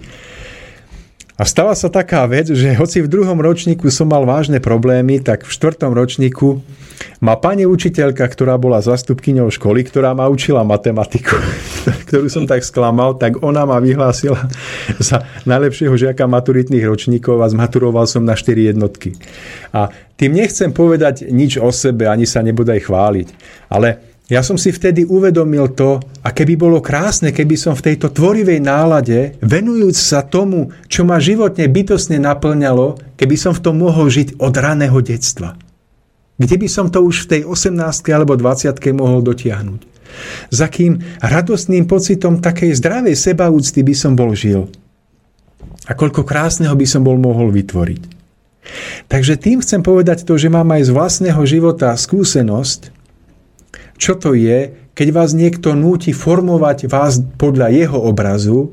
A 1.35 1.43
stala 1.43 1.75
sa 1.75 1.91
taká 1.91 2.23
vec, 2.31 2.47
že 2.47 2.79
hoci 2.79 3.03
v 3.03 3.11
druhom 3.11 3.35
ročníku 3.43 3.91
som 3.91 4.07
mal 4.07 4.23
vážne 4.23 4.63
problémy, 4.63 5.19
tak 5.19 5.43
v 5.43 5.51
štvrtom 5.51 5.91
ročníku 5.91 6.63
ma 7.19 7.35
pani 7.35 7.67
učiteľka, 7.67 8.23
ktorá 8.23 8.55
bola 8.55 8.79
zastupkyňou 8.79 9.51
školy, 9.51 9.83
ktorá 9.83 10.15
ma 10.15 10.31
učila 10.31 10.63
matematiku, 10.63 11.35
ktorú 12.07 12.31
som 12.31 12.47
tak 12.47 12.63
sklamal, 12.63 13.19
tak 13.19 13.43
ona 13.43 13.67
ma 13.67 13.83
vyhlásila 13.83 14.47
za 15.11 15.27
najlepšieho 15.43 15.99
žiaka 15.99 16.23
maturitných 16.31 16.87
ročníkov 16.87 17.43
a 17.43 17.51
zmaturoval 17.51 18.07
som 18.07 18.23
na 18.23 18.39
4 18.39 18.71
jednotky. 18.71 19.19
A 19.75 19.91
tým 20.15 20.39
nechcem 20.39 20.71
povedať 20.71 21.27
nič 21.35 21.59
o 21.59 21.75
sebe, 21.75 22.07
ani 22.07 22.31
sa 22.31 22.47
nebodaj 22.47 22.87
chváliť, 22.87 23.29
ale 23.75 24.14
ja 24.25 24.41
som 24.41 24.57
si 24.57 24.73
vtedy 24.73 25.05
uvedomil 25.05 25.77
to, 25.77 26.01
a 26.25 26.33
keby 26.33 26.57
bolo 26.57 26.81
krásne, 26.81 27.29
keby 27.29 27.61
som 27.61 27.77
v 27.77 27.93
tejto 27.93 28.09
tvorivej 28.09 28.57
nálade, 28.57 29.37
venujúc 29.45 29.93
sa 29.93 30.25
tomu, 30.25 30.73
čo 30.89 31.05
ma 31.05 31.21
životne 31.21 31.69
bytosne 31.69 32.17
naplňalo, 32.17 32.97
keby 33.21 33.37
som 33.37 33.53
v 33.53 33.61
tom 33.61 33.85
mohol 33.85 34.09
žiť 34.09 34.41
od 34.41 34.55
raného 34.57 34.97
detstva. 35.05 35.61
Kde 36.41 36.57
by 36.57 36.69
som 36.73 36.89
to 36.89 37.05
už 37.05 37.29
v 37.29 37.31
tej 37.31 37.41
18. 37.45 37.77
alebo 38.17 38.33
20. 38.41 38.73
mohol 38.97 39.21
dotiahnuť? 39.21 39.81
Za 40.49 40.73
kým 40.73 41.05
radostným 41.21 41.85
pocitom 41.85 42.41
takej 42.41 42.81
zdravej 42.81 43.15
sebaúcty 43.19 43.85
by 43.85 43.95
som 43.95 44.17
bol 44.17 44.33
žil? 44.33 44.73
A 45.85 45.93
koľko 45.93 46.25
krásneho 46.25 46.73
by 46.73 46.87
som 46.89 47.05
bol 47.05 47.21
mohol 47.21 47.53
vytvoriť? 47.53 48.03
Takže 49.13 49.37
tým 49.37 49.61
chcem 49.61 49.85
povedať 49.85 50.25
to, 50.25 50.41
že 50.41 50.49
mám 50.49 50.73
aj 50.73 50.89
z 50.89 50.95
vlastného 50.97 51.43
života 51.45 51.93
skúsenosť, 51.93 52.94
čo 53.99 54.19
to 54.19 54.35
je, 54.35 54.75
keď 54.95 55.09
vás 55.11 55.35
niekto 55.35 55.75
núti 55.75 56.15
formovať 56.15 56.87
vás 56.87 57.19
podľa 57.39 57.71
jeho 57.75 57.99
obrazu, 57.99 58.71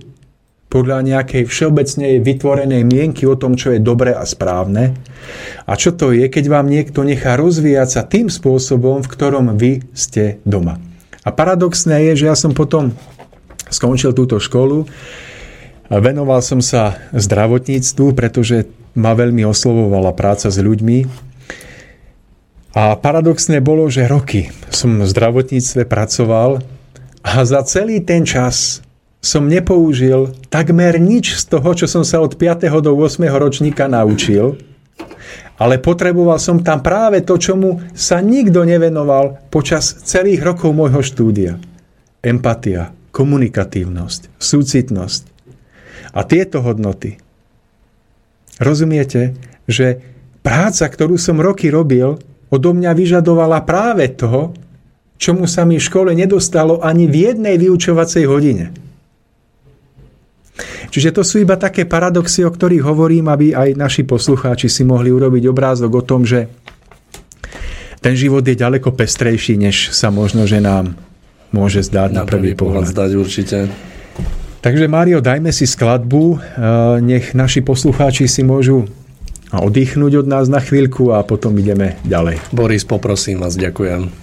podľa 0.71 1.03
nejakej 1.03 1.51
všeobecnej 1.51 2.23
vytvorenej 2.23 2.87
mienky 2.87 3.27
o 3.27 3.35
tom, 3.35 3.59
čo 3.59 3.75
je 3.75 3.83
dobré 3.83 4.15
a 4.15 4.23
správne. 4.23 4.95
A 5.67 5.75
čo 5.75 5.91
to 5.91 6.15
je, 6.15 6.31
keď 6.31 6.47
vám 6.47 6.71
niekto 6.71 7.03
nechá 7.03 7.35
rozvíjať 7.35 7.89
sa 7.91 8.01
tým 8.07 8.31
spôsobom, 8.31 9.03
v 9.03 9.11
ktorom 9.11 9.51
vy 9.59 9.83
ste 9.91 10.39
doma. 10.47 10.79
A 11.27 11.29
paradoxné 11.35 12.07
je, 12.11 12.23
že 12.23 12.25
ja 12.31 12.35
som 12.39 12.55
potom 12.55 12.95
skončil 13.67 14.15
túto 14.15 14.39
školu, 14.39 14.87
venoval 15.91 16.39
som 16.39 16.63
sa 16.63 16.95
zdravotníctvu, 17.11 18.15
pretože 18.15 18.71
ma 18.95 19.11
veľmi 19.11 19.43
oslovovala 19.43 20.15
práca 20.15 20.47
s 20.47 20.55
ľuďmi 20.55 21.30
a 22.71 22.95
paradoxné 22.95 23.59
bolo, 23.59 23.91
že 23.91 24.07
roky 24.07 24.47
som 24.71 25.03
v 25.03 25.07
zdravotníctve 25.07 25.83
pracoval 25.91 26.63
a 27.19 27.31
za 27.43 27.61
celý 27.67 27.99
ten 27.99 28.23
čas 28.23 28.79
som 29.21 29.45
nepoužil 29.45 30.33
takmer 30.47 30.97
nič 30.97 31.37
z 31.37 31.43
toho, 31.51 31.75
čo 31.75 31.85
som 31.85 32.01
sa 32.01 32.23
od 32.23 32.39
5. 32.39 32.71
do 32.81 32.95
8. 32.95 33.21
ročníka 33.37 33.85
naučil, 33.91 34.57
ale 35.61 35.77
potreboval 35.77 36.41
som 36.41 36.63
tam 36.63 36.81
práve 36.81 37.21
to, 37.21 37.37
čomu 37.37 37.83
sa 37.93 38.17
nikto 38.23 38.65
nevenoval 38.65 39.37
počas 39.53 40.01
celých 40.07 40.41
rokov 40.41 40.73
môjho 40.73 41.05
štúdia. 41.05 41.61
Empatia, 42.25 42.95
komunikatívnosť, 43.13 44.41
súcitnosť. 44.41 45.23
A 46.17 46.25
tieto 46.25 46.65
hodnoty. 46.65 47.21
Rozumiete, 48.57 49.37
že 49.69 50.01
práca, 50.41 50.89
ktorú 50.89 51.21
som 51.21 51.37
roky 51.37 51.69
robil, 51.69 52.17
odo 52.51 52.69
mňa 52.75 52.91
vyžadovala 52.91 53.63
práve 53.63 54.11
toho, 54.11 54.51
čomu 55.15 55.47
sa 55.47 55.63
mi 55.63 55.79
v 55.79 55.87
škole 55.87 56.11
nedostalo 56.11 56.83
ani 56.83 57.07
v 57.07 57.31
jednej 57.31 57.55
vyučovacej 57.55 58.27
hodine. 58.27 58.75
Čiže 60.91 61.15
to 61.15 61.23
sú 61.23 61.39
iba 61.39 61.55
také 61.55 61.87
paradoxy, 61.87 62.43
o 62.43 62.51
ktorých 62.51 62.83
hovorím, 62.83 63.31
aby 63.31 63.55
aj 63.55 63.79
naši 63.79 64.03
poslucháči 64.03 64.67
si 64.67 64.83
mohli 64.83 65.07
urobiť 65.07 65.47
obrázok 65.47 65.91
o 65.95 66.03
tom, 66.03 66.27
že 66.27 66.51
ten 68.03 68.17
život 68.17 68.43
je 68.43 68.59
ďaleko 68.59 68.91
pestrejší, 68.91 69.55
než 69.55 69.95
sa 69.95 70.11
možno, 70.11 70.43
že 70.43 70.59
nám 70.59 70.99
môže 71.55 71.85
zdáť 71.85 72.11
na, 72.11 72.25
na 72.25 72.29
prvý 72.29 72.57
pohľad. 72.57 72.91
Zdať 72.91 73.11
určite. 73.15 73.57
Takže 74.61 74.85
Mário, 74.85 75.23
dajme 75.23 75.49
si 75.49 75.65
skladbu, 75.65 76.37
nech 77.01 77.33
naši 77.33 77.65
poslucháči 77.65 78.29
si 78.29 78.45
môžu 78.45 78.85
a 79.51 79.59
oddychnúť 79.59 80.23
od 80.23 80.27
nás 80.27 80.47
na 80.47 80.63
chvíľku 80.63 81.11
a 81.11 81.21
potom 81.27 81.51
ideme 81.59 81.99
ďalej. 82.07 82.39
Boris, 82.55 82.87
poprosím 82.87 83.43
vás, 83.43 83.59
ďakujem. 83.59 84.20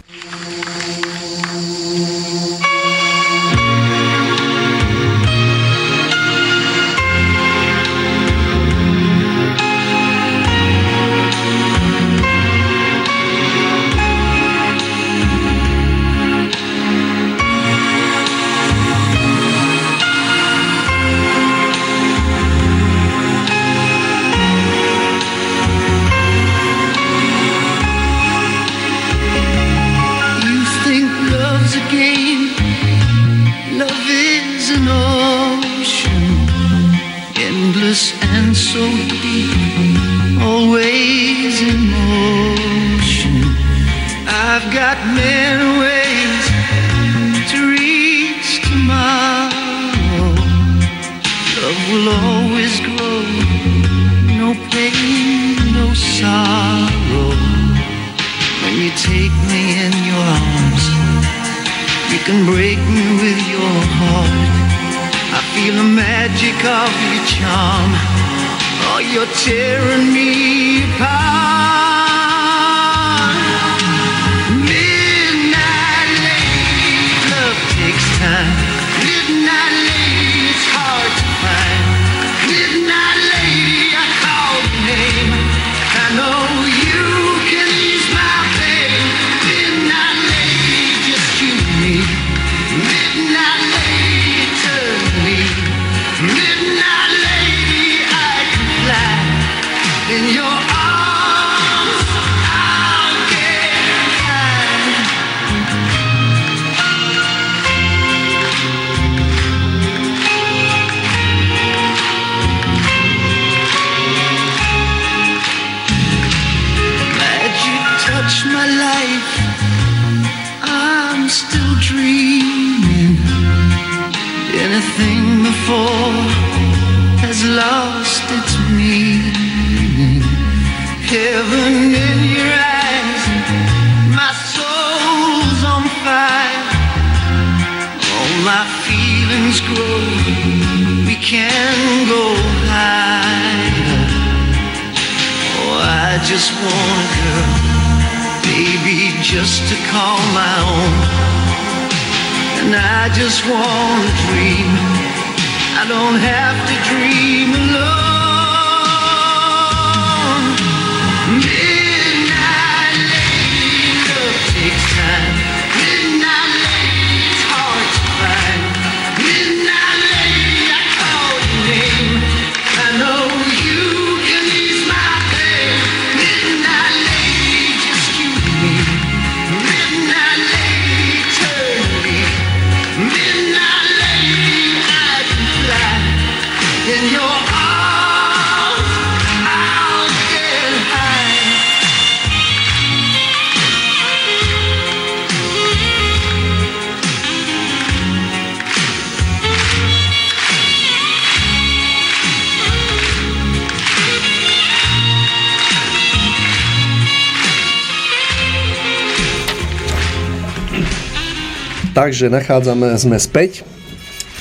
Takže 212.19 212.35
nachádzame, 212.35 212.99
sme 212.99 213.15
späť 213.15 213.63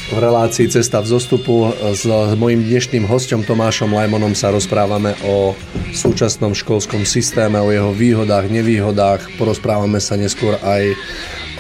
v 0.10 0.18
relácii 0.18 0.66
Cesta 0.66 0.98
v 0.98 1.14
zostupu. 1.14 1.70
S 1.94 2.10
mojím 2.34 2.66
dnešným 2.66 3.06
hostom 3.06 3.46
Tomášom 3.46 3.94
Lajmonom 3.94 4.34
sa 4.34 4.50
rozprávame 4.50 5.14
o 5.22 5.54
súčasnom 5.94 6.58
školskom 6.58 7.06
systéme, 7.06 7.62
o 7.62 7.70
jeho 7.70 7.94
výhodách, 7.94 8.50
nevýhodách. 8.50 9.30
Porozprávame 9.38 10.02
sa 10.02 10.18
neskôr 10.18 10.58
aj 10.66 10.98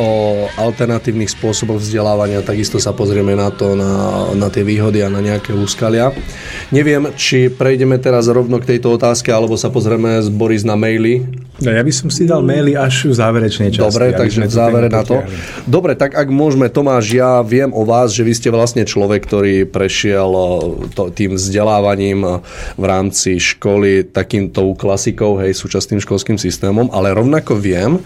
o 0.01 0.09
alternatívnych 0.57 1.29
spôsoboch 1.29 1.77
vzdelávania, 1.77 2.41
takisto 2.41 2.81
sa 2.81 2.97
pozrieme 2.97 3.37
na 3.37 3.53
to, 3.53 3.77
na, 3.77 4.33
na 4.33 4.49
tie 4.49 4.65
výhody 4.65 5.05
a 5.05 5.13
na 5.13 5.21
nejaké 5.21 5.53
úskalia. 5.53 6.17
Neviem, 6.73 7.13
či 7.13 7.53
prejdeme 7.53 8.01
teraz 8.01 8.25
rovno 8.25 8.57
k 8.57 8.73
tejto 8.73 8.97
otázke, 8.97 9.29
alebo 9.29 9.53
sa 9.53 9.69
pozrieme 9.69 10.17
z 10.25 10.33
Boris 10.33 10.65
na 10.65 10.73
maily. 10.73 11.36
No, 11.57 11.73
ja 11.73 11.81
by 11.81 11.89
som 11.89 12.13
si 12.13 12.29
dal 12.29 12.45
maily 12.45 12.77
až 12.77 13.09
v 13.09 13.17
záverečnej 13.17 13.73
časti. 13.73 13.89
Dobre, 13.89 14.13
takže 14.13 14.45
v 14.45 14.53
závere 14.53 14.87
na 14.93 15.01
to. 15.01 15.25
potiahli. 15.25 15.65
Dobre, 15.65 15.93
tak 15.97 16.13
ak 16.13 16.29
môžeme, 16.29 16.69
Tomáš, 16.69 17.09
ja 17.09 17.41
viem 17.41 17.73
o 17.73 17.81
vás, 17.81 18.13
že 18.13 18.21
vy 18.21 18.33
ste 18.37 18.49
vlastne 18.53 18.85
človek, 18.85 19.25
ktorý 19.25 19.65
prešiel 19.65 20.29
o, 20.29 20.49
to, 20.93 21.09
tým 21.09 21.33
vzdelávaním 21.33 22.21
o, 22.21 22.33
v 22.77 22.83
rámci 22.85 23.41
školy 23.41 24.05
takýmto 24.05 24.77
klasikou, 24.77 25.41
hej, 25.41 25.57
súčasným 25.57 25.97
školským 25.97 26.37
systémom, 26.37 26.93
ale 26.93 27.17
rovnako 27.17 27.57
viem, 27.57 27.97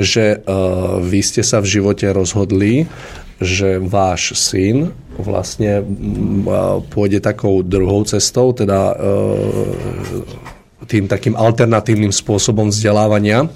že 0.00 0.40
uh, 0.40 0.96
vy 1.04 1.20
ste 1.20 1.44
sa 1.44 1.60
v 1.60 1.68
živote 1.68 2.08
rozhodli, 2.08 2.88
že 3.36 3.76
váš 3.82 4.32
syn 4.38 4.96
vlastne 5.20 5.84
mm, 5.84 6.88
pôjde 6.88 7.20
takou 7.20 7.60
druhou 7.60 8.02
cestou, 8.08 8.56
teda 8.56 8.96
uh, 8.96 10.53
tým 10.86 11.08
takým 11.08 11.34
alternatívnym 11.34 12.12
spôsobom 12.12 12.68
vzdelávania. 12.70 13.48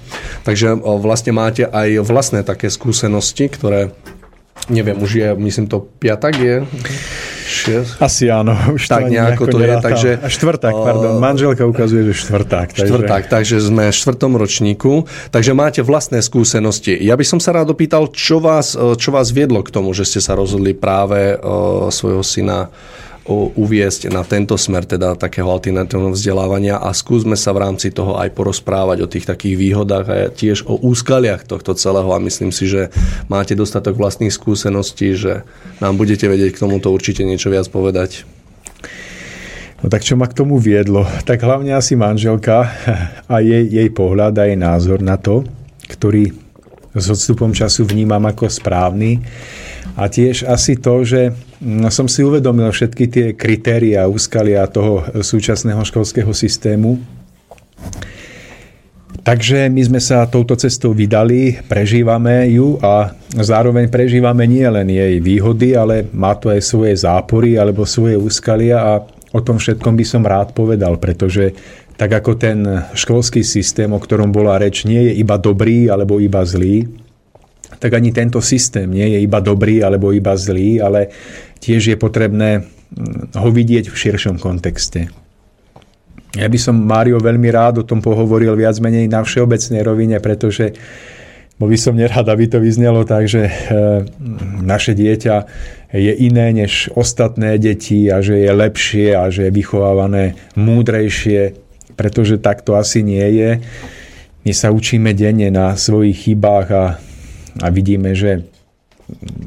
Takže 0.43 0.77
vlastne 0.81 1.31
máte 1.33 1.65
aj 1.65 2.03
vlastné 2.03 2.41
také 2.43 2.69
skúsenosti, 2.69 3.47
ktoré 3.47 3.93
neviem, 4.67 4.99
už 4.99 5.11
je, 5.15 5.27
myslím 5.33 5.65
to 5.71 5.81
piatak 5.81 6.35
je? 6.37 6.55
Šiest? 7.49 7.97
Asi 7.97 8.29
áno, 8.29 8.53
už 8.77 8.85
Tak 8.85 9.07
to 9.07 9.09
nejako 9.09 9.43
to 9.49 9.57
je, 9.63 9.73
takže- 9.81 10.19
A 10.21 10.29
štvrták, 10.29 10.75
pardon, 10.75 11.17
manželka 11.17 11.65
ukazuje, 11.65 12.11
že 12.11 12.13
štvrták. 12.13 12.75
Takže... 12.77 12.85
Štvrták, 12.85 13.23
takže 13.31 13.57
sme 13.57 13.89
v 13.89 13.95
štvrtom 13.95 14.37
ročníku, 14.37 15.09
takže 15.33 15.57
máte 15.57 15.81
vlastné 15.81 16.21
skúsenosti. 16.21 16.93
Ja 16.99 17.17
by 17.17 17.25
som 17.25 17.39
sa 17.41 17.57
rád 17.57 17.73
opýtal, 17.73 18.11
čo 18.13 18.37
vás, 18.37 18.77
čo 18.77 19.09
vás 19.09 19.33
viedlo 19.33 19.65
k 19.65 19.73
tomu, 19.73 19.95
že 19.97 20.05
ste 20.05 20.21
sa 20.21 20.37
rozhodli 20.37 20.77
práve 20.77 21.39
o, 21.41 21.89
svojho 21.89 22.21
syna 22.21 22.69
uviesť 23.29 24.09
na 24.09 24.25
tento 24.25 24.57
smer, 24.57 24.89
teda 24.89 25.13
takého 25.13 25.45
alternatívneho 25.45 26.17
vzdelávania 26.17 26.81
a 26.81 26.89
skúsme 26.89 27.37
sa 27.37 27.53
v 27.53 27.61
rámci 27.61 27.93
toho 27.93 28.17
aj 28.17 28.33
porozprávať 28.33 28.97
o 29.05 29.11
tých 29.11 29.29
takých 29.29 29.55
výhodách 29.55 30.05
a 30.09 30.15
tiež 30.33 30.65
o 30.65 30.81
úskaliach 30.81 31.45
tohto 31.45 31.77
celého 31.77 32.09
a 32.09 32.17
myslím 32.17 32.49
si, 32.49 32.65
že 32.65 32.89
máte 33.29 33.53
dostatok 33.53 33.95
vlastných 34.01 34.33
skúseností, 34.33 35.13
že 35.13 35.45
nám 35.77 36.01
budete 36.01 36.25
vedieť 36.25 36.57
k 36.57 36.61
tomuto 36.65 36.89
určite 36.89 37.21
niečo 37.21 37.53
viac 37.53 37.69
povedať. 37.69 38.25
No 39.79 39.87
tak 39.87 40.03
čo 40.03 40.19
ma 40.19 40.27
k 40.27 40.35
tomu 40.35 40.59
viedlo? 40.59 41.07
Tak 41.23 41.39
hlavne 41.39 41.71
asi 41.71 41.95
manželka 41.95 42.67
a 43.31 43.35
jej, 43.39 43.63
jej 43.63 43.87
pohľad 43.93 44.35
a 44.35 44.43
jej 44.49 44.59
názor 44.59 44.99
na 44.99 45.15
to, 45.15 45.47
ktorý 45.87 46.35
s 46.91 47.05
odstupom 47.07 47.53
času 47.53 47.85
vnímam 47.85 48.21
ako 48.27 48.49
správny. 48.49 49.21
A 49.99 50.07
tiež 50.07 50.47
asi 50.47 50.79
to, 50.79 51.03
že 51.03 51.35
mm, 51.59 51.91
som 51.91 52.07
si 52.07 52.23
uvedomil 52.23 52.71
všetky 52.71 53.05
tie 53.11 53.27
kritéria 53.35 54.07
úskalia 54.07 54.63
toho 54.71 55.03
súčasného 55.19 55.83
školského 55.83 56.31
systému. 56.31 56.95
Takže 59.19 59.67
my 59.67 59.81
sme 59.83 59.99
sa 59.99 60.23
touto 60.31 60.55
cestou 60.55 60.95
vydali, 60.95 61.59
prežívame 61.67 62.47
ju 62.55 62.79
a 62.79 63.11
zároveň 63.35 63.91
prežívame 63.91 64.47
nie 64.47 64.63
len 64.63 64.87
jej 64.87 65.19
výhody, 65.19 65.75
ale 65.75 66.07
má 66.15 66.33
to 66.39 66.47
aj 66.47 66.63
svoje 66.63 66.95
zápory 66.95 67.59
alebo 67.59 67.83
svoje 67.83 68.15
úskalia 68.15 68.79
a 68.79 69.03
o 69.35 69.39
tom 69.43 69.59
všetkom 69.59 69.93
by 69.99 70.05
som 70.07 70.23
rád 70.23 70.55
povedal, 70.55 70.95
pretože 70.95 71.51
tak 71.99 72.15
ako 72.15 72.39
ten 72.39 72.63
školský 72.95 73.43
systém, 73.43 73.91
o 73.91 73.99
ktorom 73.99 74.31
bola 74.31 74.55
reč, 74.55 74.87
nie 74.87 75.11
je 75.11 75.19
iba 75.19 75.35
dobrý 75.35 75.91
alebo 75.91 76.23
iba 76.23 76.39
zlý, 76.47 76.87
tak 77.77 77.93
ani 77.93 78.09
tento 78.09 78.41
systém 78.41 78.89
nie 78.89 79.05
je 79.13 79.19
iba 79.21 79.37
dobrý 79.37 79.85
alebo 79.85 80.09
iba 80.09 80.33
zlý, 80.33 80.81
ale 80.81 81.13
tiež 81.61 81.93
je 81.93 81.97
potrebné 81.99 82.65
mm, 82.65 83.37
ho 83.37 83.49
vidieť 83.53 83.91
v 83.91 83.95
širšom 83.95 84.41
kontexte. 84.41 85.13
Ja 86.37 86.45
by 86.45 86.59
som, 86.61 86.77
Mário, 86.77 87.17
veľmi 87.17 87.49
rád 87.49 87.81
o 87.81 87.87
tom 87.87 88.05
pohovoril 88.05 88.53
viac 88.53 88.77
menej 88.77 89.09
na 89.09 89.25
všeobecnej 89.25 89.81
rovine, 89.81 90.21
pretože 90.21 90.77
bo 91.59 91.67
by 91.67 91.75
som 91.75 91.97
nerád, 91.97 92.23
aby 92.31 92.47
to 92.47 92.63
vyznelo 92.63 93.03
tak, 93.03 93.27
že 93.27 93.51
e, 93.51 93.53
naše 94.63 94.95
dieťa 94.95 95.35
je 95.91 96.13
iné 96.23 96.55
než 96.55 96.87
ostatné 96.95 97.59
deti 97.59 98.07
a 98.07 98.23
že 98.23 98.39
je 98.39 98.47
lepšie 98.47 99.11
a 99.11 99.27
že 99.27 99.49
je 99.49 99.57
vychovávané 99.57 100.39
múdrejšie, 100.55 101.59
pretože 101.99 102.39
tak 102.39 102.63
to 102.63 102.79
asi 102.79 103.03
nie 103.03 103.27
je. 103.35 103.59
My 104.47 104.55
sa 104.55 104.71
učíme 104.71 105.11
denne 105.11 105.51
na 105.51 105.75
svojich 105.75 106.31
chybách 106.31 106.67
a, 106.71 106.85
a 107.59 107.67
vidíme, 107.71 108.15
že 108.15 108.47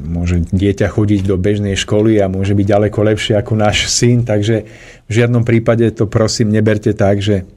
môže 0.03 0.43
dieťa 0.43 0.91
chodiť 0.91 1.23
do 1.23 1.39
bežnej 1.39 1.79
školy 1.79 2.19
a 2.19 2.27
môže 2.27 2.51
byť 2.51 2.67
ďaleko 2.67 2.99
lepšie 2.99 3.33
ako 3.39 3.53
náš 3.55 3.87
syn, 3.87 4.27
takže 4.27 4.67
v 5.07 5.11
žiadnom 5.11 5.47
prípade 5.47 5.87
to 5.95 6.07
prosím 6.07 6.51
neberte 6.51 6.91
tak, 6.91 7.23
že 7.23 7.47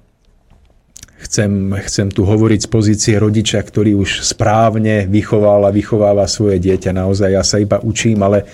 chcem, 1.19 1.75
chcem 1.83 2.09
tu 2.15 2.23
hovoriť 2.23 2.61
z 2.63 2.69
pozície 2.71 3.15
rodiča, 3.19 3.59
ktorý 3.59 3.99
už 3.99 4.23
správne 4.23 5.11
vychoval 5.11 5.67
a 5.67 5.75
vychováva 5.75 6.31
svoje 6.31 6.63
dieťa. 6.63 6.95
Naozaj 6.95 7.31
ja 7.35 7.43
sa 7.43 7.59
iba 7.59 7.83
učím, 7.83 8.23
ale 8.23 8.47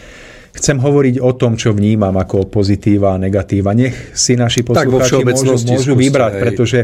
chcem 0.56 0.80
hovoriť 0.80 1.20
o 1.20 1.32
tom, 1.36 1.60
čo 1.60 1.76
vnímam 1.76 2.16
ako 2.16 2.48
pozitíva 2.48 3.16
a 3.16 3.20
negatíva. 3.20 3.76
Nech 3.76 4.16
si 4.16 4.36
naši 4.36 4.64
poslucháči 4.64 5.24
môžu, 5.24 5.44
môžu 5.64 5.92
skúste, 5.92 6.00
vybrať, 6.00 6.32
hej. 6.32 6.40
pretože 6.40 6.78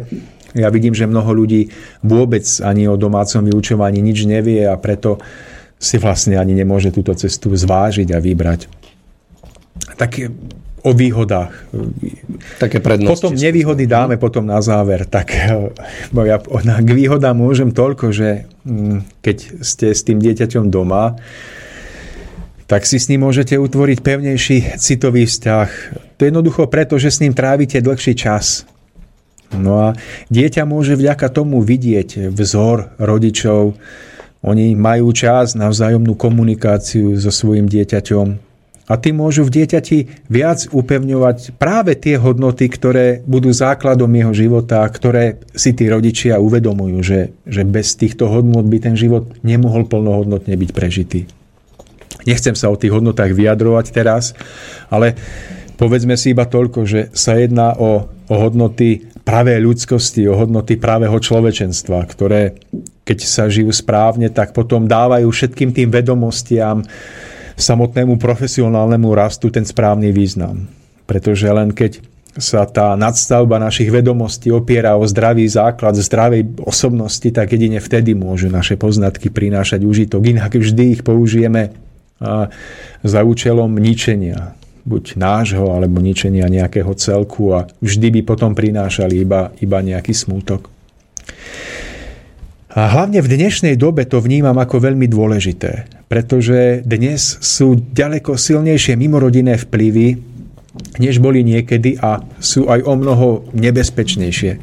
ja 0.56 0.68
vidím, 0.72 0.96
že 0.96 1.04
mnoho 1.04 1.28
ľudí 1.34 1.68
vôbec 2.00 2.44
ani 2.64 2.88
o 2.88 2.96
domácom 2.96 3.44
vyučovaní 3.44 4.00
nič 4.00 4.24
nevie 4.24 4.64
a 4.64 4.80
preto 4.80 5.20
si 5.76 6.00
vlastne 6.00 6.40
ani 6.40 6.56
nemôže 6.56 6.90
túto 6.90 7.12
cestu 7.14 7.52
zvážiť 7.54 8.08
a 8.14 8.18
vybrať. 8.18 8.66
Tak 9.98 10.10
o 10.82 10.90
výhodách. 10.94 11.52
Také 12.62 12.78
prednosti. 12.78 13.12
Potom 13.18 13.34
nevýhody 13.34 13.84
dáme 13.84 14.16
potom 14.16 14.46
na 14.46 14.62
záver. 14.62 15.04
Tak 15.04 15.26
ja 16.30 16.38
k 16.82 16.90
výhodám 16.90 17.36
môžem 17.36 17.74
toľko, 17.74 18.14
že 18.14 18.48
mm, 18.64 19.22
keď 19.22 19.36
ste 19.62 19.86
s 19.92 20.00
tým 20.06 20.22
dieťaťom 20.22 20.70
doma, 20.70 21.18
tak 22.68 22.84
si 22.84 23.00
s 23.00 23.08
ním 23.08 23.24
môžete 23.24 23.56
utvoriť 23.56 23.98
pevnejší 24.04 24.76
citový 24.76 25.24
vzťah. 25.24 25.68
To 26.16 26.20
je 26.20 26.28
jednoducho 26.28 26.68
preto, 26.68 27.00
že 27.00 27.08
s 27.08 27.24
ním 27.24 27.32
trávite 27.32 27.80
dlhší 27.80 28.12
čas. 28.12 28.68
No 29.56 29.80
a 29.80 29.88
dieťa 30.28 30.68
môže 30.68 30.98
vďaka 30.98 31.32
tomu 31.32 31.64
vidieť 31.64 32.28
vzor 32.34 32.98
rodičov. 33.00 33.78
Oni 34.44 34.76
majú 34.76 35.10
čas 35.16 35.56
na 35.56 35.72
vzájomnú 35.72 36.14
komunikáciu 36.14 37.16
so 37.16 37.32
svojim 37.32 37.66
dieťaťom 37.66 38.48
a 38.88 38.96
tí 38.96 39.12
môžu 39.12 39.44
v 39.44 39.60
dieťati 39.60 39.98
viac 40.32 40.64
upevňovať 40.72 41.60
práve 41.60 41.92
tie 41.92 42.16
hodnoty, 42.16 42.72
ktoré 42.72 43.20
budú 43.28 43.52
základom 43.52 44.08
jeho 44.08 44.32
života, 44.32 44.80
ktoré 44.88 45.44
si 45.52 45.76
tí 45.76 45.92
rodičia 45.92 46.40
uvedomujú, 46.40 46.96
že, 47.04 47.20
že 47.44 47.68
bez 47.68 47.92
týchto 48.00 48.32
hodnot 48.32 48.64
by 48.64 48.80
ten 48.80 48.96
život 48.96 49.28
nemohol 49.44 49.84
plnohodnotne 49.84 50.56
byť 50.56 50.70
prežitý. 50.72 51.28
Nechcem 52.24 52.56
sa 52.56 52.72
o 52.72 52.80
tých 52.80 52.96
hodnotách 52.96 53.36
vyjadrovať 53.36 53.92
teraz, 53.92 54.32
ale 54.88 55.20
povedzme 55.76 56.16
si 56.16 56.32
iba 56.32 56.48
toľko, 56.48 56.88
že 56.88 57.00
sa 57.12 57.36
jedná 57.36 57.76
o, 57.76 58.08
o 58.08 58.34
hodnoty 58.40 59.04
pravé 59.28 59.60
ľudskosti, 59.60 60.24
o 60.24 60.40
hodnoty 60.40 60.80
pravého 60.80 61.20
človečenstva, 61.20 62.00
ktoré 62.08 62.56
keď 63.04 63.18
sa 63.24 63.44
žijú 63.48 63.68
správne, 63.72 64.32
tak 64.32 64.56
potom 64.56 64.88
dávajú 64.88 65.28
všetkým 65.28 65.76
tým 65.76 65.88
vedomostiam, 65.92 66.80
samotnému 67.56 68.16
profesionálnemu 68.16 69.08
rastu 69.12 69.48
ten 69.52 69.64
správny 69.64 70.12
význam. 70.12 70.68
Pretože 71.08 71.48
len 71.48 71.72
keď 71.72 72.04
sa 72.38 72.68
tá 72.68 72.94
nadstavba 72.94 73.58
našich 73.58 73.90
vedomostí 73.90 74.52
opiera 74.52 74.94
o 74.94 75.02
zdravý 75.08 75.48
základ 75.48 75.98
zdravej 75.98 76.62
osobnosti, 76.62 77.26
tak 77.34 77.50
jedine 77.50 77.82
vtedy 77.82 78.14
môžu 78.14 78.46
naše 78.46 78.78
poznatky 78.78 79.32
prinášať 79.32 79.82
užitok. 79.82 80.22
Inak 80.22 80.54
vždy 80.54 80.84
ich 80.94 81.02
použijeme 81.02 81.74
za 83.02 83.20
účelom 83.26 83.74
ničenia 83.74 84.54
buď 84.88 85.20
nášho, 85.20 85.68
alebo 85.68 86.00
ničenia 86.00 86.48
nejakého 86.48 86.96
celku 86.96 87.52
a 87.52 87.68
vždy 87.84 88.08
by 88.18 88.20
potom 88.24 88.56
prinášali 88.56 89.20
iba, 89.20 89.52
iba 89.60 89.78
nejaký 89.84 90.16
smútok. 90.16 90.72
A 92.72 92.80
hlavne 92.88 93.20
v 93.20 93.28
dnešnej 93.28 93.76
dobe 93.76 94.08
to 94.08 94.24
vnímam 94.24 94.56
ako 94.56 94.80
veľmi 94.80 95.04
dôležité 95.04 95.98
pretože 96.08 96.80
dnes 96.88 97.20
sú 97.44 97.76
ďaleko 97.76 98.40
silnejšie 98.40 98.96
mimorodinné 98.96 99.60
vplyvy, 99.60 100.16
než 100.96 101.20
boli 101.20 101.44
niekedy 101.44 102.00
a 102.00 102.24
sú 102.40 102.66
aj 102.66 102.80
o 102.88 102.96
mnoho 102.96 103.28
nebezpečnejšie. 103.52 104.56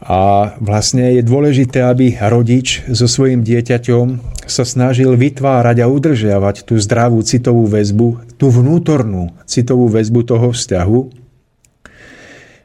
A 0.00 0.54
vlastne 0.62 1.18
je 1.18 1.22
dôležité, 1.26 1.84
aby 1.86 2.16
rodič 2.18 2.86
so 2.88 3.10
svojim 3.10 3.42
dieťaťom 3.42 4.06
sa 4.50 4.66
snažil 4.66 5.14
vytvárať 5.14 5.80
a 5.80 5.86
udržiavať 5.86 6.66
tú 6.66 6.76
zdravú 6.76 7.22
citovú 7.22 7.64
väzbu, 7.64 8.36
tú 8.36 8.50
vnútornú 8.50 9.32
citovú 9.46 9.86
väzbu 9.86 10.20
toho 10.26 10.50
vzťahu, 10.50 11.00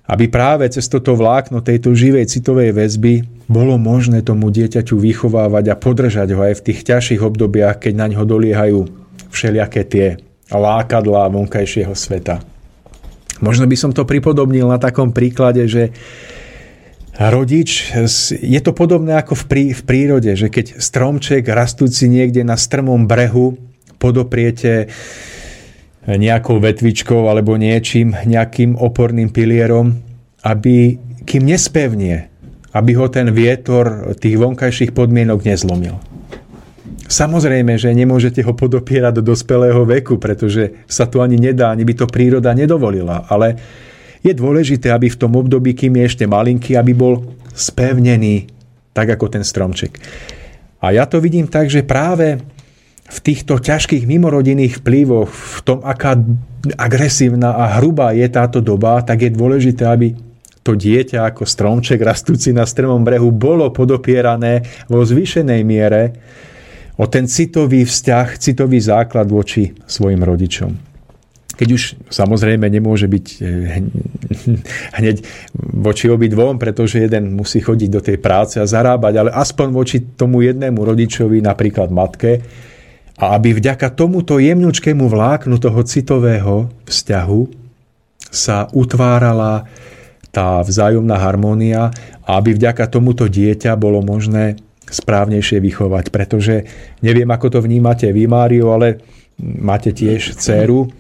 aby 0.05 0.25
práve 0.30 0.69
cez 0.69 0.85
toto 0.85 1.17
vlákno 1.17 1.65
tejto 1.65 1.97
živej 1.97 2.30
citovej 2.30 2.77
väzby 2.77 3.25
bolo 3.49 3.77
možné 3.81 4.22
tomu 4.22 4.53
dieťaťu 4.53 4.97
vychovávať 5.01 5.73
a 5.73 5.80
podržať 5.80 6.30
ho 6.38 6.41
aj 6.45 6.61
v 6.61 6.65
tých 6.69 6.80
ťažších 6.85 7.22
obdobiach, 7.25 7.81
keď 7.81 7.93
na 7.97 8.07
ňo 8.14 8.22
doliehajú 8.25 8.80
všelijaké 9.33 9.81
tie 9.85 10.07
lákadlá 10.53 11.30
vonkajšieho 11.33 11.93
sveta. 11.97 12.41
Možno 13.41 13.65
by 13.65 13.75
som 13.75 13.91
to 13.91 14.05
pripodobnil 14.05 14.69
na 14.69 14.77
takom 14.77 15.11
príklade, 15.11 15.65
že 15.65 15.91
rodič, 17.19 17.95
je 18.32 18.60
to 18.60 18.72
podobné 18.76 19.16
ako 19.16 19.40
v, 19.40 19.44
prí, 19.48 19.64
v 19.72 19.82
prírode, 19.88 20.32
že 20.35 20.52
keď 20.52 20.80
stromček 20.84 21.48
rastúci 21.48 22.11
niekde 22.11 22.44
na 22.44 22.60
strmom 22.60 23.08
brehu 23.08 23.56
podopriete 23.98 24.92
nejakou 26.06 26.61
vetvičkou 26.61 27.26
alebo 27.26 27.58
niečím, 27.58 28.14
nejakým 28.14 28.77
oporným 28.77 29.34
pilierom, 29.34 29.98
aby 30.45 31.02
kým 31.26 31.44
nespevnie, 31.50 32.30
aby 32.76 32.92
ho 32.94 33.10
ten 33.10 33.34
vietor 33.34 34.14
tých 34.14 34.38
vonkajších 34.38 34.94
podmienok 34.94 35.42
nezlomil. 35.42 35.98
Samozrejme, 37.06 37.77
že 37.77 37.94
nemôžete 37.94 38.42
ho 38.42 38.53
podopierať 38.53 39.22
do 39.22 39.34
dospelého 39.34 39.85
veku, 39.85 40.18
pretože 40.18 40.85
sa 40.90 41.06
to 41.06 41.22
ani 41.22 41.38
nedá, 41.38 41.69
ani 41.69 41.85
by 41.85 41.94
to 41.94 42.06
príroda 42.10 42.53
nedovolila. 42.53 43.30
Ale 43.30 43.58
je 44.26 44.34
dôležité, 44.34 44.90
aby 44.90 45.14
v 45.14 45.20
tom 45.22 45.38
období, 45.38 45.78
kým 45.78 46.02
je 46.02 46.04
ešte 46.10 46.26
malinký, 46.26 46.74
aby 46.74 46.98
bol 46.98 47.22
spevnený, 47.54 48.50
tak 48.90 49.14
ako 49.14 49.30
ten 49.30 49.45
stromček. 49.45 50.02
A 50.82 50.98
ja 50.98 51.06
to 51.06 51.22
vidím 51.22 51.45
tak, 51.45 51.70
že 51.70 51.86
práve 51.86 52.42
v 53.06 53.20
týchto 53.22 53.62
ťažkých 53.62 54.10
mimorodinných 54.10 54.82
vplyvoch, 54.82 55.30
v 55.30 55.60
tom, 55.62 55.78
aká 55.86 56.18
agresívna 56.74 57.54
a 57.54 57.78
hrubá 57.78 58.18
je 58.18 58.26
táto 58.26 58.66
doba, 58.66 59.06
tak 59.06 59.22
je 59.22 59.30
dôležité, 59.30 59.86
aby 59.86 60.18
to 60.66 60.74
dieťa 60.74 61.30
ako 61.30 61.45
stromček 61.45 62.02
rastúci 62.02 62.50
na 62.50 62.66
strmom 62.66 63.06
brehu 63.06 63.30
bolo 63.30 63.70
podopierané 63.70 64.66
vo 64.90 65.06
zvýšenej 65.06 65.62
miere 65.62 66.04
o 66.98 67.06
ten 67.06 67.30
citový 67.30 67.86
vzťah, 67.86 68.42
citový 68.42 68.82
základ 68.82 69.30
voči 69.30 69.78
svojim 69.86 70.26
rodičom. 70.26 70.84
Keď 71.56 71.69
už 71.72 71.82
samozrejme 72.11 72.67
nemôže 72.67 73.08
byť 73.08 73.25
eh, 73.40 73.82
hneď 75.00 75.24
voči 75.56 76.11
obidvom, 76.11 76.59
pretože 76.59 77.03
jeden 77.03 77.35
musí 77.35 77.64
chodiť 77.64 77.90
do 77.90 78.01
tej 78.03 78.17
práce 78.19 78.59
a 78.59 78.67
zarábať, 78.67 79.14
ale 79.25 79.30
aspoň 79.32 79.67
voči 79.72 79.98
tomu 80.03 80.43
jednému 80.43 80.77
rodičovi, 80.77 81.40
napríklad 81.40 81.90
matke, 81.92 82.43
a 83.16 83.40
aby 83.40 83.56
vďaka 83.56 83.95
tomuto 83.95 84.43
jemňučkému 84.43 85.08
vláknu 85.08 85.56
toho 85.56 85.80
citového 85.88 86.67
vzťahu 86.84 87.42
sa 88.27 88.67
utvárala 88.75 89.64
tá 90.35 90.59
vzájomná 90.59 91.16
harmónia 91.16 91.95
a 92.27 92.35
aby 92.35 92.59
vďaka 92.59 92.92
tomuto 92.92 93.32
dieťa 93.32 93.80
bolo 93.80 94.03
možné 94.03 94.59
správnejšie 94.92 95.64
vychovať. 95.64 96.11
Pretože 96.11 96.67
neviem, 97.00 97.32
ako 97.32 97.56
to 97.56 97.59
vnímate 97.64 98.11
vy, 98.11 98.27
Mário, 98.27 98.75
ale 98.75 99.00
máte 99.40 99.95
tiež 99.95 100.35
dceru. 100.35 100.92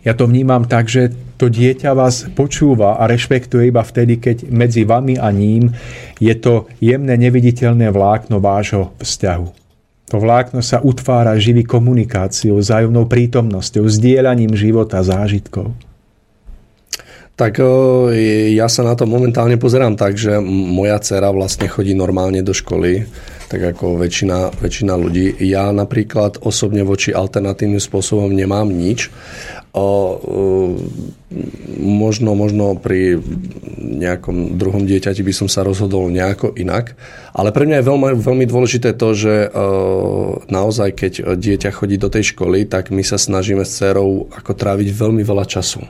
Ja 0.00 0.16
to 0.16 0.24
vnímam 0.24 0.64
tak, 0.64 0.88
že 0.88 1.12
to 1.36 1.52
dieťa 1.52 1.92
vás 1.92 2.24
počúva 2.32 2.96
a 2.96 3.04
rešpektuje 3.04 3.68
iba 3.68 3.84
vtedy, 3.84 4.16
keď 4.16 4.48
medzi 4.48 4.88
vami 4.88 5.20
a 5.20 5.28
ním 5.28 5.76
je 6.16 6.32
to 6.40 6.68
jemné, 6.80 7.20
neviditeľné 7.20 7.92
vlákno 7.92 8.40
vášho 8.40 8.96
vzťahu. 8.96 9.48
To 10.10 10.16
vlákno 10.18 10.58
sa 10.64 10.82
utvára 10.82 11.38
živý 11.38 11.62
komunikáciou, 11.62 12.58
zájomnou 12.58 13.06
prítomnosťou, 13.06 13.86
zdieľaním 13.86 14.56
života, 14.58 15.04
zážitkov. 15.04 15.70
Tak 17.38 17.56
ja 18.52 18.68
sa 18.68 18.82
na 18.84 18.92
to 18.92 19.08
momentálne 19.08 19.56
pozerám 19.56 19.96
tak, 19.96 20.20
že 20.20 20.36
moja 20.44 21.00
dcera 21.00 21.32
vlastne 21.32 21.72
chodí 21.72 21.96
normálne 21.96 22.44
do 22.44 22.52
školy, 22.52 23.08
tak 23.48 23.64
ako 23.64 23.96
väčšina, 23.96 24.60
väčšina 24.60 24.92
ľudí. 24.92 25.40
Ja 25.48 25.72
napríklad 25.72 26.44
osobne 26.44 26.84
voči 26.84 27.16
alternatívnym 27.16 27.80
spôsobom 27.80 28.28
nemám 28.28 28.68
nič, 28.68 29.08
O, 29.70 30.18
možno, 31.78 32.34
možno 32.34 32.74
pri 32.74 33.22
nejakom 33.78 34.58
druhom 34.58 34.82
dieťati 34.82 35.22
by 35.22 35.30
som 35.30 35.46
sa 35.46 35.62
rozhodol 35.62 36.10
nejako 36.10 36.58
inak. 36.58 36.98
Ale 37.30 37.54
pre 37.54 37.70
mňa 37.70 37.78
je 37.78 37.86
veľmi, 37.86 38.08
veľmi 38.18 38.46
dôležité 38.50 38.98
to, 38.98 39.14
že 39.14 39.46
naozaj 40.50 40.90
keď 40.98 41.12
dieťa 41.38 41.70
chodí 41.70 42.02
do 42.02 42.10
tej 42.10 42.34
školy, 42.34 42.66
tak 42.66 42.90
my 42.90 43.06
sa 43.06 43.14
snažíme 43.14 43.62
s 43.62 43.78
dcerou 43.78 44.26
ako 44.34 44.58
tráviť 44.58 44.90
veľmi 44.90 45.22
veľa 45.22 45.46
času. 45.46 45.86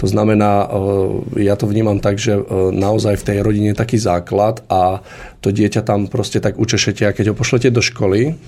To 0.00 0.08
znamená, 0.08 0.72
ja 1.36 1.52
to 1.52 1.68
vnímam 1.68 2.00
tak, 2.00 2.16
že 2.16 2.40
naozaj 2.72 3.20
v 3.20 3.26
tej 3.28 3.38
rodine 3.44 3.76
je 3.76 3.80
taký 3.84 4.00
základ 4.00 4.64
a 4.72 5.04
to 5.44 5.52
dieťa 5.52 5.84
tam 5.84 6.08
proste 6.08 6.40
tak 6.40 6.56
učešete 6.56 7.04
a 7.04 7.12
keď 7.12 7.32
ho 7.32 7.36
pošlete 7.36 7.68
do 7.68 7.84
školy, 7.84 8.40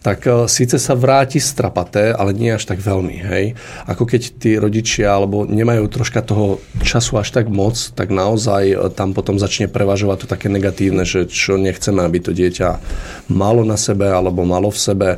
tak 0.00 0.24
e, 0.24 0.48
síce 0.48 0.80
sa 0.80 0.96
vráti 0.96 1.36
strapaté, 1.36 2.12
ale 2.16 2.32
nie 2.32 2.52
až 2.56 2.64
tak 2.64 2.80
veľmi. 2.80 3.16
Hej? 3.20 3.44
Ako 3.84 4.08
keď 4.08 4.22
tí 4.40 4.56
rodičia 4.56 5.12
alebo 5.12 5.44
nemajú 5.44 5.84
troška 5.92 6.24
toho 6.24 6.64
času 6.80 7.20
až 7.20 7.36
tak 7.36 7.52
moc, 7.52 7.76
tak 7.92 8.08
naozaj 8.08 8.64
e, 8.64 8.76
tam 8.96 9.12
potom 9.12 9.36
začne 9.36 9.68
prevažovať 9.68 10.24
to 10.24 10.26
také 10.26 10.48
negatívne, 10.48 11.04
že 11.04 11.28
čo 11.28 11.60
nechceme, 11.60 12.00
aby 12.00 12.18
to 12.20 12.32
dieťa 12.32 12.80
malo 13.28 13.60
na 13.62 13.76
sebe 13.76 14.08
alebo 14.08 14.48
malo 14.48 14.72
v 14.72 14.78
sebe. 14.80 15.08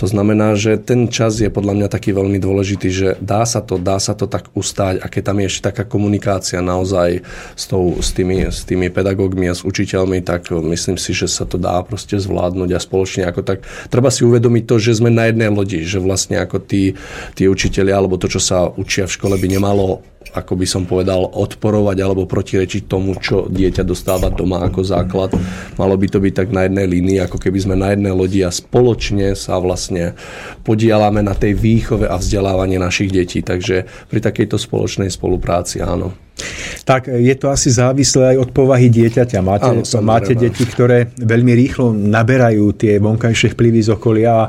To 0.00 0.08
znamená, 0.08 0.56
že 0.56 0.80
ten 0.80 1.12
čas 1.12 1.44
je 1.44 1.52
podľa 1.52 1.76
mňa 1.76 1.88
taký 1.92 2.16
veľmi 2.16 2.40
dôležitý, 2.40 2.88
že 2.88 3.08
dá 3.20 3.44
sa 3.44 3.60
to, 3.60 3.76
dá 3.76 4.00
sa 4.00 4.16
to 4.16 4.24
tak 4.24 4.48
ustáť 4.56 5.04
a 5.04 5.12
keď 5.12 5.22
tam 5.28 5.36
je 5.44 5.46
ešte 5.52 5.68
taká 5.68 5.84
komunikácia 5.84 6.64
naozaj 6.64 7.20
s, 7.52 7.64
tou, 7.68 8.00
s, 8.00 8.16
tými, 8.16 8.48
s 8.48 8.64
tými 8.64 8.88
pedagógmi 8.88 9.52
a 9.52 9.54
s 9.54 9.60
učiteľmi, 9.60 10.24
tak 10.24 10.48
myslím 10.48 10.96
si, 10.96 11.12
že 11.12 11.28
sa 11.28 11.44
to 11.44 11.60
dá 11.60 11.84
proste 11.84 12.16
zvládnuť 12.16 12.70
a 12.72 12.80
spoločne 12.80 13.28
ako 13.28 13.44
tak. 13.44 13.68
Treba 13.92 14.08
si 14.08 14.24
uvedomiť 14.24 14.64
to, 14.64 14.80
že 14.80 15.04
sme 15.04 15.12
na 15.12 15.28
jednej 15.28 15.52
lodi, 15.52 15.84
že 15.84 16.00
vlastne 16.00 16.40
ako 16.40 16.64
tí, 16.64 16.96
tí 17.36 17.44
učiteľia 17.44 17.92
alebo 17.92 18.16
to, 18.16 18.32
čo 18.32 18.40
sa 18.40 18.72
učia 18.72 19.04
v 19.04 19.14
škole 19.20 19.36
by 19.36 19.48
nemalo 19.52 20.00
ako 20.30 20.52
by 20.54 20.66
som 20.66 20.82
povedal, 20.86 21.26
odporovať 21.26 21.96
alebo 21.98 22.26
protirečiť 22.26 22.86
tomu, 22.86 23.18
čo 23.18 23.50
dieťa 23.50 23.82
dostáva 23.82 24.30
doma 24.30 24.62
ako 24.62 24.80
základ. 24.86 25.34
Malo 25.74 25.94
by 25.98 26.06
to 26.06 26.18
byť 26.22 26.34
tak 26.34 26.48
na 26.54 26.66
jednej 26.66 26.86
línii, 26.86 27.18
ako 27.22 27.38
keby 27.42 27.58
sme 27.58 27.74
na 27.74 27.94
jednej 27.94 28.14
lodi 28.14 28.40
a 28.46 28.54
spoločne 28.54 29.34
sa 29.34 29.58
vlastne 29.58 30.14
podielame 30.62 31.22
na 31.22 31.34
tej 31.34 31.58
výchove 31.58 32.06
a 32.06 32.18
vzdelávaní 32.18 32.78
našich 32.78 33.10
detí. 33.10 33.42
Takže 33.42 33.86
pri 34.06 34.20
takejto 34.22 34.56
spoločnej 34.58 35.10
spolupráci 35.10 35.82
áno. 35.82 36.14
Tak 36.88 37.12
je 37.12 37.34
to 37.36 37.52
asi 37.52 37.68
závislé 37.68 38.34
aj 38.34 38.48
od 38.48 38.50
povahy 38.56 38.88
dieťaťa. 38.88 39.38
Máte, 39.44 39.70
áno, 39.76 39.82
máte 40.00 40.32
deti, 40.32 40.64
ktoré 40.64 41.12
veľmi 41.20 41.52
rýchlo 41.52 41.92
naberajú 41.92 42.72
tie 42.72 42.96
vonkajšie 42.96 43.52
vplyvy 43.52 43.80
z 43.84 43.92
okolia 43.92 44.48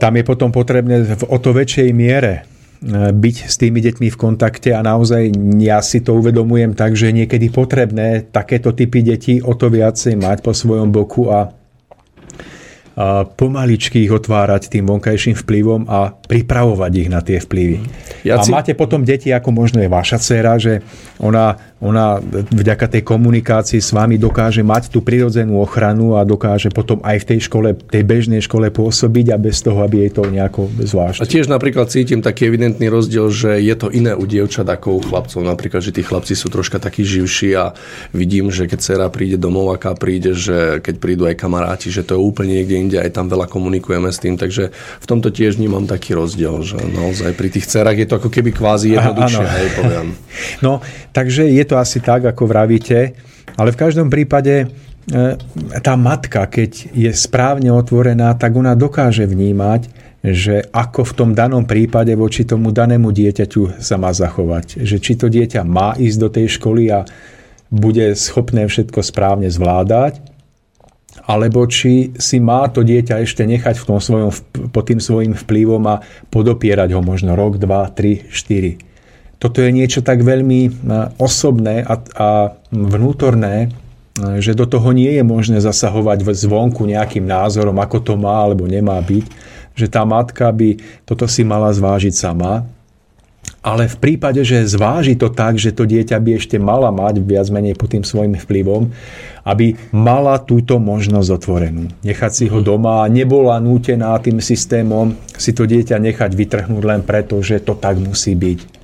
tam 0.00 0.12
je 0.16 0.24
potom 0.24 0.48
potrebné 0.48 1.04
v 1.04 1.24
o 1.28 1.36
to 1.36 1.52
väčšej 1.52 1.92
miere 1.92 2.49
byť 2.88 3.36
s 3.44 3.54
tými 3.60 3.84
deťmi 3.84 4.08
v 4.08 4.16
kontakte 4.16 4.72
a 4.72 4.80
naozaj 4.80 5.28
ja 5.60 5.84
si 5.84 6.00
to 6.00 6.16
uvedomujem 6.16 6.72
tak, 6.72 6.96
že 6.96 7.12
niekedy 7.12 7.52
potrebné 7.52 8.32
takéto 8.32 8.72
typy 8.72 9.04
detí 9.04 9.44
o 9.44 9.52
to 9.52 9.68
viacej 9.68 10.16
mať 10.16 10.40
po 10.40 10.56
svojom 10.56 10.88
boku 10.88 11.28
a 11.28 11.59
pomaličky 13.36 14.04
ich 14.04 14.12
otvárať 14.12 14.68
tým 14.68 14.84
vonkajším 14.84 15.36
vplyvom 15.38 15.88
a 15.88 16.12
pripravovať 16.12 16.92
ich 17.00 17.08
na 17.08 17.24
tie 17.24 17.40
vplyvy. 17.40 17.78
Ja 18.28 18.36
a 18.36 18.44
si... 18.44 18.52
máte 18.52 18.76
potom 18.76 19.06
deti, 19.06 19.32
ako 19.32 19.50
možno 19.56 19.80
je 19.80 19.88
vaša 19.88 20.20
dcera, 20.20 20.60
že 20.60 20.84
ona, 21.16 21.56
ona 21.80 22.20
vďaka 22.52 22.98
tej 22.98 23.02
komunikácii 23.04 23.80
s 23.80 23.96
vami 23.96 24.20
dokáže 24.20 24.60
mať 24.60 24.92
tú 24.92 25.00
prirodzenú 25.00 25.64
ochranu 25.64 26.20
a 26.20 26.28
dokáže 26.28 26.68
potom 26.68 27.00
aj 27.00 27.24
v 27.24 27.28
tej 27.34 27.38
škole, 27.48 27.68
tej 27.72 28.04
bežnej 28.04 28.44
škole 28.44 28.68
pôsobiť 28.68 29.32
a 29.32 29.36
bez 29.40 29.64
toho, 29.64 29.80
aby 29.80 30.04
jej 30.04 30.12
to 30.12 30.28
nejako 30.28 30.68
zvlášť. 30.68 31.24
A 31.24 31.30
tiež 31.30 31.48
napríklad 31.48 31.88
cítim 31.88 32.20
taký 32.20 32.52
evidentný 32.52 32.92
rozdiel, 32.92 33.32
že 33.32 33.64
je 33.64 33.74
to 33.80 33.88
iné 33.88 34.12
u 34.12 34.28
dievčat 34.28 34.68
ako 34.68 35.00
u 35.00 35.02
chlapcov. 35.04 35.40
Napríklad, 35.40 35.80
že 35.80 35.96
tí 35.96 36.04
chlapci 36.04 36.36
sú 36.36 36.52
troška 36.52 36.76
takí 36.76 37.00
živší 37.06 37.56
a 37.56 37.72
vidím, 38.12 38.52
že 38.52 38.68
keď 38.68 38.78
dcera 38.82 39.06
príde 39.08 39.40
domov, 39.40 39.72
aká 39.72 39.96
príde, 39.96 40.36
že 40.36 40.84
keď 40.84 40.94
prídu 41.00 41.24
aj 41.24 41.40
kamaráti, 41.40 41.88
že 41.88 42.04
to 42.04 42.16
je 42.16 42.20
úplne 42.20 42.60
niekde 42.60 42.76
inde, 42.90 42.98
aj 42.98 43.14
tam 43.14 43.30
veľa 43.30 43.46
komunikujeme 43.46 44.10
s 44.10 44.18
tým, 44.18 44.34
takže 44.34 44.74
v 44.74 45.06
tomto 45.06 45.30
tiež 45.30 45.62
vnímam 45.62 45.86
taký 45.86 46.18
rozdiel, 46.18 46.58
že 46.66 46.82
naozaj 46.82 47.38
pri 47.38 47.54
tých 47.54 47.70
dcerách 47.70 47.94
je 48.02 48.06
to 48.10 48.18
ako 48.18 48.30
keby 48.34 48.50
kvázi 48.50 48.98
jednoduchšie, 48.98 49.46
hej, 49.46 49.68
poviem. 49.78 50.08
No, 50.66 50.82
takže 51.14 51.46
je 51.46 51.62
to 51.62 51.78
asi 51.78 52.02
tak, 52.02 52.26
ako 52.26 52.50
vravíte, 52.50 53.14
ale 53.54 53.70
v 53.70 53.78
každom 53.78 54.10
prípade 54.10 54.66
e, 54.66 54.66
tá 55.78 55.94
matka, 55.94 56.50
keď 56.50 56.90
je 56.90 57.10
správne 57.14 57.70
otvorená, 57.70 58.34
tak 58.34 58.58
ona 58.58 58.74
dokáže 58.74 59.30
vnímať, 59.30 59.86
že 60.20 60.68
ako 60.68 61.00
v 61.06 61.12
tom 61.16 61.30
danom 61.32 61.64
prípade 61.64 62.12
voči 62.12 62.44
tomu 62.44 62.74
danému 62.74 63.08
dieťaťu 63.08 63.80
sa 63.80 63.96
má 63.96 64.12
zachovať. 64.12 64.84
Že 64.84 64.96
či 65.00 65.12
to 65.16 65.26
dieťa 65.32 65.64
má 65.64 65.96
ísť 65.96 66.18
do 66.20 66.28
tej 66.28 66.46
školy 66.60 66.92
a 66.92 67.08
bude 67.72 68.12
schopné 68.18 68.66
všetko 68.68 69.00
správne 69.00 69.48
zvládať, 69.48 70.20
alebo 71.30 71.62
či 71.70 72.10
si 72.18 72.42
má 72.42 72.66
to 72.66 72.82
dieťa 72.82 73.22
ešte 73.22 73.46
nechať 73.46 73.78
v 73.78 73.86
tom 73.86 74.02
svojom, 74.02 74.34
pod 74.74 74.82
tým 74.90 74.98
svojim 74.98 75.38
vplyvom 75.38 75.86
a 75.86 76.02
podopierať 76.26 76.90
ho 76.98 77.00
možno 77.06 77.38
rok, 77.38 77.62
dva, 77.62 77.86
tri, 77.94 78.26
štyri 78.26 78.90
toto 79.40 79.64
je 79.64 79.72
niečo 79.72 80.04
tak 80.04 80.20
veľmi 80.20 80.60
e, 80.68 80.70
osobné 81.16 81.80
a, 81.80 81.96
a 81.96 82.28
vnútorné, 82.68 83.66
e, 83.66 83.68
že 84.44 84.52
do 84.52 84.68
toho 84.68 84.92
nie 84.92 85.16
je 85.16 85.24
možné 85.24 85.64
zasahovať 85.64 86.28
zvonku 86.36 86.84
nejakým 86.84 87.24
názorom, 87.24 87.80
ako 87.80 87.98
to 88.04 88.14
má 88.20 88.44
alebo 88.44 88.68
nemá 88.68 89.00
byť, 89.00 89.24
že 89.72 89.88
tá 89.88 90.04
matka 90.04 90.52
by 90.52 90.76
toto 91.08 91.24
si 91.24 91.40
mala 91.40 91.72
zvážiť 91.72 92.12
sama. 92.12 92.68
Ale 93.60 93.92
v 93.92 93.96
prípade, 94.00 94.40
že 94.40 94.64
zváži 94.64 95.20
to 95.20 95.28
tak, 95.28 95.60
že 95.60 95.76
to 95.76 95.84
dieťa 95.84 96.16
by 96.16 96.40
ešte 96.40 96.56
mala 96.56 96.88
mať 96.88 97.20
viac 97.20 97.44
menej 97.52 97.76
pod 97.76 97.92
tým 97.92 98.00
svojim 98.00 98.32
vplyvom, 98.32 98.88
aby 99.44 99.76
mala 99.92 100.40
túto 100.40 100.80
možnosť 100.80 101.28
otvorenú. 101.28 101.92
Nechať 102.00 102.32
si 102.32 102.44
ho 102.48 102.64
mhm. 102.64 102.66
doma 102.66 103.04
nebola 103.12 103.60
nútená 103.60 104.16
tým 104.24 104.40
systémom 104.40 105.12
si 105.36 105.52
to 105.52 105.68
dieťa 105.68 106.00
nechať 106.00 106.32
vytrhnúť 106.32 106.82
len 106.84 107.04
preto, 107.04 107.36
že 107.44 107.60
to 107.60 107.76
tak 107.76 108.00
musí 108.00 108.32
byť. 108.32 108.80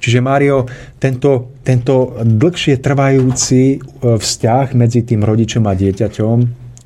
Čiže 0.00 0.22
Mário, 0.22 0.70
tento, 1.02 1.58
tento 1.66 2.14
dlhšie 2.22 2.78
trvajúci 2.78 3.62
e, 3.74 3.78
vzťah 4.14 4.66
medzi 4.78 5.02
tým 5.02 5.26
rodičom 5.26 5.66
a 5.66 5.74
dieťaťom, 5.74 6.36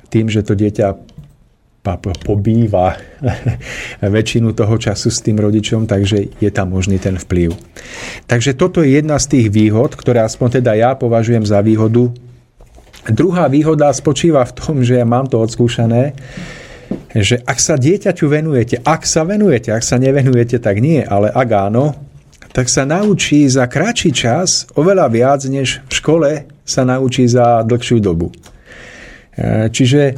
tým, 0.09 0.25
že 0.25 0.41
to 0.41 0.57
dieťa 0.57 1.08
pobýva 2.25 2.99
väčšinu 4.03 4.51
toho 4.53 4.75
času 4.75 5.07
s 5.09 5.23
tým 5.23 5.39
rodičom, 5.39 5.87
takže 5.87 6.37
je 6.37 6.49
tam 6.51 6.75
možný 6.75 6.99
ten 6.99 7.15
vplyv. 7.15 7.55
Takže 8.27 8.53
toto 8.53 8.83
je 8.83 8.99
jedna 8.99 9.17
z 9.17 9.25
tých 9.39 9.47
výhod, 9.49 9.95
ktoré 9.95 10.21
aspoň 10.23 10.59
teda 10.59 10.75
ja 10.75 10.91
považujem 10.93 11.47
za 11.47 11.63
výhodu. 11.63 12.11
Druhá 13.09 13.47
výhoda 13.47 13.89
spočíva 13.95 14.43
v 14.43 14.55
tom, 14.55 14.75
že 14.83 14.99
ja 14.99 15.07
mám 15.07 15.25
to 15.31 15.39
odskúšané, 15.39 16.13
že 17.15 17.41
ak 17.41 17.57
sa 17.57 17.79
dieťaťu 17.79 18.25
venujete, 18.27 18.75
ak 18.83 19.07
sa 19.07 19.23
venujete, 19.23 19.73
ak 19.73 19.81
sa 19.81 19.97
nevenujete, 19.97 20.59
tak 20.61 20.77
nie, 20.83 21.01
ale 21.01 21.31
ak 21.31 21.49
áno, 21.49 21.95
tak 22.49 22.67
sa 22.67 22.83
naučí 22.83 23.45
za 23.45 23.69
kratší 23.69 24.11
čas 24.11 24.65
oveľa 24.73 25.07
viac, 25.09 25.41
než 25.45 25.85
v 25.85 25.93
škole 25.93 26.29
sa 26.65 26.81
naučí 26.85 27.25
za 27.29 27.61
dlhšiu 27.65 27.97
dobu. 28.01 28.33
E, 29.37 29.69
čiže 29.69 30.17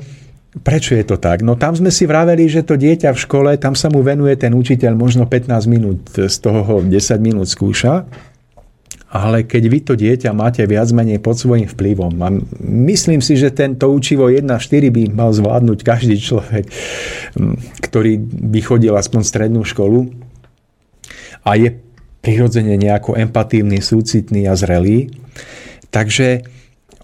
prečo 0.60 1.00
je 1.00 1.08
to 1.08 1.16
tak? 1.16 1.40
No 1.40 1.56
tam 1.56 1.72
sme 1.72 1.88
si 1.88 2.04
vraveli, 2.04 2.52
že 2.52 2.68
to 2.68 2.76
dieťa 2.76 3.16
v 3.16 3.22
škole, 3.24 3.52
tam 3.56 3.72
sa 3.72 3.88
mu 3.88 4.04
venuje 4.04 4.36
ten 4.36 4.52
učiteľ 4.52 5.00
možno 5.00 5.24
15 5.24 5.48
minút, 5.72 6.04
z 6.12 6.38
toho 6.44 6.84
10 6.84 6.92
minút 7.24 7.48
skúša, 7.48 8.04
ale 9.12 9.44
keď 9.44 9.64
vy 9.68 9.80
to 9.84 9.94
dieťa 9.96 10.32
máte 10.32 10.64
viac 10.64 10.88
menej 10.96 11.20
pod 11.20 11.36
svojim 11.40 11.68
vplyvom, 11.68 12.16
a 12.24 12.28
myslím 12.64 13.20
si, 13.20 13.36
že 13.36 13.52
tento 13.52 13.88
učivo 13.92 14.28
1.4 14.28 14.92
by 14.92 15.04
mal 15.12 15.32
zvládnuť 15.36 15.80
každý 15.84 16.16
človek, 16.20 16.68
ktorý 17.84 18.20
by 18.52 18.60
chodil 18.64 18.96
aspoň 18.96 19.22
strednú 19.24 19.68
školu 19.68 20.12
a 21.44 21.60
je 21.60 21.76
prirodzene 22.24 22.78
nejako 22.80 23.18
empatívny, 23.18 23.84
súcitný 23.84 24.46
a 24.48 24.56
zrelý. 24.56 25.10
Takže 25.92 26.46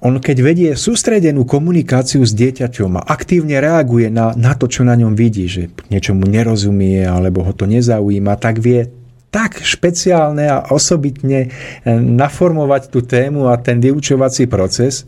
on 0.01 0.21
keď 0.21 0.37
vedie 0.45 0.69
sústredenú 0.77 1.41
komunikáciu 1.49 2.21
s 2.21 2.33
dieťaťom 2.37 3.01
a 3.01 3.05
aktívne 3.09 3.57
reaguje 3.57 4.13
na, 4.13 4.37
na 4.37 4.53
to, 4.53 4.69
čo 4.69 4.85
na 4.85 4.93
ňom 4.93 5.17
vidí, 5.17 5.49
že 5.49 5.73
niečomu 5.89 6.29
nerozumie 6.29 7.01
alebo 7.01 7.41
ho 7.41 7.53
to 7.53 7.65
nezaujíma, 7.65 8.37
tak 8.37 8.61
vie 8.61 8.93
tak 9.33 9.59
špeciálne 9.59 10.45
a 10.47 10.57
osobitne 10.71 11.39
eh, 11.45 11.51
naformovať 11.97 12.93
tú 12.93 13.03
tému 13.03 13.49
a 13.49 13.59
ten 13.59 13.81
vyučovací 13.81 14.45
proces, 14.45 15.03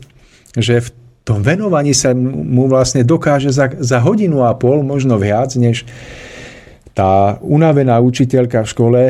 že 0.58 0.82
v 0.82 0.88
tom 1.22 1.46
venovaní 1.46 1.94
sa 1.94 2.10
mu 2.16 2.66
vlastne 2.66 3.06
dokáže 3.06 3.54
za, 3.54 3.70
za 3.78 4.02
hodinu 4.02 4.42
a 4.42 4.56
pol, 4.58 4.82
možno 4.82 5.14
viac, 5.20 5.54
než 5.54 5.86
tá 6.90 7.38
unavená 7.38 8.02
učiteľka 8.02 8.66
v 8.66 8.70
škole 8.70 9.02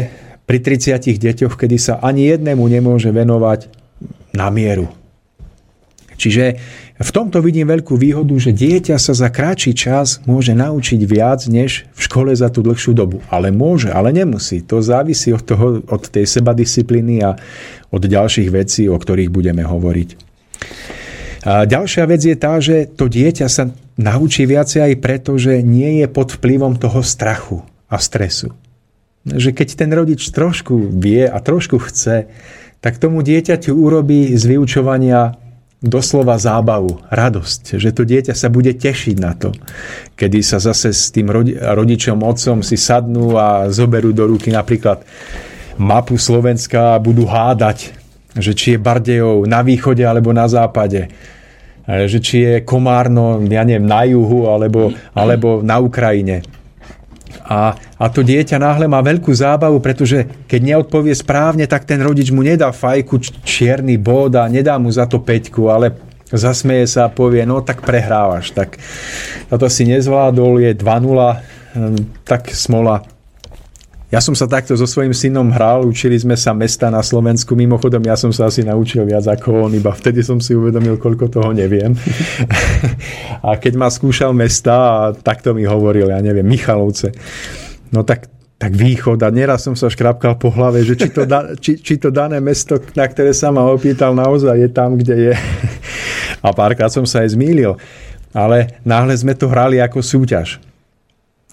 pri 0.44 0.58
30 0.60 1.00
deťoch, 1.16 1.56
kedy 1.56 1.76
sa 1.80 1.96
ani 2.02 2.28
jednému 2.28 2.60
nemôže 2.60 3.08
venovať 3.08 3.72
na 4.36 4.52
mieru. 4.52 4.99
Čiže 6.20 6.60
v 7.00 7.10
tomto 7.16 7.40
vidím 7.40 7.64
veľkú 7.64 7.96
výhodu, 7.96 8.36
že 8.36 8.52
dieťa 8.52 9.00
sa 9.00 9.16
za 9.16 9.32
kratší 9.32 9.72
čas 9.72 10.20
môže 10.28 10.52
naučiť 10.52 11.00
viac, 11.08 11.48
než 11.48 11.88
v 11.96 12.00
škole 12.04 12.28
za 12.36 12.52
tú 12.52 12.60
dlhšiu 12.60 12.92
dobu. 12.92 13.24
Ale 13.32 13.48
môže, 13.48 13.88
ale 13.88 14.12
nemusí. 14.12 14.60
To 14.68 14.84
závisí 14.84 15.32
od, 15.32 15.40
toho, 15.40 15.80
od 15.88 16.02
tej 16.12 16.28
sebadisciplíny 16.28 17.24
a 17.24 17.40
od 17.88 18.02
ďalších 18.04 18.52
vecí, 18.52 18.84
o 18.92 19.00
ktorých 19.00 19.32
budeme 19.32 19.64
hovoriť. 19.64 20.28
A 21.48 21.64
ďalšia 21.64 22.04
vec 22.04 22.20
je 22.20 22.36
tá, 22.36 22.60
že 22.60 22.84
to 22.84 23.08
dieťa 23.08 23.48
sa 23.48 23.72
naučí 23.96 24.44
viacej 24.44 24.92
aj 24.92 24.94
preto, 25.00 25.40
že 25.40 25.64
nie 25.64 26.04
je 26.04 26.06
pod 26.12 26.36
vplyvom 26.36 26.76
toho 26.76 27.00
strachu 27.00 27.64
a 27.88 27.96
stresu 27.96 28.52
že 29.24 29.52
keď 29.52 29.68
ten 29.76 29.90
rodič 29.92 30.24
trošku 30.32 30.96
vie 30.96 31.28
a 31.28 31.36
trošku 31.44 31.76
chce, 31.76 32.30
tak 32.80 32.96
tomu 32.96 33.20
dieťaťu 33.20 33.76
urobí 33.76 34.32
z 34.32 34.56
vyučovania 34.56 35.36
doslova 35.80 36.36
zábavu, 36.36 37.00
radosť, 37.08 37.80
že 37.80 37.96
to 37.96 38.04
dieťa 38.04 38.36
sa 38.36 38.52
bude 38.52 38.76
tešiť 38.76 39.16
na 39.16 39.32
to, 39.32 39.56
kedy 40.12 40.44
sa 40.44 40.60
zase 40.60 40.92
s 40.92 41.08
tým 41.08 41.32
rodičom, 41.56 42.20
otcom 42.20 42.60
si 42.60 42.76
sadnú 42.76 43.40
a 43.40 43.72
zoberú 43.72 44.12
do 44.12 44.28
ruky 44.28 44.52
napríklad 44.52 45.00
mapu 45.80 46.20
Slovenska 46.20 46.96
a 46.96 47.02
budú 47.02 47.24
hádať, 47.24 47.96
že 48.36 48.52
či 48.52 48.76
je 48.76 48.78
Bardejov 48.78 49.48
na 49.48 49.64
východe 49.64 50.04
alebo 50.04 50.36
na 50.36 50.44
západe, 50.44 51.08
že 51.88 52.18
či 52.20 52.36
je 52.44 52.54
Komárno, 52.60 53.40
ja 53.48 53.64
neviem, 53.64 53.88
na 53.88 54.04
juhu 54.04 54.52
alebo, 54.52 54.92
alebo 55.16 55.64
na 55.64 55.80
Ukrajine. 55.80 56.44
A, 57.46 57.74
a 57.74 58.04
to 58.10 58.22
dieťa 58.22 58.58
náhle 58.58 58.86
má 58.90 58.98
veľkú 59.02 59.30
zábavu, 59.30 59.78
pretože 59.82 60.26
keď 60.46 60.60
neodpovie 60.62 61.14
správne, 61.14 61.66
tak 61.66 61.86
ten 61.86 62.02
rodič 62.02 62.30
mu 62.34 62.42
nedá 62.42 62.70
fajku, 62.74 63.20
čierny 63.42 63.98
bod 63.98 64.34
a 64.34 64.50
nedá 64.50 64.78
mu 64.78 64.90
za 64.90 65.06
to 65.06 65.22
peťku, 65.22 65.70
ale 65.70 65.94
zasmeje 66.30 66.86
sa 66.86 67.10
a 67.10 67.12
povie, 67.12 67.42
no 67.42 67.62
tak 67.62 67.82
prehrávaš. 67.82 68.54
Tak 68.54 68.78
toto 69.50 69.66
si 69.66 69.86
nezvládol, 69.86 70.62
je 70.62 70.72
2-0, 70.78 70.86
hm, 71.74 72.00
tak 72.22 72.50
smola. 72.54 73.02
Ja 74.10 74.18
som 74.18 74.34
sa 74.34 74.50
takto 74.50 74.74
so 74.74 74.90
svojím 74.90 75.14
synom 75.14 75.54
hral, 75.54 75.86
učili 75.86 76.18
sme 76.18 76.34
sa 76.34 76.50
mesta 76.50 76.90
na 76.90 76.98
Slovensku, 76.98 77.54
mimochodom 77.54 78.02
ja 78.02 78.18
som 78.18 78.34
sa 78.34 78.50
asi 78.50 78.66
naučil 78.66 79.06
viac 79.06 79.22
ako 79.22 79.70
on, 79.70 79.72
iba 79.78 79.94
vtedy 79.94 80.26
som 80.26 80.42
si 80.42 80.50
uvedomil, 80.50 80.98
koľko 80.98 81.30
toho 81.30 81.54
neviem. 81.54 81.94
a 83.46 83.54
keď 83.54 83.78
ma 83.78 83.86
skúšal 83.86 84.34
mesta, 84.34 85.14
takto 85.22 85.54
mi 85.54 85.62
hovoril, 85.62 86.10
ja 86.10 86.18
neviem, 86.18 86.42
Michalovce. 86.42 87.14
No 87.94 88.02
tak 88.02 88.26
tak 88.60 88.76
východ 88.76 89.16
a 89.24 89.32
neraz 89.32 89.64
som 89.64 89.72
sa 89.72 89.88
škrapkal 89.88 90.36
po 90.36 90.52
hlave, 90.52 90.84
že 90.84 90.92
či 90.92 91.08
to, 91.08 91.24
da, 91.24 91.48
či, 91.64 91.80
či 91.80 91.96
to 91.96 92.12
dané 92.12 92.44
mesto, 92.44 92.76
na 92.92 93.08
ktoré 93.08 93.32
sa 93.32 93.48
ma 93.48 93.64
opýtal, 93.64 94.12
naozaj 94.12 94.52
je 94.58 94.68
tam, 94.68 95.00
kde 95.00 95.32
je. 95.32 95.34
A 96.44 96.52
párkrát 96.52 96.92
som 96.92 97.08
sa 97.08 97.24
aj 97.24 97.40
zmýlil. 97.40 97.80
Ale 98.36 98.76
náhle 98.84 99.16
sme 99.16 99.32
to 99.32 99.48
hrali 99.48 99.80
ako 99.80 100.04
súťaž. 100.04 100.60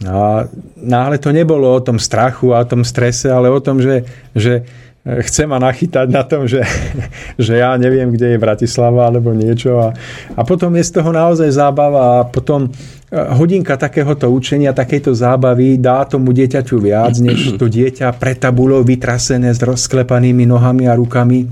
A 0.06 0.46
náhle 0.78 1.18
to 1.18 1.34
nebolo 1.34 1.74
o 1.74 1.82
tom 1.82 1.98
strachu 1.98 2.54
a 2.54 2.62
o 2.62 2.70
tom 2.70 2.86
strese, 2.86 3.34
ale 3.34 3.50
o 3.50 3.58
tom, 3.58 3.82
že, 3.82 4.06
že 4.38 4.62
chce 5.08 5.48
ma 5.48 5.56
nachytať 5.58 6.08
na 6.12 6.22
tom, 6.28 6.46
že, 6.46 6.62
že 7.40 7.58
ja 7.58 7.74
neviem, 7.80 8.12
kde 8.12 8.36
je 8.36 8.44
Bratislava 8.44 9.08
alebo 9.08 9.32
niečo. 9.32 9.80
A, 9.80 9.96
a 10.36 10.42
potom 10.44 10.76
je 10.76 10.84
z 10.84 10.92
toho 11.00 11.10
naozaj 11.10 11.50
zábava 11.50 12.22
a 12.22 12.26
potom 12.28 12.68
e, 12.68 12.70
hodinka 13.16 13.80
takéhoto 13.80 14.28
učenia, 14.28 14.76
takejto 14.76 15.16
zábavy 15.16 15.80
dá 15.80 16.04
tomu 16.06 16.36
dieťaťu 16.36 16.76
viac, 16.78 17.18
než 17.24 17.56
to 17.56 17.72
dieťa 17.72 18.12
pre 18.20 18.36
tabulou 18.36 18.84
vytrasené 18.84 19.50
s 19.56 19.64
rozklepanými 19.64 20.44
nohami 20.46 20.86
a 20.86 20.94
rukami 20.94 21.48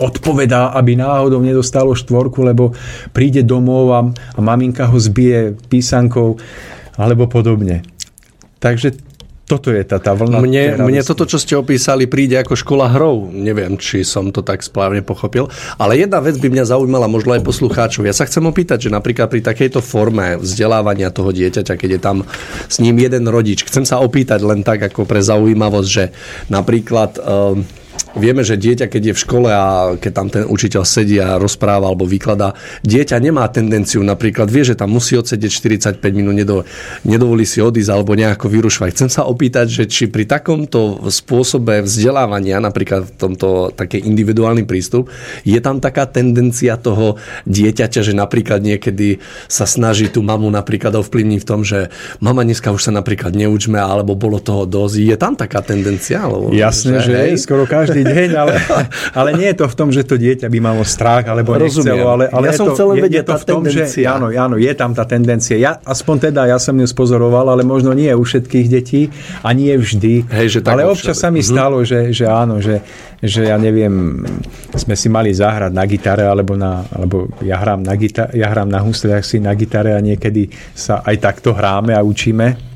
odpovedá, 0.00 0.72
aby 0.72 0.96
náhodou 0.96 1.44
nedostalo 1.44 1.92
štvorku, 1.92 2.40
lebo 2.40 2.72
príde 3.12 3.44
domov 3.44 3.92
a, 3.92 4.00
a 4.08 4.38
maminka 4.40 4.88
ho 4.88 4.96
zbije 4.96 5.60
písankou 5.68 6.40
alebo 6.96 7.26
podobne. 7.30 7.84
Takže 8.60 8.96
toto 9.50 9.74
je 9.74 9.82
tá, 9.82 9.98
tá 9.98 10.14
vlna. 10.14 10.38
Mne, 10.38 10.78
mne 10.78 11.02
toto, 11.02 11.26
čo 11.26 11.34
ste 11.34 11.58
opísali, 11.58 12.06
príde 12.06 12.38
ako 12.38 12.54
škola 12.54 12.86
hrov. 12.86 13.34
Neviem, 13.34 13.74
či 13.82 14.06
som 14.06 14.30
to 14.30 14.46
tak 14.46 14.62
správne 14.62 15.02
pochopil. 15.02 15.50
Ale 15.74 15.98
jedna 15.98 16.22
vec 16.22 16.38
by 16.38 16.54
mňa 16.54 16.70
zaujímala, 16.70 17.10
možno 17.10 17.34
aj 17.34 17.42
poslucháčov. 17.42 18.06
Ja 18.06 18.14
sa 18.14 18.30
chcem 18.30 18.46
opýtať, 18.46 18.86
že 18.86 18.94
napríklad 18.94 19.26
pri 19.26 19.42
takejto 19.42 19.82
forme 19.82 20.38
vzdelávania 20.38 21.10
toho 21.10 21.34
dieťaťa, 21.34 21.74
keď 21.74 21.90
je 21.98 22.00
tam 22.00 22.16
s 22.70 22.78
ním 22.78 23.02
jeden 23.02 23.26
rodič, 23.26 23.66
chcem 23.66 23.82
sa 23.82 23.98
opýtať 23.98 24.38
len 24.46 24.62
tak 24.62 24.86
ako 24.86 25.02
pre 25.02 25.18
zaujímavosť, 25.18 25.88
že 25.90 26.14
napríklad... 26.46 27.18
Um, 27.18 27.66
Vieme, 28.18 28.42
že 28.42 28.58
dieťa, 28.58 28.90
keď 28.90 29.02
je 29.10 29.14
v 29.14 29.22
škole 29.22 29.48
a 29.50 29.94
keď 29.94 30.12
tam 30.12 30.28
ten 30.28 30.44
učiteľ 30.48 30.82
sedí 30.82 31.22
a 31.22 31.38
rozpráva 31.38 31.86
alebo 31.86 32.08
vykladá, 32.08 32.58
dieťa 32.82 33.16
nemá 33.22 33.46
tendenciu, 33.46 34.02
napríklad 34.02 34.50
vie, 34.50 34.66
že 34.66 34.74
tam 34.74 34.90
musí 34.90 35.14
odsedieť 35.14 35.50
45 35.96 36.02
minút, 36.10 36.34
nedovolí 37.06 37.46
si 37.46 37.62
odísť 37.62 37.90
alebo 37.90 38.18
nejako 38.18 38.50
vyrušovať. 38.50 38.90
Chcem 38.94 39.10
sa 39.10 39.22
opýtať, 39.30 39.70
že 39.70 39.84
či 39.86 40.10
pri 40.10 40.26
takomto 40.26 41.06
spôsobe 41.06 41.86
vzdelávania, 41.86 42.58
napríklad 42.58 43.06
v 43.06 43.12
tomto 43.14 43.70
taký 43.78 44.02
individuálny 44.02 44.66
prístup, 44.66 45.06
je 45.46 45.58
tam 45.62 45.78
taká 45.78 46.10
tendencia 46.10 46.74
toho 46.74 47.14
dieťaťa, 47.46 48.00
že 48.02 48.12
napríklad 48.16 48.58
niekedy 48.58 49.22
sa 49.46 49.70
snaží 49.70 50.10
tú 50.10 50.26
mamu 50.26 50.50
napríklad 50.50 50.98
ovplyvniť 50.98 51.40
v 51.42 51.46
tom, 51.46 51.62
že 51.62 51.94
mama 52.18 52.42
dneska 52.42 52.74
už 52.74 52.90
sa 52.90 52.92
napríklad 52.94 53.38
neučme, 53.38 53.78
alebo 53.78 54.18
bolo 54.18 54.42
toho 54.42 54.66
dosť. 54.66 54.94
Je 54.98 55.16
tam 55.18 55.38
taká 55.38 55.62
tendencia? 55.62 56.26
Alebo, 56.26 56.50
Jasné, 56.50 57.02
že, 57.02 57.10
že 57.10 57.14
hej, 57.14 57.34
skoro 57.38 57.66
každý 57.70 57.89
každý 57.90 58.02
deň, 58.06 58.28
ale, 58.38 58.52
ale 59.18 59.28
nie 59.34 59.48
je 59.50 59.56
to 59.58 59.66
v 59.66 59.74
tom, 59.74 59.88
že 59.90 60.06
to 60.06 60.14
dieťa 60.14 60.46
by 60.46 60.58
malo 60.62 60.86
strach, 60.86 61.26
alebo 61.26 61.58
Rozumiem. 61.58 61.98
nechcelo, 61.98 62.06
ale, 62.06 62.24
ale 62.30 62.44
ja 62.46 62.52
som 62.54 62.66
to, 62.70 62.74
chcel 62.78 62.88
je, 62.94 63.02
je 63.10 63.24
to 63.26 63.34
v 63.34 63.44
tom, 63.44 63.62
že 63.66 63.82
áno, 64.06 64.30
áno, 64.30 64.54
je 64.54 64.72
tam 64.78 64.94
tá 64.94 65.02
tendencia. 65.02 65.58
Ja, 65.58 65.82
aspoň 65.82 66.30
teda, 66.30 66.46
ja 66.46 66.62
som 66.62 66.78
ju 66.78 66.86
spozoroval, 66.86 67.50
ale 67.50 67.66
možno 67.66 67.90
nie 67.90 68.14
u 68.14 68.22
všetkých 68.22 68.66
detí 68.70 69.10
a 69.42 69.50
nie 69.50 69.74
vždy. 69.74 70.30
Hej, 70.30 70.46
že 70.54 70.58
tak 70.62 70.78
ale 70.78 70.86
občas 70.86 71.18
sa 71.18 71.34
mi 71.34 71.42
mhm. 71.42 71.48
stalo, 71.50 71.82
že, 71.82 72.14
že 72.14 72.30
áno, 72.30 72.62
že, 72.62 72.78
že 73.18 73.50
ja 73.50 73.58
neviem, 73.58 74.22
sme 74.78 74.94
si 74.94 75.10
mali 75.10 75.34
zahrať 75.34 75.72
na 75.74 75.84
gitare, 75.84 76.24
alebo, 76.30 76.54
na, 76.54 76.86
alebo 76.94 77.26
ja, 77.42 77.58
hrám 77.58 77.82
na 77.82 77.98
gita- 77.98 78.30
ja 78.30 78.46
hrám 78.46 78.70
na 78.70 78.78
husliach 78.78 79.26
si 79.26 79.42
na 79.42 79.52
gitare 79.58 79.98
a 79.98 80.00
niekedy 80.00 80.46
sa 80.72 81.02
aj 81.02 81.16
takto 81.18 81.50
hráme 81.50 81.92
a 81.92 82.00
učíme. 82.06 82.70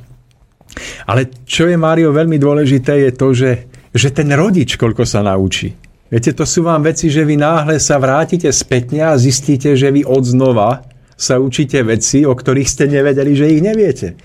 Ale 1.07 1.31
čo 1.47 1.71
je, 1.71 1.79
Mário, 1.79 2.11
veľmi 2.11 2.35
dôležité, 2.35 2.99
je 3.07 3.13
to, 3.15 3.31
že, 3.31 3.51
že 3.95 4.11
ten 4.11 4.29
rodič, 4.35 4.75
koľko 4.75 5.07
sa 5.07 5.23
naučí. 5.23 5.73
Viete, 6.11 6.35
to 6.35 6.45
sú 6.45 6.67
vám 6.67 6.85
veci, 6.85 7.09
že 7.09 7.25
vy 7.25 7.39
náhle 7.39 7.81
sa 7.81 7.97
vrátite 7.97 8.51
spätne 8.51 9.09
a 9.09 9.19
zistíte, 9.19 9.73
že 9.79 9.89
vy 9.89 10.05
od 10.05 10.23
znova 10.27 10.85
sa 11.15 11.39
učíte 11.39 11.79
veci, 11.87 12.27
o 12.27 12.35
ktorých 12.35 12.69
ste 12.69 12.91
nevedeli, 12.91 13.33
že 13.39 13.51
ich 13.55 13.63
neviete. 13.63 14.19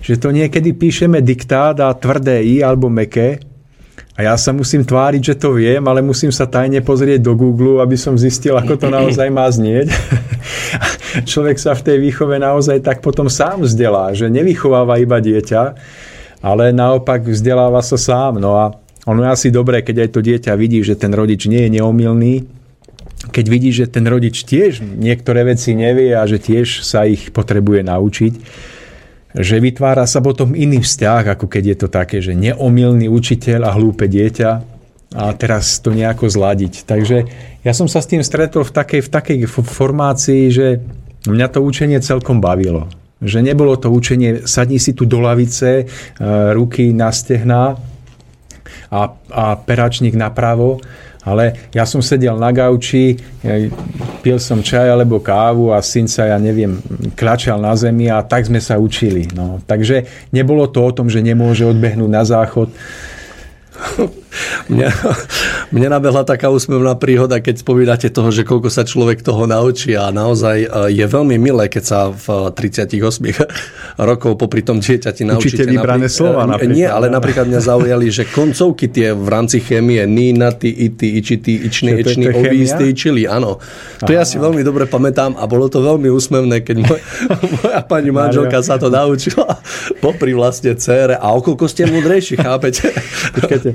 Že 0.00 0.14
to 0.16 0.28
niekedy 0.32 0.72
píšeme 0.72 1.20
diktát 1.20 1.76
a 1.84 1.92
tvrdé 1.92 2.40
i 2.40 2.64
alebo 2.64 2.88
meké 2.88 3.44
a 4.20 4.28
ja 4.28 4.36
sa 4.36 4.52
musím 4.52 4.84
tváriť, 4.84 5.32
že 5.32 5.38
to 5.40 5.56
viem, 5.56 5.80
ale 5.88 6.04
musím 6.04 6.28
sa 6.28 6.44
tajne 6.44 6.84
pozrieť 6.84 7.24
do 7.24 7.32
Google, 7.32 7.80
aby 7.80 7.96
som 7.96 8.20
zistil, 8.20 8.52
ako 8.52 8.76
to 8.76 8.92
naozaj 8.92 9.32
má 9.32 9.48
znieť. 9.48 9.88
Človek 11.30 11.56
sa 11.56 11.72
v 11.72 11.88
tej 11.88 11.96
výchove 12.04 12.36
naozaj 12.36 12.84
tak 12.84 13.00
potom 13.00 13.32
sám 13.32 13.64
vzdelá, 13.64 14.12
že 14.12 14.28
nevychováva 14.28 15.00
iba 15.00 15.24
dieťa, 15.24 15.62
ale 16.44 16.68
naopak 16.68 17.32
vzdeláva 17.32 17.80
sa 17.80 17.96
sám. 17.96 18.36
No 18.44 18.60
a 18.60 18.76
ono 19.08 19.24
je 19.24 19.30
asi 19.32 19.48
dobré, 19.48 19.80
keď 19.80 20.08
aj 20.08 20.10
to 20.12 20.20
dieťa 20.20 20.52
vidí, 20.60 20.84
že 20.84 20.98
ten 20.98 21.12
rodič 21.16 21.48
nie 21.48 21.64
je 21.68 21.70
neomilný, 21.80 22.34
keď 23.28 23.44
vidí, 23.48 23.70
že 23.72 23.88
ten 23.88 24.04
rodič 24.08 24.44
tiež 24.44 24.80
niektoré 24.80 25.44
veci 25.44 25.76
nevie 25.76 26.16
a 26.16 26.24
že 26.24 26.40
tiež 26.40 26.84
sa 26.84 27.04
ich 27.04 27.32
potrebuje 27.32 27.84
naučiť, 27.84 28.32
že 29.36 29.56
vytvára 29.62 30.08
sa 30.08 30.24
potom 30.24 30.56
iný 30.56 30.82
vzťah, 30.82 31.36
ako 31.36 31.46
keď 31.46 31.62
je 31.64 31.76
to 31.76 31.88
také, 31.88 32.18
že 32.24 32.32
neomilný 32.32 33.06
učiteľ 33.12 33.68
a 33.68 33.74
hlúpe 33.76 34.08
dieťa 34.08 34.50
a 35.10 35.24
teraz 35.34 35.78
to 35.82 35.92
nejako 35.92 36.30
zladiť. 36.30 36.86
Takže 36.86 37.16
ja 37.62 37.72
som 37.76 37.86
sa 37.86 38.00
s 38.00 38.10
tým 38.10 38.24
stretol 38.24 38.66
v 38.66 38.72
takej, 38.72 39.00
v 39.06 39.10
takej 39.10 39.38
formácii, 39.48 40.42
že 40.50 40.66
mňa 41.28 41.46
to 41.50 41.60
učenie 41.60 42.00
celkom 42.00 42.40
bavilo. 42.40 42.88
Že 43.20 43.52
nebolo 43.52 43.76
to 43.76 43.92
učenie, 43.92 44.48
sadni 44.48 44.80
si 44.80 44.96
tu 44.96 45.04
do 45.04 45.20
lavice, 45.20 45.84
e, 45.84 45.84
ruky 46.56 46.96
na 46.96 47.12
stehná 47.12 47.76
a, 48.90 49.14
a 49.30 49.44
peračník 49.56 50.18
napravo, 50.18 50.82
ale 51.20 51.68
ja 51.76 51.84
som 51.84 52.00
sedel 52.00 52.34
na 52.40 52.48
gauči, 52.48 53.20
pil 54.24 54.38
som 54.40 54.64
čaj 54.64 54.88
alebo 54.88 55.20
kávu 55.20 55.70
a 55.72 55.84
syn 55.84 56.08
sa, 56.08 56.26
ja 56.32 56.38
neviem, 56.40 56.80
klačal 57.12 57.60
na 57.60 57.76
zemi 57.76 58.08
a 58.08 58.24
tak 58.24 58.48
sme 58.48 58.58
sa 58.58 58.80
učili. 58.80 59.28
No. 59.36 59.60
Takže 59.64 60.08
nebolo 60.32 60.64
to 60.66 60.80
o 60.80 60.94
tom, 60.96 61.12
že 61.12 61.20
nemôže 61.20 61.68
odbehnúť 61.68 62.10
na 62.10 62.22
záchod. 62.24 62.72
Mne, 64.70 64.90
mne 65.74 65.88
nabehla 65.90 66.22
taká 66.22 66.48
úsmevná 66.50 66.94
príhoda, 66.94 67.42
keď 67.42 67.62
spomínate 67.62 68.08
toho, 68.10 68.30
že 68.30 68.46
koľko 68.46 68.70
sa 68.70 68.86
človek 68.86 69.22
toho 69.26 69.44
naučí 69.50 69.98
a 69.98 70.14
naozaj 70.14 70.58
e, 70.64 70.68
je 70.94 71.04
veľmi 71.06 71.36
milé, 71.36 71.66
keď 71.66 71.84
sa 71.84 72.00
v 72.10 72.54
38 72.54 73.00
rokov 74.10 74.38
popri 74.38 74.62
tom 74.62 74.78
dieťati 74.78 75.26
naučíte. 75.26 75.62
Učíte 75.62 75.64
vybrané 75.66 76.06
napríklad, 76.06 76.18
slova 76.18 76.42
e, 76.46 76.50
napríklad. 76.54 76.76
Nie, 76.76 76.88
ale 76.88 77.06
napríklad 77.10 77.46
mňa 77.50 77.60
zaujali, 77.60 78.06
že 78.08 78.24
koncovky 78.30 78.86
tie 78.90 79.12
v 79.12 79.28
rámci 79.28 79.58
chémie, 79.60 80.02
ni, 80.06 80.30
na, 80.30 80.54
ty, 80.54 80.70
iti, 80.70 81.18
ičity, 81.18 81.66
ičný, 81.66 81.90
ičný, 82.00 82.24
ovi, 82.30 82.56
istý, 82.62 82.94
čili, 82.94 83.26
áno. 83.26 83.58
To 84.00 84.10
ja 84.10 84.22
si 84.22 84.38
veľmi 84.38 84.62
dobre 84.62 84.86
pamätám 84.86 85.36
a 85.36 85.44
bolo 85.50 85.66
to 85.66 85.82
veľmi 85.82 86.08
úsmevné, 86.08 86.62
keď 86.62 86.76
moj, 86.86 87.00
moja 87.60 87.80
pani 87.84 88.10
manželka 88.14 88.62
sa 88.62 88.78
to 88.78 88.88
naučila 88.88 89.58
popri 89.98 90.32
vlastne 90.32 90.72
cére 90.78 91.18
a 91.18 91.26
okolko 91.34 91.66
ste 91.66 91.86
múdrejší, 91.90 92.38
chápete? 92.40 92.94
Počkajte, 93.36 93.68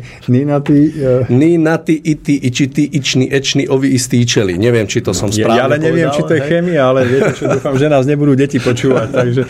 Ninati... 0.46 0.78
Uh... 0.94 1.30
Ninati, 1.30 1.96
iti, 1.98 2.38
ičiti, 2.38 2.86
ični, 2.94 3.26
ečni, 3.32 3.66
ovi, 3.66 3.98
istí, 3.98 4.22
čeli. 4.22 4.62
Neviem, 4.62 4.86
či 4.86 5.02
to 5.02 5.10
som 5.10 5.34
správne 5.34 5.58
Ja 5.58 5.66
ale 5.66 5.82
neviem, 5.82 6.06
povedal, 6.06 6.22
či 6.22 6.22
to 6.22 6.34
je 6.38 6.42
chémia, 6.46 6.82
ale 6.86 7.00
viete 7.10 7.34
čo, 7.34 7.50
dúfam, 7.50 7.74
že 7.74 7.90
nás 7.90 8.06
nebudú 8.06 8.38
deti 8.38 8.62
počúvať, 8.62 9.08
takže... 9.10 9.42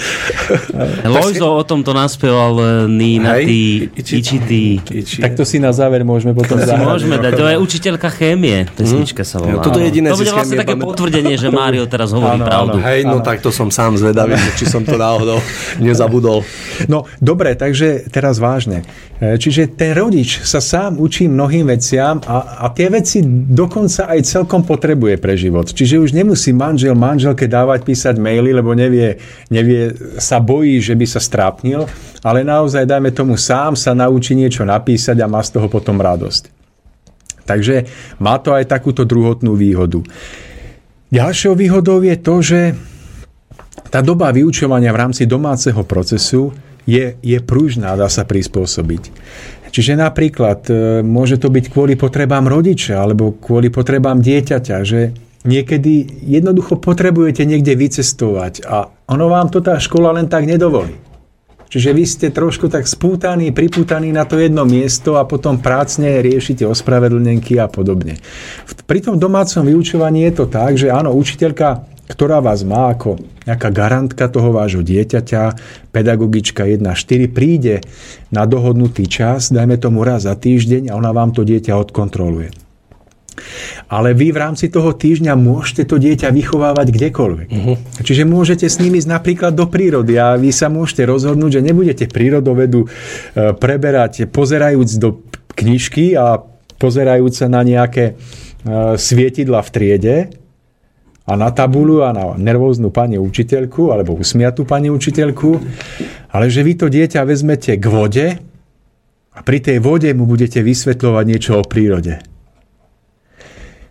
Lojzo 1.20 1.60
o 1.60 1.64
tomto 1.68 1.92
naspieval 1.92 2.56
e, 2.56 2.64
Ninati, 2.88 3.92
ičiti. 3.92 4.80
Tak 5.20 5.36
to 5.36 5.44
si 5.44 5.60
na 5.60 5.76
záver 5.76 6.00
môžeme 6.00 6.32
potom 6.32 6.56
zahrať. 6.56 6.80
Môžeme 6.80 7.16
dať, 7.20 7.32
to 7.36 7.44
je 7.44 7.56
učiteľka 7.60 8.08
chémie, 8.08 8.64
pesnička 8.72 9.22
sa 9.22 9.44
volá. 9.44 9.60
Toto 9.60 9.78
jediné 9.78 10.16
to 10.16 10.24
bude 10.24 10.32
vlastne 10.32 10.56
také 10.56 10.80
potvrdenie, 10.80 11.36
že 11.36 11.52
Mário 11.52 11.84
teraz 11.84 12.16
hovorí 12.16 12.40
pravdu. 12.40 12.80
Hej, 12.80 13.04
no 13.04 13.20
tak 13.20 13.44
to 13.44 13.52
som 13.52 13.68
sám 13.68 14.00
zvedavý, 14.00 14.40
či 14.56 14.64
som 14.64 14.80
to 14.80 14.96
náhodou 14.96 15.36
nezabudol. 15.76 16.40
No, 16.88 17.04
dobre, 17.20 17.52
takže 17.52 18.08
teraz 18.08 18.40
vážne. 18.40 18.82
E, 19.20 19.36
čiže 19.36 19.68
ten 19.68 19.89
rodič 19.92 20.42
sa 20.42 20.58
sám 20.58 20.98
učí 20.98 21.30
mnohým 21.30 21.68
veciam 21.68 22.18
a, 22.24 22.64
a 22.64 22.66
tie 22.74 22.90
veci 22.90 23.22
dokonca 23.26 24.10
aj 24.10 24.26
celkom 24.26 24.64
potrebuje 24.64 25.20
pre 25.20 25.34
život. 25.36 25.68
Čiže 25.68 26.00
už 26.02 26.10
nemusí 26.16 26.50
manžel 26.50 26.96
manželke 26.98 27.46
dávať 27.46 27.86
písať 27.86 28.14
maily, 28.18 28.50
lebo 28.56 28.74
nevie, 28.74 29.20
nevie, 29.48 29.94
sa 30.18 30.38
bojí, 30.38 30.80
že 30.80 30.96
by 30.96 31.06
sa 31.06 31.20
strápnil, 31.20 31.86
ale 32.20 32.44
naozaj, 32.46 32.88
dajme 32.88 33.10
tomu, 33.14 33.34
sám 33.36 33.74
sa 33.76 33.92
naučí 33.96 34.36
niečo 34.36 34.66
napísať 34.66 35.16
a 35.22 35.30
má 35.30 35.40
z 35.40 35.56
toho 35.56 35.66
potom 35.68 36.00
radosť. 36.00 36.50
Takže 37.44 37.76
má 38.22 38.38
to 38.38 38.54
aj 38.54 38.70
takúto 38.70 39.02
druhotnú 39.02 39.58
výhodu. 39.58 40.02
Ďalšou 41.10 41.58
výhodou 41.58 41.98
je 42.06 42.16
to, 42.20 42.34
že 42.38 42.60
tá 43.90 43.98
doba 43.98 44.30
vyučovania 44.30 44.94
v 44.94 45.00
rámci 45.02 45.26
domáceho 45.26 45.82
procesu 45.82 46.54
je, 46.86 47.18
je 47.18 47.38
pružná, 47.42 47.98
dá 47.98 48.06
sa 48.06 48.22
prispôsobiť. 48.22 49.02
Čiže 49.70 49.94
napríklad 49.94 50.60
e, 50.66 50.72
môže 51.06 51.38
to 51.38 51.46
byť 51.50 51.64
kvôli 51.70 51.94
potrebám 51.94 52.50
rodiča 52.50 52.98
alebo 52.98 53.38
kvôli 53.38 53.70
potrebám 53.70 54.18
dieťaťa, 54.18 54.76
že 54.82 55.14
niekedy 55.46 56.20
jednoducho 56.26 56.76
potrebujete 56.76 57.46
niekde 57.48 57.72
vycestovať 57.78 58.66
a 58.66 58.90
ono 59.08 59.26
vám 59.30 59.48
to 59.48 59.64
tá 59.64 59.80
škola 59.80 60.12
len 60.12 60.28
tak 60.28 60.44
nedovolí. 60.44 61.10
Čiže 61.70 61.90
vy 61.94 62.02
ste 62.02 62.26
trošku 62.34 62.66
tak 62.66 62.90
spútaní, 62.90 63.54
pripútaní 63.54 64.10
na 64.10 64.26
to 64.26 64.42
jedno 64.42 64.66
miesto 64.66 65.14
a 65.14 65.22
potom 65.22 65.62
prácne 65.62 66.18
riešite 66.18 66.66
ospravedlnenky 66.66 67.62
a 67.62 67.70
podobne. 67.70 68.18
Pri 68.90 68.98
tom 68.98 69.22
domácom 69.22 69.62
vyučovaní 69.62 70.26
je 70.26 70.32
to 70.34 70.44
tak, 70.50 70.74
že 70.74 70.90
áno, 70.90 71.14
učiteľka 71.14 71.86
ktorá 72.10 72.42
vás 72.42 72.66
má 72.66 72.90
ako 72.90 73.22
nejaká 73.46 73.70
garantka 73.70 74.26
toho 74.26 74.50
vášho 74.50 74.82
dieťaťa, 74.82 75.42
pedagogička 75.94 76.66
1.4, 76.66 77.30
príde 77.30 77.78
na 78.34 78.50
dohodnutý 78.50 79.06
čas, 79.06 79.54
dajme 79.54 79.78
tomu 79.78 80.02
raz 80.02 80.26
za 80.26 80.34
týždeň 80.34 80.90
a 80.90 80.98
ona 80.98 81.14
vám 81.14 81.30
to 81.30 81.46
dieťa 81.46 81.78
odkontroluje. 81.78 82.50
Ale 83.88 84.12
vy 84.12 84.34
v 84.34 84.38
rámci 84.38 84.68
toho 84.68 84.92
týždňa 84.92 85.32
môžete 85.38 85.88
to 85.88 85.96
dieťa 85.96 86.28
vychovávať 86.28 86.86
kdekoľvek. 86.92 87.48
Uh-huh. 87.48 87.76
Čiže 88.04 88.28
môžete 88.28 88.66
s 88.68 88.76
nimi 88.82 89.00
ísť 89.00 89.10
napríklad 89.10 89.52
do 89.56 89.64
prírody 89.70 90.20
a 90.20 90.36
vy 90.36 90.52
sa 90.52 90.68
môžete 90.68 91.08
rozhodnúť, 91.08 91.60
že 91.60 91.64
nebudete 91.64 92.04
prírodovedu 92.10 92.84
e, 92.84 92.88
preberať 93.56 94.28
pozerajúc 94.28 94.90
do 95.00 95.24
knižky 95.56 96.14
a 96.14 96.42
pozerajúc 96.76 97.32
sa 97.32 97.46
na 97.48 97.64
nejaké 97.64 98.12
e, 98.12 98.14
svietidla 99.00 99.64
v 99.64 99.70
triede, 99.72 100.16
a 101.26 101.32
na 101.36 101.50
tabulu 101.52 102.02
a 102.02 102.10
na 102.10 102.24
nervóznu 102.34 102.88
pani 102.90 103.20
učiteľku 103.20 103.92
alebo 103.92 104.16
usmiatú 104.16 104.64
pani 104.64 104.88
učiteľku, 104.88 105.50
ale 106.32 106.46
že 106.48 106.64
vy 106.64 106.72
to 106.78 106.86
dieťa 106.88 107.22
vezmete 107.28 107.76
k 107.76 107.84
vode 107.86 108.26
a 109.30 109.38
pri 109.44 109.58
tej 109.62 109.78
vode 109.78 110.10
mu 110.16 110.26
budete 110.26 110.64
vysvetľovať 110.64 111.24
niečo 111.28 111.52
o 111.60 111.64
prírode. 111.64 112.18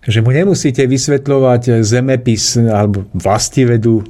Že 0.03 0.19
mu 0.25 0.31
nemusíte 0.33 0.83
vysvetľovať 0.89 1.85
zemepis 1.85 2.57
alebo 2.57 3.05
vlastivedu 3.13 4.01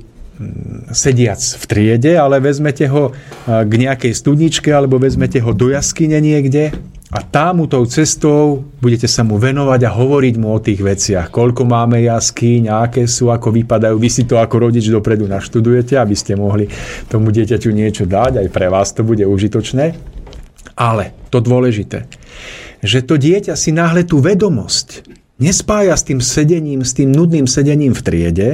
sediac 0.96 1.42
v 1.44 1.64
triede, 1.68 2.16
ale 2.16 2.40
vezmete 2.40 2.88
ho 2.88 3.12
k 3.44 3.72
nejakej 3.72 4.16
studničke 4.16 4.72
alebo 4.72 4.96
vezmete 4.96 5.44
ho 5.44 5.52
do 5.52 5.68
jaskyne 5.68 6.24
niekde 6.24 6.72
a 7.10 7.26
tam 7.26 7.66
tou 7.66 7.90
cestou 7.90 8.62
budete 8.78 9.10
sa 9.10 9.26
mu 9.26 9.42
venovať 9.42 9.82
a 9.82 9.96
hovoriť 9.98 10.36
mu 10.38 10.54
o 10.54 10.62
tých 10.62 10.78
veciach. 10.78 11.34
Koľko 11.34 11.66
máme 11.66 12.06
jaskyň, 12.06 12.70
aké 12.70 13.10
sú, 13.10 13.34
ako 13.34 13.50
vypadajú. 13.50 13.98
Vy 13.98 14.10
si 14.14 14.24
to 14.30 14.38
ako 14.38 14.70
rodič 14.70 14.86
dopredu 14.94 15.26
naštudujete, 15.26 15.98
aby 15.98 16.14
ste 16.14 16.38
mohli 16.38 16.70
tomu 17.10 17.34
dieťaťu 17.34 17.70
niečo 17.74 18.06
dať. 18.06 18.46
Aj 18.46 18.48
pre 18.54 18.70
vás 18.70 18.94
to 18.94 19.02
bude 19.02 19.26
užitočné. 19.26 19.98
Ale 20.78 21.18
to 21.34 21.42
dôležité, 21.42 22.06
že 22.86 23.02
to 23.02 23.18
dieťa 23.18 23.58
si 23.58 23.74
náhle 23.74 24.06
tú 24.06 24.22
vedomosť 24.22 25.10
nespája 25.42 25.98
s 25.98 26.06
tým 26.06 26.22
sedením, 26.22 26.86
s 26.86 26.94
tým 26.94 27.10
nudným 27.10 27.50
sedením 27.50 27.98
v 27.98 28.06
triede, 28.06 28.50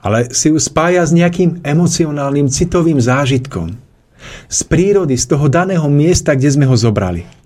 ale 0.00 0.32
si 0.32 0.48
ju 0.48 0.56
spája 0.56 1.04
s 1.04 1.12
nejakým 1.12 1.60
emocionálnym, 1.60 2.48
citovým 2.48 2.96
zážitkom. 2.96 3.76
Z 4.48 4.64
prírody, 4.64 5.20
z 5.20 5.28
toho 5.28 5.46
daného 5.52 5.84
miesta, 5.92 6.32
kde 6.32 6.48
sme 6.56 6.64
ho 6.64 6.76
zobrali. 6.76 7.39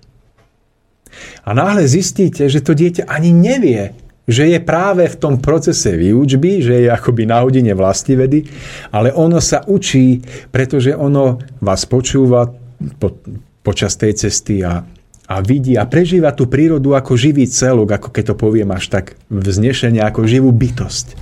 A 1.45 1.53
náhle 1.53 1.85
zistíte, 1.85 2.49
že 2.49 2.59
to 2.65 2.73
dieťa 2.73 3.05
ani 3.05 3.29
nevie, 3.29 3.93
že 4.25 4.49
je 4.49 4.57
práve 4.57 5.05
v 5.05 5.19
tom 5.21 5.37
procese 5.37 5.93
výučby, 5.93 6.65
že 6.65 6.75
je 6.85 6.89
akoby 6.89 7.29
na 7.29 7.45
hodine 7.45 7.77
vedy, 7.77 8.49
ale 8.89 9.13
ono 9.13 9.37
sa 9.37 9.61
učí, 9.69 10.25
pretože 10.49 10.97
ono 10.97 11.37
vás 11.61 11.85
počúva 11.85 12.49
po, 12.97 13.21
počas 13.61 13.93
tej 13.93 14.17
cesty 14.17 14.65
a 14.65 14.81
a 15.25 15.41
vidí 15.41 15.73
a 15.73 15.89
prežíva 15.89 16.29
tú 16.37 16.45
prírodu 16.45 16.93
ako 16.93 17.17
živý 17.17 17.49
celok, 17.49 17.97
ako 17.97 18.09
keď 18.13 18.23
to 18.33 18.35
poviem 18.37 18.69
až 18.69 18.93
tak 18.93 19.17
vznešenie, 19.33 19.97
ako 20.05 20.29
živú 20.29 20.53
bytosť. 20.53 21.17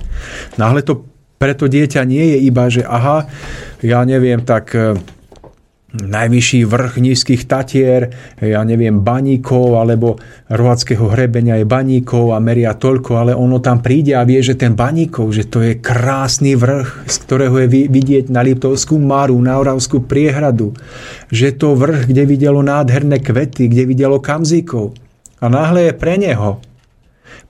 Náhle 0.60 0.84
to 0.84 1.08
preto 1.40 1.68
dieťa 1.68 2.04
nie 2.04 2.36
je 2.36 2.38
iba, 2.44 2.68
že 2.68 2.84
aha, 2.84 3.28
ja 3.80 4.00
neviem, 4.04 4.44
tak 4.44 4.76
najvyšší 5.94 6.66
vrch 6.66 6.98
nízkych 6.98 7.46
tatier, 7.46 8.10
ja 8.42 8.66
neviem, 8.66 8.98
baníkov 9.06 9.78
alebo 9.78 10.18
rohackého 10.50 11.06
hrebenia 11.14 11.62
je 11.62 11.66
baníkov 11.66 12.34
a 12.34 12.42
meria 12.42 12.74
toľko, 12.74 13.10
ale 13.14 13.32
ono 13.32 13.62
tam 13.62 13.78
príde 13.78 14.18
a 14.18 14.26
vie, 14.26 14.42
že 14.42 14.58
ten 14.58 14.74
baníkov, 14.74 15.30
že 15.30 15.46
to 15.46 15.62
je 15.62 15.78
krásny 15.78 16.58
vrch, 16.58 17.06
z 17.06 17.16
ktorého 17.22 17.54
je 17.62 17.68
vidieť 17.86 18.26
na 18.34 18.42
Liptovskú 18.42 18.98
maru, 18.98 19.38
na 19.38 19.54
Oravskú 19.54 20.02
priehradu, 20.02 20.74
že 21.30 21.54
to 21.54 21.78
vrch, 21.78 22.10
kde 22.10 22.26
videlo 22.26 22.58
nádherné 22.58 23.22
kvety, 23.22 23.70
kde 23.70 23.86
videlo 23.86 24.18
kamzíkov. 24.18 24.98
A 25.38 25.46
náhle 25.46 25.90
je 25.90 25.92
pre 25.94 26.18
neho 26.18 26.58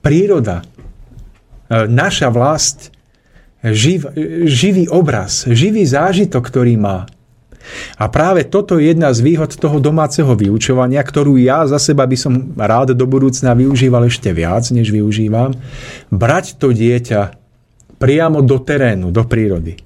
príroda, 0.05 0.61
e, 0.61 1.89
naša 1.89 2.29
vlast, 2.29 2.93
živ, 3.65 4.13
živý 4.45 4.85
obraz, 4.85 5.49
živý 5.49 5.81
zážitok, 5.81 6.45
ktorý 6.45 6.77
má. 6.77 7.09
A 7.97 8.05
práve 8.07 8.45
toto 8.45 8.77
je 8.77 8.93
jedna 8.93 9.11
z 9.11 9.23
výhod 9.25 9.51
toho 9.55 9.77
domáceho 9.81 10.31
vyučovania, 10.33 11.01
ktorú 11.01 11.39
ja 11.39 11.65
za 11.65 11.81
seba 11.81 12.05
by 12.05 12.17
som 12.17 12.33
rád 12.55 12.93
do 12.93 13.05
budúcna 13.09 13.55
využíval 13.57 14.07
ešte 14.07 14.31
viac, 14.31 14.69
než 14.69 14.91
využívam. 14.91 15.53
Brať 16.13 16.59
to 16.61 16.71
dieťa 16.71 17.35
priamo 17.97 18.43
do 18.43 18.59
terénu, 18.59 19.09
do 19.09 19.23
prírody 19.23 19.85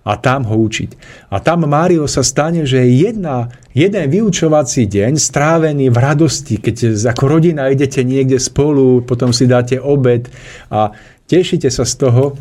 a 0.00 0.16
tam 0.16 0.48
ho 0.48 0.56
učiť. 0.56 0.90
A 1.28 1.44
tam 1.44 1.68
Mário 1.68 2.08
sa 2.08 2.24
stane, 2.24 2.64
že 2.64 2.80
jedna, 2.88 3.52
jeden 3.76 4.08
vyučovací 4.08 4.88
deň 4.88 5.20
strávený 5.20 5.92
v 5.92 5.98
radosti, 6.00 6.56
keď 6.56 7.04
ako 7.12 7.24
rodina 7.28 7.68
idete 7.68 8.00
niekde 8.00 8.40
spolu, 8.40 9.04
potom 9.04 9.30
si 9.36 9.44
dáte 9.44 9.76
obed 9.76 10.32
a 10.72 10.96
tešíte 11.28 11.68
sa 11.68 11.84
z 11.84 11.94
toho, 12.00 12.34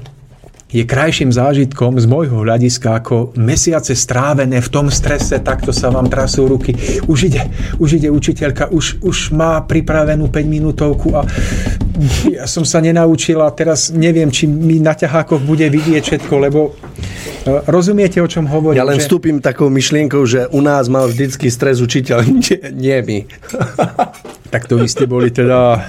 je 0.70 0.86
krajším 0.86 1.34
zážitkom 1.34 1.98
z 1.98 2.06
môjho 2.06 2.46
hľadiska 2.46 3.02
ako 3.02 3.34
mesiace 3.42 3.98
strávené 3.98 4.62
v 4.62 4.70
tom 4.70 4.94
strese, 4.94 5.42
takto 5.42 5.74
sa 5.74 5.90
vám 5.90 6.06
trasú 6.06 6.46
ruky. 6.46 6.78
Už 7.10 7.34
ide, 7.34 7.50
už 7.82 7.98
ide 7.98 8.14
učiteľka, 8.14 8.70
už, 8.70 9.02
už 9.02 9.34
má 9.34 9.66
pripravenú 9.66 10.30
5 10.30 10.46
minútovku 10.46 11.18
a 11.18 11.26
ja 12.30 12.46
som 12.46 12.64
sa 12.64 12.80
nenaučila, 12.86 13.50
teraz 13.58 13.90
neviem, 13.90 14.30
či 14.30 14.46
mi 14.46 14.78
na 14.78 14.94
ťahákoch 14.94 15.42
bude 15.42 15.66
vidieť 15.66 16.04
všetko, 16.06 16.34
lebo 16.38 16.60
e, 16.70 17.66
rozumiete, 17.66 18.22
o 18.22 18.30
čom 18.30 18.46
hovorím? 18.46 18.80
Ja 18.80 18.88
len 18.88 19.02
že... 19.02 19.10
vstúpim 19.10 19.42
takou 19.42 19.74
myšlienkou, 19.74 20.22
že 20.24 20.46
u 20.54 20.62
nás 20.62 20.86
mal 20.86 21.10
vždycky 21.10 21.50
stres 21.50 21.82
učiteľ, 21.82 22.30
nie, 22.46 22.58
nie 22.78 22.98
my. 23.02 23.20
tak 24.54 24.70
to 24.70 24.78
vy 24.78 24.86
ste 24.86 25.10
boli 25.10 25.34
teda 25.34 25.82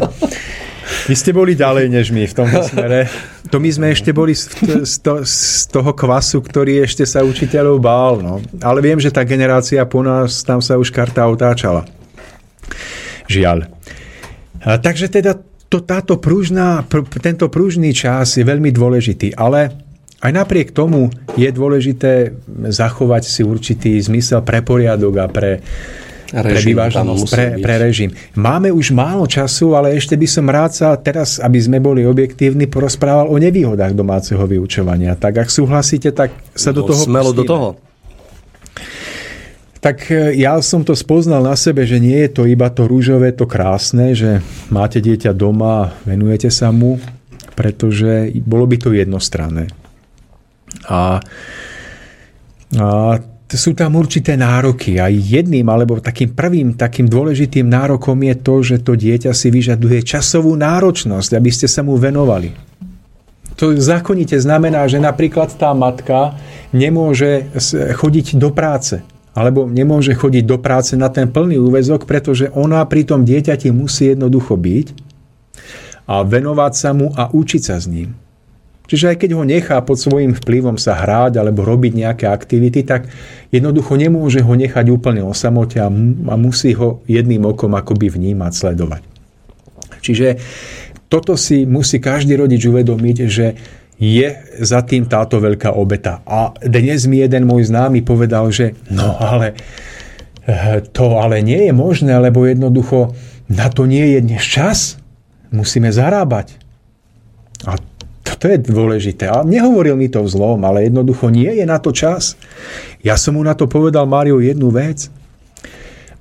vy 1.08 1.14
ste 1.14 1.30
boli 1.34 1.58
ďalej 1.58 1.86
než 1.90 2.14
my 2.14 2.24
v 2.28 2.34
tomto 2.36 2.60
smere. 2.68 3.10
To 3.50 3.60
my 3.60 3.68
sme 3.68 3.92
ešte 3.92 4.14
boli 4.14 4.32
z 4.32 5.64
toho 5.68 5.92
kvasu, 5.92 6.40
ktorý 6.40 6.80
ešte 6.84 7.04
sa 7.04 7.20
učiteľov 7.20 7.76
bál. 7.82 8.22
No. 8.22 8.40
Ale 8.64 8.80
viem, 8.80 8.96
že 8.96 9.12
tá 9.12 9.26
generácia 9.26 9.82
po 9.84 10.00
nás, 10.00 10.40
tam 10.46 10.64
sa 10.64 10.80
už 10.80 10.88
karta 10.88 11.28
otáčala. 11.28 11.84
Žiaľ. 13.28 13.68
A, 14.62 14.78
takže 14.78 15.10
teda 15.10 15.36
to, 15.72 15.80
táto 15.82 16.20
pružná, 16.20 16.84
pr, 16.84 17.02
tento 17.18 17.48
pružný 17.48 17.96
čas 17.96 18.36
je 18.36 18.44
veľmi 18.44 18.68
dôležitý, 18.70 19.34
ale 19.34 19.72
aj 20.22 20.30
napriek 20.30 20.70
tomu 20.70 21.10
je 21.34 21.50
dôležité 21.50 22.30
zachovať 22.70 23.22
si 23.26 23.42
určitý 23.42 23.98
zmysel 23.98 24.44
pre 24.46 24.62
poriadok 24.62 25.14
a 25.18 25.26
pre, 25.26 25.64
režim, 26.32 26.56
pre 26.56 26.88
vyváženosť, 26.88 27.28
pre, 27.28 27.46
pre 27.60 27.74
režim. 27.76 28.10
Máme 28.32 28.72
už 28.72 28.96
málo 28.96 29.28
času, 29.28 29.76
ale 29.76 29.92
ešte 29.92 30.16
by 30.16 30.26
som 30.26 30.48
rád 30.48 30.72
sa 30.72 30.88
teraz, 30.96 31.36
aby 31.36 31.60
sme 31.60 31.78
boli 31.78 32.08
objektívni, 32.08 32.64
porozprával 32.64 33.28
o 33.28 33.36
nevýhodách 33.36 33.92
domáceho 33.92 34.40
vyučovania. 34.48 35.12
Tak 35.20 35.44
ak 35.44 35.48
súhlasíte, 35.52 36.16
tak 36.16 36.32
sa 36.56 36.72
do 36.72 36.88
toho 36.88 37.04
Smelo 37.04 37.36
do 37.36 37.44
toho. 37.44 37.76
Tak 39.82 40.08
e, 40.14 40.38
ja 40.38 40.56
som 40.62 40.86
to 40.86 40.94
spoznal 40.94 41.42
na 41.42 41.58
sebe, 41.58 41.82
že 41.82 41.98
nie 41.98 42.14
je 42.24 42.30
to 42.30 42.42
iba 42.46 42.70
to 42.70 42.86
rúžové, 42.86 43.34
to 43.34 43.50
krásne, 43.50 44.14
že 44.14 44.38
máte 44.70 45.02
dieťa 45.02 45.34
doma, 45.34 45.98
venujete 46.06 46.54
sa 46.54 46.70
mu, 46.70 47.02
pretože 47.58 48.30
bolo 48.46 48.64
by 48.70 48.76
to 48.78 48.94
jednostranné. 48.94 49.68
A, 50.86 51.18
a 52.78 52.88
sú 53.56 53.76
tam 53.76 53.98
určité 53.98 54.36
nároky 54.38 54.96
a 54.96 55.10
jedným 55.10 55.66
alebo 55.68 56.00
takým 56.00 56.32
prvým 56.32 56.74
takým 56.76 57.08
dôležitým 57.08 57.68
nárokom 57.68 58.16
je 58.24 58.34
to, 58.40 58.54
že 58.64 58.76
to 58.80 58.92
dieťa 58.96 59.32
si 59.36 59.48
vyžaduje 59.52 60.00
časovú 60.04 60.56
náročnosť, 60.56 61.30
aby 61.36 61.50
ste 61.52 61.68
sa 61.68 61.84
mu 61.84 61.96
venovali. 62.00 62.52
To 63.60 63.76
zákonite 63.76 64.38
znamená, 64.40 64.88
že 64.88 64.98
napríklad 64.98 65.52
tá 65.54 65.76
matka 65.76 66.34
nemôže 66.72 67.52
chodiť 67.94 68.40
do 68.40 68.50
práce 68.50 69.04
alebo 69.32 69.64
nemôže 69.64 70.12
chodiť 70.12 70.44
do 70.44 70.60
práce 70.60 70.92
na 70.92 71.08
ten 71.08 71.24
plný 71.24 71.56
úvezok, 71.56 72.04
pretože 72.04 72.52
ona 72.52 72.84
pri 72.84 73.08
tom 73.08 73.24
dieťati 73.24 73.72
musí 73.72 74.12
jednoducho 74.12 74.60
byť 74.60 74.86
a 76.04 76.20
venovať 76.20 76.72
sa 76.76 76.90
mu 76.92 77.08
a 77.16 77.32
učiť 77.32 77.62
sa 77.64 77.80
s 77.80 77.88
ním. 77.88 78.12
Čiže 78.92 79.16
aj 79.16 79.24
keď 79.24 79.30
ho 79.40 79.48
nechá 79.48 79.80
pod 79.80 79.96
svojím 79.96 80.36
vplyvom 80.36 80.76
sa 80.76 80.92
hráť 80.92 81.40
alebo 81.40 81.64
robiť 81.64 81.96
nejaké 81.96 82.28
aktivity, 82.28 82.84
tak 82.84 83.08
jednoducho 83.48 83.96
nemôže 83.96 84.44
ho 84.44 84.52
nechať 84.52 84.92
úplne 84.92 85.24
o 85.24 85.32
samote 85.32 85.80
a, 85.80 85.88
musí 86.36 86.76
ho 86.76 87.00
jedným 87.08 87.48
okom 87.48 87.72
akoby 87.72 88.12
vnímať, 88.12 88.52
sledovať. 88.52 89.02
Čiže 90.04 90.36
toto 91.08 91.40
si 91.40 91.64
musí 91.64 92.04
každý 92.04 92.36
rodič 92.36 92.68
uvedomiť, 92.68 93.16
že 93.32 93.56
je 93.96 94.28
za 94.60 94.84
tým 94.84 95.08
táto 95.08 95.40
veľká 95.40 95.72
obeta. 95.72 96.20
A 96.28 96.52
dnes 96.60 97.08
mi 97.08 97.24
jeden 97.24 97.48
môj 97.48 97.72
známy 97.72 98.04
povedal, 98.04 98.52
že 98.52 98.76
no 98.92 99.16
ale 99.16 99.56
eh, 100.44 100.84
to 100.92 101.16
ale 101.16 101.40
nie 101.40 101.64
je 101.64 101.72
možné, 101.72 102.12
lebo 102.20 102.44
jednoducho 102.44 103.16
na 103.48 103.72
to 103.72 103.88
nie 103.88 104.04
je 104.12 104.20
dnes 104.20 104.44
čas. 104.44 105.00
Musíme 105.48 105.88
zarábať. 105.88 106.60
A 107.64 107.80
to 108.42 108.50
je 108.50 108.58
dôležité. 108.58 109.30
A 109.30 109.46
nehovoril 109.46 109.94
mi 109.94 110.10
to 110.10 110.26
v 110.26 110.32
zlom, 110.34 110.66
ale 110.66 110.90
jednoducho 110.90 111.30
nie 111.30 111.62
je 111.62 111.62
na 111.62 111.78
to 111.78 111.94
čas. 111.94 112.34
Ja 113.06 113.14
som 113.14 113.38
mu 113.38 113.42
na 113.46 113.54
to 113.54 113.70
povedal, 113.70 114.02
Mário, 114.10 114.42
jednu 114.42 114.74
vec. 114.74 115.06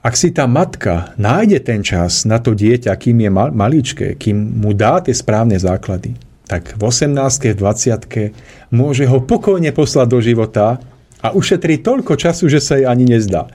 Ak 0.06 0.14
si 0.14 0.30
tá 0.30 0.46
matka 0.46 1.18
nájde 1.18 1.66
ten 1.66 1.82
čas 1.82 2.26
na 2.30 2.38
to 2.38 2.54
dieťa, 2.54 2.94
kým 2.94 3.26
je 3.26 3.30
maličké, 3.34 4.08
kým 4.22 4.62
mu 4.62 4.78
dá 4.78 5.02
tie 5.02 5.18
správne 5.18 5.58
základy, 5.58 6.14
tak 6.46 6.78
v 6.78 6.82
18. 6.86 7.18
v 7.54 7.58
20. 7.58 8.74
môže 8.74 9.06
ho 9.10 9.18
pokojne 9.22 9.74
poslať 9.74 10.08
do 10.10 10.20
života 10.22 10.78
a 11.26 11.28
ušetrí 11.34 11.82
toľko 11.82 12.18
času, 12.18 12.50
že 12.50 12.62
sa 12.62 12.78
jej 12.78 12.86
ani 12.86 13.18
nezdá. 13.18 13.50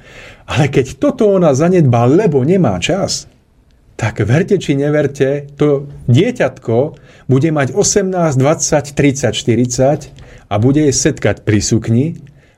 Ale 0.46 0.70
keď 0.70 1.02
toto 1.02 1.30
ona 1.30 1.54
zanedbá, 1.54 2.06
lebo 2.06 2.42
nemá 2.42 2.78
čas, 2.82 3.30
tak 3.98 4.22
verte 4.22 4.58
či 4.58 4.78
neverte, 4.78 5.50
to 5.54 5.90
dieťatko 6.06 7.05
bude 7.26 7.50
mať 7.50 7.74
18, 7.74 8.14
20, 8.14 8.94
30, 8.94 9.34
40 9.34 10.50
a 10.50 10.54
bude 10.62 10.80
jej 10.86 10.94
setkať 10.94 11.42
pri 11.42 11.58
sukni, 11.58 12.06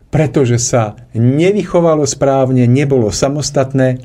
pretože 0.09 0.61
sa 0.61 0.97
nevychovalo 1.13 2.05
správne, 2.09 2.65
nebolo 2.69 3.13
samostatné 3.13 4.01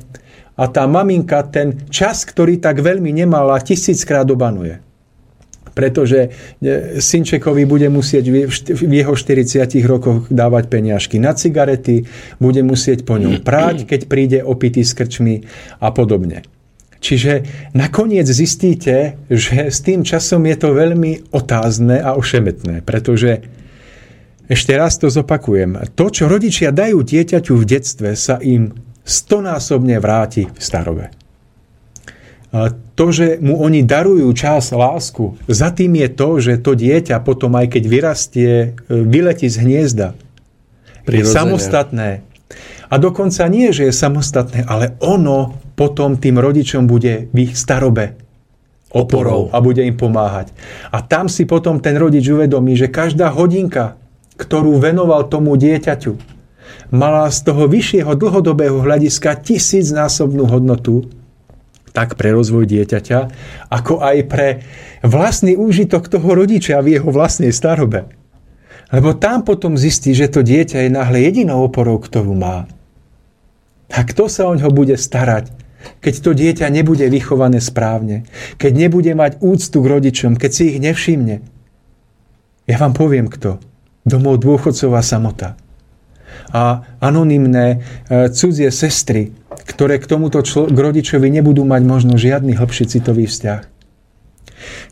a 0.54 0.64
tá 0.70 0.84
maminka 0.86 1.42
ten 1.48 1.88
čas, 1.90 2.22
ktorý 2.24 2.60
tak 2.60 2.80
veľmi 2.80 3.10
nemala, 3.10 3.60
tisíckrát 3.60 4.28
obanuje. 4.28 4.80
Pretože 5.74 6.30
e, 6.62 7.02
synčekovi 7.02 7.66
bude 7.66 7.90
musieť 7.90 8.24
v 8.70 8.92
jeho 8.94 9.14
40 9.18 9.66
rokoch 9.90 10.30
dávať 10.30 10.70
peniažky 10.70 11.18
na 11.18 11.34
cigarety, 11.34 12.06
bude 12.38 12.62
musieť 12.62 13.02
po 13.02 13.18
ňom 13.18 13.42
práť, 13.42 13.82
keď 13.90 14.00
príde 14.06 14.38
opitý 14.46 14.86
s 14.86 14.94
krčmi 14.94 15.42
a 15.82 15.90
podobne. 15.90 16.46
Čiže 17.04 17.44
nakoniec 17.76 18.24
zistíte, 18.24 19.20
že 19.28 19.68
s 19.68 19.84
tým 19.84 20.08
časom 20.08 20.40
je 20.48 20.56
to 20.56 20.72
veľmi 20.72 21.36
otázne 21.36 22.00
a 22.00 22.16
ošemetné, 22.16 22.80
pretože 22.80 23.44
ešte 24.48 24.72
raz 24.72 24.96
to 24.96 25.12
zopakujem. 25.12 25.76
To, 25.92 26.08
čo 26.08 26.32
rodičia 26.32 26.72
dajú 26.72 27.04
dieťaťu 27.04 27.60
v 27.60 27.64
detstve, 27.68 28.16
sa 28.16 28.40
im 28.40 28.72
stonásobne 29.04 30.00
vráti 30.00 30.48
v 30.48 30.60
starobe. 30.64 31.12
To, 32.96 33.06
že 33.12 33.36
mu 33.36 33.60
oni 33.60 33.84
darujú 33.84 34.30
čas, 34.32 34.72
lásku, 34.72 35.36
za 35.44 35.76
tým 35.76 36.00
je 36.00 36.08
to, 36.08 36.28
že 36.40 36.62
to 36.64 36.72
dieťa 36.72 37.20
potom, 37.20 37.52
aj 37.52 37.68
keď 37.68 37.82
vyrastie, 37.84 38.52
vyletí 38.88 39.52
z 39.52 39.60
hniezda. 39.60 40.16
Je 41.04 41.20
samostatné, 41.20 42.24
a 42.88 42.94
dokonca 42.96 43.44
nie, 43.50 43.74
že 43.76 43.90
je 43.90 43.92
samostatné, 43.92 44.64
ale 44.64 44.96
ono 45.02 45.63
potom 45.74 46.18
tým 46.18 46.38
rodičom 46.38 46.86
bude 46.86 47.30
v 47.34 47.36
ich 47.50 47.58
starobe 47.58 48.18
oporou 48.94 49.50
a 49.50 49.58
bude 49.58 49.82
im 49.82 49.98
pomáhať. 49.98 50.54
A 50.94 51.02
tam 51.02 51.26
si 51.26 51.44
potom 51.44 51.82
ten 51.82 51.98
rodič 51.98 52.30
uvedomí, 52.30 52.78
že 52.78 52.86
každá 52.86 53.34
hodinka, 53.34 53.98
ktorú 54.38 54.78
venoval 54.78 55.26
tomu 55.26 55.58
dieťaťu, 55.58 56.14
mala 56.94 57.26
z 57.26 57.38
toho 57.42 57.66
vyššieho 57.66 58.14
dlhodobého 58.14 58.78
hľadiska 58.78 59.42
tisícnásobnú 59.42 60.46
hodnotu, 60.46 61.10
tak 61.94 62.14
pre 62.18 62.34
rozvoj 62.34 62.66
dieťaťa, 62.66 63.18
ako 63.70 64.02
aj 64.02 64.16
pre 64.30 64.48
vlastný 65.02 65.54
úžitok 65.58 66.10
toho 66.10 66.26
rodiča 66.34 66.78
v 66.82 66.98
jeho 66.98 67.10
vlastnej 67.10 67.54
starobe. 67.54 68.10
Lebo 68.94 69.14
tam 69.14 69.42
potom 69.42 69.74
zistí, 69.74 70.14
že 70.14 70.30
to 70.30 70.46
dieťa 70.46 70.86
je 70.86 70.90
náhle 70.90 71.18
jedinou 71.18 71.66
oporou, 71.66 71.98
ktorú 71.98 72.34
má. 72.34 72.66
A 73.90 74.00
kto 74.02 74.26
sa 74.26 74.50
o 74.50 74.54
ňo 74.54 74.74
bude 74.74 74.98
starať, 74.98 75.63
keď 76.00 76.14
to 76.20 76.30
dieťa 76.32 76.66
nebude 76.70 77.06
vychované 77.08 77.58
správne, 77.60 78.24
keď 78.56 78.72
nebude 78.88 79.12
mať 79.12 79.40
úctu 79.40 79.78
k 79.80 79.90
rodičom, 79.90 80.32
keď 80.36 80.50
si 80.50 80.62
ich 80.74 80.78
nevšimne? 80.80 81.44
Ja 82.64 82.76
vám 82.80 82.96
poviem 82.96 83.28
kto. 83.28 83.60
Domov 84.04 84.40
dôchodcová 84.40 85.00
samota. 85.00 85.56
A 86.52 86.84
anonimné 87.00 87.80
e, 88.08 88.28
cudzie 88.32 88.68
sestry, 88.68 89.32
ktoré 89.64 89.96
k 89.96 90.08
tomuto 90.08 90.44
člo- 90.44 90.68
k 90.68 90.76
rodičovi 90.76 91.28
nebudú 91.30 91.64
mať 91.64 91.82
možno 91.84 92.14
žiadny 92.20 92.56
hlbší 92.56 92.84
citový 92.88 93.24
vzťah. 93.24 93.74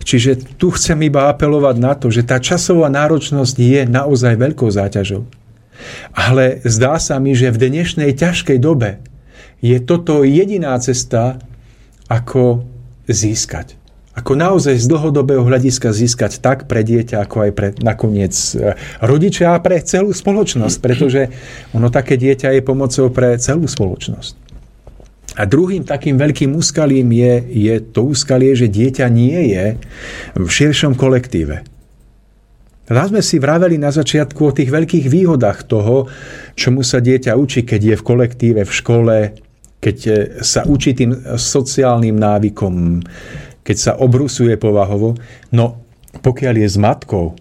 Čiže 0.04 0.58
tu 0.60 0.72
chcem 0.74 0.98
iba 1.06 1.32
apelovať 1.32 1.76
na 1.80 1.92
to, 1.96 2.12
že 2.12 2.26
tá 2.26 2.40
časová 2.40 2.92
náročnosť 2.92 3.56
je 3.56 3.80
naozaj 3.88 4.36
veľkou 4.36 4.68
záťažou. 4.68 5.24
Ale 6.12 6.60
zdá 6.62 7.00
sa 7.00 7.16
mi, 7.18 7.32
že 7.32 7.50
v 7.50 7.68
dnešnej 7.68 8.14
ťažkej 8.14 8.58
dobe 8.60 9.02
je 9.62 9.78
toto 9.78 10.26
jediná 10.26 10.74
cesta, 10.82 11.39
ako 12.10 12.66
získať. 13.07 13.78
Ako 14.12 14.36
naozaj 14.36 14.76
z 14.76 14.91
dlhodobého 14.92 15.41
hľadiska 15.41 15.89
získať 15.89 16.44
tak 16.44 16.68
pre 16.68 16.84
dieťa, 16.84 17.24
ako 17.24 17.49
aj 17.49 17.50
pre 17.57 17.68
nakoniec 17.81 18.36
e, 18.52 18.76
rodičia 19.00 19.57
a 19.57 19.62
pre 19.65 19.81
celú 19.81 20.12
spoločnosť, 20.12 20.76
pretože 20.84 21.32
ono 21.73 21.89
také 21.89 22.20
dieťa 22.20 22.52
je 22.52 22.60
pomocou 22.60 23.08
pre 23.08 23.41
celú 23.41 23.65
spoločnosť. 23.65 24.36
A 25.32 25.49
druhým 25.49 25.89
takým 25.89 26.20
veľkým 26.20 26.52
úskalím 26.52 27.08
je, 27.08 27.32
je 27.49 27.74
to 27.81 28.12
úskalie, 28.12 28.52
že 28.52 28.68
dieťa 28.68 29.08
nie 29.08 29.57
je 29.57 29.81
v 30.36 30.44
širšom 30.44 30.92
kolektíve. 30.92 31.65
Raz 32.92 33.08
sme 33.08 33.24
si 33.24 33.41
vraveli 33.41 33.81
na 33.81 33.89
začiatku 33.89 34.41
o 34.44 34.52
tých 34.52 34.68
veľkých 34.68 35.08
výhodách 35.08 35.65
toho, 35.65 36.12
čomu 36.52 36.84
sa 36.84 37.00
dieťa 37.00 37.32
učí, 37.32 37.65
keď 37.65 37.81
je 37.81 37.97
v 37.97 38.05
kolektíve, 38.05 38.60
v 38.68 38.73
škole, 38.76 39.16
keď 39.83 39.97
sa 40.47 40.62
učí 40.62 40.94
tým 40.94 41.11
sociálnym 41.35 42.15
návykom, 42.15 43.02
keď 43.67 43.77
sa 43.77 43.93
obrusuje 43.99 44.55
povahovo. 44.55 45.19
No, 45.51 45.83
pokiaľ 46.23 46.55
je 46.62 46.69
s 46.70 46.78
matkou, 46.78 47.35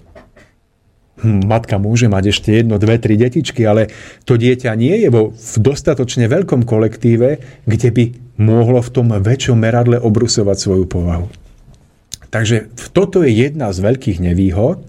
hm, 1.22 1.45
matka 1.45 1.78
môže 1.78 2.10
mať 2.10 2.34
ešte 2.34 2.50
jedno, 2.50 2.82
dve, 2.82 2.98
tri 2.98 3.14
detičky, 3.14 3.61
ale 3.61 3.94
to 4.26 4.42
dieťa 4.42 4.74
nie 4.74 5.06
je 5.06 5.10
vo 5.14 5.30
v 5.30 5.56
dostatočne 5.61 6.26
veľkom 6.26 6.66
kolektíve, 6.66 7.61
kde 7.70 7.90
by 7.94 8.03
mohlo 8.42 8.82
v 8.82 8.90
tom 8.90 9.14
väčšom 9.14 9.61
meradle 9.61 10.02
obrusovať 10.02 10.58
svoju 10.58 10.86
povahu. 10.90 11.30
Takže 12.32 12.74
toto 12.95 13.22
je 13.22 13.30
jedna 13.30 13.70
z 13.76 13.86
veľkých 13.86 14.18
nevýhod, 14.24 14.82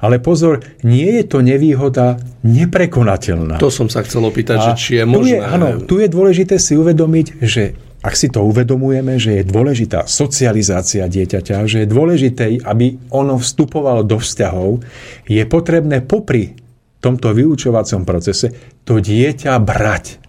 ale 0.00 0.22
pozor, 0.22 0.62
nie 0.86 1.20
je 1.20 1.24
to 1.26 1.38
nevýhoda 1.42 2.18
neprekonateľná. 2.46 3.58
To 3.58 3.70
som 3.72 3.90
sa 3.90 4.02
chcel 4.06 4.24
opýtať, 4.24 4.56
že 4.60 4.72
či 4.78 4.90
je 5.00 5.04
Tu 5.04 5.10
možné. 5.10 5.36
je, 5.36 5.38
áno, 5.40 5.68
tu 5.82 5.98
je 5.98 6.08
dôležité 6.08 6.56
si 6.58 6.78
uvedomiť, 6.78 7.26
že 7.42 7.74
ak 8.04 8.14
si 8.20 8.28
to 8.28 8.44
uvedomujeme, 8.44 9.16
že 9.16 9.40
je 9.40 9.48
dôležitá 9.48 10.04
socializácia 10.04 11.08
dieťaťa, 11.08 11.64
že 11.64 11.84
je 11.84 11.88
dôležité, 11.88 12.60
aby 12.60 13.00
ono 13.08 13.40
vstupovalo 13.40 14.04
do 14.04 14.20
vzťahov, 14.20 14.84
je 15.24 15.40
potrebné 15.48 16.04
popri 16.04 16.52
tomto 17.00 17.36
vyučovacom 17.36 18.08
procese 18.08 18.80
to 18.84 18.96
dieťa 19.00 19.60
brať. 19.60 20.23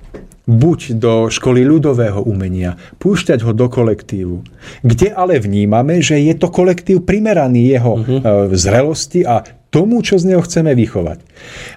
Buď 0.45 1.01
do 1.01 1.13
školy 1.33 1.65
ľudového 1.65 2.21
umenia, 2.21 2.77
púšťať 3.01 3.41
ho 3.41 3.51
do 3.51 3.65
kolektívu, 3.65 4.45
kde 4.85 5.09
ale 5.09 5.41
vnímame, 5.41 6.05
že 6.05 6.21
je 6.21 6.37
to 6.37 6.53
kolektív 6.53 7.01
primeraný 7.01 7.73
jeho 7.73 7.93
uh-huh. 7.97 8.53
zrelosti 8.53 9.25
a 9.25 9.41
tomu, 9.73 10.05
čo 10.05 10.21
z 10.21 10.31
neho 10.31 10.41
chceme 10.45 10.71
vychovať. 10.77 11.19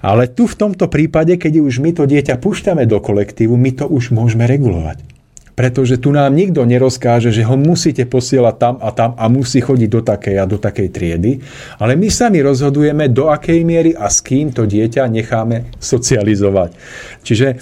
Ale 0.05 0.29
tu 0.31 0.45
v 0.47 0.55
tomto 0.55 0.87
prípade, 0.87 1.35
keď 1.41 1.65
už 1.65 1.81
my 1.81 1.91
to 1.97 2.05
dieťa 2.05 2.37
púšťame 2.39 2.85
do 2.85 3.01
kolektívu, 3.01 3.57
my 3.57 3.75
to 3.75 3.85
už 3.89 4.13
môžeme 4.15 4.45
regulovať 4.45 5.19
pretože 5.59 5.99
tu 5.99 6.15
nám 6.15 6.39
nikto 6.39 6.63
nerozkáže, 6.63 7.35
že 7.35 7.43
ho 7.43 7.59
musíte 7.59 8.07
posielať 8.07 8.55
tam 8.63 8.75
a 8.79 8.95
tam 8.95 9.19
a 9.19 9.27
musí 9.27 9.59
chodiť 9.59 9.91
do 9.91 10.07
takej 10.07 10.37
a 10.39 10.47
do 10.47 10.55
takej 10.55 10.89
triedy, 10.95 11.43
ale 11.83 11.99
my 11.99 12.07
sami 12.07 12.39
rozhodujeme, 12.47 13.11
do 13.11 13.27
akej 13.27 13.67
miery 13.67 13.91
a 13.91 14.07
s 14.07 14.23
kým 14.23 14.55
to 14.55 14.71
dieťa 14.71 15.11
necháme 15.11 15.67
socializovať. 15.83 16.79
Čiže 17.27 17.59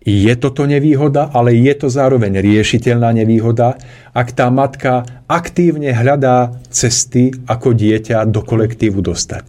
je 0.00 0.32
toto 0.40 0.64
nevýhoda, 0.64 1.28
ale 1.28 1.52
je 1.52 1.74
to 1.76 1.92
zároveň 1.92 2.40
riešiteľná 2.40 3.12
nevýhoda, 3.12 3.76
ak 4.16 4.32
tá 4.32 4.48
matka 4.48 5.04
aktívne 5.28 5.92
hľadá 5.92 6.56
cesty, 6.72 7.36
ako 7.44 7.76
dieťa 7.76 8.24
do 8.24 8.40
kolektívu 8.40 9.04
dostať. 9.04 9.44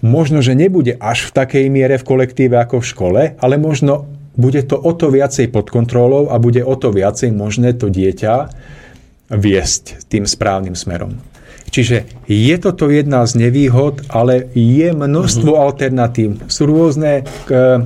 Možno, 0.00 0.40
že 0.40 0.56
nebude 0.56 0.96
až 0.96 1.28
v 1.28 1.34
takej 1.36 1.64
miere 1.68 2.00
v 2.00 2.08
kolektíve 2.08 2.56
ako 2.56 2.80
v 2.80 2.88
škole, 2.88 3.22
ale 3.36 3.54
možno 3.60 4.08
bude 4.32 4.64
to 4.64 4.80
o 4.80 4.96
to 4.96 5.12
viacej 5.12 5.52
pod 5.52 5.68
kontrolou 5.68 6.32
a 6.32 6.40
bude 6.40 6.64
o 6.64 6.74
to 6.74 6.88
viacej 6.88 7.28
možné 7.36 7.76
to 7.76 7.92
dieťa 7.92 8.48
viesť 9.28 10.08
tým 10.08 10.24
správnym 10.24 10.72
smerom. 10.72 11.20
Čiže 11.72 12.04
je 12.28 12.56
toto 12.60 12.92
jedna 12.92 13.24
z 13.24 13.48
nevýhod, 13.48 14.08
ale 14.12 14.48
je 14.52 14.92
množstvo 14.92 15.56
mm-hmm. 15.56 15.66
alternatív. 15.68 16.30
Sú 16.52 16.68
rôzne 16.68 17.24
k, 17.48 17.80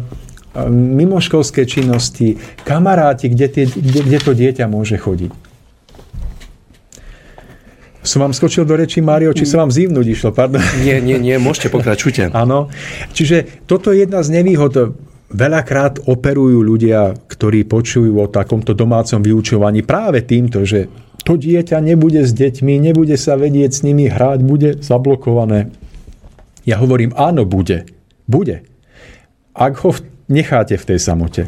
mimoškolské 0.71 1.69
činnosti, 1.69 2.41
kamaráti, 2.65 3.29
kde, 3.29 3.47
tie, 3.53 3.65
kde, 3.69 4.01
kde 4.09 4.19
to 4.19 4.33
dieťa 4.33 4.65
môže 4.65 4.97
chodiť. 4.97 5.33
Som 8.07 8.23
vám 8.23 8.33
skočil 8.33 8.63
do 8.63 8.79
reči, 8.79 9.03
Mário, 9.03 9.35
či 9.35 9.43
sa 9.43 9.59
vám 9.59 9.75
zívnuť 9.75 10.07
išlo, 10.07 10.31
pardon. 10.31 10.63
Nie, 10.87 11.03
nie, 11.03 11.19
nie, 11.19 11.37
môžete 11.43 11.75
pokračujte. 11.75 12.31
Áno, 12.43 12.71
čiže 13.11 13.67
toto 13.67 13.91
je 13.91 14.07
jedna 14.07 14.23
z 14.23 14.41
nevýhod 14.41 14.95
Veľakrát 15.27 16.07
operujú 16.07 16.63
ľudia, 16.63 17.19
ktorí 17.27 17.67
počujú 17.67 18.15
o 18.15 18.31
takomto 18.31 18.79
domácom 18.79 19.19
vyučovaní 19.19 19.83
práve 19.83 20.23
týmto, 20.23 20.63
že 20.63 20.87
to 21.27 21.35
dieťa 21.35 21.83
nebude 21.83 22.23
s 22.23 22.31
deťmi, 22.31 22.79
nebude 22.79 23.19
sa 23.19 23.35
vedieť 23.35 23.71
s 23.75 23.83
nimi 23.83 24.07
hrať, 24.07 24.39
bude 24.47 24.79
zablokované. 24.79 25.75
Ja 26.63 26.79
hovorím, 26.79 27.11
áno, 27.19 27.43
bude. 27.43 27.91
Bude. 28.31 28.63
Ak 29.51 29.83
ho 29.83 29.91
necháte 30.29 30.77
v 30.77 30.85
tej 30.95 30.99
samote. 30.99 31.43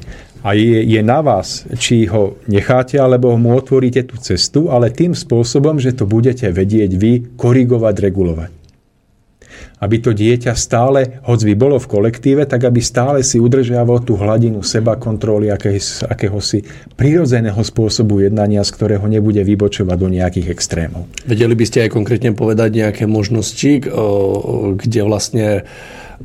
A 0.47 0.55
je, 0.55 0.87
je 0.87 1.01
na 1.03 1.19
vás, 1.19 1.67
či 1.83 2.07
ho 2.07 2.39
necháte, 2.47 2.95
alebo 2.95 3.35
mu 3.35 3.59
otvoríte 3.59 4.07
tú 4.07 4.15
cestu, 4.23 4.71
ale 4.71 4.95
tým 4.95 5.13
spôsobom, 5.13 5.83
že 5.83 5.95
to 5.99 6.07
budete 6.07 6.47
vedieť 6.55 6.91
vy 6.95 7.13
korigovať, 7.35 7.95
regulovať 7.99 8.51
aby 9.79 9.97
to 10.03 10.11
dieťa 10.11 10.59
stále, 10.59 11.23
hoď 11.23 11.55
by 11.55 11.55
bolo 11.55 11.77
v 11.79 11.87
kolektíve, 11.87 12.43
tak 12.51 12.67
aby 12.67 12.83
stále 12.83 13.23
si 13.23 13.39
udržiavalo 13.39 14.03
tú 14.03 14.19
hladinu 14.19 14.67
seba 14.67 14.99
kontroly 14.99 15.51
akéhosi 15.55 16.67
prirodzeného 16.99 17.59
spôsobu 17.63 18.27
jednania, 18.27 18.67
z 18.67 18.75
ktorého 18.75 19.07
nebude 19.07 19.39
vybočovať 19.47 19.97
do 19.99 20.09
nejakých 20.11 20.51
extrémov. 20.51 21.07
Vedeli 21.23 21.55
by 21.55 21.65
ste 21.67 21.87
aj 21.87 21.95
konkrétne 21.95 22.35
povedať 22.35 22.75
nejaké 22.75 23.05
možnosti, 23.07 23.87
kde 24.83 25.01
vlastne 25.07 25.63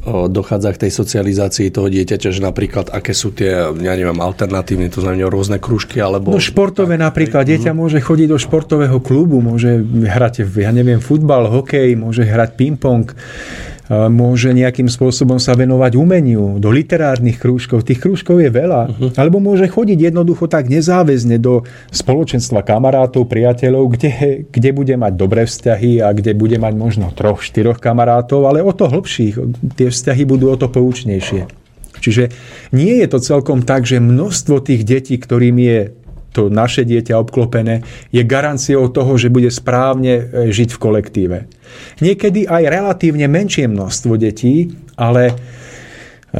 dochádza 0.04 0.74
k 0.74 0.88
tej 0.88 0.92
socializácii 0.92 1.70
toho 1.70 1.88
dieťaťa, 1.88 2.30
že 2.34 2.42
napríklad 2.42 2.92
aké 2.92 3.14
sú 3.14 3.32
tie, 3.32 3.72
ja 3.72 3.94
neviem, 3.94 4.20
alternatívne, 4.20 4.90
to 4.90 5.00
znamená 5.00 5.30
rôzne 5.30 5.62
kružky, 5.62 6.02
alebo... 6.02 6.34
No 6.34 6.42
športové 6.42 6.98
napríklad, 7.00 7.46
dieťa 7.48 7.72
mhm. 7.72 7.78
môže 7.78 8.00
chodiť 8.02 8.28
do 8.34 8.38
športového 8.42 8.98
klubu, 9.00 9.40
môže 9.40 9.80
hrať, 9.86 10.44
ja 10.60 10.74
neviem, 10.74 11.00
futbal, 11.00 11.48
hokej, 11.48 11.96
môže 11.96 12.26
hrať 12.26 12.50
ping-pong, 12.58 13.14
môže 14.10 14.54
nejakým 14.54 14.88
spôsobom 14.88 15.38
sa 15.38 15.58
venovať 15.58 16.00
umeniu, 16.00 16.58
do 16.58 16.70
literárnych 16.72 17.40
krúžkov. 17.40 17.84
Tých 17.84 18.00
krúžkov 18.00 18.40
je 18.40 18.50
veľa. 18.50 18.82
Uh-huh. 18.90 19.10
Alebo 19.20 19.44
môže 19.44 19.68
chodiť 19.68 20.14
jednoducho 20.14 20.48
tak 20.48 20.72
nezáväzne 20.72 21.42
do 21.42 21.68
spoločenstva 21.92 22.64
kamarátov, 22.64 23.28
priateľov, 23.28 23.94
kde, 23.98 24.12
kde 24.50 24.70
bude 24.72 24.96
mať 24.96 25.14
dobré 25.16 25.44
vzťahy 25.44 26.00
a 26.04 26.14
kde 26.16 26.32
bude 26.38 26.56
mať 26.60 26.74
možno 26.76 27.12
troch, 27.12 27.44
štyroch 27.44 27.80
kamarátov, 27.82 28.48
ale 28.48 28.64
o 28.64 28.72
to 28.72 28.88
hlbších. 28.88 29.36
Tie 29.76 29.88
vzťahy 29.92 30.24
budú 30.24 30.54
o 30.54 30.60
to 30.60 30.72
poučnejšie. 30.72 31.50
Čiže 32.04 32.36
nie 32.76 33.00
je 33.00 33.08
to 33.08 33.24
celkom 33.24 33.64
tak, 33.64 33.88
že 33.88 34.04
množstvo 34.04 34.60
tých 34.60 34.84
detí, 34.84 35.16
ktorým 35.16 35.56
je 35.56 35.80
to 36.34 36.50
naše 36.50 36.84
dieťa 36.84 37.16
obklopené, 37.22 37.86
je 38.10 38.26
garanciou 38.26 38.90
toho, 38.90 39.14
že 39.16 39.30
bude 39.30 39.54
správne 39.54 40.14
e, 40.18 40.24
žiť 40.50 40.70
v 40.74 40.82
kolektíve. 40.82 41.38
Niekedy 42.02 42.50
aj 42.50 42.64
relatívne 42.68 43.30
menšie 43.30 43.70
množstvo 43.70 44.14
detí, 44.18 44.74
ale 44.98 45.32
e, 45.32 45.34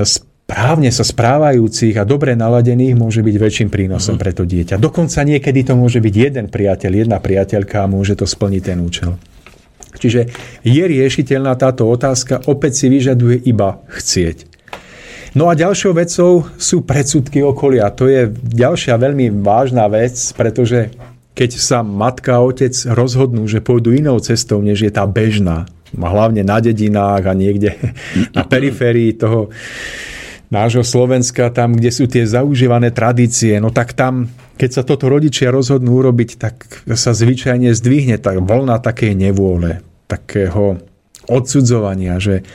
správne 0.04 0.90
sa 0.92 1.08
správajúcich 1.08 1.96
a 1.98 2.04
dobre 2.04 2.36
naladených 2.36 2.98
môže 2.98 3.22
byť 3.24 3.36
väčším 3.38 3.70
prínosom 3.72 4.18
pre 4.18 4.34
to 4.36 4.44
dieťa. 4.44 4.82
Dokonca 4.82 5.24
niekedy 5.24 5.64
to 5.66 5.74
môže 5.78 6.04
byť 6.04 6.14
jeden 6.14 6.46
priateľ, 6.50 6.92
jedna 7.06 7.18
priateľka 7.22 7.86
a 7.86 7.90
môže 7.90 8.20
to 8.20 8.28
splniť 8.28 8.62
ten 8.62 8.78
účel. 8.84 9.16
Čiže 9.94 10.30
je 10.66 10.84
riešiteľná 10.84 11.54
táto 11.54 11.86
otázka, 11.86 12.50
opäť 12.50 12.86
si 12.86 12.88
vyžaduje 12.90 13.46
iba 13.46 13.82
chcieť. 13.94 14.53
No 15.34 15.50
a 15.50 15.58
ďalšou 15.58 15.98
vecou 15.98 16.46
sú 16.62 16.86
predsudky 16.86 17.42
okolia. 17.42 17.90
To 17.98 18.06
je 18.06 18.30
ďalšia 18.30 19.02
veľmi 19.02 19.34
vážna 19.42 19.90
vec, 19.90 20.14
pretože 20.38 20.94
keď 21.34 21.58
sa 21.58 21.82
matka 21.82 22.38
a 22.38 22.46
otec 22.46 22.70
rozhodnú, 22.94 23.50
že 23.50 23.58
pôjdu 23.58 23.98
inou 23.98 24.22
cestou, 24.22 24.62
než 24.62 24.86
je 24.86 24.92
tá 24.94 25.10
bežná, 25.10 25.66
hlavne 25.98 26.46
na 26.46 26.62
dedinách 26.62 27.26
a 27.26 27.34
niekde 27.34 27.74
na 28.38 28.46
periférii 28.46 29.18
toho 29.18 29.50
nášho 30.54 30.86
Slovenska, 30.86 31.50
tam, 31.50 31.74
kde 31.74 31.90
sú 31.90 32.06
tie 32.06 32.30
zaužívané 32.30 32.94
tradície, 32.94 33.58
no 33.58 33.74
tak 33.74 33.98
tam, 33.98 34.30
keď 34.54 34.70
sa 34.70 34.84
toto 34.86 35.10
rodičia 35.10 35.50
rozhodnú 35.50 35.98
urobiť, 35.98 36.30
tak 36.38 36.86
sa 36.94 37.18
zvyčajne 37.18 37.74
zdvihne 37.74 38.22
tak 38.22 38.38
voľna 38.46 38.78
takej 38.78 39.18
nevôle, 39.18 39.82
takého 40.06 40.78
odsudzovania, 41.26 42.22
že 42.22 42.46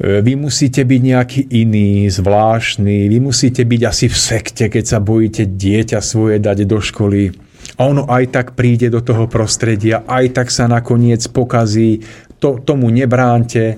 vy 0.00 0.32
musíte 0.32 0.80
byť 0.80 1.00
nejaký 1.04 1.40
iný, 1.60 2.08
zvláštny, 2.08 3.12
vy 3.12 3.18
musíte 3.20 3.68
byť 3.68 3.80
asi 3.84 4.06
v 4.08 4.16
sekte, 4.16 4.64
keď 4.72 4.84
sa 4.96 4.98
bojíte 4.98 5.44
dieťa 5.44 6.00
svoje 6.00 6.40
dať 6.40 6.64
do 6.64 6.80
školy. 6.80 7.28
A 7.76 7.84
ono 7.84 8.08
aj 8.08 8.32
tak 8.32 8.46
príde 8.56 8.88
do 8.88 9.04
toho 9.04 9.28
prostredia, 9.28 10.00
aj 10.08 10.40
tak 10.40 10.48
sa 10.48 10.64
nakoniec 10.64 11.20
pokazí, 11.28 12.00
to, 12.40 12.56
tomu 12.64 12.88
nebránte. 12.88 13.76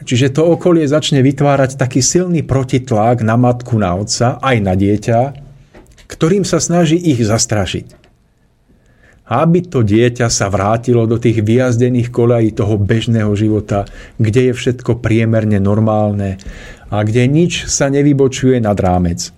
Čiže 0.00 0.32
to 0.32 0.56
okolie 0.56 0.88
začne 0.88 1.20
vytvárať 1.20 1.76
taký 1.76 2.00
silný 2.00 2.40
protitlak 2.40 3.20
na 3.20 3.36
matku, 3.36 3.76
na 3.76 3.92
otca, 4.00 4.40
aj 4.40 4.56
na 4.64 4.72
dieťa, 4.72 5.20
ktorým 6.08 6.48
sa 6.48 6.56
snaží 6.64 6.96
ich 6.96 7.20
zastrašiť 7.20 7.99
aby 9.30 9.62
to 9.62 9.86
dieťa 9.86 10.26
sa 10.26 10.50
vrátilo 10.50 11.06
do 11.06 11.14
tých 11.22 11.46
vyjazdených 11.46 12.10
kolají 12.10 12.50
toho 12.50 12.74
bežného 12.74 13.30
života, 13.38 13.86
kde 14.18 14.50
je 14.50 14.52
všetko 14.58 14.98
priemerne 14.98 15.62
normálne 15.62 16.42
a 16.90 17.06
kde 17.06 17.30
nič 17.30 17.70
sa 17.70 17.86
nevybočuje 17.86 18.58
nad 18.58 18.74
rámec. 18.74 19.30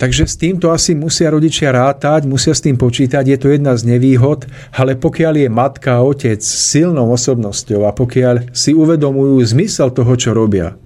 Takže 0.00 0.24
s 0.24 0.40
týmto 0.40 0.72
asi 0.72 0.96
musia 0.96 1.28
rodičia 1.28 1.68
rátať, 1.76 2.24
musia 2.24 2.56
s 2.56 2.64
tým 2.64 2.80
počítať, 2.80 3.20
je 3.20 3.36
to 3.36 3.52
jedna 3.52 3.76
z 3.76 3.84
nevýhod, 3.84 4.48
ale 4.72 4.96
pokiaľ 4.96 5.44
je 5.44 5.48
matka 5.52 6.00
a 6.00 6.04
otec 6.08 6.40
silnou 6.40 7.12
osobnosťou 7.12 7.84
a 7.84 7.92
pokiaľ 7.92 8.56
si 8.56 8.72
uvedomujú 8.72 9.36
zmysel 9.44 9.92
toho, 9.92 10.16
čo 10.16 10.32
robia, 10.32 10.79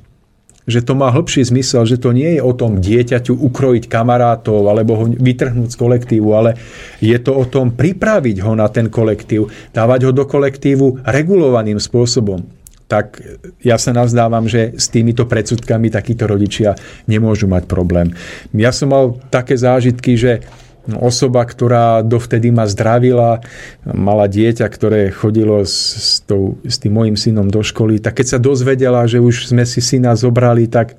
že 0.65 0.81
to 0.81 0.97
má 0.97 1.12
hĺbší 1.12 1.44
zmysel, 1.44 1.84
že 1.84 2.01
to 2.01 2.17
nie 2.17 2.36
je 2.36 2.43
o 2.43 2.52
tom 2.57 2.81
dieťaťu 2.81 3.36
ukrojiť 3.36 3.84
kamarátov 3.84 4.65
alebo 4.65 4.93
ho 4.97 5.05
vytrhnúť 5.12 5.76
z 5.76 5.81
kolektívu, 5.81 6.28
ale 6.33 6.57
je 7.05 7.17
to 7.20 7.36
o 7.36 7.44
tom 7.44 7.76
pripraviť 7.76 8.36
ho 8.41 8.57
na 8.57 8.68
ten 8.73 8.89
kolektív, 8.89 9.52
dávať 9.76 10.09
ho 10.09 10.12
do 10.12 10.25
kolektívu 10.25 11.05
regulovaným 11.05 11.76
spôsobom 11.76 12.65
tak 12.84 13.17
ja 13.65 13.81
sa 13.81 13.97
nazdávam, 13.97 14.44
že 14.44 14.76
s 14.76 14.93
týmito 14.93 15.25
predsudkami 15.25 15.89
takíto 15.89 16.28
rodičia 16.28 16.76
nemôžu 17.09 17.49
mať 17.49 17.65
problém. 17.65 18.12
Ja 18.52 18.76
som 18.76 18.93
mal 18.93 19.17
také 19.33 19.57
zážitky, 19.57 20.20
že 20.20 20.44
osoba, 20.92 21.40
ktorá 21.44 22.04
dovtedy 22.04 22.52
ma 22.52 22.68
zdravila, 22.68 23.40
mala 23.88 24.28
dieťa, 24.28 24.66
ktoré 24.68 25.08
chodilo 25.08 25.64
s, 25.64 25.76
s, 25.96 26.08
tou, 26.24 26.60
s 26.60 26.76
tým 26.76 26.92
mojim 26.92 27.16
synom 27.16 27.48
do 27.48 27.64
školy, 27.64 28.00
tak 28.04 28.20
keď 28.20 28.36
sa 28.36 28.38
dozvedela, 28.38 29.08
že 29.08 29.20
už 29.20 29.48
sme 29.48 29.64
si 29.64 29.80
syna 29.80 30.12
zobrali, 30.12 30.68
tak, 30.68 30.96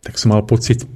tak 0.00 0.14
som 0.16 0.32
mal 0.32 0.42
pocit, 0.48 0.88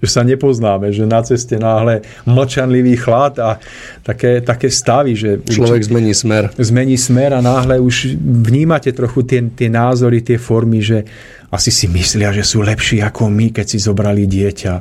že 0.00 0.08
sa 0.08 0.24
nepoznáme, 0.24 0.88
že 0.90 1.04
na 1.04 1.20
ceste 1.20 1.60
náhle 1.60 2.00
mlčanlivý 2.24 2.96
chlad 2.96 3.36
a 3.38 3.60
také, 4.02 4.40
také 4.40 4.72
stavy, 4.72 5.12
že... 5.12 5.30
Človek 5.44 5.84
zmení 5.84 6.16
smer. 6.16 6.48
Zmení 6.56 6.96
smer 6.96 7.36
a 7.36 7.40
náhle 7.44 7.76
už 7.80 8.16
vnímate 8.20 8.92
trochu 8.96 9.22
tie, 9.22 9.44
tie 9.52 9.68
názory, 9.68 10.24
tie 10.24 10.40
formy, 10.40 10.80
že 10.80 11.04
asi 11.50 11.74
si 11.74 11.90
myslia, 11.90 12.30
že 12.30 12.46
sú 12.46 12.62
lepší 12.62 13.02
ako 13.02 13.26
my, 13.26 13.50
keď 13.50 13.66
si 13.66 13.78
zobrali 13.82 14.22
dieťa 14.30 14.74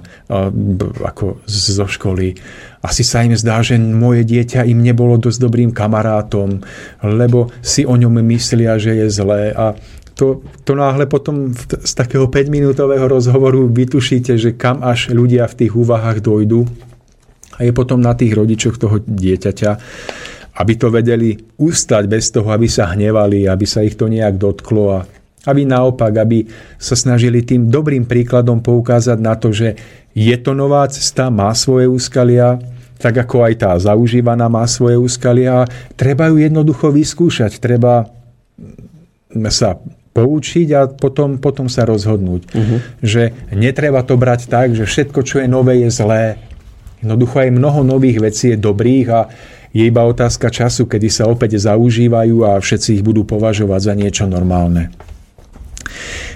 ako 1.02 1.42
zo 1.50 1.86
školy. 1.90 2.38
Asi 2.86 3.02
sa 3.02 3.26
im 3.26 3.34
zdá, 3.34 3.60
že 3.66 3.76
moje 3.82 4.22
dieťa 4.22 4.70
im 4.70 4.86
nebolo 4.86 5.18
dosť 5.18 5.40
dobrým 5.42 5.74
kamarátom, 5.74 6.62
lebo 7.02 7.50
si 7.66 7.90
o 7.90 7.98
ňom 7.98 8.22
myslia, 8.22 8.78
že 8.78 9.02
je 9.02 9.08
zlé 9.10 9.50
a 9.52 9.74
to, 10.20 10.44
to 10.68 10.76
náhle 10.76 11.08
potom 11.08 11.56
z 11.56 11.94
takého 11.96 12.28
5-minútového 12.28 13.08
rozhovoru 13.08 13.72
vytušíte, 13.72 14.36
že 14.36 14.60
kam 14.60 14.84
až 14.84 15.16
ľudia 15.16 15.48
v 15.48 15.64
tých 15.64 15.72
úvahách 15.72 16.20
dojdú 16.20 16.68
a 17.56 17.64
je 17.64 17.72
potom 17.72 18.04
na 18.04 18.12
tých 18.12 18.36
rodičoch 18.36 18.76
toho 18.76 19.00
dieťaťa, 19.00 19.72
aby 20.60 20.74
to 20.76 20.92
vedeli 20.92 21.40
ustať 21.56 22.04
bez 22.12 22.36
toho, 22.36 22.52
aby 22.52 22.68
sa 22.68 22.92
hnevali, 22.92 23.48
aby 23.48 23.64
sa 23.64 23.80
ich 23.80 23.96
to 23.96 24.12
nejak 24.12 24.36
dotklo 24.36 24.84
a 24.92 25.00
aby 25.48 25.64
naopak, 25.64 26.12
aby 26.20 26.44
sa 26.76 27.00
snažili 27.00 27.48
tým 27.48 27.72
dobrým 27.72 28.04
príkladom 28.04 28.60
poukázať 28.60 29.18
na 29.24 29.40
to, 29.40 29.56
že 29.56 29.80
je 30.12 30.36
to 30.36 30.52
nová 30.52 30.84
cesta, 30.92 31.32
má 31.32 31.56
svoje 31.56 31.88
úskalia, 31.88 32.60
tak 33.00 33.24
ako 33.24 33.48
aj 33.48 33.54
tá 33.56 33.72
zaužívaná 33.80 34.52
má 34.52 34.68
svoje 34.68 35.00
úskalia. 35.00 35.64
Treba 35.96 36.28
ju 36.28 36.44
jednoducho 36.44 36.92
vyskúšať, 36.92 37.64
treba 37.64 38.04
sa 39.48 39.80
poučiť 40.20 40.68
a 40.76 40.82
potom, 40.92 41.40
potom 41.40 41.72
sa 41.72 41.88
rozhodnúť. 41.88 42.42
Uh-huh. 42.52 42.80
Že 43.00 43.32
netreba 43.56 44.04
to 44.04 44.20
brať 44.20 44.52
tak, 44.52 44.76
že 44.76 44.84
všetko, 44.84 45.20
čo 45.24 45.40
je 45.40 45.48
nové, 45.48 45.80
je 45.88 45.90
zlé. 45.90 46.36
Jednoducho 47.00 47.40
aj 47.40 47.56
mnoho 47.56 47.88
nových 47.88 48.20
vecí 48.20 48.52
je 48.52 48.60
dobrých 48.60 49.08
a 49.16 49.32
je 49.72 49.88
iba 49.88 50.04
otázka 50.04 50.52
času, 50.52 50.90
kedy 50.90 51.08
sa 51.08 51.30
opäť 51.30 51.62
zaužívajú 51.62 52.44
a 52.44 52.60
všetci 52.60 53.00
ich 53.00 53.04
budú 53.06 53.24
považovať 53.24 53.82
za 53.82 53.94
niečo 53.96 54.26
normálne. 54.28 54.92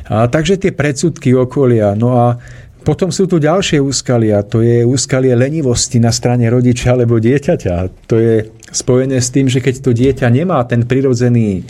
A, 0.08 0.28
takže 0.30 0.60
tie 0.60 0.72
predsudky 0.72 1.34
okolia. 1.36 1.96
No 1.98 2.16
a 2.16 2.40
potom 2.84 3.10
sú 3.10 3.26
tu 3.26 3.40
ďalšie 3.40 3.80
úskalia. 3.80 4.44
To 4.52 4.60
je 4.60 4.84
úskalie 4.84 5.32
lenivosti 5.34 6.04
na 6.04 6.12
strane 6.12 6.46
rodiča 6.52 6.94
alebo 6.94 7.18
dieťaťa. 7.18 7.76
To 8.12 8.16
je 8.20 8.34
spojené 8.74 9.24
s 9.24 9.32
tým, 9.32 9.48
že 9.48 9.64
keď 9.64 9.76
to 9.80 9.92
dieťa 9.96 10.28
nemá 10.28 10.60
ten 10.68 10.84
prirodzený 10.84 11.64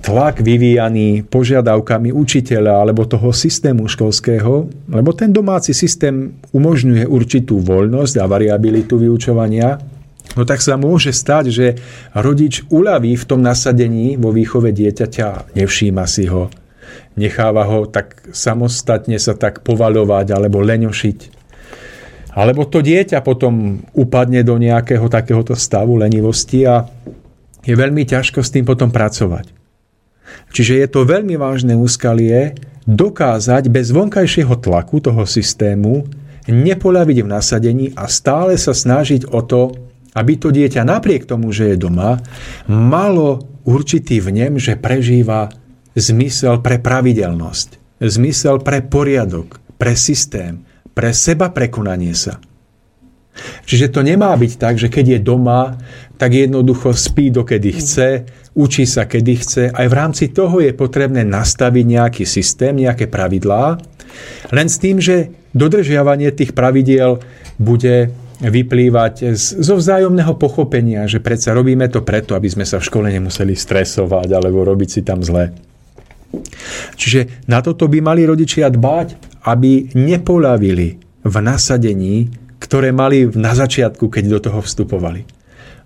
tlak 0.00 0.40
vyvíjaný 0.40 1.28
požiadavkami 1.28 2.14
učiteľa 2.14 2.80
alebo 2.80 3.04
toho 3.04 3.34
systému 3.34 3.90
školského, 3.90 4.70
lebo 4.88 5.10
ten 5.12 5.34
domáci 5.34 5.76
systém 5.76 6.32
umožňuje 6.54 7.04
určitú 7.04 7.60
voľnosť 7.60 8.22
a 8.22 8.24
variabilitu 8.30 8.96
vyučovania, 8.96 9.82
no 10.38 10.42
tak 10.46 10.62
sa 10.62 10.78
môže 10.78 11.10
stať, 11.10 11.44
že 11.50 11.66
rodič 12.14 12.62
uľaví 12.70 13.18
v 13.18 13.24
tom 13.26 13.42
nasadení 13.42 14.14
vo 14.16 14.30
výchove 14.30 14.70
dieťaťa, 14.70 15.58
nevšíma 15.58 16.06
si 16.06 16.30
ho, 16.30 16.48
necháva 17.16 17.68
ho 17.68 17.84
tak 17.88 18.32
samostatne 18.32 19.20
sa 19.20 19.36
tak 19.36 19.60
povaľovať 19.66 20.26
alebo 20.32 20.64
leňošiť. 20.64 21.18
Alebo 22.32 22.64
to 22.64 22.80
dieťa 22.80 23.20
potom 23.20 23.84
upadne 23.92 24.40
do 24.40 24.56
nejakého 24.56 25.04
takéhoto 25.12 25.52
stavu 25.52 26.00
lenivosti 26.00 26.64
a 26.64 26.88
je 27.60 27.74
veľmi 27.76 28.08
ťažko 28.08 28.40
s 28.40 28.52
tým 28.52 28.64
potom 28.64 28.88
pracovať. 28.88 29.52
Čiže 30.52 30.80
je 30.80 30.88
to 30.88 31.04
veľmi 31.04 31.36
vážne 31.36 31.76
úskalie 31.76 32.56
dokázať 32.88 33.68
bez 33.68 33.92
vonkajšieho 33.92 34.58
tlaku 34.58 35.04
toho 35.04 35.28
systému 35.28 36.08
nepoľaviť 36.48 37.18
v 37.22 37.28
nasadení 37.30 37.86
a 37.94 38.10
stále 38.10 38.58
sa 38.58 38.74
snažiť 38.74 39.30
o 39.30 39.44
to, 39.44 39.76
aby 40.16 40.36
to 40.40 40.50
dieťa 40.50 40.82
napriek 40.82 41.28
tomu, 41.28 41.54
že 41.54 41.72
je 41.72 41.76
doma, 41.78 42.18
malo 42.66 43.46
určitý 43.62 44.18
vnem, 44.18 44.58
že 44.58 44.74
prežíva 44.74 45.52
zmysel 45.96 46.60
pre 46.64 46.80
pravidelnosť, 46.80 48.00
zmysel 48.00 48.60
pre 48.64 48.80
poriadok, 48.84 49.60
pre 49.76 49.96
systém, 49.98 50.64
pre 50.92 51.12
seba 51.12 51.50
prekonanie 51.50 52.12
sa. 52.12 52.40
Čiže 53.64 53.88
to 53.88 54.04
nemá 54.04 54.36
byť 54.36 54.52
tak, 54.60 54.76
že 54.76 54.92
keď 54.92 55.16
je 55.16 55.20
doma, 55.24 55.80
tak 56.20 56.36
jednoducho 56.36 56.92
spí 56.92 57.32
dokedy 57.32 57.72
chce, 57.80 58.28
učí 58.52 58.84
sa 58.84 59.08
kedy 59.08 59.34
chce. 59.40 59.62
Aj 59.72 59.86
v 59.88 59.96
rámci 59.96 60.28
toho 60.28 60.60
je 60.60 60.76
potrebné 60.76 61.24
nastaviť 61.24 61.84
nejaký 61.88 62.24
systém, 62.28 62.76
nejaké 62.76 63.08
pravidlá, 63.08 63.80
len 64.52 64.68
s 64.68 64.76
tým, 64.76 65.00
že 65.00 65.32
dodržiavanie 65.56 66.28
tých 66.36 66.52
pravidiel 66.52 67.24
bude 67.56 68.12
vyplývať 68.42 69.32
zo 69.38 69.74
vzájomného 69.78 70.34
pochopenia, 70.36 71.06
že 71.06 71.22
predsa 71.22 71.56
robíme 71.56 71.86
to 71.88 72.02
preto, 72.02 72.36
aby 72.36 72.50
sme 72.50 72.66
sa 72.66 72.82
v 72.82 72.86
škole 72.90 73.06
nemuseli 73.08 73.54
stresovať 73.54 74.28
alebo 74.34 74.66
robiť 74.66 74.88
si 74.90 75.00
tam 75.00 75.22
zle. 75.24 75.54
Čiže 76.96 77.44
na 77.48 77.60
toto 77.60 77.88
by 77.88 77.98
mali 78.00 78.22
rodičia 78.24 78.72
dbať, 78.72 79.40
aby 79.48 79.92
nepolavili 79.96 81.00
v 81.22 81.34
nasadení, 81.42 82.30
ktoré 82.62 82.94
mali 82.94 83.26
na 83.34 83.52
začiatku, 83.52 84.06
keď 84.06 84.24
do 84.26 84.38
toho 84.50 84.60
vstupovali. 84.62 85.26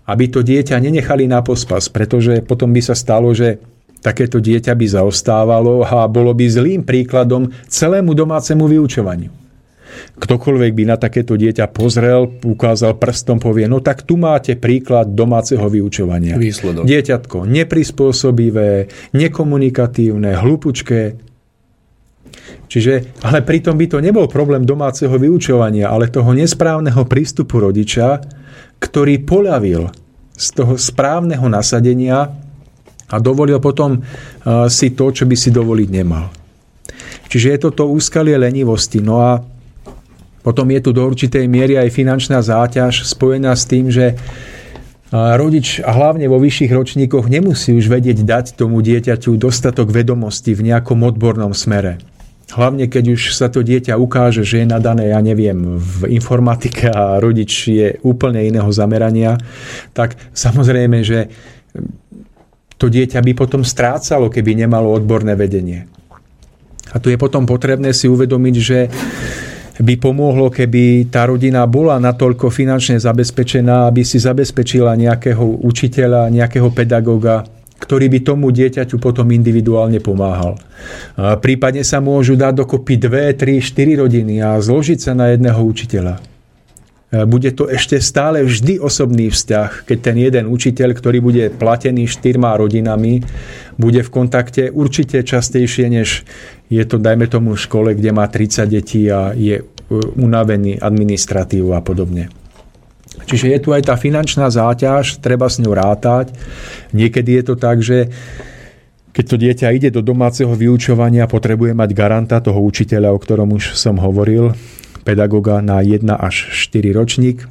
Aby 0.06 0.30
to 0.30 0.40
dieťa 0.44 0.78
nenechali 0.78 1.26
na 1.26 1.42
pospas, 1.42 1.90
pretože 1.90 2.44
potom 2.44 2.70
by 2.70 2.80
sa 2.84 2.94
stalo, 2.94 3.34
že 3.34 3.58
takéto 4.04 4.38
dieťa 4.38 4.76
by 4.76 4.86
zaostávalo 4.86 5.82
a 5.82 6.06
bolo 6.06 6.30
by 6.30 6.46
zlým 6.46 6.86
príkladom 6.86 7.50
celému 7.66 8.14
domácemu 8.14 8.64
vyučovaniu 8.70 9.45
ktokoľvek 10.16 10.72
by 10.72 10.84
na 10.88 10.96
takéto 10.96 11.36
dieťa 11.36 11.68
pozrel, 11.70 12.28
ukázal 12.42 12.96
prstom, 12.96 13.38
povie, 13.38 13.68
no 13.68 13.84
tak 13.84 14.04
tu 14.04 14.16
máte 14.16 14.56
príklad 14.56 15.12
domáceho 15.12 15.64
vyučovania. 15.68 16.34
Výsledok. 16.36 16.84
Dieťatko 16.84 17.44
neprispôsobivé, 17.46 18.88
nekomunikatívne, 19.14 20.36
hlupučké. 20.40 21.02
Čiže, 22.66 23.22
ale 23.22 23.46
pritom 23.46 23.78
by 23.78 23.86
to 23.86 23.98
nebol 24.02 24.26
problém 24.26 24.66
domáceho 24.66 25.14
vyučovania, 25.14 25.86
ale 25.86 26.10
toho 26.10 26.34
nesprávneho 26.34 27.06
prístupu 27.06 27.62
rodiča, 27.62 28.20
ktorý 28.82 29.22
poľavil 29.22 29.88
z 30.36 30.46
toho 30.52 30.76
správneho 30.76 31.48
nasadenia 31.48 32.28
a 33.06 33.16
dovolil 33.22 33.56
potom 33.62 34.02
si 34.66 34.92
to, 34.92 35.14
čo 35.14 35.24
by 35.24 35.36
si 35.38 35.54
dovoliť 35.54 35.88
nemal. 35.88 36.28
Čiže 37.30 37.48
je 37.54 37.58
to 37.62 37.70
to 37.72 37.84
úskalie 37.88 38.36
lenivosti. 38.36 39.00
No 39.00 39.22
a 39.22 39.40
potom 40.46 40.70
je 40.70 40.78
tu 40.78 40.94
do 40.94 41.02
určitej 41.02 41.50
miery 41.50 41.74
aj 41.74 41.90
finančná 41.90 42.38
záťaž 42.38 43.02
spojená 43.02 43.50
s 43.50 43.66
tým, 43.66 43.90
že 43.90 44.14
rodič 45.10 45.82
a 45.82 45.90
hlavne 45.90 46.30
vo 46.30 46.38
vyšších 46.38 46.70
ročníkoch 46.70 47.26
nemusí 47.26 47.74
už 47.74 47.90
vedieť 47.90 48.22
dať 48.22 48.46
tomu 48.54 48.78
dieťaťu 48.78 49.34
dostatok 49.34 49.90
vedomostí 49.90 50.54
v 50.54 50.70
nejakom 50.70 51.02
odbornom 51.02 51.50
smere. 51.50 51.98
Hlavne 52.46 52.86
keď 52.86 53.18
už 53.18 53.34
sa 53.34 53.50
to 53.50 53.66
dieťa 53.66 53.98
ukáže, 53.98 54.46
že 54.46 54.62
je 54.62 54.70
nadané, 54.70 55.10
ja 55.10 55.18
neviem, 55.18 55.82
v 55.82 56.14
informatike 56.14 56.94
a 56.94 57.18
rodič 57.18 57.66
je 57.66 57.98
úplne 58.06 58.38
iného 58.46 58.70
zamerania, 58.70 59.42
tak 59.98 60.14
samozrejme, 60.30 61.02
že 61.02 61.26
to 62.78 62.86
dieťa 62.86 63.18
by 63.18 63.34
potom 63.34 63.66
strácalo, 63.66 64.30
keby 64.30 64.62
nemalo 64.62 64.94
odborné 64.94 65.34
vedenie. 65.34 65.90
A 66.94 67.02
tu 67.02 67.10
je 67.10 67.18
potom 67.18 67.50
potrebné 67.50 67.90
si 67.90 68.06
uvedomiť, 68.06 68.54
že 68.62 68.78
by 69.80 69.94
pomohlo, 70.00 70.48
keby 70.48 71.12
tá 71.12 71.28
rodina 71.28 71.64
bola 71.68 72.00
natoľko 72.00 72.48
finančne 72.48 72.96
zabezpečená, 72.96 73.88
aby 73.88 74.04
si 74.04 74.16
zabezpečila 74.16 74.96
nejakého 74.96 75.64
učiteľa, 75.64 76.32
nejakého 76.32 76.72
pedagóga, 76.72 77.44
ktorý 77.76 78.08
by 78.08 78.18
tomu 78.24 78.48
dieťaťu 78.56 78.96
potom 78.96 79.28
individuálne 79.36 80.00
pomáhal. 80.00 80.56
Prípadne 81.44 81.84
sa 81.84 82.00
môžu 82.00 82.32
dať 82.32 82.64
dokopy 82.64 82.96
2, 82.96 83.36
3, 83.36 83.60
4 83.60 84.00
rodiny 84.00 84.40
a 84.40 84.56
zložiť 84.56 84.98
sa 85.00 85.12
na 85.12 85.36
jedného 85.36 85.60
učiteľa. 85.60 86.35
Bude 87.06 87.54
to 87.54 87.70
ešte 87.70 88.02
stále 88.02 88.42
vždy 88.42 88.82
osobný 88.82 89.30
vzťah, 89.30 89.86
keď 89.86 89.98
ten 90.02 90.16
jeden 90.18 90.50
učiteľ, 90.50 90.90
ktorý 90.90 91.22
bude 91.22 91.44
platený 91.54 92.10
štyrma 92.10 92.58
rodinami, 92.58 93.22
bude 93.78 94.02
v 94.02 94.10
kontakte 94.10 94.74
určite 94.74 95.22
častejšie, 95.22 95.86
než 95.86 96.26
je 96.66 96.82
to, 96.82 96.98
dajme 96.98 97.30
tomu, 97.30 97.54
v 97.54 97.62
škole, 97.62 97.94
kde 97.94 98.10
má 98.10 98.26
30 98.26 98.66
detí 98.66 99.06
a 99.06 99.30
je 99.38 99.62
e, 99.62 99.64
unavený 100.18 100.82
administratívu 100.82 101.78
a 101.78 101.80
podobne. 101.80 102.26
Čiže 103.22 103.54
je 103.54 103.58
tu 103.62 103.70
aj 103.70 103.86
tá 103.86 103.94
finančná 103.94 104.50
záťaž, 104.50 105.22
treba 105.22 105.46
s 105.46 105.62
ňou 105.62 105.78
rátať. 105.78 106.34
Niekedy 106.90 107.38
je 107.38 107.42
to 107.46 107.54
tak, 107.54 107.86
že 107.86 108.10
keď 109.14 109.24
to 109.24 109.36
dieťa 109.40 109.72
ide 109.72 109.88
do 109.94 110.02
domáceho 110.02 110.52
vyučovania, 110.52 111.30
potrebuje 111.30 111.72
mať 111.72 111.90
garanta 111.96 112.42
toho 112.42 112.60
učiteľa, 112.60 113.14
o 113.14 113.22
ktorom 113.22 113.54
už 113.56 113.78
som 113.78 113.96
hovoril, 113.96 114.52
pedagoga 115.06 115.62
na 115.62 115.78
1 115.78 116.02
až 116.10 116.50
4 116.50 116.90
ročník. 116.90 117.46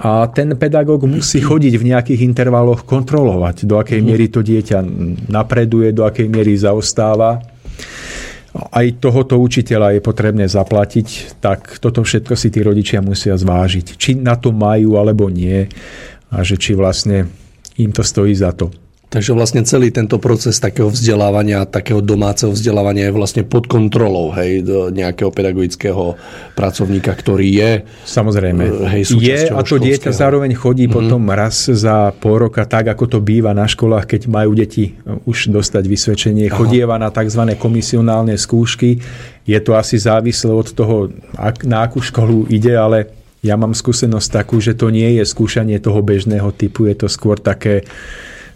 A 0.00 0.30
ten 0.30 0.54
pedagóg 0.56 1.04
musí 1.04 1.42
chodiť 1.42 1.74
v 1.76 1.84
nejakých 1.92 2.24
intervaloch 2.24 2.86
kontrolovať, 2.86 3.66
do 3.66 3.76
akej 3.82 4.00
miery 4.00 4.30
to 4.30 4.46
dieťa 4.46 4.80
napreduje, 5.28 5.90
do 5.90 6.06
akej 6.06 6.30
miery 6.30 6.54
zaostáva 6.54 7.42
aj 8.56 8.98
tohoto 8.98 9.38
učiteľa 9.38 9.98
je 9.98 10.00
potrebné 10.02 10.46
zaplatiť, 10.48 11.38
tak 11.38 11.78
toto 11.78 12.02
všetko 12.02 12.34
si 12.34 12.48
tí 12.50 12.64
rodičia 12.64 13.04
musia 13.04 13.36
zvážiť. 13.36 13.94
Či 13.94 14.18
na 14.18 14.34
to 14.34 14.50
majú 14.50 14.98
alebo 14.98 15.30
nie 15.30 15.68
a 16.32 16.42
že 16.42 16.58
či 16.58 16.74
vlastne 16.74 17.28
im 17.78 17.94
to 17.94 18.02
stojí 18.02 18.34
za 18.34 18.50
to. 18.56 18.72
Takže 19.08 19.32
vlastne 19.32 19.64
celý 19.64 19.88
tento 19.88 20.20
proces 20.20 20.60
takého 20.60 20.92
vzdelávania, 20.92 21.64
takého 21.64 22.04
domáceho 22.04 22.52
vzdelávania 22.52 23.08
je 23.08 23.16
vlastne 23.16 23.40
pod 23.40 23.64
kontrolou 23.64 24.36
hej, 24.36 24.60
nejakého 24.92 25.32
pedagogického 25.32 26.20
pracovníka, 26.52 27.16
ktorý 27.16 27.48
je 27.48 27.70
Samozrejme. 28.04 28.62
E, 28.68 28.72
hej, 28.92 29.02
je 29.16 29.48
a 29.48 29.64
to 29.64 29.80
dieťa 29.80 30.12
zároveň 30.12 30.52
chodí 30.52 30.84
mm-hmm. 30.84 30.98
potom 31.00 31.24
raz 31.32 31.72
za 31.72 32.12
pol 32.20 32.52
roka 32.52 32.68
tak, 32.68 32.92
ako 32.92 33.16
to 33.16 33.18
býva 33.24 33.56
na 33.56 33.64
školách, 33.64 34.04
keď 34.04 34.28
majú 34.28 34.52
deti 34.52 34.92
už 35.24 35.56
dostať 35.56 35.88
vysvedčenie. 35.88 36.52
Aha. 36.52 36.60
Chodieva 36.60 37.00
na 37.00 37.08
tzv. 37.08 37.56
komisionálne 37.56 38.36
skúšky. 38.36 39.00
Je 39.48 39.58
to 39.64 39.72
asi 39.72 39.96
závislé 39.96 40.52
od 40.52 40.68
toho, 40.76 41.08
na 41.64 41.80
akú 41.80 42.04
školu 42.04 42.44
ide, 42.52 42.76
ale 42.76 43.08
ja 43.40 43.56
mám 43.56 43.72
skúsenosť 43.72 44.44
takú, 44.44 44.60
že 44.60 44.76
to 44.76 44.92
nie 44.92 45.16
je 45.16 45.24
skúšanie 45.24 45.80
toho 45.80 46.04
bežného 46.04 46.52
typu, 46.52 46.84
je 46.90 47.06
to 47.06 47.08
skôr 47.08 47.40
také 47.40 47.88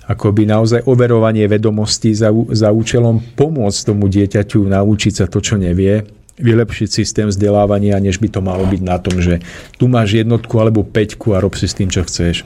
akoby 0.07 0.49
naozaj 0.49 0.83
overovanie 0.87 1.47
vedomostí 1.47 2.11
za, 2.15 2.35
za 2.51 2.75
účelom 2.75 3.23
pomôcť 3.39 3.81
tomu 3.87 4.11
dieťaťu 4.11 4.67
naučiť 4.67 5.13
sa 5.23 5.27
to, 5.31 5.39
čo 5.39 5.61
nevie, 5.61 6.03
vylepšiť 6.43 6.89
systém 6.89 7.27
vzdelávania, 7.29 8.03
než 8.03 8.19
by 8.19 8.29
to 8.33 8.41
malo 8.41 8.65
byť 8.67 8.83
na 8.83 8.97
tom, 8.99 9.21
že 9.21 9.45
tu 9.79 9.87
máš 9.87 10.17
jednotku 10.19 10.57
alebo 10.59 10.83
peťku 10.83 11.37
a 11.37 11.43
rob 11.43 11.55
si 11.55 11.69
s 11.69 11.77
tým, 11.77 11.93
čo 11.93 12.03
chceš. 12.03 12.43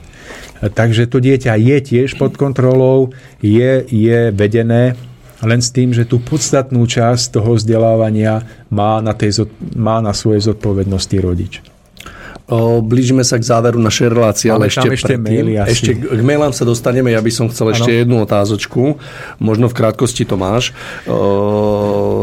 Takže 0.61 1.09
to 1.09 1.17
dieťa 1.23 1.55
je 1.55 1.77
tiež 1.81 2.19
pod 2.19 2.35
kontrolou, 2.35 3.15
je, 3.39 3.85
je 3.87 4.29
vedené, 4.35 4.93
len 5.41 5.61
s 5.61 5.69
tým, 5.69 5.93
že 5.93 6.05
tú 6.05 6.17
podstatnú 6.17 6.81
časť 6.89 7.37
toho 7.37 7.55
vzdelávania 7.55 8.41
má 8.73 8.97
na, 9.05 9.13
tej, 9.13 9.45
má 9.77 10.01
na 10.01 10.11
svojej 10.11 10.49
zodpovednosti 10.49 11.17
rodič. 11.21 11.61
Blížime 12.79 13.27
sa 13.27 13.35
k 13.35 13.43
záveru 13.43 13.75
našej 13.75 14.07
relácie, 14.07 14.47
ale, 14.47 14.71
ale 14.71 14.71
ešte, 14.71 14.87
ešte, 14.87 15.13
maily 15.19 15.59
asi. 15.59 15.83
ešte 15.83 15.91
k 15.99 16.23
mailám 16.23 16.55
sa 16.55 16.63
dostaneme. 16.63 17.11
Ja 17.11 17.19
by 17.19 17.27
som 17.27 17.51
chcel 17.51 17.75
ešte 17.75 17.91
ano. 17.91 17.99
jednu 17.99 18.15
otázočku. 18.23 18.95
Možno 19.43 19.67
v 19.67 19.75
krátkosti 19.75 20.23
to 20.23 20.39
máš. 20.39 20.71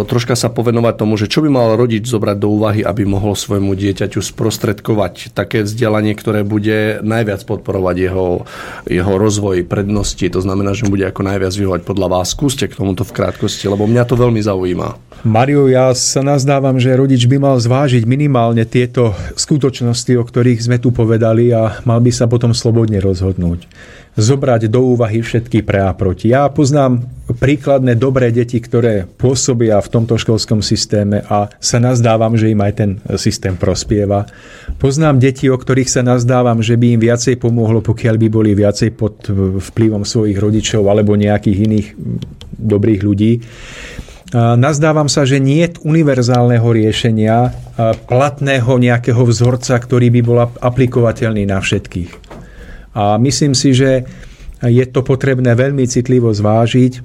Troška 0.03 0.35
sa 0.35 0.51
povenovať 0.51 0.95
tomu, 0.99 1.15
že 1.15 1.31
čo 1.31 1.47
by 1.47 1.49
mal 1.55 1.79
rodič 1.79 2.11
zobrať 2.11 2.37
do 2.43 2.51
úvahy, 2.51 2.83
aby 2.83 3.07
mohol 3.07 3.39
svojmu 3.39 3.79
dieťaťu 3.79 4.19
sprostredkovať 4.19 5.31
také 5.31 5.63
vzdelanie, 5.63 6.19
ktoré 6.19 6.43
bude 6.43 6.99
najviac 7.07 7.47
podporovať 7.47 7.97
jeho, 8.11 8.43
jeho 8.91 9.15
rozvoj, 9.15 9.63
prednosti. 9.71 10.27
To 10.27 10.43
znamená, 10.43 10.75
že 10.75 10.91
mu 10.91 10.99
bude 10.99 11.07
ako 11.07 11.23
najviac 11.23 11.55
vyhovať 11.55 11.81
podľa 11.87 12.09
vás. 12.11 12.35
Skúste 12.35 12.67
k 12.67 12.75
tomuto 12.75 13.07
v 13.07 13.15
krátkosti, 13.15 13.71
lebo 13.71 13.87
mňa 13.87 14.03
to 14.11 14.19
veľmi 14.19 14.43
zaujíma. 14.43 15.23
Mario, 15.25 15.71
ja 15.71 15.95
sa 15.97 16.21
nazdávam, 16.21 16.77
že 16.77 16.93
rodič 16.93 17.25
by 17.31 17.39
mal 17.41 17.57
zvážiť 17.57 18.05
minimálne 18.05 18.67
tieto 18.67 19.15
skutočnosti, 19.39 20.13
o 20.19 20.27
ktorých 20.27 20.61
sme 20.61 20.77
tu 20.83 20.91
povedali 20.91 21.55
a 21.55 21.81
mal 21.87 22.03
by 22.03 22.13
sa 22.13 22.29
potom 22.29 22.53
slobodne 22.53 22.99
rozhodnúť 22.99 23.71
zobrať 24.15 24.71
do 24.71 24.95
úvahy 24.95 25.27
všetky 25.27 25.67
pre 25.67 25.83
a 25.83 25.91
proti. 25.91 26.31
Ja 26.31 26.47
poznám 26.47 27.03
príkladné 27.25 27.99
dobré 27.99 28.31
deti, 28.31 28.63
ktoré 28.63 29.09
pôsobia 29.09 29.81
v 29.83 29.91
tomto 29.91 30.15
školskom 30.21 30.63
systéme 30.63 31.27
a 31.27 31.51
sa 31.59 31.83
nazdávam, 31.83 32.39
že 32.39 32.55
im 32.55 32.61
aj 32.63 32.73
ten 32.79 32.91
systém 33.19 33.59
prospieva. 33.59 34.29
Poznám 34.79 35.19
deti, 35.19 35.51
o 35.51 35.57
ktorých 35.59 35.91
sa 35.91 36.07
nazdávam, 36.07 36.63
že 36.63 36.79
by 36.79 36.95
im 36.95 37.01
viacej 37.03 37.43
pomohlo, 37.43 37.83
pokiaľ 37.83 38.15
by 38.21 38.29
boli 38.31 38.55
viacej 38.55 38.95
pod 38.95 39.27
vplyvom 39.59 40.07
svojich 40.07 40.39
rodičov 40.39 40.87
alebo 40.87 41.19
nejakých 41.19 41.59
iných 41.65 41.87
dobrých 42.55 43.01
ľudí. 43.03 43.33
Nazdávam 44.35 45.07
sa, 45.07 45.23
že 45.23 45.39
nie 45.39 45.63
je 45.63 45.79
univerzálneho 45.87 46.67
riešenia, 46.67 47.55
platného 48.11 48.83
nejakého 48.83 49.23
vzorca, 49.23 49.79
ktorý 49.79 50.11
by 50.11 50.21
bol 50.27 50.39
aplikovateľný 50.59 51.47
na 51.47 51.63
všetkých. 51.63 52.24
A 52.95 53.19
myslím 53.19 53.53
si, 53.53 53.75
že 53.75 54.07
je 54.63 54.85
to 54.89 55.03
potrebné 55.05 55.53
veľmi 55.53 55.85
citlivo 55.85 56.31
zvážiť. 56.31 57.03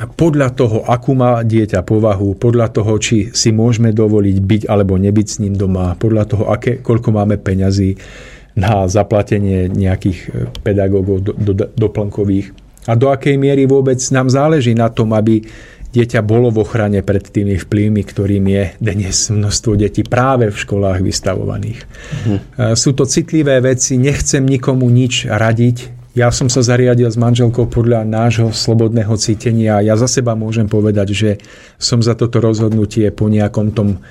Podľa 0.00 0.48
toho, 0.56 0.80
akú 0.88 1.12
má 1.12 1.44
dieťa 1.44 1.84
povahu, 1.84 2.32
podľa 2.40 2.72
toho, 2.72 2.96
či 2.96 3.28
si 3.36 3.52
môžeme 3.52 3.92
dovoliť 3.92 4.36
byť 4.40 4.62
alebo 4.64 4.96
nebyť 4.96 5.26
s 5.28 5.36
ním 5.44 5.52
doma, 5.52 5.92
podľa 6.00 6.24
toho, 6.24 6.44
aké, 6.48 6.80
koľko 6.80 7.12
máme 7.12 7.36
peňazí 7.36 8.00
na 8.56 8.88
zaplatenie 8.88 9.68
nejakých 9.68 10.18
e, 10.24 10.28
pedagógov 10.64 11.20
do, 11.20 11.32
do, 11.36 11.52
doplnkových. 11.76 12.56
A 12.88 12.96
do 12.96 13.12
akej 13.12 13.36
miery 13.36 13.68
vôbec 13.68 14.00
nám 14.08 14.32
záleží 14.32 14.72
na 14.72 14.88
tom, 14.88 15.12
aby 15.12 15.44
dieťa 15.90 16.22
bolo 16.22 16.54
v 16.54 16.62
ochrane 16.62 17.02
pred 17.02 17.22
tými 17.22 17.58
vplyvmi, 17.58 18.02
ktorým 18.06 18.44
je 18.46 18.64
dnes 18.78 19.16
množstvo 19.30 19.74
detí 19.74 20.06
práve 20.06 20.50
v 20.50 20.56
školách 20.56 21.02
vystavovaných. 21.02 21.80
Mhm. 22.26 22.36
Sú 22.78 22.94
to 22.94 23.06
citlivé 23.06 23.58
veci, 23.58 23.98
nechcem 23.98 24.42
nikomu 24.46 24.86
nič 24.86 25.26
radiť. 25.26 26.00
Ja 26.10 26.34
som 26.34 26.50
sa 26.50 26.66
zariadil 26.66 27.06
s 27.06 27.14
manželkou 27.14 27.70
podľa 27.70 28.02
nášho 28.02 28.50
slobodného 28.50 29.14
cítenia 29.14 29.78
a 29.78 29.84
ja 29.86 29.94
za 29.94 30.10
seba 30.10 30.34
môžem 30.34 30.66
povedať, 30.66 31.14
že 31.14 31.30
som 31.78 32.02
za 32.02 32.18
toto 32.18 32.42
rozhodnutie 32.42 33.14
po 33.14 33.30
nejakom 33.30 33.70
tom 33.70 34.02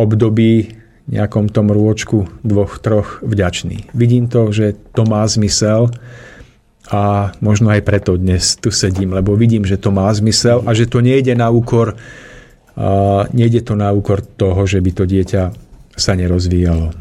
období, 0.00 0.80
nejakom 1.12 1.52
tom 1.52 1.68
rôčku 1.70 2.28
dvoch, 2.40 2.80
troch 2.80 3.20
vďačný. 3.20 3.92
Vidím 3.92 4.32
to, 4.32 4.48
že 4.48 4.80
to 4.96 5.04
má 5.04 5.28
zmysel 5.28 5.92
a 6.90 7.34
možno 7.42 7.74
aj 7.74 7.82
preto 7.82 8.14
dnes 8.14 8.54
tu 8.62 8.70
sedím, 8.70 9.10
lebo 9.10 9.34
vidím, 9.34 9.66
že 9.66 9.74
to 9.74 9.90
má 9.90 10.06
zmysel 10.14 10.62
a 10.62 10.70
že 10.70 10.86
to 10.86 11.02
nejde 11.02 11.34
na 11.34 11.50
úkor, 11.50 11.98
uh, 11.98 13.26
nejde 13.34 13.66
to 13.66 13.74
na 13.74 13.90
úkor 13.90 14.22
toho, 14.22 14.62
že 14.70 14.78
by 14.78 14.90
to 14.94 15.04
dieťa 15.06 15.42
sa 15.98 16.12
nerozvíjalo. 16.14 16.94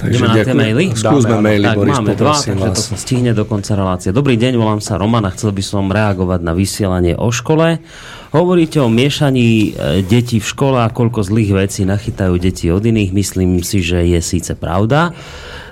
Takže 0.00 0.16
Ideme 0.16 0.28
na 0.32 0.36
tie 0.40 0.56
maily? 0.56 0.84
Skúsme 0.96 1.36
Dáme, 1.36 1.44
maily, 1.44 1.66
tak, 1.68 1.76
Boris, 1.76 1.92
máme 2.00 2.14
dva, 2.16 2.32
takže 2.32 2.56
vás. 2.56 2.72
to 2.72 2.82
sa 2.88 2.96
stihne 2.96 3.30
do 3.36 3.44
konca 3.44 3.76
relácie. 3.76 4.16
Dobrý 4.16 4.40
deň, 4.40 4.56
volám 4.56 4.80
sa 4.80 4.96
Roman 4.96 5.28
a 5.28 5.30
chcel 5.36 5.52
by 5.52 5.60
som 5.60 5.92
reagovať 5.92 6.40
na 6.40 6.56
vysielanie 6.56 7.12
o 7.20 7.28
škole. 7.28 7.84
Hovoríte 8.32 8.80
o 8.80 8.88
miešaní 8.88 9.48
e, 9.48 10.00
detí 10.00 10.40
v 10.40 10.46
škole 10.48 10.80
a 10.80 10.88
koľko 10.88 11.20
zlých 11.20 11.52
vecí 11.52 11.84
nachytajú 11.84 12.32
deti 12.40 12.72
od 12.72 12.80
iných. 12.80 13.12
Myslím 13.12 13.60
si, 13.60 13.84
že 13.84 14.00
je 14.08 14.24
síce 14.24 14.56
pravda 14.56 15.12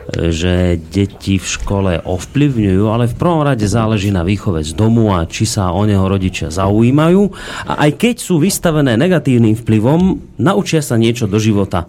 že 0.08 0.80
deti 0.80 1.36
v 1.36 1.46
škole 1.46 1.92
ovplyvňujú, 2.00 2.84
ale 2.88 3.04
v 3.12 3.18
prvom 3.18 3.44
rade 3.44 3.68
záleží 3.68 4.08
na 4.08 4.24
výchove 4.24 4.64
z 4.64 4.72
domu 4.72 5.12
a 5.12 5.28
či 5.28 5.44
sa 5.44 5.76
o 5.76 5.84
neho 5.84 6.08
rodičia 6.08 6.48
zaujímajú. 6.48 7.22
A 7.68 7.88
aj 7.88 7.90
keď 8.00 8.14
sú 8.16 8.40
vystavené 8.40 8.96
negatívnym 8.96 9.52
vplyvom, 9.60 10.16
naučia 10.40 10.80
sa 10.80 10.96
niečo 10.96 11.28
do 11.28 11.36
života. 11.36 11.84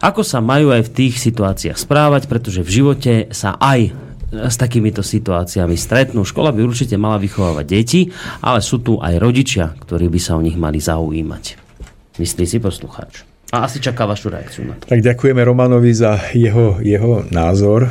Ako 0.00 0.22
sa 0.24 0.40
majú 0.40 0.72
aj 0.72 0.88
v 0.88 0.94
tých 0.94 1.14
situáciách 1.20 1.76
správať, 1.76 2.30
pretože 2.30 2.64
v 2.64 2.70
živote 2.70 3.14
sa 3.34 3.58
aj 3.60 3.92
s 4.32 4.56
takýmito 4.56 5.04
situáciami 5.04 5.76
stretnú. 5.76 6.24
Škola 6.24 6.56
by 6.56 6.64
určite 6.64 6.96
mala 6.96 7.20
vychovávať 7.20 7.66
deti, 7.68 8.08
ale 8.40 8.64
sú 8.64 8.80
tu 8.80 8.96
aj 8.96 9.20
rodičia, 9.20 9.76
ktorí 9.76 10.08
by 10.08 10.20
sa 10.22 10.40
o 10.40 10.44
nich 10.44 10.56
mali 10.56 10.80
zaujímať. 10.80 11.60
Myslí 12.16 12.44
si 12.48 12.56
poslucháč. 12.56 13.31
A 13.52 13.68
asi 13.68 13.84
čaká 13.84 14.08
vašu 14.08 14.32
reakciu 14.32 14.64
na 14.64 14.80
to. 14.80 14.88
Tak 14.88 15.04
ďakujeme 15.04 15.44
Romanovi 15.44 15.92
za 15.92 16.16
jeho, 16.32 16.80
jeho 16.80 17.28
názor. 17.28 17.84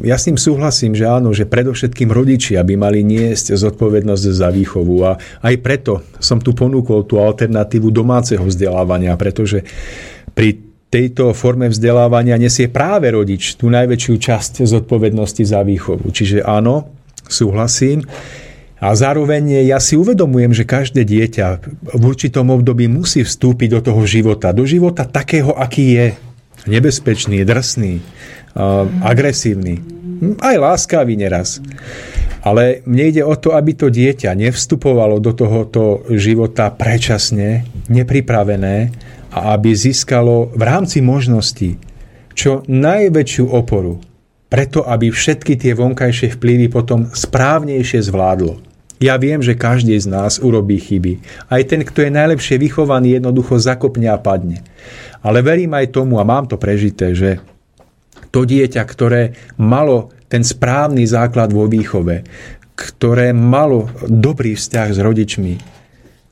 Ja 0.00 0.16
s 0.16 0.24
ním 0.24 0.40
súhlasím, 0.40 0.96
že 0.96 1.04
áno, 1.04 1.36
že 1.36 1.44
predovšetkým 1.44 2.08
rodičia 2.08 2.64
by 2.64 2.80
mali 2.80 3.04
niesť 3.04 3.60
zodpovednosť 3.60 4.24
za 4.32 4.48
výchovu 4.48 4.96
a 5.04 5.20
aj 5.44 5.54
preto 5.60 6.00
som 6.16 6.40
tu 6.40 6.56
ponúkol 6.56 7.04
tú 7.04 7.20
alternatívu 7.20 7.92
domáceho 7.92 8.40
vzdelávania, 8.40 9.12
pretože 9.20 9.68
pri 10.32 10.64
tejto 10.88 11.36
forme 11.36 11.68
vzdelávania 11.68 12.40
nesie 12.40 12.72
práve 12.72 13.12
rodič 13.12 13.60
tú 13.60 13.68
najväčšiu 13.68 14.14
časť 14.16 14.64
zodpovednosti 14.64 15.44
za 15.44 15.60
výchovu. 15.60 16.08
Čiže 16.08 16.40
áno, 16.40 16.88
súhlasím. 17.28 18.00
A 18.76 18.92
zároveň 18.92 19.64
ja 19.64 19.80
si 19.80 19.96
uvedomujem, 19.96 20.52
že 20.52 20.68
každé 20.68 21.08
dieťa 21.08 21.46
v 21.96 22.02
určitom 22.04 22.52
období 22.52 22.92
musí 22.92 23.24
vstúpiť 23.24 23.68
do 23.72 23.80
toho 23.80 24.02
života. 24.04 24.52
Do 24.52 24.68
života 24.68 25.08
takého, 25.08 25.56
aký 25.56 25.96
je. 25.96 26.06
Nebezpečný, 26.68 27.40
drsný, 27.40 28.04
agresívny. 29.00 29.80
Aj 30.44 30.56
láskavý 30.60 31.16
neraz. 31.16 31.64
Ale 32.44 32.84
mne 32.84 33.04
ide 33.10 33.22
o 33.24 33.32
to, 33.34 33.56
aby 33.56 33.72
to 33.72 33.88
dieťa 33.88 34.36
nevstupovalo 34.36 35.24
do 35.24 35.32
tohoto 35.32 36.04
života 36.12 36.68
prečasne, 36.68 37.64
nepripravené 37.88 38.92
a 39.32 39.56
aby 39.56 39.72
získalo 39.72 40.52
v 40.52 40.62
rámci 40.62 41.00
možností 41.00 41.80
čo 42.36 42.60
najväčšiu 42.68 43.48
oporu 43.48 43.98
preto, 44.46 44.86
aby 44.86 45.10
všetky 45.10 45.58
tie 45.58 45.74
vonkajšie 45.74 46.38
vplyvy 46.38 46.70
potom 46.70 47.10
správnejšie 47.10 47.98
zvládlo. 47.98 48.62
Ja 48.96 49.20
viem, 49.20 49.44
že 49.44 49.52
každý 49.52 49.92
z 50.00 50.08
nás 50.08 50.40
urobí 50.40 50.80
chyby. 50.80 51.20
Aj 51.52 51.60
ten, 51.68 51.84
kto 51.84 52.08
je 52.08 52.16
najlepšie 52.16 52.56
vychovaný, 52.56 53.20
jednoducho 53.20 53.60
zakopne 53.60 54.08
a 54.08 54.16
padne. 54.16 54.64
Ale 55.20 55.44
verím 55.44 55.76
aj 55.76 55.92
tomu, 55.92 56.16
a 56.16 56.24
mám 56.24 56.48
to 56.48 56.56
prežité, 56.56 57.12
že 57.12 57.44
to 58.32 58.48
dieťa, 58.48 58.82
ktoré 58.88 59.36
malo 59.60 60.12
ten 60.32 60.40
správny 60.40 61.04
základ 61.04 61.52
vo 61.52 61.68
výchove, 61.68 62.24
ktoré 62.76 63.36
malo 63.36 63.88
dobrý 64.04 64.56
vzťah 64.56 64.88
s 64.92 64.98
rodičmi, 65.00 65.54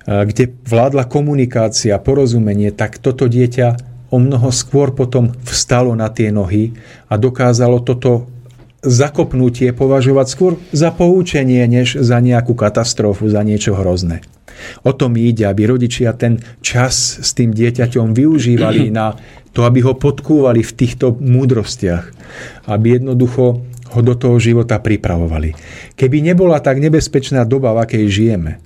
kde 0.04 0.44
vládla 0.68 1.08
komunikácia, 1.08 1.96
porozumenie, 1.96 2.72
tak 2.72 3.00
toto 3.00 3.24
dieťa 3.24 3.92
o 4.12 4.20
mnoho 4.20 4.52
skôr 4.52 4.92
potom 4.92 5.32
vstalo 5.48 5.96
na 5.96 6.12
tie 6.12 6.28
nohy 6.28 6.76
a 7.08 7.16
dokázalo 7.16 7.80
toto 7.80 8.28
zakopnutie 8.84 9.72
považovať 9.72 10.26
skôr 10.28 10.52
za 10.70 10.92
poučenie, 10.92 11.64
než 11.66 11.98
za 11.98 12.20
nejakú 12.20 12.52
katastrofu, 12.52 13.26
za 13.32 13.40
niečo 13.42 13.74
hrozné. 13.74 14.20
O 14.86 14.94
tom 14.94 15.18
ide, 15.18 15.50
aby 15.50 15.66
rodičia 15.66 16.14
ten 16.14 16.38
čas 16.62 17.18
s 17.20 17.34
tým 17.34 17.50
dieťaťom 17.50 18.14
využívali 18.14 18.92
na 18.98 19.16
to, 19.50 19.66
aby 19.66 19.82
ho 19.82 19.98
podkúvali 19.98 20.62
v 20.62 20.72
týchto 20.76 21.16
múdrostiach. 21.18 22.12
Aby 22.70 23.00
jednoducho 23.00 23.64
ho 23.94 24.00
do 24.02 24.14
toho 24.18 24.36
života 24.42 24.82
pripravovali. 24.82 25.54
Keby 25.94 26.18
nebola 26.22 26.58
tak 26.58 26.82
nebezpečná 26.82 27.46
doba, 27.46 27.74
v 27.74 27.82
akej 27.86 28.04
žijeme, 28.10 28.58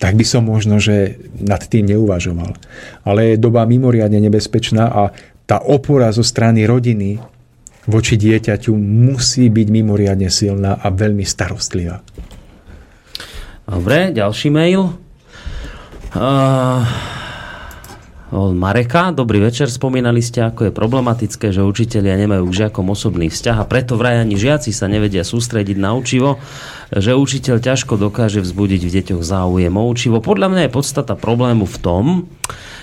tak 0.00 0.16
by 0.16 0.24
som 0.24 0.48
možno, 0.48 0.80
že 0.80 1.20
nad 1.40 1.60
tým 1.64 1.88
neuvažoval. 1.88 2.56
Ale 3.04 3.20
je 3.34 3.36
doba 3.40 3.64
mimoriadne 3.64 4.20
nebezpečná 4.20 4.88
a 4.88 5.02
tá 5.48 5.60
opora 5.60 6.12
zo 6.12 6.22
strany 6.22 6.64
rodiny 6.68 7.20
voči 7.90 8.14
dieťaťu 8.14 8.72
musí 8.78 9.50
byť 9.50 9.66
mimoriadne 9.68 10.30
silná 10.30 10.78
a 10.78 10.88
veľmi 10.88 11.26
starostlivá. 11.26 12.00
Dobre, 13.66 14.14
ďalší 14.14 14.48
mail. 14.50 14.94
Uh, 16.10 16.82
Mareka. 18.30 19.10
Dobrý 19.10 19.42
večer, 19.42 19.66
spomínali 19.66 20.22
ste, 20.22 20.46
ako 20.46 20.70
je 20.70 20.72
problematické, 20.74 21.50
že 21.50 21.66
učitelia 21.66 22.14
nemajú 22.14 22.46
k 22.46 22.66
žiakom 22.66 22.86
osobný 22.90 23.26
vzťah 23.26 23.58
a 23.58 23.66
preto 23.66 23.98
vraj 23.98 24.22
ani 24.22 24.38
žiaci 24.38 24.70
sa 24.70 24.86
nevedia 24.86 25.26
sústrediť 25.26 25.74
na 25.74 25.94
učivo, 25.98 26.38
že 26.90 27.14
učiteľ 27.14 27.62
ťažko 27.62 27.94
dokáže 27.96 28.42
vzbudiť 28.42 28.80
v 28.82 28.94
deťoch 29.00 29.22
záujem 29.22 29.74
o 29.74 29.84
učivo. 29.86 30.18
Podľa 30.18 30.50
mňa 30.50 30.62
je 30.66 30.74
podstata 30.74 31.14
problému 31.14 31.66
v 31.66 31.78
tom, 31.78 32.04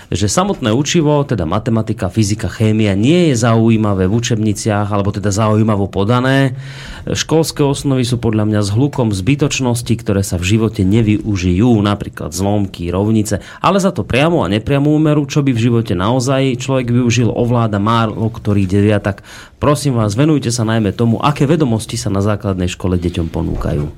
že 0.08 0.24
samotné 0.24 0.72
učivo, 0.72 1.20
teda 1.20 1.44
matematika, 1.44 2.08
fyzika, 2.08 2.48
chémia, 2.48 2.96
nie 2.96 3.28
je 3.28 3.44
zaujímavé 3.44 4.08
v 4.08 4.16
učebniciach, 4.16 4.88
alebo 4.88 5.12
teda 5.12 5.28
zaujímavo 5.28 5.84
podané. 5.92 6.56
Školské 7.04 7.60
osnovy 7.60 8.08
sú 8.08 8.16
podľa 8.16 8.48
mňa 8.48 8.60
s 8.64 8.72
hlukom 8.72 9.12
zbytočnosti, 9.12 9.92
ktoré 10.00 10.24
sa 10.24 10.40
v 10.40 10.56
živote 10.56 10.80
nevyužijú, 10.88 11.68
napríklad 11.84 12.32
zlomky, 12.32 12.88
rovnice, 12.88 13.44
ale 13.60 13.84
za 13.84 13.92
to 13.92 14.00
priamo 14.00 14.40
a 14.40 14.48
nepriamo 14.48 14.88
úmeru, 14.88 15.28
čo 15.28 15.44
by 15.44 15.52
v 15.52 15.60
živote 15.68 15.92
naozaj 15.92 16.56
človek 16.56 16.88
využil, 16.88 17.28
ovláda 17.28 17.76
málo 17.76 18.32
ktorý 18.32 18.64
deviatak. 18.64 19.20
Prosím 19.60 20.00
vás, 20.00 20.16
venujte 20.16 20.48
sa 20.48 20.64
najmä 20.64 20.96
tomu, 20.96 21.20
aké 21.20 21.44
vedomosti 21.44 22.00
sa 22.00 22.08
na 22.08 22.24
základnej 22.24 22.70
škole 22.72 22.96
deťom 22.96 23.28
ponúkajú. 23.28 23.97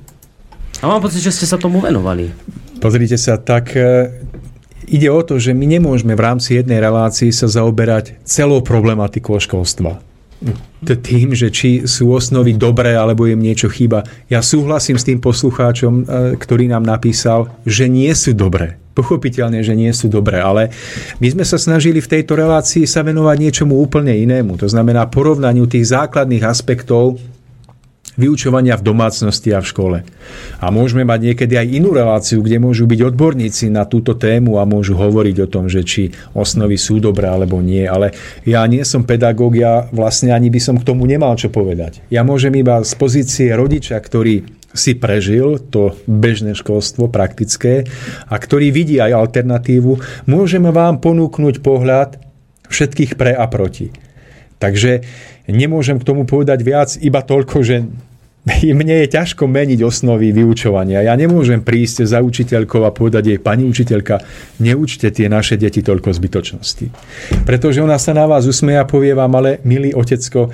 A 0.81 0.89
mám 0.89 1.01
pocit, 1.01 1.21
že 1.21 1.29
ste 1.29 1.45
sa 1.45 1.61
tomu 1.61 1.77
venovali. 1.77 2.33
Pozrite 2.81 3.13
sa, 3.21 3.37
tak 3.37 3.77
ide 4.89 5.07
o 5.13 5.21
to, 5.21 5.37
že 5.37 5.53
my 5.53 5.77
nemôžeme 5.77 6.17
v 6.17 6.25
rámci 6.25 6.57
jednej 6.57 6.81
relácii 6.81 7.29
sa 7.29 7.45
zaoberať 7.45 8.17
celou 8.25 8.65
problematikou 8.65 9.37
školstva. 9.37 10.01
Tým, 10.81 11.37
že 11.37 11.53
či 11.53 11.85
sú 11.85 12.17
osnovy 12.17 12.57
dobré, 12.57 12.97
alebo 12.97 13.29
im 13.29 13.37
niečo 13.37 13.69
chýba. 13.69 14.01
Ja 14.25 14.41
súhlasím 14.41 14.97
s 14.97 15.05
tým 15.05 15.21
poslucháčom, 15.21 15.93
e, 16.01 16.03
ktorý 16.33 16.65
nám 16.65 16.81
napísal, 16.81 17.53
že 17.61 17.85
nie 17.85 18.09
sú 18.17 18.33
dobré. 18.33 18.81
Pochopiteľne, 18.97 19.61
že 19.61 19.77
nie 19.77 19.93
sú 19.93 20.09
dobré, 20.09 20.41
ale 20.41 20.73
my 21.21 21.29
sme 21.29 21.45
sa 21.45 21.61
snažili 21.61 22.01
v 22.01 22.11
tejto 22.17 22.33
relácii 22.33 22.89
sa 22.89 23.05
venovať 23.05 23.37
niečomu 23.37 23.77
úplne 23.77 24.17
inému. 24.17 24.57
To 24.57 24.65
znamená 24.65 25.05
porovnaniu 25.13 25.69
tých 25.69 25.93
základných 25.93 26.41
aspektov 26.41 27.21
vyučovania 28.19 28.75
v 28.75 28.83
domácnosti 28.83 29.55
a 29.55 29.63
v 29.63 29.69
škole. 29.69 29.97
A 30.59 30.67
môžeme 30.69 31.07
mať 31.07 31.31
niekedy 31.31 31.55
aj 31.55 31.67
inú 31.71 31.95
reláciu, 31.95 32.43
kde 32.43 32.59
môžu 32.59 32.87
byť 32.87 32.99
odborníci 33.13 33.71
na 33.71 33.87
túto 33.87 34.15
tému 34.15 34.59
a 34.59 34.67
môžu 34.67 34.99
hovoriť 34.99 35.37
o 35.45 35.51
tom, 35.51 35.71
že 35.71 35.87
či 35.87 36.11
osnovy 36.35 36.75
sú 36.75 36.99
dobré 36.99 37.31
alebo 37.31 37.63
nie. 37.63 37.87
Ale 37.87 38.11
ja 38.43 38.67
nie 38.67 38.83
som 38.83 39.07
pedagóg, 39.07 39.55
ja 39.55 39.87
vlastne 39.95 40.35
ani 40.35 40.51
by 40.51 40.59
som 40.59 40.75
k 40.75 40.87
tomu 40.87 41.07
nemal 41.07 41.35
čo 41.39 41.47
povedať. 41.47 42.03
Ja 42.11 42.27
môžem 42.27 42.51
iba 42.59 42.83
z 42.83 42.93
pozície 42.99 43.47
rodiča, 43.55 43.95
ktorý 43.99 44.43
si 44.71 44.95
prežil 44.95 45.59
to 45.59 45.99
bežné 46.07 46.55
školstvo 46.55 47.11
praktické 47.11 47.87
a 48.27 48.35
ktorý 48.39 48.71
vidí 48.71 49.03
aj 49.03 49.27
alternatívu, 49.27 49.99
môžeme 50.31 50.71
vám 50.71 51.03
ponúknuť 51.03 51.59
pohľad 51.59 52.19
všetkých 52.71 53.19
pre 53.19 53.35
a 53.35 53.45
proti. 53.51 54.10
Takže 54.61 55.01
nemôžem 55.49 55.97
k 55.97 56.05
tomu 56.05 56.29
povedať 56.29 56.61
viac, 56.61 56.93
iba 57.01 57.25
toľko, 57.25 57.57
že 57.65 57.89
mne 58.79 58.95
je 59.05 59.07
ťažko 59.09 59.49
meniť 59.49 59.81
osnovy 59.81 60.29
vyučovania. 60.29 61.05
Ja 61.05 61.17
nemôžem 61.17 61.65
prísť 61.65 62.05
za 62.05 62.21
učiteľkou 62.21 62.85
a 62.85 62.93
povedať 62.93 63.33
jej, 63.33 63.39
pani 63.41 63.65
učiteľka, 63.65 64.21
neučte 64.61 65.09
tie 65.09 65.25
naše 65.29 65.57
deti 65.57 65.81
toľko 65.81 66.13
zbytočnosti. 66.13 66.85
Pretože 67.45 67.81
ona 67.81 67.97
sa 67.97 68.13
na 68.13 68.29
vás 68.29 68.45
usmeje 68.45 68.77
a 68.77 68.85
povie 68.85 69.17
vám, 69.17 69.33
ale 69.37 69.57
milý 69.65 69.97
otecko, 69.97 70.53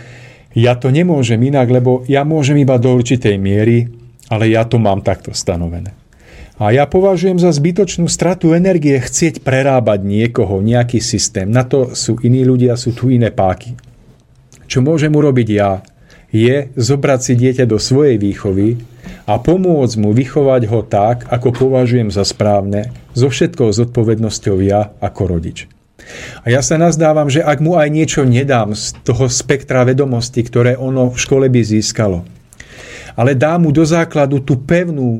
ja 0.57 0.73
to 0.73 0.89
nemôžem 0.89 1.37
inak, 1.43 1.69
lebo 1.69 2.01
ja 2.09 2.25
môžem 2.25 2.57
iba 2.63 2.79
do 2.81 2.89
určitej 2.95 3.37
miery, 3.37 3.91
ale 4.27 4.51
ja 4.51 4.65
to 4.65 4.81
mám 4.81 5.05
takto 5.05 5.31
stanovené. 5.31 5.93
A 6.57 6.73
ja 6.73 6.89
považujem 6.89 7.37
za 7.37 7.53
zbytočnú 7.53 8.09
stratu 8.09 8.57
energie 8.57 8.97
chcieť 8.97 9.45
prerábať 9.45 10.01
niekoho, 10.01 10.57
nejaký 10.57 10.97
systém. 10.97 11.45
Na 11.45 11.61
to 11.61 11.93
sú 11.93 12.17
iní 12.25 12.41
ľudia, 12.41 12.73
sú 12.73 12.97
tu 12.97 13.13
iné 13.13 13.29
páky. 13.29 13.77
Čo 14.67 14.83
môžem 14.83 15.15
urobiť 15.15 15.47
ja, 15.49 15.79
je 16.27 16.67
zobrať 16.75 17.19
si 17.23 17.33
dieťa 17.39 17.63
do 17.63 17.79
svojej 17.79 18.19
výchovy 18.19 18.83
a 19.23 19.39
pomôcť 19.39 19.95
mu 19.99 20.11
vychovať 20.11 20.61
ho 20.67 20.83
tak, 20.83 21.23
ako 21.31 21.55
považujem 21.55 22.11
za 22.11 22.27
správne, 22.27 22.91
so 23.15 23.31
všetkou 23.31 23.71
zodpovednosťou 23.71 24.59
ja 24.59 24.91
ako 24.99 25.39
rodič. 25.39 25.71
A 26.43 26.51
ja 26.51 26.63
sa 26.63 26.79
nazdávam, 26.79 27.27
že 27.27 27.43
ak 27.43 27.59
mu 27.59 27.75
aj 27.75 27.89
niečo 27.91 28.21
nedám 28.23 28.75
z 28.75 28.95
toho 29.03 29.27
spektra 29.27 29.83
vedomostí, 29.83 30.43
ktoré 30.43 30.75
ono 30.75 31.11
v 31.11 31.17
škole 31.19 31.47
by 31.51 31.61
získalo, 31.63 32.23
ale 33.17 33.33
dá 33.33 33.57
mu 33.57 33.73
do 33.73 33.81
základu 33.81 34.45
tú 34.45 34.61
pevnú, 34.61 35.19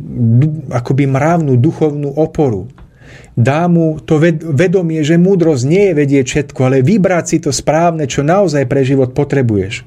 akoby 0.70 1.10
mravnú 1.10 1.58
duchovnú 1.58 2.14
oporu, 2.14 2.70
dá 3.38 3.70
mu 3.70 4.02
to 4.02 4.18
vedomie, 4.42 5.04
že 5.06 5.22
múdrosť 5.22 5.64
nie 5.68 5.84
je 5.92 5.98
vedieť 5.98 6.26
všetko, 6.26 6.60
ale 6.66 6.86
vybrať 6.86 7.26
si 7.28 7.38
to 7.44 7.52
správne, 7.54 8.10
čo 8.10 8.26
naozaj 8.26 8.66
pre 8.66 8.82
život 8.82 9.14
potrebuješ. 9.14 9.86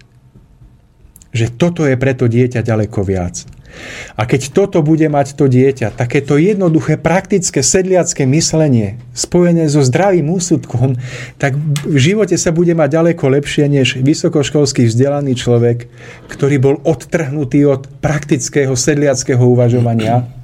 Že 1.30 1.46
toto 1.54 1.86
je 1.86 1.94
preto 1.94 2.26
dieťa 2.26 2.62
ďaleko 2.66 3.06
viac. 3.06 3.46
A 4.18 4.26
keď 4.26 4.50
toto 4.50 4.82
bude 4.82 5.06
mať 5.06 5.38
to 5.38 5.46
dieťa, 5.46 5.94
takéto 5.94 6.36
jednoduché, 6.36 6.98
praktické, 6.98 7.62
sedliacké 7.62 8.26
myslenie, 8.26 8.98
spojené 9.14 9.70
so 9.70 9.80
zdravým 9.80 10.26
úsudkom, 10.26 10.98
tak 11.38 11.54
v 11.86 11.96
živote 11.98 12.34
sa 12.34 12.50
bude 12.50 12.74
mať 12.74 12.88
ďaleko 12.90 13.24
lepšie 13.30 13.70
než 13.70 14.02
vysokoškolský 14.02 14.90
vzdelaný 14.90 15.38
človek, 15.38 15.86
ktorý 16.28 16.56
bol 16.58 16.76
odtrhnutý 16.82 17.62
od 17.70 17.86
praktického, 18.02 18.74
sedliackého 18.74 19.40
uvažovania 19.40 20.39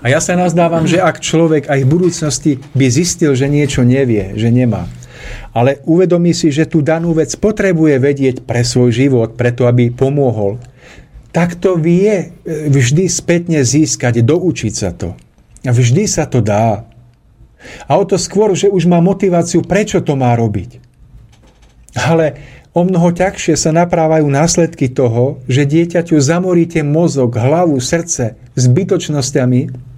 a 0.00 0.06
ja 0.10 0.20
sa 0.20 0.36
nazdávam, 0.36 0.84
že 0.84 1.00
ak 1.00 1.22
človek 1.22 1.68
aj 1.68 1.80
v 1.84 1.90
budúcnosti 1.90 2.52
by 2.76 2.86
zistil, 2.88 3.32
že 3.32 3.48
niečo 3.48 3.86
nevie, 3.86 4.36
že 4.36 4.52
nemá, 4.52 4.88
ale 5.52 5.84
uvedomí 5.84 6.32
si, 6.32 6.48
že 6.48 6.64
tú 6.64 6.80
danú 6.80 7.12
vec 7.12 7.32
potrebuje 7.36 8.00
vedieť 8.00 8.36
pre 8.44 8.64
svoj 8.64 8.90
život, 8.92 9.36
preto 9.36 9.68
aby 9.68 9.92
pomohol, 9.92 10.58
tak 11.32 11.56
to 11.56 11.80
vie 11.80 12.12
e, 12.12 12.26
vždy 12.68 13.08
spätne 13.08 13.64
získať, 13.64 14.20
doučiť 14.20 14.72
sa 14.72 14.92
to. 14.92 15.16
A 15.64 15.70
vždy 15.72 16.04
sa 16.04 16.28
to 16.28 16.44
dá. 16.44 16.84
A 17.88 17.92
o 17.96 18.04
to 18.04 18.20
skôr, 18.20 18.52
že 18.52 18.68
už 18.68 18.84
má 18.84 19.00
motiváciu, 19.00 19.64
prečo 19.64 20.04
to 20.04 20.12
má 20.12 20.34
robiť. 20.36 20.82
Ale 21.96 22.36
o 22.72 22.80
mnoho 22.88 23.12
ťažšie 23.12 23.54
sa 23.56 23.70
naprávajú 23.72 24.24
následky 24.28 24.88
toho, 24.88 25.44
že 25.44 25.68
dieťaťu 25.68 26.16
zamoríte 26.20 26.80
mozog, 26.80 27.36
hlavu, 27.36 27.76
srdce 27.80 28.36
zbytočnosťami, 28.56 29.92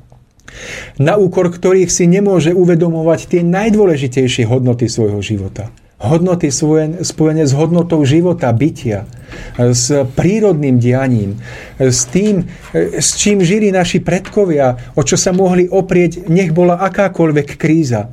na 1.02 1.18
úkor 1.18 1.50
ktorých 1.50 1.90
si 1.90 2.06
nemôže 2.06 2.54
uvedomovať 2.54 3.20
tie 3.26 3.42
najdôležitejšie 3.42 4.46
hodnoty 4.46 4.86
svojho 4.86 5.18
života. 5.18 5.70
Hodnoty 5.98 6.52
spojené 7.00 7.44
s 7.46 7.52
hodnotou 7.56 8.02
života, 8.04 8.52
bytia, 8.52 9.08
s 9.56 9.88
prírodným 10.18 10.76
dianím, 10.76 11.40
s 11.80 12.04
tým, 12.10 12.50
s 12.74 13.16
čím 13.16 13.40
žili 13.40 13.72
naši 13.72 14.04
predkovia, 14.04 14.92
o 14.98 15.02
čo 15.06 15.16
sa 15.16 15.32
mohli 15.32 15.64
oprieť, 15.64 16.28
nech 16.28 16.52
bola 16.52 16.76
akákoľvek 16.82 17.56
kríza. 17.56 18.12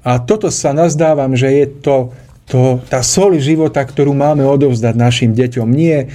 A 0.00 0.18
toto 0.18 0.48
sa 0.48 0.72
nazdávam, 0.72 1.36
že 1.36 1.52
je 1.52 1.66
to 1.68 1.96
to, 2.50 2.82
tá 2.90 2.98
sol 3.06 3.38
života, 3.38 3.78
ktorú 3.86 4.10
máme 4.10 4.42
odovzdať 4.42 4.94
našim 4.98 5.30
deťom. 5.38 5.70
Nie, 5.70 6.10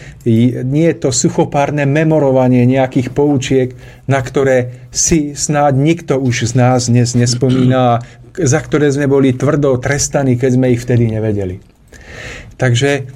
nie 0.67 0.85
je 0.91 0.97
to 0.99 1.09
suchopárne 1.15 1.87
memorovanie 1.87 2.67
nejakých 2.67 3.15
poučiek, 3.15 3.69
na 4.05 4.19
ktoré 4.19 4.85
si 4.91 5.31
snáď 5.31 5.73
nikto 5.79 6.13
už 6.19 6.51
z 6.51 6.53
nás 6.59 6.91
dnes 6.91 7.15
nespomína, 7.15 8.03
za 8.35 8.59
ktoré 8.59 8.91
sme 8.91 9.07
boli 9.07 9.31
tvrdo 9.31 9.79
trestaní, 9.79 10.35
keď 10.35 10.51
sme 10.59 10.75
ich 10.75 10.83
vtedy 10.83 11.07
nevedeli. 11.07 11.63
Takže 12.59 13.07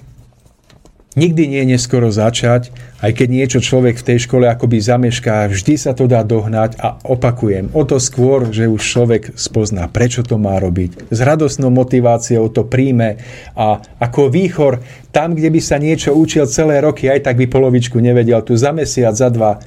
nikdy 1.17 1.49
nie 1.49 1.61
je 1.65 1.71
neskoro 1.77 2.09
začať 2.13 2.73
aj 2.99 3.15
keď 3.15 3.27
niečo 3.31 3.59
človek 3.63 3.95
v 3.95 4.07
tej 4.11 4.17
škole 4.27 4.45
akoby 4.51 4.83
zamešká, 4.83 5.47
vždy 5.47 5.79
sa 5.79 5.95
to 5.95 6.03
dá 6.03 6.19
dohnať 6.27 6.75
a 6.83 6.99
opakujem, 7.07 7.71
o 7.71 7.87
to 7.87 7.95
skôr, 7.95 8.51
že 8.51 8.67
už 8.67 8.81
človek 8.83 9.23
spozná, 9.39 9.87
prečo 9.87 10.19
to 10.19 10.35
má 10.35 10.59
robiť. 10.59 11.07
S 11.07 11.19
radosnou 11.23 11.71
motiváciou 11.71 12.51
to 12.51 12.67
príjme 12.67 13.23
a 13.55 13.79
ako 14.03 14.27
výchor, 14.27 14.83
tam, 15.15 15.33
kde 15.33 15.47
by 15.47 15.61
sa 15.63 15.79
niečo 15.79 16.11
učil 16.11 16.43
celé 16.51 16.83
roky, 16.83 17.07
aj 17.07 17.31
tak 17.31 17.39
by 17.39 17.47
polovičku 17.47 17.97
nevedel, 18.03 18.43
tu 18.43 18.59
za 18.59 18.75
mesiac, 18.75 19.15
za 19.15 19.31
dva, 19.31 19.63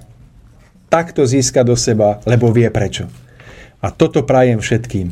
takto 0.93 1.25
získa 1.25 1.65
do 1.65 1.73
seba, 1.73 2.21
lebo 2.29 2.53
vie 2.53 2.69
prečo. 2.69 3.09
A 3.81 3.89
toto 3.91 4.23
prajem 4.23 4.61
všetkým. 4.61 5.09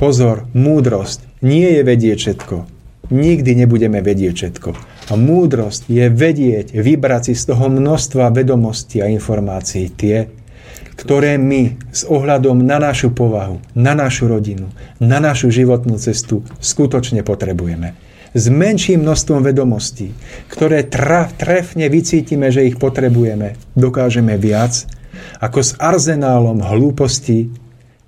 Pozor, 0.00 0.48
múdrosť 0.56 1.44
nie 1.44 1.68
je 1.78 1.82
vedieť 1.84 2.18
všetko 2.18 2.78
nikdy 3.10 3.64
nebudeme 3.64 4.00
vedieť 4.04 4.34
všetko. 4.36 4.70
A 5.08 5.16
múdrosť 5.16 5.88
je 5.88 6.06
vedieť, 6.12 6.76
vybrať 6.76 7.32
si 7.32 7.34
z 7.34 7.56
toho 7.56 7.72
množstva 7.72 8.28
vedomostí 8.28 9.00
a 9.00 9.08
informácií 9.08 9.88
tie, 9.88 10.28
ktoré 10.98 11.38
my 11.38 11.78
s 11.94 12.04
ohľadom 12.04 12.60
na 12.60 12.82
našu 12.82 13.14
povahu, 13.14 13.62
na 13.78 13.94
našu 13.94 14.28
rodinu, 14.28 14.68
na 14.98 15.22
našu 15.22 15.48
životnú 15.48 15.96
cestu 15.96 16.44
skutočne 16.58 17.22
potrebujeme. 17.22 17.94
S 18.36 18.52
menším 18.52 19.06
množstvom 19.06 19.40
vedomostí, 19.40 20.12
ktoré 20.52 20.84
traf, 20.84 21.32
trefne 21.40 21.88
vycítime, 21.88 22.52
že 22.52 22.68
ich 22.68 22.76
potrebujeme, 22.76 23.56
dokážeme 23.72 24.36
viac, 24.36 24.84
ako 25.40 25.58
s 25.64 25.72
arzenálom 25.80 26.60
hlúpostí, 26.60 27.48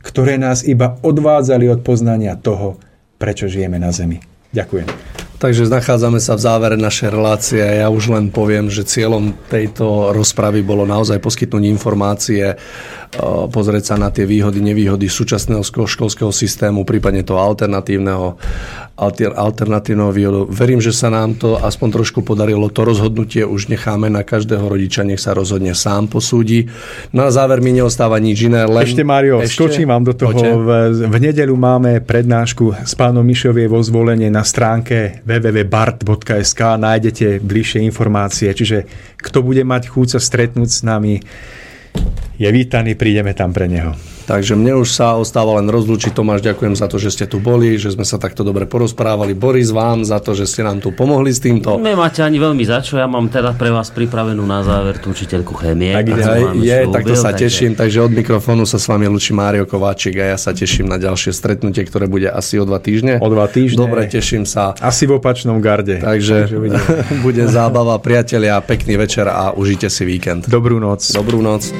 ktoré 0.04 0.36
nás 0.36 0.66
iba 0.66 1.00
odvádzali 1.00 1.70
od 1.72 1.80
poznania 1.80 2.36
toho, 2.36 2.76
prečo 3.16 3.48
žijeme 3.48 3.80
na 3.80 3.94
Zemi. 3.94 4.20
Ďakujem. 4.52 5.29
Takže 5.40 5.72
nachádzame 5.72 6.20
sa 6.20 6.36
v 6.36 6.44
závere 6.44 6.76
našej 6.76 7.08
relácie. 7.16 7.64
Ja 7.64 7.88
už 7.88 8.12
len 8.12 8.28
poviem, 8.28 8.68
že 8.68 8.84
cieľom 8.84 9.32
tejto 9.48 10.12
rozpravy 10.12 10.60
bolo 10.60 10.84
naozaj 10.84 11.16
poskytnúť 11.16 11.64
informácie, 11.64 12.44
e, 12.44 12.56
pozrieť 13.48 13.84
sa 13.88 13.96
na 13.96 14.12
tie 14.12 14.28
výhody, 14.28 14.60
nevýhody 14.60 15.08
súčasného 15.08 15.64
školského 15.64 16.28
systému, 16.28 16.84
prípadne 16.84 17.24
toho 17.24 17.40
alternatívneho, 17.40 18.36
alternatívneho 19.32 20.12
výhodu. 20.12 20.40
Verím, 20.52 20.84
že 20.84 20.92
sa 20.92 21.08
nám 21.08 21.40
to 21.40 21.56
aspoň 21.56 21.88
trošku 22.00 22.20
podarilo. 22.20 22.68
To 22.68 22.84
rozhodnutie 22.84 23.48
už 23.48 23.72
necháme 23.72 24.12
na 24.12 24.20
každého 24.20 24.60
rodiča, 24.68 25.08
nech 25.08 25.24
sa 25.24 25.32
rozhodne 25.32 25.72
sám 25.72 26.12
posúdi. 26.12 26.68
Na 27.16 27.32
záver 27.32 27.64
mi 27.64 27.72
neostáva 27.72 28.20
nič 28.20 28.44
iné. 28.44 28.68
Len... 28.68 28.84
Ešte, 28.84 29.00
Mario, 29.00 29.40
Ešte? 29.40 29.56
skočím 29.56 29.88
vám 29.88 30.04
do 30.04 30.12
toho. 30.12 30.36
V, 30.36 30.70
v 31.08 31.16
nedelu 31.16 31.56
máme 31.56 32.04
prednášku 32.04 32.84
s 32.84 32.92
pánom 32.92 33.24
Mišovie 33.24 33.64
vo 33.72 33.80
zvolenie 33.80 34.28
na 34.28 34.44
stránke 34.44 35.24
www.bart.sk 35.24 36.60
nájdete 36.76 37.40
bližšie 37.40 37.80
informácie, 37.88 38.52
čiže 38.52 38.84
kto 39.16 39.40
bude 39.40 39.64
mať 39.64 39.88
chuť 39.88 40.06
sa 40.16 40.20
stretnúť 40.20 40.68
s 40.68 40.80
nami, 40.84 41.24
je 42.40 42.48
vítaný, 42.48 42.96
prídeme 42.96 43.32
tam 43.32 43.52
pre 43.52 43.68
neho. 43.68 43.96
Takže 44.30 44.54
mne 44.54 44.78
už 44.78 44.94
sa 44.94 45.18
ostáva 45.18 45.58
len 45.58 45.66
rozlúčiť. 45.66 46.14
Tomáš, 46.14 46.46
ďakujem 46.46 46.78
za 46.78 46.86
to, 46.86 47.02
že 47.02 47.10
ste 47.10 47.26
tu 47.26 47.42
boli, 47.42 47.74
že 47.82 47.90
sme 47.90 48.06
sa 48.06 48.14
takto 48.14 48.46
dobre 48.46 48.62
porozprávali. 48.62 49.34
Boris, 49.34 49.74
vám 49.74 50.06
za 50.06 50.22
to, 50.22 50.38
že 50.38 50.46
ste 50.46 50.62
nám 50.62 50.78
tu 50.78 50.94
pomohli 50.94 51.34
s 51.34 51.42
týmto. 51.42 51.82
Nemáte 51.82 52.22
ani 52.22 52.38
veľmi 52.38 52.62
za 52.62 52.78
čo. 52.78 52.94
Ja 52.94 53.10
mám 53.10 53.26
teda 53.26 53.58
pre 53.58 53.74
vás 53.74 53.90
pripravenú 53.90 54.46
na 54.46 54.62
záver 54.62 55.02
tú 55.02 55.10
učiteľku 55.10 55.58
chémie. 55.58 55.98
Tak 55.98 56.06
ide, 56.14 56.22
je, 56.62 56.78
tak 56.94 57.02
to 57.10 57.18
sa 57.18 57.34
takže... 57.34 57.42
teším. 57.42 57.72
Takže 57.74 57.98
od 58.06 58.12
mikrofónu 58.14 58.62
sa 58.70 58.78
s 58.78 58.86
vami 58.86 59.10
lučí 59.10 59.34
Mário 59.34 59.66
Kováčik 59.66 60.14
a 60.22 60.30
ja 60.30 60.38
sa 60.38 60.54
teším 60.54 60.86
na 60.86 61.02
ďalšie 61.02 61.34
stretnutie, 61.34 61.82
ktoré 61.82 62.06
bude 62.06 62.30
asi 62.30 62.54
o 62.62 62.62
dva 62.62 62.78
týždne. 62.78 63.18
O 63.18 63.26
dva 63.34 63.50
týždne. 63.50 63.82
Dobre, 63.82 64.06
teším 64.06 64.46
sa. 64.46 64.78
Asi 64.78 65.10
v 65.10 65.18
opačnom 65.18 65.58
garde. 65.58 65.98
Takže, 65.98 66.46
takže 66.46 66.70
bude 67.26 67.50
zábava, 67.50 67.98
priatelia, 67.98 68.62
pekný 68.62 68.94
večer 68.94 69.26
a 69.26 69.50
užite 69.58 69.90
si 69.90 70.06
víkend. 70.06 70.46
Dobrú 70.46 70.78
noc. 70.78 71.02
Dobrú 71.10 71.42
noc. 71.42 71.74